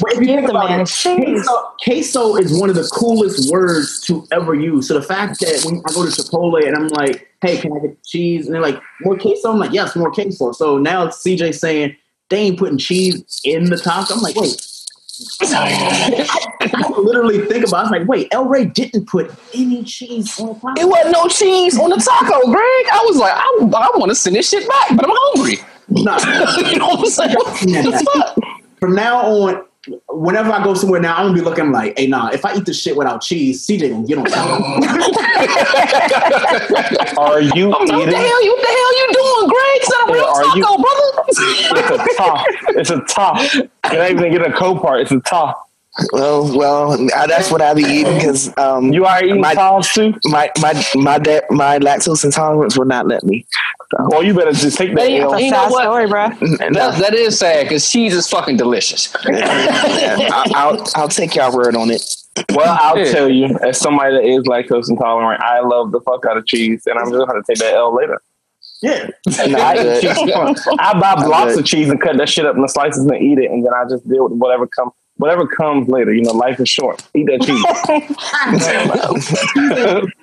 But 0.00 0.12
if 0.12 0.20
you 0.20 0.26
think 0.26 0.48
about 0.48 0.70
it, 0.70 0.88
queso, 1.02 1.74
queso 1.82 2.36
is 2.36 2.58
one 2.58 2.70
of 2.70 2.76
the 2.76 2.88
coolest 2.92 3.50
words 3.50 4.00
to 4.06 4.26
ever 4.30 4.54
use. 4.54 4.86
So 4.88 4.94
the 4.94 5.02
fact 5.02 5.40
that 5.40 5.62
when 5.64 5.82
I 5.88 5.92
go 5.92 6.04
to 6.04 6.10
Chipotle 6.10 6.64
and 6.64 6.76
I'm 6.76 6.88
like, 6.88 7.28
"Hey, 7.40 7.58
can 7.58 7.72
I 7.72 7.80
get 7.80 8.02
cheese?" 8.04 8.46
and 8.46 8.54
they're 8.54 8.62
like, 8.62 8.80
"More 9.00 9.18
queso," 9.18 9.50
I'm 9.50 9.58
like, 9.58 9.72
"Yes, 9.72 9.96
more 9.96 10.12
queso." 10.12 10.52
So 10.52 10.78
now 10.78 11.08
CJ 11.08 11.52
saying 11.54 11.96
they 12.30 12.38
ain't 12.38 12.58
putting 12.58 12.78
cheese 12.78 13.40
in 13.44 13.64
the 13.64 13.76
taco. 13.76 14.14
I'm 14.14 14.20
like, 14.20 14.36
wait. 14.36 14.66
I 15.40 16.94
literally 16.96 17.44
think 17.46 17.66
about. 17.66 17.72
it. 17.72 17.74
I 17.74 17.82
was 17.82 17.90
like, 17.90 18.08
wait, 18.08 18.28
El 18.32 18.46
Rey 18.46 18.64
didn't 18.64 19.06
put 19.06 19.30
any 19.54 19.84
cheese 19.84 20.40
on 20.40 20.48
the 20.48 20.54
taco. 20.54 20.80
It 20.80 20.88
wasn't 20.88 21.12
no 21.12 21.28
cheese 21.28 21.78
on 21.78 21.90
the 21.90 21.96
taco, 21.96 22.40
Greg. 22.46 22.86
I 22.92 23.04
was 23.06 23.16
like, 23.18 23.32
I, 23.34 23.40
I 23.60 23.98
want 23.98 24.10
to 24.10 24.14
send 24.14 24.36
this 24.36 24.48
shit 24.48 24.66
back, 24.68 24.96
but 24.96 25.04
I'm 25.04 25.14
hungry. 25.14 25.58
Nah. 25.88 26.18
you 26.70 26.78
know 26.78 26.86
what 26.86 27.00
I'm 27.00 27.06
saying? 27.06 27.34
What 27.34 27.60
the? 27.60 28.56
From 28.80 28.94
now 28.94 29.20
on, 29.20 29.64
whenever 30.08 30.52
I 30.52 30.62
go 30.62 30.74
somewhere 30.74 31.00
now, 31.00 31.16
I'm 31.16 31.24
gonna 31.26 31.34
be 31.38 31.40
looking 31.40 31.72
like, 31.72 31.98
hey, 31.98 32.06
nah, 32.06 32.28
if 32.30 32.44
I 32.44 32.54
eat 32.56 32.66
this 32.66 32.80
shit 32.80 32.96
without 32.96 33.20
cheese, 33.22 33.66
CJ 33.66 33.90
gonna 33.90 34.06
get 34.06 34.18
on 34.18 34.24
top. 34.26 34.60
Are 37.18 37.40
you 37.56 37.68
What 37.70 37.86
the 37.88 37.94
eating? 37.96 38.14
hell 38.14 38.44
you? 38.44 38.52
What 38.52 38.62
the 38.62 38.68
hell 38.68 38.92
you 38.98 39.06
doing, 39.12 39.48
Greg? 39.48 39.76
It's 39.76 39.90
not 39.90 40.08
a 40.08 40.12
real 40.12 40.24
Are 40.24 40.42
taco, 40.42 40.58
you- 40.58 40.78
brother. 40.78 41.08
It's 41.28 41.90
a 41.90 41.98
top. 42.16 42.46
It's 42.68 42.90
a 42.90 43.00
top. 43.00 43.38
You're 43.92 44.02
not 44.02 44.10
even 44.10 44.30
get 44.32 44.46
a 44.48 44.52
co 44.52 44.78
part. 44.78 45.00
It's 45.00 45.10
a 45.12 45.20
top. 45.20 45.68
Well, 46.12 46.56
well, 46.56 46.92
I, 47.14 47.26
that's 47.26 47.50
what 47.50 47.60
I 47.60 47.74
be 47.74 47.82
eating 47.82 48.14
because 48.14 48.56
um, 48.56 48.92
You 48.94 49.04
are 49.04 49.22
eating 49.22 49.42
my, 49.42 49.52
tops 49.54 49.92
too. 49.92 50.14
my 50.24 50.50
my 50.62 50.72
my 50.94 51.18
da- 51.18 51.42
my 51.50 51.78
lactose 51.78 52.24
intolerance 52.24 52.78
will 52.78 52.86
not 52.86 53.06
let 53.06 53.22
me. 53.24 53.44
Well, 53.98 54.22
you 54.22 54.32
better 54.32 54.52
just 54.52 54.78
take 54.78 54.94
that 54.94 55.06
Hey, 55.06 55.20
L. 55.20 55.38
you 55.38 55.50
know 55.50 55.68
what? 55.68 55.82
story, 55.82 56.06
bro. 56.08 56.30
That, 56.30 56.96
that 56.98 57.12
is 57.14 57.38
sad 57.38 57.64
because 57.64 57.90
cheese 57.90 58.14
is 58.14 58.26
fucking 58.26 58.56
delicious. 58.56 59.14
I, 59.26 60.50
I'll 60.54 60.82
I'll 60.94 61.08
take 61.08 61.34
your 61.34 61.54
word 61.54 61.76
on 61.76 61.90
it. 61.90 62.02
Well, 62.54 62.74
I'll 62.80 62.96
Yeah. 62.96 63.12
tell 63.12 63.28
you, 63.28 63.58
as 63.62 63.78
somebody 63.78 64.14
that 64.16 64.24
is 64.24 64.44
lactose 64.44 64.88
intolerant, 64.88 65.42
I 65.42 65.60
love 65.60 65.92
the 65.92 66.00
fuck 66.00 66.24
out 66.24 66.38
of 66.38 66.46
cheese, 66.46 66.84
and 66.86 66.98
I'm 66.98 67.10
just 67.12 67.26
gonna 67.26 67.42
take 67.46 67.58
that 67.58 67.74
L 67.74 67.94
later. 67.94 68.18
yeah. 68.80 69.08
No, 69.46 69.58
I. 69.58 70.54
I 70.78 70.98
buy 70.98 71.22
blocks 71.22 71.58
of 71.58 71.66
cheese 71.66 71.90
and 71.90 72.00
cut 72.00 72.16
that 72.16 72.30
shit 72.30 72.46
up 72.46 72.56
into 72.56 72.68
slices 72.68 73.04
and 73.04 73.14
eat 73.22 73.38
it, 73.38 73.50
and 73.50 73.62
then 73.64 73.74
I 73.74 73.84
just 73.90 74.08
deal 74.08 74.24
with 74.24 74.38
whatever 74.38 74.66
comes. 74.66 74.92
Whatever 75.16 75.46
comes 75.46 75.88
later, 75.88 76.12
you 76.12 76.22
know, 76.22 76.32
life 76.32 76.58
is 76.58 76.68
short. 76.68 77.02
Eat 77.14 77.26
that 77.26 77.42
cheese. 77.42 77.62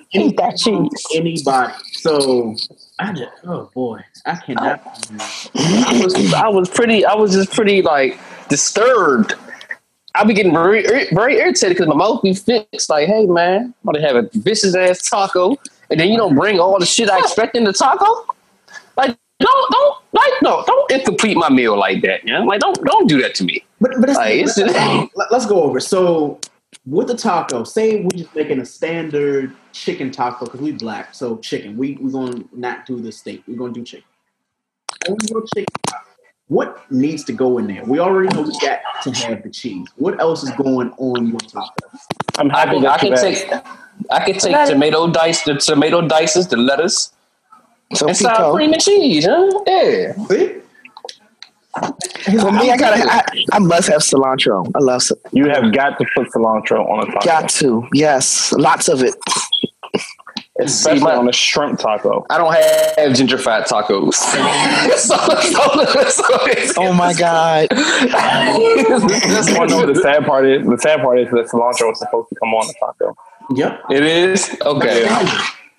Eat 0.12 0.36
that 0.36 0.56
cheese. 0.56 1.06
Anybody. 1.14 1.72
So 1.92 2.56
I 2.98 3.12
just, 3.12 3.30
oh 3.44 3.70
boy, 3.72 4.00
I 4.26 4.36
cannot. 4.36 4.82
I 5.54 6.00
was, 6.02 6.34
I 6.34 6.48
was 6.48 6.68
pretty, 6.68 7.06
I 7.06 7.14
was 7.14 7.32
just 7.32 7.52
pretty 7.52 7.82
like 7.82 8.18
disturbed. 8.48 9.34
I 10.14 10.24
be 10.24 10.34
getting 10.34 10.52
very, 10.52 10.82
very 11.12 11.36
irritated 11.36 11.76
because 11.76 11.86
my 11.86 11.94
mouth 11.94 12.20
be 12.22 12.34
fixed. 12.34 12.90
Like, 12.90 13.06
hey 13.06 13.26
man, 13.26 13.72
I'm 13.86 13.92
gonna 13.92 14.06
have 14.06 14.16
a 14.16 14.28
vicious 14.34 14.74
ass 14.74 15.08
taco, 15.08 15.56
and 15.90 16.00
then 16.00 16.08
you 16.08 16.18
don't 16.18 16.34
bring 16.34 16.58
all 16.58 16.78
the 16.78 16.86
shit 16.86 17.08
I 17.08 17.18
expect 17.20 17.56
in 17.56 17.62
the 17.64 17.72
taco. 17.72 18.26
Like, 18.96 19.16
don't, 19.38 19.70
don't, 19.70 19.96
like, 20.12 20.32
no, 20.42 20.64
don't 20.66 20.90
incomplete 20.90 21.36
my 21.36 21.48
meal 21.48 21.78
like 21.78 22.02
that. 22.02 22.24
You 22.24 22.32
know, 22.32 22.44
like, 22.44 22.60
don't, 22.60 22.84
don't 22.84 23.08
do 23.08 23.22
that 23.22 23.34
to 23.36 23.44
me. 23.44 23.64
But 23.80 23.92
but 24.00 24.08
it's, 24.10 24.18
Like, 24.18 24.34
it's 24.34 24.56
just- 24.56 24.74
let- 25.16 25.32
let's 25.32 25.46
go 25.46 25.62
over. 25.62 25.80
So 25.80 26.38
with 26.86 27.08
the 27.08 27.16
taco, 27.16 27.64
say 27.64 28.02
we're 28.02 28.10
just 28.18 28.34
making 28.34 28.60
a 28.60 28.64
standard 28.66 29.54
chicken 29.72 30.10
taco 30.10 30.44
because 30.44 30.60
we 30.60 30.72
black, 30.72 31.14
so 31.14 31.38
chicken. 31.38 31.76
We 31.76 31.98
we're 32.00 32.10
gonna 32.12 32.44
not 32.52 32.86
do 32.86 33.00
the 33.00 33.12
steak. 33.12 33.42
We're 33.46 33.56
gonna 33.56 33.72
do 33.72 33.84
chicken. 33.84 34.04
On 35.08 35.16
chicken 35.54 35.66
what 36.50 36.90
needs 36.90 37.22
to 37.24 37.32
go 37.32 37.58
in 37.58 37.68
there? 37.68 37.84
We 37.84 38.00
already 38.00 38.34
know 38.34 38.42
we 38.42 38.50
got 38.58 38.80
to 39.04 39.10
have 39.12 39.44
the 39.44 39.50
cheese. 39.50 39.86
What 39.96 40.20
else 40.20 40.42
is 40.42 40.50
going 40.50 40.90
on 40.98 41.28
your 41.28 41.38
taco? 41.38 41.72
I'm 42.38 42.50
I 42.50 42.58
happy 42.58 42.76
can, 42.80 42.86
I 42.86 42.98
can 42.98 43.16
take, 43.16 43.52
I 44.10 44.24
can 44.24 44.34
take 44.34 44.52
Lettuce. 44.52 44.70
tomato 44.70 45.10
dice, 45.12 45.42
the 45.44 45.54
tomato 45.54 46.06
dices, 46.06 46.48
the 46.48 46.56
lettuce, 46.56 47.12
So 47.94 48.08
and 48.08 48.16
sour 48.16 48.52
cream 48.52 48.72
and 48.72 48.82
cheese. 48.82 49.26
Huh? 49.26 49.60
Yeah. 49.66 50.12
See? 50.26 50.59
For 51.74 52.50
me, 52.52 52.70
I 52.70 52.76
gotta. 52.76 53.04
I, 53.10 53.22
I 53.52 53.58
must 53.60 53.88
have 53.88 54.00
cilantro. 54.02 54.70
I 54.74 54.78
love. 54.80 55.02
cil- 55.02 55.18
You 55.32 55.48
have 55.48 55.72
got 55.72 55.98
to 55.98 56.04
put 56.14 56.28
cilantro 56.28 56.84
on 56.88 57.08
a 57.08 57.12
taco, 57.12 57.24
Got 57.26 57.48
to. 57.50 57.86
Yes, 57.94 58.52
lots 58.52 58.88
of 58.88 59.02
it. 59.02 59.14
especially 60.60 60.98
See, 60.98 61.04
my- 61.04 61.14
on 61.14 61.28
a 61.28 61.32
shrimp 61.32 61.78
taco. 61.78 62.26
I 62.28 62.38
don't 62.38 62.52
have 62.52 63.14
ginger 63.16 63.38
fat 63.38 63.66
tacos. 63.68 64.14
so, 64.98 65.16
so, 65.40 66.08
so, 66.10 66.82
Oh 66.82 66.92
my 66.92 67.14
god. 67.14 67.68
That's 67.70 69.50
Well, 69.52 69.66
no, 69.68 69.86
the 69.86 69.98
sad 70.02 70.24
part 70.26 70.46
is 70.46 70.66
the 70.66 70.78
sad 70.78 71.00
part 71.00 71.18
is 71.20 71.28
that 71.30 71.46
cilantro 71.46 71.92
is 71.92 71.98
supposed 72.00 72.28
to 72.30 72.34
come 72.36 72.52
on 72.54 72.66
the 72.66 72.74
taco. 72.80 73.14
Yep. 73.54 73.80
It 73.90 74.02
is 74.04 74.56
okay. 74.62 75.06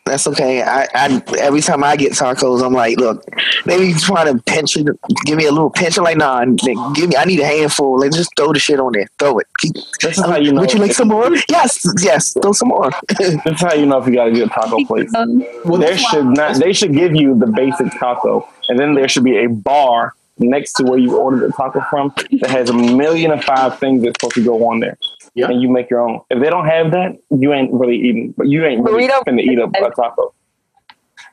That's 0.05 0.25
okay. 0.27 0.63
I, 0.63 0.87
I 0.95 1.21
every 1.39 1.61
time 1.61 1.83
I 1.83 1.95
get 1.95 2.13
tacos, 2.13 2.65
I'm 2.65 2.73
like, 2.73 2.97
look, 2.97 3.23
maybe 3.65 3.93
trying 3.93 4.35
to 4.35 4.41
pinch 4.43 4.75
it, 4.75 4.87
give 5.25 5.37
me 5.37 5.45
a 5.45 5.51
little 5.51 5.69
pinch. 5.69 5.97
I'm 5.97 6.03
like, 6.03 6.17
nah, 6.17 6.43
nigga, 6.43 6.95
give 6.95 7.09
me. 7.09 7.15
I 7.15 7.25
need 7.25 7.39
a 7.39 7.45
handful. 7.45 7.99
Like, 7.99 8.11
just 8.11 8.31
throw 8.35 8.51
the 8.51 8.59
shit 8.59 8.79
on 8.79 8.93
there. 8.93 9.07
Throw 9.19 9.37
it. 9.39 9.47
Keep, 9.59 9.73
This 10.01 10.17
is 10.17 10.25
how 10.25 10.37
you 10.37 10.53
know. 10.53 10.61
Would 10.61 10.73
you 10.73 10.79
like 10.79 10.93
some 10.93 11.09
more? 11.09 11.29
Yes, 11.49 11.85
yes. 12.01 12.33
Throw 12.41 12.51
some 12.51 12.69
more. 12.69 12.89
This 13.17 13.35
is 13.45 13.61
how 13.61 13.73
you 13.73 13.85
know 13.85 13.99
if 13.99 14.07
you 14.07 14.15
got 14.15 14.27
a 14.27 14.31
good 14.31 14.49
taco 14.51 14.83
place. 14.85 15.11
Well, 15.65 15.79
There 15.79 15.97
should 15.97 16.25
not. 16.25 16.55
They 16.57 16.73
should 16.73 16.93
give 16.93 17.15
you 17.15 17.37
the 17.37 17.47
basic 17.47 17.91
taco, 17.99 18.47
and 18.69 18.79
then 18.79 18.95
there 18.95 19.07
should 19.07 19.23
be 19.23 19.37
a 19.43 19.47
bar 19.49 20.15
next 20.39 20.73
to 20.73 20.83
where 20.83 20.97
you 20.97 21.15
ordered 21.17 21.47
the 21.47 21.53
taco 21.53 21.81
from 21.89 22.13
that 22.39 22.49
has 22.49 22.69
a 22.69 22.73
million 22.73 23.31
and 23.31 23.43
five 23.43 23.77
things 23.79 24.01
that's 24.03 24.19
supposed 24.19 24.35
to 24.35 24.43
go 24.43 24.67
on 24.69 24.79
there. 24.79 24.97
Yeah. 25.33 25.47
And 25.49 25.61
you 25.61 25.69
make 25.69 25.89
your 25.89 26.01
own. 26.01 26.19
If 26.29 26.39
they 26.41 26.49
don't 26.49 26.65
have 26.65 26.91
that, 26.91 27.17
you 27.29 27.53
ain't 27.53 27.71
really 27.73 27.95
eating. 27.97 28.33
But 28.37 28.47
you 28.49 28.65
ain't 28.65 28.83
really 28.83 29.07
Burrito. 29.07 29.23
finna 29.25 29.41
eat 29.41 29.57
a, 29.59 29.65
a 29.85 29.91
taco. 29.91 30.33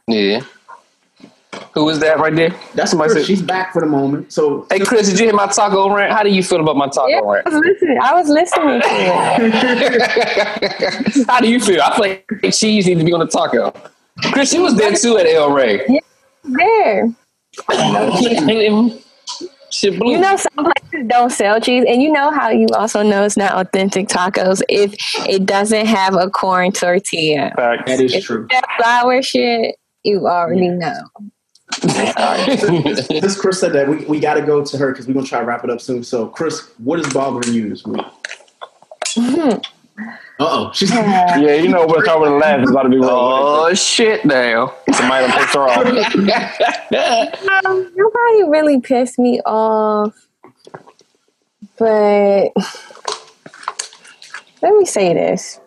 Yeah. 0.07 0.41
Who 1.75 1.85
was 1.85 1.99
that 2.01 2.18
right 2.18 2.35
there? 2.35 2.55
That's 2.75 2.91
Somebody 2.91 3.10
Chris. 3.12 3.27
said- 3.27 3.31
She's 3.36 3.43
back 3.43 3.73
for 3.73 3.81
the 3.81 3.86
moment. 3.89 4.33
So 4.33 4.67
Hey 4.70 4.78
Chris, 4.81 5.09
did 5.09 5.18
you 5.18 5.27
hear 5.27 5.35
my 5.35 5.47
taco 5.47 5.91
rant? 5.93 6.12
How 6.12 6.23
do 6.23 6.28
you 6.31 6.43
feel 6.43 6.60
about 6.60 6.77
my 6.77 6.86
taco 6.89 7.09
Yeah, 7.09 7.18
I 7.20 7.43
was 7.44 7.55
listening. 7.55 7.99
I 8.01 8.15
was 8.15 8.28
listening 8.28 8.81
to 8.81 8.86
it. 11.17 11.27
How 11.28 11.41
do 11.41 11.49
you 11.51 11.59
feel? 11.60 11.81
I 11.83 11.97
feel 11.97 12.05
like 12.07 12.27
cheese 12.55 12.86
needs 12.86 13.01
to 13.01 13.05
be 13.05 13.12
on 13.12 13.20
the 13.20 13.27
taco. 13.27 13.73
Chris, 14.33 14.52
you 14.52 14.62
was 14.62 14.77
there 14.77 14.93
too 14.94 15.17
at 15.18 15.27
El 15.27 15.51
Rey. 15.52 15.86
There. 16.44 17.09
Shit 19.71 19.99
blew. 19.99 20.13
You 20.13 20.21
know, 20.21 20.37
some 20.37 20.65
places 20.65 21.07
don't 21.09 21.31
sell 21.31 21.61
cheese, 21.61 21.85
and 21.87 22.03
you 22.03 22.11
know 22.11 22.31
how 22.31 22.49
you 22.51 22.67
also 22.75 23.03
know 23.03 23.25
it's 23.25 23.37
not 23.37 23.53
authentic 23.53 24.09
tacos 24.09 24.63
if 24.69 24.95
it 25.29 25.45
doesn't 25.45 25.87
have 25.87 26.15
a 26.15 26.31
corn 26.31 26.73
tortilla. 26.73 27.53
Facts. 27.55 27.83
that 27.91 28.01
is 28.01 28.15
If 28.15 28.25
true. 28.25 28.47
that 28.51 28.65
flour 28.79 29.21
shit, 29.23 29.77
you 30.05 30.27
already 30.27 30.69
know. 30.69 31.03
Since 31.83 33.39
Chris 33.39 33.61
said 33.61 33.73
that, 33.75 33.87
we, 33.89 34.05
we 34.07 34.21
got 34.21 34.35
to 34.35 34.43
go 34.43 34.65
to 34.65 34.79
her 34.79 34.93
because 34.93 35.07
we're 35.07 35.15
gonna 35.15 35.27
try 35.27 35.41
to 35.41 35.45
wrap 35.45 35.65
it 35.65 35.71
up 35.71 35.81
soon. 35.83 36.03
So, 36.03 36.29
Chris, 36.29 36.71
what 36.79 36.99
is 37.01 37.13
bothering 37.13 37.53
you 37.53 37.69
this 37.69 37.85
week? 37.85 38.05
Uh-oh. 40.41 40.70
She's 40.75 40.91
yeah, 40.91 41.55
you 41.55 41.68
know 41.68 41.86
what's 41.86 42.09
over 42.09 42.27
the 42.27 42.33
laugh 42.33 42.62
is 42.62 42.70
about 42.70 42.85
to 42.85 42.89
be 42.89 42.99
Oh 43.01 43.73
shit! 43.75 44.25
Now 44.25 44.75
somebody 44.93 45.27
done 45.27 45.39
pissed 45.39 45.55
her 45.55 45.68
off. 45.68 45.85
Um, 47.65 47.93
nobody 47.94 48.44
really 48.49 48.81
pissed 48.81 49.18
me 49.18 49.41
off, 49.44 50.15
but 51.77 52.52
let 54.62 54.75
me 54.75 54.85
say 54.85 55.12
this. 55.12 55.60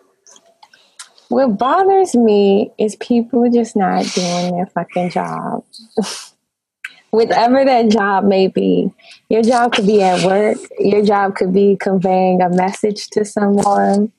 What 1.28 1.56
bothers 1.56 2.14
me 2.14 2.72
is 2.76 2.96
people 2.96 3.50
just 3.50 3.74
not 3.74 4.04
doing 4.04 4.56
their 4.56 4.66
fucking 4.66 5.10
job. 5.10 5.64
Whatever 7.10 7.64
that 7.64 7.90
job 7.90 8.24
may 8.24 8.48
be. 8.48 8.90
Your 9.30 9.42
job 9.42 9.72
could 9.72 9.86
be 9.86 10.02
at 10.02 10.24
work, 10.26 10.58
your 10.78 11.02
job 11.02 11.36
could 11.36 11.52
be 11.52 11.76
conveying 11.80 12.42
a 12.42 12.50
message 12.50 13.08
to 13.10 13.24
someone, 13.24 14.12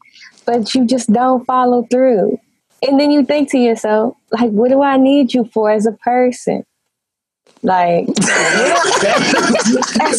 but 0.45 0.73
you 0.75 0.85
just 0.85 1.11
don't 1.11 1.45
follow 1.45 1.83
through. 1.89 2.39
And 2.87 2.99
then 2.99 3.11
you 3.11 3.23
think 3.23 3.49
to 3.51 3.57
yourself, 3.57 4.15
like, 4.31 4.51
what 4.51 4.69
do 4.69 4.81
I 4.81 4.97
need 4.97 5.33
you 5.33 5.45
for 5.53 5.71
as 5.71 5.85
a 5.85 5.93
person? 5.93 6.65
Like, 7.61 8.09
as 8.09 8.25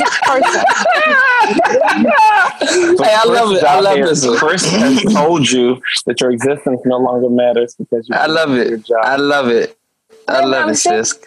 a 0.00 0.08
person. 0.24 0.64
Hey, 3.02 3.14
I 3.14 3.24
love 3.26 3.52
it. 3.52 3.64
I 3.64 3.80
love 3.80 3.98
this 3.98 4.26
one. 4.26 4.38
Chris 4.38 4.64
has 4.64 5.02
told 5.12 5.50
you 5.50 5.78
that 6.06 6.20
your 6.22 6.30
existence 6.30 6.80
no 6.86 6.96
longer 6.96 7.28
matters 7.28 7.74
because 7.74 8.08
you. 8.08 8.14
I 8.16 8.26
love 8.26 8.52
it. 8.52 8.88
I 9.02 9.16
love 9.16 9.48
it. 9.48 9.76
I 10.26 10.32
That's 10.32 10.42
what 10.42 10.50
love 10.50 10.64
I'm 10.64 10.70
it, 10.70 10.76
saying. 10.76 11.04
sis. 11.04 11.20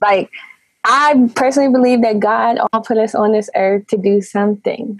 Like, 0.00 0.30
I 0.84 1.30
personally 1.36 1.70
believe 1.70 2.02
that 2.02 2.18
God 2.18 2.58
all 2.58 2.80
put 2.80 2.98
us 2.98 3.14
on 3.14 3.30
this 3.30 3.48
earth 3.54 3.86
to 3.88 3.96
do 3.96 4.20
something. 4.20 4.98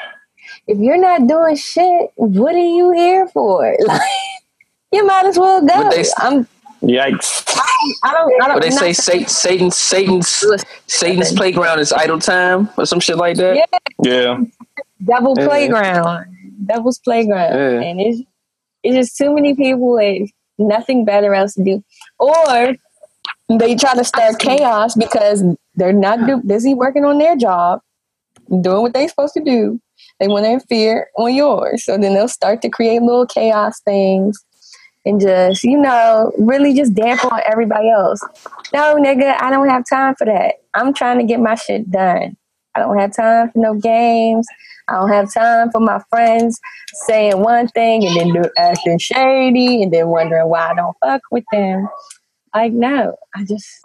If 0.67 0.79
you're 0.79 0.99
not 1.01 1.27
doing 1.27 1.57
shit, 1.57 2.11
what 2.15 2.55
are 2.55 2.59
you 2.59 2.93
here 2.93 3.27
for? 3.29 3.77
Like, 3.87 4.01
you 4.93 5.07
might 5.07 5.25
as 5.27 5.39
well 5.39 5.61
go. 5.67 5.91
They- 5.91 6.05
I'm. 6.19 6.47
Yikes! 6.83 7.45
I 8.03 8.13
don't. 8.13 8.43
I 8.43 8.47
don't. 8.49 8.55
What 8.55 8.63
they 8.63 8.71
say, 8.71 8.89
not- 8.89 8.97
Satan, 8.97 9.71
Satan, 9.71 9.71
Satan's, 10.23 10.45
Satan's 10.89 11.33
playground 11.33 11.79
is 11.79 11.93
idle 11.93 12.19
time 12.19 12.69
or 12.77 12.85
some 12.87 12.99
shit 13.01 13.17
like 13.17 13.37
that. 13.37 13.57
Yeah, 13.57 13.67
Yeah. 14.03 14.39
devil 15.05 15.35
Yeah. 15.39 15.47
playground, 15.47 16.27
devil's 16.67 16.99
playground, 16.99 17.55
Yeah. 17.55 17.81
and 17.89 18.01
it's 18.01 18.21
it's 18.83 18.97
just 18.97 19.17
too 19.17 19.33
many 19.33 19.55
people 19.55 19.93
with 19.95 20.29
nothing 20.59 21.05
better 21.05 21.35
else 21.35 21.55
to 21.55 21.63
do, 21.65 21.83
or 22.19 22.75
they 23.49 23.75
try 23.77 23.95
to 23.95 24.05
start 24.05 24.39
chaos 24.41 24.95
because 24.97 25.43
they're 25.77 25.93
not 25.93 26.27
do, 26.27 26.43
busy 26.45 26.75
working 26.75 27.05
on 27.05 27.19
their 27.19 27.37
job, 27.37 27.81
doing 28.61 28.83
what 28.83 28.93
they're 28.93 29.09
supposed 29.09 29.35
to 29.35 29.41
do. 29.45 29.81
They 30.23 30.29
want 30.29 30.45
to 30.45 30.53
interfere 30.53 31.09
on 31.19 31.35
yours, 31.35 31.85
so 31.85 31.99
then 31.99 32.15
they'll 32.15 32.29
start 32.29 32.63
to 32.63 32.69
create 32.69 33.03
little 33.03 33.27
chaos 33.27 33.81
things. 33.81 34.39
And 35.05 35.21
just, 35.21 35.65
you 35.65 35.77
know, 35.77 36.31
really 36.39 36.75
just 36.75 36.95
dampen 36.95 37.29
on 37.29 37.41
everybody 37.45 37.91
else. 37.91 38.21
No, 38.73 38.95
nigga, 38.95 39.35
I 39.41 39.51
don't 39.51 39.69
have 39.69 39.83
time 39.85 40.15
for 40.15 40.27
that. 40.27 40.55
I'm 40.75 40.95
trying 40.95 41.19
to 41.19 41.25
get 41.25 41.41
my 41.41 41.57
shit 41.57 41.91
done. 41.91 42.37
I 42.77 42.79
don't 42.79 42.97
have 43.01 43.17
time 43.17 43.51
for 43.51 43.59
no 43.59 43.75
games. 43.75 44.47
I 44.87 44.93
don't 44.93 45.11
have 45.11 45.35
time 45.35 45.73
for 45.73 45.81
my 45.81 46.01
friends 46.09 46.61
saying 47.07 47.41
one 47.41 47.67
thing 47.67 48.07
and 48.07 48.17
then 48.17 48.33
do, 48.33 48.49
acting 48.57 49.01
shady 49.01 49.83
and 49.83 49.93
then 49.93 50.07
wondering 50.07 50.49
why 50.49 50.71
I 50.71 50.75
don't 50.75 50.97
fuck 51.05 51.23
with 51.33 51.45
them. 51.51 51.89
Like, 52.55 52.73
no, 52.73 53.17
I 53.35 53.45
just. 53.45 53.81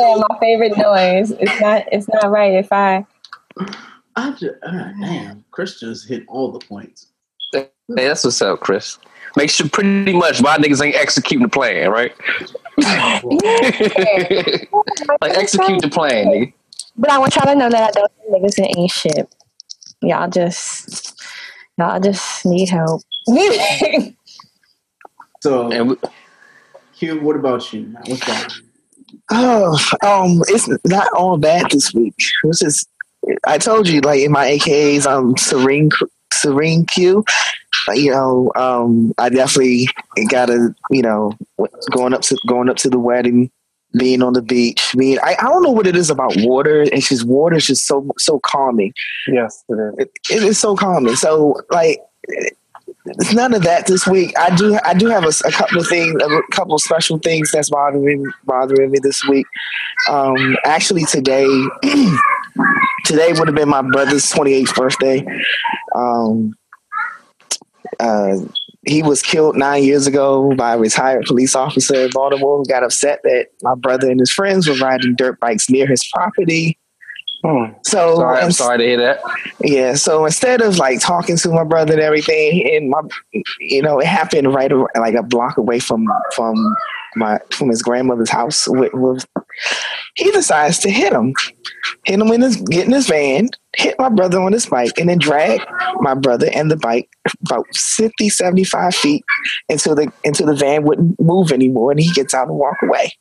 Yeah, 0.00 0.22
my 0.28 0.38
favorite 0.38 0.76
noise. 0.76 1.30
It's 1.32 1.60
not. 1.60 1.84
It's 1.92 2.08
not 2.08 2.30
right 2.30 2.54
if 2.54 2.72
I. 2.72 3.06
I 4.16 4.30
just, 4.30 4.54
uh, 4.62 4.92
damn, 5.00 5.44
Chris 5.50 5.80
just 5.80 6.08
hit 6.08 6.24
all 6.28 6.52
the 6.52 6.64
points. 6.64 7.08
Hey, 7.52 7.68
that's 7.88 8.24
what's 8.24 8.40
up, 8.42 8.60
Chris. 8.60 8.98
Make 9.36 9.50
sure 9.50 9.68
pretty 9.68 10.12
much 10.12 10.40
my 10.40 10.56
niggas 10.56 10.84
ain't 10.84 10.94
executing 10.94 11.42
the 11.42 11.48
plan, 11.48 11.90
right? 11.90 12.12
like 15.20 15.36
execute 15.36 15.82
the 15.82 15.90
plan, 15.90 16.26
nigga. 16.28 16.52
But 16.96 17.10
I 17.10 17.18
want 17.18 17.34
y'all 17.34 17.46
to 17.46 17.56
know 17.56 17.68
that 17.68 17.82
I 17.82 17.90
don't 17.90 18.12
think 18.20 18.44
niggas 18.44 18.54
that 18.56 18.78
ain't 18.78 18.90
shit. 18.90 19.34
Y'all 20.00 20.30
just, 20.30 21.20
y'all 21.76 21.98
just 21.98 22.46
need 22.46 22.68
help. 22.68 23.02
So, 25.40 25.98
Q, 26.96 27.20
what 27.20 27.36
about 27.36 27.70
you? 27.70 27.94
What's 28.06 28.24
going 28.24 28.38
on? 28.38 28.48
Oh, 29.30 29.78
um, 30.02 30.42
it's 30.48 30.68
not 30.84 31.12
all 31.12 31.36
bad 31.36 31.70
this 31.70 31.92
week. 31.94 32.14
It 32.18 32.46
was 32.46 32.58
just, 32.58 32.88
I 33.46 33.58
told 33.58 33.88
you, 33.88 34.00
like 34.00 34.20
in 34.20 34.32
my 34.32 34.46
AKAs, 34.46 35.06
I'm 35.06 35.36
serene, 35.36 35.90
serene 36.32 36.86
Q. 36.86 37.24
You 37.94 38.12
know, 38.12 38.52
um, 38.54 39.12
I 39.18 39.28
definitely 39.28 39.88
gotta, 40.30 40.74
you 40.90 41.02
know, 41.02 41.32
going 41.90 42.14
up 42.14 42.22
to 42.22 42.38
going 42.46 42.68
up 42.68 42.76
to 42.78 42.88
the 42.88 42.98
wedding, 42.98 43.50
being 43.92 44.22
on 44.22 44.32
the 44.32 44.42
beach. 44.42 44.94
Being, 44.96 45.18
I, 45.22 45.36
I 45.38 45.44
don't 45.44 45.62
know 45.62 45.70
what 45.70 45.86
it 45.86 45.96
is 45.96 46.10
about 46.10 46.34
water. 46.38 46.82
It's 46.82 47.08
just 47.08 47.26
water 47.26 47.56
is 47.56 47.66
just 47.66 47.86
so 47.86 48.10
so 48.18 48.38
calming. 48.40 48.94
Yes, 49.26 49.64
it 49.68 49.74
is. 49.74 49.94
It, 49.98 50.10
it 50.30 50.42
is 50.42 50.58
so 50.58 50.76
calming. 50.76 51.16
So 51.16 51.60
like. 51.70 52.00
It's 53.06 53.34
none 53.34 53.52
of 53.52 53.62
that 53.62 53.86
this 53.86 54.06
week. 54.06 54.32
I 54.38 54.54
do. 54.56 54.78
I 54.82 54.94
do 54.94 55.08
have 55.08 55.24
a, 55.24 55.32
a 55.46 55.52
couple 55.52 55.78
of 55.78 55.86
things, 55.86 56.14
a 56.22 56.40
couple 56.52 56.74
of 56.74 56.80
special 56.80 57.18
things 57.18 57.50
that's 57.52 57.68
bothering 57.68 58.24
bothering 58.44 58.90
me 58.90 58.98
this 59.02 59.22
week. 59.26 59.46
Um, 60.08 60.56
actually, 60.64 61.04
today, 61.04 61.46
today 63.04 63.32
would 63.34 63.46
have 63.46 63.54
been 63.54 63.68
my 63.68 63.82
brother's 63.82 64.30
twenty 64.30 64.54
eighth 64.54 64.74
birthday. 64.74 65.24
Um, 65.94 66.54
uh, 68.00 68.36
he 68.86 69.02
was 69.02 69.22
killed 69.22 69.56
nine 69.56 69.84
years 69.84 70.06
ago 70.06 70.54
by 70.54 70.74
a 70.74 70.78
retired 70.78 71.24
police 71.26 71.54
officer 71.54 72.04
in 72.04 72.10
Baltimore 72.10 72.58
who 72.58 72.64
got 72.64 72.82
upset 72.82 73.20
that 73.24 73.48
my 73.62 73.74
brother 73.74 74.10
and 74.10 74.20
his 74.20 74.30
friends 74.30 74.66
were 74.66 74.76
riding 74.76 75.14
dirt 75.14 75.38
bikes 75.40 75.68
near 75.68 75.86
his 75.86 76.08
property. 76.14 76.78
Hmm. 77.44 77.72
So 77.82 78.16
Sorry, 78.16 78.40
I'm 78.40 78.52
sorry 78.52 78.78
to 78.78 78.84
hear 78.84 78.96
that. 78.96 79.20
yeah, 79.60 79.94
so 79.94 80.24
instead 80.24 80.62
of 80.62 80.78
like 80.78 81.00
talking 81.00 81.36
to 81.36 81.50
my 81.50 81.64
brother 81.64 81.92
and 81.92 82.00
everything, 82.00 82.66
and 82.74 82.88
my, 82.88 83.02
you 83.60 83.82
know, 83.82 83.98
it 83.98 84.06
happened 84.06 84.54
right 84.54 84.72
like 84.98 85.14
a 85.14 85.22
block 85.22 85.58
away 85.58 85.78
from 85.78 86.06
from 86.34 86.54
my 87.16 87.38
from 87.50 87.68
his 87.68 87.82
grandmother's 87.82 88.30
house. 88.30 88.66
With, 88.66 88.94
with 88.94 89.26
he 90.14 90.30
decides 90.30 90.78
to 90.80 90.90
hit 90.90 91.12
him, 91.12 91.34
hit 92.06 92.18
him 92.18 92.28
in 92.28 92.40
his 92.40 92.56
get 92.56 92.86
in 92.86 92.92
his 92.92 93.08
van, 93.08 93.50
hit 93.76 93.98
my 93.98 94.08
brother 94.08 94.40
on 94.40 94.52
his 94.52 94.64
bike, 94.64 94.98
and 94.98 95.10
then 95.10 95.18
drag 95.18 95.60
my 96.00 96.14
brother 96.14 96.48
and 96.54 96.70
the 96.70 96.76
bike 96.76 97.10
about 97.44 97.66
50, 97.76 98.30
75 98.30 98.94
feet 98.94 99.22
until 99.68 99.94
the 99.94 100.10
until 100.24 100.46
the 100.46 100.56
van 100.56 100.84
wouldn't 100.84 101.20
move 101.20 101.52
anymore, 101.52 101.90
and 101.90 102.00
he 102.00 102.10
gets 102.12 102.32
out 102.32 102.48
and 102.48 102.56
walk 102.56 102.78
away. 102.82 103.12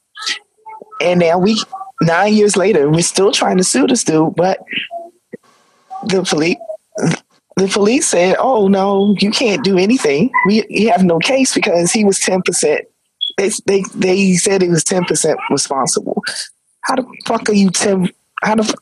And 1.02 1.19
now 1.19 1.38
we 1.38 1.61
nine 2.03 2.33
years 2.33 2.56
later, 2.57 2.90
we're 2.90 3.01
still 3.01 3.32
trying 3.32 3.57
to 3.57 3.64
sue 3.64 3.88
this 3.88 4.03
dude, 4.03 4.35
but 4.35 4.59
the 6.06 6.23
police 6.23 6.57
the 7.56 7.67
police 7.67 8.07
said, 8.07 8.35
"Oh 8.40 8.67
no, 8.67 9.15
you 9.19 9.32
can't 9.32 9.64
do 9.64 9.77
anything. 9.77 10.32
We 10.48 10.65
you 10.69 10.91
have 10.91 11.03
no 11.03 11.19
case 11.19 11.53
because 11.53 11.91
he 11.91 12.03
was 12.03 12.19
ten 12.19 12.41
percent. 12.41 12.82
They 13.38 13.51
they 13.65 13.83
they 13.95 14.33
said 14.33 14.61
he 14.61 14.69
was 14.69 14.83
ten 14.83 15.03
percent 15.06 15.40
responsible. 15.49 16.22
How 16.82 16.95
the 16.95 17.06
fuck 17.25 17.49
are 17.49 17.53
you 17.53 17.69
ten? 17.69 18.09
How 18.43 18.56
the 18.56 18.75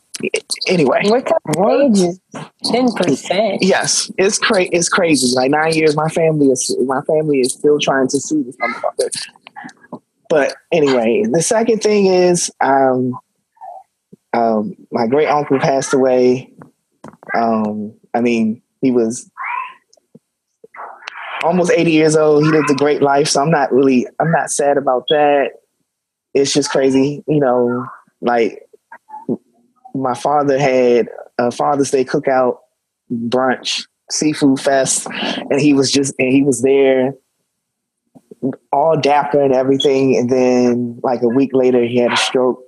anyway? 0.67 1.01
What 1.05 1.25
kind 1.25 1.57
of 1.57 1.81
age 1.81 1.99
is 1.99 2.19
ten 2.65 2.91
percent? 2.93 3.61
Yes, 3.61 4.11
it's 4.17 4.37
cra- 4.37 4.69
It's 4.71 4.89
crazy. 4.89 5.33
Like 5.35 5.51
nine 5.51 5.73
years, 5.73 5.95
my 5.95 6.09
family 6.09 6.47
is 6.47 6.75
my 6.85 7.01
family 7.01 7.41
is 7.41 7.53
still 7.53 7.79
trying 7.79 8.07
to 8.09 8.19
sue 8.19 8.43
this 8.43 8.55
motherfucker. 8.57 9.09
But 10.31 10.55
anyway, 10.71 11.25
the 11.29 11.41
second 11.41 11.83
thing 11.83 12.05
is, 12.05 12.49
um, 12.61 13.19
um, 14.31 14.77
my 14.89 15.05
great 15.05 15.27
uncle 15.27 15.59
passed 15.59 15.93
away. 15.93 16.53
Um, 17.35 17.93
I 18.13 18.21
mean, 18.21 18.61
he 18.81 18.91
was 18.91 19.29
almost 21.43 21.69
80 21.75 21.91
years 21.91 22.15
old. 22.15 22.45
He 22.45 22.49
lived 22.49 22.71
a 22.71 22.75
great 22.75 23.01
life. 23.01 23.27
So 23.27 23.41
I'm 23.41 23.51
not 23.51 23.73
really, 23.73 24.07
I'm 24.21 24.31
not 24.31 24.49
sad 24.49 24.77
about 24.77 25.03
that. 25.09 25.49
It's 26.33 26.53
just 26.53 26.69
crazy, 26.71 27.25
you 27.27 27.41
know, 27.41 27.85
like 28.21 28.61
my 29.93 30.13
father 30.13 30.57
had 30.57 31.09
a 31.37 31.51
Father's 31.51 31.91
Day 31.91 32.05
cookout 32.05 32.59
brunch, 33.11 33.85
seafood 34.09 34.61
fest, 34.61 35.07
and 35.49 35.59
he 35.59 35.73
was 35.73 35.91
just, 35.91 36.13
and 36.19 36.31
he 36.31 36.41
was 36.41 36.61
there 36.61 37.15
all 38.71 38.99
dapper 38.99 39.41
and 39.41 39.53
everything. 39.53 40.17
And 40.17 40.29
then 40.29 40.99
like 41.03 41.21
a 41.21 41.27
week 41.27 41.51
later, 41.53 41.83
he 41.83 41.97
had 41.97 42.13
a 42.13 42.17
stroke. 42.17 42.61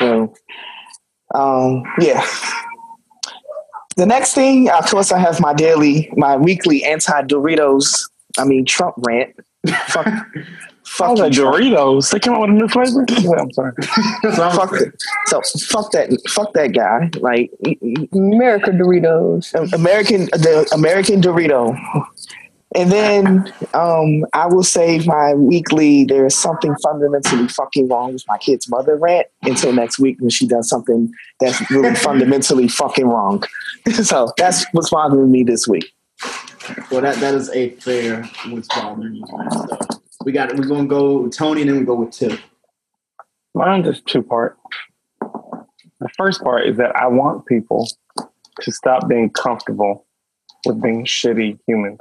So, 0.00 0.32
um, 1.34 1.84
yeah. 1.98 2.24
The 3.96 4.06
next 4.06 4.34
thing, 4.34 4.70
of 4.70 4.86
course, 4.86 5.12
I 5.12 5.18
have 5.18 5.38
my 5.40 5.52
daily, 5.52 6.10
my 6.16 6.36
weekly 6.36 6.82
anti 6.84 7.22
Doritos, 7.22 8.08
I 8.38 8.44
mean 8.44 8.64
Trump 8.64 8.94
rant. 9.06 9.34
fuck, 9.86 10.06
Fuck 10.84 11.18
like 11.18 11.32
Doritos. 11.32 12.10
They 12.10 12.18
came 12.18 12.34
out 12.34 12.42
with 12.42 12.50
a 12.50 12.52
new 12.52 12.68
flavor. 12.68 13.04
Yeah, 13.10 13.40
I'm 13.40 13.50
sorry. 13.52 13.72
fuck 14.34 14.70
that. 14.72 14.92
So 15.26 15.40
fuck 15.68 15.90
that. 15.92 16.10
Fuck 16.28 16.52
that 16.54 16.74
guy. 16.74 17.10
Like 17.20 17.50
American 18.12 18.78
Doritos. 18.78 19.72
American 19.72 20.24
the 20.26 20.68
American 20.74 21.22
Dorito. 21.22 21.78
And 22.74 22.90
then 22.90 23.52
um, 23.74 24.24
I 24.32 24.46
will 24.46 24.62
say 24.62 24.98
my 25.00 25.34
weekly. 25.34 26.04
There 26.04 26.24
is 26.24 26.36
something 26.36 26.74
fundamentally 26.82 27.48
fucking 27.48 27.88
wrong 27.88 28.14
with 28.14 28.24
my 28.26 28.38
kid's 28.38 28.68
mother 28.68 28.96
rant 28.96 29.26
until 29.42 29.72
next 29.72 29.98
week 29.98 30.20
when 30.20 30.30
she 30.30 30.46
does 30.46 30.68
something 30.68 31.12
that's 31.40 31.70
really 31.70 31.94
fundamentally 31.96 32.68
fucking 32.68 33.06
wrong. 33.06 33.42
so 34.02 34.32
that's 34.38 34.64
what's 34.72 34.90
bothering 34.90 35.30
me 35.30 35.42
this 35.42 35.68
week. 35.68 35.92
Well, 36.90 37.02
that 37.02 37.16
that 37.16 37.34
is 37.34 37.50
a 37.50 37.70
fair 37.70 38.22
what's 38.48 38.68
bothering 38.68 39.16
you. 39.16 39.24
So 39.26 39.98
we 40.24 40.32
got 40.32 40.54
we're 40.56 40.66
gonna 40.66 40.86
go 40.86 41.18
with 41.18 41.36
Tony 41.36 41.62
and 41.62 41.70
then 41.70 41.78
we 41.80 41.84
go 41.84 41.94
with 41.96 42.12
Tip. 42.12 42.38
Mine's 43.54 43.86
just 43.86 44.06
two 44.06 44.22
part. 44.22 44.56
The 45.20 46.08
first 46.16 46.42
part 46.42 46.66
is 46.66 46.78
that 46.78 46.96
I 46.96 47.06
want 47.08 47.46
people 47.46 47.88
to 48.60 48.72
stop 48.72 49.08
being 49.08 49.30
comfortable 49.30 50.06
with 50.64 50.80
being 50.80 51.04
shitty 51.04 51.58
humans. 51.66 51.98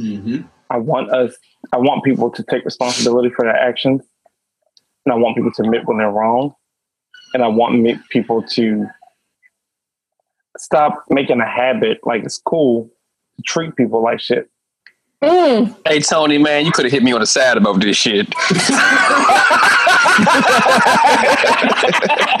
Mm-hmm. 0.00 0.42
I 0.70 0.78
want 0.78 1.10
us. 1.10 1.36
I 1.72 1.78
want 1.78 2.04
people 2.04 2.30
to 2.30 2.42
take 2.44 2.64
responsibility 2.64 3.30
for 3.30 3.44
their 3.44 3.56
actions, 3.56 4.02
and 5.04 5.12
I 5.12 5.16
want 5.16 5.36
people 5.36 5.52
to 5.52 5.62
admit 5.62 5.86
when 5.86 5.98
they're 5.98 6.10
wrong, 6.10 6.54
and 7.34 7.42
I 7.42 7.48
want 7.48 7.78
me, 7.78 7.98
people 8.10 8.42
to 8.42 8.86
stop 10.58 11.04
making 11.10 11.40
a 11.40 11.46
habit 11.46 12.00
like 12.04 12.24
it's 12.24 12.38
cool 12.38 12.90
to 13.36 13.42
treat 13.42 13.76
people 13.76 14.02
like 14.02 14.20
shit. 14.20 14.50
Hey 15.22 16.00
Tony, 16.00 16.38
man, 16.38 16.66
you 16.66 16.72
could 16.72 16.84
have 16.84 16.92
hit 16.92 17.02
me 17.02 17.12
on 17.12 17.20
the 17.20 17.26
side 17.26 17.56
about 17.56 17.80
this 17.80 17.96
shit. 17.96 18.28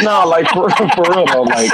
no, 0.02 0.26
like 0.26 0.48
for, 0.50 0.68
for 0.70 1.02
real 1.10 1.24
though, 1.26 1.42
like 1.42 1.70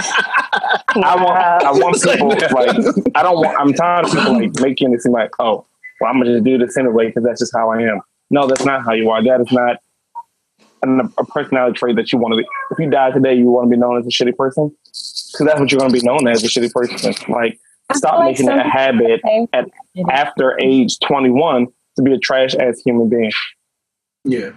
I 0.96 1.16
want 1.16 1.64
I 1.64 1.72
want 1.72 2.02
people 2.02 2.28
like 2.28 2.76
I 3.16 3.22
don't 3.22 3.36
want 3.36 3.58
I'm 3.60 3.72
tired 3.72 4.06
of 4.06 4.12
people 4.12 4.34
like 4.34 4.60
making 4.60 4.92
it 4.94 5.02
seem 5.02 5.12
like 5.12 5.30
oh 5.38 5.64
well 6.02 6.10
I'm 6.10 6.18
gonna 6.18 6.32
just 6.34 6.44
do 6.44 6.58
this 6.58 6.76
anyway 6.76 7.06
because 7.06 7.22
that's 7.22 7.40
just 7.40 7.54
how 7.54 7.70
I 7.70 7.82
am. 7.82 8.00
No, 8.30 8.46
that's 8.46 8.64
not 8.64 8.84
how 8.84 8.92
you 8.92 9.10
are. 9.10 9.22
That 9.22 9.40
is 9.40 9.52
not 9.52 9.76
an, 10.82 11.00
a 11.16 11.24
personality 11.24 11.78
trait 11.78 11.96
that 11.96 12.12
you 12.12 12.18
want 12.18 12.32
to 12.32 12.38
be. 12.38 12.46
If 12.70 12.78
you 12.78 12.90
die 12.90 13.10
today, 13.12 13.34
you 13.34 13.46
want 13.46 13.68
to 13.68 13.70
be 13.70 13.76
known 13.76 13.98
as 13.98 14.06
a 14.06 14.10
shitty 14.10 14.36
person 14.36 14.74
because 14.84 15.46
that's 15.46 15.60
what 15.60 15.70
you're 15.70 15.78
going 15.78 15.92
to 15.92 15.98
be 15.98 16.04
known 16.04 16.26
as 16.28 16.42
a 16.42 16.48
shitty 16.48 16.72
person. 16.72 17.14
Like 17.32 17.58
stop 17.94 18.18
like 18.18 18.32
making 18.32 18.48
it 18.48 18.58
a 18.58 18.62
some- 18.62 18.70
habit 18.70 19.20
at 19.52 19.68
after 20.10 20.58
age 20.60 20.98
21 21.00 21.68
to 21.96 22.02
be 22.02 22.14
a 22.14 22.18
trash 22.18 22.54
ass 22.54 22.80
human 22.84 23.08
being. 23.08 23.30
Yeah. 24.24 24.50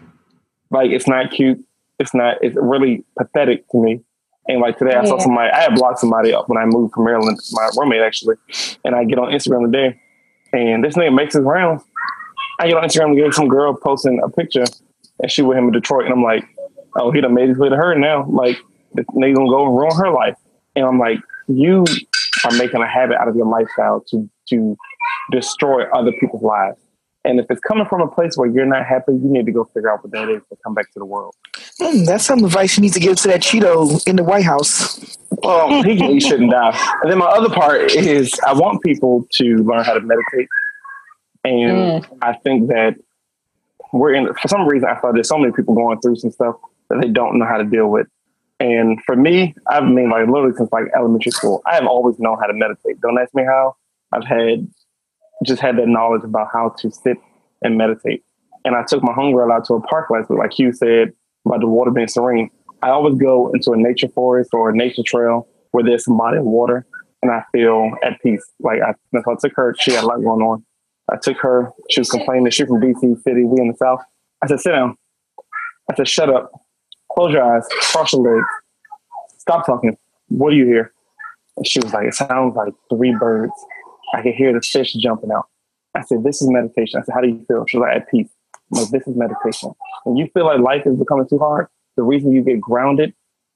Like 0.72 0.92
it's 0.92 1.08
not 1.08 1.32
cute. 1.32 1.64
It's 2.00 2.14
not. 2.14 2.38
It's 2.42 2.58
really 2.60 3.06
pathetic 3.18 3.68
to 3.70 3.82
me. 3.82 4.02
And 4.48 4.62
like 4.62 4.78
today, 4.78 4.94
I 4.94 5.06
saw 5.06 5.18
somebody. 5.18 5.50
I 5.50 5.62
had 5.62 5.76
blocked 5.76 6.00
somebody 6.00 6.34
up 6.34 6.50
when 6.50 6.58
I 6.58 6.66
moved 6.66 6.94
from 6.94 7.06
Maryland. 7.06 7.40
My 7.52 7.70
roommate 7.78 8.02
actually, 8.02 8.36
and 8.84 8.96
I 8.96 9.04
get 9.04 9.18
on 9.18 9.32
Instagram 9.32 9.66
today, 9.72 10.00
and 10.56 10.84
this 10.84 10.96
nigga 10.96 11.14
makes 11.14 11.34
his 11.34 11.44
rounds. 11.44 11.84
I 12.60 12.68
get 12.68 12.78
on 12.78 12.84
Instagram 12.84 13.16
to 13.16 13.22
get 13.22 13.34
some 13.34 13.48
girl 13.48 13.76
posting 13.76 14.22
a 14.24 14.30
picture, 14.30 14.66
and 15.22 15.32
she 15.32 15.42
with 15.42 15.58
him 15.58 15.66
in 15.66 15.72
Detroit, 15.72 16.06
and 16.06 16.14
I'm 16.14 16.24
like, 16.24 16.46
oh, 16.96 17.12
he 17.12 17.22
done 17.22 17.34
made 17.34 17.50
his 17.50 17.58
way 17.58 17.70
to 17.70 17.76
her 17.76 17.96
now. 17.96 18.26
Like 18.28 18.58
this 18.94 19.06
nigga 19.08 19.36
gonna 19.36 19.50
go 19.50 19.66
and 19.66 19.78
ruin 19.78 19.96
her 19.98 20.12
life, 20.12 20.38
and 20.76 20.86
I'm 20.86 21.00
like, 21.00 21.20
you 21.48 21.86
are 22.46 22.58
making 22.58 22.82
a 22.82 22.88
habit 22.88 23.18
out 23.18 23.28
of 23.28 23.36
your 23.36 23.48
lifestyle 23.48 24.04
to 24.12 24.30
to 24.50 24.78
destroy 25.32 25.84
other 25.92 26.12
people's 26.20 26.44
lives. 26.44 26.78
And 27.26 27.40
if 27.40 27.48
it's 27.50 27.60
coming 27.62 27.86
from 27.86 28.02
a 28.02 28.08
place 28.08 28.38
where 28.38 28.48
you're 28.48 28.66
not 28.66 28.86
happy, 28.86 29.14
you 29.14 29.20
need 29.24 29.48
to 29.48 29.52
go 29.52 29.64
figure 29.66 29.92
out 29.92 30.04
what 30.04 30.12
that 30.12 30.30
is 30.30 30.44
to 30.50 30.58
come 30.64 30.76
back 30.76 30.92
to 30.94 31.00
the 31.00 31.06
world. 31.06 31.36
Hmm, 31.80 32.06
that's 32.06 32.26
some 32.26 32.44
advice 32.44 32.78
you 32.78 32.82
need 32.82 32.94
to 32.94 33.00
give 33.00 33.16
to 33.18 33.28
that 33.30 33.42
Cheeto 33.42 34.08
in 34.08 34.16
the 34.16 34.24
White 34.24 34.46
House. 34.46 35.18
Well, 35.32 35.84
he, 35.84 35.96
he 35.96 36.20
shouldn't 36.20 36.52
die. 36.52 36.78
And 37.02 37.12
then 37.12 37.18
my 37.18 37.26
other 37.26 37.50
part 37.50 37.92
is 37.96 38.32
I 38.46 38.54
want 38.54 38.84
people 38.84 39.28
to 39.34 39.56
learn 39.58 39.84
how 39.84 39.96
to 39.96 40.02
meditate. 40.02 40.48
And 41.44 42.08
I 42.22 42.34
think 42.34 42.70
that 42.70 42.96
we're 43.92 44.14
in, 44.14 44.34
for 44.36 44.48
some 44.48 44.68
reason, 44.68 44.88
I 44.88 44.96
thought 44.96 45.14
there's 45.16 45.28
so 45.28 45.38
many 45.38 45.52
people 45.52 45.74
going 45.74 46.00
through 46.02 46.18
some 46.18 46.32
stuff 46.32 46.56
that 46.90 47.02
they 47.02 47.10
don't 47.10 47.40
know 47.40 47.46
how 47.46 47.58
to 47.58 47.64
deal 47.64 47.88
with. 47.88 48.08
And 48.60 49.04
for 49.04 49.16
me, 49.16 49.54
I've 49.68 49.84
been 49.84 50.10
like 50.10 50.28
literally 50.28 50.56
since 50.56 50.72
like 50.72 50.86
elementary 50.96 51.32
school, 51.32 51.62
I 51.66 51.76
have 51.76 51.88
always 51.88 52.20
known 52.20 52.38
how 52.40 52.46
to 52.46 52.54
meditate. 52.54 53.02
Don't 53.02 53.20
ask 53.20 53.34
me 53.34 53.44
how. 53.44 53.76
I've 54.14 54.26
had 54.26 54.70
just 55.44 55.62
had 55.62 55.78
that 55.78 55.88
knowledge 55.88 56.24
about 56.24 56.48
how 56.54 56.70
to 56.80 56.92
sit 56.92 57.18
and 57.62 57.78
meditate. 57.78 58.24
And 58.64 58.76
I 58.76 58.84
took 58.84 59.04
my 59.04 59.14
homegirl 59.14 59.52
out 59.52 59.66
to 59.66 59.76
a 59.76 59.82
park 59.82 60.10
last 60.10 60.30
week, 60.30 60.40
like 60.40 60.52
Q 60.52 60.72
said 60.72 61.14
about 61.46 61.60
the 61.60 61.68
water 61.68 61.92
being 61.92 62.08
serene. 62.08 62.50
I 62.82 62.90
always 62.90 63.16
go 63.16 63.52
into 63.54 63.72
a 63.72 63.78
nature 63.78 64.08
forest 64.10 64.52
or 64.54 64.70
a 64.70 64.76
nature 64.76 65.04
trail 65.06 65.48
where 65.72 65.84
there's 65.84 66.06
some 66.06 66.18
body 66.18 66.38
of 66.38 66.46
water 66.46 66.86
and 67.22 67.32
I 67.32 67.44
feel 67.52 67.92
at 68.04 68.22
peace. 68.22 68.44
Like 68.60 68.80
I, 68.82 68.94
so 69.14 69.32
I 69.32 69.36
took 69.40 69.54
her, 69.56 69.76
she 69.80 69.92
had 69.92 70.04
a 70.04 70.08
lot 70.08 70.18
going 70.18 70.42
on. 70.42 70.64
I 71.12 71.18
took 71.22 71.38
her, 71.38 71.72
she 71.90 72.02
was 72.02 72.10
complaining 72.10 72.46
that 72.46 72.54
she 72.54 72.66
from 72.66 72.82
DC 72.82 73.22
City, 73.22 73.44
we 73.44 73.62
in 73.62 73.68
the 73.68 73.78
South. 73.78 74.02
I 74.44 74.48
said, 74.48 74.60
sit 74.60 74.72
down. 74.72 74.96
I 75.92 75.96
said, 75.96 76.08
shut 76.08 76.30
up, 76.30 76.52
close 77.12 77.32
your 77.32 77.44
eyes, 77.44 77.64
cross 77.70 78.14
your 78.14 78.24
legs, 78.24 78.48
stop 79.38 79.66
talking. 79.66 79.96
What 80.30 80.50
do 80.50 80.56
you 80.56 80.66
hear? 80.66 80.94
And 81.58 81.68
she 81.68 81.80
was 81.80 81.94
like, 81.94 82.08
it 82.08 82.16
sounds 82.16 82.56
like 82.56 82.74
three 82.90 83.16
birds. 83.16 83.54
I 84.14 84.22
can 84.22 84.34
hear 84.34 84.54
the 84.54 84.62
fish 84.62 84.94
jumping 84.94 85.32
out. 85.32 85.48
I 85.94 86.02
said, 86.02 86.24
this 86.24 86.42
is 86.42 86.50
meditation. 86.50 87.00
I 87.00 87.04
said, 87.04 87.14
how 87.14 87.22
do 87.22 87.28
you 87.28 87.46
feel? 87.48 87.66
She 87.68 87.78
was 87.78 87.84
like, 87.88 88.02
at 88.02 88.12
peace. 88.12 88.30
I'm 88.74 88.82
like, 88.82 88.90
this 88.90 89.08
is 89.08 89.16
meditation. 89.16 89.72
When 90.04 90.18
you 90.18 90.28
feel 90.34 90.46
like 90.46 90.60
life 90.60 90.84
is 90.86 90.98
becoming 90.98 91.28
too 91.28 91.40
hard, 91.40 91.68
the 91.96 92.04
reason 92.04 92.32
you 92.32 92.42
get 92.44 92.60
grounded, 92.60 93.14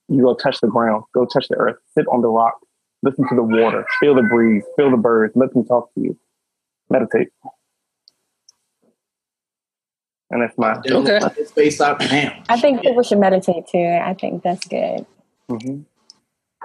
you 0.08 0.22
go 0.22 0.34
touch 0.34 0.60
the 0.60 0.68
ground, 0.68 1.04
go 1.14 1.26
touch 1.26 1.48
the 1.48 1.56
earth, 1.56 1.76
sit 1.94 2.06
on 2.08 2.22
the 2.22 2.28
rock, 2.28 2.58
listen 3.02 3.28
to 3.28 3.34
the 3.34 3.42
water, 3.42 3.84
feel 4.00 4.14
the 4.14 4.22
breeze, 4.22 4.64
feel 4.76 4.90
the 4.90 4.96
birds, 4.96 5.34
let 5.36 5.52
them 5.52 5.64
talk 5.64 5.92
to 5.94 6.00
you. 6.00 6.18
Meditate. 6.88 7.28
And 10.30 10.42
that's 10.42 10.56
my 10.56 10.80
Okay. 10.88 11.20
Space 11.44 11.80
out 11.80 12.00
now. 12.00 12.42
I 12.48 12.58
think 12.58 12.82
people 12.82 13.02
should 13.02 13.18
meditate 13.18 13.66
too. 13.66 13.78
I 13.78 14.14
think 14.14 14.42
that's 14.42 14.66
good. 14.66 15.04
Mhm. 15.48 15.84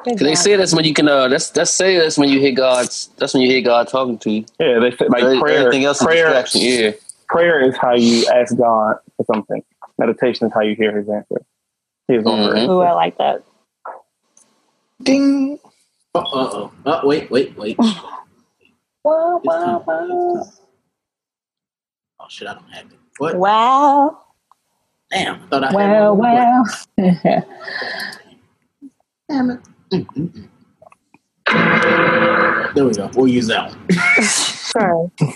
Good 0.05 0.19
Cause 0.19 0.27
they 0.27 0.35
say 0.35 0.55
that's 0.55 0.73
when 0.73 0.85
you 0.85 0.93
can. 0.93 1.09
Uh, 1.09 1.27
that's 1.27 1.49
that's 1.49 1.71
say 1.71 1.97
that's 1.97 2.15
when 2.15 2.29
you 2.29 2.39
hear 2.39 2.51
God's. 2.51 3.09
That's 3.17 3.33
when 3.33 3.41
you 3.41 3.49
hear 3.49 3.61
God 3.61 3.87
talking 3.87 4.19
to 4.19 4.29
you. 4.29 4.45
Yeah, 4.59 4.77
they 4.79 4.91
say 4.91 5.07
like 5.07 5.23
Every- 5.23 5.39
prayer. 5.39 5.57
Everything 5.61 5.83
else 5.85 5.99
is 5.99 6.05
prayer, 6.05 6.25
distraction. 6.27 6.61
Yeah. 6.61 6.91
prayer 7.27 7.67
is 7.67 7.75
how 7.75 7.95
you 7.95 8.23
ask 8.27 8.55
God 8.55 8.97
for 9.17 9.25
something. 9.33 9.63
Meditation 9.97 10.45
is 10.45 10.53
how 10.53 10.61
you 10.61 10.75
hear 10.75 10.95
His 10.95 11.09
answer. 11.09 11.43
His 12.07 12.23
own 12.23 12.53
Mhm. 12.53 12.69
Ooh, 12.69 12.81
I 12.81 12.91
like 12.93 13.17
that. 13.17 13.43
Ding. 15.01 15.59
Uh 16.13 16.23
oh. 16.31 16.71
Uh, 16.85 17.01
wait, 17.03 17.31
wait, 17.31 17.57
wait. 17.57 17.77
Wow, 19.03 19.41
wow, 19.43 19.83
wow. 19.87 20.43
Oh 22.19 22.25
shit, 22.29 22.47
I 22.47 22.53
don't 22.53 22.69
have 22.69 22.85
it. 22.85 22.99
What? 23.17 23.35
Wow. 23.37 24.19
Damn, 25.09 25.35
I 25.35 25.47
thought 25.47 25.63
I 25.63 25.67
had 25.67 25.75
Wow, 25.75 26.13
wow. 26.13 26.63
Damn 29.29 29.49
it. 29.49 29.59
Mm-mm-mm. 29.91 30.47
There 32.73 32.85
we 32.85 32.93
go. 32.93 33.09
We'll 33.13 33.27
use 33.27 33.47
that 33.47 33.69
one. 33.69 34.23
Sorry. 34.23 35.11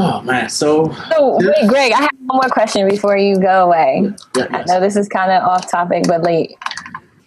Oh 0.00 0.20
man, 0.22 0.48
so 0.48 0.94
So 1.10 1.38
wait, 1.40 1.66
Greg, 1.68 1.90
I 1.90 2.02
have 2.02 2.10
one 2.26 2.36
more 2.40 2.48
question 2.50 2.88
before 2.88 3.16
you 3.16 3.34
go 3.40 3.64
away. 3.66 4.12
yeah, 4.36 4.46
I 4.50 4.62
know 4.62 4.80
this 4.80 4.94
is 4.94 5.08
kind 5.08 5.32
of 5.32 5.42
off 5.42 5.68
topic, 5.68 6.04
but 6.06 6.22
like, 6.22 6.54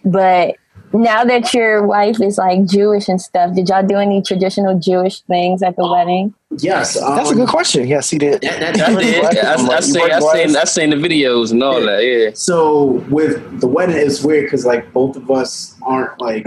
but 0.06 0.56
now 0.92 1.24
that 1.24 1.52
your 1.54 1.86
wife 1.86 2.20
is 2.20 2.38
like 2.38 2.64
Jewish 2.66 3.08
and 3.08 3.20
stuff, 3.20 3.54
did 3.54 3.68
y'all 3.68 3.86
do 3.86 3.96
any 3.96 4.22
traditional 4.22 4.78
Jewish 4.78 5.20
things 5.22 5.62
at 5.62 5.76
the 5.76 5.86
wedding? 5.86 6.34
yes, 6.58 7.00
um, 7.00 7.16
That's 7.16 7.30
a 7.30 7.34
good 7.34 7.48
question. 7.48 7.86
Yes, 7.86 8.10
he 8.10 8.18
did. 8.18 8.42
That, 8.42 8.60
that, 8.60 8.90
I 8.90 9.02
did. 9.02 9.24
I, 9.24 9.52
I, 9.52 9.76
I, 9.76 9.80
seen, 9.80 10.02
I, 10.02 10.20
seen, 10.20 10.56
I 10.56 10.64
seen 10.64 10.90
the 10.90 10.96
videos 10.96 11.52
and 11.52 11.62
all 11.62 11.80
that. 11.80 12.04
Yeah. 12.04 12.30
So 12.34 13.04
with 13.08 13.60
the 13.60 13.66
wedding, 13.66 13.96
it's 13.96 14.22
weird 14.22 14.46
because 14.46 14.66
like 14.66 14.92
both 14.92 15.16
of 15.16 15.30
us 15.30 15.76
aren't 15.82 16.20
like 16.20 16.46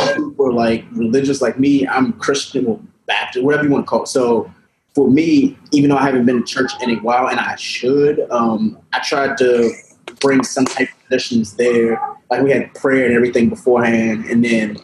super 0.00 0.52
like 0.52 0.84
religious 0.92 1.42
like 1.42 1.58
me. 1.58 1.86
I'm 1.86 2.12
Christian 2.14 2.66
or 2.66 2.80
Baptist, 3.06 3.44
whatever 3.44 3.64
you 3.64 3.70
want 3.70 3.84
to 3.84 3.88
call 3.88 4.02
it. 4.04 4.08
So 4.08 4.52
for 4.94 5.10
me, 5.10 5.56
even 5.72 5.90
though 5.90 5.96
I 5.96 6.04
haven't 6.04 6.26
been 6.26 6.38
to 6.38 6.44
church 6.44 6.72
in 6.82 6.90
a 6.90 6.96
while, 6.96 7.28
and 7.28 7.38
I 7.38 7.56
should, 7.56 8.26
um, 8.30 8.78
I 8.92 9.00
tried 9.00 9.36
to 9.38 9.72
bring 10.20 10.42
some 10.42 10.64
type 10.64 10.88
of 10.88 10.97
traditions 11.08 11.54
there. 11.56 12.00
Like 12.30 12.42
we 12.42 12.50
had 12.50 12.74
prayer 12.74 13.06
and 13.06 13.14
everything 13.14 13.48
beforehand, 13.48 14.26
and 14.26 14.44
then 14.44 14.76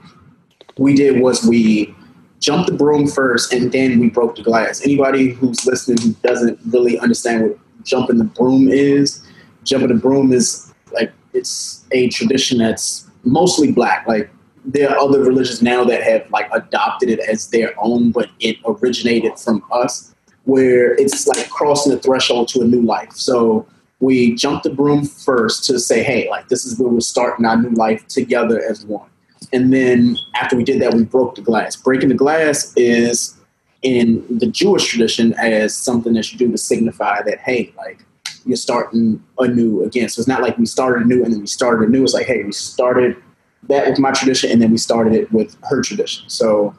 we 0.78 0.94
did 0.94 1.20
was 1.20 1.44
we 1.46 1.94
jumped 2.40 2.70
the 2.70 2.76
broom 2.76 3.06
first, 3.06 3.52
and 3.52 3.70
then 3.70 3.98
we 3.98 4.10
broke 4.10 4.36
the 4.36 4.42
glass. 4.42 4.82
Anybody 4.84 5.28
who's 5.28 5.64
listening 5.66 5.98
who 6.00 6.12
doesn't 6.22 6.58
really 6.66 6.98
understand 6.98 7.42
what 7.42 7.58
jumping 7.84 8.18
the 8.18 8.24
broom 8.24 8.68
is, 8.68 9.22
jumping 9.64 9.88
the 9.88 9.94
broom 9.94 10.32
is 10.32 10.72
like 10.92 11.12
it's 11.32 11.84
a 11.92 12.08
tradition 12.08 12.58
that's 12.58 13.06
mostly 13.24 13.72
black. 13.72 14.06
Like 14.06 14.30
there 14.64 14.90
are 14.90 14.98
other 14.98 15.22
religions 15.22 15.60
now 15.60 15.84
that 15.84 16.02
have 16.02 16.30
like 16.30 16.48
adopted 16.52 17.10
it 17.10 17.20
as 17.20 17.48
their 17.48 17.74
own, 17.78 18.10
but 18.10 18.30
it 18.40 18.56
originated 18.64 19.38
from 19.38 19.62
us. 19.70 20.14
where 20.44 20.94
it's 20.94 21.26
like 21.26 21.48
crossing 21.50 21.92
the 21.92 21.98
threshold 21.98 22.48
to 22.48 22.60
a 22.60 22.64
new 22.64 22.82
life. 22.82 23.12
So 23.12 23.66
we 24.00 24.34
jumped 24.34 24.64
the 24.64 24.70
broom 24.70 25.04
first 25.04 25.64
to 25.66 25.78
say, 25.78 26.02
hey, 26.02 26.28
like 26.28 26.48
this 26.48 26.64
is 26.64 26.78
where 26.78 26.88
we're 26.88 27.00
starting 27.00 27.46
our 27.46 27.56
new 27.56 27.70
life 27.70 28.06
together 28.08 28.62
as 28.62 28.84
one. 28.84 29.08
And 29.52 29.72
then 29.72 30.16
after 30.34 30.56
we 30.56 30.64
did 30.64 30.80
that, 30.82 30.94
we 30.94 31.04
broke 31.04 31.36
the 31.36 31.42
glass. 31.42 31.76
Breaking 31.76 32.08
the 32.08 32.14
glass 32.14 32.72
is 32.76 33.36
in 33.82 34.24
the 34.28 34.46
Jewish 34.46 34.86
tradition 34.86 35.34
as 35.34 35.76
something 35.76 36.14
that 36.14 36.32
you 36.32 36.38
do 36.38 36.50
to 36.50 36.58
signify 36.58 37.22
that, 37.22 37.38
hey, 37.40 37.72
like 37.76 38.04
you're 38.44 38.56
starting 38.56 39.22
anew 39.38 39.82
again. 39.84 40.08
So 40.08 40.20
it's 40.20 40.28
not 40.28 40.42
like 40.42 40.58
we 40.58 40.66
started 40.66 41.04
anew 41.04 41.22
and 41.22 41.32
then 41.32 41.40
we 41.40 41.46
started 41.46 41.88
anew. 41.88 42.02
It's 42.02 42.14
like, 42.14 42.26
hey, 42.26 42.42
we 42.42 42.52
started 42.52 43.16
that 43.64 43.88
with 43.88 43.98
my 43.98 44.12
tradition 44.12 44.50
and 44.50 44.60
then 44.60 44.70
we 44.70 44.78
started 44.78 45.14
it 45.14 45.32
with 45.32 45.56
her 45.64 45.82
tradition. 45.82 46.28
So 46.28 46.74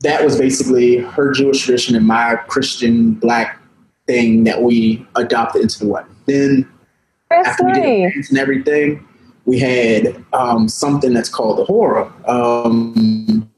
that 0.00 0.24
was 0.24 0.38
basically 0.38 0.98
her 0.98 1.32
Jewish 1.32 1.64
tradition 1.64 1.96
and 1.96 2.06
my 2.06 2.36
Christian 2.48 3.14
black 3.14 3.60
thing 4.06 4.44
that 4.44 4.62
we 4.62 5.06
adopted 5.14 5.62
into 5.62 5.78
the 5.78 5.88
wedding. 5.88 6.09
Then 6.30 6.68
That's 7.28 7.48
after 7.48 7.64
we 7.64 7.72
did 7.72 8.12
dance 8.14 8.30
and 8.30 8.38
everything, 8.38 9.06
we 9.46 9.58
had 9.58 10.24
um, 10.32 10.68
something 10.68 11.12
that's 11.12 11.28
called 11.28 11.58
the 11.58 11.64
hora. 11.64 12.12
Um, 12.26 13.50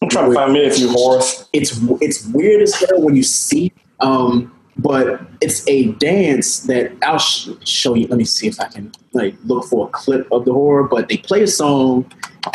I'm 0.00 0.08
trying 0.08 0.30
to 0.30 0.34
find 0.34 0.52
me 0.52 0.66
a 0.66 0.70
few 0.70 0.88
horas. 0.88 1.48
It's 1.52 1.80
it's 2.00 2.24
weird 2.26 2.62
as 2.62 2.74
hell 2.74 3.02
when 3.02 3.16
you 3.16 3.24
see, 3.24 3.72
um, 3.98 4.54
but 4.76 5.20
it's 5.40 5.66
a 5.66 5.90
dance 5.94 6.60
that 6.60 6.92
I'll 7.02 7.18
sh- 7.18 7.48
show 7.64 7.94
you. 7.94 8.06
Let 8.06 8.18
me 8.18 8.24
see 8.24 8.46
if 8.46 8.60
I 8.60 8.68
can 8.68 8.92
like 9.12 9.34
look 9.44 9.64
for 9.64 9.88
a 9.88 9.90
clip 9.90 10.30
of 10.30 10.44
the 10.44 10.52
hora. 10.52 10.84
But 10.88 11.08
they 11.08 11.16
play 11.16 11.42
a 11.42 11.48
song, 11.48 12.08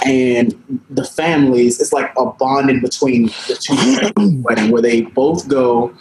and 0.06 0.83
the 0.90 1.03
families. 1.03 1.82
It's 1.82 1.92
like 1.92 2.14
a 2.17 2.27
bonding 2.27 2.80
between 2.80 3.25
the 3.25 3.58
two 3.59 3.75
families 3.75 4.43
wedding 4.45 4.72
where 4.72 4.82
they 4.82 5.01
both 5.01 5.50
go 5.50 5.93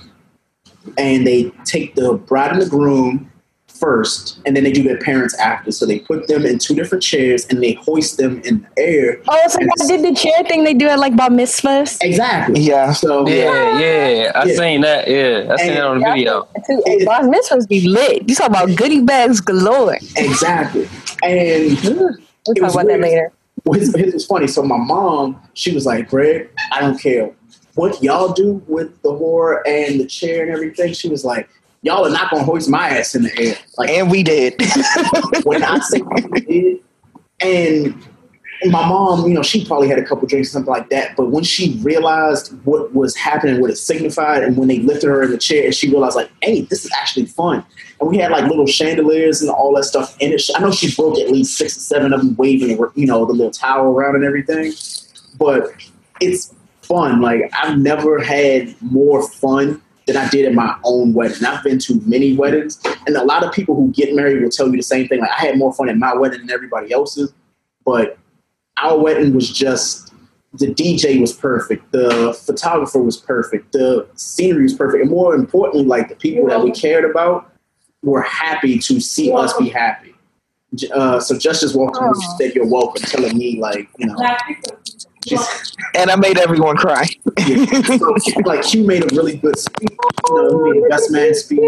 and 0.98 1.26
they 1.26 1.50
take 1.64 1.94
the 1.94 2.14
bride 2.14 2.52
and 2.52 2.62
the 2.62 2.66
groom 2.68 3.28
first, 3.66 4.38
and 4.46 4.54
then 4.56 4.62
they 4.62 4.70
do 4.70 4.82
their 4.84 4.98
parents 4.98 5.34
after. 5.40 5.72
So 5.72 5.86
they 5.86 5.98
put 5.98 6.28
them 6.28 6.46
in 6.46 6.58
two 6.58 6.72
different 6.74 7.02
chairs 7.02 7.44
and 7.46 7.60
they 7.60 7.72
hoist 7.72 8.16
them 8.16 8.40
in 8.44 8.60
the 8.76 8.82
air. 8.82 9.20
Oh, 9.28 9.48
so 9.48 9.58
I 9.60 9.86
did 9.88 10.02
the 10.04 10.14
chair 10.14 10.44
thing 10.44 10.62
they 10.62 10.74
do 10.74 10.86
at 10.86 11.00
like 11.00 11.16
bar 11.16 11.30
mitzvahs. 11.30 11.98
Exactly. 12.00 12.60
Yeah. 12.60 12.92
So 12.92 13.26
Yeah, 13.26 13.78
yeah. 13.80 14.32
I 14.36 14.44
Yeah. 14.44 14.54
seen 14.56 14.80
that. 14.82 15.08
Yeah, 15.08 15.52
I 15.52 15.56
seen 15.56 15.68
And- 15.70 15.76
that 15.78 15.84
on 15.84 15.98
the 16.00 16.04
video. 16.14 16.42
Too. 16.66 16.82
And 16.86 17.02
oh, 17.02 17.04
bar 17.06 17.22
mitzvahs 17.22 17.68
be 17.68 17.88
lit. 17.88 18.28
You 18.28 18.34
talk 18.36 18.48
about 18.50 18.74
goodie 18.76 19.02
bags 19.02 19.40
galore. 19.40 19.98
Exactly. 20.16 20.88
And 21.24 21.76
We'll 21.82 22.56
it 22.56 22.60
talk 22.60 22.62
was 22.62 22.74
about 22.74 22.86
that 22.86 23.00
later. 23.00 23.32
Well, 23.64 23.78
his, 23.80 23.94
his 23.96 24.14
was 24.14 24.26
funny. 24.26 24.46
So 24.48 24.62
my 24.62 24.76
mom, 24.76 25.40
she 25.54 25.72
was 25.72 25.86
like, 25.86 26.08
Greg, 26.10 26.48
I 26.72 26.80
don't 26.80 27.00
care 27.00 27.30
what 27.74 28.02
y'all 28.02 28.32
do 28.32 28.62
with 28.66 29.00
the 29.02 29.12
hora 29.12 29.62
and 29.66 30.00
the 30.00 30.06
chair 30.06 30.42
and 30.42 30.52
everything. 30.52 30.92
She 30.92 31.08
was 31.08 31.24
like, 31.24 31.48
y'all 31.82 32.06
are 32.06 32.10
not 32.10 32.30
gonna 32.30 32.44
hoist 32.44 32.68
my 32.68 32.88
ass 32.88 33.14
in 33.14 33.22
the 33.22 33.38
air. 33.38 33.56
Like, 33.78 33.90
and 33.90 34.10
we 34.10 34.22
did. 34.22 34.54
when 35.44 35.62
I 35.62 35.78
say 35.78 36.00
we 36.02 36.40
did, 36.40 36.80
and 37.40 38.08
my 38.66 38.86
mom, 38.88 39.26
you 39.26 39.34
know, 39.34 39.42
she 39.42 39.64
probably 39.64 39.88
had 39.88 39.98
a 39.98 40.04
couple 40.04 40.26
drinks 40.28 40.50
or 40.50 40.52
something 40.52 40.72
like 40.72 40.90
that. 40.90 41.16
But 41.16 41.30
when 41.30 41.42
she 41.42 41.78
realized 41.82 42.52
what 42.64 42.94
was 42.94 43.16
happening, 43.16 43.60
what 43.60 43.70
it 43.70 43.76
signified, 43.76 44.42
and 44.44 44.56
when 44.56 44.68
they 44.68 44.78
lifted 44.78 45.08
her 45.08 45.22
in 45.22 45.30
the 45.32 45.38
chair, 45.38 45.64
and 45.64 45.74
she 45.74 45.88
realized, 45.90 46.14
like, 46.14 46.30
hey, 46.42 46.62
this 46.62 46.84
is 46.84 46.90
actually 46.96 47.26
fun. 47.26 47.64
And 48.00 48.08
we 48.08 48.18
had 48.18 48.30
like 48.30 48.44
little 48.48 48.66
chandeliers 48.66 49.40
and 49.42 49.50
all 49.50 49.74
that 49.76 49.84
stuff 49.84 50.16
in 50.20 50.32
it. 50.32 50.42
I 50.54 50.60
know 50.60 50.70
she 50.70 50.94
broke 50.94 51.18
at 51.18 51.30
least 51.30 51.56
six 51.56 51.76
or 51.76 51.80
seven 51.80 52.12
of 52.12 52.20
them, 52.20 52.36
waving, 52.36 52.78
you 52.94 53.06
know, 53.06 53.24
the 53.24 53.32
little 53.32 53.50
towel 53.50 53.86
around 53.86 54.14
and 54.14 54.24
everything. 54.24 54.72
But 55.38 55.72
it's 56.20 56.54
fun. 56.92 57.20
Like 57.20 57.50
I've 57.54 57.78
never 57.78 58.22
had 58.22 58.74
more 58.82 59.26
fun 59.26 59.80
than 60.06 60.16
I 60.16 60.28
did 60.28 60.46
at 60.46 60.52
my 60.52 60.76
own 60.84 61.14
wedding. 61.14 61.44
I've 61.44 61.64
been 61.64 61.78
to 61.80 62.00
many 62.04 62.36
weddings, 62.36 62.80
and 63.06 63.16
a 63.16 63.24
lot 63.24 63.44
of 63.44 63.52
people 63.52 63.74
who 63.74 63.90
get 63.92 64.14
married 64.14 64.42
will 64.42 64.50
tell 64.50 64.68
you 64.68 64.76
the 64.76 64.82
same 64.82 65.08
thing. 65.08 65.20
Like 65.20 65.30
I 65.30 65.40
had 65.40 65.58
more 65.58 65.72
fun 65.72 65.88
at 65.88 65.96
my 65.96 66.14
wedding 66.14 66.40
than 66.40 66.50
everybody 66.50 66.92
else's, 66.92 67.32
but 67.84 68.18
our 68.76 68.98
wedding 68.98 69.34
was 69.34 69.50
just 69.50 70.12
the 70.54 70.66
DJ 70.66 71.18
was 71.20 71.32
perfect, 71.32 71.90
the 71.92 72.38
photographer 72.44 73.02
was 73.02 73.16
perfect, 73.16 73.72
the 73.72 74.06
scenery 74.16 74.64
was 74.64 74.74
perfect, 74.74 75.02
and 75.02 75.10
more 75.10 75.34
importantly, 75.34 75.84
like 75.84 76.08
the 76.08 76.16
people 76.16 76.46
that 76.48 76.62
we 76.62 76.70
cared 76.72 77.08
about 77.08 77.50
were 78.02 78.22
happy 78.22 78.78
to 78.78 79.00
see 79.00 79.32
us 79.32 79.56
be 79.56 79.68
happy. 79.70 80.14
Uh, 80.94 81.20
so 81.20 81.38
Justice 81.38 81.74
walked 81.74 81.96
in, 81.98 82.20
she 82.20 82.28
said, 82.38 82.54
"You're 82.54 82.66
welcome," 82.66 83.02
telling 83.02 83.36
me 83.36 83.60
like, 83.60 83.88
you 83.98 84.06
know, 84.06 84.16
she's, 85.26 85.76
and 85.94 86.10
I 86.10 86.16
made 86.16 86.38
everyone 86.38 86.76
cry. 86.76 87.06
so, 87.38 88.40
like 88.44 88.62
Q 88.62 88.84
made 88.84 89.10
a 89.10 89.14
really 89.14 89.36
good 89.36 89.58
speech. 89.58 89.88
You 90.28 90.34
know, 90.34 90.64
he 90.66 90.72
made 90.72 90.84
a 90.84 90.88
best 90.88 91.10
man 91.10 91.34
speech. 91.34 91.60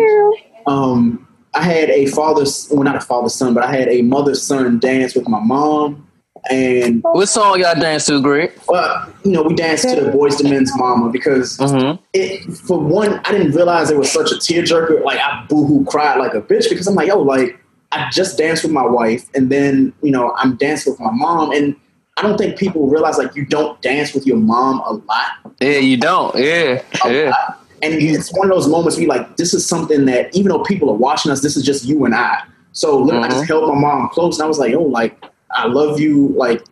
Um, 0.67 1.27
I 1.55 1.63
had 1.63 1.91
a 1.91 2.07
father, 2.07 2.45
well, 2.71 2.83
not 2.83 2.97
a 2.97 3.01
father 3.01 3.29
son, 3.29 3.55
but 3.55 3.63
I 3.65 3.75
had 3.75 3.89
a 3.89 4.03
mother 4.03 4.35
son 4.35 4.79
dance 4.81 5.15
with 5.15 5.29
my 5.29 5.39
mom, 5.41 6.09
and 6.51 7.03
What 7.03 7.27
song 7.29 7.61
y'all 7.61 7.79
dance 7.79 8.07
to, 8.07 8.21
Greg? 8.21 8.53
well, 8.69 9.13
you 9.25 9.31
know, 9.33 9.43
we 9.43 9.55
danced 9.55 9.89
to 9.89 10.01
the 10.01 10.11
Boyz 10.11 10.43
II 10.45 10.51
Men's 10.51 10.73
Mama 10.77 11.11
because 11.11 11.57
it, 12.13 12.43
for 12.67 12.79
one, 12.81 13.21
I 13.25 13.33
didn't 13.33 13.53
realize 13.53 13.91
it 13.91 13.97
was 13.99 14.11
such 14.11 14.33
a 14.33 14.35
tearjerker. 14.35 15.05
Like 15.05 15.19
I 15.21 15.45
boohoo 15.49 15.85
cried 15.85 16.19
like 16.19 16.35
a 16.35 16.43
bitch 16.43 16.69
because 16.69 16.87
I'm 16.87 16.95
like, 16.95 17.09
yo, 17.09 17.19
like 17.21 17.59
I 17.93 18.11
just 18.11 18.37
danced 18.37 18.65
with 18.65 18.73
my 18.73 18.85
wife, 18.85 19.29
and 19.35 19.51
then 19.51 19.93
you 20.03 20.11
know 20.11 20.35
I'm 20.37 20.57
dancing 20.57 20.93
with 20.93 21.01
my 21.01 21.13
mom, 21.13 21.53
and 21.53 21.77
I 22.17 22.23
don't 22.23 22.39
think 22.39 22.57
people 22.57 22.87
realize 22.87 23.19
like 23.19 23.35
you 23.35 23.45
don't 23.45 23.81
dance 23.83 24.15
with 24.15 24.27
your 24.27 24.37
mom 24.37 24.81
a 24.81 24.93
lot. 24.93 25.55
Yeah, 25.61 25.79
you 25.79 25.97
don't. 25.97 26.35
Yeah, 26.37 26.83
yeah. 27.05 27.33
And 27.83 27.95
it's 27.95 28.33
one 28.37 28.49
of 28.49 28.55
those 28.55 28.69
moments 28.69 28.97
where 28.97 29.07
like, 29.09 29.37
this 29.37 29.53
is 29.53 29.67
something 29.67 30.05
that 30.07 30.35
even 30.35 30.49
though 30.49 30.63
people 30.63 30.89
are 30.91 30.97
watching 30.97 31.33
us, 31.33 31.43
this 31.43 31.57
is 31.57 31.65
just 31.65 31.85
you 31.85 32.05
and 32.05 32.15
I. 32.15 32.43
So 32.73 32.99
look, 32.99 33.17
I 33.17 33.29
just 33.29 33.43
mm-hmm. 33.43 33.47
held 33.47 33.75
my 33.75 33.81
mom 33.81 34.09
close, 34.11 34.39
and 34.39 34.45
I 34.45 34.49
was 34.49 34.59
like, 34.59 34.75
oh, 34.75 34.83
like 34.83 35.23
I 35.51 35.67
love 35.67 36.01
you. 36.01 36.29
Like 36.29 36.63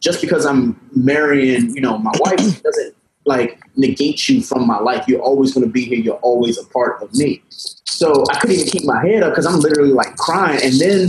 just 0.00 0.20
because 0.20 0.46
I'm 0.46 0.78
marrying, 0.94 1.74
you 1.74 1.80
know, 1.80 1.98
my 1.98 2.12
wife 2.20 2.62
doesn't 2.62 2.94
like 3.26 3.60
negate 3.76 4.28
you 4.28 4.42
from 4.42 4.66
my 4.66 4.78
life. 4.78 5.06
You're 5.08 5.22
always 5.22 5.54
going 5.54 5.66
to 5.66 5.72
be 5.72 5.84
here. 5.84 5.98
You're 5.98 6.16
always 6.16 6.58
a 6.58 6.64
part 6.66 7.02
of 7.02 7.12
me. 7.14 7.42
So 7.48 8.24
I 8.30 8.38
couldn't 8.38 8.56
even 8.56 8.68
keep 8.68 8.84
my 8.84 9.04
head 9.06 9.22
up 9.22 9.32
because 9.32 9.46
I'm 9.46 9.60
literally 9.60 9.92
like 9.92 10.16
crying. 10.16 10.60
And 10.62 10.78
then 10.78 11.08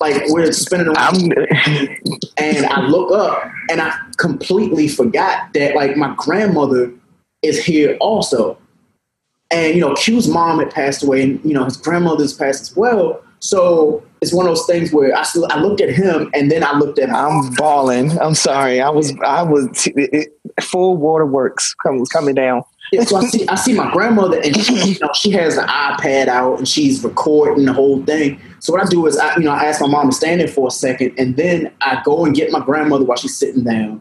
like 0.00 0.22
we're 0.28 0.52
spinning 0.52 0.88
around, 0.88 1.32
and 2.36 2.66
I 2.66 2.86
look 2.86 3.12
up 3.12 3.50
and 3.70 3.80
I 3.80 3.96
completely 4.18 4.88
forgot 4.88 5.52
that 5.54 5.74
like 5.74 5.96
my 5.96 6.14
grandmother 6.16 6.92
is 7.42 7.64
here 7.64 7.96
also. 8.00 8.58
And 9.50 9.74
you 9.74 9.80
know, 9.80 9.94
Q's 9.94 10.28
mom 10.28 10.58
had 10.58 10.70
passed 10.70 11.02
away, 11.02 11.22
and 11.22 11.44
you 11.44 11.54
know 11.54 11.64
his 11.64 11.76
grandmother's 11.76 12.32
passed 12.32 12.62
as 12.62 12.76
well. 12.76 13.23
So 13.44 14.02
it's 14.22 14.32
one 14.32 14.46
of 14.46 14.56
those 14.56 14.64
things 14.64 14.90
where 14.90 15.14
I, 15.14 15.22
still, 15.22 15.46
I 15.50 15.60
looked 15.60 15.82
at 15.82 15.90
him, 15.90 16.30
and 16.32 16.50
then 16.50 16.64
I 16.64 16.78
looked 16.78 16.98
at. 16.98 17.10
him. 17.10 17.14
I'm 17.14 17.52
balling. 17.52 18.18
I'm 18.18 18.34
sorry. 18.34 18.80
I 18.80 18.88
was 18.88 19.14
I 19.22 19.42
was 19.42 19.86
it, 19.88 20.10
it, 20.14 20.62
full 20.62 20.96
waterworks 20.96 21.74
come, 21.74 22.06
coming 22.06 22.34
down. 22.34 22.62
Yeah, 22.90 23.04
so 23.04 23.18
I 23.18 23.24
see, 23.24 23.46
I 23.48 23.54
see 23.56 23.74
my 23.74 23.92
grandmother, 23.92 24.40
and 24.42 24.56
she, 24.56 24.92
you 24.92 24.98
know, 24.98 25.10
she 25.14 25.30
has 25.32 25.58
an 25.58 25.68
iPad 25.68 26.28
out, 26.28 26.56
and 26.56 26.66
she's 26.66 27.04
recording 27.04 27.66
the 27.66 27.74
whole 27.74 28.02
thing. 28.04 28.40
So 28.60 28.72
what 28.72 28.82
I 28.82 28.88
do 28.88 29.06
is, 29.06 29.18
I, 29.18 29.36
you 29.36 29.42
know, 29.42 29.52
I 29.52 29.64
ask 29.64 29.78
my 29.78 29.88
mom 29.88 30.08
to 30.08 30.16
stand 30.16 30.40
there 30.40 30.48
for 30.48 30.68
a 30.68 30.70
second, 30.70 31.12
and 31.18 31.36
then 31.36 31.70
I 31.82 32.00
go 32.02 32.24
and 32.24 32.34
get 32.34 32.50
my 32.50 32.60
grandmother 32.60 33.04
while 33.04 33.18
she's 33.18 33.36
sitting 33.36 33.64
down. 33.64 34.00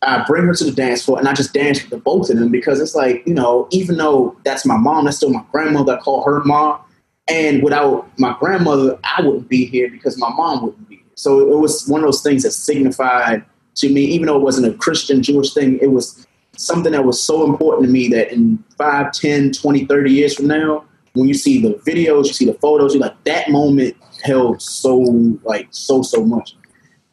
I 0.00 0.24
bring 0.26 0.44
her 0.44 0.54
to 0.54 0.64
the 0.64 0.72
dance 0.72 1.04
floor, 1.04 1.18
and 1.18 1.28
I 1.28 1.34
just 1.34 1.52
dance 1.52 1.82
with 1.82 1.90
the 1.90 1.98
both 1.98 2.30
of 2.30 2.38
them 2.38 2.50
because 2.50 2.80
it's 2.80 2.94
like, 2.94 3.22
you 3.26 3.34
know, 3.34 3.68
even 3.70 3.98
though 3.98 4.34
that's 4.44 4.64
my 4.64 4.78
mom, 4.78 5.04
that's 5.04 5.18
still 5.18 5.30
my 5.30 5.44
grandmother. 5.52 5.98
I 5.98 6.00
call 6.00 6.24
her 6.24 6.42
mom, 6.44 6.80
and 7.28 7.62
without 7.62 8.08
my 8.18 8.34
grandmother, 8.38 8.98
I 9.04 9.20
wouldn't 9.22 9.48
be 9.48 9.66
here 9.66 9.90
because 9.90 10.18
my 10.18 10.30
mom 10.30 10.64
wouldn't 10.64 10.88
be 10.88 10.96
here. 10.96 11.04
So 11.14 11.52
it 11.52 11.58
was 11.58 11.86
one 11.86 12.00
of 12.00 12.06
those 12.06 12.22
things 12.22 12.42
that 12.44 12.52
signified 12.52 13.44
to 13.76 13.92
me, 13.92 14.02
even 14.02 14.26
though 14.26 14.36
it 14.36 14.42
wasn't 14.42 14.72
a 14.72 14.76
Christian 14.76 15.22
Jewish 15.22 15.52
thing, 15.52 15.78
it 15.80 15.90
was 15.90 16.26
something 16.56 16.92
that 16.92 17.04
was 17.04 17.22
so 17.22 17.44
important 17.44 17.86
to 17.86 17.92
me 17.92 18.08
that 18.08 18.32
in 18.32 18.62
5, 18.76 19.12
10, 19.12 19.52
20, 19.52 19.84
30 19.86 20.12
years 20.12 20.34
from 20.34 20.46
now, 20.46 20.84
when 21.12 21.28
you 21.28 21.34
see 21.34 21.60
the 21.60 21.74
videos, 21.86 22.26
you 22.26 22.32
see 22.32 22.44
the 22.44 22.54
photos, 22.54 22.94
you're 22.94 23.02
like, 23.02 23.22
that 23.24 23.50
moment 23.50 23.96
held 24.24 24.60
so, 24.60 24.96
like, 25.44 25.68
so, 25.70 26.02
so 26.02 26.24
much. 26.24 26.56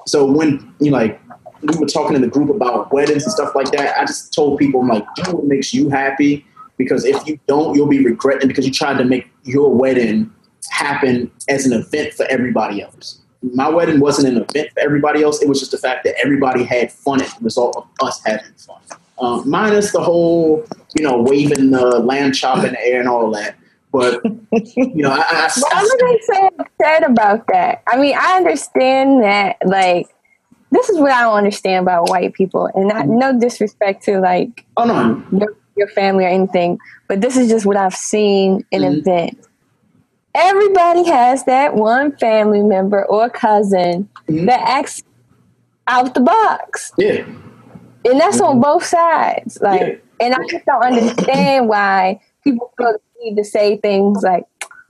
So 0.07 0.25
when, 0.25 0.73
you 0.79 0.91
know, 0.91 0.97
like, 0.97 1.21
we 1.61 1.77
were 1.77 1.87
talking 1.87 2.15
in 2.15 2.21
the 2.21 2.27
group 2.27 2.49
about 2.49 2.91
weddings 2.91 3.23
and 3.23 3.31
stuff 3.31 3.55
like 3.55 3.71
that, 3.71 3.99
I 3.99 4.05
just 4.05 4.33
told 4.33 4.59
people, 4.59 4.81
I'm 4.81 4.87
like, 4.87 5.05
do 5.15 5.31
what 5.31 5.45
makes 5.45 5.73
you 5.73 5.89
happy 5.89 6.45
because 6.77 7.05
if 7.05 7.25
you 7.27 7.39
don't, 7.47 7.75
you'll 7.75 7.87
be 7.87 8.03
regretting 8.03 8.47
because 8.47 8.65
you 8.65 8.71
tried 8.71 8.97
to 8.97 9.05
make 9.05 9.29
your 9.43 9.73
wedding 9.73 10.31
happen 10.69 11.31
as 11.49 11.65
an 11.65 11.73
event 11.73 12.13
for 12.13 12.25
everybody 12.27 12.81
else. 12.81 13.21
My 13.41 13.69
wedding 13.69 13.99
wasn't 13.99 14.35
an 14.35 14.43
event 14.43 14.71
for 14.73 14.79
everybody 14.79 15.21
else. 15.21 15.41
It 15.41 15.47
was 15.47 15.59
just 15.59 15.71
the 15.71 15.77
fact 15.77 16.03
that 16.05 16.15
everybody 16.23 16.63
had 16.63 16.91
fun 16.91 17.21
as 17.21 17.31
a 17.39 17.43
result 17.43 17.75
of 17.77 17.87
us 18.01 18.21
having 18.25 18.51
fun. 18.57 18.81
Um, 19.19 19.49
minus 19.49 19.91
the 19.91 20.01
whole, 20.01 20.65
you 20.95 21.03
know, 21.03 21.21
waving 21.21 21.71
the 21.71 21.99
lamb 21.99 22.33
chop 22.33 22.63
in 22.65 22.71
the 22.73 22.85
air 22.85 22.99
and 22.99 23.07
all 23.07 23.31
that. 23.31 23.55
But, 23.91 24.21
you 24.25 25.03
know, 25.03 25.11
I, 25.11 25.19
I, 25.19 25.49
But 25.55 25.71
I'm 25.73 25.87
gonna 25.99 26.17
say 26.21 26.49
upset 26.59 27.09
about 27.09 27.47
that. 27.47 27.81
I 27.87 27.97
mean, 27.97 28.13
I 28.19 28.35
understand 28.35 29.23
that. 29.23 29.55
Like, 29.65 30.07
this 30.71 30.89
is 30.89 30.99
what 30.99 31.11
I 31.11 31.21
don't 31.21 31.37
understand 31.37 31.83
about 31.83 32.09
white 32.09 32.33
people, 32.33 32.69
and 32.75 32.89
not, 32.89 33.07
no 33.07 33.39
disrespect 33.39 34.03
to 34.05 34.19
like 34.19 34.65
oh 34.75 34.83
no, 34.83 35.47
your, 35.75 35.87
family 35.89 36.25
or 36.25 36.29
anything, 36.29 36.77
but 37.07 37.21
this 37.21 37.37
is 37.37 37.49
just 37.49 37.65
what 37.65 37.77
I've 37.77 37.95
seen 37.95 38.65
in 38.71 38.81
Mm-hmm. 38.81 38.99
events. 38.99 39.47
Everybody 40.33 41.05
has 41.05 41.45
that 41.45 41.75
one 41.75 42.15
family 42.17 42.61
member 42.61 43.05
or 43.05 43.29
cousin 43.29 44.09
that 44.27 44.59
acts 44.61 45.01
out 45.87 46.13
the 46.13 46.19
box. 46.19 46.91
Yeah. 46.97 47.25
And 48.03 48.19
that's 48.19 48.41
on 48.41 48.59
both 48.59 48.83
sides. 48.83 49.57
Like, 49.61 50.03
and 50.19 50.33
I 50.33 50.37
just 50.49 50.65
don't 50.65 50.83
understand 50.83 51.69
why 51.69 52.19
people 52.43 52.73
feel 52.77 52.93
the 52.93 52.99
need 53.23 53.35
to 53.37 53.43
say 53.45 53.77
things 53.77 54.23
like, 54.23 54.43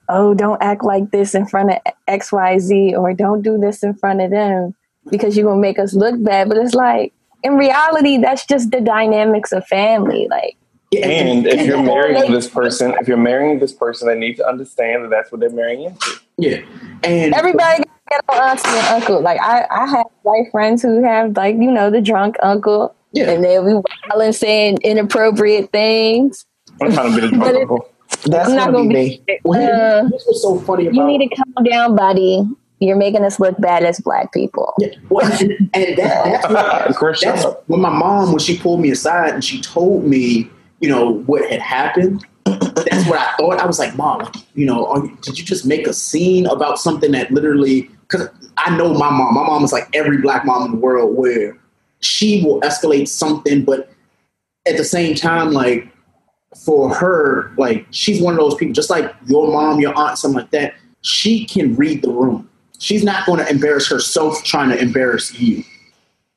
oh, 0.09 0.33
don't 0.33 0.61
act 0.61 0.83
like 0.83 1.11
this 1.11 1.35
in 1.35 1.45
front 1.45 1.71
of 1.71 1.77
XYZ 2.07 2.93
or 2.97 3.13
don't 3.13 3.41
do 3.41 3.57
this 3.57 3.83
in 3.83 3.93
front 3.93 4.21
of 4.21 4.31
them 4.31 4.75
because 5.09 5.35
you're 5.37 5.45
going 5.45 5.57
to 5.57 5.61
make 5.61 5.79
us 5.79 5.93
look 5.93 6.21
bad. 6.23 6.49
But 6.49 6.57
it's 6.57 6.73
like, 6.73 7.13
in 7.43 7.55
reality, 7.55 8.17
that's 8.17 8.45
just 8.45 8.71
the 8.71 8.81
dynamics 8.81 9.51
of 9.51 9.65
family. 9.67 10.27
Like, 10.29 10.57
And 11.03 11.47
if 11.47 11.65
you're 11.65 11.81
marrying 11.83 12.31
this 12.31 12.47
person, 12.47 12.95
if 12.99 13.07
you're 13.07 13.17
marrying 13.17 13.59
this 13.59 13.73
person, 13.73 14.07
they 14.07 14.17
need 14.17 14.35
to 14.37 14.47
understand 14.47 15.03
that 15.03 15.09
that's 15.09 15.31
what 15.31 15.41
they're 15.41 15.49
marrying 15.49 15.83
into. 15.83 16.19
Yeah. 16.37 16.61
And 17.03 17.33
everybody 17.33 17.83
got 18.09 18.23
an 18.29 18.49
auntie 18.49 18.69
and 18.69 18.87
uncle. 18.87 19.21
Like 19.21 19.39
I, 19.41 19.65
I 19.69 19.87
have 19.87 20.05
white 20.23 20.51
friends 20.51 20.81
who 20.81 21.03
have 21.03 21.35
like 21.35 21.55
you 21.55 21.71
know 21.71 21.89
the 21.89 22.01
drunk 22.01 22.35
uncle, 22.41 22.95
yeah. 23.11 23.31
and 23.31 23.43
they'll 23.43 23.65
be 23.65 23.89
wilding, 24.09 24.33
saying 24.33 24.79
inappropriate 24.83 25.71
things. 25.71 26.45
I'm 26.81 26.91
trying 26.91 27.15
to 27.15 27.21
be 27.21 27.27
the 27.27 27.35
drunk 27.35 27.57
uncle. 27.57 27.89
That's 28.25 28.49
I'm 28.49 28.55
not 28.55 28.65
gonna 28.71 28.77
gonna 28.77 28.89
be 28.89 29.23
be. 29.25 29.39
me. 29.45 29.65
Uh, 29.65 30.03
this 30.09 30.25
was 30.27 30.41
so 30.41 30.59
funny 30.59 30.85
you 30.85 31.05
need 31.05 31.29
to 31.29 31.35
calm 31.35 31.63
down, 31.63 31.95
buddy. 31.95 32.43
You're 32.79 32.97
making 32.97 33.23
us 33.23 33.39
look 33.39 33.59
bad 33.59 33.83
as 33.83 33.99
black 34.01 34.33
people. 34.33 34.73
Well, 35.09 35.25
and, 35.31 35.51
and 35.73 35.97
that, 35.97 36.41
that's, 36.41 37.01
what, 37.01 37.19
that's 37.23 37.45
when 37.67 37.79
my 37.79 37.89
mom, 37.89 38.31
when 38.31 38.39
she 38.39 38.57
pulled 38.57 38.81
me 38.81 38.91
aside 38.91 39.33
and 39.33 39.43
she 39.43 39.61
told 39.61 40.03
me, 40.03 40.49
you 40.79 40.89
know, 40.89 41.19
what 41.23 41.49
had 41.49 41.61
happened. 41.61 42.25
That's 42.45 43.07
what 43.07 43.19
I 43.19 43.33
thought. 43.37 43.59
I 43.59 43.65
was 43.65 43.79
like, 43.79 43.95
Mom, 43.95 44.31
you 44.53 44.65
know, 44.65 44.85
are 44.87 45.01
did 45.21 45.39
you 45.39 45.45
just 45.45 45.65
make 45.65 45.87
a 45.87 45.93
scene 45.93 46.45
about 46.45 46.79
something 46.79 47.11
that 47.11 47.31
literally? 47.31 47.89
Because 48.01 48.29
I 48.57 48.75
know 48.77 48.93
my 48.93 49.09
mom. 49.09 49.33
My 49.33 49.43
mom 49.43 49.63
is 49.63 49.71
like 49.71 49.89
every 49.93 50.17
black 50.17 50.45
mom 50.45 50.65
in 50.65 50.71
the 50.71 50.77
world, 50.77 51.15
where 51.15 51.57
she 52.01 52.43
will 52.43 52.61
escalate 52.61 53.07
something, 53.07 53.63
but 53.63 53.91
at 54.67 54.77
the 54.77 54.83
same 54.83 55.15
time, 55.15 55.51
like 55.51 55.87
for 56.65 56.93
her, 56.93 57.51
like 57.57 57.85
she's 57.91 58.21
one 58.21 58.33
of 58.33 58.39
those 58.39 58.55
people, 58.55 58.73
just 58.73 58.89
like 58.89 59.13
your 59.27 59.51
mom, 59.51 59.79
your 59.79 59.93
aunt, 59.97 60.17
something 60.17 60.41
like 60.41 60.51
that. 60.51 60.75
She 61.01 61.45
can 61.45 61.75
read 61.75 62.01
the 62.01 62.09
room. 62.09 62.49
She's 62.79 63.03
not 63.03 63.25
going 63.25 63.39
to 63.39 63.49
embarrass 63.49 63.87
herself 63.87 64.43
trying 64.43 64.69
to 64.69 64.79
embarrass 64.79 65.33
you. 65.39 65.63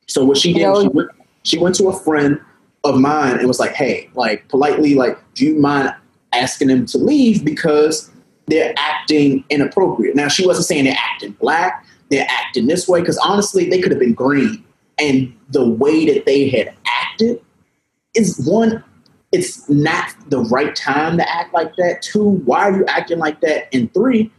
So 0.07 0.25
what 0.25 0.39
she 0.39 0.52
did, 0.52 0.76
she 0.76 0.89
went, 0.89 1.10
she 1.42 1.58
went 1.58 1.75
to 1.76 1.89
a 1.89 1.99
friend 1.99 2.41
of 2.84 3.00
mine 3.00 3.39
and 3.39 3.48
was 3.48 3.60
like, 3.60 3.73
"Hey, 3.73 4.08
like 4.15 4.48
politely, 4.48 4.94
like, 4.94 5.18
do 5.34 5.44
you 5.44 5.58
mind 5.58 5.94
asking 6.32 6.68
them 6.68 6.86
to 6.86 6.98
leave 6.98 7.44
because 7.44 8.10
they're 8.47 8.74
acting 8.78 9.44
inappropriate?" 9.50 10.15
Now 10.15 10.28
she 10.28 10.47
wasn't 10.47 10.66
saying 10.66 10.84
they're 10.84 10.97
acting 10.97 11.32
black, 11.32 11.84
they're 12.10 12.26
acting 12.28 12.66
this 12.66 12.89
way 12.89 13.00
because 13.00 13.18
honestly, 13.18 13.68
they 13.68 13.81
could 13.81 13.92
have 13.92 14.00
been 14.00 14.15
green. 14.15 14.65
And 14.98 15.34
the 15.50 15.68
way 15.68 16.07
that 16.12 16.26
they 16.26 16.48
had 16.48 16.74
acted 16.86 17.40
is 18.15 18.39
one, 18.47 18.82
it's 19.32 19.68
not 19.68 20.12
the 20.28 20.40
right 20.40 20.74
time 20.74 21.18
to 21.18 21.31
act 21.31 21.55
like 21.55 21.76
that. 21.76 22.02
Two, 22.02 22.31
why 22.44 22.68
are 22.68 22.76
you 22.76 22.84
acting 22.86 23.18
like 23.18 23.40
that? 23.42 23.68
And 23.73 23.92
three, 23.94 24.31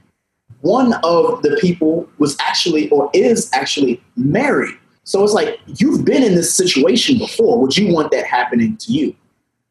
one 0.62 0.94
of 1.04 1.42
the 1.42 1.58
people 1.62 2.10
was 2.18 2.36
actually 2.42 2.90
or 2.90 3.10
is 3.14 3.50
actually 3.54 4.04
married. 4.16 4.76
So 5.10 5.24
it's 5.24 5.34
like 5.34 5.60
you've 5.66 6.06
been 6.06 6.22
in 6.22 6.36
this 6.36 6.54
situation 6.54 7.18
before. 7.18 7.60
Would 7.60 7.76
you 7.76 7.92
want 7.92 8.12
that 8.12 8.28
happening 8.28 8.78
to 8.78 8.92
you? 8.92 9.16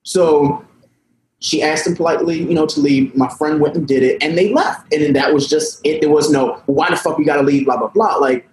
So 0.02 0.64
she 1.38 1.62
asked 1.62 1.86
him 1.86 1.94
politely, 1.94 2.38
you 2.40 2.54
know, 2.54 2.66
to 2.66 2.80
leave. 2.80 3.14
My 3.14 3.28
friend 3.28 3.60
went 3.60 3.76
and 3.76 3.86
did 3.86 4.02
it, 4.02 4.20
and 4.20 4.36
they 4.36 4.52
left. 4.52 4.92
And 4.92 5.00
then 5.00 5.12
that 5.12 5.32
was 5.32 5.48
just 5.48 5.80
it. 5.84 6.00
There 6.00 6.10
was 6.10 6.28
no 6.32 6.60
why 6.66 6.90
the 6.90 6.96
fuck 6.96 7.18
we 7.18 7.24
gotta 7.24 7.44
leave, 7.44 7.66
blah 7.66 7.76
blah 7.76 7.86
blah. 7.86 8.16
Like 8.16 8.48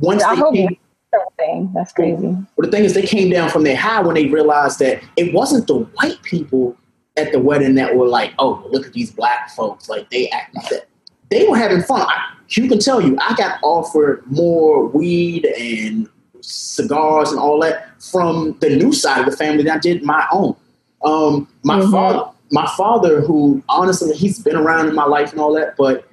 once 0.00 0.22
I 0.22 0.34
they 0.34 0.40
hope 0.42 0.54
came, 0.54 0.76
something. 1.14 1.72
That's 1.74 1.92
crazy. 1.94 2.36
but 2.56 2.66
the 2.66 2.70
thing 2.70 2.84
is, 2.84 2.92
they 2.92 3.06
came 3.06 3.30
down 3.30 3.48
from 3.48 3.64
their 3.64 3.76
high 3.76 4.02
when 4.02 4.14
they 4.14 4.26
realized 4.26 4.80
that 4.80 5.02
it 5.16 5.32
wasn't 5.32 5.66
the 5.66 5.78
white 5.78 6.22
people 6.24 6.76
at 7.16 7.32
the 7.32 7.38
wedding 7.40 7.74
that 7.76 7.96
were 7.96 8.06
like, 8.06 8.34
"Oh, 8.38 8.68
look 8.68 8.84
at 8.84 8.92
these 8.92 9.10
black 9.10 9.48
folks, 9.48 9.88
like 9.88 10.10
they 10.10 10.28
act 10.28 10.54
like 10.54 10.68
that." 10.68 10.88
They 11.30 11.48
were 11.48 11.56
having 11.56 11.80
fun. 11.80 12.02
I, 12.02 12.34
you 12.50 12.68
can 12.68 12.80
tell 12.80 13.00
you, 13.00 13.16
I 13.18 13.34
got 13.34 13.60
offered 13.62 14.24
more 14.26 14.88
weed 14.88 15.46
and 15.46 16.06
cigars 16.48 17.30
and 17.30 17.38
all 17.38 17.60
that 17.60 17.88
from 18.02 18.56
the 18.60 18.70
new 18.70 18.92
side 18.92 19.20
of 19.20 19.30
the 19.30 19.36
family 19.36 19.62
than 19.62 19.76
I 19.76 19.78
did 19.78 20.02
my 20.02 20.26
own. 20.32 20.56
Um, 21.04 21.48
my 21.62 21.80
father, 21.90 22.30
my 22.50 22.66
father, 22.76 23.20
who 23.20 23.62
honestly 23.68 24.16
he's 24.16 24.38
been 24.38 24.56
around 24.56 24.88
in 24.88 24.94
my 24.94 25.04
life 25.04 25.32
and 25.32 25.40
all 25.40 25.54
that, 25.54 25.76
but 25.76 26.08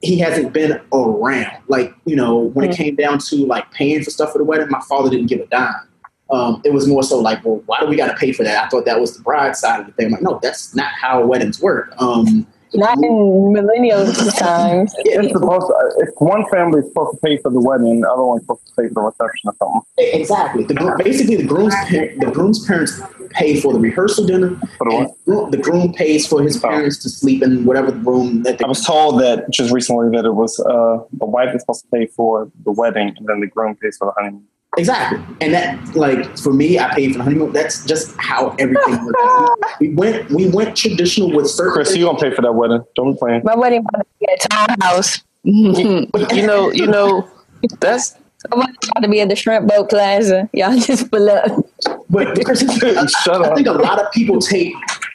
he 0.00 0.18
hasn't 0.18 0.52
been 0.52 0.80
around. 0.92 1.62
Like 1.68 1.94
you 2.04 2.16
know, 2.16 2.38
when 2.38 2.70
it 2.70 2.76
came 2.76 2.94
down 2.94 3.18
to 3.18 3.36
like 3.46 3.70
paying 3.72 4.02
for 4.02 4.10
stuff 4.10 4.32
for 4.32 4.38
the 4.38 4.44
wedding, 4.44 4.70
my 4.70 4.80
father 4.88 5.10
didn't 5.10 5.26
give 5.26 5.40
a 5.40 5.46
dime. 5.46 5.88
Um, 6.30 6.62
it 6.64 6.72
was 6.72 6.86
more 6.86 7.02
so 7.02 7.18
like, 7.18 7.44
well, 7.44 7.62
why 7.66 7.78
do 7.80 7.86
we 7.86 7.96
got 7.96 8.06
to 8.06 8.16
pay 8.16 8.32
for 8.32 8.42
that? 8.42 8.64
I 8.64 8.68
thought 8.68 8.86
that 8.86 9.00
was 9.00 9.16
the 9.16 9.22
bride 9.22 9.54
side 9.54 9.80
of 9.80 9.86
the 9.86 9.92
thing. 9.92 10.06
I'm 10.06 10.12
like, 10.12 10.22
no, 10.22 10.40
that's 10.42 10.74
not 10.74 10.90
how 10.90 11.26
weddings 11.26 11.60
work. 11.60 11.92
Um, 11.98 12.46
Not 12.74 12.96
in 13.02 13.52
millennial 13.52 14.06
times. 14.12 14.94
It's 14.98 15.32
supposed 15.32 15.66
to, 15.66 15.92
if 15.98 16.08
one 16.18 16.48
family 16.50 16.80
is 16.80 16.86
supposed 16.88 17.16
to 17.16 17.20
pay 17.20 17.36
for 17.38 17.50
the 17.50 17.60
wedding, 17.60 18.00
the 18.00 18.10
other 18.10 18.24
one's 18.24 18.42
supposed 18.42 18.66
to 18.66 18.72
pay 18.82 18.88
for 18.88 18.94
the 18.94 19.00
reception 19.02 19.50
or 19.50 19.54
something. 19.58 19.80
Exactly. 19.98 20.64
The, 20.64 20.74
gr- 20.74 20.96
basically, 20.96 21.36
the 21.36 21.44
groom's 21.44 21.74
par- 21.74 22.08
the 22.18 22.30
groom's 22.32 22.66
parents 22.66 23.00
pay 23.30 23.60
for 23.60 23.72
the 23.74 23.78
rehearsal 23.78 24.24
dinner. 24.26 24.56
For 24.78 24.90
the 24.90 24.96
and 24.96 25.10
gro- 25.26 25.50
the 25.50 25.58
groom 25.58 25.92
pays 25.92 26.26
for 26.26 26.42
his 26.42 26.58
parents 26.58 26.98
to 27.02 27.08
sleep 27.08 27.42
in 27.42 27.64
whatever 27.64 27.92
room 27.92 28.42
that 28.44 28.58
they. 28.58 28.64
I 28.64 28.68
was 28.68 28.84
told 28.84 29.20
that 29.20 29.50
just 29.50 29.72
recently 29.72 30.16
that 30.16 30.24
it 30.24 30.34
was 30.34 30.58
uh, 30.60 30.98
the 31.12 31.26
wife 31.26 31.54
is 31.54 31.62
supposed 31.62 31.84
to 31.84 31.88
pay 31.90 32.06
for 32.06 32.50
the 32.64 32.72
wedding 32.72 33.14
and 33.16 33.26
then 33.26 33.40
the 33.40 33.46
groom 33.48 33.76
pays 33.76 33.96
for 33.98 34.06
the 34.06 34.12
honeymoon. 34.16 34.44
Exactly. 34.78 35.20
And 35.40 35.52
that, 35.52 35.94
like, 35.94 36.38
for 36.38 36.52
me, 36.52 36.78
I 36.78 36.94
paid 36.94 37.12
for 37.12 37.18
the 37.18 37.24
honeymoon. 37.24 37.52
That's 37.52 37.84
just 37.84 38.14
how 38.18 38.56
everything 38.58 39.04
worked 39.04 39.18
out. 39.20 39.58
We 39.80 39.88
we 39.88 39.94
went, 39.94 40.30
we 40.30 40.48
went 40.48 40.76
traditional 40.76 41.30
with 41.30 41.48
certain. 41.48 41.74
Chris, 41.74 41.94
you 41.94 42.06
gonna 42.06 42.18
pay 42.18 42.34
for 42.34 42.42
that 42.42 42.52
wedding? 42.52 42.82
Don't 42.96 43.12
be 43.12 43.18
playing. 43.18 43.42
My 43.44 43.54
wedding 43.54 43.80
about 43.80 44.00
to 44.00 44.06
be 44.18 44.28
at 44.32 44.50
townhouse. 44.50 45.22
you 45.44 46.46
know, 46.46 46.72
you 46.72 46.86
know, 46.86 47.28
that's 47.80 48.16
I 48.50 48.56
want 48.56 48.76
y'all 48.82 49.02
to 49.02 49.08
be 49.08 49.20
at 49.20 49.28
the 49.28 49.36
Shrimp 49.36 49.68
Boat 49.68 49.90
Plaza. 49.90 50.48
Y'all 50.52 50.78
just 50.78 51.10
pull 51.10 51.28
up. 51.28 51.66
But 52.08 52.34
there's, 52.34 52.62
I 52.62 53.54
think 53.54 53.66
a 53.66 53.72
lot 53.72 54.00
of 54.00 54.10
people 54.12 54.40
take 54.40 54.74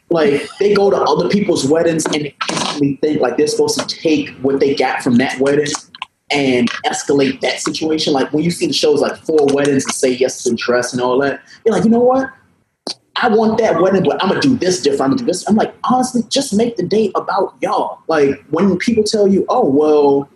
like 0.09 0.47
they 0.59 0.73
go 0.73 0.89
to 0.89 0.97
other 0.97 1.29
people's 1.29 1.67
weddings 1.67 2.05
and 2.05 2.33
instantly 2.49 2.95
think 3.01 3.21
like 3.21 3.37
they're 3.37 3.47
supposed 3.47 3.79
to 3.79 3.85
take 3.87 4.29
what 4.41 4.59
they 4.59 4.73
got 4.73 5.03
from 5.03 5.17
that 5.17 5.37
wedding 5.39 5.67
and 6.31 6.69
escalate 6.85 7.39
that 7.41 7.59
situation. 7.59 8.13
Like 8.13 8.31
when 8.33 8.43
you 8.43 8.51
see 8.51 8.67
the 8.67 8.73
shows 8.73 9.01
like 9.01 9.17
Four 9.17 9.47
Weddings 9.53 9.85
and 9.85 9.93
Say 9.93 10.11
Yes 10.11 10.43
to 10.43 10.53
Dress 10.55 10.93
and 10.93 11.01
all 11.01 11.19
that, 11.19 11.41
you're 11.65 11.73
like, 11.73 11.83
you 11.83 11.89
know 11.89 11.99
what? 11.99 12.31
I 13.19 13.29
want 13.29 13.57
that 13.57 13.81
wedding, 13.81 14.03
but 14.03 14.21
I'm 14.21 14.29
gonna 14.29 14.41
do 14.41 14.55
this 14.57 14.81
different. 14.81 15.01
I'm 15.01 15.09
gonna 15.11 15.19
do 15.19 15.25
this. 15.25 15.47
I'm 15.49 15.55
like, 15.55 15.73
honestly, 15.85 16.21
just 16.29 16.53
make 16.53 16.75
the 16.75 16.83
date 16.83 17.11
about 17.15 17.55
y'all. 17.61 17.99
Like 18.07 18.43
when 18.49 18.77
people 18.77 19.03
tell 19.03 19.27
you, 19.27 19.45
oh 19.49 19.67
well, 19.67 20.29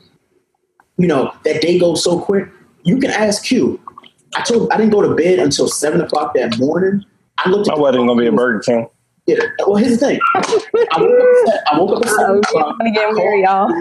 you 0.98 1.08
know 1.08 1.32
that 1.44 1.62
day 1.62 1.78
goes 1.78 2.04
so 2.04 2.20
quick. 2.20 2.50
You 2.84 2.98
can 2.98 3.12
ask 3.12 3.44
Q. 3.44 3.80
I 4.36 4.42
told 4.42 4.72
I 4.72 4.78
didn't 4.78 4.92
go 4.92 5.02
to 5.02 5.14
bed 5.14 5.38
until 5.40 5.68
seven 5.68 6.02
o'clock 6.02 6.34
that 6.34 6.58
morning. 6.58 7.06
I 7.38 7.50
looked 7.50 7.70
at 7.70 7.76
My 7.76 7.82
wedding 7.82 8.08
gonna 8.08 8.20
be 8.20 8.28
a 8.28 8.32
Burger 8.32 8.60
King. 8.62 8.88
yeah. 9.28 9.38
Well, 9.60 9.76
here's 9.76 10.00
the 10.00 10.08
thing. 10.08 10.20
I 10.34 11.02
woke 11.02 11.20
up 11.22 11.54
at, 11.54 11.74
I 11.74 11.80
woke 11.80 11.98
up 11.98 12.06
at 12.06 12.10
seven 12.10 12.38
o'clock. 12.40 12.68
I'm 12.72 12.78
gonna 12.80 12.92
get 12.92 13.14
married, 13.14 13.44
y'all. 13.44 13.72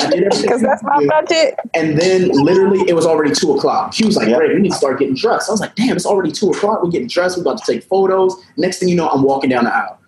I 0.00 0.10
did 0.10 0.24
everything. 0.24 0.42
Because 0.42 0.62
that's 0.62 0.82
my 0.82 1.06
budget. 1.06 1.58
And 1.74 1.98
then 1.98 2.28
literally 2.28 2.88
it 2.88 2.94
was 2.94 3.06
already 3.06 3.34
two 3.34 3.54
o'clock. 3.54 3.94
He 3.94 4.04
was 4.04 4.16
like, 4.16 4.28
Greg, 4.28 4.52
we 4.54 4.60
need 4.60 4.72
to 4.72 4.76
start 4.76 4.98
getting 4.98 5.14
dressed. 5.14 5.48
I 5.48 5.52
was 5.52 5.60
like, 5.60 5.74
damn, 5.74 5.96
it's 5.96 6.06
already 6.06 6.32
two 6.32 6.50
o'clock. 6.50 6.82
We're 6.82 6.90
getting 6.90 7.08
dressed. 7.08 7.36
We're 7.36 7.42
about 7.42 7.58
to 7.64 7.72
take 7.72 7.84
photos. 7.84 8.36
Next 8.56 8.78
thing 8.78 8.88
you 8.88 8.96
know, 8.96 9.08
I'm 9.08 9.22
walking 9.22 9.50
down 9.50 9.64
the 9.64 9.74
aisle. 9.74 9.98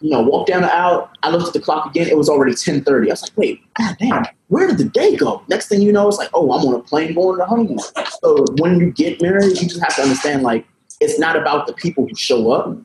You 0.00 0.10
know, 0.10 0.22
walk 0.22 0.46
down 0.46 0.62
the 0.62 0.72
aisle. 0.72 1.10
I 1.22 1.30
looked 1.30 1.48
at 1.48 1.52
the 1.52 1.60
clock 1.60 1.86
again. 1.86 2.08
It 2.08 2.16
was 2.16 2.28
already 2.28 2.50
1030. 2.50 3.10
I 3.10 3.12
was 3.12 3.22
like, 3.22 3.36
wait, 3.36 3.60
god 3.74 3.96
damn, 3.98 4.26
where 4.48 4.66
did 4.66 4.78
the 4.78 4.84
day 4.84 5.16
go? 5.16 5.42
Next 5.48 5.68
thing 5.68 5.82
you 5.82 5.92
know, 5.92 6.06
it's 6.08 6.18
like, 6.18 6.30
oh, 6.34 6.52
I'm 6.52 6.66
on 6.66 6.74
a 6.74 6.82
plane 6.82 7.14
going 7.14 7.36
to 7.36 7.38
the 7.38 7.46
honeymoon. 7.46 7.78
So 8.22 8.44
when 8.58 8.78
you 8.78 8.92
get 8.92 9.20
married, 9.20 9.60
you 9.60 9.68
just 9.68 9.80
have 9.80 9.96
to 9.96 10.02
understand, 10.02 10.42
like, 10.42 10.66
it's 11.00 11.18
not 11.18 11.36
about 11.36 11.66
the 11.66 11.72
people 11.72 12.06
who 12.06 12.14
show 12.14 12.52
up, 12.52 12.76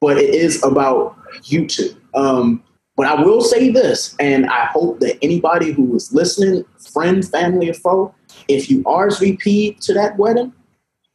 but 0.00 0.18
it 0.18 0.34
is 0.34 0.62
about 0.62 1.16
you 1.44 1.66
two. 1.66 1.96
Um, 2.14 2.62
but 2.96 3.06
I 3.06 3.20
will 3.20 3.40
say 3.40 3.70
this, 3.70 4.14
and 4.20 4.46
I 4.46 4.66
hope 4.66 5.00
that 5.00 5.18
anybody 5.22 5.72
who 5.72 5.94
is 5.96 6.12
listening, 6.12 6.64
friend, 6.92 7.28
family, 7.28 7.68
or 7.68 7.74
foe, 7.74 8.14
if 8.46 8.70
you 8.70 8.82
RSVP 8.84 9.80
to 9.80 9.94
that 9.94 10.16
wedding 10.16 10.52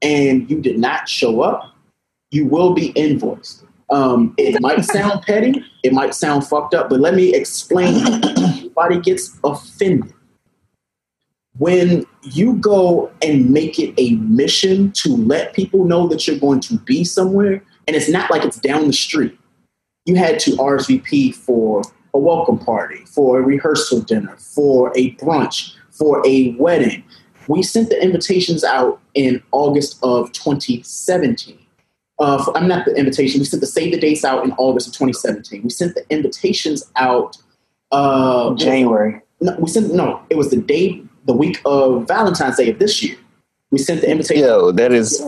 and 0.01 0.49
you 0.49 0.59
did 0.59 0.77
not 0.77 1.08
show 1.08 1.41
up, 1.41 1.74
you 2.32 2.45
will 2.45 2.74
be 2.74 2.88
invoiced. 2.90 3.64
Um, 3.90 4.33
it 4.38 4.61
might 4.61 4.83
sound 4.83 5.24
petty, 5.24 5.64
it 5.83 5.93
might 5.93 6.14
sound 6.14 6.45
fucked 6.45 6.74
up, 6.74 6.90
but 6.90 6.99
let 6.99 7.16
me 7.16 7.33
explain. 7.33 7.95
Everybody 8.25 8.99
gets 8.99 9.40
offended 9.43 10.14
when 11.59 12.06
you 12.24 12.53
go 12.56 13.11
and 13.22 13.49
make 13.49 13.80
it 13.80 13.93
a 13.98 14.16
mission 14.16 14.91
to 14.93 15.16
let 15.16 15.53
people 15.53 15.85
know 15.85 16.08
that 16.08 16.27
you're 16.27 16.40
going 16.40 16.59
to 16.61 16.77
be 16.80 17.06
somewhere, 17.06 17.64
and 17.88 17.95
it's 17.95 18.09
not 18.09 18.30
like 18.30 18.43
it's 18.43 18.59
down 18.59 18.88
the 18.88 18.93
street. 18.93 19.39
You 20.10 20.16
had 20.16 20.40
to 20.40 20.52
RSVP 20.52 21.36
for 21.36 21.84
a 22.16 22.20
welcome 22.20 22.58
party, 22.58 23.06
for 23.06 23.40
a 23.40 23.44
rehearsal 23.44 24.02
dinner, 24.02 24.36
for 24.38 24.92
a 24.96 25.16
brunch, 25.16 25.76
for 25.92 26.22
a 26.26 26.56
wedding. 26.56 27.04
We 27.48 27.62
sent 27.62 27.90
the 27.90 28.02
invitations 28.02 28.64
out 28.64 29.00
in 29.14 29.42
August 29.52 30.00
of 30.02 30.32
2017. 30.32 31.60
Uh, 32.18 32.44
for, 32.44 32.58
I'm 32.58 32.68
not 32.68 32.86
the 32.86 32.96
invitation. 32.96 33.40
We 33.40 33.46
sent 33.46 33.62
the 33.62 33.68
save 33.68 33.94
the 33.94 34.00
dates 34.00 34.26
out 34.26 34.44
in 34.44 34.52
August 34.54 34.88
of 34.88 34.94
2017. 34.94 35.62
We 35.64 35.70
sent 35.70 35.94
the 35.94 36.04
invitations 36.10 36.92
out 36.96 37.38
uh, 37.92 38.56
January. 38.56 39.22
No, 39.40 39.56
we 39.60 39.70
sent 39.70 39.94
no. 39.94 40.22
It 40.30 40.38
was 40.38 40.50
the 40.50 40.58
day, 40.58 41.02
the 41.26 41.34
week 41.34 41.62
of 41.66 42.08
Valentine's 42.08 42.58
Day 42.58 42.72
of 42.72 42.80
this 42.80 43.02
year. 43.04 43.18
We 43.72 43.78
sent 43.78 44.02
the 44.02 44.10
invitation. 44.10 44.44
Yo, 44.44 44.72
that 44.72 44.92
is 44.92 45.22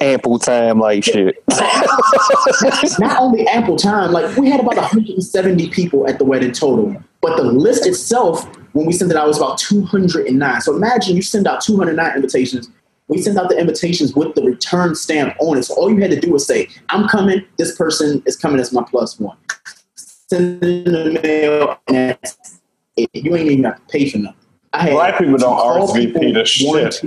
ample 0.00 0.38
time, 0.38 0.78
like 0.78 1.02
shit. 1.02 1.42
Not 3.00 3.20
only 3.20 3.46
ample 3.48 3.76
time, 3.76 4.12
like 4.12 4.36
we 4.36 4.48
had 4.48 4.60
about 4.60 4.76
170 4.76 5.68
people 5.70 6.08
at 6.08 6.18
the 6.18 6.24
wedding 6.24 6.52
total, 6.52 6.94
but 7.20 7.36
the 7.36 7.42
list 7.42 7.86
itself, 7.86 8.46
when 8.72 8.86
we 8.86 8.92
sent 8.92 9.10
it 9.10 9.16
out, 9.16 9.26
was 9.26 9.38
about 9.38 9.58
209. 9.58 10.60
So 10.60 10.76
imagine 10.76 11.16
you 11.16 11.22
send 11.22 11.48
out 11.48 11.60
209 11.60 12.14
invitations. 12.14 12.70
We 13.08 13.18
sent 13.20 13.36
out 13.36 13.48
the 13.48 13.58
invitations 13.58 14.14
with 14.14 14.34
the 14.36 14.42
return 14.42 14.94
stamp 14.94 15.34
on 15.40 15.58
it. 15.58 15.64
So 15.64 15.74
all 15.74 15.90
you 15.90 16.00
had 16.00 16.10
to 16.12 16.20
do 16.20 16.30
was 16.30 16.46
say, 16.46 16.68
"I'm 16.90 17.08
coming. 17.08 17.44
This 17.56 17.74
person 17.74 18.22
is 18.26 18.36
coming 18.36 18.60
as 18.60 18.72
my 18.72 18.84
plus 18.88 19.18
one." 19.18 19.36
Send 19.96 20.62
in 20.62 20.84
the 20.84 21.20
mail, 21.20 21.78
and 21.88 22.16
that's 22.22 22.60
it. 22.96 23.10
you 23.12 23.34
ain't 23.34 23.50
even 23.50 23.64
have 23.64 23.76
to 23.76 23.82
pay 23.90 24.08
for 24.08 24.18
nothing. 24.18 24.38
I 24.72 24.82
had 24.82 24.92
Black 24.92 25.18
people 25.18 25.38
don't 25.38 25.58
RSVP 25.58 26.34
one, 26.34 26.44
shit. 26.44 27.02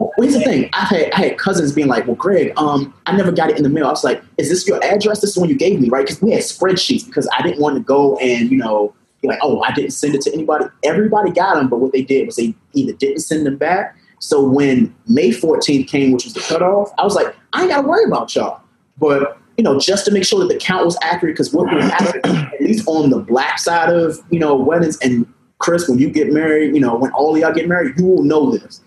Well, 0.00 0.12
here's 0.16 0.32
the 0.32 0.40
thing. 0.40 0.70
I 0.72 0.86
had 0.86 1.12
I 1.12 1.16
had 1.16 1.38
cousins 1.38 1.72
being 1.72 1.86
like, 1.86 2.06
"Well, 2.06 2.16
Greg, 2.16 2.54
um, 2.56 2.94
I 3.04 3.14
never 3.14 3.30
got 3.30 3.50
it 3.50 3.58
in 3.58 3.62
the 3.62 3.68
mail." 3.68 3.86
I 3.86 3.90
was 3.90 4.02
like, 4.02 4.22
"Is 4.38 4.48
this 4.48 4.66
your 4.66 4.82
address? 4.82 5.20
This 5.20 5.30
is 5.30 5.34
the 5.34 5.40
one 5.40 5.50
you 5.50 5.56
gave 5.56 5.78
me, 5.78 5.90
right?" 5.90 6.06
Because 6.06 6.22
we 6.22 6.32
had 6.32 6.40
spreadsheets 6.40 7.04
because 7.04 7.28
I 7.36 7.42
didn't 7.42 7.60
want 7.60 7.76
to 7.76 7.82
go 7.82 8.16
and 8.16 8.50
you 8.50 8.56
know 8.56 8.94
be 9.20 9.28
like, 9.28 9.38
"Oh, 9.42 9.60
I 9.60 9.72
didn't 9.72 9.90
send 9.90 10.14
it 10.14 10.22
to 10.22 10.32
anybody." 10.32 10.64
Everybody 10.84 11.32
got 11.32 11.56
them, 11.56 11.68
but 11.68 11.80
what 11.80 11.92
they 11.92 12.00
did 12.00 12.24
was 12.24 12.36
they 12.36 12.54
either 12.72 12.94
didn't 12.94 13.20
send 13.20 13.44
them 13.44 13.58
back. 13.58 13.94
So 14.20 14.42
when 14.42 14.94
May 15.06 15.30
14th 15.30 15.86
came, 15.86 16.12
which 16.12 16.24
was 16.24 16.32
the 16.32 16.40
cutoff, 16.40 16.90
I 16.96 17.04
was 17.04 17.14
like, 17.14 17.36
"I 17.52 17.62
ain't 17.62 17.70
got 17.70 17.82
to 17.82 17.88
worry 17.88 18.04
about 18.04 18.34
y'all." 18.34 18.62
But 18.98 19.36
you 19.58 19.64
know, 19.64 19.78
just 19.78 20.06
to 20.06 20.12
make 20.12 20.24
sure 20.24 20.40
that 20.40 20.48
the 20.48 20.58
count 20.58 20.86
was 20.86 20.96
accurate, 21.02 21.34
because 21.34 21.52
what 21.52 21.70
happen, 21.70 22.20
at 22.24 22.60
least 22.62 22.88
on 22.88 23.10
the 23.10 23.18
black 23.18 23.58
side 23.58 23.92
of 23.92 24.18
you 24.30 24.38
know 24.38 24.54
weddings 24.56 24.96
and 25.02 25.30
Chris, 25.58 25.90
when 25.90 25.98
you 25.98 26.08
get 26.08 26.32
married, 26.32 26.74
you 26.74 26.80
know, 26.80 26.96
when 26.96 27.10
all 27.12 27.34
of 27.34 27.38
y'all 27.38 27.52
get 27.52 27.68
married, 27.68 27.98
you 27.98 28.06
will 28.06 28.22
know 28.22 28.50
this 28.50 28.80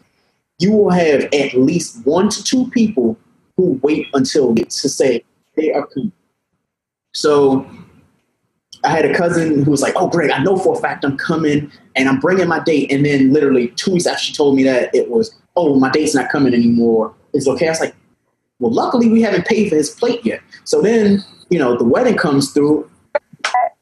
you 0.64 0.72
will 0.72 0.92
have 0.92 1.26
at 1.34 1.54
least 1.54 2.06
one 2.06 2.30
to 2.30 2.44
two 2.44 2.70
people 2.72 3.18
who 3.58 3.80
wait 3.84 4.08
until 4.14 4.56
to 4.56 4.90
say 4.90 5.24
they 5.56 5.72
are 5.74 5.86
coming. 5.88 6.12
So 7.14 7.68
I 8.84 8.90
had 8.90 9.06
a 9.06 9.16
cousin 9.16 9.64
who 9.64 9.72
was 9.72 9.82
like, 9.82 9.94
"Oh, 9.96 10.08
Greg, 10.08 10.32
I 10.32 10.42
know 10.42 10.58
for 10.58 10.76
a 10.76 10.82
fact 10.82 11.06
I'm 11.06 11.18
coming, 11.18 11.72
and 11.96 12.10
I'm 12.10 12.20
bringing 12.20 12.48
my 12.48 12.60
date." 12.60 12.92
And 12.92 13.06
then 13.06 13.32
literally 13.32 13.68
two 13.76 13.92
weeks 13.94 14.08
after 14.08 14.24
she 14.24 14.34
told 14.34 14.56
me 14.56 14.64
that, 14.64 14.90
it 14.96 15.10
was, 15.10 15.36
"Oh, 15.56 15.80
my 15.80 15.92
date's 15.92 16.16
not 16.16 16.32
coming 16.32 16.54
anymore. 16.54 17.14
It's 17.34 17.48
okay." 17.48 17.68
I 17.68 17.72
was 17.72 17.80
like, 17.80 17.96
"Well, 18.60 18.72
luckily 18.72 19.10
we 19.10 19.22
haven't 19.22 19.46
paid 19.46 19.70
for 19.70 19.76
his 19.76 19.92
plate 19.92 20.26
yet." 20.26 20.42
So 20.64 20.82
then, 20.82 21.24
you 21.50 21.60
know, 21.60 21.78
the 21.78 21.84
wedding 21.84 22.18
comes 22.18 22.52
through, 22.52 22.90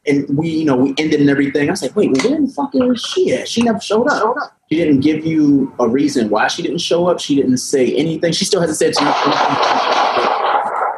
and 0.08 0.26
we, 0.38 0.50
you 0.50 0.66
know, 0.66 0.76
we 0.76 0.94
ended 0.98 1.20
and 1.22 1.30
everything. 1.30 1.70
I 1.70 1.72
was 1.72 1.82
like, 1.82 1.96
"Wait, 1.96 2.12
well, 2.12 2.32
where 2.32 2.42
the 2.42 2.48
fuck 2.48 2.72
is 2.74 3.02
she 3.02 3.34
at? 3.36 3.48
She 3.48 3.62
never 3.62 3.80
showed 3.80 4.08
up." 4.08 4.22
Showed 4.22 4.38
up. 4.38 4.58
She 4.70 4.78
didn't 4.78 5.02
give 5.02 5.26
you 5.26 5.74
a 5.80 5.88
reason 5.88 6.30
why 6.30 6.48
she 6.48 6.62
didn't 6.62 6.80
show 6.80 7.08
up. 7.08 7.20
She 7.20 7.36
didn't 7.36 7.58
say 7.58 7.94
anything. 7.94 8.32
She 8.32 8.46
still 8.46 8.62
hasn't 8.62 8.78
said 8.78 8.94
to 8.94 9.04
me. 9.04 9.12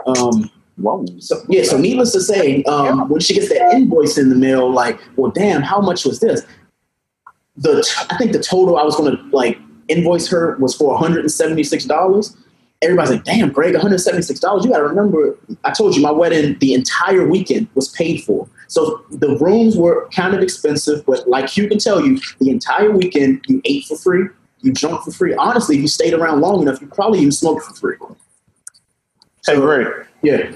Um, 0.06 0.52
so 1.20 1.42
yeah, 1.50 1.64
so 1.64 1.78
needless 1.78 2.12
to 2.14 2.22
say, 2.22 2.64
um, 2.64 3.10
when 3.10 3.20
she 3.20 3.34
gets 3.34 3.50
that 3.50 3.74
invoice 3.74 4.18
in 4.18 4.30
the 4.30 4.36
mail, 4.36 4.72
like, 4.72 5.00
well, 5.16 5.32
damn, 5.32 5.62
how 5.62 5.80
much 5.82 6.06
was 6.06 6.20
this? 6.20 6.46
The 7.58 7.84
t- 7.84 8.06
I 8.10 8.18
think 8.18 8.32
the 8.32 8.42
total 8.42 8.78
I 8.78 8.84
was 8.84 8.96
going 8.96 9.16
to 9.16 9.24
like 9.36 9.60
invoice 9.88 10.28
her 10.30 10.58
was 10.58 10.76
for 10.76 10.90
one 10.90 11.02
hundred 11.02 11.22
and 11.22 11.32
seventy 11.32 11.64
six 11.64 11.86
dollars. 11.86 12.36
Everybody's 12.82 13.12
like, 13.12 13.24
damn, 13.24 13.52
Greg, 13.52 13.74
one 13.74 13.82
hundred 13.82 14.00
seventy 14.00 14.24
six 14.24 14.40
dollars. 14.40 14.66
You 14.66 14.72
got 14.72 14.80
to 14.80 14.84
remember, 14.84 15.38
I 15.64 15.72
told 15.72 15.96
you 15.96 16.02
my 16.02 16.12
wedding, 16.12 16.58
the 16.60 16.74
entire 16.74 17.28
weekend 17.28 17.68
was 17.76 17.90
paid 17.90 18.24
for. 18.24 18.48
So 18.74 19.06
the 19.12 19.38
rooms 19.38 19.78
were 19.78 20.10
kind 20.10 20.34
of 20.34 20.42
expensive, 20.42 21.06
but 21.06 21.30
like 21.30 21.56
you 21.56 21.68
can 21.68 21.78
tell 21.78 22.04
you, 22.04 22.20
the 22.40 22.50
entire 22.50 22.90
weekend 22.90 23.46
you 23.48 23.62
ate 23.66 23.86
for 23.86 23.96
free, 23.96 24.26
you 24.62 24.74
drank 24.74 25.04
for 25.04 25.12
free. 25.12 25.36
Honestly, 25.36 25.76
if 25.76 25.84
you 25.84 25.88
stayed 25.88 26.16
around 26.16 26.42
long 26.42 26.64
enough, 26.64 26.82
you 26.82 26.88
probably 26.88 27.20
even 27.20 27.32
smoked 27.32 27.64
for 27.66 27.76
free. 27.76 27.98
Hey, 29.46 29.58
Greg. 29.58 30.08
Yeah. 30.24 30.56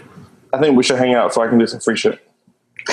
I 0.52 0.60
think 0.60 0.76
we 0.76 0.82
should 0.82 0.98
hang 0.98 1.14
out 1.14 1.32
so 1.32 1.44
I 1.44 1.48
can 1.48 1.60
do 1.60 1.68
some 1.68 1.80
free 1.80 1.96
shit. 1.96 2.20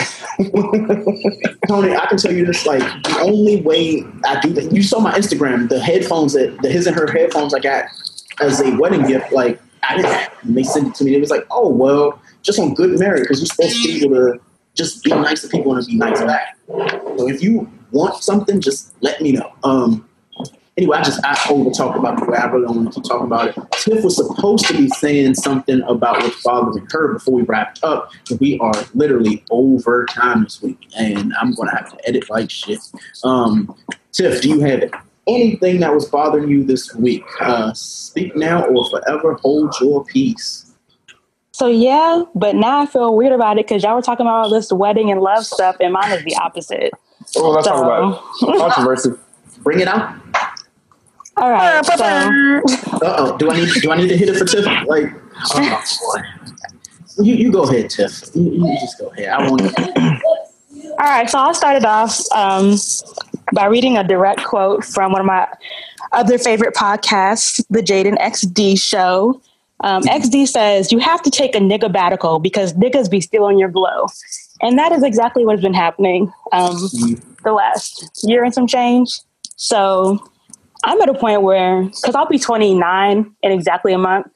Tony, 1.68 1.96
I 1.96 2.06
can 2.06 2.18
tell 2.18 2.32
you 2.32 2.44
this: 2.44 2.66
like 2.66 2.82
the 3.04 3.18
only 3.22 3.62
way 3.62 4.04
I 4.26 4.40
do 4.40 4.52
that. 4.54 4.72
You 4.72 4.82
saw 4.82 4.98
my 4.98 5.12
Instagram, 5.12 5.70
the 5.70 5.80
headphones 5.80 6.34
that 6.34 6.60
the 6.60 6.68
his 6.68 6.86
and 6.86 6.94
her 6.96 7.10
headphones 7.10 7.54
I 7.54 7.60
got 7.60 7.86
as 8.42 8.60
a 8.60 8.76
wedding 8.76 9.06
gift. 9.06 9.32
Like 9.32 9.58
I 9.84 9.96
didn't. 9.96 10.12
Have 10.12 10.42
them. 10.42 10.54
They 10.54 10.64
sent 10.64 10.88
it 10.88 10.94
to 10.96 11.04
me. 11.04 11.14
It 11.14 11.20
was 11.20 11.30
like, 11.30 11.46
oh 11.50 11.68
well, 11.68 12.20
just 12.42 12.58
on 12.58 12.74
good 12.74 12.98
merit 12.98 13.22
because 13.22 13.40
you're 13.40 13.46
supposed 13.46 13.82
to 13.82 13.88
be 13.88 14.04
able 14.04 14.16
to 14.16 14.40
just 14.74 15.04
be 15.04 15.10
nice 15.10 15.42
to 15.42 15.48
people 15.48 15.74
and 15.74 15.86
be 15.86 15.96
nice 15.96 16.20
back. 16.20 16.56
So 16.68 17.28
if 17.28 17.42
you 17.42 17.70
want 17.92 18.22
something, 18.22 18.60
just 18.60 18.94
let 19.00 19.20
me 19.20 19.32
know. 19.32 19.52
Um, 19.62 20.08
anyway, 20.76 20.98
I 20.98 21.02
just 21.02 21.20
I 21.24 21.38
over 21.50 21.70
talked 21.70 21.98
about 21.98 22.18
the 22.18 22.30
way 22.30 22.36
I 22.36 22.46
really 22.46 22.66
don't 22.66 22.76
want 22.76 22.92
to 22.92 23.00
keep 23.00 23.08
talking 23.08 23.26
about 23.26 23.48
it. 23.48 23.72
Tiff 23.72 24.04
was 24.04 24.16
supposed 24.16 24.66
to 24.66 24.76
be 24.76 24.88
saying 24.88 25.34
something 25.34 25.80
about 25.82 26.22
what's 26.22 26.42
bothering 26.42 26.86
her 26.90 27.14
before 27.14 27.34
we 27.34 27.42
wrapped 27.42 27.82
up. 27.84 28.12
We 28.40 28.58
are 28.58 28.74
literally 28.94 29.44
over 29.50 30.06
time 30.06 30.44
this 30.44 30.62
week, 30.62 30.78
and 30.96 31.32
I'm 31.40 31.54
going 31.54 31.68
to 31.68 31.76
have 31.76 31.96
to 31.96 32.08
edit 32.08 32.28
like 32.30 32.50
shit. 32.50 32.80
Um, 33.22 33.74
Tiff, 34.12 34.42
do 34.42 34.48
you 34.48 34.60
have 34.60 34.90
anything 35.26 35.80
that 35.80 35.94
was 35.94 36.06
bothering 36.06 36.48
you 36.48 36.64
this 36.64 36.94
week? 36.94 37.24
Uh, 37.40 37.72
speak 37.74 38.36
now 38.36 38.64
or 38.66 38.88
forever 38.90 39.34
hold 39.34 39.74
your 39.80 40.04
peace. 40.04 40.63
So 41.54 41.68
yeah, 41.68 42.24
but 42.34 42.56
now 42.56 42.80
I 42.80 42.86
feel 42.86 43.14
weird 43.14 43.30
about 43.30 43.58
it 43.58 43.66
because 43.68 43.84
y'all 43.84 43.94
were 43.94 44.02
talking 44.02 44.26
about 44.26 44.42
all 44.42 44.50
this 44.50 44.72
wedding 44.72 45.12
and 45.12 45.20
love 45.20 45.46
stuff, 45.46 45.76
and 45.78 45.92
mine 45.92 46.10
is 46.10 46.24
the 46.24 46.34
opposite. 46.34 46.92
Oh, 47.36 47.50
let's 47.50 47.68
talk 47.68 47.80
about 47.80 48.24
it. 48.42 48.58
Controversy. 48.58 49.10
Bring 49.62 49.78
it 49.78 49.86
out. 49.86 50.16
All 51.36 51.52
right. 51.52 51.86
So 51.86 51.94
Uh 51.94 52.60
oh. 53.02 53.38
Do 53.38 53.52
I 53.52 53.60
need 53.60 53.68
do 53.80 53.92
I 53.92 53.96
need 53.96 54.08
to 54.08 54.16
hit 54.16 54.30
it 54.30 54.36
for 54.36 54.44
Tiff? 54.44 54.64
Like, 54.88 55.14
oh 55.54 55.82
boy. 56.12 57.24
You 57.24 57.36
you 57.36 57.52
go 57.52 57.62
ahead, 57.62 57.88
Tiff. 57.88 58.34
You, 58.34 58.50
you 58.50 58.76
just 58.80 58.98
go 58.98 59.06
ahead. 59.10 59.28
I 59.28 59.48
want 59.48 59.60
to. 59.60 60.20
All 60.90 61.06
right, 61.06 61.30
so 61.30 61.38
I'll 61.38 61.54
start 61.54 61.76
it 61.76 61.84
off 61.84 62.20
um, 62.32 62.74
by 63.52 63.66
reading 63.66 63.96
a 63.96 64.02
direct 64.02 64.42
quote 64.42 64.84
from 64.84 65.12
one 65.12 65.20
of 65.20 65.26
my 65.26 65.46
other 66.10 66.36
favorite 66.36 66.74
podcasts, 66.74 67.64
the 67.70 67.80
Jaden 67.80 68.18
XD 68.18 68.80
Show. 68.80 69.40
Um, 69.80 70.02
XD 70.04 70.48
says, 70.48 70.92
You 70.92 70.98
have 70.98 71.22
to 71.22 71.30
take 71.30 71.54
a 71.54 71.58
nigga 71.58 71.92
batical 71.92 72.42
because 72.42 72.72
niggas 72.74 73.10
be 73.10 73.20
stealing 73.20 73.58
your 73.58 73.68
glow. 73.68 74.06
And 74.62 74.78
that 74.78 74.92
is 74.92 75.02
exactly 75.02 75.44
what's 75.44 75.62
been 75.62 75.74
happening 75.74 76.32
um, 76.52 76.88
the 77.42 77.52
last 77.52 78.10
year 78.22 78.44
and 78.44 78.54
some 78.54 78.66
change. 78.66 79.20
So 79.56 80.18
I'm 80.84 81.00
at 81.00 81.08
a 81.08 81.14
point 81.14 81.42
where, 81.42 81.82
because 81.82 82.14
I'll 82.14 82.28
be 82.28 82.38
29 82.38 83.34
in 83.42 83.52
exactly 83.52 83.92
a 83.92 83.98
month. 83.98 84.26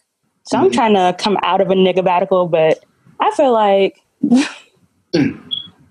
So 0.44 0.58
I'm 0.58 0.70
trying 0.70 0.94
to 0.94 1.14
come 1.22 1.36
out 1.42 1.60
of 1.60 1.70
a 1.70 1.74
nigga 1.74 1.98
batical, 1.98 2.50
but 2.50 2.82
I 3.20 3.30
feel 3.32 3.52
like 3.52 4.00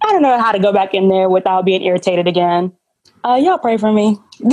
I 0.08 0.12
don't 0.12 0.22
know 0.22 0.40
how 0.40 0.52
to 0.52 0.60
go 0.60 0.74
back 0.74 0.94
in 0.94 1.10
there 1.10 1.30
without 1.30 1.64
being 1.64 1.84
irritated 1.84 2.28
again. 2.28 2.74
Uh, 3.24 3.36
y'all 3.36 3.58
pray 3.58 3.78
for 3.78 3.92
me. 3.92 4.18
but 4.40 4.50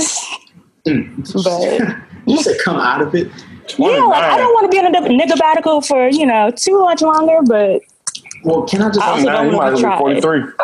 You 2.26 2.42
said 2.42 2.56
come 2.64 2.76
out 2.76 3.02
of 3.02 3.14
it. 3.14 3.31
Yeah, 3.78 3.86
like 3.86 4.25
I 4.25 4.39
don't 4.39 4.52
want 4.55 4.70
to 4.70 4.76
be 4.76 4.78
in 4.78 4.86
a 4.86 4.91
nigga 4.91 5.36
batical 5.39 5.86
for 5.86 6.09
you 6.09 6.26
know 6.26 6.51
too 6.51 6.81
much 6.81 7.02
longer. 7.02 7.41
But 7.43 7.83
Well, 8.44 8.62
can 8.62 8.83
I 8.83 8.89
just 8.89 9.01
I 9.01 9.10
also 9.10 9.26
don't 9.26 9.55
want 9.55 9.76
to 9.76 9.83
try. 9.83 9.99
it. 10.12 10.55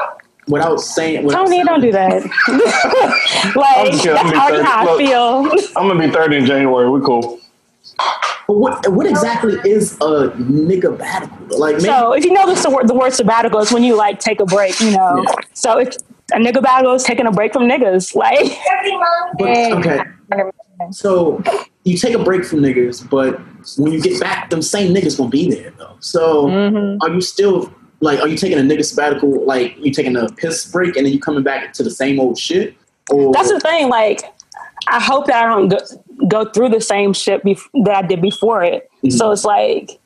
without 0.48 0.76
saying 0.80 1.24
without 1.24 1.46
Tony, 1.46 1.64
don't 1.64 1.80
do 1.80 1.92
that. 1.92 2.22
like 3.56 3.92
kidding. 3.92 4.14
that's 4.14 4.30
I'm 4.30 4.40
already 4.40 4.62
gonna 4.62 4.62
be 4.62 4.64
how 4.64 4.94
I 4.94 4.98
feel. 4.98 5.72
I'm 5.76 5.88
gonna 5.88 6.06
be 6.06 6.12
30 6.12 6.36
in 6.36 6.46
January. 6.46 6.90
We 6.90 7.00
cool. 7.00 7.40
But 8.46 8.56
what 8.56 8.92
what 8.92 9.06
exactly 9.06 9.58
is 9.70 9.94
a 10.00 10.30
nigga 10.36 10.96
batical? 10.96 11.58
Like 11.58 11.76
maybe, 11.76 11.84
So 11.84 12.12
if 12.12 12.24
you 12.24 12.32
know 12.32 12.46
this, 12.46 12.62
the 12.64 12.70
word, 12.70 12.88
the 12.88 12.94
word 12.94 13.12
sabbatical 13.12 13.60
is 13.60 13.72
when 13.72 13.84
you 13.84 13.96
like 13.96 14.18
take 14.18 14.40
a 14.40 14.44
break. 14.44 14.80
You 14.80 14.90
know, 14.90 15.24
so 15.52 15.78
if 15.78 15.94
a 16.32 16.38
nigga 16.38 16.56
batical 16.56 16.96
is 16.96 17.04
taking 17.04 17.26
a 17.26 17.32
break 17.32 17.52
from 17.52 17.68
niggas, 17.68 18.14
like 18.16 18.58
but, 19.38 19.72
okay. 19.78 20.02
So 20.90 21.42
you 21.84 21.96
take 21.96 22.14
a 22.14 22.22
break 22.22 22.44
from 22.44 22.60
niggas, 22.60 23.08
but 23.08 23.40
when 23.78 23.92
you 23.92 24.00
get 24.00 24.20
back, 24.20 24.50
them 24.50 24.62
same 24.62 24.94
niggas 24.94 25.16
gonna 25.18 25.30
be 25.30 25.50
there 25.50 25.70
though. 25.78 25.96
So 26.00 26.46
Mm-hmm. 26.46 27.02
are 27.02 27.14
you 27.14 27.20
still 27.20 27.72
like 28.00 28.18
are 28.20 28.28
you 28.28 28.36
taking 28.36 28.58
a 28.58 28.62
nigga 28.62 28.84
sabbatical 28.84 29.44
like 29.46 29.76
you 29.78 29.92
taking 29.92 30.16
a 30.16 30.28
piss 30.32 30.64
break 30.70 30.96
and 30.96 31.04
then 31.06 31.12
you 31.12 31.20
coming 31.20 31.42
back 31.42 31.72
to 31.74 31.82
the 31.82 31.90
same 31.90 32.18
old 32.18 32.38
shit? 32.38 32.74
Or 33.10 33.32
That's 33.32 33.50
the 33.50 33.60
thing. 33.60 33.88
Like, 33.88 34.22
I 34.88 35.00
hope 35.00 35.26
that 35.26 35.44
I 35.44 35.48
don't 35.48 35.68
go, 35.68 35.78
go 36.28 36.44
through 36.50 36.68
the 36.70 36.80
same 36.80 37.12
shit 37.12 37.44
bef- 37.44 37.68
that 37.84 37.96
I 37.96 38.06
did 38.06 38.22
before 38.22 38.62
it. 38.62 38.88
Mhm. 39.04 39.12
So 39.12 39.30
it's 39.32 39.44
like, 39.44 39.98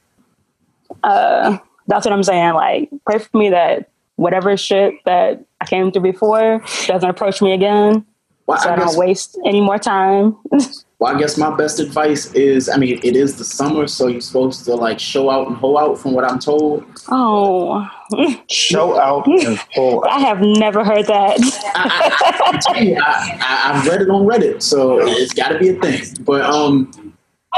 uh, 1.02 1.58
That's 1.86 2.06
what 2.06 2.12
I'm 2.14 2.22
saying. 2.22 2.54
Like, 2.54 2.88
pray 3.04 3.18
for 3.18 3.36
me 3.36 3.50
that 3.50 3.90
whatever 4.16 4.56
shit 4.56 4.94
that 5.04 5.44
I 5.60 5.66
came 5.66 5.92
through 5.92 6.02
before 6.02 6.62
doesn't 6.86 7.08
approach 7.08 7.42
me 7.42 7.52
again. 7.52 8.06
Well, 8.46 8.58
so 8.58 8.68
I 8.70 8.74
I, 8.74 8.76
guess- 8.76 8.90
don't 8.94 8.98
waste 9.06 9.38
any 9.46 9.60
more 9.60 9.78
time. 9.78 10.36
Well, 11.00 11.14
I 11.14 11.18
guess 11.18 11.36
my 11.36 11.54
best 11.54 11.80
advice 11.80 12.32
is, 12.32 12.68
I 12.70 12.76
mean, 12.78 12.98
it 13.02 13.14
is 13.14 13.36
the 13.36 13.44
summer, 13.44 13.86
so 13.88 14.06
you're 14.06 14.22
supposed 14.22 14.64
to 14.64 14.74
like 14.74 14.98
show 14.98 15.28
out 15.28 15.48
and 15.48 15.56
hoe 15.56 15.76
out, 15.76 15.98
from 15.98 16.12
what 16.12 16.24
I'm 16.24 16.38
told. 16.38 16.84
Oh, 17.10 17.86
show 18.48 18.98
out 18.98 19.26
and 19.26 19.58
pull. 19.74 20.04
I 20.08 20.20
have 20.20 20.40
never 20.40 20.82
heard 20.84 21.06
that. 21.08 21.36
I, 21.74 22.96
I, 22.98 23.72
I've 23.74 23.86
read 23.86 24.02
it 24.02 24.08
on 24.08 24.24
Reddit, 24.24 24.62
so 24.62 24.98
it's 25.02 25.34
got 25.34 25.48
to 25.48 25.58
be 25.58 25.70
a 25.70 25.74
thing. 25.80 26.02
But 26.24 26.42
um, 26.42 26.90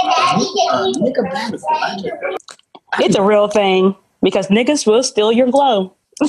uh, 0.03 0.43
it's 2.99 3.17
a 3.17 3.23
real 3.23 3.49
thing 3.49 3.95
because 4.23 4.49
niggas 4.49 4.87
will 4.87 5.03
steal 5.03 5.31
your 5.31 5.51
glow. 5.51 5.95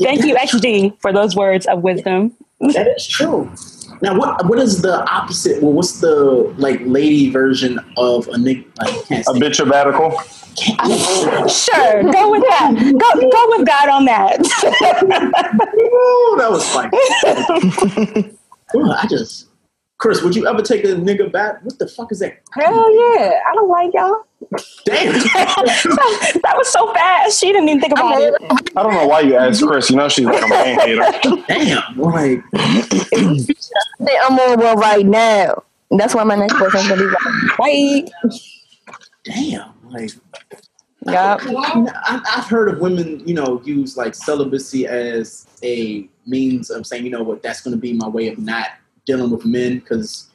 Thank 0.00 0.24
you, 0.24 0.34
XD, 0.34 1.00
for 1.00 1.12
those 1.12 1.36
words 1.36 1.66
of 1.66 1.82
wisdom. 1.82 2.34
that 2.60 2.88
is 2.96 3.06
true. 3.06 3.50
Now, 4.02 4.18
what 4.18 4.44
what 4.46 4.58
is 4.58 4.82
the 4.82 5.08
opposite? 5.08 5.62
Well, 5.62 5.72
what's 5.72 6.00
the 6.00 6.52
like 6.58 6.80
lady 6.82 7.30
version 7.30 7.78
of 7.96 8.26
a 8.28 8.32
nigga? 8.32 8.66
I 8.80 8.90
can't 9.06 9.26
A 9.28 9.30
bitch 9.30 9.56
sabbatical. 9.56 10.18
Sure, 11.48 12.02
go 12.02 12.30
with 12.30 12.42
that. 12.42 12.74
Go, 12.76 13.30
go 13.30 13.46
with 13.56 13.66
God 13.66 13.88
on 13.88 14.04
that. 14.06 14.40
Ooh, 15.78 16.36
that 16.36 16.50
was 16.50 16.68
funny. 16.68 16.90
Ooh, 18.76 18.90
I 18.90 19.06
just, 19.06 19.48
Chris, 19.98 20.20
would 20.22 20.34
you 20.34 20.46
ever 20.46 20.62
take 20.62 20.84
a 20.84 20.88
nigga 20.88 21.30
back? 21.32 21.64
What 21.64 21.78
the 21.78 21.86
fuck 21.86 22.12
is 22.12 22.18
that? 22.18 22.40
Hell 22.52 22.94
yeah. 22.94 23.40
I 23.48 23.54
don't 23.54 23.68
like 23.68 23.94
y'all. 23.94 24.24
Damn. 24.84 25.12
that 25.14 26.54
was 26.56 26.68
so 26.72 26.92
fast. 26.92 27.38
She 27.40 27.52
didn't 27.52 27.68
even 27.68 27.80
think 27.80 27.92
about 27.92 28.20
it. 28.20 28.34
I 28.76 28.82
don't 28.82 28.94
know 28.94 29.06
why 29.06 29.20
you 29.20 29.36
asked 29.36 29.62
Chris. 29.62 29.90
You 29.90 29.96
know 29.96 30.08
she's 30.08 30.26
like 30.26 30.42
a 30.42 30.48
man 30.48 30.78
hater. 30.80 31.44
Damn. 31.48 31.98
Like, 31.98 32.42
Say 32.52 34.18
I'm 34.22 34.38
on 34.38 34.60
one 34.60 34.78
right 34.78 35.06
now. 35.06 35.62
That's 35.90 36.14
why 36.14 36.24
my 36.24 36.36
next 36.36 36.58
boyfriend's 36.58 36.88
gonna 36.88 37.02
be 37.02 37.08
like, 37.08 37.58
wait. 37.58 38.10
damn. 39.24 39.72
Like, 39.90 40.10
Yup. 41.06 41.40
I, 41.44 42.20
I've 42.36 42.46
heard 42.46 42.68
of 42.68 42.80
women, 42.80 43.26
you 43.26 43.34
know, 43.34 43.60
use 43.64 43.96
like 43.96 44.14
celibacy 44.14 44.86
as 44.86 45.46
a 45.62 46.08
means 46.26 46.70
of 46.70 46.86
saying, 46.86 47.04
you 47.04 47.10
know 47.10 47.22
what, 47.22 47.42
that's 47.42 47.60
going 47.60 47.74
to 47.74 47.80
be 47.80 47.92
my 47.92 48.08
way 48.08 48.28
of 48.28 48.38
not 48.38 48.68
dealing 49.04 49.30
with 49.30 49.44
men 49.44 49.80
because, 49.80 50.28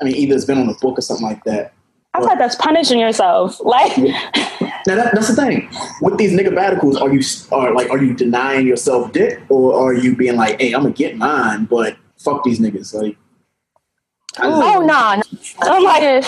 I 0.00 0.04
mean, 0.04 0.14
either 0.16 0.34
it's 0.34 0.44
been 0.44 0.58
on 0.58 0.68
a 0.68 0.74
book 0.74 0.98
or 0.98 1.02
something 1.02 1.26
like 1.26 1.44
that. 1.44 1.74
I 2.16 2.20
thought 2.20 2.38
that's 2.38 2.54
punishing 2.56 2.98
yourself. 2.98 3.60
Like, 3.60 3.96
Now 3.98 4.94
that, 4.94 5.10
that's 5.14 5.28
the 5.28 5.36
thing 5.36 5.68
with 6.00 6.16
these 6.18 6.32
nigga 6.32 6.54
radicals. 6.56 6.96
Are 6.96 7.12
you 7.12 7.20
are 7.52 7.72
like 7.74 7.90
are 7.90 7.98
you 8.02 8.14
denying 8.14 8.66
yourself 8.66 9.12
dick 9.12 9.40
or 9.48 9.74
are 9.74 9.92
you 9.94 10.14
being 10.16 10.36
like, 10.36 10.60
hey, 10.60 10.72
I'm 10.72 10.82
gonna 10.82 10.94
get 10.94 11.16
mine, 11.16 11.64
but 11.66 11.96
fuck 12.16 12.44
these 12.44 12.60
niggas? 12.60 12.94
Like, 12.94 13.16
Oh 14.38 14.80
no, 14.80 15.16
no. 15.16 15.22
I'm 15.62 15.82
like, 15.82 16.24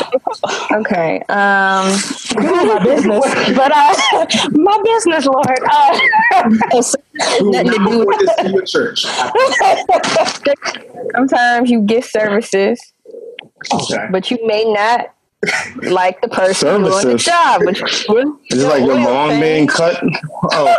okay. 0.73 1.19
Um, 1.29 1.93
my 2.37 2.81
business, 2.83 3.55
but 3.55 3.71
uh, 3.71 3.95
my 4.53 4.81
business, 4.83 5.27
Lord. 5.27 5.59
Uh, 5.71 5.99
nothing 7.43 7.71
to 7.71 7.79
do 7.87 8.07
with 8.07 8.19
this 8.21 8.47
in 8.47 8.53
your 8.55 8.65
church. 8.65 9.05
Sometimes 11.15 11.71
you 11.71 11.83
get 11.83 12.05
services, 12.05 12.81
Okay. 13.73 14.07
but 14.11 14.31
you 14.31 14.39
may 14.47 14.65
not 14.65 15.15
like 15.83 16.21
the 16.21 16.29
person 16.29 16.69
doing 16.69 16.83
the 16.85 17.01
Services. 17.01 17.25
job. 17.27 17.63
But 17.65 17.79
Is 18.51 18.65
it 18.65 18.67
like 18.69 18.85
your 18.85 18.97
lawn 18.97 19.41
being 19.41 19.67
cut? 19.67 20.03
Oh, 20.51 20.77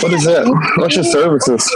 what 0.00 0.12
is 0.12 0.24
that? 0.24 0.72
What's 0.76 0.94
your 0.94 1.04
services? 1.04 1.68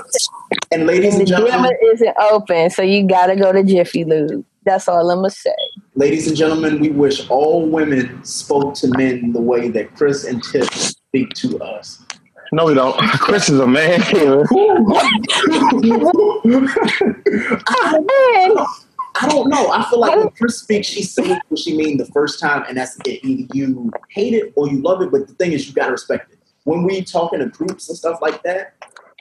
And 0.70 0.86
ladies 0.86 1.14
the 1.14 1.20
and 1.20 1.28
gentlemen, 1.28 1.62
dimmer 1.62 1.76
isn't 1.92 2.16
open, 2.30 2.70
so 2.70 2.82
you 2.82 3.06
gotta 3.06 3.34
go 3.36 3.52
to 3.52 3.62
Jiffy 3.64 4.04
Lube. 4.04 4.44
That's 4.64 4.88
all 4.88 5.10
I'm 5.10 5.18
gonna 5.18 5.30
say. 5.30 5.54
ladies 5.94 6.26
and 6.28 6.36
gentlemen, 6.36 6.78
we 6.80 6.90
wish 6.90 7.28
all 7.30 7.66
women 7.66 8.22
spoke 8.24 8.74
to 8.76 8.88
men 8.96 9.32
the 9.32 9.40
way 9.40 9.68
that 9.68 9.94
Chris 9.96 10.24
and 10.24 10.42
Tip 10.44 10.72
speak 10.72 11.30
to 11.34 11.58
us. 11.58 12.02
No, 12.52 12.66
we 12.66 12.74
don't. 12.74 12.96
Chris 13.18 13.48
is 13.48 13.58
a 13.58 13.66
man 13.66 14.00
hater. 14.02 14.44
I 19.20 19.28
don't 19.28 19.48
know. 19.48 19.70
I 19.70 19.88
feel 19.88 20.00
like 20.00 20.16
when 20.16 20.30
Chris 20.30 20.60
speaks, 20.60 20.86
she 20.86 21.02
says 21.02 21.38
what 21.48 21.58
she 21.58 21.76
mean 21.76 21.96
the 21.96 22.06
first 22.06 22.40
time, 22.40 22.64
and 22.68 22.76
that's 22.76 22.96
it. 23.06 23.24
Either 23.24 23.48
you 23.54 23.90
hate 24.10 24.34
it 24.34 24.52
or 24.56 24.68
you 24.68 24.78
love 24.80 25.02
it. 25.02 25.10
But 25.10 25.28
the 25.28 25.34
thing 25.34 25.52
is, 25.52 25.66
you 25.66 25.74
gotta 25.74 25.92
respect 25.92 26.32
it. 26.32 26.38
When 26.64 26.82
we 26.82 27.02
talk 27.02 27.32
in 27.32 27.46
groups 27.50 27.88
and 27.88 27.96
stuff 27.96 28.20
like 28.20 28.42
that, 28.42 28.74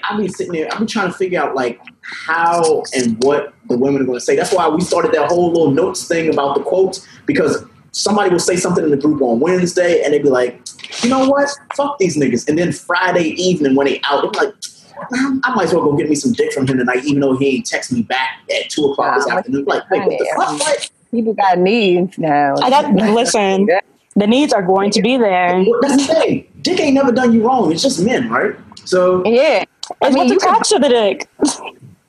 I 0.04 0.18
be 0.18 0.28
sitting 0.28 0.54
there. 0.54 0.68
I 0.74 0.80
be 0.80 0.86
trying 0.86 1.12
to 1.12 1.18
figure 1.18 1.42
out 1.42 1.56
like 1.56 1.80
how 2.02 2.84
and 2.94 3.22
what 3.24 3.54
the 3.70 3.78
women 3.78 4.02
are 4.02 4.06
going 4.06 4.20
to 4.20 4.24
say. 4.24 4.36
That's 4.36 4.54
why 4.54 4.68
we 4.68 4.82
started 4.82 5.14
that 5.14 5.30
whole 5.30 5.50
little 5.52 5.72
notes 5.72 6.08
thing 6.08 6.32
about 6.32 6.56
the 6.56 6.64
quotes 6.64 7.08
because 7.26 7.64
somebody 7.92 8.30
will 8.30 8.40
say 8.40 8.56
something 8.56 8.84
in 8.84 8.92
the 8.92 8.98
group 8.98 9.22
on 9.22 9.40
Wednesday, 9.40 10.04
and 10.04 10.14
they'd 10.14 10.24
be 10.24 10.30
like, 10.30 10.60
"You 11.04 11.10
know 11.10 11.28
what? 11.28 11.50
Fuck 11.76 11.98
these 12.00 12.18
niggas." 12.18 12.48
And 12.48 12.58
then 12.58 12.72
Friday 12.72 13.30
evening 13.30 13.76
when 13.76 13.88
they 13.88 14.02
out, 14.04 14.22
they're 14.22 14.44
like. 14.44 14.54
Um, 15.14 15.42
I 15.44 15.54
might 15.56 15.66
as 15.66 15.74
well 15.74 15.84
go 15.84 15.96
get 15.98 16.10
me 16.10 16.16
some 16.16 16.32
dick 16.34 16.52
from 16.54 16.68
him 16.68 16.78
tonight, 16.78 17.04
even 17.06 17.20
though 17.22 17.36
he 17.36 17.58
ain't 17.58 17.66
text 17.66 17.92
me 17.92 18.02
back 18.04 18.40
at 18.56 18.70
two 18.70 18.86
o'clock 18.86 19.16
this 19.18 19.28
afternoon. 19.28 19.66
Like, 19.66 19.90
wait, 19.90 20.02
what 20.02 20.10
the 20.18 20.34
fuck? 20.36 20.60
Like, 20.60 20.90
People 21.12 21.34
got 21.34 21.60
needs 21.60 22.18
now. 22.18 22.56
I 22.62 22.70
got 22.70 22.92
listen. 22.94 23.70
The 24.18 24.28
needs 24.28 24.54
are 24.54 24.62
going 24.62 24.92
to 24.92 25.02
be 25.02 25.18
there. 25.18 25.62
That's 25.82 26.08
the 26.08 26.14
thing. 26.14 26.48
Dick 26.62 26.80
ain't 26.80 26.94
never 26.96 27.12
done 27.12 27.34
you 27.34 27.46
wrong. 27.46 27.70
It's 27.70 27.82
just 27.82 28.02
men, 28.02 28.30
right? 28.30 28.56
So 28.86 29.26
yeah, 29.26 29.66
I 30.02 30.08
It's 30.08 30.16
mean, 30.16 30.30
what's 30.30 30.32
you 30.32 30.40
can, 30.40 30.50
attached 30.52 30.70
to 30.70 30.80
the 30.80 30.88
dick. 30.88 31.30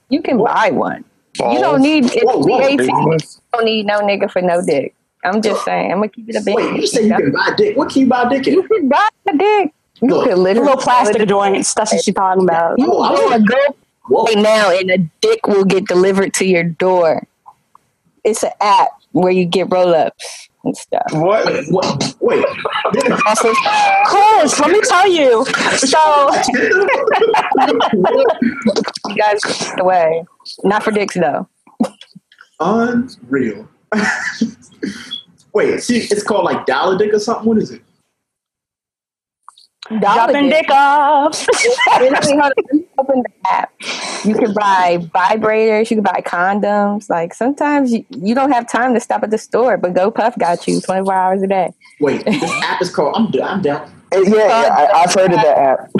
you 0.08 0.22
can 0.22 0.38
buy 0.38 0.70
one. 0.70 1.04
You 1.40 1.58
don't 1.58 1.82
need 1.82 2.04
it's 2.04 2.22
Whoa, 2.22 2.38
whoa, 2.38 2.60
18. 2.64 2.78
You 2.86 3.18
don't 3.52 3.64
need 3.64 3.86
no 3.86 4.00
nigga 4.02 4.30
for 4.30 4.40
no 4.40 4.64
dick. 4.64 4.94
I'm 5.24 5.42
just 5.42 5.64
saying. 5.64 5.90
I'm 5.90 5.98
gonna 5.98 6.08
keep 6.10 6.28
it 6.28 6.36
a 6.36 6.42
bit. 6.42 6.54
wait, 6.54 6.76
you 6.80 6.86
say 6.86 7.02
you 7.08 7.14
can 7.16 7.32
buy 7.32 7.52
dick? 7.56 7.76
What 7.76 7.90
can 7.90 8.02
you 8.02 8.06
buy 8.06 8.28
dick 8.28 8.46
in? 8.46 8.54
You 8.54 8.62
can 8.62 8.88
buy 8.88 9.08
a 9.28 9.36
dick. 9.36 9.74
You 10.02 10.08
Look, 10.08 10.28
could 10.28 10.38
literally 10.38 10.68
Little 10.68 10.82
plastic 10.82 11.26
joints. 11.28 11.72
That's 11.74 11.92
what 11.92 12.04
she's 12.04 12.14
talking 12.14 12.42
about. 12.44 12.78
You 12.78 12.92
I 12.98 13.14
go 13.16 13.24
was- 13.24 13.32
and 13.34 13.46
go 13.48 13.56
right 14.08 14.38
now, 14.38 14.70
and 14.70 14.90
a 14.90 14.98
dick 15.20 15.46
will 15.46 15.64
get 15.64 15.86
delivered 15.86 16.34
to 16.34 16.44
your 16.46 16.64
door. 16.64 17.26
It's 18.24 18.42
an 18.42 18.50
app 18.60 18.90
where 19.12 19.32
you 19.32 19.44
get 19.46 19.70
roll 19.72 19.94
ups 19.94 20.48
and 20.64 20.76
stuff. 20.76 21.06
What? 21.12 21.46
Wait, 21.46 21.64
what? 21.70 22.14
Wait. 22.20 22.44
Also, 23.26 23.52
Chris, 24.06 24.58
let 24.60 24.70
me 24.70 24.80
tell 24.82 25.08
you. 25.10 25.44
So 25.78 25.98
you 29.06 29.16
guys 29.16 29.40
the 29.76 29.84
way. 29.84 30.24
Not 30.64 30.82
for 30.82 30.90
dicks 30.90 31.14
though. 31.14 31.48
Unreal. 32.60 33.68
Wait, 35.54 35.82
see, 35.82 35.98
it's 35.98 36.22
called 36.22 36.44
like 36.44 36.66
dollar 36.66 36.98
dick 36.98 37.14
or 37.14 37.18
something. 37.18 37.46
What 37.46 37.58
is 37.58 37.70
it? 37.70 37.82
Dropping 39.88 40.48
dick 40.48 40.70
off. 40.70 41.46
Literally, 41.98 42.32
hold 42.38 42.42
on, 42.42 42.52
let 42.56 42.74
me 42.74 42.86
Open 42.98 43.22
the 43.22 43.50
app. 43.50 43.72
You 44.24 44.34
can 44.34 44.54
buy 44.54 44.98
vibrators. 45.14 45.90
You 45.90 45.96
can 45.96 46.02
buy 46.02 46.22
condoms. 46.24 47.10
Like 47.10 47.34
sometimes 47.34 47.92
you, 47.92 48.06
you 48.10 48.34
don't 48.34 48.50
have 48.50 48.66
time 48.66 48.94
to 48.94 49.00
stop 49.00 49.22
at 49.22 49.30
the 49.30 49.38
store, 49.38 49.76
but 49.76 49.92
GoPuff 49.92 50.38
got 50.38 50.66
you 50.66 50.80
24 50.80 51.14
hours 51.14 51.42
a 51.42 51.46
day. 51.46 51.74
Wait, 52.00 52.24
this 52.24 52.42
app 52.62 52.80
is 52.80 52.94
called. 52.94 53.14
I'm 53.16 53.42
I'm 53.42 53.60
down. 53.60 53.82
Uh, 54.14 54.20
Yeah, 54.22 54.36
yeah, 54.36 54.74
I, 54.74 55.02
I've 55.02 55.12
heard 55.12 55.32
of 55.32 55.40
that 55.42 55.58
app. 55.58 55.90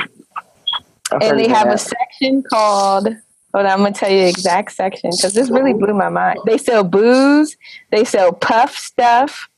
I've 1.12 1.23
and 1.23 1.39
they 1.39 1.44
of 1.44 1.50
that 1.50 1.56
have 1.56 1.74
a 1.74 1.78
section 1.78 2.42
called 2.42 3.08
hold 3.52 3.66
on, 3.66 3.73
I'm 3.73 3.78
gonna 3.78 3.92
tell 3.92 4.10
you 4.10 4.20
the 4.20 4.28
exact 4.28 4.73
section 4.73 5.10
because 5.10 5.34
this 5.34 5.50
really 5.50 5.73
blew 5.73 5.94
my 5.94 6.08
mind. 6.08 6.39
They 6.47 6.58
sell 6.58 6.84
booze, 6.84 7.56
they 7.90 8.05
sell 8.05 8.32
puff 8.32 8.74
stuff, 8.76 9.48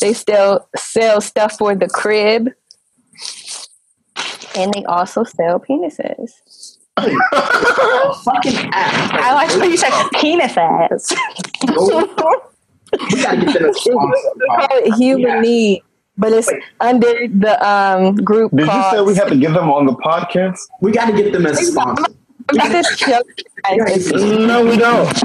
they 0.00 0.12
still 0.12 0.66
sell 0.76 1.20
stuff 1.20 1.58
for 1.58 1.74
the 1.74 1.88
crib, 1.88 2.48
and 4.56 4.72
they 4.74 4.84
also 4.84 5.24
sell 5.24 5.60
penises. 5.60 6.78
Fucking 7.00 8.56
app. 8.72 9.14
I 9.14 9.32
like 9.34 9.48
when 9.56 9.70
you 9.70 9.76
say 9.76 9.90
penis 10.14 10.56
ass. 10.56 11.14
We 11.66 13.22
gotta 13.22 13.36
get 13.36 13.52
them 13.54 13.64
a 13.70 13.74
sponsor. 13.74 14.30
They 14.36 14.46
call 14.46 14.68
it 14.72 14.94
human 14.94 15.40
need, 15.40 15.82
but 16.18 16.32
it's 16.32 16.50
under 16.80 17.28
the 17.28 17.56
um 17.66 18.16
group 18.16 18.50
Did 18.52 18.66
you 18.66 18.82
say 18.90 19.00
we 19.00 19.14
have 19.14 19.28
to 19.28 19.36
get 19.36 19.54
them 19.54 19.70
on 19.70 19.86
the 19.86 19.94
podcast? 19.94 20.58
We 20.80 20.92
gotta 20.92 21.12
get 21.12 21.32
them 21.32 21.46
as 21.46 21.60
a 21.60 21.64
sponsor. 21.64 22.04
I'm 22.58 22.72
just 22.72 22.98
joking, 22.98 23.44
guys. 23.62 24.10
No, 24.12 24.64
we 24.64 24.76
don't. 24.76 25.16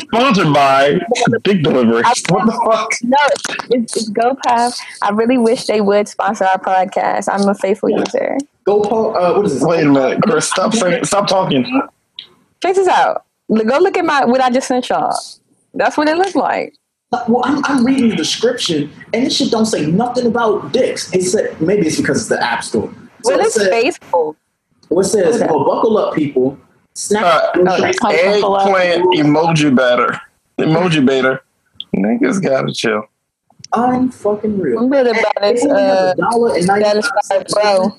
Sponsored 0.00 0.52
by 0.52 0.98
Dick 1.42 1.62
Delivery. 1.62 2.02
What 2.28 2.46
the 2.46 2.52
fuck? 2.66 2.90
No, 3.02 3.16
it's, 3.70 3.96
it's 3.96 4.10
GoPuff. 4.10 4.78
I 5.02 5.10
really 5.10 5.38
wish 5.38 5.64
they 5.66 5.80
would 5.80 6.08
sponsor 6.08 6.44
our 6.44 6.58
podcast. 6.58 7.28
I'm 7.32 7.48
a 7.48 7.54
faithful 7.54 7.90
user. 7.90 8.38
Go, 8.64 8.82
Paul. 8.82 9.16
Uh, 9.16 9.36
what 9.36 9.46
is 9.46 9.54
this? 9.54 9.62
Wait 9.62 9.84
a 9.84 9.90
minute, 9.90 10.22
Chris. 10.22 10.48
Stop 10.50 10.74
saying. 10.74 11.04
Stop 11.04 11.26
talking. 11.26 11.64
Check 12.62 12.74
this 12.74 12.88
out. 12.88 13.24
Go 13.50 13.78
look 13.78 13.96
at 13.96 14.04
my 14.04 14.24
what 14.24 14.40
I 14.40 14.50
just 14.50 14.68
sent 14.68 14.88
y'all. 14.88 15.14
That's 15.74 15.96
what 15.96 16.08
it 16.08 16.16
looks 16.16 16.34
like. 16.34 16.74
well, 17.28 17.42
I'm, 17.44 17.64
I'm 17.66 17.84
reading 17.84 18.08
the 18.08 18.16
description, 18.16 18.90
and 19.12 19.26
this 19.26 19.36
shit 19.36 19.50
don't 19.50 19.66
say 19.66 19.86
nothing 19.86 20.26
about 20.26 20.72
dicks. 20.72 21.12
It 21.14 21.22
said 21.22 21.60
maybe 21.60 21.86
it's 21.86 21.98
because 22.00 22.20
it's 22.20 22.28
the 22.28 22.42
App 22.42 22.64
Store. 22.64 22.92
What 23.22 23.40
it 23.40 23.46
is 23.46 23.54
said- 23.54 23.70
faithful? 23.70 24.36
What 24.88 25.06
it 25.06 25.08
says? 25.08 25.40
Well, 25.40 25.64
buckle 25.64 25.98
up, 25.98 26.14
people. 26.14 26.58
Snap. 26.94 27.56
Uh, 27.56 27.82
eggplant 27.84 29.02
emoji 29.16 29.74
batter. 29.74 30.20
Emoji 30.58 31.04
baiter. 31.04 31.42
Niggas 31.96 32.42
gotta 32.42 32.72
chill. 32.72 33.04
Unfucking 33.72 34.60
real. 34.60 34.78
I'm 34.78 34.90
better 34.90 35.10
about 35.10 35.34
this. 35.40 35.64
Uh, 35.64 36.14
satisfied 36.60 37.46
bro. 37.48 37.96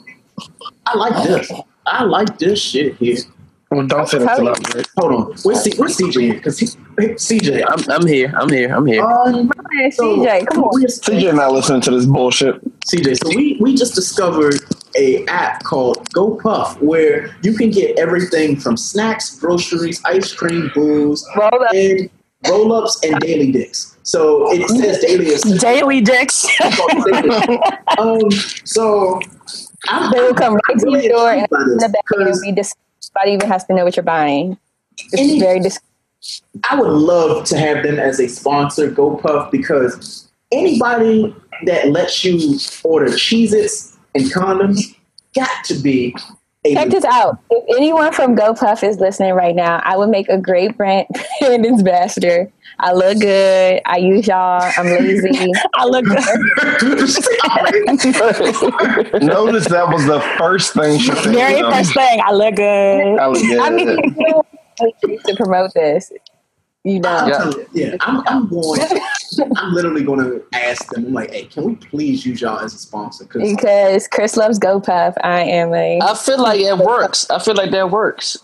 I 0.85 0.97
like 0.97 1.23
this. 1.27 1.51
I 1.85 2.03
like 2.03 2.37
this 2.39 2.61
shit 2.61 2.95
here. 2.95 3.17
Well, 3.71 3.85
don't 3.87 4.07
say 4.07 4.19
that 4.19 4.41
loud. 4.41 4.57
Hold 4.97 5.13
on. 5.13 5.37
Where's, 5.43 5.63
C- 5.63 5.73
where's 5.77 5.97
CJ? 5.97 6.21
here? 6.21 6.33
Because 6.35 6.59
CJ, 6.59 7.65
I'm, 7.67 7.91
I'm 7.91 8.07
here. 8.07 8.33
I'm 8.37 8.49
here. 8.49 8.73
I'm 8.73 8.85
here. 8.85 9.03
Um, 9.03 9.51
Man, 9.71 9.91
CJ, 9.91 10.47
come 10.47 10.63
on. 10.63 10.81
CJ 10.83 11.35
not 11.35 11.51
listening 11.51 11.81
to 11.81 11.91
this 11.91 12.05
bullshit. 12.05 12.63
CJ, 12.85 13.17
so 13.23 13.35
we, 13.35 13.57
we 13.59 13.75
just 13.75 13.95
discovered 13.95 14.61
a 14.97 15.25
app 15.25 15.63
called 15.63 16.11
Go 16.13 16.35
Puff 16.35 16.81
where 16.81 17.35
you 17.41 17.53
can 17.53 17.69
get 17.71 17.97
everything 17.97 18.57
from 18.57 18.77
snacks, 18.77 19.35
groceries, 19.39 20.01
ice 20.05 20.33
cream, 20.33 20.71
booze, 20.73 21.25
and 21.73 22.09
roll 22.47 22.73
ups 22.73 22.99
and 23.03 23.19
daily 23.19 23.51
dicks. 23.51 23.97
So 24.03 24.51
it 24.51 24.67
says 24.69 24.99
daily 24.99 25.27
is 25.27 25.41
Daily 25.59 26.01
dicks. 26.01 26.45
um, 27.97 28.31
so 28.63 29.19
I'm, 29.87 30.11
They 30.11 30.21
will 30.21 30.35
come 30.35 30.59
right 30.67 30.79
to 30.79 30.91
your 30.91 31.09
door 31.09 31.31
and 31.31 31.47
the 31.49 31.89
back 31.91 32.41
be 32.41 32.51
dis- 32.51 32.75
Nobody 33.15 33.33
even 33.33 33.49
has 33.49 33.63
to 33.65 33.73
know 33.73 33.85
what 33.85 33.95
you're 33.95 34.03
buying. 34.03 34.57
It's 35.11 35.39
very 35.39 35.59
dis- 35.59 35.79
I 36.69 36.79
would 36.79 36.89
love 36.89 37.45
to 37.45 37.57
have 37.57 37.83
them 37.83 37.99
as 37.99 38.19
a 38.19 38.27
sponsor, 38.27 38.89
GoPuff, 38.91 39.51
because 39.51 40.27
anybody 40.51 41.35
that 41.65 41.89
lets 41.89 42.25
you 42.25 42.57
order 42.83 43.07
Cheez-Its 43.07 43.94
and 44.15 44.25
condoms 44.25 44.95
got 45.35 45.63
to 45.65 45.75
be 45.75 46.15
Check 46.73 46.89
this 46.89 47.05
out. 47.05 47.37
If 47.51 47.77
anyone 47.77 48.11
from 48.11 48.35
GoPuff 48.35 48.83
is 48.83 48.99
listening 48.99 49.33
right 49.33 49.55
now, 49.55 49.81
I 49.83 49.97
would 49.97 50.09
make 50.09 50.29
a 50.29 50.37
great 50.37 50.77
brand, 50.77 51.07
brand 51.39 51.65
ambassador. 51.65 52.51
I 52.79 52.93
look 52.93 53.19
good. 53.19 53.81
I 53.85 53.97
use 53.97 54.27
y'all. 54.27 54.61
I'm 54.77 54.87
lazy. 54.87 55.51
I 55.75 55.85
look 55.85 56.05
good. 56.05 56.17
Notice 59.23 59.67
that 59.67 59.87
was 59.89 60.05
the 60.05 60.19
first 60.37 60.73
thing 60.73 60.99
she 60.99 61.11
said. 61.11 61.33
Very 61.33 61.61
first 61.61 61.93
thing. 61.93 62.19
I 62.23 62.33
look 62.33 62.55
good. 62.55 63.19
I 63.19 63.27
look 63.27 63.41
good. 63.41 63.59
I 63.59 63.69
mean, 63.69 63.97
to 64.77 65.35
promote 65.37 65.73
this, 65.73 66.11
you 66.85 66.99
know. 66.99 67.09
I'm 67.09 67.31
telling 67.31 67.57
you, 67.57 67.67
yeah, 67.73 67.97
I'm, 68.01 68.23
I'm 68.27 68.47
going. 68.47 68.81
I'm 69.57 69.73
literally 69.73 70.03
going 70.03 70.19
to 70.19 70.43
ask 70.53 70.87
them. 70.93 71.07
I'm 71.07 71.13
like, 71.13 71.31
hey, 71.31 71.45
can 71.45 71.63
we 71.63 71.75
please 71.75 72.25
use 72.25 72.39
y'all 72.39 72.59
as 72.59 72.73
a 72.73 72.77
sponsor? 72.77 73.25
Because 73.25 73.51
Because 73.51 74.07
Chris 74.07 74.37
loves 74.37 74.59
GoPuff. 74.59 75.15
I 75.23 75.41
am 75.41 75.73
a. 75.73 75.99
I 76.01 76.15
feel 76.15 76.41
like 76.41 76.61
it 76.61 76.77
works. 76.77 77.29
I 77.29 77.39
feel 77.39 77.55
like 77.55 77.71
that 77.71 77.89
works. 77.89 78.37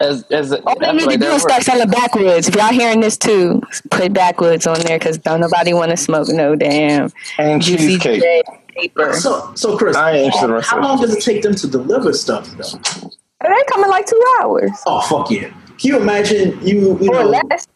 As 0.00 0.22
as 0.30 0.52
a, 0.52 0.62
All 0.62 0.78
they 0.78 0.92
need 0.92 1.06
like 1.06 1.12
to 1.14 1.18
do 1.18 1.24
that 1.26 1.34
is 1.36 1.42
start 1.42 1.58
works. 1.58 1.66
selling 1.66 1.88
backwoods. 1.88 2.48
If 2.48 2.54
y'all 2.54 2.72
hearing 2.72 3.00
this 3.00 3.16
too, 3.16 3.60
put 3.90 4.12
backwoods 4.12 4.66
on 4.66 4.78
there 4.80 4.98
because 4.98 5.18
don't 5.18 5.40
nobody 5.40 5.72
want 5.72 5.90
to 5.90 5.96
smoke 5.96 6.28
no 6.28 6.54
damn 6.54 7.12
and 7.38 7.60
juicy 7.60 7.98
cheesecake. 7.98 8.44
Paper. 8.68 9.12
so, 9.14 9.52
so 9.56 9.76
Chris, 9.76 9.96
I 9.96 10.12
ain't 10.12 10.26
interested 10.26 10.44
in 10.44 10.50
the 10.50 10.56
rest 10.56 10.70
how 10.70 10.80
long 10.80 11.00
does 11.00 11.12
it 11.12 11.20
take 11.20 11.42
them 11.42 11.56
to 11.56 11.66
deliver 11.66 12.12
stuff 12.12 12.48
though? 12.56 13.10
They 13.42 13.64
come 13.72 13.82
in 13.82 13.90
like 13.90 14.06
two 14.06 14.22
hours 14.40 14.70
Oh 14.86 15.00
fuck 15.00 15.32
yeah! 15.32 15.52
Can 15.78 15.90
you 15.90 16.00
imagine 16.00 16.58
you 16.66 16.98
you 17.00 17.10
or 17.10 17.24
know? 17.24 17.28
less. 17.50 17.66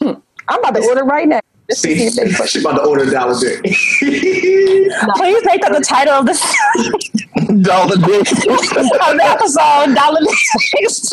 I'm 0.48 0.58
about 0.58 0.74
to 0.76 0.82
order 0.84 1.04
right 1.04 1.28
now. 1.28 1.40
See 1.70 1.94
See, 1.96 2.06
if 2.06 2.14
they 2.14 2.32
put- 2.36 2.48
she's 2.48 2.64
about 2.64 2.76
to 2.78 2.82
order 2.84 3.04
a 3.04 3.10
dollar 3.10 3.38
dick. 3.38 3.62
Please 3.62 5.42
make 5.44 5.60
that 5.62 5.72
the 5.72 5.84
title 5.86 6.14
of 6.14 6.26
this 6.26 6.40
Dollar 7.62 7.96
dick. 7.96 8.20
of 8.20 8.36
the 9.16 9.20
episode. 9.22 9.94
Dollar 9.94 10.20
dicks. 10.72 11.12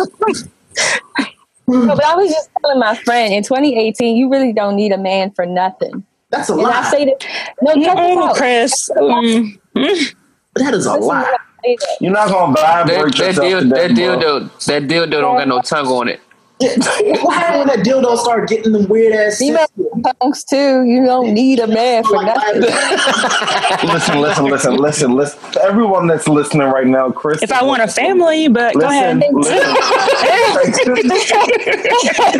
No, 1.67 1.85
but 1.95 2.03
I 2.05 2.15
was 2.15 2.31
just 2.31 2.49
telling 2.61 2.79
my 2.79 2.95
friend 2.95 3.33
in 3.33 3.43
2018, 3.43 4.15
you 4.15 4.29
really 4.31 4.53
don't 4.53 4.75
need 4.75 4.91
a 4.93 4.97
man 4.97 5.31
for 5.31 5.45
nothing. 5.45 6.03
That's 6.29 6.49
a 6.49 6.53
And 6.53 6.61
I 6.65 6.81
lie. 6.81 6.89
say 6.89 7.05
that 7.05 7.25
no, 7.61 7.73
check 7.75 7.95
this 7.97 8.17
Mm. 8.17 8.33
Chris. 8.35 8.89
Mm. 9.75 10.15
That 10.55 10.73
is 10.73 10.85
a 10.85 10.93
Listen 10.93 11.07
lie. 11.07 11.21
what 11.21 11.33
I 11.33 11.37
say 11.63 11.75
that. 11.79 11.97
You're 12.01 12.11
not 12.13 12.29
gonna 12.29 12.53
That, 12.53 12.87
vibrate 12.87 13.15
that, 13.15 13.27
yourself 13.27 13.47
deal, 13.47 13.59
to 13.59 13.65
that 13.67 13.75
death, 13.75 13.95
bro. 13.95 14.19
dildo, 14.19 14.65
that 14.65 14.83
dildo 14.83 15.11
don't 15.11 15.37
got 15.37 15.47
no 15.47 15.61
tongue 15.61 15.87
on 15.87 16.07
it. 16.07 16.19
what 17.21 17.35
happened 17.37 17.59
when 17.59 17.67
that 17.67 17.85
dildo 17.85 18.17
start 18.17 18.49
getting 18.49 18.71
them 18.71 18.87
weird 18.87 19.13
ass? 19.13 19.37
Female 19.37 19.67
punks 20.19 20.43
too. 20.43 20.83
You 20.85 21.05
don't 21.05 21.31
need 21.33 21.59
a 21.59 21.67
man 21.67 22.03
for 22.03 22.23
nothing. 22.23 22.61
listen, 23.91 24.19
listen, 24.21 24.45
listen, 24.45 24.75
listen, 24.77 25.11
listen. 25.15 25.39
Everyone 25.61 26.07
that's 26.07 26.27
listening 26.27 26.67
right 26.67 26.87
now, 26.87 27.11
Chris. 27.11 27.43
If 27.43 27.51
I 27.51 27.63
want 27.63 27.83
a 27.83 27.87
family, 27.87 28.47
but 28.47 28.73
go 28.73 28.87
Listen, 28.87 29.21
ahead. 29.21 29.33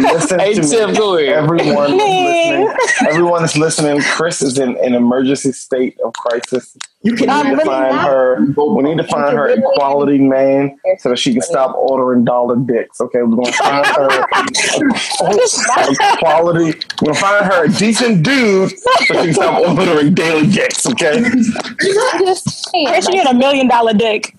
listen 0.02 0.40
Hey, 0.40 0.54
to 0.56 0.62
Tim, 0.64 0.92
me. 0.92 0.98
go 0.98 1.18
ahead. 1.18 1.34
Everyone 1.36 1.92
listening, 1.98 2.76
everyone 3.08 3.42
that's 3.42 3.56
listening, 3.58 4.02
Chris 4.02 4.42
is 4.42 4.58
in 4.58 4.78
an 4.78 4.96
emergency 4.96 5.52
state 5.52 6.00
of 6.04 6.14
crisis. 6.14 6.76
You 7.08 7.14
We 7.14 7.18
can 7.20 7.30
I'm 7.30 7.50
need 7.52 7.60
to 7.60 7.66
find 7.66 7.96
not. 7.96 8.06
her. 8.06 8.42
We 8.76 8.84
need 8.84 8.98
to 8.98 9.04
find 9.06 9.38
her 9.38 9.48
a 9.48 9.62
quality 9.62 10.18
man 10.18 10.78
so 11.00 11.10
that 11.10 11.18
she 11.18 11.32
can 11.32 11.42
stop 11.42 11.74
ordering 11.78 12.26
dollar 12.26 12.58
dicks. 12.58 13.00
Okay, 13.00 13.22
we're 13.22 13.38
gonna 13.38 13.52
find 13.54 13.86
her 13.86 14.08
a 15.22 16.18
quality. 16.18 16.78
We're 17.02 17.14
gonna 17.14 17.20
find 17.20 17.46
her 17.46 17.66
a 17.66 17.70
decent 17.70 18.24
dude 18.24 18.72
so 18.78 18.92
she 19.06 19.14
can 19.14 19.34
stop 19.34 19.62
ordering 19.78 20.14
daily 20.14 20.48
dicks. 20.48 20.86
Okay. 20.86 21.18
I'm 21.26 21.44
just 22.26 22.70
saying, 22.72 22.88
Chris, 22.88 23.08
you 23.08 23.16
like, 23.16 23.24
get 23.24 23.32
a 23.34 23.38
million 23.38 23.68
dollar 23.68 23.94
dick. 23.94 24.34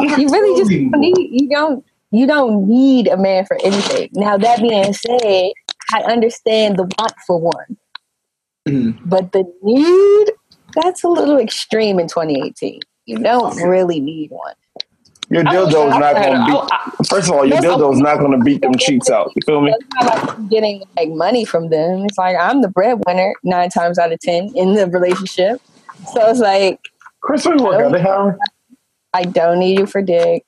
you 0.00 0.28
really 0.28 0.58
just 0.60 0.70
need 0.70 1.16
you 1.18 1.48
don't 1.50 1.84
you 2.12 2.26
don't 2.26 2.68
need 2.68 3.08
a 3.08 3.16
man 3.16 3.46
for 3.46 3.56
anything. 3.64 4.10
Now 4.12 4.36
that 4.38 4.60
being 4.60 4.92
said, 4.92 5.52
I 5.92 6.02
understand 6.02 6.76
the 6.76 6.84
want 6.98 7.14
for 7.26 7.40
one, 7.40 7.76
Mhm. 8.68 8.98
but 9.06 9.32
the 9.32 9.44
need 9.62 10.32
that's 10.74 11.04
a 11.04 11.08
little 11.08 11.38
extreme 11.38 11.98
in 11.98 12.08
2018. 12.08 12.80
You 13.06 13.18
don't 13.18 13.56
really 13.62 14.00
need 14.00 14.30
one. 14.30 14.54
Your 15.28 15.46
I 15.48 15.54
dildo 15.54 15.88
is 15.88 15.98
not 15.98 16.14
gonna 16.14 16.44
a- 16.44 16.66
beat. 17.00 17.08
First 17.08 17.28
of 17.28 17.34
all, 17.34 17.46
your 17.46 17.58
dildo 17.58 17.92
is 17.94 18.00
not 18.00 18.18
gonna 18.18 18.38
beat 18.38 18.60
them 18.60 18.74
cheeks 18.74 19.08
out. 19.08 19.32
You 19.34 19.42
feel 19.46 19.60
me? 19.62 19.72
It's 19.74 19.86
not 20.00 20.28
like 20.28 20.48
getting 20.50 20.82
like 20.96 21.08
money 21.10 21.44
from 21.44 21.70
them. 21.70 22.04
It's 22.04 22.18
like 22.18 22.36
I'm 22.38 22.60
the 22.60 22.68
breadwinner 22.68 23.34
nine 23.42 23.70
times 23.70 23.98
out 23.98 24.12
of 24.12 24.20
ten 24.20 24.52
in 24.54 24.74
the 24.74 24.86
relationship. 24.88 25.60
So 26.12 26.28
it's 26.28 26.40
like 26.40 26.80
Chris, 27.22 27.46
where 27.46 27.56
you 27.56 27.64
work? 27.64 27.80
Are 27.80 27.90
they 27.90 28.02
hiring? 28.02 28.36
I 29.14 29.22
don't 29.24 29.58
need 29.58 29.78
you 29.78 29.86
for 29.86 30.02
dick. 30.02 30.44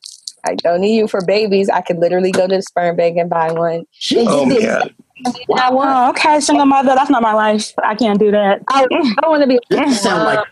I 0.46 0.54
don't 0.56 0.82
need 0.82 0.96
you 0.96 1.08
for 1.08 1.24
babies. 1.24 1.70
I 1.70 1.80
could 1.80 1.98
literally 1.98 2.30
go 2.30 2.46
to 2.46 2.56
the 2.56 2.62
sperm 2.62 2.96
bank 2.96 3.16
and 3.16 3.30
buy 3.30 3.52
one. 3.52 3.84
And 4.14 4.28
Oh 4.28 4.46
get 4.46 4.60
the 4.60 4.90
my 5.24 5.32
god. 5.32 5.36
exact 5.36 5.46
thing 5.46 5.56
I 5.58 5.70
want. 5.70 5.90
Oh, 5.90 6.10
okay, 6.10 6.40
single 6.40 6.66
mother. 6.66 6.94
That's 6.94 7.10
not 7.10 7.22
my 7.22 7.32
life. 7.34 7.72
I 7.82 7.94
can't 7.94 8.18
do 8.18 8.30
that. 8.30 8.62
I, 8.68 8.86
I 9.22 9.28
want 9.28 9.42
to 9.42 9.46
be. 9.48 9.58
This 9.70 10.02
sound 10.02 10.24
like 10.24 10.46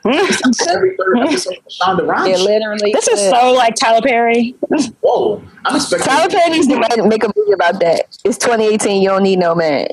every 0.69 0.97
third 0.97 1.19
episode 1.29 1.55
of 1.55 1.65
Shonda 1.81 2.07
Rhimes. 2.07 2.41
It 2.41 2.43
literally. 2.43 2.93
This 2.93 3.09
is 3.09 3.21
could. 3.21 3.31
so 3.41 3.53
like 3.53 3.75
Tyler 3.77 4.03
Perry. 4.03 4.55
Whoa, 5.01 5.43
I'm 5.65 5.77
expecting. 5.77 6.07
Tyler 6.09 6.29
Perry 6.29 6.51
needs 6.51 6.67
to 6.69 6.77
write- 6.77 7.05
make 7.07 7.25
a 7.25 7.33
movie 7.37 7.53
about 7.53 7.81
that. 7.81 8.07
It's 8.25 8.39
2018. 8.39 9.03
You 9.03 9.09
don't 9.09 9.23
need 9.23 9.39
no 9.39 9.55
man. 9.55 9.89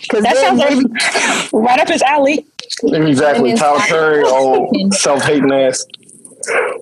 Because 0.00 0.22
That 0.22 0.36
sounds 0.36 0.58
like 0.58 1.52
right 1.52 1.80
up 1.80 1.88
his 1.88 2.02
alley. 2.02 2.46
Exactly. 2.82 3.54
Tyler 3.54 3.80
Perry, 3.80 4.22
old 4.24 4.94
self-hating 4.94 5.50
ass. 5.52 5.86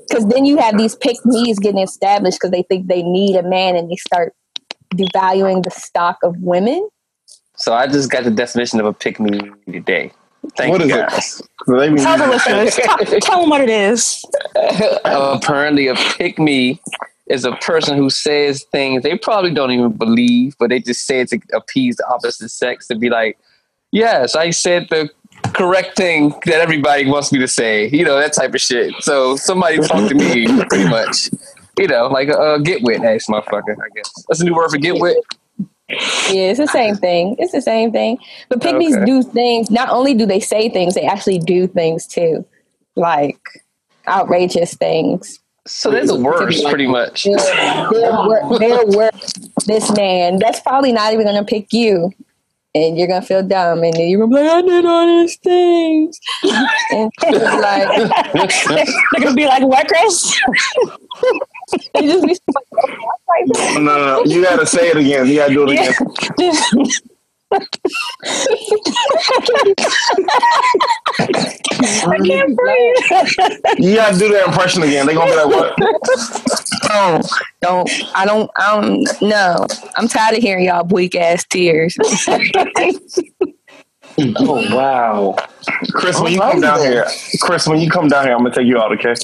Because 0.08 0.26
then 0.26 0.44
you 0.44 0.56
have 0.58 0.76
these 0.76 0.97
pick 0.97 1.16
me's 1.24 1.58
getting 1.58 1.81
established 1.82 2.39
because 2.40 2.50
they 2.50 2.62
think 2.62 2.89
they 2.89 3.02
need 3.02 3.36
a 3.36 3.42
man 3.44 3.76
and 3.76 3.89
they 3.90 3.94
start 3.97 4.34
devaluing 4.94 5.62
the 5.62 5.70
stock 5.70 6.18
of 6.24 6.36
women. 6.39 6.89
So 7.62 7.73
I 7.73 7.86
just 7.86 8.10
got 8.10 8.24
the 8.24 8.31
definition 8.32 8.81
of 8.81 8.86
a 8.86 8.92
pick 8.92 9.20
me 9.20 9.39
today. 9.70 10.10
Thank 10.57 10.73
What 10.73 10.81
you 10.81 10.86
is 10.89 10.92
it? 10.97 11.08
guys. 11.08 11.42
They 11.68 11.91
mean- 11.91 12.02
Tell 12.02 12.18
the 12.18 12.26
listeners. 12.26 12.74
Tell, 13.07 13.20
tell 13.20 13.41
them 13.42 13.50
what 13.50 13.60
it 13.60 13.70
is. 13.70 14.24
Apparently, 15.05 15.86
a 15.86 15.94
pick 15.94 16.41
me 16.41 16.81
is 17.28 17.44
a 17.44 17.52
person 17.58 17.97
who 17.97 18.10
says 18.10 18.65
things 18.73 19.05
they 19.05 19.16
probably 19.16 19.52
don't 19.55 19.70
even 19.70 19.92
believe, 19.92 20.57
but 20.58 20.70
they 20.70 20.81
just 20.81 21.07
say 21.07 21.20
it 21.20 21.28
to 21.28 21.41
appease 21.55 21.94
the 21.99 22.07
opposite 22.08 22.49
sex 22.49 22.89
to 22.89 22.97
be 22.97 23.08
like, 23.08 23.39
"Yes, 23.92 24.34
I 24.34 24.50
said 24.50 24.89
the 24.91 25.08
correct 25.55 25.97
thing 25.97 26.31
that 26.47 26.60
everybody 26.60 27.07
wants 27.07 27.31
me 27.32 27.39
to 27.39 27.47
say." 27.47 27.89
You 27.91 28.05
know 28.05 28.18
that 28.18 28.32
type 28.32 28.55
of 28.57 28.60
shit. 28.60 28.92
So 29.05 29.36
somebody 29.36 29.78
talk 29.78 30.08
to 30.08 30.15
me, 30.16 30.47
pretty 30.68 30.89
much. 30.89 31.31
You 31.78 31.86
know, 31.86 32.08
like 32.08 32.28
uh, 32.28 32.58
get 32.58 32.82
wit, 32.82 33.05
ass 33.05 33.26
motherfucker. 33.31 33.76
I 33.81 33.89
guess 33.94 34.12
that's 34.28 34.41
a 34.41 34.44
new 34.44 34.55
word 34.55 34.70
for 34.70 34.78
get 34.78 35.00
wit. 35.00 35.16
Yeah, 35.92 36.50
it's 36.50 36.58
the 36.58 36.66
same 36.66 36.96
thing. 36.96 37.36
It's 37.38 37.52
the 37.52 37.62
same 37.62 37.92
thing. 37.92 38.18
But 38.48 38.62
pick 38.62 38.76
me's 38.76 38.96
Okay. 38.96 39.04
do 39.04 39.22
things. 39.22 39.70
Not 39.70 39.88
only 39.90 40.14
do 40.14 40.26
they 40.26 40.40
say 40.40 40.68
things, 40.68 40.94
they 40.94 41.02
actually 41.06 41.38
do 41.38 41.66
things 41.66 42.06
too, 42.06 42.44
like 42.96 43.38
outrageous 44.08 44.74
things. 44.74 45.38
So 45.66 45.90
they're 45.90 46.06
the 46.06 46.16
worst, 46.16 46.64
pretty 46.66 46.88
much. 46.88 47.24
They're, 47.24 47.36
they're, 47.36 48.12
wor- 48.12 48.58
they're 48.58 48.84
worse. 48.86 49.32
This 49.66 49.94
man, 49.96 50.38
that's 50.40 50.58
probably 50.60 50.90
not 50.92 51.12
even 51.12 51.24
going 51.24 51.36
to 51.36 51.44
pick 51.44 51.72
you. 51.72 52.10
and 52.74 52.96
you're 52.98 53.06
gonna 53.06 53.20
feel 53.20 53.42
dumb, 53.46 53.82
and 53.84 53.94
you're 53.98 54.18
gonna 54.26 54.34
be 54.34 54.42
like, 54.42 54.50
I 54.50 54.62
did 54.62 54.84
all 54.86 55.06
these 55.06 55.36
things, 55.36 56.18
and 56.90 57.10
you'll 57.22 57.38
be 57.38 57.38
like, 57.38 57.88
They're 59.12 59.20
gonna 59.22 59.34
be 59.34 59.44
like, 59.46 59.62
"What, 59.62 59.86
Chris?" 59.86 60.40
You 61.97 62.02
just 62.02 62.26
be 62.26 62.36
No, 63.75 63.81
no, 63.81 64.05
no. 64.07 64.25
You 64.25 64.42
gotta 64.42 64.67
say 64.67 64.91
it 64.91 64.97
again. 64.97 65.26
You 65.26 65.36
gotta 65.36 65.55
do 65.55 65.68
it 65.68 65.73
again. 65.73 65.94
I 72.05 72.18
can't 72.25 72.57
breathe. 72.57 73.78
You 73.78 73.94
gotta 73.97 74.18
do 74.18 74.28
that 74.33 74.44
impression 74.47 74.83
again. 74.83 75.07
They 75.07 75.15
gonna 75.15 75.31
be 75.31 75.36
like, 75.36 75.47
"What?" 75.49 75.76
don't, 76.89 77.26
don't, 77.60 77.91
I 78.15 78.25
don't, 78.25 78.51
I 78.57 78.81
don't, 78.81 79.23
no. 79.23 79.67
I'm 79.97 80.09
tired 80.09 80.36
of 80.36 80.42
hearing 80.42 80.65
y'all 80.65 80.86
weak 80.86 81.15
ass 81.15 81.44
tears. 81.44 81.97
Oh 84.18 84.76
wow. 84.76 85.36
Chris, 85.92 86.20
when 86.20 86.33
you 86.33 86.39
come 86.39 86.60
down 86.60 86.81
here, 86.81 87.07
Chris, 87.41 87.67
when 87.67 87.81
you 87.81 87.89
come 87.89 88.09
down 88.09 88.25
here, 88.25 88.34
I'm 88.34 88.42
gonna 88.42 88.55
take 88.55 88.67
you 88.67 88.78
out. 88.78 88.92
Okay? 88.92 89.15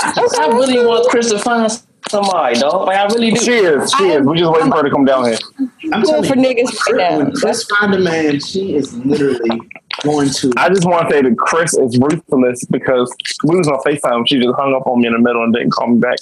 I 0.00 0.48
really 0.48 0.84
want 0.84 1.08
Chris 1.08 1.30
to 1.30 1.38
find 1.38 1.70
somebody, 2.08 2.58
dog. 2.60 2.86
Like 2.86 2.98
I 2.98 3.04
really 3.06 3.30
do. 3.32 3.40
She 3.40 3.52
is. 3.52 3.92
She 3.92 4.04
is. 4.04 4.26
We 4.26 4.38
just 4.38 4.52
waiting 4.52 4.70
for 4.70 4.78
her 4.78 4.82
to 4.84 4.90
come 4.90 5.04
down 5.04 5.24
here. 5.26 5.38
I'm 5.58 6.02
Going 6.02 6.04
telling 6.04 6.28
for 6.30 6.36
you, 6.38 6.64
niggas 6.64 6.86
right 6.88 6.96
now. 6.96 7.18
when 7.18 7.32
Chris 7.32 7.64
find 7.64 7.94
a 7.94 7.98
man, 7.98 8.40
she 8.40 8.74
is 8.74 8.94
literally 8.98 9.60
going 10.02 10.30
to. 10.30 10.52
I 10.56 10.68
just 10.68 10.84
want 10.84 11.08
to 11.08 11.14
say 11.14 11.22
that 11.22 11.36
Chris 11.38 11.74
is 11.74 11.98
ruthless 11.98 12.64
because 12.66 13.14
we 13.44 13.56
was 13.56 13.68
on 13.68 13.78
Facetime. 13.80 14.26
She 14.28 14.40
just 14.40 14.54
hung 14.56 14.74
up 14.74 14.86
on 14.86 15.00
me 15.00 15.06
in 15.06 15.12
the 15.12 15.18
middle 15.18 15.42
and 15.42 15.52
didn't 15.52 15.70
call 15.70 15.88
me 15.88 16.00
back. 16.00 16.18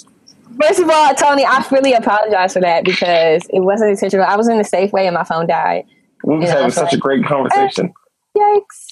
First 0.61 0.79
of 0.79 0.89
all, 0.89 1.13
Tony, 1.15 1.45
I 1.45 1.65
really 1.71 1.93
apologize 1.93 2.53
for 2.53 2.59
that 2.59 2.83
because 2.83 3.43
it 3.49 3.61
wasn't 3.61 3.91
intentional. 3.91 4.25
I 4.25 4.35
was 4.35 4.47
in 4.47 4.57
the 4.57 4.63
Safeway 4.63 5.05
and 5.05 5.13
my 5.15 5.23
phone 5.23 5.47
died. 5.47 5.85
We 6.23 6.37
was 6.37 6.49
having 6.49 6.65
that's 6.65 6.75
such 6.75 6.93
a 6.93 6.97
great 6.97 7.25
uh, 7.25 7.27
conversation. 7.27 7.93
Yikes. 8.37 8.90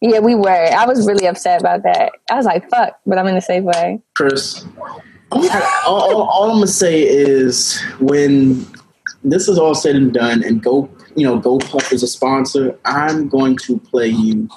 Yeah, 0.00 0.18
we 0.20 0.34
were. 0.34 0.50
I 0.50 0.86
was 0.86 1.06
really 1.06 1.26
upset 1.26 1.60
about 1.60 1.82
that. 1.84 2.12
I 2.30 2.34
was 2.34 2.44
like, 2.44 2.68
fuck, 2.68 2.98
but 3.06 3.18
I'm 3.18 3.26
in 3.26 3.34
the 3.34 3.40
Safeway. 3.40 4.02
Chris. 4.14 4.64
all, 5.32 5.48
all, 5.86 6.22
all 6.22 6.50
I'm 6.50 6.56
gonna 6.56 6.66
say 6.66 7.02
is 7.02 7.80
when 7.98 8.66
this 9.24 9.48
is 9.48 9.58
all 9.58 9.74
said 9.74 9.96
and 9.96 10.12
done, 10.12 10.44
and 10.44 10.62
Go, 10.62 10.88
you 11.16 11.26
know, 11.26 11.40
GoPuff 11.40 11.92
is 11.92 12.02
a 12.02 12.06
sponsor. 12.06 12.78
I'm 12.84 13.28
going 13.28 13.56
to 13.58 13.78
play 13.78 14.08
you 14.08 14.48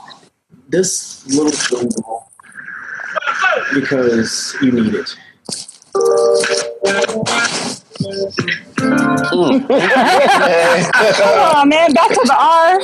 this 0.68 1.26
little 1.28 1.52
jingle 1.52 2.30
because 3.74 4.56
you 4.62 4.72
need 4.72 4.94
it. 4.94 5.16
Come 11.18 11.40
on, 11.40 11.70
man, 11.70 11.94
back 11.94 12.12
to 12.14 12.24
the 12.26 12.36
R. 12.38 12.80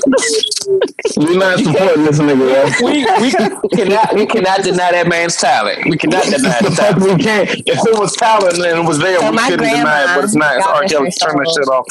We're 1.18 1.38
not 1.38 1.60
supporting 1.62 2.04
this 2.06 2.20
nigga. 2.20 2.48
yo. 2.50 2.86
We 2.86 3.08
we 3.20 3.70
cannot 3.70 4.16
we 4.16 4.26
cannot 4.26 4.64
deny 4.64 4.92
that 4.92 5.08
man's 5.08 5.38
talent. 5.38 5.80
We 5.88 5.98
cannot 5.98 6.30
deny 6.30 6.60
the 6.62 6.70
the 6.70 6.76
talent. 6.76 7.04
we 7.04 7.16
can't. 7.18 7.50
If 7.66 7.80
it 7.86 8.00
was 8.00 8.16
talent 8.16 8.56
and 8.56 8.80
it 8.80 8.88
was 8.88 9.00
there, 9.00 9.20
So 9.20 9.32
we 9.32 9.38
my 9.38 9.48
couldn't 9.48 9.70
deny 9.70 10.04
it. 10.04 10.16
But 10.16 10.24
it's 10.26 10.36
not. 10.36 10.58
It's 10.58 10.68
R. 10.68 10.84
Kelly. 10.86 11.12
God 11.20 11.20
Turn 11.22 11.38
that 11.38 11.50
shit 11.56 11.70
off. 11.70 11.86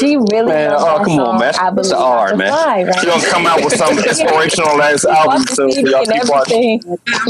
She 0.00 0.16
really 0.16 0.52
Man, 0.54 0.70
oh, 0.74 0.84
that 0.84 1.04
come 1.04 1.20
on, 1.20 1.38
man. 1.38 1.54
I 1.58 1.70
It's 1.78 1.90
believe 1.90 1.92
a 1.92 1.98
R, 1.98 2.26
I 2.26 2.30
can 2.30 2.38
man. 2.38 2.48
fly, 2.48 2.84
right? 2.84 3.00
She 3.00 3.06
gonna 3.06 3.22
come 3.30 3.46
out 3.46 3.64
with 3.64 3.74
some 3.74 3.98
inspirational 4.08 4.82
ass 4.82 5.04
album 5.04 5.46
soon 5.46 5.76
for 5.76 5.88
y'all 5.88 6.06
keep 6.06 6.24
watching. 6.26 6.82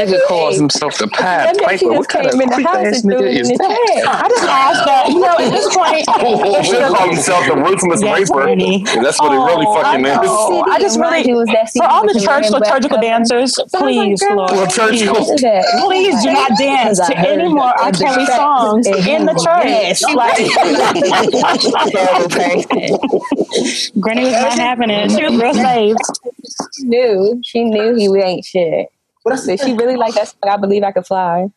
Nigga 0.00 0.22
calls 0.26 0.58
himself 0.58 0.98
the 0.98 1.08
Pied 1.08 1.46
That 1.46 1.56
bitch, 1.56 1.78
she 1.78 1.86
Piper. 1.86 1.92
What 1.94 2.08
kind 2.08 2.26
of 2.26 2.32
came 2.32 2.48
creep 2.50 2.74
ass 2.74 3.02
nigga 3.02 3.28
is 3.28 3.52
that? 3.52 3.80
I 4.24 4.28
just 4.28 4.44
asked 4.48 4.84
that. 4.86 5.11
You 5.12 5.20
know, 5.20 5.36
at 5.38 5.50
this 5.50 5.68
point, 5.76 6.04
He 6.56 6.64
should 6.64 6.84
call 6.88 7.08
himself 7.08 7.46
the 7.46 7.56
ruthless 7.56 8.00
Yes, 8.02 8.30
raper. 8.30 8.42
Granny. 8.44 8.82
That's 8.84 9.20
what 9.20 9.32
he 9.32 9.38
really 9.38 9.66
Oh, 9.68 9.74
fucking 9.82 10.06
I 10.06 10.10
is. 10.22 10.68
I 10.72 10.78
just 10.80 10.98
really, 10.98 11.28
It 11.28 11.34
was 11.34 11.48
that 11.48 11.70
for 11.76 11.84
all 11.84 12.06
the 12.06 12.14
church 12.18 12.48
the 12.48 12.58
red 12.58 12.62
liturgical 12.62 12.98
dancers, 13.00 13.52
So 13.54 13.62
I 13.74 13.82
was 13.82 13.82
like, 13.82 13.82
please, 13.82 14.22
Lord, 14.22 14.50
Well, 14.52 14.66
please, 14.66 15.02
please 15.84 16.22
do 16.22 16.32
not 16.32 16.58
dance 16.58 16.98
to 16.98 17.18
any 17.18 17.48
more 17.52 17.72
R. 17.78 17.92
the 17.92 17.98
Kelly 17.98 18.24
sex 18.26 18.36
songs 18.36 18.86
in 18.86 19.26
the 19.26 19.34
church. 19.36 20.02
Like, 20.14 20.36
Terrible 21.92 22.28
person. 22.32 24.00
Granny 24.00 24.24
was 24.24 24.32
not 24.32 24.58
having 24.58 24.90
it. 24.90 25.10
She 25.10 25.24
was 25.24 25.36
real 25.36 25.54
saved. 25.66 25.98
She 26.74 26.84
knew. 26.84 27.40
She 27.44 27.64
knew 27.64 27.94
he 27.94 28.08
ain't 28.20 28.44
shit. 28.44 28.88
But 29.24 29.38
But 29.46 29.60
she 29.60 29.72
really 29.74 29.96
liked 29.96 30.14
that 30.16 30.28
song. 30.28 30.50
I 30.50 30.56
believe 30.56 30.82
I 30.82 30.90
could 30.92 31.06
fly. 31.06 31.48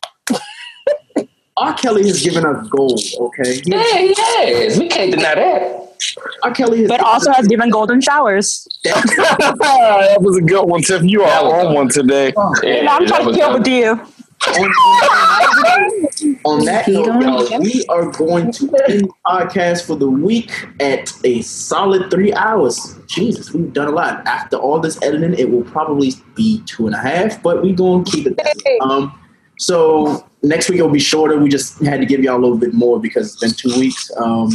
R. 1.58 1.72
Kelly 1.74 2.06
has 2.06 2.22
given 2.22 2.44
us 2.44 2.68
gold. 2.68 3.00
Okay, 3.18 3.62
Yeah, 3.64 3.82
he 3.98 4.08
is. 4.08 4.78
We 4.78 4.88
can't 4.88 5.10
deny 5.10 5.34
that. 5.34 5.82
R. 6.42 6.50
Kelly 6.52 6.80
has 6.80 6.88
But 6.88 7.00
also 7.00 7.32
has 7.32 7.46
given 7.48 7.70
golden 7.70 8.00
showers. 8.00 8.68
that 8.84 10.18
was 10.20 10.36
a 10.36 10.42
good 10.42 10.64
one, 10.64 10.82
Tiff. 10.82 11.02
You 11.02 11.22
are 11.22 11.44
was 11.44 11.64
on 11.66 11.74
one 11.74 11.88
today. 11.88 12.34
Yeah, 12.62 12.74
And 12.74 12.88
I'm 12.88 13.06
that 13.06 13.08
trying 13.08 13.20
to 13.22 13.26
was 13.28 13.36
deal 13.36 13.52
with 13.54 13.66
you. 13.66 14.00
on, 14.46 14.70
on 16.44 16.64
that 16.66 16.86
note, 16.88 17.50
y'all, 17.50 17.60
we 17.60 17.84
are 17.88 18.10
going 18.12 18.52
to 18.52 18.64
end 18.88 19.00
the 19.04 19.08
podcast 19.24 19.86
for 19.86 19.96
the 19.96 20.08
week 20.10 20.52
at 20.80 21.10
a 21.24 21.40
solid 21.42 22.10
three 22.10 22.34
hours. 22.34 22.96
Jesus, 23.06 23.52
we've 23.52 23.72
done 23.72 23.88
a 23.88 23.92
lot. 23.92 24.26
After 24.26 24.56
all 24.56 24.78
this 24.78 25.00
editing, 25.02 25.34
it 25.38 25.50
will 25.50 25.64
probably 25.64 26.12
be 26.34 26.62
two 26.66 26.86
and 26.86 26.94
a 26.94 26.98
half, 26.98 27.42
but 27.42 27.62
we're 27.62 27.74
going 27.74 28.04
to 28.04 28.10
keep 28.10 28.26
it. 28.26 28.38
Um, 28.82 29.18
so 29.58 30.26
next 30.42 30.68
week 30.68 30.78
it'll 30.78 30.90
be 30.90 30.98
shorter. 31.00 31.38
We 31.38 31.48
just 31.48 31.82
had 31.84 32.00
to 32.00 32.06
give 32.06 32.20
y'all 32.20 32.36
a 32.36 32.42
little 32.42 32.58
bit 32.58 32.74
more 32.74 33.00
because 33.00 33.32
it's 33.32 33.40
been 33.40 33.52
two 33.52 33.78
weeks. 33.78 34.10
Um, 34.16 34.50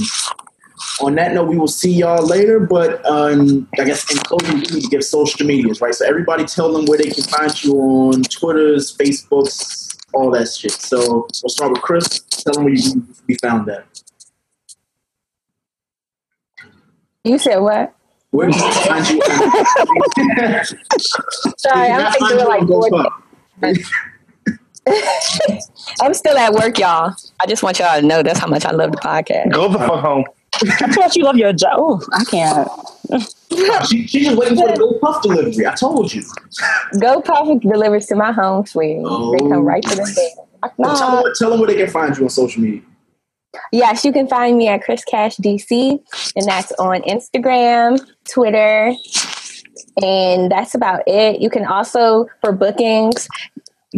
on 1.02 1.16
that 1.16 1.34
note, 1.34 1.48
we 1.48 1.58
will 1.58 1.68
see 1.68 1.92
y'all 1.92 2.26
later. 2.26 2.60
But 2.60 3.06
um, 3.06 3.68
I 3.80 3.84
guess 3.84 4.12
in 4.12 4.18
closing, 4.20 4.56
we 4.56 4.62
need 4.62 4.84
to 4.84 4.90
give 4.90 5.04
social 5.04 5.46
medias, 5.46 5.82
right? 5.82 5.94
So 5.94 6.06
everybody 6.08 6.46
tell 6.46 6.72
them 6.72 6.86
where 6.86 6.98
they 6.98 7.10
can 7.10 7.24
find 7.24 7.64
you 7.64 7.74
on 7.76 8.24
Twitters, 8.24 8.96
Facebooks, 8.96 9.98
all 10.14 10.32
that 10.32 10.48
shit. 10.52 10.72
So 10.72 11.28
we'll 11.44 11.50
start 11.50 11.72
with 11.72 11.82
Chris. 11.82 12.20
Tell 12.30 12.54
them 12.54 12.66
where 12.66 12.74
you 12.74 12.92
can 12.92 13.08
be 13.26 13.36
found 13.36 13.70
at. 13.70 13.86
You 17.24 17.38
said 17.38 17.58
what? 17.58 17.94
Where 18.32 18.50
can 18.50 18.74
find 18.88 19.10
you? 19.10 19.22
Sorry, 21.58 21.92
I'm 21.92 22.08
I 22.08 22.12
thinking 22.12 22.38
like 22.48 22.62
on 22.62 22.68
four. 22.68 22.90
GoPuff? 23.62 23.92
I'm 26.02 26.14
still 26.14 26.38
at 26.38 26.54
work, 26.54 26.80
y'all. 26.80 27.14
I 27.40 27.46
just 27.48 27.64
want 27.64 27.80
y'all 27.80 28.00
to 28.00 28.06
know 28.06 28.24
that's 28.24 28.40
how 28.40 28.48
much 28.48 28.66
I 28.66 28.72
love 28.72 28.92
the 28.92 28.98
podcast. 28.98 29.52
Go 29.52 29.68
the 29.68 29.78
fuck 29.78 30.00
home. 30.02 30.26
I 30.54 30.92
thought 30.92 31.16
you 31.16 31.24
love 31.24 31.38
your 31.38 31.54
job. 31.54 31.74
Oh, 31.76 32.02
I 32.14 32.24
can't. 32.26 32.68
Uh, 33.12 33.86
she, 33.86 34.08
she's 34.08 34.26
just 34.26 34.38
waiting 34.38 34.58
for 34.58 34.68
the 34.68 34.74
GoPuff 34.74 35.22
delivery. 35.22 35.66
I 35.66 35.74
told 35.76 36.14
you. 36.14 36.24
Go 37.00 37.22
Puff 37.22 37.62
delivers 37.62 38.08
to 38.08 38.16
my 38.16 38.32
home, 38.32 38.66
sweetie. 38.66 38.96
They 38.96 39.04
come 39.04 39.54
oh. 39.54 39.62
right 39.62 39.84
to 39.84 39.90
the 39.90 39.96
door. 39.96 40.46
Knock, 40.62 40.74
Well, 40.78 40.96
tell, 40.96 41.24
them, 41.24 41.34
tell 41.38 41.50
them 41.50 41.60
where 41.60 41.68
they 41.68 41.76
can 41.76 41.90
find 41.90 42.16
you 42.18 42.24
on 42.24 42.30
social 42.30 42.62
media. 42.62 42.82
Yes, 43.72 44.06
you 44.06 44.14
can 44.14 44.28
find 44.28 44.58
me 44.58 44.68
at 44.68 44.84
Chris 44.84 45.04
Cash 45.04 45.38
DC, 45.38 46.00
and 46.36 46.46
that's 46.46 46.72
on 46.74 47.02
Instagram, 47.02 48.00
Twitter, 48.32 48.94
and 50.02 50.52
that's 50.52 50.74
about 50.74 51.04
it. 51.06 51.42
You 51.42 51.50
can 51.50 51.66
also, 51.66 52.28
for 52.40 52.54
bookings, 52.54 53.28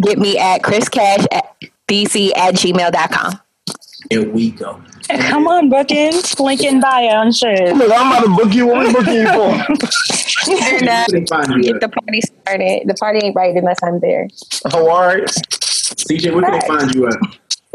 get 0.02 0.18
me 0.18 0.38
at 0.38 0.64
Chris 0.64 0.90
Cash 0.90 1.26
at 1.32 1.56
DC 1.88 2.32
at 2.36 2.56
gmail.com. 2.56 3.40
Here 4.10 4.30
we 4.30 4.52
go. 4.52 4.82
Come 5.10 5.48
on, 5.48 5.70
bookings. 5.70 6.40
Link 6.40 6.62
in 6.62 6.80
bio 6.80 7.22
and 7.22 7.36
shit. 7.36 7.76
Look, 7.76 7.92
I'm 7.92 8.12
about 8.12 8.24
to 8.24 8.44
book 8.44 8.54
you. 8.54 8.68
What 8.68 8.88
we 8.88 8.94
booking 8.94 9.14
you 9.14 9.28
for? 9.28 9.84
And, 10.46 10.90
uh, 10.90 11.06
Where 11.10 11.22
they 11.22 11.26
find 11.26 11.64
you 11.64 11.64
get 11.72 11.82
the 11.82 11.90
party 11.90 12.22
started. 12.22 12.88
The 12.88 12.94
party 12.96 13.20
ain't 13.24 13.36
right 13.36 13.56
unless 13.56 13.78
I'm 13.82 14.00
there. 14.02 14.28
Oh, 14.74 14.90
all 14.90 15.08
right. 15.08 15.24
CJ, 15.24 16.34
where 16.34 16.44
can 16.44 16.60
they 16.60 16.68
find 16.68 16.94
you 16.94 17.08
at? 17.08 17.14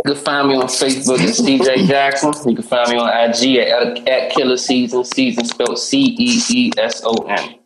You 0.05 0.15
can 0.15 0.17
find 0.17 0.49
me 0.49 0.55
on 0.55 0.67
Facebook 0.67 1.19
at 1.19 1.31
CJ 1.31 1.89
Jackson. 1.89 2.33
You 2.47 2.57
can 2.57 2.65
find 2.65 2.91
me 2.91 2.99
on 2.99 3.09
IG 3.09 3.57
at, 3.57 4.07
at 4.09 4.33
Killer 4.33 4.57
Season. 4.57 5.03
Season 5.05 5.45
spelled 5.45 5.79
C 5.79 6.15
E 6.19 6.41
E 6.51 6.73
S 6.77 7.03
O 7.05 7.15
N. 7.27 7.59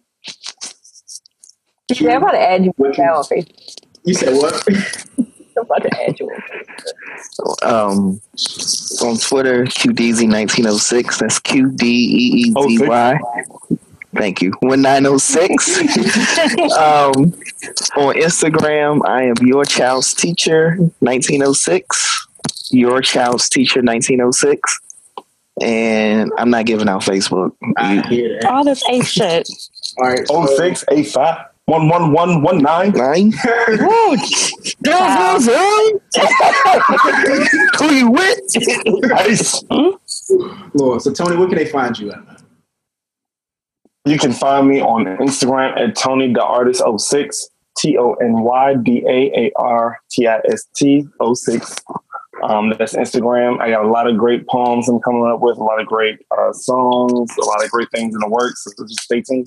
Yeah, 1.90 2.12
I'm 2.12 2.22
about 2.22 2.32
to 2.32 2.40
add 2.40 2.64
you 2.64 2.72
now 2.78 3.16
on 3.16 3.24
Facebook. 3.24 3.71
You 4.04 4.14
said 4.14 4.34
what? 4.34 4.66
I'm 5.54 5.64
about 5.64 5.82
to 5.82 6.02
add 6.02 6.18
you 6.18 6.30
um, 7.62 8.20
on 9.02 9.18
Twitter, 9.18 9.64
QDZ1906. 9.64 11.18
That's 11.18 11.38
Q 11.38 11.70
D 11.70 11.86
E 11.86 12.48
E 12.48 12.52
Z 12.52 12.86
Y. 12.86 13.20
Thank 14.14 14.42
you. 14.42 14.52
1906. 14.60 15.78
um, 16.76 17.12
on 17.96 18.14
Instagram, 18.16 19.00
I 19.06 19.24
am 19.24 19.34
Your 19.42 19.64
Child's 19.64 20.12
Teacher 20.14 20.76
1906. 21.00 22.28
Your 22.70 23.00
Child's 23.00 23.48
Teacher 23.48 23.80
1906. 23.80 24.80
And 25.60 26.32
I'm 26.38 26.50
not 26.50 26.66
giving 26.66 26.88
out 26.88 27.02
Facebook. 27.02 27.52
All 28.46 28.64
this 28.64 28.82
A 28.88 29.02
shit. 29.02 29.48
All 29.98 30.08
right. 30.08 30.26
0685 30.26 31.51
one 31.66 31.88
one 31.88 32.12
one 32.12 32.42
one 32.42 32.58
nine. 32.58 32.90
Nine. 32.92 33.32
Woo. 33.68 34.16
Wow. 34.84 35.38
Who 37.78 37.92
you 37.92 38.10
with? 38.10 38.40
Nice. 39.08 39.62
Lord, 40.74 41.02
so 41.02 41.12
Tony, 41.12 41.36
where 41.36 41.48
can 41.48 41.56
they 41.56 41.66
find 41.66 41.98
you 41.98 42.10
at? 42.10 42.24
Man? 42.24 42.36
You 44.04 44.18
can 44.18 44.32
find 44.32 44.66
me 44.68 44.80
on 44.80 45.04
Instagram 45.04 45.78
at 45.78 45.94
Tony 45.94 46.32
the 46.32 46.42
Artist 46.42 46.82
06, 46.98 47.48
T 47.78 47.96
O 47.96 48.14
N 48.14 48.40
Y 48.40 48.74
D 48.82 49.04
A 49.06 49.30
A 49.38 49.52
R 49.56 50.00
T 50.10 50.26
I 50.26 50.40
S 50.50 50.66
T 50.74 51.06
06. 51.34 51.76
Um, 52.42 52.74
that's 52.76 52.94
Instagram. 52.94 53.60
I 53.60 53.70
got 53.70 53.84
a 53.84 53.88
lot 53.88 54.08
of 54.08 54.16
great 54.16 54.48
poems 54.48 54.88
I'm 54.88 54.98
coming 55.00 55.24
up 55.26 55.40
with, 55.40 55.58
a 55.58 55.62
lot 55.62 55.80
of 55.80 55.86
great 55.86 56.18
uh, 56.36 56.52
songs, 56.52 57.30
a 57.40 57.44
lot 57.44 57.64
of 57.64 57.70
great 57.70 57.88
things 57.92 58.14
in 58.14 58.20
the 58.20 58.28
works. 58.28 58.64
So 58.64 58.84
just 58.84 59.02
stay 59.02 59.22
tuned. 59.22 59.46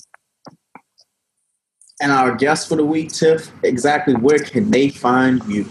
And 2.01 2.11
our 2.11 2.35
guest 2.35 2.67
for 2.67 2.75
the 2.75 2.85
week, 2.85 3.14
Tiff, 3.14 3.51
exactly 3.64 4.15
where 4.15 4.40
can 4.40 4.69
they 4.69 4.90
find 4.90 5.43
you? 5.45 5.65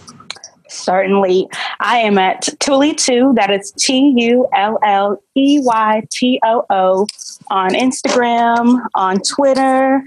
Certainly. 0.68 1.48
I 1.80 1.98
am 1.98 2.18
at 2.18 2.42
Tully2, 2.60 3.36
that 3.36 3.50
is 3.50 3.72
T 3.72 4.14
U 4.16 4.48
L 4.54 4.78
L 4.82 5.22
E 5.34 5.60
Y 5.62 6.02
T 6.10 6.40
O 6.42 6.64
O, 6.70 7.06
on 7.50 7.70
Instagram, 7.70 8.80
on 8.94 9.20
Twitter, 9.20 10.02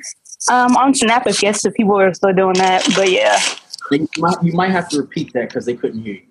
um, 0.50 0.76
on 0.76 0.94
Snap, 0.94 1.28
if 1.28 1.42
yes, 1.44 1.66
if 1.66 1.74
people 1.76 1.98
are 2.00 2.14
still 2.14 2.34
doing 2.34 2.56
that. 2.56 2.86
But 2.96 3.12
yeah. 3.12 3.40
You 3.92 4.08
might, 4.18 4.44
you 4.44 4.54
might 4.54 4.72
have 4.72 4.90
to 4.90 4.98
repeat 4.98 5.32
that 5.34 5.50
because 5.50 5.66
they 5.66 5.76
couldn't 5.76 6.02
hear 6.02 6.16
you. 6.16 6.24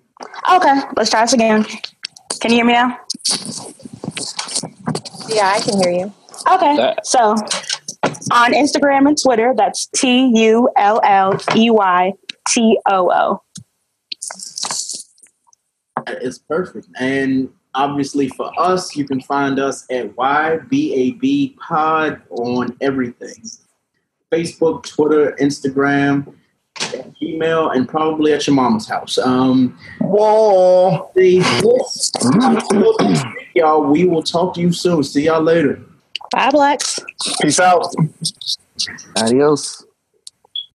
Okay, 0.51 0.81
let's 0.95 1.09
try 1.09 1.21
this 1.21 1.33
again. 1.33 1.65
Can 2.39 2.51
you 2.51 2.57
hear 2.57 2.65
me 2.65 2.73
now? 2.73 2.99
Yeah, 5.27 5.53
I 5.55 5.59
can 5.59 5.81
hear 5.81 5.91
you. 5.91 6.13
Okay, 6.51 6.95
so 7.03 7.35
on 8.31 8.53
Instagram 8.53 9.07
and 9.07 9.17
Twitter, 9.21 9.53
that's 9.55 9.87
T 9.95 10.31
U 10.35 10.69
L 10.77 10.99
L 11.03 11.37
E 11.55 11.69
Y 11.69 12.13
T 12.47 12.79
O 12.89 13.11
O. 13.11 13.41
It's 16.07 16.37
perfect. 16.37 16.87
And 16.99 17.49
obviously 17.73 18.29
for 18.29 18.51
us, 18.59 18.95
you 18.95 19.05
can 19.05 19.21
find 19.21 19.59
us 19.59 19.85
at 19.91 20.15
YBAB 20.15 21.57
Pod 21.57 22.21
on 22.29 22.75
everything 22.81 23.35
Facebook, 24.31 24.83
Twitter, 24.83 25.35
Instagram, 25.39 26.33
email, 27.21 27.69
and 27.69 27.87
probably 27.87 28.33
at 28.33 28.45
your 28.45 28.55
mama's 28.55 28.87
house. 28.87 29.17
Um, 29.17 29.77
Whoa. 30.01 31.11
y'all, 33.55 33.83
we 33.83 34.05
will 34.05 34.23
talk 34.23 34.53
to 34.55 34.61
you 34.61 34.73
soon. 34.73 35.03
See 35.03 35.25
y'all 35.25 35.41
later. 35.41 35.81
Bye, 36.31 36.49
Blacks. 36.51 36.99
Peace 37.41 37.59
out. 37.59 37.93
Adios. 39.15 39.86